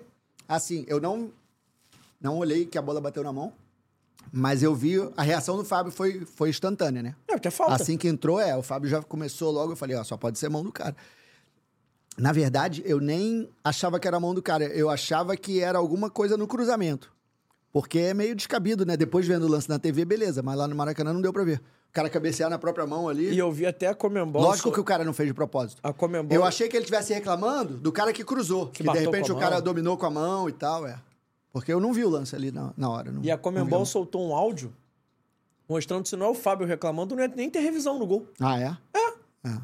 assim, 0.47 0.83
eu 0.87 0.99
não 0.99 1.31
não 2.19 2.37
olhei 2.39 2.65
que 2.65 2.77
a 2.77 2.81
bola 2.81 2.99
bateu 3.01 3.21
na 3.23 3.31
mão, 3.33 3.53
Mas 4.31 4.63
eu 4.63 4.73
vi, 4.73 4.95
a 5.15 5.21
reação 5.21 5.57
do 5.57 5.63
Fábio 5.63 5.91
foi, 5.91 6.25
foi 6.25 6.49
instantânea, 6.49 7.03
né? 7.03 7.15
É, 7.27 7.33
porque 7.33 7.47
é 7.47 7.51
falta. 7.51 7.75
Assim 7.75 7.97
que 7.97 8.07
entrou, 8.07 8.39
é, 8.39 8.55
o 8.55 8.63
Fábio 8.63 8.89
já 8.89 9.01
começou 9.01 9.51
logo, 9.51 9.73
eu 9.73 9.75
falei, 9.75 9.95
ó, 9.95 10.03
só 10.03 10.17
pode 10.17 10.39
ser 10.39 10.49
mão 10.49 10.63
do 10.63 10.71
cara. 10.71 10.95
Na 12.17 12.31
verdade, 12.31 12.83
eu 12.85 12.99
nem 12.99 13.49
achava 13.63 13.99
que 13.99 14.07
era 14.07 14.19
mão 14.19 14.33
do 14.33 14.41
cara, 14.41 14.65
eu 14.65 14.89
achava 14.89 15.35
que 15.35 15.59
era 15.59 15.77
alguma 15.77 16.09
coisa 16.09 16.37
no 16.37 16.47
cruzamento. 16.47 17.11
Porque 17.71 17.97
é 17.97 18.13
meio 18.13 18.35
descabido, 18.35 18.85
né? 18.85 18.95
Depois 18.95 19.25
vendo 19.25 19.47
o 19.47 19.49
lance 19.49 19.67
na 19.67 19.79
TV, 19.79 20.05
beleza, 20.05 20.43
mas 20.43 20.55
lá 20.55 20.67
no 20.67 20.75
Maracanã 20.75 21.11
não 21.11 21.21
deu 21.21 21.33
pra 21.33 21.43
ver. 21.43 21.59
O 21.89 21.93
cara 21.93 22.09
cabecear 22.09 22.49
na 22.49 22.59
própria 22.59 22.85
mão 22.85 23.09
ali. 23.09 23.31
E 23.31 23.37
eu 23.37 23.51
vi 23.51 23.65
até 23.65 23.87
a 23.87 23.95
Comembol... 23.95 24.41
Lógico 24.41 24.71
que 24.71 24.79
o 24.79 24.83
cara 24.83 25.03
não 25.03 25.13
fez 25.13 25.27
de 25.27 25.33
propósito. 25.33 25.79
A 25.83 25.91
Comembol... 25.91 26.35
Eu 26.35 26.43
achei 26.43 26.67
que 26.67 26.75
ele 26.75 26.83
estivesse 26.83 27.13
reclamando 27.13 27.77
do 27.77 27.91
cara 27.91 28.13
que 28.13 28.23
cruzou. 28.23 28.67
Que, 28.67 28.83
de 28.83 28.87
bateu 28.87 29.11
repente 29.11 29.31
o 29.31 29.35
cara 29.35 29.59
dominou 29.59 29.97
com 29.97 30.05
a 30.05 30.09
mão 30.09 30.47
e 30.47 30.51
tal, 30.51 30.85
é. 30.85 30.99
Porque 31.53 31.71
eu 31.71 31.79
não 31.79 31.93
vi 31.93 32.03
o 32.03 32.09
lance 32.09 32.35
ali 32.35 32.51
na, 32.51 32.73
na 32.75 32.89
hora. 32.89 33.11
não- 33.11 33.23
E 33.23 33.31
a 33.31 33.37
Comembol 33.37 33.85
soltou 33.85 34.27
um 34.27 34.35
áudio 34.35 34.73
mostrando 35.69 36.03
que 36.03 36.09
se 36.09 36.15
não 36.17 36.25
é 36.25 36.29
o 36.29 36.33
Fábio 36.35 36.67
reclamando, 36.67 37.15
não 37.15 37.23
ia 37.23 37.27
nem 37.33 37.49
ter 37.49 37.59
revisão 37.61 37.97
no 37.97 38.05
gol. 38.05 38.27
Ah, 38.39 38.59
é? 38.59 38.75
É. 38.93 39.13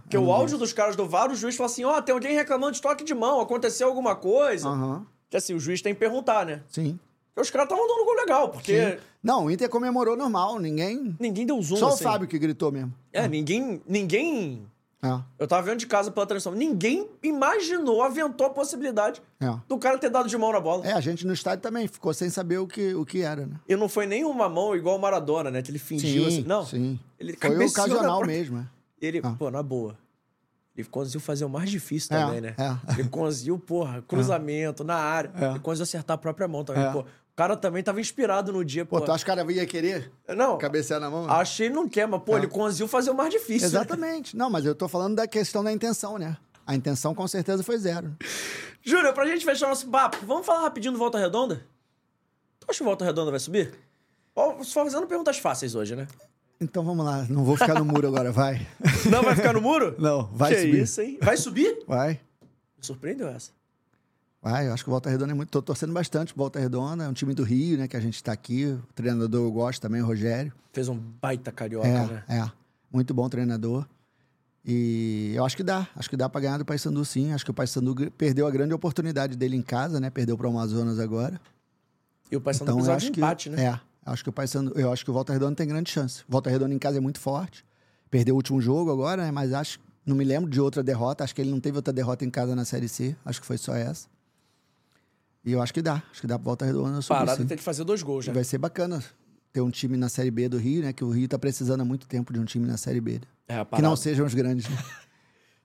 Porque 0.04 0.18
o 0.18 0.32
áudio 0.32 0.58
dos 0.58 0.72
caras 0.74 0.96
do 0.96 1.06
VAR, 1.08 1.32
o 1.32 1.36
juiz 1.36 1.56
fala 1.56 1.70
assim, 1.70 1.84
ó, 1.86 2.02
tem 2.02 2.14
alguém 2.14 2.34
reclamando 2.34 2.74
de 2.74 2.82
toque 2.82 3.04
de 3.04 3.14
mão, 3.14 3.40
aconteceu 3.40 3.88
alguma 3.88 4.16
coisa. 4.16 4.68
Aham. 4.68 5.06
Que 5.30 5.38
assim, 5.38 5.54
o 5.54 5.60
juiz 5.60 5.82
tem 5.82 5.94
que 5.94 6.00
perguntar, 6.00 6.46
né? 6.46 6.64
Sim. 6.68 7.00
Porque 7.34 7.42
os 7.48 7.50
caras 7.52 7.66
estavam 7.66 7.88
dando 7.88 8.04
gol 8.06 8.16
legal, 8.16 8.50
porque 8.50 8.92
Sim. 8.92 8.98
Não, 9.24 9.46
o 9.46 9.52
Inter 9.52 9.70
comemorou 9.70 10.16
normal, 10.18 10.60
ninguém. 10.60 11.16
ninguém 11.20 11.46
deu 11.46 11.62
zoom, 11.62 11.78
Só 11.78 11.88
assim. 11.90 12.04
o 12.04 12.08
Fábio 12.08 12.28
que 12.28 12.38
gritou 12.40 12.72
mesmo. 12.72 12.94
É, 13.14 13.28
ninguém... 13.28 13.82
Ninguém... 13.88 14.66
É. 15.02 15.18
Eu 15.40 15.48
tava 15.48 15.62
vendo 15.62 15.80
de 15.80 15.88
casa 15.88 16.12
pela 16.12 16.26
transmissão. 16.26 16.54
Ninguém 16.54 17.08
imaginou, 17.24 18.04
aventou 18.04 18.48
a 18.48 18.50
possibilidade 18.50 19.22
É. 19.40 19.54
do 19.68 19.78
cara 19.78 19.98
ter 19.98 20.10
dado 20.10 20.28
de 20.28 20.38
mão 20.38 20.52
na 20.52 20.60
bola. 20.60 20.86
É, 20.86 20.92
a 20.92 21.00
gente 21.00 21.26
no 21.26 21.32
estádio 21.34 21.62
também 21.62 21.88
ficou 21.88 22.14
sem 22.14 22.30
saber 22.30 22.58
o 22.58 22.68
que, 22.68 22.94
o 22.94 23.06
que 23.06 23.22
era, 23.22 23.46
né? 23.46 23.56
E 23.68 23.76
não 23.78 23.88
foi 23.88 24.06
nem 24.06 24.26
uma 24.26 24.50
mão 24.50 24.76
igual 24.76 24.98
o 24.98 25.00
Maradona, 25.02 25.50
né? 25.50 25.62
Que 25.62 25.72
ele 25.72 25.80
fingiu 25.80 26.28
assim. 26.28 26.44
Não. 26.44 26.66
Sim. 26.66 27.00
Ele 27.18 27.38
Foi 27.40 27.66
ocasional 27.66 28.26
mesmo, 28.26 28.60
é. 28.60 28.66
Ele, 29.02 29.22
Ah. 29.24 29.34
pô, 29.40 29.50
na 29.50 29.64
boa. 29.64 29.98
Ele 30.76 30.88
conseguiu 30.88 31.20
fazer 31.20 31.44
o 31.44 31.50
mais 31.50 31.70
difícil 31.70 32.16
É, 32.16 32.20
também, 32.26 32.42
né? 32.42 32.56
é. 32.58 33.00
Ele 33.00 33.10
conseguiu, 33.10 33.60
porra, 33.60 34.02
cruzamento 34.08 34.84
na 34.84 34.96
área. 34.96 35.32
É. 35.36 35.46
Ele 35.52 35.60
conseguiu 35.60 35.84
acertar 35.84 36.16
a 36.16 36.18
própria 36.18 36.48
mão 36.48 36.64
também. 36.64 36.90
Pô, 36.92 37.04
cara 37.40 37.56
também 37.56 37.82
tava 37.82 38.02
inspirado 38.02 38.52
no 38.52 38.66
dia, 38.66 38.86
pô. 38.86 39.00
Pô, 39.00 39.06
tu 39.06 39.12
acha 39.14 39.24
que 39.24 39.32
o 39.32 39.36
cara 39.36 39.50
ia 39.52 39.66
querer 39.66 40.12
Não, 40.36 40.58
cabecear 40.58 41.00
na 41.00 41.10
mão? 41.10 41.30
achei 41.32 41.68
ele 41.68 41.74
não 41.76 41.88
quer, 41.88 42.06
mas, 42.06 42.22
pô, 42.22 42.36
É. 42.36 42.40
ele 42.40 42.48
conseguiu 42.48 42.88
fazer 42.88 43.12
o 43.12 43.14
mais 43.16 43.30
difícil. 43.32 43.62
né? 43.70 43.76
Exatamente. 43.78 44.36
Não, 44.36 44.50
mas 44.50 44.66
eu 44.66 44.76
tô 44.76 44.90
falando 44.90 45.16
da 45.16 45.26
questão 45.26 45.64
da 45.64 45.72
intenção, 45.72 46.18
né? 46.18 46.36
A 46.68 46.76
intenção 46.76 47.16
com 47.16 47.26
certeza 47.30 47.64
foi 47.64 47.78
zero. 47.78 48.14
Júnior, 48.84 49.14
pra 49.14 49.26
gente 49.26 49.46
fechar 49.46 49.70
nosso 49.70 49.88
papo, 49.88 50.18
vamos 50.26 50.46
falar 50.46 50.62
rapidinho 50.64 50.92
do 50.92 51.00
Volta 51.00 51.18
Redonda? 51.18 51.66
Tu 52.60 52.68
acha 52.70 52.78
que 52.78 52.84
o 52.84 52.86
Volta 52.86 53.06
Redonda 53.06 53.32
vai 53.32 53.40
subir? 53.40 53.74
Só 54.64 54.84
fazendo 54.84 55.08
perguntas 55.08 55.38
fáceis 55.38 55.76
hoje, 55.76 55.96
né? 55.96 56.08
Então 56.60 56.84
vamos 56.84 57.06
lá, 57.06 57.26
não 57.30 57.46
vou 57.46 57.56
ficar 57.56 57.76
no 57.80 57.86
muro 57.86 58.08
agora, 58.10 58.34
vai. 58.34 58.68
Não 59.10 59.24
vai 59.24 59.34
ficar 59.36 59.54
no 59.54 59.62
muro? 59.62 59.96
Não, 59.98 60.24
vai 60.34 60.54
que 60.54 60.62
subir. 60.62 60.82
isso, 60.84 61.02
hein? 61.02 61.18
Vai 61.22 61.38
subir? 61.38 61.84
Vai. 61.88 62.20
Me 62.78 62.86
surpreendeu 62.86 63.30
essa. 63.30 63.52
Vai, 64.42 64.68
eu 64.68 64.74
acho 64.74 64.84
que 64.84 64.90
o 64.90 64.92
Volta 64.92 65.10
Redonda 65.10 65.32
é 65.34 65.36
muito. 65.36 65.50
Tô 65.50 65.62
torcendo 65.62 65.92
bastante 65.94 66.34
pro 66.34 66.44
Volta 66.44 66.60
Redonda. 66.60 67.04
É 67.04 67.08
um 67.10 67.14
time 67.14 67.34
do 67.34 67.44
Rio, 67.44 67.78
né? 67.78 67.88
Que 67.88 67.98
a 67.98 68.00
gente 68.00 68.24
tá 68.24 68.32
aqui. 68.32 68.66
O 68.66 68.94
treinador 68.94 69.42
eu 69.46 69.52
gosto 69.52 69.82
também, 69.82 70.02
o 70.02 70.06
Rogério. 70.06 70.54
Fez 70.72 70.88
um 70.88 70.96
baita 70.98 71.52
carioca, 71.52 71.88
É, 71.88 72.08
né? 72.08 72.24
é. 72.30 72.52
Muito 72.92 73.14
bom 73.14 73.28
treinador. 73.28 73.86
E 74.66 75.34
eu 75.36 75.44
acho 75.46 75.58
que 75.58 75.64
dá. 75.64 75.88
Acho 75.96 76.10
que 76.10 76.16
dá 76.18 76.30
pra 76.30 76.40
ganhar 76.42 76.58
do 76.58 76.66
Paysandu, 76.66 77.04
sim. 77.04 77.32
Acho 77.34 77.44
que 77.44 77.52
o 77.52 77.54
Paysandu 77.54 77.96
perdeu 78.12 78.48
a 78.48 78.52
grande 78.52 78.74
oportunidade 78.74 79.36
dele 79.36 79.56
em 79.56 79.62
casa, 79.62 80.00
né? 80.00 80.10
Perdeu 80.10 80.38
pro 80.38 80.48
Amazonas 80.50 81.00
agora. 81.00 81.40
E 82.32 82.36
o 82.36 82.42
Paysandu 82.42 82.64
Então 82.72 82.76
precisava 82.76 83.00
de 83.00 83.12
que 83.12 83.20
empate, 83.20 83.50
né? 83.50 83.64
é. 83.66 83.80
Acho 84.06 84.24
que 84.24 84.30
o 84.30 84.34
Paysandu, 84.34 84.72
eu 84.76 84.92
acho 84.92 85.04
que 85.04 85.12
o 85.12 85.14
Volta 85.14 85.34
Redonda 85.34 85.56
tem 85.56 85.68
grande 85.68 85.90
chance. 85.92 86.22
O 86.28 86.32
Volta 86.32 86.50
Redonda 86.50 86.74
em 86.74 86.80
casa 86.80 86.98
é 86.98 87.02
muito 87.02 87.20
forte. 87.20 87.66
Perdeu 88.10 88.36
o 88.36 88.38
último 88.38 88.60
jogo 88.62 88.92
agora, 88.92 89.24
né? 89.26 89.32
Mas 89.32 89.54
acho, 89.54 89.80
não 90.06 90.16
me 90.16 90.24
lembro 90.24 90.50
de 90.50 90.60
outra 90.60 90.82
derrota. 90.82 91.24
Acho 91.24 91.36
que 91.36 91.42
ele 91.42 91.52
não 91.52 91.60
teve 91.60 91.78
outra 91.78 91.94
derrota 91.94 92.24
em 92.26 92.30
casa 92.30 92.56
na 92.56 92.64
Série 92.66 92.88
C. 92.88 93.16
Acho 93.26 93.40
que 93.42 93.46
foi 93.46 93.58
só 93.58 93.76
essa. 93.76 94.08
E 95.46 95.52
eu 95.52 95.62
acho 95.62 95.74
que 95.74 95.82
dá. 95.82 96.04
Acho 96.12 96.22
que 96.22 96.28
dá 96.28 96.38
pro 96.38 96.46
Volta 96.46 96.66
Redonda 96.66 97.00
Parada 97.08 97.46
tem 97.46 97.58
que 97.58 97.64
fazer 97.64 97.84
dois 97.84 98.04
gols, 98.04 98.26
já. 98.26 98.34
Vai 98.34 98.44
ser 98.44 98.58
bacana 98.58 99.04
ter 99.52 99.62
um 99.62 99.70
time 99.70 99.98
na 99.98 100.10
Série 100.10 100.32
B 100.32 100.48
do 100.50 100.58
Rio, 100.58 100.84
né? 100.84 100.94
Que 100.94 101.04
o 101.04 101.10
Rio 101.10 101.28
tá 101.28 101.40
precisando 101.40 101.82
há 101.82 101.86
muito 101.86 102.08
tempo 102.08 102.32
de 102.34 102.40
um 102.40 102.46
time 102.46 102.68
na 102.68 102.78
Série 102.78 103.02
B. 103.02 103.14
né? 103.14 103.22
É, 103.48 103.66
Que 103.76 103.82
não 103.82 103.96
sejam 103.96 104.26
os 104.26 104.34
grandes, 104.34 104.70
né? 104.70 104.78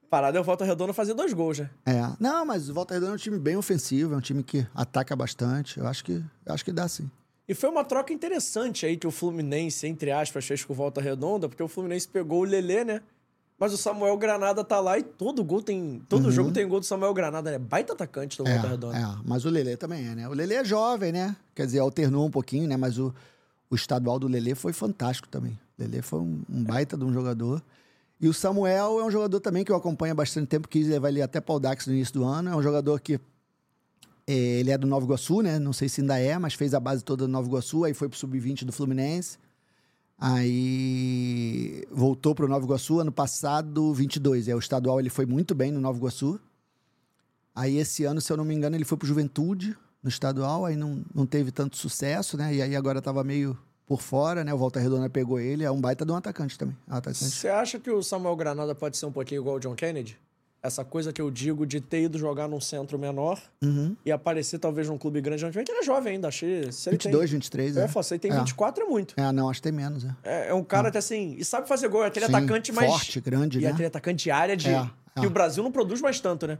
parada 0.09 0.37
é 0.37 0.41
o 0.41 0.43
Volta 0.43 0.63
Redonda 0.63 0.93
fazer 0.93 1.13
dois 1.13 1.33
gols, 1.33 1.57
já. 1.57 1.69
É. 1.85 2.01
Não, 2.19 2.45
mas 2.45 2.69
o 2.69 2.73
Volta 2.73 2.93
Redonda 2.93 3.11
é 3.11 3.15
um 3.15 3.17
time 3.17 3.37
bem 3.37 3.57
ofensivo, 3.57 4.13
é 4.13 4.17
um 4.17 4.21
time 4.21 4.43
que 4.43 4.65
ataca 4.73 5.15
bastante. 5.15 5.77
Eu 5.77 5.87
acho 5.87 6.05
que, 6.05 6.23
eu 6.45 6.53
acho 6.53 6.63
que 6.63 6.71
dá 6.71 6.87
sim. 6.87 7.09
E 7.47 7.53
foi 7.53 7.69
uma 7.69 7.83
troca 7.83 8.11
interessante 8.11 8.85
aí 8.85 8.97
que 8.97 9.05
o 9.05 9.11
Fluminense, 9.11 9.85
entre 9.85 10.11
aspas, 10.11 10.45
fez 10.45 10.63
com 10.63 10.73
o 10.73 10.75
Volta 10.75 10.99
Redonda, 10.99 11.47
porque 11.47 11.61
o 11.61 11.67
Fluminense 11.67 12.07
pegou 12.07 12.41
o 12.41 12.43
Lelê, 12.43 12.83
né? 12.83 13.01
Mas 13.57 13.73
o 13.73 13.77
Samuel 13.77 14.17
Granada 14.17 14.63
tá 14.63 14.79
lá 14.81 14.99
e 14.99 15.03
todo 15.03 15.43
gol 15.43 15.61
tem. 15.61 16.01
Todo 16.09 16.29
jogo 16.29 16.51
tem 16.51 16.67
gol 16.67 16.79
do 16.81 16.85
Samuel 16.85 17.13
Granada, 17.13 17.51
né? 17.51 17.57
Baita 17.57 17.93
atacante 17.93 18.37
do 18.37 18.43
Uhum. 18.43 18.49
É, 18.49 18.53
Volta 18.53 18.67
Redonda. 18.67 18.97
é, 18.97 19.15
mas 19.25 19.45
o 19.45 19.49
Lelê 19.49 19.77
também 19.77 20.05
é, 20.07 20.13
né? 20.15 20.27
O 20.27 20.33
Lelê 20.33 20.55
é 20.55 20.65
jovem, 20.65 21.11
né? 21.13 21.35
Quer 21.55 21.65
dizer, 21.65 21.79
alternou 21.79 22.25
um 22.25 22.31
pouquinho, 22.31 22.67
né? 22.67 22.75
Mas 22.75 22.97
o, 22.97 23.13
o 23.69 23.75
estadual 23.75 24.19
do 24.19 24.27
Lelê 24.27 24.55
foi 24.55 24.73
fantástico 24.73 25.29
também. 25.29 25.53
O 25.79 25.81
Lelê 25.83 26.01
foi 26.01 26.19
um, 26.19 26.41
um 26.49 26.63
baita 26.63 26.97
de 26.97 27.05
um 27.05 27.13
jogador. 27.13 27.63
E 28.19 28.27
o 28.27 28.33
Samuel 28.33 28.99
é 28.99 29.03
um 29.05 29.11
jogador 29.11 29.39
também 29.39 29.63
que 29.63 29.71
eu 29.71 29.75
acompanho 29.75 30.11
há 30.11 30.15
bastante 30.15 30.47
tempo, 30.47 30.67
quis 30.67 30.87
levar 30.87 31.09
ele 31.09 31.21
até 31.21 31.39
para 31.39 31.55
o 31.55 31.59
Dax 31.59 31.87
no 31.87 31.93
início 31.93 32.13
do 32.13 32.25
ano. 32.25 32.49
É 32.49 32.55
um 32.55 32.61
jogador 32.61 32.99
que 32.99 33.19
é, 34.27 34.33
ele 34.33 34.71
é 34.71 34.77
do 34.77 34.85
Nova 34.87 35.05
Iguaçu, 35.05 35.41
né? 35.41 35.59
Não 35.59 35.71
sei 35.71 35.87
se 35.87 36.01
ainda 36.01 36.19
é, 36.19 36.37
mas 36.37 36.53
fez 36.55 36.73
a 36.73 36.79
base 36.79 37.03
toda 37.05 37.25
do 37.25 37.31
Nova 37.31 37.47
Iguaçu, 37.47 37.85
aí 37.85 37.93
foi 37.93 38.09
pro 38.09 38.17
Sub-20 38.17 38.65
do 38.65 38.73
Fluminense. 38.73 39.37
Aí 40.17 41.85
voltou 41.91 42.33
pro 42.33 42.47
Nova 42.47 42.65
Iguaçu 42.65 42.99
ano 42.99 43.11
passado, 43.11 43.93
22. 43.93 44.47
É, 44.47 44.55
o 44.55 44.59
estadual 44.59 44.99
ele 44.99 45.09
foi 45.09 45.25
muito 45.25 45.53
bem 45.53 45.71
no 45.71 45.81
Nova 45.81 45.97
Iguaçu. 45.97 46.39
Aí 47.53 47.77
esse 47.77 48.03
ano, 48.03 48.19
se 48.21 48.31
eu 48.31 48.37
não 48.37 48.45
me 48.45 48.53
engano, 48.53 48.75
ele 48.75 48.85
foi 48.85 48.97
pro 48.97 49.07
Juventude 49.07 49.77
no 50.01 50.09
estadual, 50.09 50.65
aí 50.65 50.75
não, 50.75 51.03
não 51.13 51.25
teve 51.25 51.51
tanto 51.51 51.77
sucesso, 51.77 52.37
né? 52.37 52.53
E 52.53 52.61
aí 52.61 52.75
agora 52.75 53.01
tava 53.01 53.23
meio 53.23 53.57
por 53.85 54.01
fora, 54.01 54.43
né? 54.43 54.53
O 54.53 54.57
Volta 54.57 54.79
Redonda 54.79 55.09
pegou 55.09 55.39
ele, 55.39 55.63
é 55.63 55.71
um 55.71 55.79
baita 55.79 56.05
de 56.05 56.11
um 56.11 56.15
atacante 56.15 56.57
também. 56.57 56.75
Você 57.29 57.47
acha 57.47 57.79
que 57.79 57.89
o 57.89 58.03
Samuel 58.03 58.35
Granada 58.35 58.75
pode 58.75 58.97
ser 58.97 59.05
um 59.05 59.11
pouquinho 59.11 59.41
igual 59.41 59.55
o 59.55 59.59
John 59.59 59.75
Kennedy? 59.75 60.17
Essa 60.65 60.83
coisa 60.83 61.13
que 61.13 61.21
eu 61.21 61.29
digo 61.29 61.65
de 61.65 61.79
ter 61.79 62.01
ido 62.03 62.17
jogar 62.17 62.47
num 62.47 62.59
centro 62.59 62.97
menor 62.97 63.39
Uhum. 63.63 63.95
e 64.05 64.11
aparecer 64.11 64.57
talvez 64.59 64.87
num 64.89 64.97
clube 64.97 65.21
grande. 65.21 65.45
Que 65.49 65.71
ele 65.71 65.79
é 65.79 65.83
jovem 65.83 66.13
ainda, 66.13 66.27
achei. 66.27 66.71
Se 66.71 66.89
ele 66.89 66.97
22, 66.97 67.29
tem... 67.29 67.39
23, 67.39 67.77
Eu 67.77 67.83
é. 67.83 67.87
falar, 67.87 68.03
se 68.03 68.13
ele 68.15 68.19
tem 68.19 68.31
É. 68.31 68.37
24 68.37 68.83
é 68.83 68.87
muito. 68.87 69.13
É, 69.17 69.31
não, 69.31 69.49
acho 69.49 69.59
que 69.59 69.63
tem 69.63 69.71
menos, 69.71 70.03
é. 70.05 70.15
É, 70.23 70.47
é 70.49 70.53
um 70.53 70.63
cara 70.63 70.87
até 70.89 70.99
assim, 70.99 71.35
e 71.37 71.45
sabe 71.45 71.67
fazer 71.67 71.87
gol, 71.87 72.03
é 72.03 72.07
aquele 72.07 72.25
Sim, 72.25 72.35
atacante 72.35 72.71
mais. 72.71 72.89
forte, 72.89 73.21
grande, 73.21 73.59
e 73.59 73.61
né? 73.61 73.69
aquele 73.69 73.87
atacante 73.87 74.23
de 74.23 74.31
área 74.31 74.57
de. 74.57 74.69
É, 74.69 74.89
que 75.19 75.25
é. 75.25 75.27
o 75.27 75.29
Brasil 75.29 75.63
não 75.63 75.71
produz 75.71 76.01
mais 76.01 76.19
tanto, 76.19 76.47
né? 76.47 76.57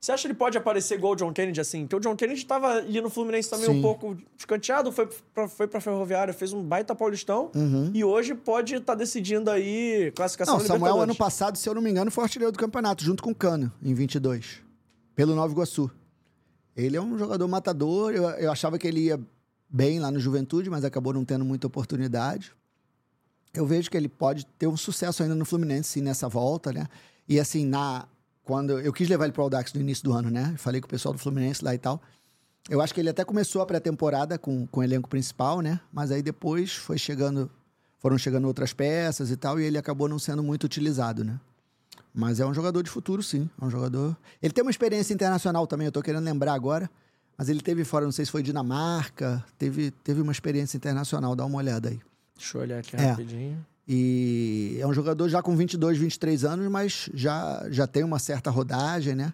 Você 0.00 0.12
acha 0.12 0.22
que 0.22 0.28
ele 0.28 0.38
pode 0.38 0.56
aparecer 0.56 0.94
igual 0.94 1.14
o 1.14 1.16
John 1.16 1.32
Kennedy 1.32 1.60
assim? 1.60 1.82
Porque 1.82 1.96
o 1.96 2.00
John 2.00 2.16
Kennedy 2.16 2.44
tava 2.44 2.74
ali 2.74 3.00
no 3.00 3.10
Fluminense 3.10 3.48
também 3.48 3.66
Sim. 3.66 3.78
um 3.78 3.82
pouco 3.82 4.16
escanteado, 4.38 4.92
foi 4.92 5.08
pra, 5.34 5.48
foi 5.48 5.66
pra 5.66 5.80
Ferroviária, 5.80 6.32
fez 6.32 6.52
um 6.52 6.62
baita 6.62 6.94
Paulistão. 6.94 7.50
E 7.94 8.04
hoje 8.04 8.34
pode 8.34 8.74
estar 8.74 8.94
decidindo 8.94 9.50
aí 9.50 10.12
classificação 10.14 10.54
Uhum. 10.54 10.60
Não, 10.60 10.66
Samuel, 10.66 11.00
ano 11.00 11.14
passado, 11.14 11.56
se 11.56 11.68
eu 11.68 11.74
não 11.74 11.82
me 11.82 11.90
engano, 11.90 12.10
foi 12.10 12.24
artilheiro 12.24 12.52
do 12.52 12.58
campeonato, 12.58 13.02
junto 13.02 13.22
com 13.22 13.30
o 13.30 13.34
Cano, 13.34 13.72
em 13.82 13.94
22, 13.94 14.60
pelo 15.14 15.34
Nova 15.34 15.52
Iguaçu. 15.52 15.90
Ele 16.76 16.96
é 16.96 17.00
um 17.00 17.18
jogador 17.18 17.48
matador, 17.48 18.12
eu, 18.12 18.24
eu 18.30 18.52
achava 18.52 18.78
que 18.78 18.86
ele 18.86 19.00
ia 19.00 19.18
bem 19.68 19.98
lá 19.98 20.10
no 20.10 20.20
Juventude, 20.20 20.70
mas 20.70 20.84
acabou 20.84 21.12
não 21.12 21.24
tendo 21.24 21.44
muita 21.44 21.66
oportunidade. 21.66 22.52
Eu 23.52 23.66
vejo 23.66 23.90
que 23.90 23.96
ele 23.96 24.08
pode 24.08 24.44
ter 24.58 24.66
um 24.66 24.76
sucesso 24.76 25.22
ainda 25.22 25.34
no 25.34 25.44
Fluminense, 25.44 25.88
sim, 25.88 26.00
nessa 26.02 26.28
volta, 26.28 26.72
né? 26.72 26.86
E 27.28 27.40
assim, 27.40 27.64
na 27.64 28.06
quando 28.46 28.78
eu 28.78 28.92
quis 28.92 29.08
levar 29.08 29.24
ele 29.24 29.32
para 29.32 29.40
o 29.40 29.44
Audax 29.44 29.72
no 29.74 29.80
início 29.80 30.04
do 30.04 30.12
ano, 30.12 30.30
né? 30.30 30.54
Falei 30.56 30.80
com 30.80 30.86
o 30.86 30.88
pessoal 30.88 31.12
do 31.12 31.18
Fluminense 31.18 31.64
lá 31.64 31.74
e 31.74 31.78
tal. 31.78 32.00
Eu 32.70 32.80
acho 32.80 32.94
que 32.94 33.00
ele 33.00 33.10
até 33.10 33.24
começou 33.24 33.60
a 33.60 33.66
pré-temporada 33.66 34.38
com, 34.38 34.66
com 34.68 34.80
o 34.80 34.82
elenco 34.84 35.08
principal, 35.08 35.60
né? 35.60 35.80
Mas 35.92 36.12
aí 36.12 36.22
depois 36.22 36.72
foi 36.72 36.96
chegando, 36.96 37.50
foram 37.98 38.16
chegando 38.16 38.46
outras 38.46 38.72
peças 38.72 39.32
e 39.32 39.36
tal, 39.36 39.58
e 39.58 39.64
ele 39.64 39.76
acabou 39.76 40.08
não 40.08 40.18
sendo 40.18 40.44
muito 40.44 40.62
utilizado, 40.62 41.24
né? 41.24 41.40
Mas 42.14 42.38
é 42.38 42.46
um 42.46 42.54
jogador 42.54 42.82
de 42.84 42.88
futuro, 42.90 43.20
sim. 43.20 43.50
É 43.60 43.64
um 43.64 43.68
jogador. 43.70 44.16
Ele 44.40 44.52
tem 44.52 44.62
uma 44.62 44.70
experiência 44.70 45.12
internacional 45.12 45.66
também, 45.66 45.86
eu 45.86 45.92
tô 45.92 46.00
querendo 46.00 46.24
lembrar 46.24 46.54
agora. 46.54 46.88
Mas 47.36 47.48
ele 47.48 47.60
teve 47.60 47.84
fora, 47.84 48.04
não 48.04 48.12
sei 48.12 48.24
se 48.24 48.30
foi 48.30 48.42
Dinamarca, 48.44 49.44
teve, 49.58 49.90
teve 49.90 50.20
uma 50.22 50.32
experiência 50.32 50.76
internacional, 50.76 51.34
dá 51.34 51.44
uma 51.44 51.58
olhada 51.58 51.88
aí. 51.88 52.00
Deixa 52.36 52.56
eu 52.56 52.62
olhar 52.62 52.78
aqui 52.78 52.96
É. 52.96 53.10
rapidinho. 53.10 53.66
E 53.88 54.78
é 54.80 54.86
um 54.86 54.92
jogador 54.92 55.28
já 55.28 55.40
com 55.42 55.56
22, 55.56 55.98
23 55.98 56.44
anos, 56.44 56.68
mas 56.70 57.08
já, 57.14 57.66
já 57.70 57.86
tem 57.86 58.02
uma 58.02 58.18
certa 58.18 58.50
rodagem, 58.50 59.14
né? 59.14 59.32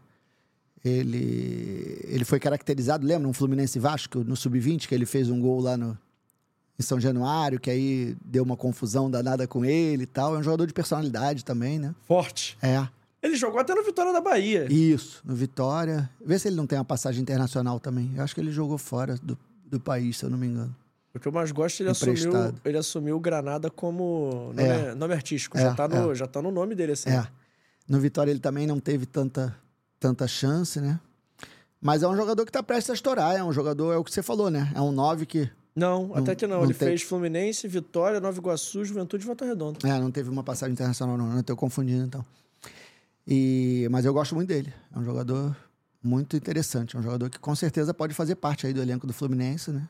Ele, 0.84 1.98
ele 2.04 2.24
foi 2.24 2.40
caracterizado, 2.40 3.06
lembra, 3.06 3.28
um 3.28 3.32
Fluminense 3.32 3.78
Vasco 3.78 4.24
no 4.24 4.36
Sub-20, 4.36 4.88
que 4.88 4.94
ele 4.94 5.06
fez 5.06 5.30
um 5.30 5.40
gol 5.40 5.60
lá 5.60 5.76
no, 5.76 5.96
em 6.78 6.82
São 6.82 6.98
Januário, 7.00 7.60
que 7.60 7.70
aí 7.70 8.16
deu 8.24 8.42
uma 8.42 8.56
confusão 8.56 9.10
danada 9.10 9.46
com 9.46 9.64
ele 9.64 10.02
e 10.02 10.06
tal. 10.06 10.34
É 10.34 10.38
um 10.38 10.42
jogador 10.42 10.66
de 10.66 10.72
personalidade 10.72 11.44
também, 11.44 11.78
né? 11.78 11.94
Forte. 12.02 12.58
É, 12.60 12.86
Ele 13.22 13.36
jogou 13.36 13.60
até 13.60 13.74
no 13.74 13.84
Vitória 13.84 14.12
da 14.12 14.20
Bahia. 14.20 14.66
isso, 14.70 15.22
no 15.24 15.34
Vitória. 15.36 16.10
Vê 16.24 16.38
se 16.38 16.48
ele 16.48 16.56
não 16.56 16.66
tem 16.66 16.76
uma 16.76 16.84
passagem 16.84 17.22
internacional 17.22 17.78
também. 17.78 18.10
Eu 18.16 18.24
acho 18.24 18.34
que 18.34 18.40
ele 18.40 18.50
jogou 18.50 18.76
fora 18.76 19.16
do, 19.22 19.38
do 19.64 19.78
país, 19.78 20.18
se 20.18 20.24
eu 20.24 20.30
não 20.30 20.36
me 20.36 20.48
engano. 20.48 20.74
O 21.14 21.20
que 21.20 21.28
eu 21.28 21.32
mais 21.32 21.52
gosto, 21.52 21.80
ele 21.80 21.90
assumiu, 21.90 22.32
ele 22.64 22.78
assumiu 22.78 23.16
o 23.16 23.20
Granada 23.20 23.70
como 23.70 24.52
nome, 24.54 24.62
É. 24.62 24.94
nome 24.94 25.12
artístico. 25.12 25.58
É, 25.58 25.62
já, 25.62 25.74
tá 25.74 25.86
no, 25.86 26.12
é. 26.12 26.14
já 26.14 26.26
tá 26.26 26.40
no 26.40 26.50
nome 26.50 26.74
dele, 26.74 26.92
assim. 26.92 27.10
É. 27.10 27.26
No 27.88 28.00
Vitória 28.00 28.30
ele 28.30 28.40
também 28.40 28.66
não 28.66 28.80
teve 28.80 29.04
tanta, 29.04 29.54
tanta 30.00 30.26
chance, 30.26 30.80
né? 30.80 30.98
Mas 31.80 32.02
é 32.02 32.08
um 32.08 32.16
jogador 32.16 32.46
que 32.46 32.52
tá 32.52 32.62
prestes 32.62 32.90
a 32.90 32.94
estourar. 32.94 33.36
É 33.36 33.44
um 33.44 33.52
jogador, 33.52 33.92
é 33.92 33.96
o 33.96 34.04
que 34.04 34.10
você 34.12 34.22
falou, 34.22 34.48
né? 34.50 34.72
É 34.74 34.80
um 34.80 34.90
9 34.92 35.26
que 35.26 35.50
Não, 35.76 36.12
até 36.14 36.34
que 36.34 36.46
não. 36.46 36.58
não 36.58 36.64
ele 36.64 36.72
tem- 36.74 36.88
fez 36.88 37.02
Fluminense, 37.02 37.66
Vitória, 37.68 38.18
Nova 38.20 38.38
Iguaçu, 38.38 38.82
Juventude 38.84 39.24
e 39.24 39.26
Volta 39.26 39.44
Redonda. 39.44 39.80
é, 39.86 39.98
não 40.00 40.10
teve 40.10 40.30
uma 40.30 40.42
passagem 40.44 40.72
internacional, 40.72 41.18
não. 41.18 41.36
Eu 41.36 41.42
tô 41.42 41.54
confundindo, 41.56 42.04
então. 42.06 42.24
E, 43.26 43.86
mas 43.90 44.04
eu 44.04 44.12
gosto 44.14 44.34
muito 44.34 44.48
dele. 44.48 44.72
É 44.94 44.98
um 44.98 45.04
jogador 45.04 45.54
muito 46.02 46.36
interessante. 46.36 46.96
É 46.96 46.98
um 46.98 47.02
jogador 47.02 47.28
que 47.30 47.38
com 47.38 47.54
certeza 47.54 47.92
pode 47.92 48.14
fazer 48.14 48.34
parte 48.36 48.66
aí 48.66 48.72
do 48.72 48.80
elenco 48.80 49.06
do 49.06 49.12
Fluminense, 49.12 49.70
né? 49.70 49.86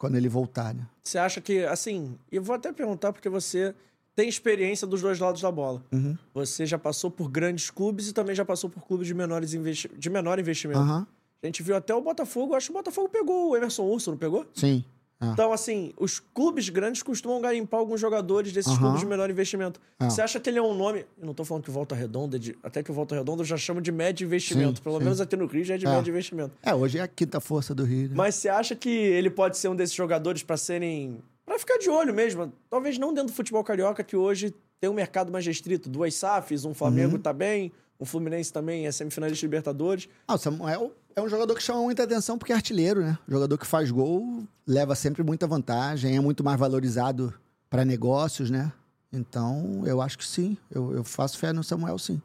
Quando 0.00 0.16
ele 0.16 0.30
voltar, 0.30 0.72
né? 0.74 0.86
Você 1.02 1.18
acha 1.18 1.42
que, 1.42 1.62
assim, 1.66 2.18
e 2.32 2.36
eu 2.36 2.42
vou 2.42 2.56
até 2.56 2.72
perguntar 2.72 3.12
porque 3.12 3.28
você 3.28 3.74
tem 4.16 4.30
experiência 4.30 4.86
dos 4.86 5.02
dois 5.02 5.18
lados 5.18 5.42
da 5.42 5.52
bola. 5.52 5.84
Uhum. 5.92 6.16
Você 6.32 6.64
já 6.64 6.78
passou 6.78 7.10
por 7.10 7.28
grandes 7.28 7.68
clubes 7.68 8.08
e 8.08 8.14
também 8.14 8.34
já 8.34 8.42
passou 8.42 8.70
por 8.70 8.82
clubes 8.82 9.06
de, 9.06 9.12
menores 9.12 9.52
investi 9.52 9.90
de 9.94 10.08
menor 10.08 10.38
investimento. 10.38 10.80
Aham. 10.80 11.06
A 11.42 11.46
gente 11.46 11.62
viu 11.62 11.76
até 11.76 11.94
o 11.94 12.00
Botafogo, 12.00 12.54
acho 12.54 12.68
que 12.68 12.72
o 12.72 12.76
Botafogo 12.78 13.10
pegou 13.10 13.50
o 13.50 13.56
Emerson 13.56 13.82
Urso, 13.82 14.10
não 14.10 14.16
pegou? 14.16 14.46
Sim. 14.54 14.82
É. 15.20 15.26
Então, 15.26 15.52
assim, 15.52 15.92
os 15.98 16.18
clubes 16.18 16.68
grandes 16.70 17.02
costumam 17.02 17.40
garimpar 17.40 17.78
alguns 17.80 18.00
jogadores 18.00 18.52
desses 18.52 18.72
Aham. 18.72 18.78
clubes 18.80 19.00
de 19.00 19.06
menor 19.06 19.28
investimento. 19.28 19.78
É. 19.98 20.04
Você 20.08 20.22
acha 20.22 20.40
que 20.40 20.48
ele 20.48 20.58
é 20.58 20.62
um 20.62 20.74
nome. 20.74 21.04
Eu 21.18 21.26
não 21.26 21.34
tô 21.34 21.44
falando 21.44 21.62
que 21.62 21.68
o 21.70 21.72
Volta 21.72 21.94
Redonda, 21.94 22.36
é 22.36 22.38
de... 22.40 22.56
até 22.62 22.82
que 22.82 22.90
o 22.90 22.94
Volta 22.94 23.14
Redonda 23.14 23.42
eu 23.42 23.46
já 23.46 23.56
chamo 23.58 23.80
de 23.82 23.92
médio 23.92 24.24
investimento. 24.24 24.78
Sim, 24.78 24.82
Pelo 24.82 24.96
sim. 24.98 25.04
menos 25.04 25.20
aqui 25.20 25.36
no 25.36 25.46
Rio 25.46 25.62
já 25.64 25.74
é 25.74 25.78
de 25.78 25.86
É. 25.86 25.90
médio 25.90 26.10
investimento. 26.10 26.52
É, 26.62 26.74
hoje 26.74 26.98
é 26.98 27.02
a 27.02 27.08
quinta 27.08 27.38
força 27.40 27.74
do 27.74 27.84
Rio. 27.84 28.08
Né? 28.08 28.14
Mas 28.14 28.34
você 28.36 28.48
acha 28.48 28.74
que 28.74 28.88
ele 28.88 29.28
pode 29.28 29.58
ser 29.58 29.68
um 29.68 29.76
desses 29.76 29.94
jogadores 29.94 30.42
pra 30.42 30.56
serem. 30.56 31.18
Pra 31.44 31.58
ficar 31.58 31.76
de 31.78 31.90
olho 31.90 32.14
mesmo? 32.14 32.50
Talvez 32.70 32.96
não 32.96 33.12
dentro 33.12 33.30
do 33.32 33.36
futebol 33.36 33.62
carioca, 33.62 34.02
que 34.02 34.16
hoje 34.16 34.54
tem 34.80 34.88
um 34.88 34.94
mercado 34.94 35.30
mais 35.30 35.44
restrito. 35.44 35.88
Duas 35.90 36.14
SAFs, 36.14 36.64
um 36.64 36.72
Flamengo 36.72 37.16
Uhum. 37.16 37.20
tá 37.22 37.32
bem, 37.32 37.70
um 38.00 38.06
Fluminense 38.06 38.50
também 38.50 38.86
é 38.86 38.92
semifinalista 38.92 39.40
de 39.40 39.46
Libertadores. 39.46 40.08
Ah, 40.26 40.34
o 40.36 40.38
Samuel 40.38 40.92
é 41.14 41.20
um 41.20 41.28
jogador 41.28 41.54
que 41.54 41.62
chama 41.62 41.82
muita 41.82 42.04
atenção 42.04 42.38
porque 42.38 42.52
é 42.52 42.56
artilheiro, 42.56 43.02
né? 43.02 43.18
Jogador 43.28 43.58
que 43.58 43.66
faz 43.66 43.90
gol, 43.90 44.44
leva 44.66 44.94
sempre 44.94 45.22
muita 45.22 45.46
vantagem, 45.46 46.16
é 46.16 46.20
muito 46.20 46.44
mais 46.44 46.58
valorizado 46.58 47.34
para 47.68 47.84
negócios, 47.84 48.50
né? 48.50 48.72
Então, 49.12 49.82
eu 49.86 50.00
acho 50.00 50.16
que 50.16 50.26
sim. 50.26 50.56
Eu, 50.70 50.92
eu 50.94 51.04
faço 51.04 51.38
fé 51.38 51.52
no 51.52 51.64
Samuel, 51.64 51.98
sim. 51.98 52.20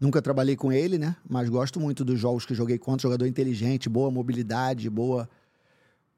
Nunca 0.00 0.20
trabalhei 0.20 0.56
com 0.56 0.72
ele, 0.72 0.98
né? 0.98 1.16
Mas 1.28 1.48
gosto 1.48 1.78
muito 1.78 2.04
dos 2.04 2.18
jogos 2.18 2.44
que 2.44 2.54
joguei 2.54 2.78
contra. 2.78 3.02
Jogador 3.02 3.26
inteligente, 3.26 3.88
boa 3.88 4.10
mobilidade, 4.10 4.88
boa, 4.90 5.28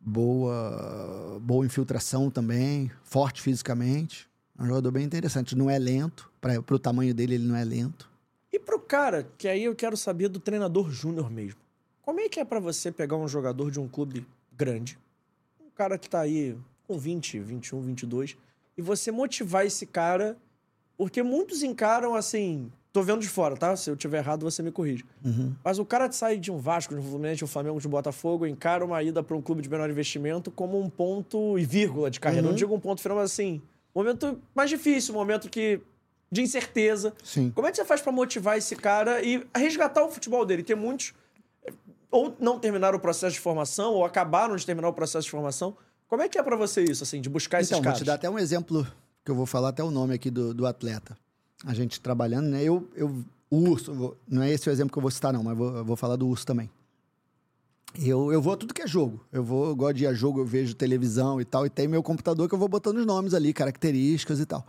boa, 0.00 1.38
boa 1.40 1.66
infiltração 1.66 2.30
também, 2.30 2.90
forte 3.04 3.42
fisicamente. 3.42 4.28
É 4.58 4.62
um 4.62 4.66
jogador 4.66 4.90
bem 4.90 5.04
interessante. 5.04 5.54
Não 5.54 5.68
é 5.68 5.78
lento. 5.78 6.30
Para 6.40 6.74
o 6.74 6.78
tamanho 6.78 7.14
dele, 7.14 7.34
ele 7.34 7.46
não 7.46 7.56
é 7.56 7.64
lento. 7.64 8.08
E 8.52 8.58
pro 8.58 8.80
cara, 8.80 9.28
que 9.36 9.48
aí 9.48 9.64
eu 9.64 9.74
quero 9.74 9.96
saber 9.96 10.28
do 10.28 10.40
treinador 10.40 10.90
júnior 10.90 11.30
mesmo. 11.30 11.65
Como 12.06 12.20
é 12.20 12.28
que 12.28 12.38
é 12.38 12.44
pra 12.44 12.60
você 12.60 12.92
pegar 12.92 13.16
um 13.16 13.26
jogador 13.26 13.68
de 13.68 13.80
um 13.80 13.88
clube 13.88 14.24
grande, 14.56 14.96
um 15.60 15.68
cara 15.74 15.98
que 15.98 16.08
tá 16.08 16.20
aí 16.20 16.56
com 16.86 16.96
20, 16.96 17.40
21, 17.40 17.80
22, 17.80 18.36
e 18.78 18.80
você 18.80 19.10
motivar 19.10 19.66
esse 19.66 19.84
cara, 19.84 20.36
porque 20.96 21.20
muitos 21.20 21.64
encaram 21.64 22.14
assim, 22.14 22.70
tô 22.92 23.02
vendo 23.02 23.22
de 23.22 23.28
fora, 23.28 23.56
tá? 23.56 23.74
Se 23.74 23.90
eu 23.90 23.96
tiver 23.96 24.18
errado, 24.18 24.44
você 24.44 24.62
me 24.62 24.70
corrige. 24.70 25.04
Uhum. 25.24 25.52
Mas 25.64 25.80
o 25.80 25.84
cara 25.84 26.10
sai 26.12 26.38
de 26.38 26.52
um 26.52 26.58
Vasco, 26.58 26.94
de 26.94 27.00
um 27.00 27.02
Fluminense, 27.02 27.38
de 27.38 27.44
um 27.44 27.48
Flamengo, 27.48 27.80
de 27.80 27.88
um 27.88 27.90
Botafogo, 27.90 28.46
encara 28.46 28.84
uma 28.84 29.02
ida 29.02 29.20
para 29.20 29.36
um 29.36 29.42
clube 29.42 29.60
de 29.60 29.68
menor 29.68 29.90
investimento 29.90 30.48
como 30.52 30.80
um 30.80 30.88
ponto 30.88 31.58
e 31.58 31.64
vírgula 31.64 32.08
de 32.08 32.20
carreira. 32.20 32.44
Uhum. 32.44 32.52
Não 32.52 32.56
digo 32.56 32.72
um 32.72 32.78
ponto 32.78 33.02
final, 33.02 33.18
mas 33.18 33.32
assim, 33.32 33.60
momento 33.92 34.40
mais 34.54 34.70
difícil, 34.70 35.12
um 35.12 35.18
momento 35.18 35.50
que 35.50 35.80
de 36.30 36.40
incerteza. 36.40 37.12
Sim. 37.24 37.50
Como 37.50 37.66
é 37.66 37.72
que 37.72 37.76
você 37.76 37.84
faz 37.84 38.00
pra 38.00 38.12
motivar 38.12 38.56
esse 38.56 38.76
cara 38.76 39.20
e 39.24 39.44
resgatar 39.56 40.04
o 40.04 40.08
futebol 40.08 40.46
dele? 40.46 40.62
Tem 40.62 40.76
muitos 40.76 41.12
ou 42.10 42.36
não 42.40 42.58
terminaram 42.58 42.96
o 42.98 43.00
processo 43.00 43.34
de 43.34 43.40
formação 43.40 43.92
ou 43.94 44.04
acabaram 44.04 44.56
de 44.56 44.64
terminar 44.64 44.88
o 44.88 44.92
processo 44.92 45.24
de 45.24 45.30
formação. 45.30 45.76
Como 46.08 46.22
é 46.22 46.28
que 46.28 46.38
é 46.38 46.42
pra 46.42 46.56
você 46.56 46.82
isso, 46.84 47.02
assim, 47.02 47.20
de 47.20 47.28
buscar 47.28 47.60
esses 47.60 47.70
Então, 47.70 47.78
vou 47.78 47.84
caras? 47.84 47.98
te 47.98 48.04
dar 48.04 48.14
até 48.14 48.30
um 48.30 48.38
exemplo, 48.38 48.86
que 49.24 49.30
eu 49.30 49.34
vou 49.34 49.46
falar 49.46 49.70
até 49.70 49.82
o 49.82 49.90
nome 49.90 50.14
aqui 50.14 50.30
do, 50.30 50.54
do 50.54 50.64
atleta. 50.66 51.16
A 51.64 51.74
gente 51.74 52.00
trabalhando, 52.00 52.46
né? 52.48 52.62
Eu, 52.62 52.88
eu, 52.94 53.24
o 53.50 53.56
Urso, 53.70 53.92
vou- 53.94 54.16
não 54.28 54.42
é 54.42 54.50
esse 54.50 54.68
o 54.68 54.72
exemplo 54.72 54.92
que 54.92 54.98
eu 54.98 55.02
vou 55.02 55.10
citar, 55.10 55.32
não, 55.32 55.42
mas 55.42 55.56
vou, 55.56 55.76
eu 55.76 55.84
vou 55.84 55.96
falar 55.96 56.16
do 56.16 56.28
Urso 56.28 56.46
também. 56.46 56.70
Eu, 57.98 58.30
eu 58.32 58.42
vou 58.42 58.52
a 58.52 58.56
tudo 58.56 58.74
que 58.74 58.82
é 58.82 58.86
jogo. 58.86 59.24
Eu 59.32 59.42
vou, 59.42 59.68
eu 59.68 59.74
gosto 59.76 59.94
de 59.94 60.04
ir 60.04 60.06
a 60.06 60.12
jogo, 60.14 60.40
eu 60.40 60.44
vejo 60.44 60.74
televisão 60.74 61.40
e 61.40 61.44
tal, 61.44 61.64
e 61.64 61.70
tem 61.70 61.88
meu 61.88 62.02
computador 62.02 62.48
que 62.48 62.54
eu 62.54 62.58
vou 62.58 62.68
botando 62.68 62.98
os 62.98 63.06
nomes 63.06 63.32
ali, 63.32 63.52
características 63.54 64.38
e 64.38 64.44
tal. 64.46 64.66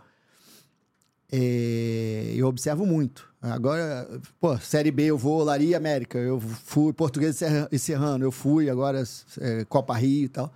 É, 1.30 2.32
eu 2.34 2.46
observo 2.46 2.86
muito. 2.86 3.28
Agora, 3.40 4.08
pô, 4.40 4.58
Série 4.58 4.90
B 4.90 5.04
eu 5.04 5.18
vou, 5.18 5.44
Laria 5.44 5.76
América, 5.76 6.18
eu 6.18 6.40
fui, 6.40 6.92
Português 6.92 7.40
e 7.70 7.78
Serrano, 7.78 8.24
eu 8.24 8.32
fui, 8.32 8.68
agora 8.68 9.02
é, 9.40 9.64
Copa 9.66 9.94
Rio 9.94 10.24
e 10.24 10.28
tal. 10.28 10.52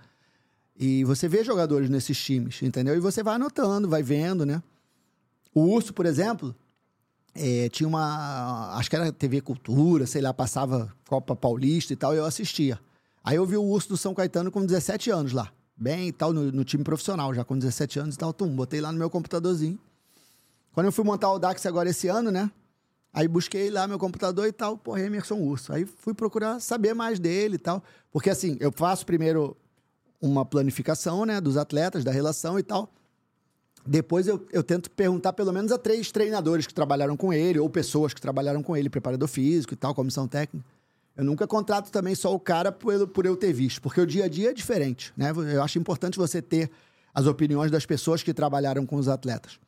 E 0.77 1.03
você 1.03 1.27
vê 1.27 1.43
jogadores 1.43 1.89
nesses 1.89 2.17
times, 2.17 2.61
entendeu? 2.61 2.95
E 2.95 2.99
você 2.99 3.21
vai 3.21 3.35
anotando, 3.35 3.87
vai 3.87 4.01
vendo, 4.01 4.45
né? 4.45 4.61
O 5.53 5.61
Urso, 5.61 5.93
por 5.93 6.05
exemplo, 6.05 6.55
é, 7.35 7.69
tinha 7.69 7.87
uma. 7.87 8.75
Acho 8.75 8.89
que 8.89 8.95
era 8.95 9.11
TV 9.11 9.39
Cultura, 9.41 10.07
sei 10.07 10.21
lá, 10.21 10.33
passava 10.33 10.91
Copa 11.07 11.35
Paulista 11.35 11.93
e 11.93 11.95
tal, 11.95 12.13
e 12.13 12.17
eu 12.17 12.25
assistia. 12.25 12.79
Aí 13.23 13.37
eu 13.37 13.45
vi 13.45 13.55
o 13.55 13.63
Urso 13.63 13.89
do 13.89 13.97
São 13.97 14.13
Caetano 14.13 14.51
com 14.51 14.65
17 14.65 15.11
anos 15.11 15.31
lá. 15.31 15.51
Bem 15.77 16.09
e 16.09 16.11
tal, 16.11 16.33
no, 16.33 16.51
no 16.51 16.63
time 16.63 16.83
profissional, 16.83 17.33
já 17.33 17.43
com 17.43 17.57
17 17.57 17.99
anos 17.99 18.15
e 18.15 18.17
tal. 18.17 18.33
Tum, 18.33 18.53
botei 18.55 18.81
lá 18.81 18.91
no 18.91 18.97
meu 18.97 19.09
computadorzinho. 19.09 19.79
Quando 20.73 20.87
eu 20.87 20.91
fui 20.91 21.05
montar 21.05 21.31
o 21.31 21.39
Dax 21.39 21.65
agora 21.65 21.89
esse 21.89 22.07
ano, 22.07 22.31
né? 22.31 22.51
Aí 23.13 23.27
busquei 23.27 23.69
lá 23.69 23.87
meu 23.87 23.99
computador 23.99 24.47
e 24.47 24.51
tal, 24.51 24.75
pô, 24.75 24.97
Emerson 24.97 25.35
Urso. 25.35 25.71
Aí 25.71 25.85
fui 25.85 26.15
procurar 26.15 26.59
saber 26.59 26.95
mais 26.95 27.19
dele 27.19 27.55
e 27.55 27.59
tal. 27.59 27.83
Porque 28.11 28.29
assim, 28.29 28.57
eu 28.59 28.71
faço 28.71 29.05
primeiro 29.05 29.55
uma 30.19 30.43
planificação, 30.43 31.25
né, 31.25 31.39
dos 31.39 31.57
atletas, 31.57 32.03
da 32.03 32.11
relação 32.11 32.57
e 32.57 32.63
tal. 32.63 32.89
Depois 33.85 34.27
eu, 34.27 34.43
eu 34.51 34.63
tento 34.63 34.89
perguntar 34.89 35.33
pelo 35.33 35.51
menos 35.51 35.71
a 35.71 35.77
três 35.77 36.11
treinadores 36.11 36.65
que 36.65 36.73
trabalharam 36.73 37.15
com 37.15 37.31
ele, 37.31 37.59
ou 37.59 37.69
pessoas 37.69 38.13
que 38.13 38.21
trabalharam 38.21 38.63
com 38.63 38.75
ele, 38.75 38.89
preparador 38.89 39.27
físico 39.27 39.73
e 39.73 39.77
tal, 39.77 39.93
comissão 39.93 40.27
técnica. 40.27 40.65
Eu 41.15 41.23
nunca 41.23 41.45
contrato 41.45 41.91
também 41.91 42.15
só 42.15 42.33
o 42.33 42.39
cara 42.39 42.71
por, 42.71 43.07
por 43.09 43.25
eu 43.25 43.35
ter 43.35 43.53
visto, 43.53 43.81
porque 43.81 44.01
o 44.01 44.07
dia 44.07 44.25
a 44.25 44.27
dia 44.27 44.49
é 44.49 44.53
diferente, 44.53 45.13
né? 45.15 45.31
Eu 45.53 45.61
acho 45.61 45.77
importante 45.77 46.17
você 46.17 46.41
ter 46.41 46.71
as 47.13 47.27
opiniões 47.27 47.69
das 47.69 47.85
pessoas 47.85 48.23
que 48.23 48.33
trabalharam 48.33 48.85
com 48.85 48.95
os 48.95 49.07
atletas. 49.07 49.59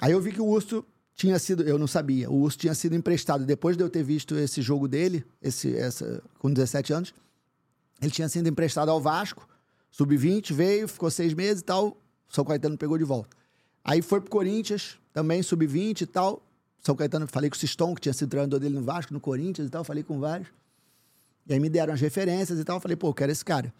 Aí 0.00 0.12
eu 0.12 0.20
vi 0.20 0.32
que 0.32 0.40
o 0.40 0.46
Urso 0.46 0.84
tinha 1.14 1.38
sido, 1.38 1.62
eu 1.62 1.78
não 1.78 1.86
sabia, 1.86 2.30
o 2.30 2.34
Urso 2.40 2.58
tinha 2.58 2.74
sido 2.74 2.94
emprestado 2.94 3.44
depois 3.44 3.76
de 3.76 3.82
eu 3.82 3.90
ter 3.90 4.02
visto 4.02 4.36
esse 4.36 4.62
jogo 4.62 4.88
dele, 4.88 5.24
esse, 5.42 5.74
essa, 5.76 6.22
com 6.38 6.52
17 6.52 6.92
anos. 6.92 7.14
Ele 8.00 8.10
tinha 8.10 8.28
sido 8.28 8.48
emprestado 8.48 8.90
ao 8.90 9.00
Vasco, 9.00 9.46
sub-20, 9.90 10.52
veio, 10.54 10.88
ficou 10.88 11.10
seis 11.10 11.34
meses 11.34 11.60
e 11.60 11.64
tal. 11.64 11.96
São 12.28 12.44
Caetano 12.44 12.78
pegou 12.78 12.96
de 12.96 13.04
volta. 13.04 13.36
Aí 13.84 14.00
foi 14.00 14.20
pro 14.20 14.30
Corinthians, 14.30 14.98
também 15.12 15.42
sub-20 15.42 16.02
e 16.02 16.06
tal. 16.06 16.42
São 16.82 16.94
Caetano, 16.94 17.26
falei 17.26 17.50
com 17.50 17.56
o 17.56 17.58
Siston, 17.58 17.94
que 17.94 18.00
tinha 18.00 18.12
sido 18.12 18.30
treinador 18.30 18.58
dele 18.58 18.74
no 18.74 18.82
Vasco, 18.82 19.12
no 19.12 19.20
Corinthians 19.20 19.68
e 19.68 19.70
tal, 19.70 19.84
falei 19.84 20.02
com 20.02 20.18
vários. 20.18 20.48
E 21.46 21.52
aí 21.52 21.60
me 21.60 21.68
deram 21.68 21.92
as 21.92 22.00
referências 22.00 22.58
e 22.58 22.64
tal. 22.64 22.80
Falei, 22.80 22.96
pô, 22.96 23.08
eu 23.08 23.14
quero 23.14 23.32
esse 23.32 23.44
cara. 23.44 23.72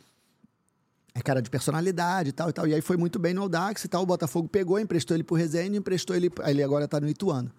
É 1.15 1.21
cara 1.21 1.43
de 1.43 1.51
personalidade 1.51 2.31
e 2.31 2.33
tal 2.33 2.51
e 2.51 2.53
tal. 2.53 2.67
E 2.67 2.75
aí 2.75 2.81
foi 2.81 2.97
muito 2.97 3.19
bem 3.19 3.35
no 3.35 3.43
Audax 3.43 3.85
e 3.85 3.89
tal. 3.89 4.03
O 4.03 4.07
Botafogo 4.07 4.49
pegou, 4.49 4.79
emprestou 4.79 5.17
ele 5.17 5.25
pro 5.25 5.37
Resende, 5.37 5.77
emprestou 5.77 6.15
ele. 6.15 6.31
Ele 6.47 6.63
agora 6.63 6.87
tá 6.87 7.01
no 7.01 7.09
Ituano. 7.09 7.51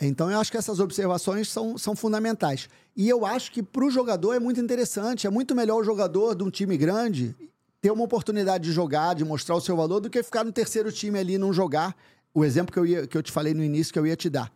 Então 0.00 0.30
eu 0.30 0.38
acho 0.38 0.50
que 0.50 0.56
essas 0.56 0.78
observações 0.78 1.48
são, 1.48 1.76
são 1.76 1.96
fundamentais. 1.96 2.68
E 2.96 3.08
eu 3.08 3.26
acho 3.26 3.50
que 3.50 3.62
para 3.62 3.84
o 3.84 3.90
jogador 3.90 4.34
é 4.34 4.38
muito 4.38 4.60
interessante. 4.60 5.26
É 5.26 5.30
muito 5.30 5.54
melhor 5.54 5.80
o 5.80 5.84
jogador 5.84 6.34
de 6.34 6.44
um 6.44 6.50
time 6.50 6.76
grande 6.76 7.34
ter 7.80 7.90
uma 7.90 8.04
oportunidade 8.04 8.64
de 8.64 8.72
jogar, 8.72 9.14
de 9.14 9.24
mostrar 9.24 9.54
o 9.54 9.60
seu 9.60 9.76
valor, 9.76 10.00
do 10.00 10.10
que 10.10 10.22
ficar 10.22 10.44
no 10.44 10.52
terceiro 10.52 10.90
time 10.92 11.18
ali 11.18 11.34
e 11.34 11.38
não 11.38 11.52
jogar. 11.52 11.96
O 12.34 12.44
exemplo 12.44 12.72
que 12.72 12.78
eu, 12.78 12.86
ia, 12.86 13.06
que 13.06 13.16
eu 13.16 13.22
te 13.22 13.32
falei 13.32 13.54
no 13.54 13.62
início 13.62 13.92
que 13.92 13.98
eu 13.98 14.06
ia 14.06 14.16
te 14.16 14.28
dar. 14.28 14.52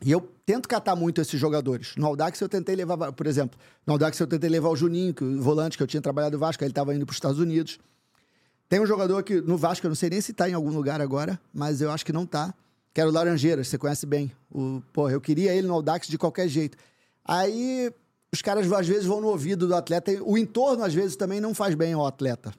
E 0.00 0.10
eu 0.12 0.20
tento 0.46 0.68
catar 0.68 0.94
muito 0.94 1.20
esses 1.20 1.38
jogadores. 1.38 1.94
No 1.96 2.06
Audax 2.06 2.40
eu 2.40 2.48
tentei 2.48 2.76
levar, 2.76 3.12
por 3.12 3.26
exemplo, 3.26 3.58
no 3.86 3.94
Audax 3.94 4.18
eu 4.18 4.26
tentei 4.26 4.48
levar 4.48 4.68
o 4.68 4.76
Juninho, 4.76 5.12
que, 5.12 5.24
o 5.24 5.42
volante 5.42 5.76
que 5.76 5.82
eu 5.82 5.86
tinha 5.86 6.00
trabalhado 6.00 6.34
no 6.34 6.38
Vasco, 6.38 6.62
ele 6.62 6.70
estava 6.70 6.94
indo 6.94 7.04
para 7.04 7.12
os 7.12 7.16
Estados 7.16 7.38
Unidos. 7.38 7.78
Tem 8.68 8.80
um 8.80 8.86
jogador 8.86 9.22
que 9.22 9.40
no 9.40 9.56
Vasco, 9.56 9.86
eu 9.86 9.88
não 9.88 9.96
sei 9.96 10.10
nem 10.10 10.20
se 10.20 10.32
está 10.32 10.48
em 10.48 10.52
algum 10.52 10.70
lugar 10.70 11.00
agora, 11.00 11.40
mas 11.52 11.80
eu 11.80 11.90
acho 11.90 12.04
que 12.04 12.12
não 12.12 12.24
está. 12.24 12.54
Que 12.92 13.00
era 13.00 13.10
o 13.10 13.12
Laranjeiras, 13.12 13.68
você 13.68 13.78
conhece 13.78 14.06
bem. 14.06 14.32
O, 14.50 14.82
porra, 14.92 15.12
eu 15.12 15.20
queria 15.20 15.54
ele 15.54 15.66
no 15.66 15.74
Audax 15.74 16.08
de 16.08 16.18
qualquer 16.18 16.48
jeito. 16.48 16.76
Aí 17.24 17.92
os 18.32 18.42
caras 18.42 18.70
às 18.70 18.86
vezes 18.86 19.06
vão 19.06 19.20
no 19.20 19.28
ouvido 19.28 19.66
do 19.66 19.74
atleta, 19.74 20.12
e 20.12 20.20
o 20.20 20.36
entorno 20.36 20.84
às 20.84 20.94
vezes 20.94 21.16
também 21.16 21.40
não 21.40 21.54
faz 21.54 21.74
bem 21.74 21.92
ao 21.92 22.06
atleta. 22.06 22.52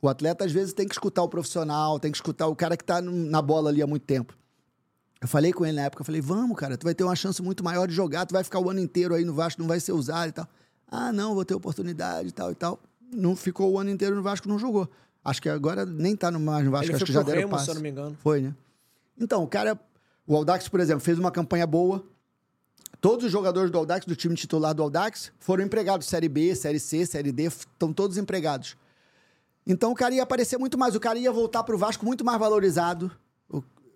O 0.00 0.08
atleta 0.08 0.44
às 0.44 0.52
vezes 0.52 0.72
tem 0.72 0.86
que 0.86 0.94
escutar 0.94 1.22
o 1.22 1.28
profissional, 1.28 1.98
tem 1.98 2.10
que 2.10 2.18
escutar 2.18 2.46
o 2.46 2.54
cara 2.54 2.76
que 2.76 2.82
está 2.82 3.00
na 3.00 3.42
bola 3.42 3.70
ali 3.70 3.82
há 3.82 3.86
muito 3.86 4.04
tempo. 4.04 4.36
Eu 5.20 5.26
falei 5.26 5.52
com 5.52 5.66
ele 5.66 5.76
na 5.76 5.82
época, 5.82 6.02
eu 6.02 6.04
falei, 6.06 6.20
vamos, 6.20 6.56
cara, 6.56 6.76
tu 6.76 6.84
vai 6.84 6.94
ter 6.94 7.02
uma 7.02 7.16
chance 7.16 7.42
muito 7.42 7.64
maior 7.64 7.86
de 7.88 7.94
jogar, 7.94 8.24
tu 8.24 8.32
vai 8.32 8.44
ficar 8.44 8.60
o 8.60 8.70
ano 8.70 8.78
inteiro 8.80 9.14
aí 9.14 9.24
no 9.24 9.34
Vasco, 9.34 9.60
não 9.60 9.68
vai 9.68 9.80
ser 9.80 9.92
usado 9.92 10.28
e 10.28 10.32
tal. 10.32 10.48
Ah, 10.86 11.12
não, 11.12 11.34
vou 11.34 11.44
ter 11.44 11.54
oportunidade 11.54 12.28
e 12.28 12.32
tal 12.32 12.52
e 12.52 12.54
tal. 12.54 12.78
não 13.12 13.34
ficou 13.34 13.72
o 13.72 13.78
ano 13.78 13.90
inteiro 13.90 14.14
no 14.14 14.22
Vasco, 14.22 14.48
não 14.48 14.58
jogou. 14.58 14.88
Acho 15.24 15.42
que 15.42 15.48
agora 15.48 15.84
nem 15.84 16.16
tá 16.16 16.30
no 16.30 16.38
mais 16.38 16.64
no 16.64 16.70
Vasco, 16.70 16.86
Ele 16.86 16.96
acho 16.96 17.04
que 17.04 17.12
já 17.12 17.22
deram 17.22 17.40
Remo, 17.40 17.50
passe. 17.50 17.64
se 17.64 17.70
eu 17.70 17.74
não 17.74 17.82
me 17.82 17.90
engano. 17.90 18.16
Foi, 18.22 18.40
né? 18.40 18.54
Então, 19.20 19.42
o 19.42 19.48
cara, 19.48 19.78
o 20.26 20.36
Aldax, 20.36 20.68
por 20.68 20.78
exemplo, 20.80 21.00
fez 21.00 21.18
uma 21.18 21.30
campanha 21.30 21.66
boa. 21.66 22.02
Todos 23.00 23.26
os 23.26 23.32
jogadores 23.32 23.70
do 23.70 23.78
Aldax, 23.78 24.06
do 24.06 24.16
time 24.16 24.34
titular 24.34 24.72
do 24.74 24.82
Aldax, 24.82 25.32
foram 25.38 25.64
empregados. 25.64 26.06
Série 26.06 26.28
B, 26.28 26.54
Série 26.54 26.80
C, 26.80 27.04
Série 27.04 27.32
D, 27.32 27.44
estão 27.44 27.92
todos 27.92 28.16
empregados. 28.16 28.76
Então 29.66 29.92
o 29.92 29.94
cara 29.94 30.14
ia 30.14 30.22
aparecer 30.22 30.56
muito 30.58 30.78
mais. 30.78 30.94
O 30.94 31.00
cara 31.00 31.18
ia 31.18 31.30
voltar 31.30 31.62
pro 31.62 31.76
Vasco 31.76 32.06
muito 32.06 32.24
mais 32.24 32.38
valorizado. 32.38 33.10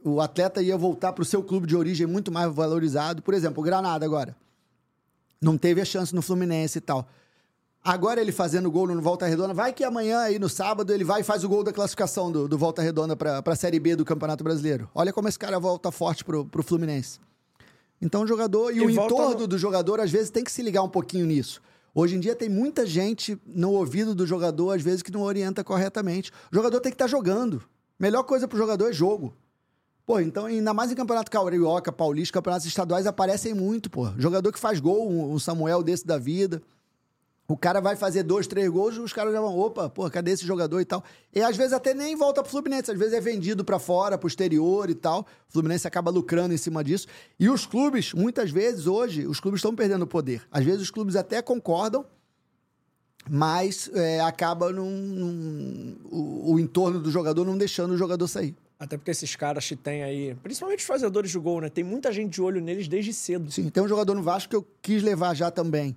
O, 0.04 0.10
o 0.14 0.20
atleta 0.20 0.62
ia 0.62 0.76
voltar 0.76 1.12
pro 1.12 1.24
seu 1.24 1.42
clube 1.42 1.66
de 1.66 1.76
origem 1.76 2.06
muito 2.06 2.30
mais 2.32 2.52
valorizado. 2.54 3.22
Por 3.22 3.34
exemplo, 3.34 3.60
o 3.60 3.64
Granada 3.64 4.04
agora. 4.04 4.36
Não 5.40 5.58
teve 5.58 5.80
a 5.80 5.84
chance 5.84 6.14
no 6.14 6.22
Fluminense 6.22 6.78
e 6.78 6.80
tal. 6.80 7.06
Agora 7.84 8.20
ele 8.20 8.30
fazendo 8.30 8.70
gol 8.70 8.86
no 8.86 9.02
Volta 9.02 9.26
Redonda, 9.26 9.52
vai 9.52 9.72
que 9.72 9.82
amanhã 9.82 10.20
aí 10.20 10.38
no 10.38 10.48
sábado 10.48 10.92
ele 10.92 11.02
vai 11.02 11.22
e 11.22 11.24
faz 11.24 11.42
o 11.42 11.48
gol 11.48 11.64
da 11.64 11.72
classificação 11.72 12.30
do, 12.30 12.46
do 12.46 12.56
Volta 12.56 12.80
Redonda 12.80 13.16
para 13.16 13.42
a 13.44 13.56
Série 13.56 13.80
B 13.80 13.96
do 13.96 14.04
Campeonato 14.04 14.44
Brasileiro. 14.44 14.88
Olha 14.94 15.12
como 15.12 15.26
esse 15.28 15.38
cara 15.38 15.58
volta 15.58 15.90
forte 15.90 16.24
pro, 16.24 16.44
pro 16.46 16.62
Fluminense. 16.62 17.18
Então 18.00 18.22
o 18.22 18.26
jogador 18.26 18.70
e, 18.72 18.78
E 18.78 18.86
o 18.86 18.90
entorno 18.90 19.40
no- 19.40 19.46
do 19.48 19.58
jogador 19.58 19.98
às 19.98 20.12
vezes 20.12 20.30
tem 20.30 20.44
que 20.44 20.52
se 20.52 20.62
ligar 20.62 20.84
um 20.84 20.88
pouquinho 20.88 21.26
nisso. 21.26 21.60
Hoje 21.92 22.14
em 22.14 22.20
dia 22.20 22.36
tem 22.36 22.48
muita 22.48 22.86
gente 22.86 23.36
no 23.44 23.72
ouvido 23.72 24.14
do 24.14 24.24
jogador 24.28 24.70
às 24.76 24.82
vezes 24.82 25.02
que 25.02 25.10
não 25.10 25.22
orienta 25.22 25.64
corretamente. 25.64 26.30
O 26.52 26.54
jogador 26.54 26.78
tem 26.80 26.92
que 26.92 26.94
estar 26.94 27.08
jogando. 27.08 27.64
Melhor 27.98 28.22
coisa 28.22 28.46
pro 28.46 28.56
jogador 28.56 28.90
é 28.90 28.92
jogo. 28.92 29.34
Pô, 30.04 30.18
então, 30.18 30.46
ainda 30.46 30.74
mais 30.74 30.90
em 30.90 30.94
campeonato 30.96 31.30
carioca, 31.30 31.92
paulista, 31.92 32.34
campeonatos 32.34 32.66
estaduais 32.66 33.06
aparecem 33.06 33.54
muito, 33.54 33.88
pô. 33.88 34.08
Jogador 34.18 34.52
que 34.52 34.58
faz 34.58 34.80
gol, 34.80 35.08
um 35.08 35.38
Samuel 35.38 35.82
desse 35.82 36.06
da 36.06 36.18
vida. 36.18 36.60
O 37.46 37.56
cara 37.56 37.80
vai 37.80 37.94
fazer 37.96 38.22
dois, 38.22 38.46
três 38.46 38.68
gols, 38.68 38.96
os 38.96 39.12
caras 39.12 39.32
já 39.32 39.40
vão, 39.40 39.58
opa, 39.58 39.88
pô, 39.90 40.08
cadê 40.10 40.30
esse 40.30 40.46
jogador 40.46 40.80
e 40.80 40.84
tal? 40.84 41.04
E 41.34 41.40
às 41.42 41.56
vezes 41.56 41.72
até 41.72 41.92
nem 41.92 42.16
volta 42.16 42.40
pro 42.42 42.50
Fluminense, 42.50 42.90
às 42.90 42.98
vezes 42.98 43.12
é 43.12 43.20
vendido 43.20 43.64
pra 43.64 43.78
fora, 43.78 44.16
pro 44.16 44.26
exterior 44.26 44.88
e 44.88 44.94
tal. 44.94 45.20
O 45.48 45.52
Fluminense 45.52 45.86
acaba 45.86 46.10
lucrando 46.10 46.54
em 46.54 46.56
cima 46.56 46.82
disso. 46.82 47.06
E 47.38 47.48
os 47.50 47.66
clubes, 47.66 48.12
muitas 48.14 48.50
vezes, 48.50 48.86
hoje, 48.86 49.26
os 49.26 49.38
clubes 49.38 49.58
estão 49.58 49.74
perdendo 49.74 50.06
poder. 50.06 50.42
Às 50.50 50.64
vezes 50.64 50.82
os 50.82 50.90
clubes 50.90 51.14
até 51.14 51.42
concordam, 51.42 52.06
mas 53.28 53.90
é, 53.94 54.20
acaba 54.20 54.72
num, 54.72 54.90
num- 54.90 55.96
o, 56.10 56.52
o 56.54 56.60
entorno 56.60 57.00
do 57.00 57.10
jogador 57.10 57.44
não 57.44 57.56
deixando 57.56 57.92
o 57.92 57.96
jogador 57.98 58.26
sair. 58.28 58.56
Até 58.82 58.96
porque 58.96 59.12
esses 59.12 59.36
caras 59.36 59.64
que 59.64 59.76
tem 59.76 60.02
aí, 60.02 60.34
principalmente 60.42 60.80
os 60.80 60.84
fazedores 60.86 61.30
de 61.30 61.38
gol, 61.38 61.60
né? 61.60 61.68
Tem 61.68 61.84
muita 61.84 62.10
gente 62.10 62.32
de 62.32 62.42
olho 62.42 62.60
neles 62.60 62.88
desde 62.88 63.12
cedo. 63.12 63.48
Sim, 63.48 63.70
tem 63.70 63.80
um 63.80 63.86
jogador 63.86 64.12
no 64.12 64.24
Vasco 64.24 64.50
que 64.50 64.56
eu 64.56 64.66
quis 64.82 65.04
levar 65.04 65.34
já 65.34 65.52
também. 65.52 65.96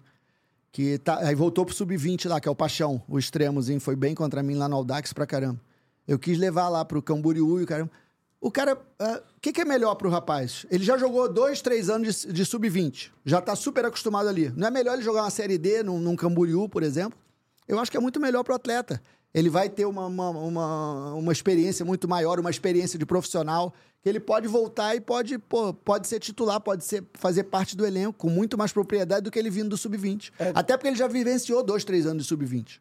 Que 0.71 0.99
tá, 0.99 1.17
aí 1.17 1.33
voltou 1.33 1.65
pro 1.65 1.73
sub-20 1.73 2.29
lá, 2.29 2.39
que 2.39 2.47
é 2.47 2.51
o 2.51 2.55
Paixão, 2.55 3.01
o 3.07 3.17
extremozinho. 3.17 3.79
Foi 3.79 3.95
bem 3.95 4.13
contra 4.13 4.43
mim 4.43 4.53
lá 4.53 4.69
no 4.69 4.75
Audax 4.75 5.13
pra 5.13 5.25
caramba. 5.25 5.59
Eu 6.07 6.19
quis 6.19 6.37
levar 6.37 6.69
lá 6.69 6.85
pro 6.85 7.01
Camboriú 7.01 7.59
e 7.59 7.63
o 7.63 7.65
caramba. 7.65 7.89
O 8.39 8.51
cara, 8.51 8.79
ah, 8.99 9.19
o 9.35 9.41
que, 9.41 9.51
que 9.51 9.61
é 9.61 9.65
melhor 9.65 9.95
pro 9.95 10.07
rapaz? 10.07 10.67
Ele 10.69 10.83
já 10.83 10.95
jogou 10.95 11.27
dois, 11.27 11.63
três 11.63 11.89
anos 11.89 12.21
de, 12.21 12.33
de 12.33 12.45
sub-20. 12.45 13.09
Já 13.25 13.41
tá 13.41 13.55
super 13.55 13.83
acostumado 13.83 14.29
ali. 14.29 14.53
Não 14.55 14.67
é 14.67 14.69
melhor 14.69 14.93
ele 14.93 15.01
jogar 15.01 15.23
uma 15.23 15.31
Série 15.31 15.57
D 15.57 15.81
num, 15.81 15.97
num 15.97 16.15
Camboriú, 16.15 16.69
por 16.69 16.83
exemplo? 16.83 17.17
Eu 17.67 17.79
acho 17.79 17.89
que 17.89 17.97
é 17.97 17.99
muito 17.99 18.19
melhor 18.19 18.43
pro 18.43 18.53
atleta. 18.53 19.01
Ele 19.35 19.49
vai 19.49 19.67
ter 19.67 19.85
uma, 19.85 20.05
uma, 20.05 20.29
uma, 20.29 21.13
uma 21.13 21.31
experiência 21.33 21.83
muito 21.83 22.07
maior, 22.07 22.39
uma 22.39 22.49
experiência 22.49 22.97
de 22.97 23.05
profissional, 23.05 23.73
que 24.01 24.07
ele 24.07 24.19
pode 24.19 24.47
voltar 24.47 24.95
e 24.95 25.01
pode, 25.01 25.37
pô, 25.37 25.73
pode 25.73 26.07
ser 26.07 26.21
titular, 26.21 26.61
pode 26.61 26.85
ser, 26.85 27.03
fazer 27.15 27.43
parte 27.43 27.75
do 27.75 27.85
elenco 27.85 28.13
com 28.13 28.29
muito 28.29 28.57
mais 28.57 28.71
propriedade 28.71 29.23
do 29.23 29.31
que 29.31 29.37
ele 29.37 29.49
vindo 29.49 29.69
do 29.69 29.77
sub-20. 29.77 30.31
Até 30.53 30.77
porque 30.77 30.87
ele 30.87 30.95
já 30.95 31.07
vivenciou 31.07 31.61
dois, 31.61 31.83
três 31.83 32.05
anos 32.05 32.23
de 32.23 32.29
sub-20. 32.29 32.79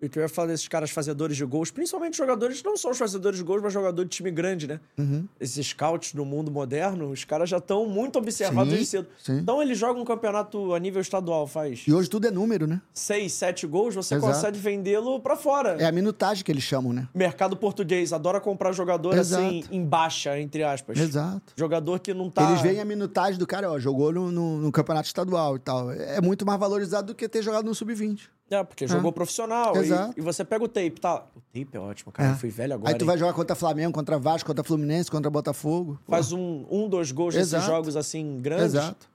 E 0.00 0.08
tu 0.08 0.20
ia 0.20 0.28
falar 0.28 0.48
desses 0.48 0.68
caras 0.68 0.90
fazedores 0.90 1.36
de 1.36 1.44
gols, 1.44 1.72
principalmente 1.72 2.16
jogadores, 2.16 2.62
não 2.62 2.76
só 2.76 2.90
os 2.90 2.98
fazedores 2.98 3.36
de 3.38 3.44
gols, 3.44 3.60
mas 3.60 3.72
jogador 3.72 4.04
de 4.04 4.10
time 4.10 4.30
grande, 4.30 4.68
né? 4.68 4.78
Uhum. 4.96 5.26
Esses 5.40 5.66
scouts 5.66 6.12
do 6.14 6.24
mundo 6.24 6.52
moderno, 6.52 7.10
os 7.10 7.24
caras 7.24 7.50
já 7.50 7.56
estão 7.58 7.84
muito 7.84 8.16
observados 8.16 8.68
desde 8.72 8.86
cedo. 8.86 9.08
sim. 9.18 9.38
Então 9.38 9.60
ele 9.60 9.74
joga 9.74 10.00
um 10.00 10.04
campeonato 10.04 10.72
a 10.72 10.78
nível 10.78 11.00
estadual, 11.02 11.48
faz 11.48 11.82
E 11.86 11.92
hoje 11.92 12.08
tudo 12.08 12.28
é 12.28 12.30
número, 12.30 12.64
né? 12.66 12.80
seis, 12.94 13.32
sete 13.32 13.66
gols, 13.66 13.94
você 13.96 14.14
Exato. 14.14 14.32
consegue 14.32 14.58
vendê-lo 14.58 15.18
pra 15.18 15.34
fora. 15.34 15.76
É 15.80 15.86
a 15.86 15.90
minutagem 15.92 16.44
que 16.44 16.52
eles 16.52 16.62
chamam, 16.62 16.92
né? 16.92 17.08
Mercado 17.12 17.56
português 17.56 18.12
adora 18.12 18.40
comprar 18.40 18.70
jogador 18.72 19.16
Exato. 19.16 19.42
assim, 19.44 19.64
em 19.70 19.84
baixa, 19.84 20.38
entre 20.38 20.62
aspas. 20.62 20.96
Exato. 20.96 21.52
Jogador 21.56 21.98
que 21.98 22.14
não 22.14 22.30
tá. 22.30 22.48
Eles 22.50 22.62
veem 22.62 22.80
a 22.80 22.84
minutagem 22.84 23.36
do 23.36 23.46
cara, 23.48 23.68
ó, 23.68 23.78
jogou 23.80 24.12
no, 24.12 24.30
no- 24.30 24.58
no 24.58 24.70
campeonato 24.70 25.08
estadual 25.08 25.56
e 25.56 25.58
tal. 25.58 25.90
É 25.90 26.20
muito 26.20 26.46
mais 26.46 26.60
valorizado 26.60 27.08
do 27.08 27.14
que 27.16 27.28
ter 27.28 27.42
jogado 27.42 27.64
no 27.64 27.74
sub-20. 27.74 28.28
É, 28.50 28.64
porque 28.64 28.86
jogou 28.86 29.12
profissional. 29.12 29.76
e- 29.76 29.80
Exato. 29.80 30.14
E, 30.16 30.20
você 30.22 30.44
pega 30.44 30.64
o 30.64 30.68
tape, 30.68 30.98
tá? 31.00 31.24
O 31.36 31.40
tape 31.52 31.68
é 31.76 31.78
ótimo, 31.78 32.10
cara. 32.10 32.30
É. 32.30 32.32
Eu 32.32 32.36
fui 32.36 32.48
velho 32.48 32.74
agora. 32.74 32.90
Aí 32.90 32.96
tu 32.98 33.02
hein? 33.02 33.06
vai 33.06 33.18
jogar 33.18 33.32
contra 33.34 33.54
Flamengo, 33.54 33.92
contra 33.92 34.18
Vasco, 34.18 34.46
contra 34.46 34.64
Fluminense, 34.64 35.10
contra 35.10 35.30
Botafogo. 35.30 35.98
Faz 36.08 36.32
um, 36.32 36.64
um, 36.70 36.88
dois 36.88 37.12
gols 37.12 37.34
nesses 37.34 37.52
Exato. 37.52 37.66
jogos 37.66 37.96
assim 37.96 38.38
grandes. 38.40 38.74
Exato. 38.74 39.06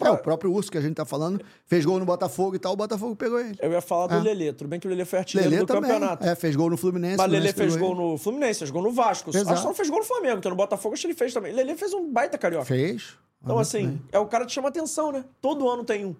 O 0.00 0.06
É, 0.06 0.10
o 0.10 0.16
próprio 0.16 0.50
Urso 0.50 0.70
que 0.72 0.78
a 0.78 0.80
gente 0.80 0.94
tá 0.94 1.04
falando 1.04 1.44
fez 1.66 1.84
gol 1.84 1.98
no 1.98 2.06
Botafogo 2.06 2.56
e 2.56 2.58
tal, 2.58 2.72
o 2.72 2.76
Botafogo 2.76 3.14
pegou 3.14 3.38
ele. 3.38 3.54
Eu 3.60 3.72
ia 3.72 3.80
falar 3.82 4.06
do 4.06 4.14
É. 4.14 4.20
Lelê. 4.20 4.52
Tudo 4.52 4.68
bem 4.68 4.80
que 4.80 4.86
o 4.86 4.90
Lelê 4.90 5.04
foi 5.04 5.18
artilheiro 5.18 5.50
Lelê 5.50 5.62
do 5.62 5.66
também. 5.66 5.90
campeonato. 5.90 6.24
É, 6.26 6.34
fez 6.34 6.56
gol 6.56 6.70
no 6.70 6.76
Fluminense. 6.78 7.16
Mas 7.18 7.28
o 7.28 7.30
Lelê 7.30 7.52
fez 7.52 7.76
gol 7.76 7.94
no 7.94 8.16
Fluminense, 8.16 8.60
fez 8.60 8.70
gol 8.70 8.82
no 8.82 8.90
Vasco. 8.92 9.28
Acho 9.28 9.38
que 9.38 9.44
Exato. 9.44 9.60
só 9.60 9.66
não 9.68 9.74
fez 9.74 9.90
gol 9.90 9.98
no 9.98 10.04
Flamengo, 10.04 10.38
então 10.38 10.48
no 10.50 10.56
Botafogo 10.56 10.94
acho 10.94 11.02
que 11.02 11.08
ele 11.08 11.14
fez 11.14 11.34
também. 11.34 11.52
Lelê 11.52 11.74
fez 11.76 11.92
um 11.92 12.10
baita 12.10 12.38
carioca. 12.38 12.72
ele. 12.74 12.86
Fez. 12.92 13.18
Então, 13.42 13.58
assim, 13.58 13.88
bem. 13.88 14.02
é 14.12 14.18
o 14.18 14.26
cara 14.26 14.46
que 14.46 14.52
chama 14.52 14.68
atenção, 14.68 15.10
né? 15.12 15.24
Todo 15.42 15.68
ano 15.68 15.84
tem 15.84 16.06
um. 16.06 16.14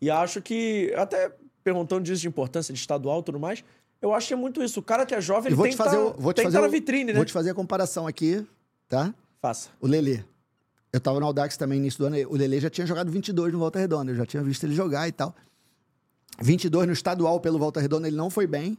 E 0.00 0.10
acho 0.10 0.42
que, 0.42 0.92
até 0.96 1.30
perguntando 1.62 2.02
disso 2.02 2.22
de 2.22 2.28
importância 2.28 2.72
de 2.72 2.80
estadual 2.80 3.20
e 3.20 3.22
tudo 3.24 3.38
mais, 3.38 3.64
eu 4.00 4.14
acho 4.14 4.28
que 4.28 4.34
é 4.34 4.36
muito 4.36 4.62
isso. 4.62 4.80
O 4.80 4.82
cara 4.82 5.04
que 5.04 5.14
é 5.14 5.20
jovem, 5.20 5.48
ele 5.48 5.56
vou 5.56 5.64
tem 5.64 5.72
te 5.72 5.76
que 5.76 5.82
fazer, 5.82 5.96
tá, 5.96 6.14
vou 6.18 6.32
te 6.32 6.42
fazer 6.42 6.56
tá 6.56 6.62
na 6.62 6.68
vitrine, 6.68 7.12
né? 7.12 7.14
Vou 7.14 7.24
te 7.24 7.32
fazer 7.32 7.50
a 7.50 7.54
comparação 7.54 8.06
aqui, 8.06 8.46
tá? 8.88 9.14
Faça. 9.40 9.70
O 9.80 9.86
Lelê. 9.86 10.24
Eu 10.92 11.00
tava 11.00 11.20
no 11.20 11.26
Audax 11.26 11.56
também 11.56 11.78
início 11.78 11.98
do 11.98 12.06
ano. 12.06 12.16
O 12.28 12.36
Lelê 12.36 12.60
já 12.60 12.68
tinha 12.68 12.86
jogado 12.86 13.10
22 13.10 13.52
no 13.52 13.58
Volta 13.58 13.78
Redonda. 13.78 14.10
Eu 14.10 14.16
já 14.16 14.26
tinha 14.26 14.42
visto 14.42 14.64
ele 14.64 14.74
jogar 14.74 15.06
e 15.06 15.12
tal. 15.12 15.34
22 16.40 16.86
no 16.86 16.92
estadual 16.92 17.40
pelo 17.40 17.58
Volta 17.58 17.80
Redonda, 17.80 18.08
ele 18.08 18.16
não 18.16 18.30
foi 18.30 18.46
bem. 18.46 18.76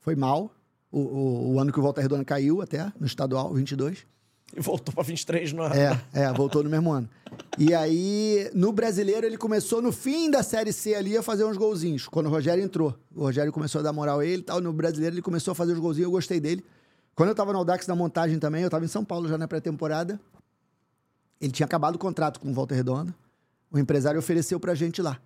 Foi 0.00 0.14
mal. 0.14 0.54
O, 0.92 1.00
o, 1.00 1.54
o 1.54 1.60
ano 1.60 1.72
que 1.72 1.78
o 1.78 1.82
Volta 1.82 2.00
Redonda 2.00 2.24
caiu 2.24 2.60
até, 2.60 2.92
no 2.98 3.06
estadual, 3.06 3.52
22. 3.54 4.06
E 4.56 4.60
voltou 4.60 4.92
pra 4.92 5.02
23 5.02 5.52
no 5.52 5.64
É, 5.64 6.00
é, 6.12 6.32
voltou 6.32 6.62
no 6.62 6.70
mesmo 6.70 6.90
ano. 6.90 7.08
E 7.56 7.72
aí, 7.74 8.50
no 8.52 8.72
brasileiro, 8.72 9.24
ele 9.26 9.36
começou 9.36 9.80
no 9.80 9.92
fim 9.92 10.30
da 10.30 10.42
Série 10.42 10.72
C 10.72 10.94
ali 10.94 11.16
a 11.16 11.22
fazer 11.22 11.44
uns 11.44 11.56
golzinhos, 11.56 12.08
quando 12.08 12.26
o 12.26 12.30
Rogério 12.30 12.62
entrou. 12.62 12.94
O 13.14 13.20
Rogério 13.22 13.52
começou 13.52 13.78
a 13.78 13.82
dar 13.82 13.92
moral 13.92 14.20
a 14.20 14.26
ele 14.26 14.42
e 14.42 14.44
tal. 14.44 14.60
No 14.60 14.72
brasileiro, 14.72 15.14
ele 15.14 15.22
começou 15.22 15.52
a 15.52 15.54
fazer 15.54 15.72
os 15.72 15.78
golzinhos, 15.78 16.06
eu 16.06 16.10
gostei 16.10 16.40
dele. 16.40 16.64
Quando 17.14 17.28
eu 17.28 17.34
tava 17.34 17.52
no 17.52 17.58
Audax 17.58 17.86
na 17.86 17.94
montagem 17.94 18.38
também, 18.38 18.62
eu 18.62 18.70
tava 18.70 18.84
em 18.84 18.88
São 18.88 19.04
Paulo 19.04 19.28
já 19.28 19.36
na 19.36 19.46
pré-temporada. 19.46 20.18
Ele 21.40 21.52
tinha 21.52 21.66
acabado 21.66 21.94
o 21.94 21.98
contrato 21.98 22.40
com 22.40 22.50
o 22.50 22.54
Volta 22.54 22.74
Redonda. 22.74 23.14
O 23.70 23.78
empresário 23.78 24.18
ofereceu 24.18 24.58
pra 24.58 24.74
gente 24.74 25.00
lá. 25.00 25.18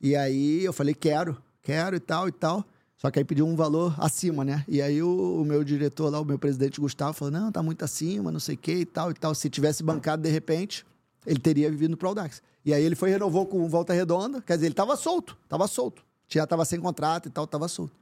E 0.00 0.16
aí 0.16 0.64
eu 0.64 0.72
falei, 0.72 0.94
quero, 0.94 1.36
quero 1.62 1.96
e 1.96 2.00
tal 2.00 2.28
e 2.28 2.32
tal. 2.32 2.64
Só 2.96 3.10
que 3.10 3.18
aí 3.18 3.24
pediu 3.24 3.46
um 3.46 3.54
valor 3.54 3.94
acima, 3.98 4.44
né? 4.44 4.64
E 4.66 4.80
aí 4.80 5.02
o, 5.02 5.42
o 5.42 5.44
meu 5.44 5.62
diretor 5.62 6.10
lá, 6.10 6.18
o 6.18 6.24
meu 6.24 6.38
presidente 6.38 6.80
Gustavo, 6.80 7.12
falou: 7.12 7.32
não, 7.32 7.52
tá 7.52 7.62
muito 7.62 7.84
acima, 7.84 8.32
não 8.32 8.40
sei 8.40 8.54
o 8.54 8.58
que 8.58 8.72
e 8.72 8.86
tal 8.86 9.10
e 9.10 9.14
tal. 9.14 9.34
Se 9.34 9.50
tivesse 9.50 9.82
bancado 9.82 10.22
de 10.22 10.30
repente, 10.30 10.84
ele 11.26 11.38
teria 11.38 11.70
vivido 11.70 11.96
pro 11.96 12.08
Audax. 12.08 12.42
E 12.64 12.72
aí 12.72 12.82
ele 12.82 12.94
foi 12.94 13.10
renovou 13.10 13.46
com 13.46 13.68
Volta 13.68 13.92
Redonda. 13.92 14.40
Quer 14.40 14.54
dizer, 14.54 14.66
ele 14.66 14.74
tava 14.74 14.96
solto, 14.96 15.36
tava 15.48 15.68
solto. 15.68 16.04
Já 16.28 16.46
tava 16.46 16.64
sem 16.64 16.80
contrato 16.80 17.28
e 17.28 17.30
tal, 17.30 17.46
tava 17.46 17.68
solto. 17.68 17.94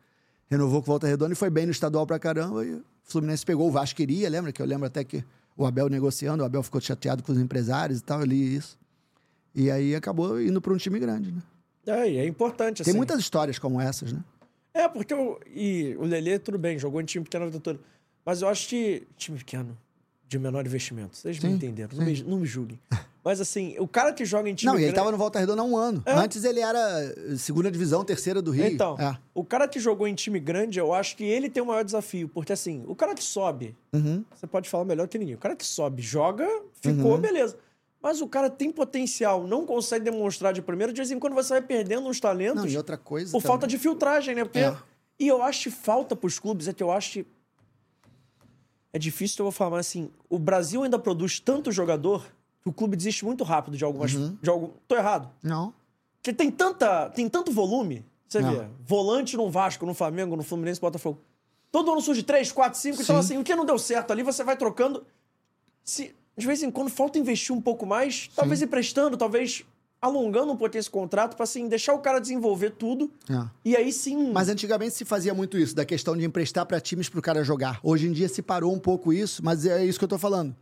Renovou 0.48 0.80
com 0.80 0.86
Volta 0.86 1.06
Redonda 1.06 1.32
e 1.32 1.36
foi 1.36 1.50
bem 1.50 1.66
no 1.66 1.72
estadual 1.72 2.06
pra 2.06 2.18
caramba. 2.18 2.64
E 2.64 2.72
o 2.72 2.84
Fluminense 3.02 3.44
pegou 3.44 3.68
o 3.68 3.70
Vasco 3.70 3.96
queria, 3.96 4.28
lembra? 4.30 4.52
Que 4.52 4.62
eu 4.62 4.66
lembro 4.66 4.86
até 4.86 5.02
que 5.04 5.24
o 5.56 5.66
Abel 5.66 5.88
negociando, 5.88 6.42
o 6.42 6.46
Abel 6.46 6.62
ficou 6.62 6.80
chateado 6.80 7.22
com 7.22 7.32
os 7.32 7.38
empresários 7.38 7.98
e 7.98 8.02
tal, 8.02 8.20
eu 8.20 8.26
li 8.26 8.56
isso. 8.56 8.78
E 9.54 9.70
aí 9.70 9.94
acabou 9.94 10.40
indo 10.40 10.60
pra 10.60 10.72
um 10.72 10.76
time 10.76 10.98
grande, 10.98 11.30
né? 11.30 11.42
É, 11.86 12.10
e 12.10 12.16
é 12.16 12.26
importante, 12.26 12.82
assim. 12.82 12.90
Tem 12.90 12.96
muitas 12.96 13.20
histórias 13.20 13.58
como 13.58 13.80
essas, 13.80 14.12
né? 14.12 14.20
É, 14.74 14.88
porque 14.88 15.14
o, 15.14 15.38
e 15.46 15.96
o 15.98 16.04
Lelê, 16.04 16.38
tudo 16.38 16.58
bem, 16.58 16.78
jogou 16.78 17.00
em 17.00 17.04
time 17.04 17.24
pequeno 17.24 17.44
a 17.44 17.46
vida 17.48 17.60
toda. 17.60 17.78
Mas 18.26 18.42
eu 18.42 18.48
acho 18.48 18.68
que. 18.68 19.06
Time 19.16 19.38
pequeno, 19.38 19.78
de 20.26 20.38
menor 20.38 20.66
investimento. 20.66 21.16
Vocês 21.16 21.38
me 21.38 21.48
Sim, 21.50 21.54
entenderam, 21.56 21.96
não 21.96 22.04
me, 22.04 22.22
não 22.24 22.38
me 22.40 22.46
julguem. 22.46 22.80
Mas 23.22 23.40
assim, 23.40 23.74
o 23.78 23.88
cara 23.88 24.12
que 24.12 24.22
joga 24.24 24.50
em 24.50 24.54
time 24.54 24.70
Não, 24.70 24.74
e 24.78 24.82
ele 24.82 24.86
grande- 24.88 24.96
tava 24.96 25.10
no 25.10 25.16
Volta 25.16 25.38
Redonda 25.38 25.62
há 25.62 25.64
um 25.64 25.76
ano. 25.78 26.02
É. 26.04 26.12
Antes 26.12 26.44
ele 26.44 26.60
era 26.60 27.14
segunda 27.38 27.70
divisão, 27.70 28.04
terceira 28.04 28.42
do 28.42 28.50
Rio. 28.50 28.66
Então, 28.66 28.96
É. 29.00 29.16
o 29.32 29.42
cara 29.42 29.66
que 29.66 29.78
jogou 29.80 30.06
em 30.06 30.14
time 30.14 30.38
grande, 30.38 30.78
eu 30.78 30.92
acho 30.92 31.16
que 31.16 31.24
ele 31.24 31.48
tem 31.48 31.62
o 31.62 31.66
maior 31.66 31.82
desafio. 31.84 32.28
Porque 32.28 32.52
assim, 32.52 32.84
o 32.86 32.94
cara 32.94 33.14
que 33.14 33.24
sobe, 33.24 33.74
Uhum. 33.94 34.22
você 34.34 34.46
pode 34.46 34.68
falar 34.68 34.84
melhor 34.84 35.08
que 35.08 35.16
ninguém. 35.16 35.36
O 35.36 35.38
cara 35.38 35.56
que 35.56 35.64
sobe, 35.64 36.02
joga, 36.02 36.46
ficou, 36.82 37.16
beleza. 37.16 37.56
Mas 38.04 38.20
o 38.20 38.28
cara 38.28 38.50
tem 38.50 38.70
potencial, 38.70 39.46
não 39.46 39.64
consegue 39.64 40.04
demonstrar 40.04 40.52
de 40.52 40.60
primeira, 40.60 40.92
de 40.92 40.98
vez 40.98 41.10
em 41.10 41.18
quando 41.18 41.32
você 41.32 41.54
vai 41.54 41.62
perdendo 41.62 42.06
uns 42.06 42.20
talentos 42.20 42.62
Não, 42.62 42.70
e 42.70 42.76
outra 42.76 42.98
coisa. 42.98 43.32
por 43.32 43.38
também. 43.40 43.48
falta 43.48 43.66
de 43.66 43.78
filtragem, 43.78 44.34
né? 44.34 44.44
Porque... 44.44 44.58
É. 44.58 44.76
E 45.18 45.26
eu 45.26 45.42
acho 45.42 45.62
que 45.62 45.70
falta 45.70 46.14
pros 46.14 46.38
clubes, 46.38 46.68
é 46.68 46.74
que 46.74 46.82
eu 46.82 46.92
acho 46.92 47.12
que. 47.12 47.26
É 48.92 48.98
difícil 48.98 49.36
eu 49.38 49.44
vou 49.44 49.52
falar, 49.52 49.70
mas 49.70 49.86
assim, 49.86 50.10
o 50.28 50.38
Brasil 50.38 50.82
ainda 50.82 50.98
produz 50.98 51.40
tanto 51.40 51.72
jogador 51.72 52.26
que 52.62 52.68
o 52.68 52.72
clube 52.74 52.94
desiste 52.94 53.24
muito 53.24 53.42
rápido 53.42 53.74
de 53.74 53.84
algumas. 53.84 54.12
Uhum. 54.12 54.36
De 54.42 54.50
algum... 54.50 54.68
Tô 54.86 54.96
errado. 54.96 55.30
Não. 55.42 55.72
Porque 56.16 56.34
tem, 56.34 56.50
tanta, 56.50 57.08
tem 57.08 57.26
tanto 57.26 57.52
volume. 57.52 58.04
Você 58.28 58.40
Não. 58.40 58.50
vê. 58.50 58.66
Volante 58.84 59.34
no 59.34 59.48
Vasco, 59.48 59.86
no 59.86 59.94
Flamengo, 59.94 60.36
no 60.36 60.42
Fluminense, 60.42 60.78
Botafogo. 60.78 61.22
Todo 61.72 61.90
ano 61.90 62.02
surge 62.02 62.22
três, 62.22 62.52
quatro, 62.52 62.78
cinco. 62.78 63.00
Então, 63.00 63.16
Sim. 63.16 63.20
assim, 63.20 63.38
o 63.38 63.44
que 63.44 63.54
não 63.54 63.64
deu 63.64 63.78
certo 63.78 64.10
ali, 64.10 64.22
você 64.22 64.44
vai 64.44 64.58
trocando. 64.58 65.06
Se, 65.82 66.14
de 66.36 66.46
vez 66.46 66.62
em 66.62 66.70
quando 66.70 66.90
falta 66.90 67.18
investir 67.18 67.54
um 67.54 67.60
pouco 67.60 67.86
mais, 67.86 68.28
talvez 68.34 68.60
emprestando, 68.62 69.16
talvez 69.16 69.64
alongando 70.00 70.52
um 70.52 70.56
pouquinho 70.56 70.80
esse 70.80 70.90
contrato 70.90 71.34
pra, 71.34 71.44
assim, 71.44 71.66
deixar 71.66 71.94
o 71.94 71.98
cara 71.98 72.20
desenvolver 72.20 72.70
tudo. 72.70 73.10
É. 73.30 73.48
E 73.64 73.76
aí 73.76 73.92
sim. 73.92 74.32
Mas 74.32 74.48
antigamente 74.48 74.94
se 74.94 75.04
fazia 75.04 75.32
muito 75.32 75.56
isso, 75.56 75.74
da 75.74 75.84
questão 75.84 76.16
de 76.16 76.24
emprestar 76.24 76.66
para 76.66 76.78
times 76.80 77.08
pro 77.08 77.22
cara 77.22 77.42
jogar. 77.42 77.80
Hoje 77.82 78.06
em 78.06 78.12
dia 78.12 78.28
se 78.28 78.42
parou 78.42 78.72
um 78.72 78.78
pouco 78.78 79.12
isso, 79.12 79.42
mas 79.42 79.64
é 79.64 79.84
isso 79.84 79.98
que 79.98 80.04
eu 80.04 80.08
tô 80.08 80.18
falando. 80.18 80.54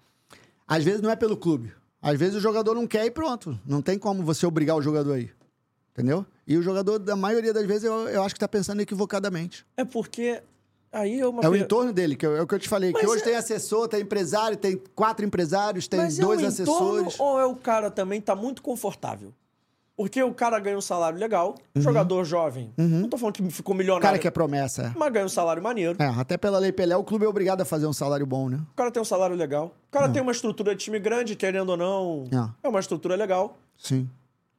Às 0.66 0.84
vezes 0.84 1.00
não 1.00 1.10
é 1.10 1.16
pelo 1.16 1.36
clube. 1.36 1.72
Às 2.00 2.18
vezes 2.18 2.36
o 2.36 2.40
jogador 2.40 2.74
não 2.74 2.86
quer 2.86 3.04
e 3.04 3.10
pronto. 3.10 3.58
Não 3.66 3.82
tem 3.82 3.98
como 3.98 4.22
você 4.22 4.46
obrigar 4.46 4.76
o 4.76 4.82
jogador 4.82 5.14
aí. 5.14 5.30
Entendeu? 5.92 6.24
E 6.46 6.56
o 6.56 6.62
jogador, 6.62 6.98
da 6.98 7.14
maioria 7.14 7.52
das 7.52 7.66
vezes, 7.66 7.84
eu, 7.84 8.08
eu 8.08 8.22
acho 8.22 8.34
que 8.34 8.40
tá 8.40 8.48
pensando 8.48 8.80
equivocadamente. 8.80 9.66
É 9.76 9.84
porque. 9.84 10.42
Aí 10.92 11.20
é 11.20 11.26
uma. 11.26 11.42
É 11.42 11.48
o 11.48 11.56
entorno 11.56 11.92
dele, 11.92 12.14
que 12.14 12.26
é 12.26 12.42
o 12.42 12.46
que 12.46 12.54
eu 12.54 12.58
te 12.58 12.68
falei. 12.68 12.92
Mas 12.92 13.00
que 13.00 13.08
hoje 13.08 13.22
é- 13.22 13.24
tem 13.24 13.34
assessor, 13.36 13.88
tem 13.88 14.02
empresário, 14.02 14.56
tem 14.56 14.80
quatro 14.94 15.24
empresários, 15.24 15.88
tem 15.88 16.00
Mas 16.00 16.18
dois 16.18 16.40
é 16.40 16.44
o 16.44 16.48
assessores. 16.48 17.18
ou 17.18 17.40
é 17.40 17.46
o 17.46 17.56
cara 17.56 17.90
também 17.90 18.20
tá 18.20 18.34
muito 18.36 18.60
confortável? 18.62 19.32
Porque 19.96 20.22
o 20.22 20.32
cara 20.34 20.58
ganha 20.58 20.76
um 20.76 20.80
salário 20.80 21.18
legal, 21.18 21.54
Uhum. 21.76 21.82
jogador 21.82 22.24
jovem. 22.24 22.72
Não 22.76 23.08
tô 23.08 23.16
falando 23.18 23.34
que 23.34 23.50
ficou 23.50 23.74
O 23.74 23.78
milionário. 23.78 24.02
cara 24.02 24.18
que 24.18 24.26
é 24.26 24.30
promessa. 24.30 24.82
é. 24.94 24.98
Mas 24.98 25.12
ganha 25.12 25.26
um 25.26 25.28
salário 25.28 25.62
maneiro. 25.62 25.96
É, 26.02 26.06
até 26.06 26.36
pela 26.36 26.58
Lei 26.58 26.72
Pelé, 26.72 26.96
o 26.96 27.04
clube 27.04 27.24
é 27.24 27.28
obrigado 27.28 27.60
a 27.60 27.64
fazer 27.64 27.86
um 27.86 27.92
salário 27.92 28.26
bom, 28.26 28.48
né? 28.48 28.58
O 28.72 28.74
cara 28.74 28.90
tem 28.90 29.00
um 29.00 29.04
salário 29.04 29.36
legal. 29.36 29.66
O 29.88 29.92
cara 29.92 30.08
tem 30.08 30.20
uma 30.20 30.32
estrutura 30.32 30.74
de 30.74 30.82
time 30.82 30.98
grande, 30.98 31.36
querendo 31.36 31.68
ou 31.70 31.76
não. 31.76 32.24
É. 32.32 32.66
É 32.66 32.68
uma 32.68 32.80
estrutura 32.80 33.14
legal. 33.16 33.56
Sim, 33.76 34.08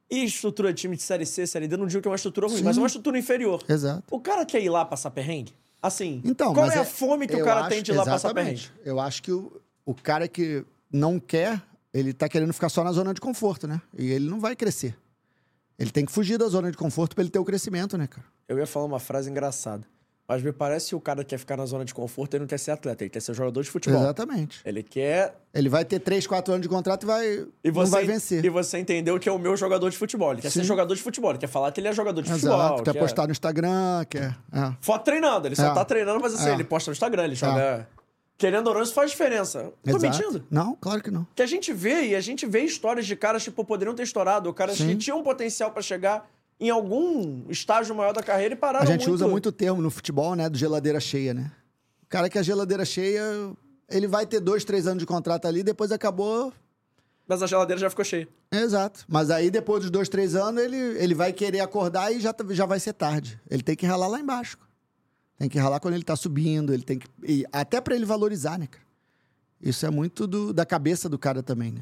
E 0.09 0.23
estrutura 0.23 0.71
de 0.71 0.79
time 0.81 0.95
de 0.95 1.01
Série 1.01 1.25
C, 1.25 1.47
Série 1.47 1.67
D, 1.67 1.75
não 1.75 1.87
digo 1.87 2.01
que 2.01 2.07
é 2.07 2.11
uma 2.11 2.15
estrutura 2.15 2.45
ruim, 2.47 2.57
Sim. 2.57 2.63
mas 2.63 2.77
é 2.77 2.79
uma 2.79 2.87
estrutura 2.87 3.17
inferior. 3.17 3.63
exato. 3.67 4.03
O 4.11 4.19
cara 4.19 4.45
quer 4.45 4.61
ir 4.61 4.69
lá 4.69 4.85
passar 4.85 5.09
perrengue? 5.09 5.51
Assim, 5.83 6.21
Então, 6.23 6.53
qual 6.53 6.65
mas 6.65 6.75
é 6.77 6.79
a 6.79 6.85
fome 6.85 7.27
que 7.27 7.35
o 7.35 7.43
cara 7.43 7.59
acho- 7.61 7.69
tem 7.69 7.83
de 7.83 7.91
ir 7.91 7.95
lá 7.95 8.05
passar 8.05 8.33
perrengue? 8.33 8.69
Eu 8.85 9.01
acho 9.01 9.21
que 9.21 9.31
o, 9.33 9.61
o 9.85 9.93
cara 9.93 10.29
que 10.29 10.63
não 10.89 11.19
quer, 11.19 11.61
ele 11.93 12.13
tá 12.13 12.29
querendo 12.29 12.53
ficar 12.53 12.69
só 12.69 12.85
na 12.85 12.91
zona 12.93 13.13
de 13.13 13.19
conforto, 13.19 13.67
né? 13.67 13.81
E 13.97 14.09
ele 14.09 14.29
não 14.29 14.39
vai 14.39 14.55
crescer. 14.55 14.97
Ele 15.77 15.91
tem 15.91 16.05
que 16.05 16.11
fugir 16.13 16.37
da 16.37 16.47
zona 16.47 16.71
de 16.71 16.77
conforto 16.77 17.13
pra 17.13 17.21
ele 17.23 17.29
ter 17.29 17.39
o 17.39 17.43
crescimento, 17.43 17.97
né, 17.97 18.07
cara? 18.07 18.25
Eu 18.47 18.57
ia 18.57 18.65
falar 18.65 18.85
uma 18.85 18.99
frase 18.99 19.29
engraçada. 19.29 19.85
Mas 20.27 20.41
me 20.41 20.53
parece 20.53 20.89
que 20.89 20.95
o 20.95 21.01
cara 21.01 21.21
quer 21.23 21.37
ficar 21.37 21.57
na 21.57 21.65
zona 21.65 21.83
de 21.83 21.93
conforto, 21.93 22.33
ele 22.35 22.41
não 22.43 22.47
quer 22.47 22.57
ser 22.57 22.71
atleta, 22.71 23.03
ele 23.03 23.09
quer 23.09 23.19
ser 23.21 23.33
jogador 23.33 23.61
de 23.61 23.69
futebol. 23.69 23.99
Exatamente. 24.01 24.61
Ele 24.63 24.81
quer. 24.81 25.35
Ele 25.53 25.67
vai 25.67 25.83
ter 25.83 25.99
3, 25.99 26.25
4 26.25 26.53
anos 26.53 26.63
de 26.63 26.69
contrato 26.69 27.03
e 27.03 27.05
vai 27.05 27.27
E 27.63 27.67
não 27.67 27.73
você, 27.73 27.91
vai 27.91 28.05
vencer. 28.05 28.43
E 28.45 28.49
você 28.49 28.77
entendeu 28.79 29.19
que 29.19 29.27
é 29.27 29.31
o 29.31 29.37
meu 29.37 29.57
jogador 29.57 29.89
de 29.89 29.97
futebol. 29.97 30.31
Ele 30.31 30.41
quer 30.41 30.49
ser 30.49 30.61
Sim. 30.61 30.65
jogador 30.65 30.95
de 30.95 31.01
futebol. 31.01 31.31
Ele 31.31 31.39
quer 31.39 31.47
falar 31.47 31.71
que 31.73 31.81
ele 31.81 31.89
é 31.89 31.93
jogador 31.93 32.21
de 32.21 32.31
Exato. 32.31 32.77
futebol. 32.77 32.83
Quer 32.83 32.99
postar 32.99 33.25
no 33.25 33.31
Instagram, 33.33 34.05
quer. 34.09 34.35
é. 34.53 34.73
Foto 34.79 35.03
treinando. 35.03 35.47
Ele 35.47 35.55
só 35.57 35.71
É. 35.71 35.73
tá 35.73 35.83
treinando, 35.83 36.19
mas 36.21 36.33
assim, 36.33 36.49
É. 36.49 36.53
ele 36.53 36.63
posta 36.63 36.89
no 36.89 36.93
Instagram, 36.93 37.25
ele 37.25 37.35
joga. 37.35 37.87
Querendo 38.37 38.67
ou 38.67 38.73
não, 38.73 38.81
isso 38.81 38.93
faz 38.93 39.11
diferença. 39.11 39.71
Tô 39.83 39.91
Exato. 39.97 40.01
mentindo? 40.03 40.43
Não, 40.49 40.75
claro 40.79 41.03
que 41.03 41.11
não. 41.11 41.27
Que 41.35 41.43
a 41.43 41.45
gente 41.45 41.71
vê, 41.71 42.07
e 42.07 42.15
a 42.15 42.19
gente 42.21 42.45
vê 42.45 42.61
histórias 42.61 43.05
de 43.05 43.15
caras, 43.15 43.43
tipo, 43.43 43.63
poderiam 43.63 43.93
ter 43.95 44.03
estourado. 44.03 44.51
Caras 44.53 44.77
Sim. 44.77 44.87
que 44.87 44.95
tinham 44.95 45.21
potencial 45.21 45.69
pra 45.71 45.81
chegar 45.83 46.27
em 46.59 46.69
algum 46.69 47.45
estágio 47.49 47.93
maior 47.95 48.13
da 48.13 48.23
carreira 48.23 48.53
e 48.53 48.57
pararam 48.57 48.83
A 48.83 48.91
gente 48.91 49.01
muito. 49.07 49.13
usa 49.15 49.27
muito 49.27 49.49
o 49.49 49.51
termo 49.51 49.81
no 49.81 49.89
futebol, 49.91 50.35
né? 50.35 50.49
Do 50.49 50.57
geladeira 50.57 50.99
cheia, 50.99 51.33
né? 51.33 51.51
O 52.03 52.07
cara 52.07 52.29
que 52.29 52.37
é 52.37 52.43
geladeira 52.43 52.85
cheia, 52.85 53.21
ele 53.89 54.07
vai 54.07 54.25
ter 54.25 54.39
dois, 54.39 54.63
três 54.63 54.85
anos 54.87 54.99
de 54.99 55.05
contrato 55.05 55.47
ali, 55.47 55.63
depois 55.63 55.91
acabou. 55.91 56.53
Mas 57.27 57.41
a 57.41 57.47
geladeira 57.47 57.79
já 57.79 57.89
ficou 57.89 58.03
cheia. 58.05 58.27
Exato. 58.51 59.05
Mas 59.07 59.29
aí, 59.29 59.49
depois 59.49 59.81
dos 59.81 59.89
dois, 59.89 60.09
três 60.09 60.35
anos, 60.35 60.61
ele, 60.61 60.75
ele 60.77 61.15
vai 61.15 61.31
querer 61.33 61.61
acordar 61.61 62.11
e 62.13 62.19
já, 62.19 62.33
tá- 62.33 62.45
já 62.49 62.65
vai 62.65 62.79
ser 62.79 62.93
tarde. 62.93 63.39
Ele 63.49 63.63
tem 63.63 63.75
que 63.75 63.85
ralar 63.85 64.07
lá 64.07 64.19
embaixo. 64.19 64.57
Tem 65.37 65.49
que 65.49 65.57
ralar 65.57 65.79
quando 65.79 65.95
ele 65.95 66.03
tá 66.03 66.15
subindo, 66.15 66.73
ele 66.73 66.83
tem 66.83 66.99
que. 66.99 67.07
e 67.23 67.45
até 67.51 67.81
pra 67.81 67.95
ele 67.95 68.05
valorizar, 68.05 68.59
né, 68.59 68.67
cara? 68.67 68.83
Isso 69.61 69.85
é 69.85 69.89
muito 69.89 70.27
do- 70.27 70.53
da 70.53 70.65
cabeça 70.65 71.07
do 71.09 71.17
cara 71.17 71.41
também, 71.41 71.71
né? 71.71 71.81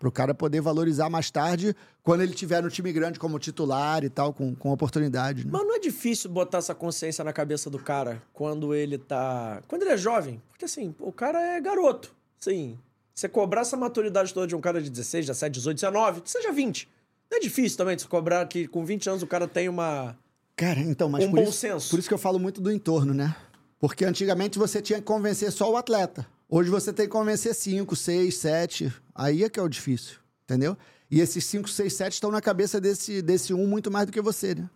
Pro 0.00 0.10
cara 0.10 0.32
poder 0.32 0.62
valorizar 0.62 1.10
mais 1.10 1.30
tarde, 1.30 1.76
quando 2.02 2.22
ele 2.22 2.32
tiver 2.32 2.62
no 2.62 2.70
time 2.70 2.90
grande 2.90 3.18
como 3.18 3.38
titular 3.38 4.02
e 4.02 4.08
tal, 4.08 4.32
com, 4.32 4.54
com 4.54 4.72
oportunidade, 4.72 5.44
né? 5.44 5.50
Mas 5.52 5.62
não 5.62 5.76
é 5.76 5.78
difícil 5.78 6.30
botar 6.30 6.56
essa 6.56 6.74
consciência 6.74 7.22
na 7.22 7.34
cabeça 7.34 7.68
do 7.68 7.78
cara 7.78 8.22
quando 8.32 8.74
ele 8.74 8.96
tá. 8.96 9.62
Quando 9.68 9.82
ele 9.82 9.90
é 9.90 9.98
jovem. 9.98 10.42
Porque 10.48 10.64
assim, 10.64 10.94
o 10.98 11.12
cara 11.12 11.38
é 11.38 11.60
garoto. 11.60 12.14
Sim. 12.38 12.78
Você 13.14 13.28
cobrar 13.28 13.60
essa 13.60 13.76
maturidade 13.76 14.32
toda 14.32 14.46
de 14.46 14.56
um 14.56 14.60
cara 14.62 14.80
de 14.80 14.88
16, 14.88 15.26
17, 15.26 15.52
18, 15.52 15.76
19, 15.76 16.20
que 16.22 16.30
seja 16.30 16.50
20. 16.50 16.88
Não 17.30 17.36
é 17.36 17.40
difícil 17.42 17.76
também 17.76 17.94
de 17.94 18.00
você 18.00 18.08
cobrar 18.08 18.46
que 18.46 18.66
com 18.66 18.82
20 18.82 19.10
anos 19.10 19.22
o 19.22 19.26
cara 19.26 19.46
tem 19.46 19.68
uma. 19.68 20.16
Cara, 20.56 20.80
então, 20.80 21.10
mas 21.10 21.24
Um 21.24 21.30
por, 21.30 21.36
bom 21.36 21.42
isso, 21.42 21.52
senso. 21.52 21.90
por 21.90 21.98
isso 21.98 22.08
que 22.08 22.14
eu 22.14 22.18
falo 22.18 22.38
muito 22.38 22.58
do 22.58 22.72
entorno, 22.72 23.12
né? 23.12 23.36
Porque 23.78 24.06
antigamente 24.06 24.58
você 24.58 24.80
tinha 24.80 24.98
que 24.98 25.04
convencer 25.04 25.52
só 25.52 25.70
o 25.70 25.76
atleta. 25.76 26.26
Hoje 26.48 26.68
você 26.68 26.92
tem 26.92 27.06
que 27.06 27.12
convencer 27.12 27.54
5, 27.54 27.94
6, 27.94 28.34
7. 28.34 28.92
Aí 29.22 29.44
é 29.44 29.50
que 29.50 29.60
é 29.60 29.62
o 29.62 29.68
difícil, 29.68 30.16
entendeu? 30.44 30.74
E 31.10 31.20
esses 31.20 31.44
5, 31.44 31.68
6, 31.68 31.92
7 31.92 32.12
estão 32.14 32.30
na 32.30 32.40
cabeça 32.40 32.80
desse, 32.80 33.20
desse 33.20 33.52
um 33.52 33.66
muito 33.66 33.90
mais 33.90 34.06
do 34.06 34.12
que 34.12 34.20
você, 34.22 34.54
né? 34.54 34.70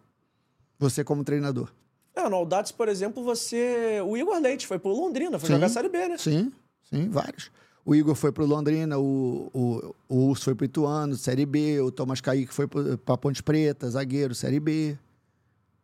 Você 0.79 1.03
como 1.03 1.25
treinador. 1.25 1.73
É, 2.15 2.29
no 2.29 2.37
Audax, 2.37 2.71
por 2.71 2.89
exemplo, 2.89 3.25
você. 3.25 4.01
O 4.07 4.17
Igor 4.17 4.39
Leite 4.41 4.67
foi 4.67 4.79
pro 4.79 4.91
Londrina, 4.93 5.39
foi 5.39 5.47
Sim. 5.49 5.55
jogar 5.55 5.67
a 5.67 5.71
Série 5.71 5.89
B, 5.89 6.09
né? 6.09 6.19
Sim, 6.19 6.53
sim, 6.91 7.09
vários. 7.09 7.51
O 7.87 7.95
Igor 7.95 8.15
foi 8.15 8.33
pro 8.33 8.45
Londrina, 8.45 8.99
o, 8.99 9.51
o, 9.55 9.95
o 10.09 10.17
Urso 10.29 10.45
foi 10.45 10.55
pro 10.55 10.65
Ituano, 10.67 11.17
Série 11.17 11.47
B, 11.47 11.81
o 11.81 11.91
Thomas 11.91 12.21
Kaique 12.21 12.53
foi 12.53 12.67
pro- 12.67 12.99
pra 12.99 13.17
Ponte 13.17 13.43
Preta, 13.43 13.89
zagueiro, 13.91 14.35
Série 14.35 14.61
B. 14.61 14.99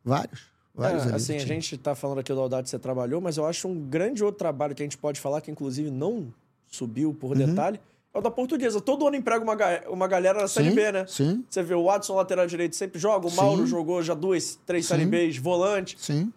Vários. 0.04 0.42
Vários 0.74 1.06
É, 1.06 1.14
assim, 1.14 1.36
a 1.36 1.38
gente 1.46 1.76
tá 1.76 1.94
falando 1.94 2.18
aqui 2.20 2.32
do 2.32 2.48
que 2.62 2.70
você 2.70 2.78
trabalhou, 2.78 3.20
mas 3.20 3.36
eu 3.36 3.44
acho 3.46 3.68
um 3.68 3.78
grande 3.88 4.22
outro 4.24 4.38
trabalho 4.38 4.74
que 4.74 4.82
a 4.82 4.86
gente 4.86 4.96
pode 4.98 5.18
falar, 5.20 5.40
que 5.40 5.50
inclusive 5.50 5.90
não 5.90 6.32
subiu 6.68 7.12
por 7.12 7.32
Uhum. 7.36 7.46
detalhe, 7.46 7.80
é 8.12 8.18
o 8.18 8.20
da 8.22 8.30
portuguesa. 8.30 8.80
Todo 8.80 9.06
ano 9.06 9.16
emprega 9.16 9.42
uma, 9.44 9.54
ga- 9.54 9.82
uma 9.88 10.06
galera 10.08 10.40
na 10.40 10.48
Série 10.48 10.70
Sim, 10.70 10.74
B, 10.74 10.92
né? 10.92 11.06
Sim, 11.06 11.44
Você 11.48 11.62
vê 11.62 11.74
o 11.74 11.84
Watson, 11.84 12.14
lateral 12.14 12.46
direito, 12.46 12.74
sempre 12.76 12.98
joga. 12.98 13.26
O 13.26 13.30
Sim. 13.30 13.36
Mauro 13.36 13.66
jogou 13.66 14.02
já 14.02 14.14
duas, 14.14 14.58
três 14.66 14.86
Sim. 14.86 14.94
Série 14.94 15.06
Bs, 15.06 15.36
volante. 15.38 15.96
sim. 15.98 16.32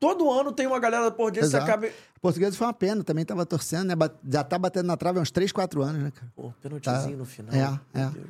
Todo 0.00 0.28
ano 0.32 0.50
tem 0.50 0.66
uma 0.66 0.80
galera 0.80 1.04
da 1.04 1.10
portuguesa 1.12 1.48
que 1.48 1.64
Exato. 1.64 1.70
acaba... 1.70 1.88
Português 2.20 2.56
foi 2.56 2.66
uma 2.66 2.72
pena, 2.72 3.04
também 3.04 3.24
tava 3.24 3.46
torcendo, 3.46 3.86
né? 3.94 3.94
Já 4.28 4.42
tá 4.42 4.58
batendo 4.58 4.86
na 4.86 4.96
trave 4.96 5.18
há 5.20 5.22
uns 5.22 5.30
3, 5.30 5.52
4 5.52 5.80
anos, 5.80 6.02
né, 6.02 6.10
cara? 6.12 6.26
Pô, 6.34 6.52
penaltizinho 6.60 7.10
Tá. 7.12 7.16
no 7.18 7.24
final. 7.24 7.54
É, 7.54 7.68
meu 7.98 8.08
é. 8.08 8.10
Deus. 8.10 8.26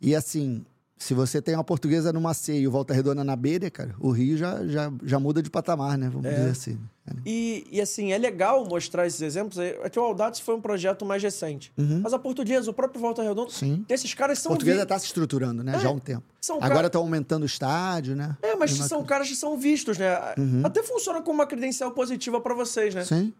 E 0.00 0.16
assim, 0.16 0.64
se 0.98 1.14
você 1.14 1.42
tem 1.42 1.54
uma 1.56 1.64
portuguesa 1.64 2.12
numa 2.12 2.32
C 2.32 2.60
e 2.60 2.68
o 2.68 2.70
Volta 2.70 2.94
Redonda 2.94 3.24
na 3.24 3.34
B, 3.34 3.58
né, 3.58 3.70
cara? 3.70 3.92
O 3.98 4.10
Rio 4.12 4.36
já, 4.36 4.64
já, 4.66 4.92
já 5.02 5.18
muda 5.18 5.42
de 5.42 5.50
patamar, 5.50 5.98
né? 5.98 6.08
Vamos 6.08 6.26
É. 6.26 6.34
dizer 6.34 6.50
assim. 6.50 6.78
né? 7.04 7.14
E, 7.26 7.66
e, 7.72 7.80
assim, 7.80 8.12
é 8.12 8.18
legal 8.18 8.64
mostrar 8.64 9.04
esses 9.06 9.20
exemplos. 9.20 9.58
É 9.58 9.90
que 9.90 9.98
o 9.98 10.02
Audax 10.02 10.38
foi 10.38 10.54
um 10.54 10.60
projeto 10.60 11.04
mais 11.04 11.20
recente. 11.20 11.72
Mas 12.02 12.12
a 12.12 12.18
portuguesa, 12.20 12.70
o 12.70 12.74
próprio 12.74 13.00
Volta 13.00 13.20
Redonda, 13.22 13.42
Uhum. 13.42 13.50
Sim. 13.50 13.84
esses 13.88 14.14
caras 14.14 14.38
são... 14.38 14.50
Portuguesa 14.52 14.82
vi- 14.82 14.86
tá 14.86 14.96
se 14.98 15.06
estruturando, 15.06 15.64
né? 15.64 15.76
Já 15.80 15.88
há 15.88 15.92
um 15.92 15.98
tempo. 15.98 16.22
são 16.40 16.58
Agora 16.62 16.86
estão 16.86 17.00
aumentando 17.02 17.42
o 17.42 17.46
estádio, 17.46 18.14
né? 18.14 18.36
É, 18.40 18.54
mas 18.54 18.70
Mesma 18.70 18.86
são 18.86 19.02
caras 19.04 19.28
que 19.28 19.34
são 19.34 19.58
vistos, 19.58 19.98
né? 19.98 20.08
Até 20.62 20.82
funciona 20.84 21.20
como 21.20 21.40
uma 21.40 21.46
credencial 21.46 21.90
positiva 21.90 22.40
pra 22.40 22.54
vocês, 22.54 22.94
né? 22.94 23.04
Sim. 23.04 23.32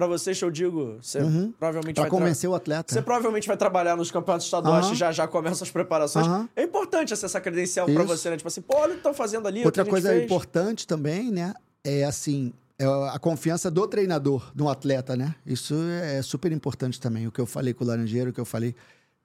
Pra 0.00 0.06
vocês, 0.06 0.40
eu 0.40 0.50
digo, 0.50 0.96
você 1.02 1.18
provavelmente 1.58 1.96
Pra 1.96 2.04
vai... 2.04 2.10
convencer 2.10 2.48
o 2.48 2.54
atleta. 2.54 2.94
Você 2.94 3.02
provavelmente 3.02 3.46
vai 3.46 3.54
trabalhar 3.58 3.96
nos 3.96 4.10
campeonatos 4.10 4.46
estaduais 4.46 4.86
Aham. 4.86 4.92
que 4.94 4.98
já 4.98 5.12
já 5.12 5.28
começam 5.28 5.62
as 5.62 5.70
preparações. 5.70 6.26
Aham. 6.26 6.48
É 6.56 6.62
importante 6.62 7.12
essa 7.12 7.26
essa 7.26 7.38
credencial 7.38 7.84
pra 7.84 7.96
Isso. 7.96 8.06
você, 8.06 8.30
né? 8.30 8.38
Tipo 8.38 8.48
assim, 8.48 8.62
pô, 8.62 8.78
olha 8.78 8.86
o 8.86 8.90
que 8.92 9.00
estão 9.00 9.12
fazendo 9.12 9.46
ali. 9.46 9.62
Outra 9.62 9.84
coisa 9.84 10.08
fez. 10.08 10.24
importante 10.24 10.86
também, 10.86 11.30
né? 11.30 11.52
É 11.84 12.04
assim, 12.04 12.50
é 12.78 12.86
a 12.86 13.18
confiança 13.18 13.70
do 13.70 13.86
treinador, 13.86 14.50
do 14.54 14.70
atleta, 14.70 15.14
né? 15.14 15.34
Isso 15.44 15.74
é 16.02 16.22
super 16.22 16.50
importante 16.50 16.98
também. 16.98 17.26
O 17.26 17.30
que 17.30 17.38
eu 17.38 17.44
falei 17.44 17.74
com 17.74 17.84
o 17.84 17.86
Laranjeiro, 17.86 18.30
o 18.30 18.32
que 18.32 18.40
eu 18.40 18.46
falei. 18.46 18.74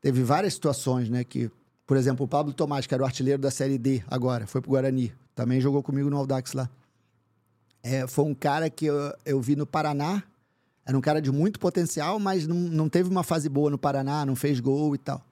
Teve 0.02 0.24
várias 0.24 0.56
situações, 0.56 1.10
né? 1.10 1.24
Que, 1.24 1.50
por 1.88 1.96
exemplo, 1.96 2.26
o 2.26 2.28
Pablo 2.28 2.52
Tomás, 2.52 2.86
que 2.86 2.94
era 2.94 3.02
o 3.02 3.06
artilheiro 3.06 3.42
da 3.42 3.50
Série 3.50 3.78
D 3.78 4.04
agora, 4.10 4.46
foi 4.46 4.60
pro 4.60 4.72
Guarani. 4.72 5.14
Também 5.34 5.62
jogou 5.62 5.82
comigo 5.82 6.10
no 6.10 6.18
Audax 6.18 6.52
lá. 6.52 6.70
É, 7.82 8.06
foi 8.08 8.26
um 8.26 8.34
cara 8.34 8.70
que 8.70 8.88
eu, 8.88 9.14
eu 9.26 9.40
vi 9.40 9.56
no 9.56 9.66
Paraná. 9.66 10.22
Era 10.86 10.98
um 10.98 11.02
cara 11.02 11.22
de 11.22 11.32
muito 11.32 11.60
potencial, 11.60 12.20
mas 12.20 12.46
não, 12.46 12.56
não 12.56 12.88
teve 12.88 13.10
uma 13.10 13.24
fase 13.24 13.50
boa 13.50 13.72
no 13.72 13.78
Paraná, 13.78 14.26
não 14.26 14.36
fez 14.36 14.60
gol 14.60 14.94
e 14.94 14.98
tal. 15.00 15.26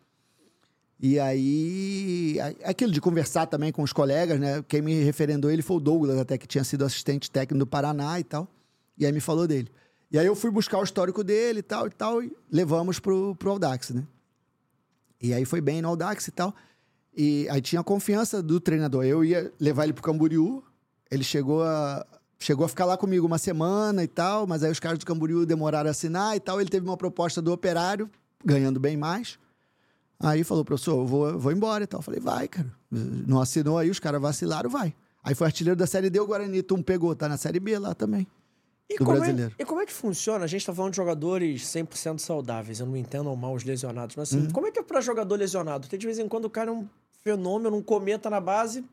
E 0.99 1.19
aí, 1.19 2.37
aquilo 2.63 2.91
de 2.91 3.01
conversar 3.01 3.45
também 3.45 3.71
com 3.71 3.83
os 3.83 3.91
colegas, 3.91 4.39
né? 4.39 4.63
Quem 4.67 4.81
me 4.81 5.03
referendou 5.03 5.51
ele 5.51 5.61
foi 5.61 5.77
o 5.77 5.79
Douglas, 5.79 6.17
até 6.17 6.37
que 6.37 6.47
tinha 6.47 6.63
sido 6.63 6.85
assistente 6.85 7.29
técnico 7.29 7.59
do 7.59 7.67
Paraná 7.67 8.19
e 8.19 8.23
tal. 8.23 8.47
E 8.97 9.05
aí 9.05 9.11
me 9.11 9.19
falou 9.19 9.45
dele. 9.45 9.69
E 10.09 10.17
aí 10.17 10.25
eu 10.25 10.35
fui 10.35 10.49
buscar 10.49 10.79
o 10.79 10.83
histórico 10.83 11.23
dele 11.23 11.59
e 11.59 11.63
tal 11.63 11.87
e 11.87 11.89
tal, 11.89 12.23
e 12.23 12.31
levamos 12.49 12.99
pro, 12.99 13.35
pro 13.35 13.51
Audax, 13.51 13.89
né? 13.89 14.07
E 15.21 15.33
aí 15.33 15.45
foi 15.45 15.59
bem 15.59 15.81
no 15.81 15.89
Audax 15.89 16.27
e 16.27 16.31
tal. 16.31 16.55
E 17.15 17.47
aí 17.49 17.61
tinha 17.61 17.81
a 17.81 17.83
confiança 17.83 18.41
do 18.41 18.59
treinador. 18.59 19.03
Eu 19.05 19.23
ia 19.23 19.51
levar 19.59 19.83
ele 19.83 19.93
pro 19.93 20.03
Camboriú, 20.03 20.63
ele 21.11 21.23
chegou 21.23 21.63
a, 21.63 22.05
chegou 22.43 22.65
a 22.65 22.69
ficar 22.69 22.85
lá 22.85 22.97
comigo 22.97 23.25
uma 23.25 23.37
semana 23.37 24.03
e 24.03 24.07
tal, 24.07 24.45
mas 24.45 24.63
aí 24.63 24.71
os 24.71 24.79
caras 24.79 24.99
do 24.99 25.05
Camboriú 25.05 25.45
demoraram 25.45 25.87
a 25.87 25.91
assinar 25.91 26.35
e 26.35 26.39
tal. 26.39 26.59
Ele 26.59 26.69
teve 26.69 26.85
uma 26.85 26.97
proposta 26.97 27.41
do 27.41 27.51
operário, 27.51 28.09
ganhando 28.43 28.79
bem 28.79 28.97
mais. 28.97 29.39
Aí 30.19 30.43
falou, 30.43 30.63
professor, 30.63 30.99
eu 30.99 31.05
vou, 31.07 31.37
vou 31.39 31.51
embora 31.51 31.83
e 31.83 31.87
tal. 31.87 31.99
Eu 31.99 32.03
falei, 32.03 32.19
vai, 32.19 32.47
cara. 32.47 32.71
Não 32.91 33.41
assinou 33.41 33.77
aí, 33.77 33.89
os 33.89 33.99
caras 33.99 34.21
vacilaram, 34.21 34.69
vai. 34.69 34.93
Aí 35.23 35.33
foi 35.35 35.47
artilheiro 35.47 35.77
da 35.77 35.87
Série 35.87 36.09
D, 36.09 36.19
o 36.19 36.27
Guarani 36.27 36.61
Tum 36.61 36.81
pegou, 36.81 37.15
tá 37.15 37.27
na 37.29 37.37
Série 37.37 37.59
B 37.59 37.77
lá 37.79 37.93
também. 37.93 38.27
E 38.89 38.97
do 38.97 39.05
como, 39.05 39.17
brasileiro. 39.17 39.53
É, 39.57 39.63
e 39.63 39.65
como 39.65 39.81
é 39.81 39.85
que 39.85 39.93
funciona? 39.93 40.43
A 40.43 40.47
gente 40.47 40.65
tá 40.65 40.73
falando 40.73 40.91
de 40.91 40.97
jogadores 40.97 41.63
100% 41.63 42.19
saudáveis, 42.19 42.79
eu 42.81 42.85
não 42.85 42.97
entendo 42.97 43.33
mal 43.35 43.53
os 43.53 43.63
lesionados, 43.63 44.15
mas 44.17 44.29
assim, 44.29 44.43
Uhum. 44.45 44.51
como 44.51 44.67
é 44.67 44.71
que 44.71 44.79
é 44.79 44.83
pra 44.83 44.99
jogador 44.99 45.35
lesionado? 45.37 45.87
Tem 45.87 45.97
de 45.97 46.05
vez 46.05 46.19
em 46.19 46.27
quando 46.27 46.45
o 46.45 46.49
cara 46.49 46.69
é 46.69 46.73
um 46.73 46.85
fenômeno, 47.21 47.75
um 47.77 47.81
cometa 47.81 48.29
na 48.29 48.41
base, 48.41 48.83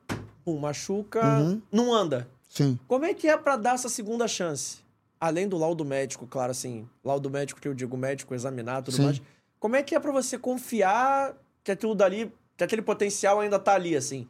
pum, 0.44 0.58
machuca, 0.58 1.20
Uhum. 1.40 1.60
não 1.72 1.92
anda. 1.92 2.28
Sim. 2.50 2.78
Como 2.86 3.04
é 3.04 3.14
que 3.14 3.28
é 3.28 3.36
pra 3.38 3.56
dar 3.56 3.76
essa 3.76 3.88
segunda 3.88 4.28
chance? 4.28 4.78
Além 5.18 5.48
do 5.48 5.56
laudo 5.56 5.84
médico, 5.84 6.26
claro, 6.26 6.50
assim, 6.50 6.86
laudo 7.04 7.30
médico 7.30 7.60
que 7.60 7.68
eu 7.68 7.74
digo 7.74 7.96
médico, 7.96 8.34
examinar, 8.34 8.82
tudo 8.82 8.96
Sim. 8.96 9.04
mais. 9.04 9.22
Como 9.58 9.76
é 9.76 9.82
que 9.82 9.94
é 9.94 10.00
pra 10.00 10.10
você 10.10 10.36
confiar 10.36 11.34
que 11.62 11.70
aquilo 11.70 11.94
dali, 11.94 12.32
que 12.56 12.64
aquele 12.64 12.82
potencial 12.82 13.38
ainda 13.38 13.58
tá 13.58 13.74
ali, 13.74 13.94
assim? 13.96 14.26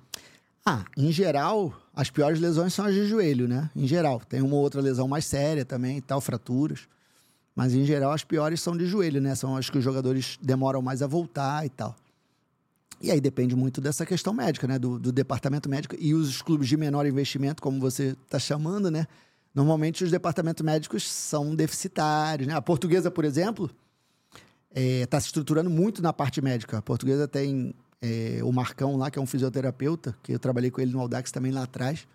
Ah, 0.66 0.84
em 0.96 1.10
geral, 1.10 1.72
as 1.94 2.10
piores 2.10 2.38
lesões 2.38 2.74
são 2.74 2.84
as 2.84 2.94
de 2.94 3.06
joelho, 3.06 3.48
né? 3.48 3.70
Em 3.74 3.86
geral. 3.86 4.20
Tem 4.28 4.42
uma 4.42 4.54
ou 4.54 4.60
outra 4.60 4.80
lesão 4.80 5.08
mais 5.08 5.24
séria 5.24 5.64
também 5.64 5.96
e 5.96 6.00
tal, 6.02 6.20
fraturas. 6.20 6.86
Mas 7.54 7.72
em 7.72 7.84
geral, 7.84 8.12
as 8.12 8.22
piores 8.22 8.60
são 8.60 8.76
de 8.76 8.84
joelho, 8.84 9.20
né? 9.20 9.34
São 9.34 9.56
as 9.56 9.70
que 9.70 9.78
os 9.78 9.84
jogadores 9.84 10.38
demoram 10.42 10.82
mais 10.82 11.00
a 11.00 11.06
voltar 11.06 11.64
e 11.64 11.70
tal. 11.70 11.96
E 13.00 13.10
aí 13.10 13.20
depende 13.20 13.56
muito 13.56 13.80
dessa 13.80 14.04
questão 14.04 14.34
médica, 14.34 14.66
né? 14.66 14.78
Do, 14.78 14.98
do 14.98 15.10
departamento 15.10 15.68
médico. 15.68 15.96
E 15.98 16.14
os 16.14 16.42
clubes 16.42 16.68
de 16.68 16.76
menor 16.76 17.06
investimento, 17.06 17.62
como 17.62 17.80
você 17.80 18.16
está 18.24 18.38
chamando, 18.38 18.90
né? 18.90 19.06
Normalmente 19.54 20.04
os 20.04 20.10
departamentos 20.10 20.62
médicos 20.64 21.10
são 21.10 21.54
deficitários, 21.54 22.46
né? 22.46 22.54
A 22.54 22.62
portuguesa, 22.62 23.10
por 23.10 23.24
exemplo, 23.24 23.70
está 24.74 25.18
se 25.18 25.26
estruturando 25.26 25.70
muito 25.70 26.02
na 26.02 26.12
parte 26.12 26.42
médica. 26.42 26.78
A 26.78 26.82
portuguesa 26.82 27.26
tem 27.26 27.74
é, 28.02 28.40
o 28.42 28.52
Marcão 28.52 28.96
lá, 28.96 29.10
que 29.10 29.18
é 29.18 29.22
um 29.22 29.26
fisioterapeuta, 29.26 30.14
que 30.22 30.32
eu 30.32 30.38
trabalhei 30.38 30.70
com 30.70 30.80
ele 30.80 30.92
no 30.92 31.00
Audax 31.00 31.32
também 31.32 31.52
lá 31.52 31.62
atrás. 31.62 32.06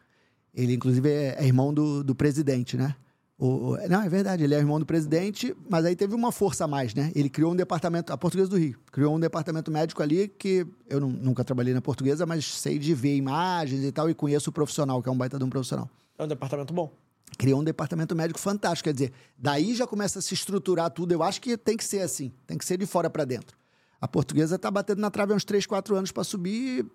Ele, 0.53 0.73
inclusive, 0.73 1.09
é, 1.09 1.35
é 1.39 1.45
irmão 1.45 1.73
do, 1.73 2.03
do 2.03 2.15
presidente, 2.15 2.77
né? 2.77 2.95
O, 3.37 3.75
não, 3.89 4.01
é 4.01 4.07
verdade, 4.07 4.45
ele 4.45 4.55
é 4.55 4.57
irmão 4.57 4.79
do 4.79 4.85
presidente, 4.85 5.53
mas 5.69 5.83
aí 5.83 5.93
teve 5.93 6.15
uma 6.15 6.31
força 6.31 6.63
a 6.63 6.67
mais, 6.67 6.93
né? 6.93 7.11
Ele 7.13 7.29
criou 7.29 7.51
um 7.51 7.55
departamento, 7.55 8.13
a 8.13 8.17
Portuguesa 8.17 8.49
do 8.49 8.57
Rio, 8.57 8.79
criou 8.93 9.13
um 9.13 9.19
departamento 9.19 9.69
médico 9.69 10.01
ali 10.01 10.29
que 10.29 10.65
eu 10.87 11.01
nu- 11.01 11.09
nunca 11.09 11.43
trabalhei 11.43 11.73
na 11.73 11.81
portuguesa, 11.81 12.25
mas 12.25 12.45
sei 12.45 12.79
de 12.79 12.93
ver 12.93 13.15
imagens 13.17 13.83
e 13.83 13.91
tal, 13.91 14.09
e 14.09 14.13
conheço 14.13 14.49
o 14.49 14.53
profissional, 14.53 15.03
que 15.03 15.09
é 15.09 15.11
um 15.11 15.17
baita 15.17 15.37
de 15.37 15.43
um 15.43 15.49
profissional 15.49 15.89
É 16.17 16.23
um 16.23 16.27
departamento 16.29 16.73
bom. 16.73 16.89
criou 17.37 17.59
um 17.59 17.63
departamento 17.63 18.15
médico 18.15 18.39
fantástico. 18.39 18.87
Quer 18.87 18.93
dizer, 18.93 19.11
daí 19.37 19.75
já 19.75 19.85
começa 19.85 20.19
a 20.19 20.21
se 20.21 20.33
estruturar 20.33 20.89
tudo. 20.89 21.11
Eu 21.11 21.21
acho 21.21 21.41
que 21.41 21.57
tem 21.57 21.75
que 21.75 21.83
ser 21.83 21.99
assim, 21.99 22.31
tem 22.47 22.57
que 22.57 22.63
ser 22.63 22.77
de 22.77 22.85
fora 22.85 23.09
para 23.09 23.25
dentro. 23.25 23.57
A 23.99 24.07
portuguesa 24.07 24.55
está 24.55 24.71
batendo 24.71 25.01
na 25.01 25.11
trave 25.11 25.33
há 25.33 25.35
uns 25.35 25.43
3, 25.43 25.65
4 25.65 25.93
anos 25.97 26.09
para 26.13 26.23
subir, 26.23 26.85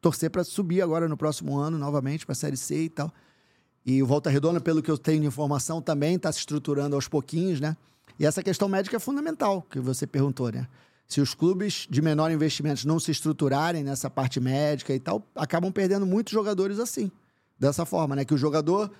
torcer 0.00 0.30
para 0.30 0.44
subir 0.44 0.80
agora 0.80 1.06
no 1.08 1.16
próximo 1.18 1.58
ano 1.58 1.76
novamente 1.76 2.24
para 2.24 2.32
a 2.32 2.36
Série 2.36 2.56
C 2.56 2.84
e 2.84 2.88
tal. 2.88 3.12
E 3.84 4.02
o 4.02 4.06
Volta 4.06 4.30
Redonda, 4.30 4.60
pelo 4.60 4.82
que 4.82 4.90
eu 4.90 4.96
tenho 4.96 5.20
de 5.20 5.26
informação, 5.26 5.82
também 5.82 6.16
está 6.16 6.32
se 6.32 6.38
estruturando 6.38 6.94
aos 6.94 7.06
pouquinhos, 7.06 7.60
né? 7.60 7.76
E 8.18 8.24
essa 8.24 8.42
questão 8.42 8.68
médica 8.68 8.96
é 8.96 9.00
fundamental, 9.00 9.62
que 9.62 9.78
você 9.78 10.06
perguntou, 10.06 10.50
né? 10.50 10.66
Se 11.06 11.20
os 11.20 11.34
clubes 11.34 11.86
de 11.90 12.00
menor 12.00 12.30
investimento 12.30 12.88
não 12.88 12.98
se 12.98 13.10
estruturarem 13.10 13.84
nessa 13.84 14.08
parte 14.08 14.40
médica 14.40 14.94
e 14.94 14.98
tal, 14.98 15.22
acabam 15.34 15.70
perdendo 15.70 16.06
muitos 16.06 16.32
jogadores 16.32 16.78
assim. 16.78 17.10
Dessa 17.58 17.84
forma, 17.84 18.16
né? 18.16 18.24
Que 18.24 18.34
o 18.34 18.38
jogador. 18.38 18.90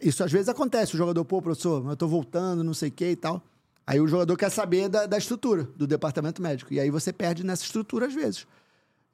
Isso 0.00 0.24
às 0.24 0.32
vezes 0.32 0.48
acontece, 0.48 0.94
o 0.94 0.98
jogador, 0.98 1.24
pô, 1.24 1.40
professor, 1.40 1.88
eu 1.88 1.96
tô 1.96 2.08
voltando, 2.08 2.64
não 2.64 2.74
sei 2.74 2.88
o 2.88 2.92
que 2.92 3.10
e 3.10 3.16
tal. 3.16 3.40
Aí 3.86 4.00
o 4.00 4.08
jogador 4.08 4.36
quer 4.36 4.50
saber 4.50 4.88
da, 4.88 5.06
da 5.06 5.16
estrutura, 5.18 5.64
do 5.76 5.86
departamento 5.86 6.42
médico. 6.42 6.72
E 6.74 6.80
aí 6.80 6.90
você 6.90 7.12
perde 7.12 7.44
nessa 7.44 7.64
estrutura 7.64 8.06
às 8.06 8.14
vezes. 8.14 8.46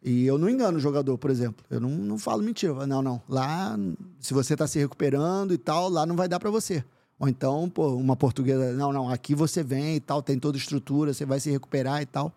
E 0.03 0.25
eu 0.27 0.39
não 0.39 0.49
engano 0.49 0.79
o 0.79 0.81
jogador, 0.81 1.19
por 1.19 1.31
exemplo. 1.31 1.65
Eu 1.69 1.81
não, 1.81 1.91
não 1.91 2.19
falo 2.19 2.43
mentira. 2.43 2.87
Não, 2.87 3.03
não. 3.03 3.20
Lá, 3.29 3.77
se 4.20 4.33
você 4.33 4.53
está 4.55 4.66
se 4.66 4.79
recuperando 4.79 5.53
e 5.53 5.59
tal, 5.59 5.89
lá 5.89 6.07
não 6.07 6.15
vai 6.16 6.29
dar 6.29 6.39
para 6.39 6.51
você. 6.51 6.85
Ou 7.19 7.29
então, 7.29 7.69
pô, 7.69 7.95
uma 7.97 8.15
portuguesa, 8.15 8.73
não, 8.75 8.93
não, 8.93 9.09
aqui 9.11 9.35
você 9.35 9.61
vem 9.62 9.97
e 9.97 10.01
tal, 10.01 10.23
tem 10.23 10.39
toda 10.39 10.57
estrutura, 10.57 11.12
você 11.12 11.27
vai 11.27 11.41
se 11.41 11.51
recuperar 11.51 12.01
e 12.01 12.07
tal. 12.07 12.33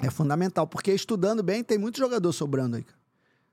É 0.00 0.08
fundamental, 0.08 0.68
porque 0.68 0.92
estudando 0.92 1.42
bem, 1.42 1.64
tem 1.64 1.76
muito 1.76 1.98
jogador 1.98 2.32
sobrando 2.32 2.76
aí. 2.76 2.86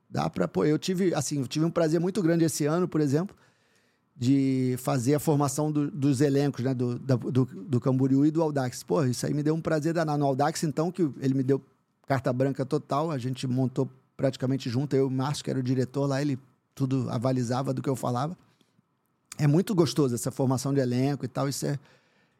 Dá 0.08 0.30
pra, 0.30 0.46
pô, 0.46 0.64
eu 0.64 0.78
tive, 0.78 1.12
assim, 1.12 1.40
eu 1.40 1.48
tive 1.48 1.64
um 1.64 1.70
prazer 1.70 1.98
muito 1.98 2.22
grande 2.22 2.44
esse 2.44 2.64
ano, 2.64 2.86
por 2.86 3.00
exemplo, 3.00 3.34
de 4.16 4.76
fazer 4.78 5.16
a 5.16 5.18
formação 5.18 5.72
do- 5.72 5.90
dos 5.90 6.20
elencos, 6.20 6.64
né, 6.64 6.72
do, 6.72 6.96
da- 6.96 7.16
do, 7.16 7.44
do 7.44 7.80
Camboriú 7.80 8.24
e 8.24 8.30
do 8.30 8.40
Audax. 8.40 8.84
Pô, 8.84 9.04
isso 9.04 9.26
aí 9.26 9.34
me 9.34 9.42
deu 9.42 9.52
um 9.54 9.60
prazer 9.60 9.92
danado. 9.92 10.18
No 10.18 10.26
Audax, 10.26 10.62
então, 10.62 10.92
que 10.92 11.02
ele 11.20 11.34
me 11.34 11.42
deu 11.42 11.60
carta 12.06 12.32
branca 12.32 12.64
total, 12.64 13.10
a 13.10 13.18
gente 13.18 13.46
montou 13.46 13.90
praticamente 14.16 14.70
junto, 14.70 14.94
eu 14.96 15.04
e 15.04 15.06
o 15.06 15.10
Márcio, 15.10 15.44
que 15.44 15.50
era 15.50 15.58
o 15.58 15.62
diretor 15.62 16.06
lá, 16.06 16.22
ele 16.22 16.38
tudo 16.74 17.08
avalizava 17.10 17.74
do 17.74 17.82
que 17.82 17.88
eu 17.88 17.96
falava. 17.96 18.36
É 19.38 19.46
muito 19.46 19.74
gostoso 19.74 20.14
essa 20.14 20.30
formação 20.30 20.72
de 20.72 20.80
elenco 20.80 21.24
e 21.24 21.28
tal, 21.28 21.48
isso 21.48 21.66
é, 21.66 21.78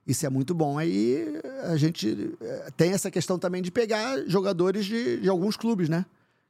isso 0.07 0.25
é 0.25 0.31
muito 0.31 0.55
bom. 0.55 0.79
Aí 0.79 1.41
a 1.65 1.77
gente 1.77 2.35
eh, 2.41 2.71
tem 2.77 2.93
essa 2.93 3.11
questão 3.11 3.39
também 3.39 3.61
de 3.61 3.71
pegar 3.71 4.19
jogadores 4.27 4.87
de, 4.87 5.21
de 5.21 5.29
alguns 5.29 5.57
clubes, 5.57 5.89
né? 5.89 6.07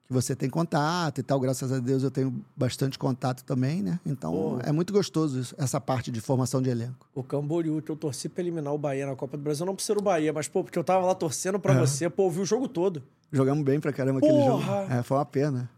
Que 0.07 0.13
você 0.13 0.37
tem 0.37 0.49
contato 0.49 1.19
e 1.19 1.23
tal. 1.23 1.41
Graças 1.41 1.73
a 1.73 1.79
Deus 1.81 2.03
eu 2.05 2.11
tenho 2.13 2.33
bastante 2.57 2.97
contato 2.99 3.43
também, 3.45 3.83
né? 3.83 3.99
Então 4.07 4.31
Pô. 4.33 4.59
é 4.63 4.71
muito 4.71 4.93
gostoso 4.93 5.41
isso- 5.41 5.55
essa 5.59 5.81
parte 5.81 6.11
de 6.13 6.21
formação 6.21 6.63
de 6.63 6.71
elenco. 6.71 7.09
O 7.15 7.25
Camboriú, 7.25 7.83
que 7.83 7.91
eu 7.91 7.97
torci 7.97 8.29
pra 8.29 8.41
eliminar 8.43 8.73
o 8.73 8.79
Bahia 8.79 9.05
na 9.07 9.17
Copa 9.17 9.37
do 9.37 9.43
Brasil, 9.43 9.67
não 9.67 9.75
por 9.75 9.83
ser 9.83 9.99
o 9.99 10.01
Bahia, 10.03 10.33
mas, 10.33 10.47
pô, 10.47 10.63
porque 10.63 10.79
eu 10.79 10.85
tava 10.85 11.05
lá 11.05 11.15
torcendo 11.15 11.59
pra 11.59 11.75
É. 11.75 11.79
você, 11.81 12.09
pô, 12.09 12.27
eu 12.27 12.31
vi 12.31 12.41
o 12.41 12.45
jogo 12.47 12.69
todo. 12.69 13.03
Jogamos 13.33 13.65
bem 13.65 13.81
pra 13.81 13.93
caramba 13.93 14.19
aquele 14.21 14.45
jogo. 14.45 14.63
Porra! 14.65 14.87
É, 14.91 15.03
foi 15.03 15.17
uma 15.17 15.27
pena. 15.27 15.69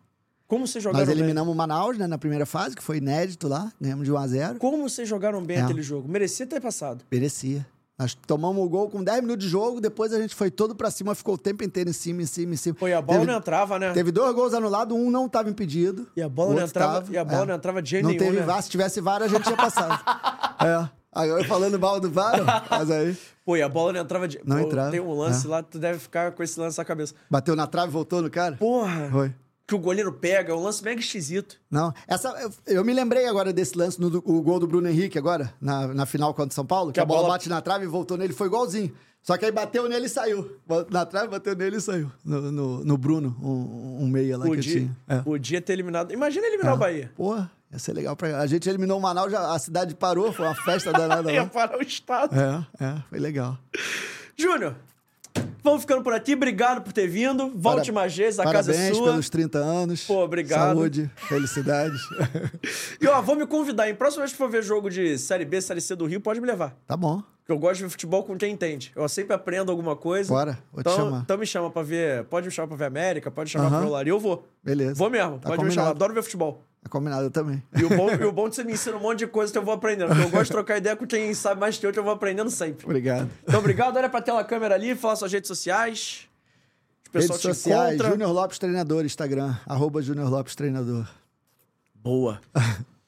Como 0.47 0.67
vocês 0.67 0.83
jogaram 0.85 1.01
Nós 1.07 1.09
bem? 1.15 1.19
eliminamos 1.19 1.53
o 1.53 1.57
Manaus 1.57 1.97
né, 1.99 2.07
na 2.07 2.19
primeira 2.19 2.45
fase, 2.47 2.75
que 2.77 2.83
foi 2.83 2.99
inédito 2.99 3.49
lá. 3.49 3.73
Ganhamos 3.81 4.05
de 4.07 4.13
1 4.13 4.17
a 4.19 4.27
0 4.27 4.59
Como 4.59 4.83
vocês 4.87 5.09
jogaram 5.09 5.43
bem 5.43 5.59
É. 5.59 5.61
aquele 5.63 5.83
jogo? 5.83 6.07
Merecia 6.09 6.47
ter 6.47 6.61
passado. 6.61 7.03
Merecia. 7.11 7.67
Nós 7.99 8.15
tomamos 8.15 8.65
o 8.65 8.69
gol 8.69 8.89
com 8.89 9.03
10 9.03 9.23
minutos 9.23 9.45
de 9.45 9.51
jogo, 9.51 9.81
depois 9.81 10.13
a 10.13 10.21
gente 10.21 10.33
foi 10.33 10.53
todo 10.53 10.73
pra 10.75 10.89
cima, 10.89 11.17
ficou 11.17 11.35
o 11.35 11.39
tempo 11.39 11.65
inteiro 11.65 11.91
em 11.91 11.93
cima, 11.93 12.23
em 12.23 12.27
cima, 12.27 12.55
em 12.55 12.57
cima. 12.57 12.77
E 12.83 12.93
a 12.93 13.03
bola 13.03 13.19
Teve- 13.19 13.33
não 13.33 13.39
entrava, 13.39 13.77
né? 13.79 13.93
Teve 13.93 14.13
dois 14.13 14.33
gols 14.35 14.55
anulados, 14.55 14.97
um 14.97 15.11
não 15.11 15.27
estava 15.27 15.51
impedido. 15.51 16.07
E 16.17 16.23
a 16.23 16.29
bola 16.29 16.55
não 16.55 16.63
entrava, 16.65 17.01
tava, 17.01 17.13
e 17.13 17.19
a 17.19 17.25
bola 17.25 17.43
é. 17.43 17.47
não 17.47 17.55
entrava 17.57 17.83
de 17.83 17.91
jeito 17.91 18.05
Não 18.05 18.11
nenhum, 18.11 18.25
teve 18.25 18.39
né? 18.39 18.47
VAR, 18.47 18.63
se 18.63 18.71
tivesse 18.71 19.01
VAR, 19.01 19.21
a 19.23 19.27
gente 19.27 19.43
tinha 19.43 19.57
passado. 19.57 20.01
é. 20.65 20.89
Agora 21.13 21.43
falando 21.45 21.77
mal 21.79 21.99
do 21.99 22.09
VAR, 22.09 22.67
mas 22.71 22.89
aí 22.91 23.17
Pô, 23.45 23.57
e 23.57 23.63
a 23.63 23.69
bola 23.69 23.93
não 23.95 24.01
entrava 24.01 24.29
de. 24.29 24.39
Não 24.45 24.59
Pô, 24.59 24.63
entrava, 24.67 24.91
Tem 24.93 25.01
um 25.01 25.13
lance 25.13 25.47
é. 25.47 25.51
lá, 25.51 25.63
tu 25.63 25.79
deve 25.79 25.99
ficar 25.99 26.31
com 26.33 26.43
esse 26.43 26.61
lance 26.61 26.79
na 26.79 26.85
cabeça. 26.85 27.15
bateu 27.29 27.57
na 27.57 27.67
trave 27.67 27.89
e 27.89 27.93
voltou 27.93 28.23
no 28.23 28.31
cara. 28.31 28.57
Porra! 28.57 29.09
Foi. 29.11 29.35
Que 29.69 29.75
o 29.75 29.79
goleiro 29.79 30.11
pega, 30.11 30.51
é 30.51 30.57
um 30.57 30.63
lance 30.63 30.83
mega 30.83 30.99
esquisito. 30.99 31.57
Não, 31.71 31.93
essa, 32.07 32.31
eu, 32.41 32.51
eu 32.79 32.85
me 32.85 32.95
lembrei 32.95 33.27
agora 33.29 33.53
desse 33.53 33.77
lance, 33.77 34.01
no, 34.01 34.09
o 34.25 34.41
gol 34.41 34.59
do 34.59 34.67
Bruno 34.67 34.89
Henrique 34.89 35.19
agora, 35.19 35.53
na, 35.61 35.89
na 35.89 36.07
final 36.07 36.33
contra 36.33 36.51
o 36.51 36.55
São 36.55 36.65
Paulo, 36.65 36.91
que, 36.91 36.99
a 36.99 37.05
bola, 37.05 37.29
bate 37.29 37.51
na 37.51 37.61
trave 37.61 37.85
e 37.85 37.87
voltou 37.87 38.17
nele, 38.17 38.33
foi 38.33 38.47
igualzinho. 38.47 38.91
Só 39.23 39.37
que 39.37 39.45
aí 39.45 39.53
bateu 39.53 39.87
nele 39.87 40.07
e 40.07 40.09
saiu. 40.09 40.57
Na 40.91 41.05
trave, 41.05 41.29
bateu 41.29 41.55
nele 41.55 41.77
e 41.77 41.81
saiu. 41.83 42.11
No, 42.25 42.51
no, 42.51 42.83
no 42.83 42.97
Bruno, 42.97 43.37
um, 43.43 44.05
um 44.05 44.09
meia 44.09 44.39
lá 44.39 44.45
que 44.47 44.53
Podia, 44.53 44.73
tinha. 44.73 44.97
É. 45.07 45.19
podia 45.19 45.61
ter 45.61 45.75
eliminado. 45.75 46.13
Imagina 46.15 46.47
eliminar 46.47 46.73
É. 46.73 46.75
o 46.75 46.79
Bahia. 46.79 47.13
Porra, 47.15 47.51
ia 47.71 47.79
ser 47.79 47.93
legal 47.93 48.17
pra 48.17 48.41
A 48.41 48.47
gente 48.47 48.67
eliminou 48.71 48.97
o 48.99 49.03
Manaus, 49.03 49.31
já, 49.31 49.53
a 49.53 49.59
cidade 49.59 49.95
parou, 49.95 50.33
foi 50.33 50.47
uma 50.47 50.55
festa 50.55 50.91
danada 50.93 51.29
Ia 51.31 51.43
lá. 51.43 51.49
parar 51.51 51.77
o 51.77 51.83
estado. 51.83 52.35
É, 52.35 52.67
é, 52.83 53.03
foi 53.11 53.19
legal. 53.19 53.59
Júnior, 54.35 54.77
vamos 55.63 55.83
ficando 55.83 56.03
por 56.03 56.13
aqui. 56.13 56.35
Obrigado 56.35 56.83
por 56.83 56.93
ter 56.93 57.07
vindo. 57.07 57.51
Volte 57.55 57.93
Para- 57.93 58.01
mais 58.03 58.17
vezes, 58.17 58.39
a 58.41 58.45
casa 58.45 58.71
é 58.71 58.75
Parabéns 58.75 58.97
sua. 58.97 59.07
pelos 59.11 59.29
30 59.31 59.59
anos. 59.59 60.05
Pô, 60.05 60.23
obrigado. 60.25 60.77
Saúde, 60.77 61.11
felicidades. 61.17 62.01
E 63.01 63.07
ó, 63.07 63.21
vou 63.23 63.37
me 63.37 63.47
convidar. 63.47 63.89
Em 63.89 63.95
próxima 63.95 64.23
vez 64.23 64.33
que 64.33 64.39
for 64.39 64.51
ver 64.51 64.63
jogo 64.63 64.91
de 64.91 65.17
Série 65.19 65.45
B, 65.45 65.61
Série 65.61 65.81
C 65.81 65.95
do 65.95 66.05
Rio, 66.07 66.21
pode 66.21 66.41
me 66.41 66.47
levar. 66.47 66.77
tá 66.87 66.97
bom, 66.97 67.23
Porque 67.39 67.53
eu 67.53 67.59
gosto 67.59 67.77
de 67.79 67.85
ver 67.85 67.91
futebol 67.91 68.23
com 68.25 68.37
quem 68.37 68.53
entende. 68.53 68.93
Eu 68.97 69.09
sempre 69.09 69.35
aprendo 69.35 69.71
alguma 69.71 69.95
coisa. 69.97 70.29
bora, 70.33 70.59
vou 70.73 70.83
te 70.83 70.89
Então, 70.91 70.97
chamar. 70.97 71.21
então 71.23 71.39
me 71.39 71.47
chama 71.47 71.71
pra 71.71 71.83
ver. 71.83 72.25
Pode 72.25 72.47
me 72.47 72.53
chamar 72.53 72.69
pra 72.69 72.77
ver 72.77 72.85
América, 72.87 73.31
pode 73.31 73.49
me 73.49 73.53
chamar 73.53 73.67
Aham. 73.67 73.71
pra 73.77 73.81
ver 73.81 73.87
o 73.87 73.93
Lari. 73.93 74.11
Eu 74.11 74.19
vou. 74.19 74.47
Beleza. 74.63 74.95
Vou 74.95 75.09
mesmo. 75.09 75.39
Tá 75.39 75.49
pode 75.49 75.65
me 75.65 75.71
chamar. 75.71 75.87
combinado. 75.89 75.91
Adoro 75.91 76.15
ver 76.15 76.23
futebol. 76.23 76.63
Tá 76.89 76.93
combinado 76.93 77.25
eu 77.25 77.31
também. 77.31 77.63
E 77.77 77.85
o 77.85 77.89
bom, 77.91 78.11
e 78.19 78.25
o 78.25 78.33
bom 78.33 78.47
é 78.47 78.51
que 78.51 78.57
você 78.57 78.65
me 78.65 78.73
ensina 78.73 78.97
um 78.97 79.01
monte 79.01 79.21
de 79.21 79.27
coisa 79.27 79.53
que 79.53 79.59
eu 79.59 79.63
vou 79.63 79.75
aprendendo. 79.75 80.09
Porque 80.09 80.25
eu 80.25 80.31
gosto 80.31 80.45
de 80.45 80.51
trocar 80.51 80.79
ideia 80.79 80.97
com 80.97 81.07
quem 81.07 81.33
sabe 81.35 81.61
mais 81.61 81.77
que 81.77 81.87
eu, 81.87 81.93
que 81.93 81.99
eu 81.99 82.03
vou 82.03 82.13
aprendendo 82.13 82.51
sempre. 82.51 82.85
Obrigado. 82.87 83.31
Então, 83.47 83.61
obrigado. 83.61 83.97
Olha 83.97 84.09
pra 84.09 84.23
tela 84.23 84.43
câmera 84.43 84.75
ali, 84.75 84.95
fala 84.95 85.15
suas 85.15 85.33
redes 85.33 85.49
sociais. 85.49 86.27
O 87.07 87.11
pessoal 87.11 87.39
Redes 87.39 87.43
te 87.43 87.55
sociais, 87.55 87.95
encontra. 87.95 88.11
Júnior 88.11 88.33
Lopes 88.33 88.59
Treinador, 88.59 89.05
Instagram, 89.05 89.55
arroba 89.67 90.03
Júnior 90.03 90.31
Lopes 90.31 90.55
Treinador. 90.55 91.07
Boa. 91.95 92.41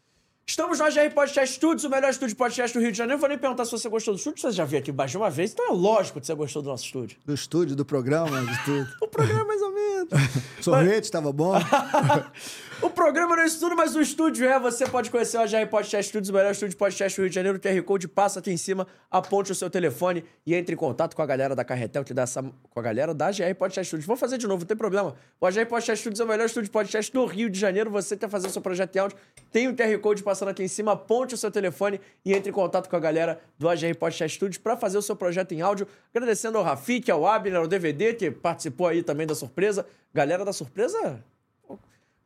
Estamos 0.51 0.81
no 0.81 0.85
AGR 0.85 1.15
Podcast 1.15 1.55
Studios, 1.55 1.85
o 1.85 1.89
melhor 1.89 2.11
estúdio 2.11 2.31
de 2.31 2.35
podcast 2.35 2.77
do 2.77 2.82
Rio 2.82 2.90
de 2.90 2.98
Janeiro. 2.98 3.19
Não 3.19 3.20
vou 3.20 3.28
nem 3.28 3.39
perguntar 3.39 3.65
se 3.65 3.70
você 3.70 3.89
gostou 3.89 4.15
do 4.15 4.19
estúdio, 4.19 4.43
você 4.43 4.51
já 4.51 4.65
viu 4.65 4.81
aqui 4.81 4.90
de 4.90 5.16
uma 5.16 5.31
vez, 5.31 5.52
então 5.52 5.69
é 5.69 5.73
lógico 5.73 6.19
que 6.19 6.27
você 6.27 6.35
gostou 6.35 6.61
do 6.61 6.69
nosso 6.70 6.85
estúdio. 6.86 7.19
Do 7.24 7.32
estúdio, 7.32 7.77
do 7.77 7.85
programa, 7.85 8.44
de 8.44 8.65
tudo. 8.65 8.89
O 9.01 9.07
programa 9.07 9.43
é 9.43 9.44
mais 9.44 9.62
ou 9.62 9.73
menos. 9.73 10.09
Sorvete 10.61 11.05
estava 11.05 11.32
bom. 11.32 11.52
O 12.82 12.89
programa 12.89 13.36
não 13.36 13.43
é 13.43 13.47
isso 13.47 13.61
tudo, 13.61 13.77
mas 13.77 13.94
o 13.94 14.01
estúdio 14.01 14.48
é. 14.48 14.59
Você 14.59 14.86
pode 14.86 15.11
conhecer 15.11 15.36
o 15.36 15.43
AGR 15.43 15.69
Podcast 15.69 16.09
Studios, 16.09 16.31
o 16.31 16.32
melhor 16.32 16.52
estúdio 16.52 16.70
de 16.70 16.77
podcast 16.77 17.15
do 17.15 17.23
Rio 17.24 17.28
de 17.28 17.35
Janeiro. 17.35 17.59
O 17.59 17.61
QR 17.61 17.82
Code 17.82 18.09
passa 18.09 18.40
aqui 18.40 18.51
em 18.51 18.57
cima, 18.57 18.86
aponte 19.11 19.52
o 19.52 19.55
seu 19.55 19.69
telefone 19.69 20.24
e 20.47 20.55
entre 20.55 20.74
em 20.74 20.78
contato 20.78 21.15
com 21.15 21.20
a 21.20 21.27
galera 21.27 21.55
da 21.55 21.62
Carretel, 21.62 22.02
que 22.02 22.15
dá 22.15 22.23
essa... 22.23 22.43
com 22.43 22.81
a 22.81 22.82
galera 22.82 23.12
da 23.12 23.27
AGR 23.27 23.55
Podcast 23.59 23.86
Studios. 23.86 24.07
Vou 24.07 24.16
fazer 24.16 24.39
de 24.39 24.47
novo, 24.47 24.61
não 24.61 24.66
tem 24.66 24.77
problema. 24.78 25.15
O 25.39 25.47
AGR 25.47 25.66
Podcast 25.66 26.01
Studios 26.01 26.20
é 26.20 26.24
o 26.24 26.27
melhor 26.27 26.47
estúdio 26.47 26.69
de 26.69 26.70
podcast 26.70 27.12
do 27.12 27.27
Rio 27.27 27.51
de 27.51 27.61
Janeiro. 27.61 27.90
Você 27.90 28.16
quer 28.16 28.31
fazer 28.31 28.47
o 28.47 28.51
seu 28.51 28.62
projeto 28.62 28.97
em 28.97 28.98
áudio, 28.98 29.19
tem 29.52 29.69
o 29.69 29.77
QR 29.77 29.98
Code 29.98 30.23
passando 30.23 30.48
aqui 30.48 30.62
em 30.62 30.69
cima, 30.69 30.93
aponte 30.93 31.35
o 31.35 31.39
seu 31.39 31.51
telefone 31.51 32.01
e 32.24 32.32
entre 32.32 32.48
em 32.48 32.55
contato 32.55 32.89
com 32.89 32.97
a 32.97 33.01
galera 33.01 33.39
do 33.59 33.69
AGR 33.69 33.94
Podcast 33.98 34.36
Studios 34.36 34.57
para 34.57 34.74
fazer 34.74 34.97
o 34.97 35.02
seu 35.02 35.15
projeto 35.15 35.52
em 35.52 35.61
áudio. 35.61 35.86
Agradecendo 36.15 36.57
ao 36.57 36.65
Rafik, 36.65 37.11
ao 37.11 37.27
Abner, 37.27 37.61
ao 37.61 37.69
DVD, 37.69 38.15
que 38.15 38.31
participou 38.31 38.86
aí 38.86 39.02
também 39.02 39.27
da 39.27 39.35
surpresa. 39.35 39.85
Galera 40.15 40.47
da 40.47 40.52
surpresa, 40.52 41.23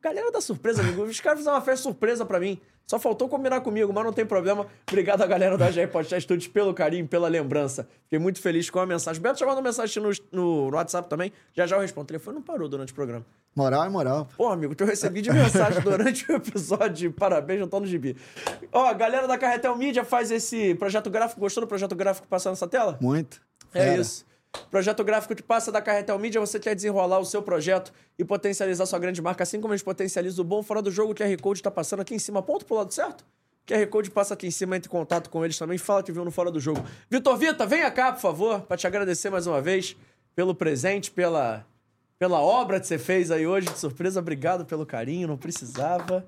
Galera 0.05 0.31
da 0.31 0.39
surpresa, 0.39 0.83
amigo. 0.83 1.01
Os 1.01 1.19
caras 1.19 1.39
fizeram 1.39 1.57
uma 1.57 1.63
festa 1.63 1.81
surpresa 1.81 2.23
pra 2.23 2.39
mim. 2.39 2.61
Só 2.85 2.99
faltou 2.99 3.27
combinar 3.27 3.61
comigo, 3.61 3.91
mas 3.91 4.05
não 4.05 4.13
tem 4.13 4.23
problema. 4.23 4.67
Obrigado 4.87 5.23
a 5.23 5.25
galera 5.25 5.57
da 5.57 5.71
GR 5.71 5.87
Podcast 5.91 6.21
Studios 6.21 6.47
pelo 6.47 6.75
carinho, 6.75 7.07
pela 7.07 7.27
lembrança. 7.27 7.89
Fiquei 8.03 8.19
muito 8.19 8.39
feliz 8.39 8.69
com 8.69 8.77
a 8.77 8.85
mensagem. 8.85 9.19
Beto 9.19 9.39
já 9.39 9.47
mandou 9.47 9.63
mensagem 9.63 10.03
no, 10.03 10.11
no, 10.31 10.69
no 10.69 10.77
WhatsApp 10.77 11.09
também. 11.09 11.33
Já 11.55 11.65
já 11.65 11.75
eu 11.75 11.81
respondo. 11.81 12.03
O 12.03 12.07
telefone 12.07 12.35
não 12.35 12.43
parou 12.43 12.69
durante 12.69 12.91
o 12.91 12.95
programa. 12.95 13.25
Moral 13.55 13.83
é 13.83 13.89
moral. 13.89 14.27
Pô, 14.37 14.47
amigo, 14.49 14.75
eu 14.77 14.85
recebi 14.85 15.23
de 15.23 15.31
mensagem 15.31 15.81
durante 15.81 16.31
o 16.31 16.35
episódio 16.35 17.11
Parabéns, 17.11 17.61
não 17.61 17.67
tô 17.67 17.79
no 17.79 17.87
gibi. 17.87 18.15
Ó, 18.71 18.85
a 18.85 18.93
galera 18.93 19.27
da 19.27 19.39
Carretel 19.39 19.75
Mídia 19.75 20.05
faz 20.05 20.29
esse 20.29 20.75
projeto 20.75 21.09
gráfico. 21.09 21.41
Gostou 21.41 21.61
do 21.61 21.67
projeto 21.67 21.95
gráfico 21.95 22.27
passando 22.27 22.51
nessa 22.51 22.67
tela? 22.67 22.99
Muito. 23.01 23.41
É 23.73 23.81
Fera. 23.81 24.01
isso. 24.01 24.23
Projeto 24.69 25.03
gráfico 25.03 25.35
que 25.35 25.43
passa 25.43 25.71
da 25.71 25.81
Carretel 25.81 26.17
Mídia, 26.19 26.39
você 26.41 26.59
quer 26.59 26.75
desenrolar 26.75 27.19
o 27.19 27.25
seu 27.25 27.41
projeto 27.41 27.93
e 28.17 28.25
potencializar 28.25 28.85
sua 28.85 28.99
grande 28.99 29.21
marca, 29.21 29.43
assim 29.43 29.61
como 29.61 29.73
a 29.73 29.77
gente 29.77 29.85
potencializa 29.85 30.41
o 30.41 30.45
bom 30.45 30.61
fora 30.61 30.81
do 30.81 30.91
jogo, 30.91 31.11
o 31.11 31.15
QR 31.15 31.41
Code 31.41 31.63
tá 31.63 31.71
passando 31.71 32.01
aqui 32.01 32.13
em 32.13 32.19
cima, 32.19 32.41
ponto 32.41 32.65
pro 32.65 32.75
lado 32.75 32.93
certo? 32.93 33.25
QR 33.65 33.87
Code 33.87 34.11
passa 34.11 34.33
aqui 34.33 34.47
em 34.47 34.51
cima, 34.51 34.77
entre 34.77 34.87
em 34.87 34.91
contato 34.91 35.29
com 35.29 35.43
eles 35.43 35.57
também, 35.57 35.77
fala 35.77 36.03
que 36.03 36.11
viu 36.11 36.23
no 36.23 36.31
Fora 36.31 36.51
do 36.51 36.59
Jogo. 36.59 36.83
Vitor 37.09 37.35
Vita, 37.37 37.65
venha 37.65 37.89
cá, 37.89 38.11
por 38.11 38.21
favor, 38.21 38.61
pra 38.61 38.77
te 38.77 38.85
agradecer 38.85 39.29
mais 39.29 39.47
uma 39.47 39.59
vez 39.59 39.95
pelo 40.35 40.53
presente, 40.53 41.09
pela, 41.09 41.65
pela 42.19 42.39
obra 42.39 42.79
que 42.79 42.85
você 42.85 42.99
fez 42.99 43.31
aí 43.31 43.47
hoje 43.47 43.67
de 43.67 43.79
surpresa. 43.79 44.19
Obrigado 44.19 44.65
pelo 44.65 44.85
carinho, 44.85 45.27
não 45.27 45.37
precisava. 45.37 46.25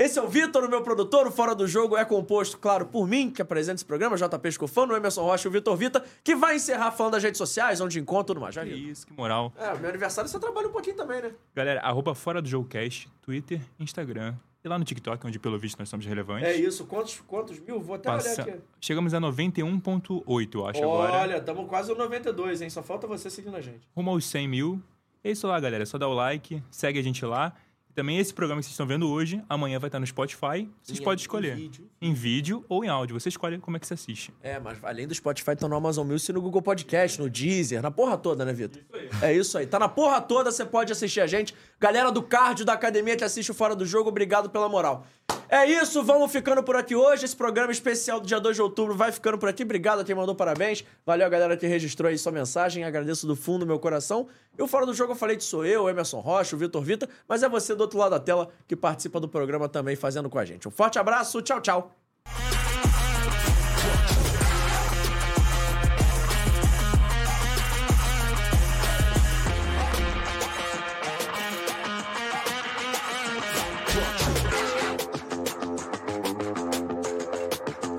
Esse 0.00 0.18
é 0.18 0.22
o 0.22 0.26
Vitor, 0.26 0.64
o 0.64 0.68
meu 0.70 0.80
produtor. 0.80 1.26
O 1.26 1.30
Fora 1.30 1.54
do 1.54 1.68
Jogo 1.68 1.94
é 1.94 2.06
composto, 2.06 2.56
claro, 2.56 2.86
por 2.86 3.06
mim, 3.06 3.30
que 3.30 3.42
apresenta 3.42 3.74
esse 3.74 3.84
programa, 3.84 4.16
JP 4.16 4.48
Escofano, 4.48 4.94
o 4.94 4.96
Emerson 4.96 5.20
Rocha 5.20 5.46
e 5.46 5.50
o 5.50 5.52
Vitor 5.52 5.76
Vita, 5.76 6.02
que 6.24 6.34
vai 6.34 6.56
encerrar 6.56 6.90
falando 6.92 7.12
das 7.12 7.22
redes 7.22 7.36
sociais, 7.36 7.82
onde 7.82 8.00
encontra 8.00 8.28
tudo 8.28 8.40
mais. 8.40 8.54
Já 8.54 8.64
Que 8.64 8.70
isso, 8.70 9.06
que 9.06 9.12
moral. 9.12 9.52
É, 9.58 9.76
meu 9.78 9.90
aniversário 9.90 10.30
você 10.30 10.40
trabalha 10.40 10.68
um 10.68 10.72
pouquinho 10.72 10.96
também, 10.96 11.20
né? 11.20 11.32
Galera, 11.54 11.82
arroba 11.82 12.14
fora 12.14 12.40
do 12.40 12.48
jogo 12.48 12.66
cast, 12.66 13.10
Twitter, 13.20 13.60
Instagram 13.78 14.36
e 14.64 14.68
lá 14.70 14.78
no 14.78 14.86
TikTok, 14.86 15.26
onde 15.26 15.38
pelo 15.38 15.58
visto 15.58 15.78
nós 15.78 15.90
somos 15.90 16.06
relevantes. 16.06 16.48
É 16.48 16.56
isso. 16.56 16.86
Quantos, 16.86 17.20
quantos 17.26 17.60
mil? 17.60 17.78
Vou 17.78 17.96
até 17.96 18.08
olhar 18.08 18.22
Passa- 18.22 18.40
aqui. 18.40 18.54
Chegamos 18.80 19.12
a 19.12 19.20
91.8, 19.20 20.54
eu 20.54 20.66
acho, 20.66 20.82
agora. 20.82 21.12
Olha, 21.12 21.36
estamos 21.36 21.68
quase 21.68 21.90
no 21.90 21.98
92, 21.98 22.62
hein? 22.62 22.70
Só 22.70 22.82
falta 22.82 23.06
você 23.06 23.28
seguindo 23.28 23.54
a 23.54 23.60
gente. 23.60 23.86
Rumo 23.94 24.12
aos 24.12 24.24
100 24.24 24.48
mil. 24.48 24.82
É 25.22 25.30
isso 25.30 25.46
lá, 25.46 25.60
galera. 25.60 25.82
É 25.82 25.86
só 25.86 25.98
dar 25.98 26.08
o 26.08 26.14
like, 26.14 26.62
segue 26.70 26.98
a 26.98 27.02
gente 27.02 27.22
lá. 27.26 27.52
E 27.90 27.92
também 27.92 28.18
esse 28.18 28.32
programa 28.32 28.60
que 28.60 28.66
vocês 28.66 28.72
estão 28.72 28.86
vendo 28.86 29.08
hoje, 29.10 29.42
amanhã 29.48 29.78
vai 29.80 29.88
estar 29.88 29.98
no 29.98 30.06
Spotify. 30.06 30.68
Vocês 30.80 31.00
Em- 31.00 31.02
podem 31.02 31.18
em 31.18 31.22
escolher. 31.22 31.56
vídeo. 31.56 31.90
Em 32.00 32.14
vídeo 32.14 32.64
ou 32.68 32.84
em 32.84 32.88
áudio. 32.88 33.18
Você 33.18 33.28
escolhe 33.28 33.58
como 33.58 33.76
é 33.76 33.80
que 33.80 33.86
você 33.86 33.94
assiste. 33.94 34.32
É, 34.42 34.58
mas 34.60 34.78
além 34.84 35.08
do 35.08 35.14
Spotify, 35.14 35.56
tá 35.56 35.66
no 35.68 35.74
Amazon 35.74 36.06
Music 36.06 36.30
e 36.30 36.34
no 36.34 36.40
Google 36.40 36.62
Podcast, 36.62 37.20
no 37.20 37.28
Deezer, 37.28 37.82
na 37.82 37.90
porra 37.90 38.16
toda, 38.16 38.44
né, 38.44 38.52
Vitor? 38.52 38.80
É 39.20 39.32
isso 39.32 39.58
aí. 39.58 39.66
Tá 39.66 39.78
na 39.78 39.88
porra 39.88 40.20
toda, 40.20 40.52
você 40.52 40.64
pode 40.64 40.92
assistir 40.92 41.20
a 41.20 41.26
gente. 41.26 41.54
Galera 41.80 42.12
do 42.12 42.22
cardio 42.22 42.62
da 42.62 42.74
academia 42.74 43.16
que 43.16 43.24
assiste 43.24 43.50
o 43.50 43.54
Fora 43.54 43.74
do 43.74 43.86
Jogo, 43.86 44.10
obrigado 44.10 44.50
pela 44.50 44.68
moral. 44.68 45.06
É 45.48 45.64
isso, 45.64 46.02
vamos 46.04 46.30
ficando 46.30 46.62
por 46.62 46.76
aqui 46.76 46.94
hoje. 46.94 47.24
Esse 47.24 47.34
programa 47.34 47.72
especial 47.72 48.20
do 48.20 48.26
dia 48.26 48.38
2 48.38 48.54
de 48.54 48.60
outubro 48.60 48.94
vai 48.94 49.10
ficando 49.10 49.38
por 49.38 49.48
aqui. 49.48 49.62
Obrigado 49.62 50.00
a 50.00 50.04
quem 50.04 50.14
mandou 50.14 50.34
parabéns. 50.34 50.84
Valeu 51.06 51.26
a 51.26 51.30
galera 51.30 51.56
que 51.56 51.66
registrou 51.66 52.10
aí 52.10 52.18
sua 52.18 52.32
mensagem. 52.32 52.84
Agradeço 52.84 53.26
do 53.26 53.34
fundo 53.34 53.60
do 53.60 53.66
meu 53.66 53.78
coração. 53.78 54.28
E 54.58 54.62
o 54.62 54.68
Fora 54.68 54.84
do 54.84 54.92
Jogo 54.92 55.12
eu 55.12 55.16
falei 55.16 55.38
que 55.38 55.42
sou 55.42 55.64
eu, 55.64 55.88
Emerson 55.88 56.20
Rocha, 56.20 56.54
o 56.54 56.58
Vitor 56.58 56.82
Vita, 56.82 57.08
mas 57.26 57.42
é 57.42 57.48
você 57.48 57.74
do 57.74 57.80
outro 57.80 57.98
lado 57.98 58.10
da 58.10 58.20
tela 58.20 58.50
que 58.68 58.76
participa 58.76 59.18
do 59.18 59.26
programa 59.26 59.66
também 59.66 59.96
fazendo 59.96 60.28
com 60.28 60.38
a 60.38 60.44
gente. 60.44 60.68
Um 60.68 60.70
forte 60.70 60.98
abraço, 60.98 61.40
tchau, 61.40 61.62
tchau. 61.62 61.96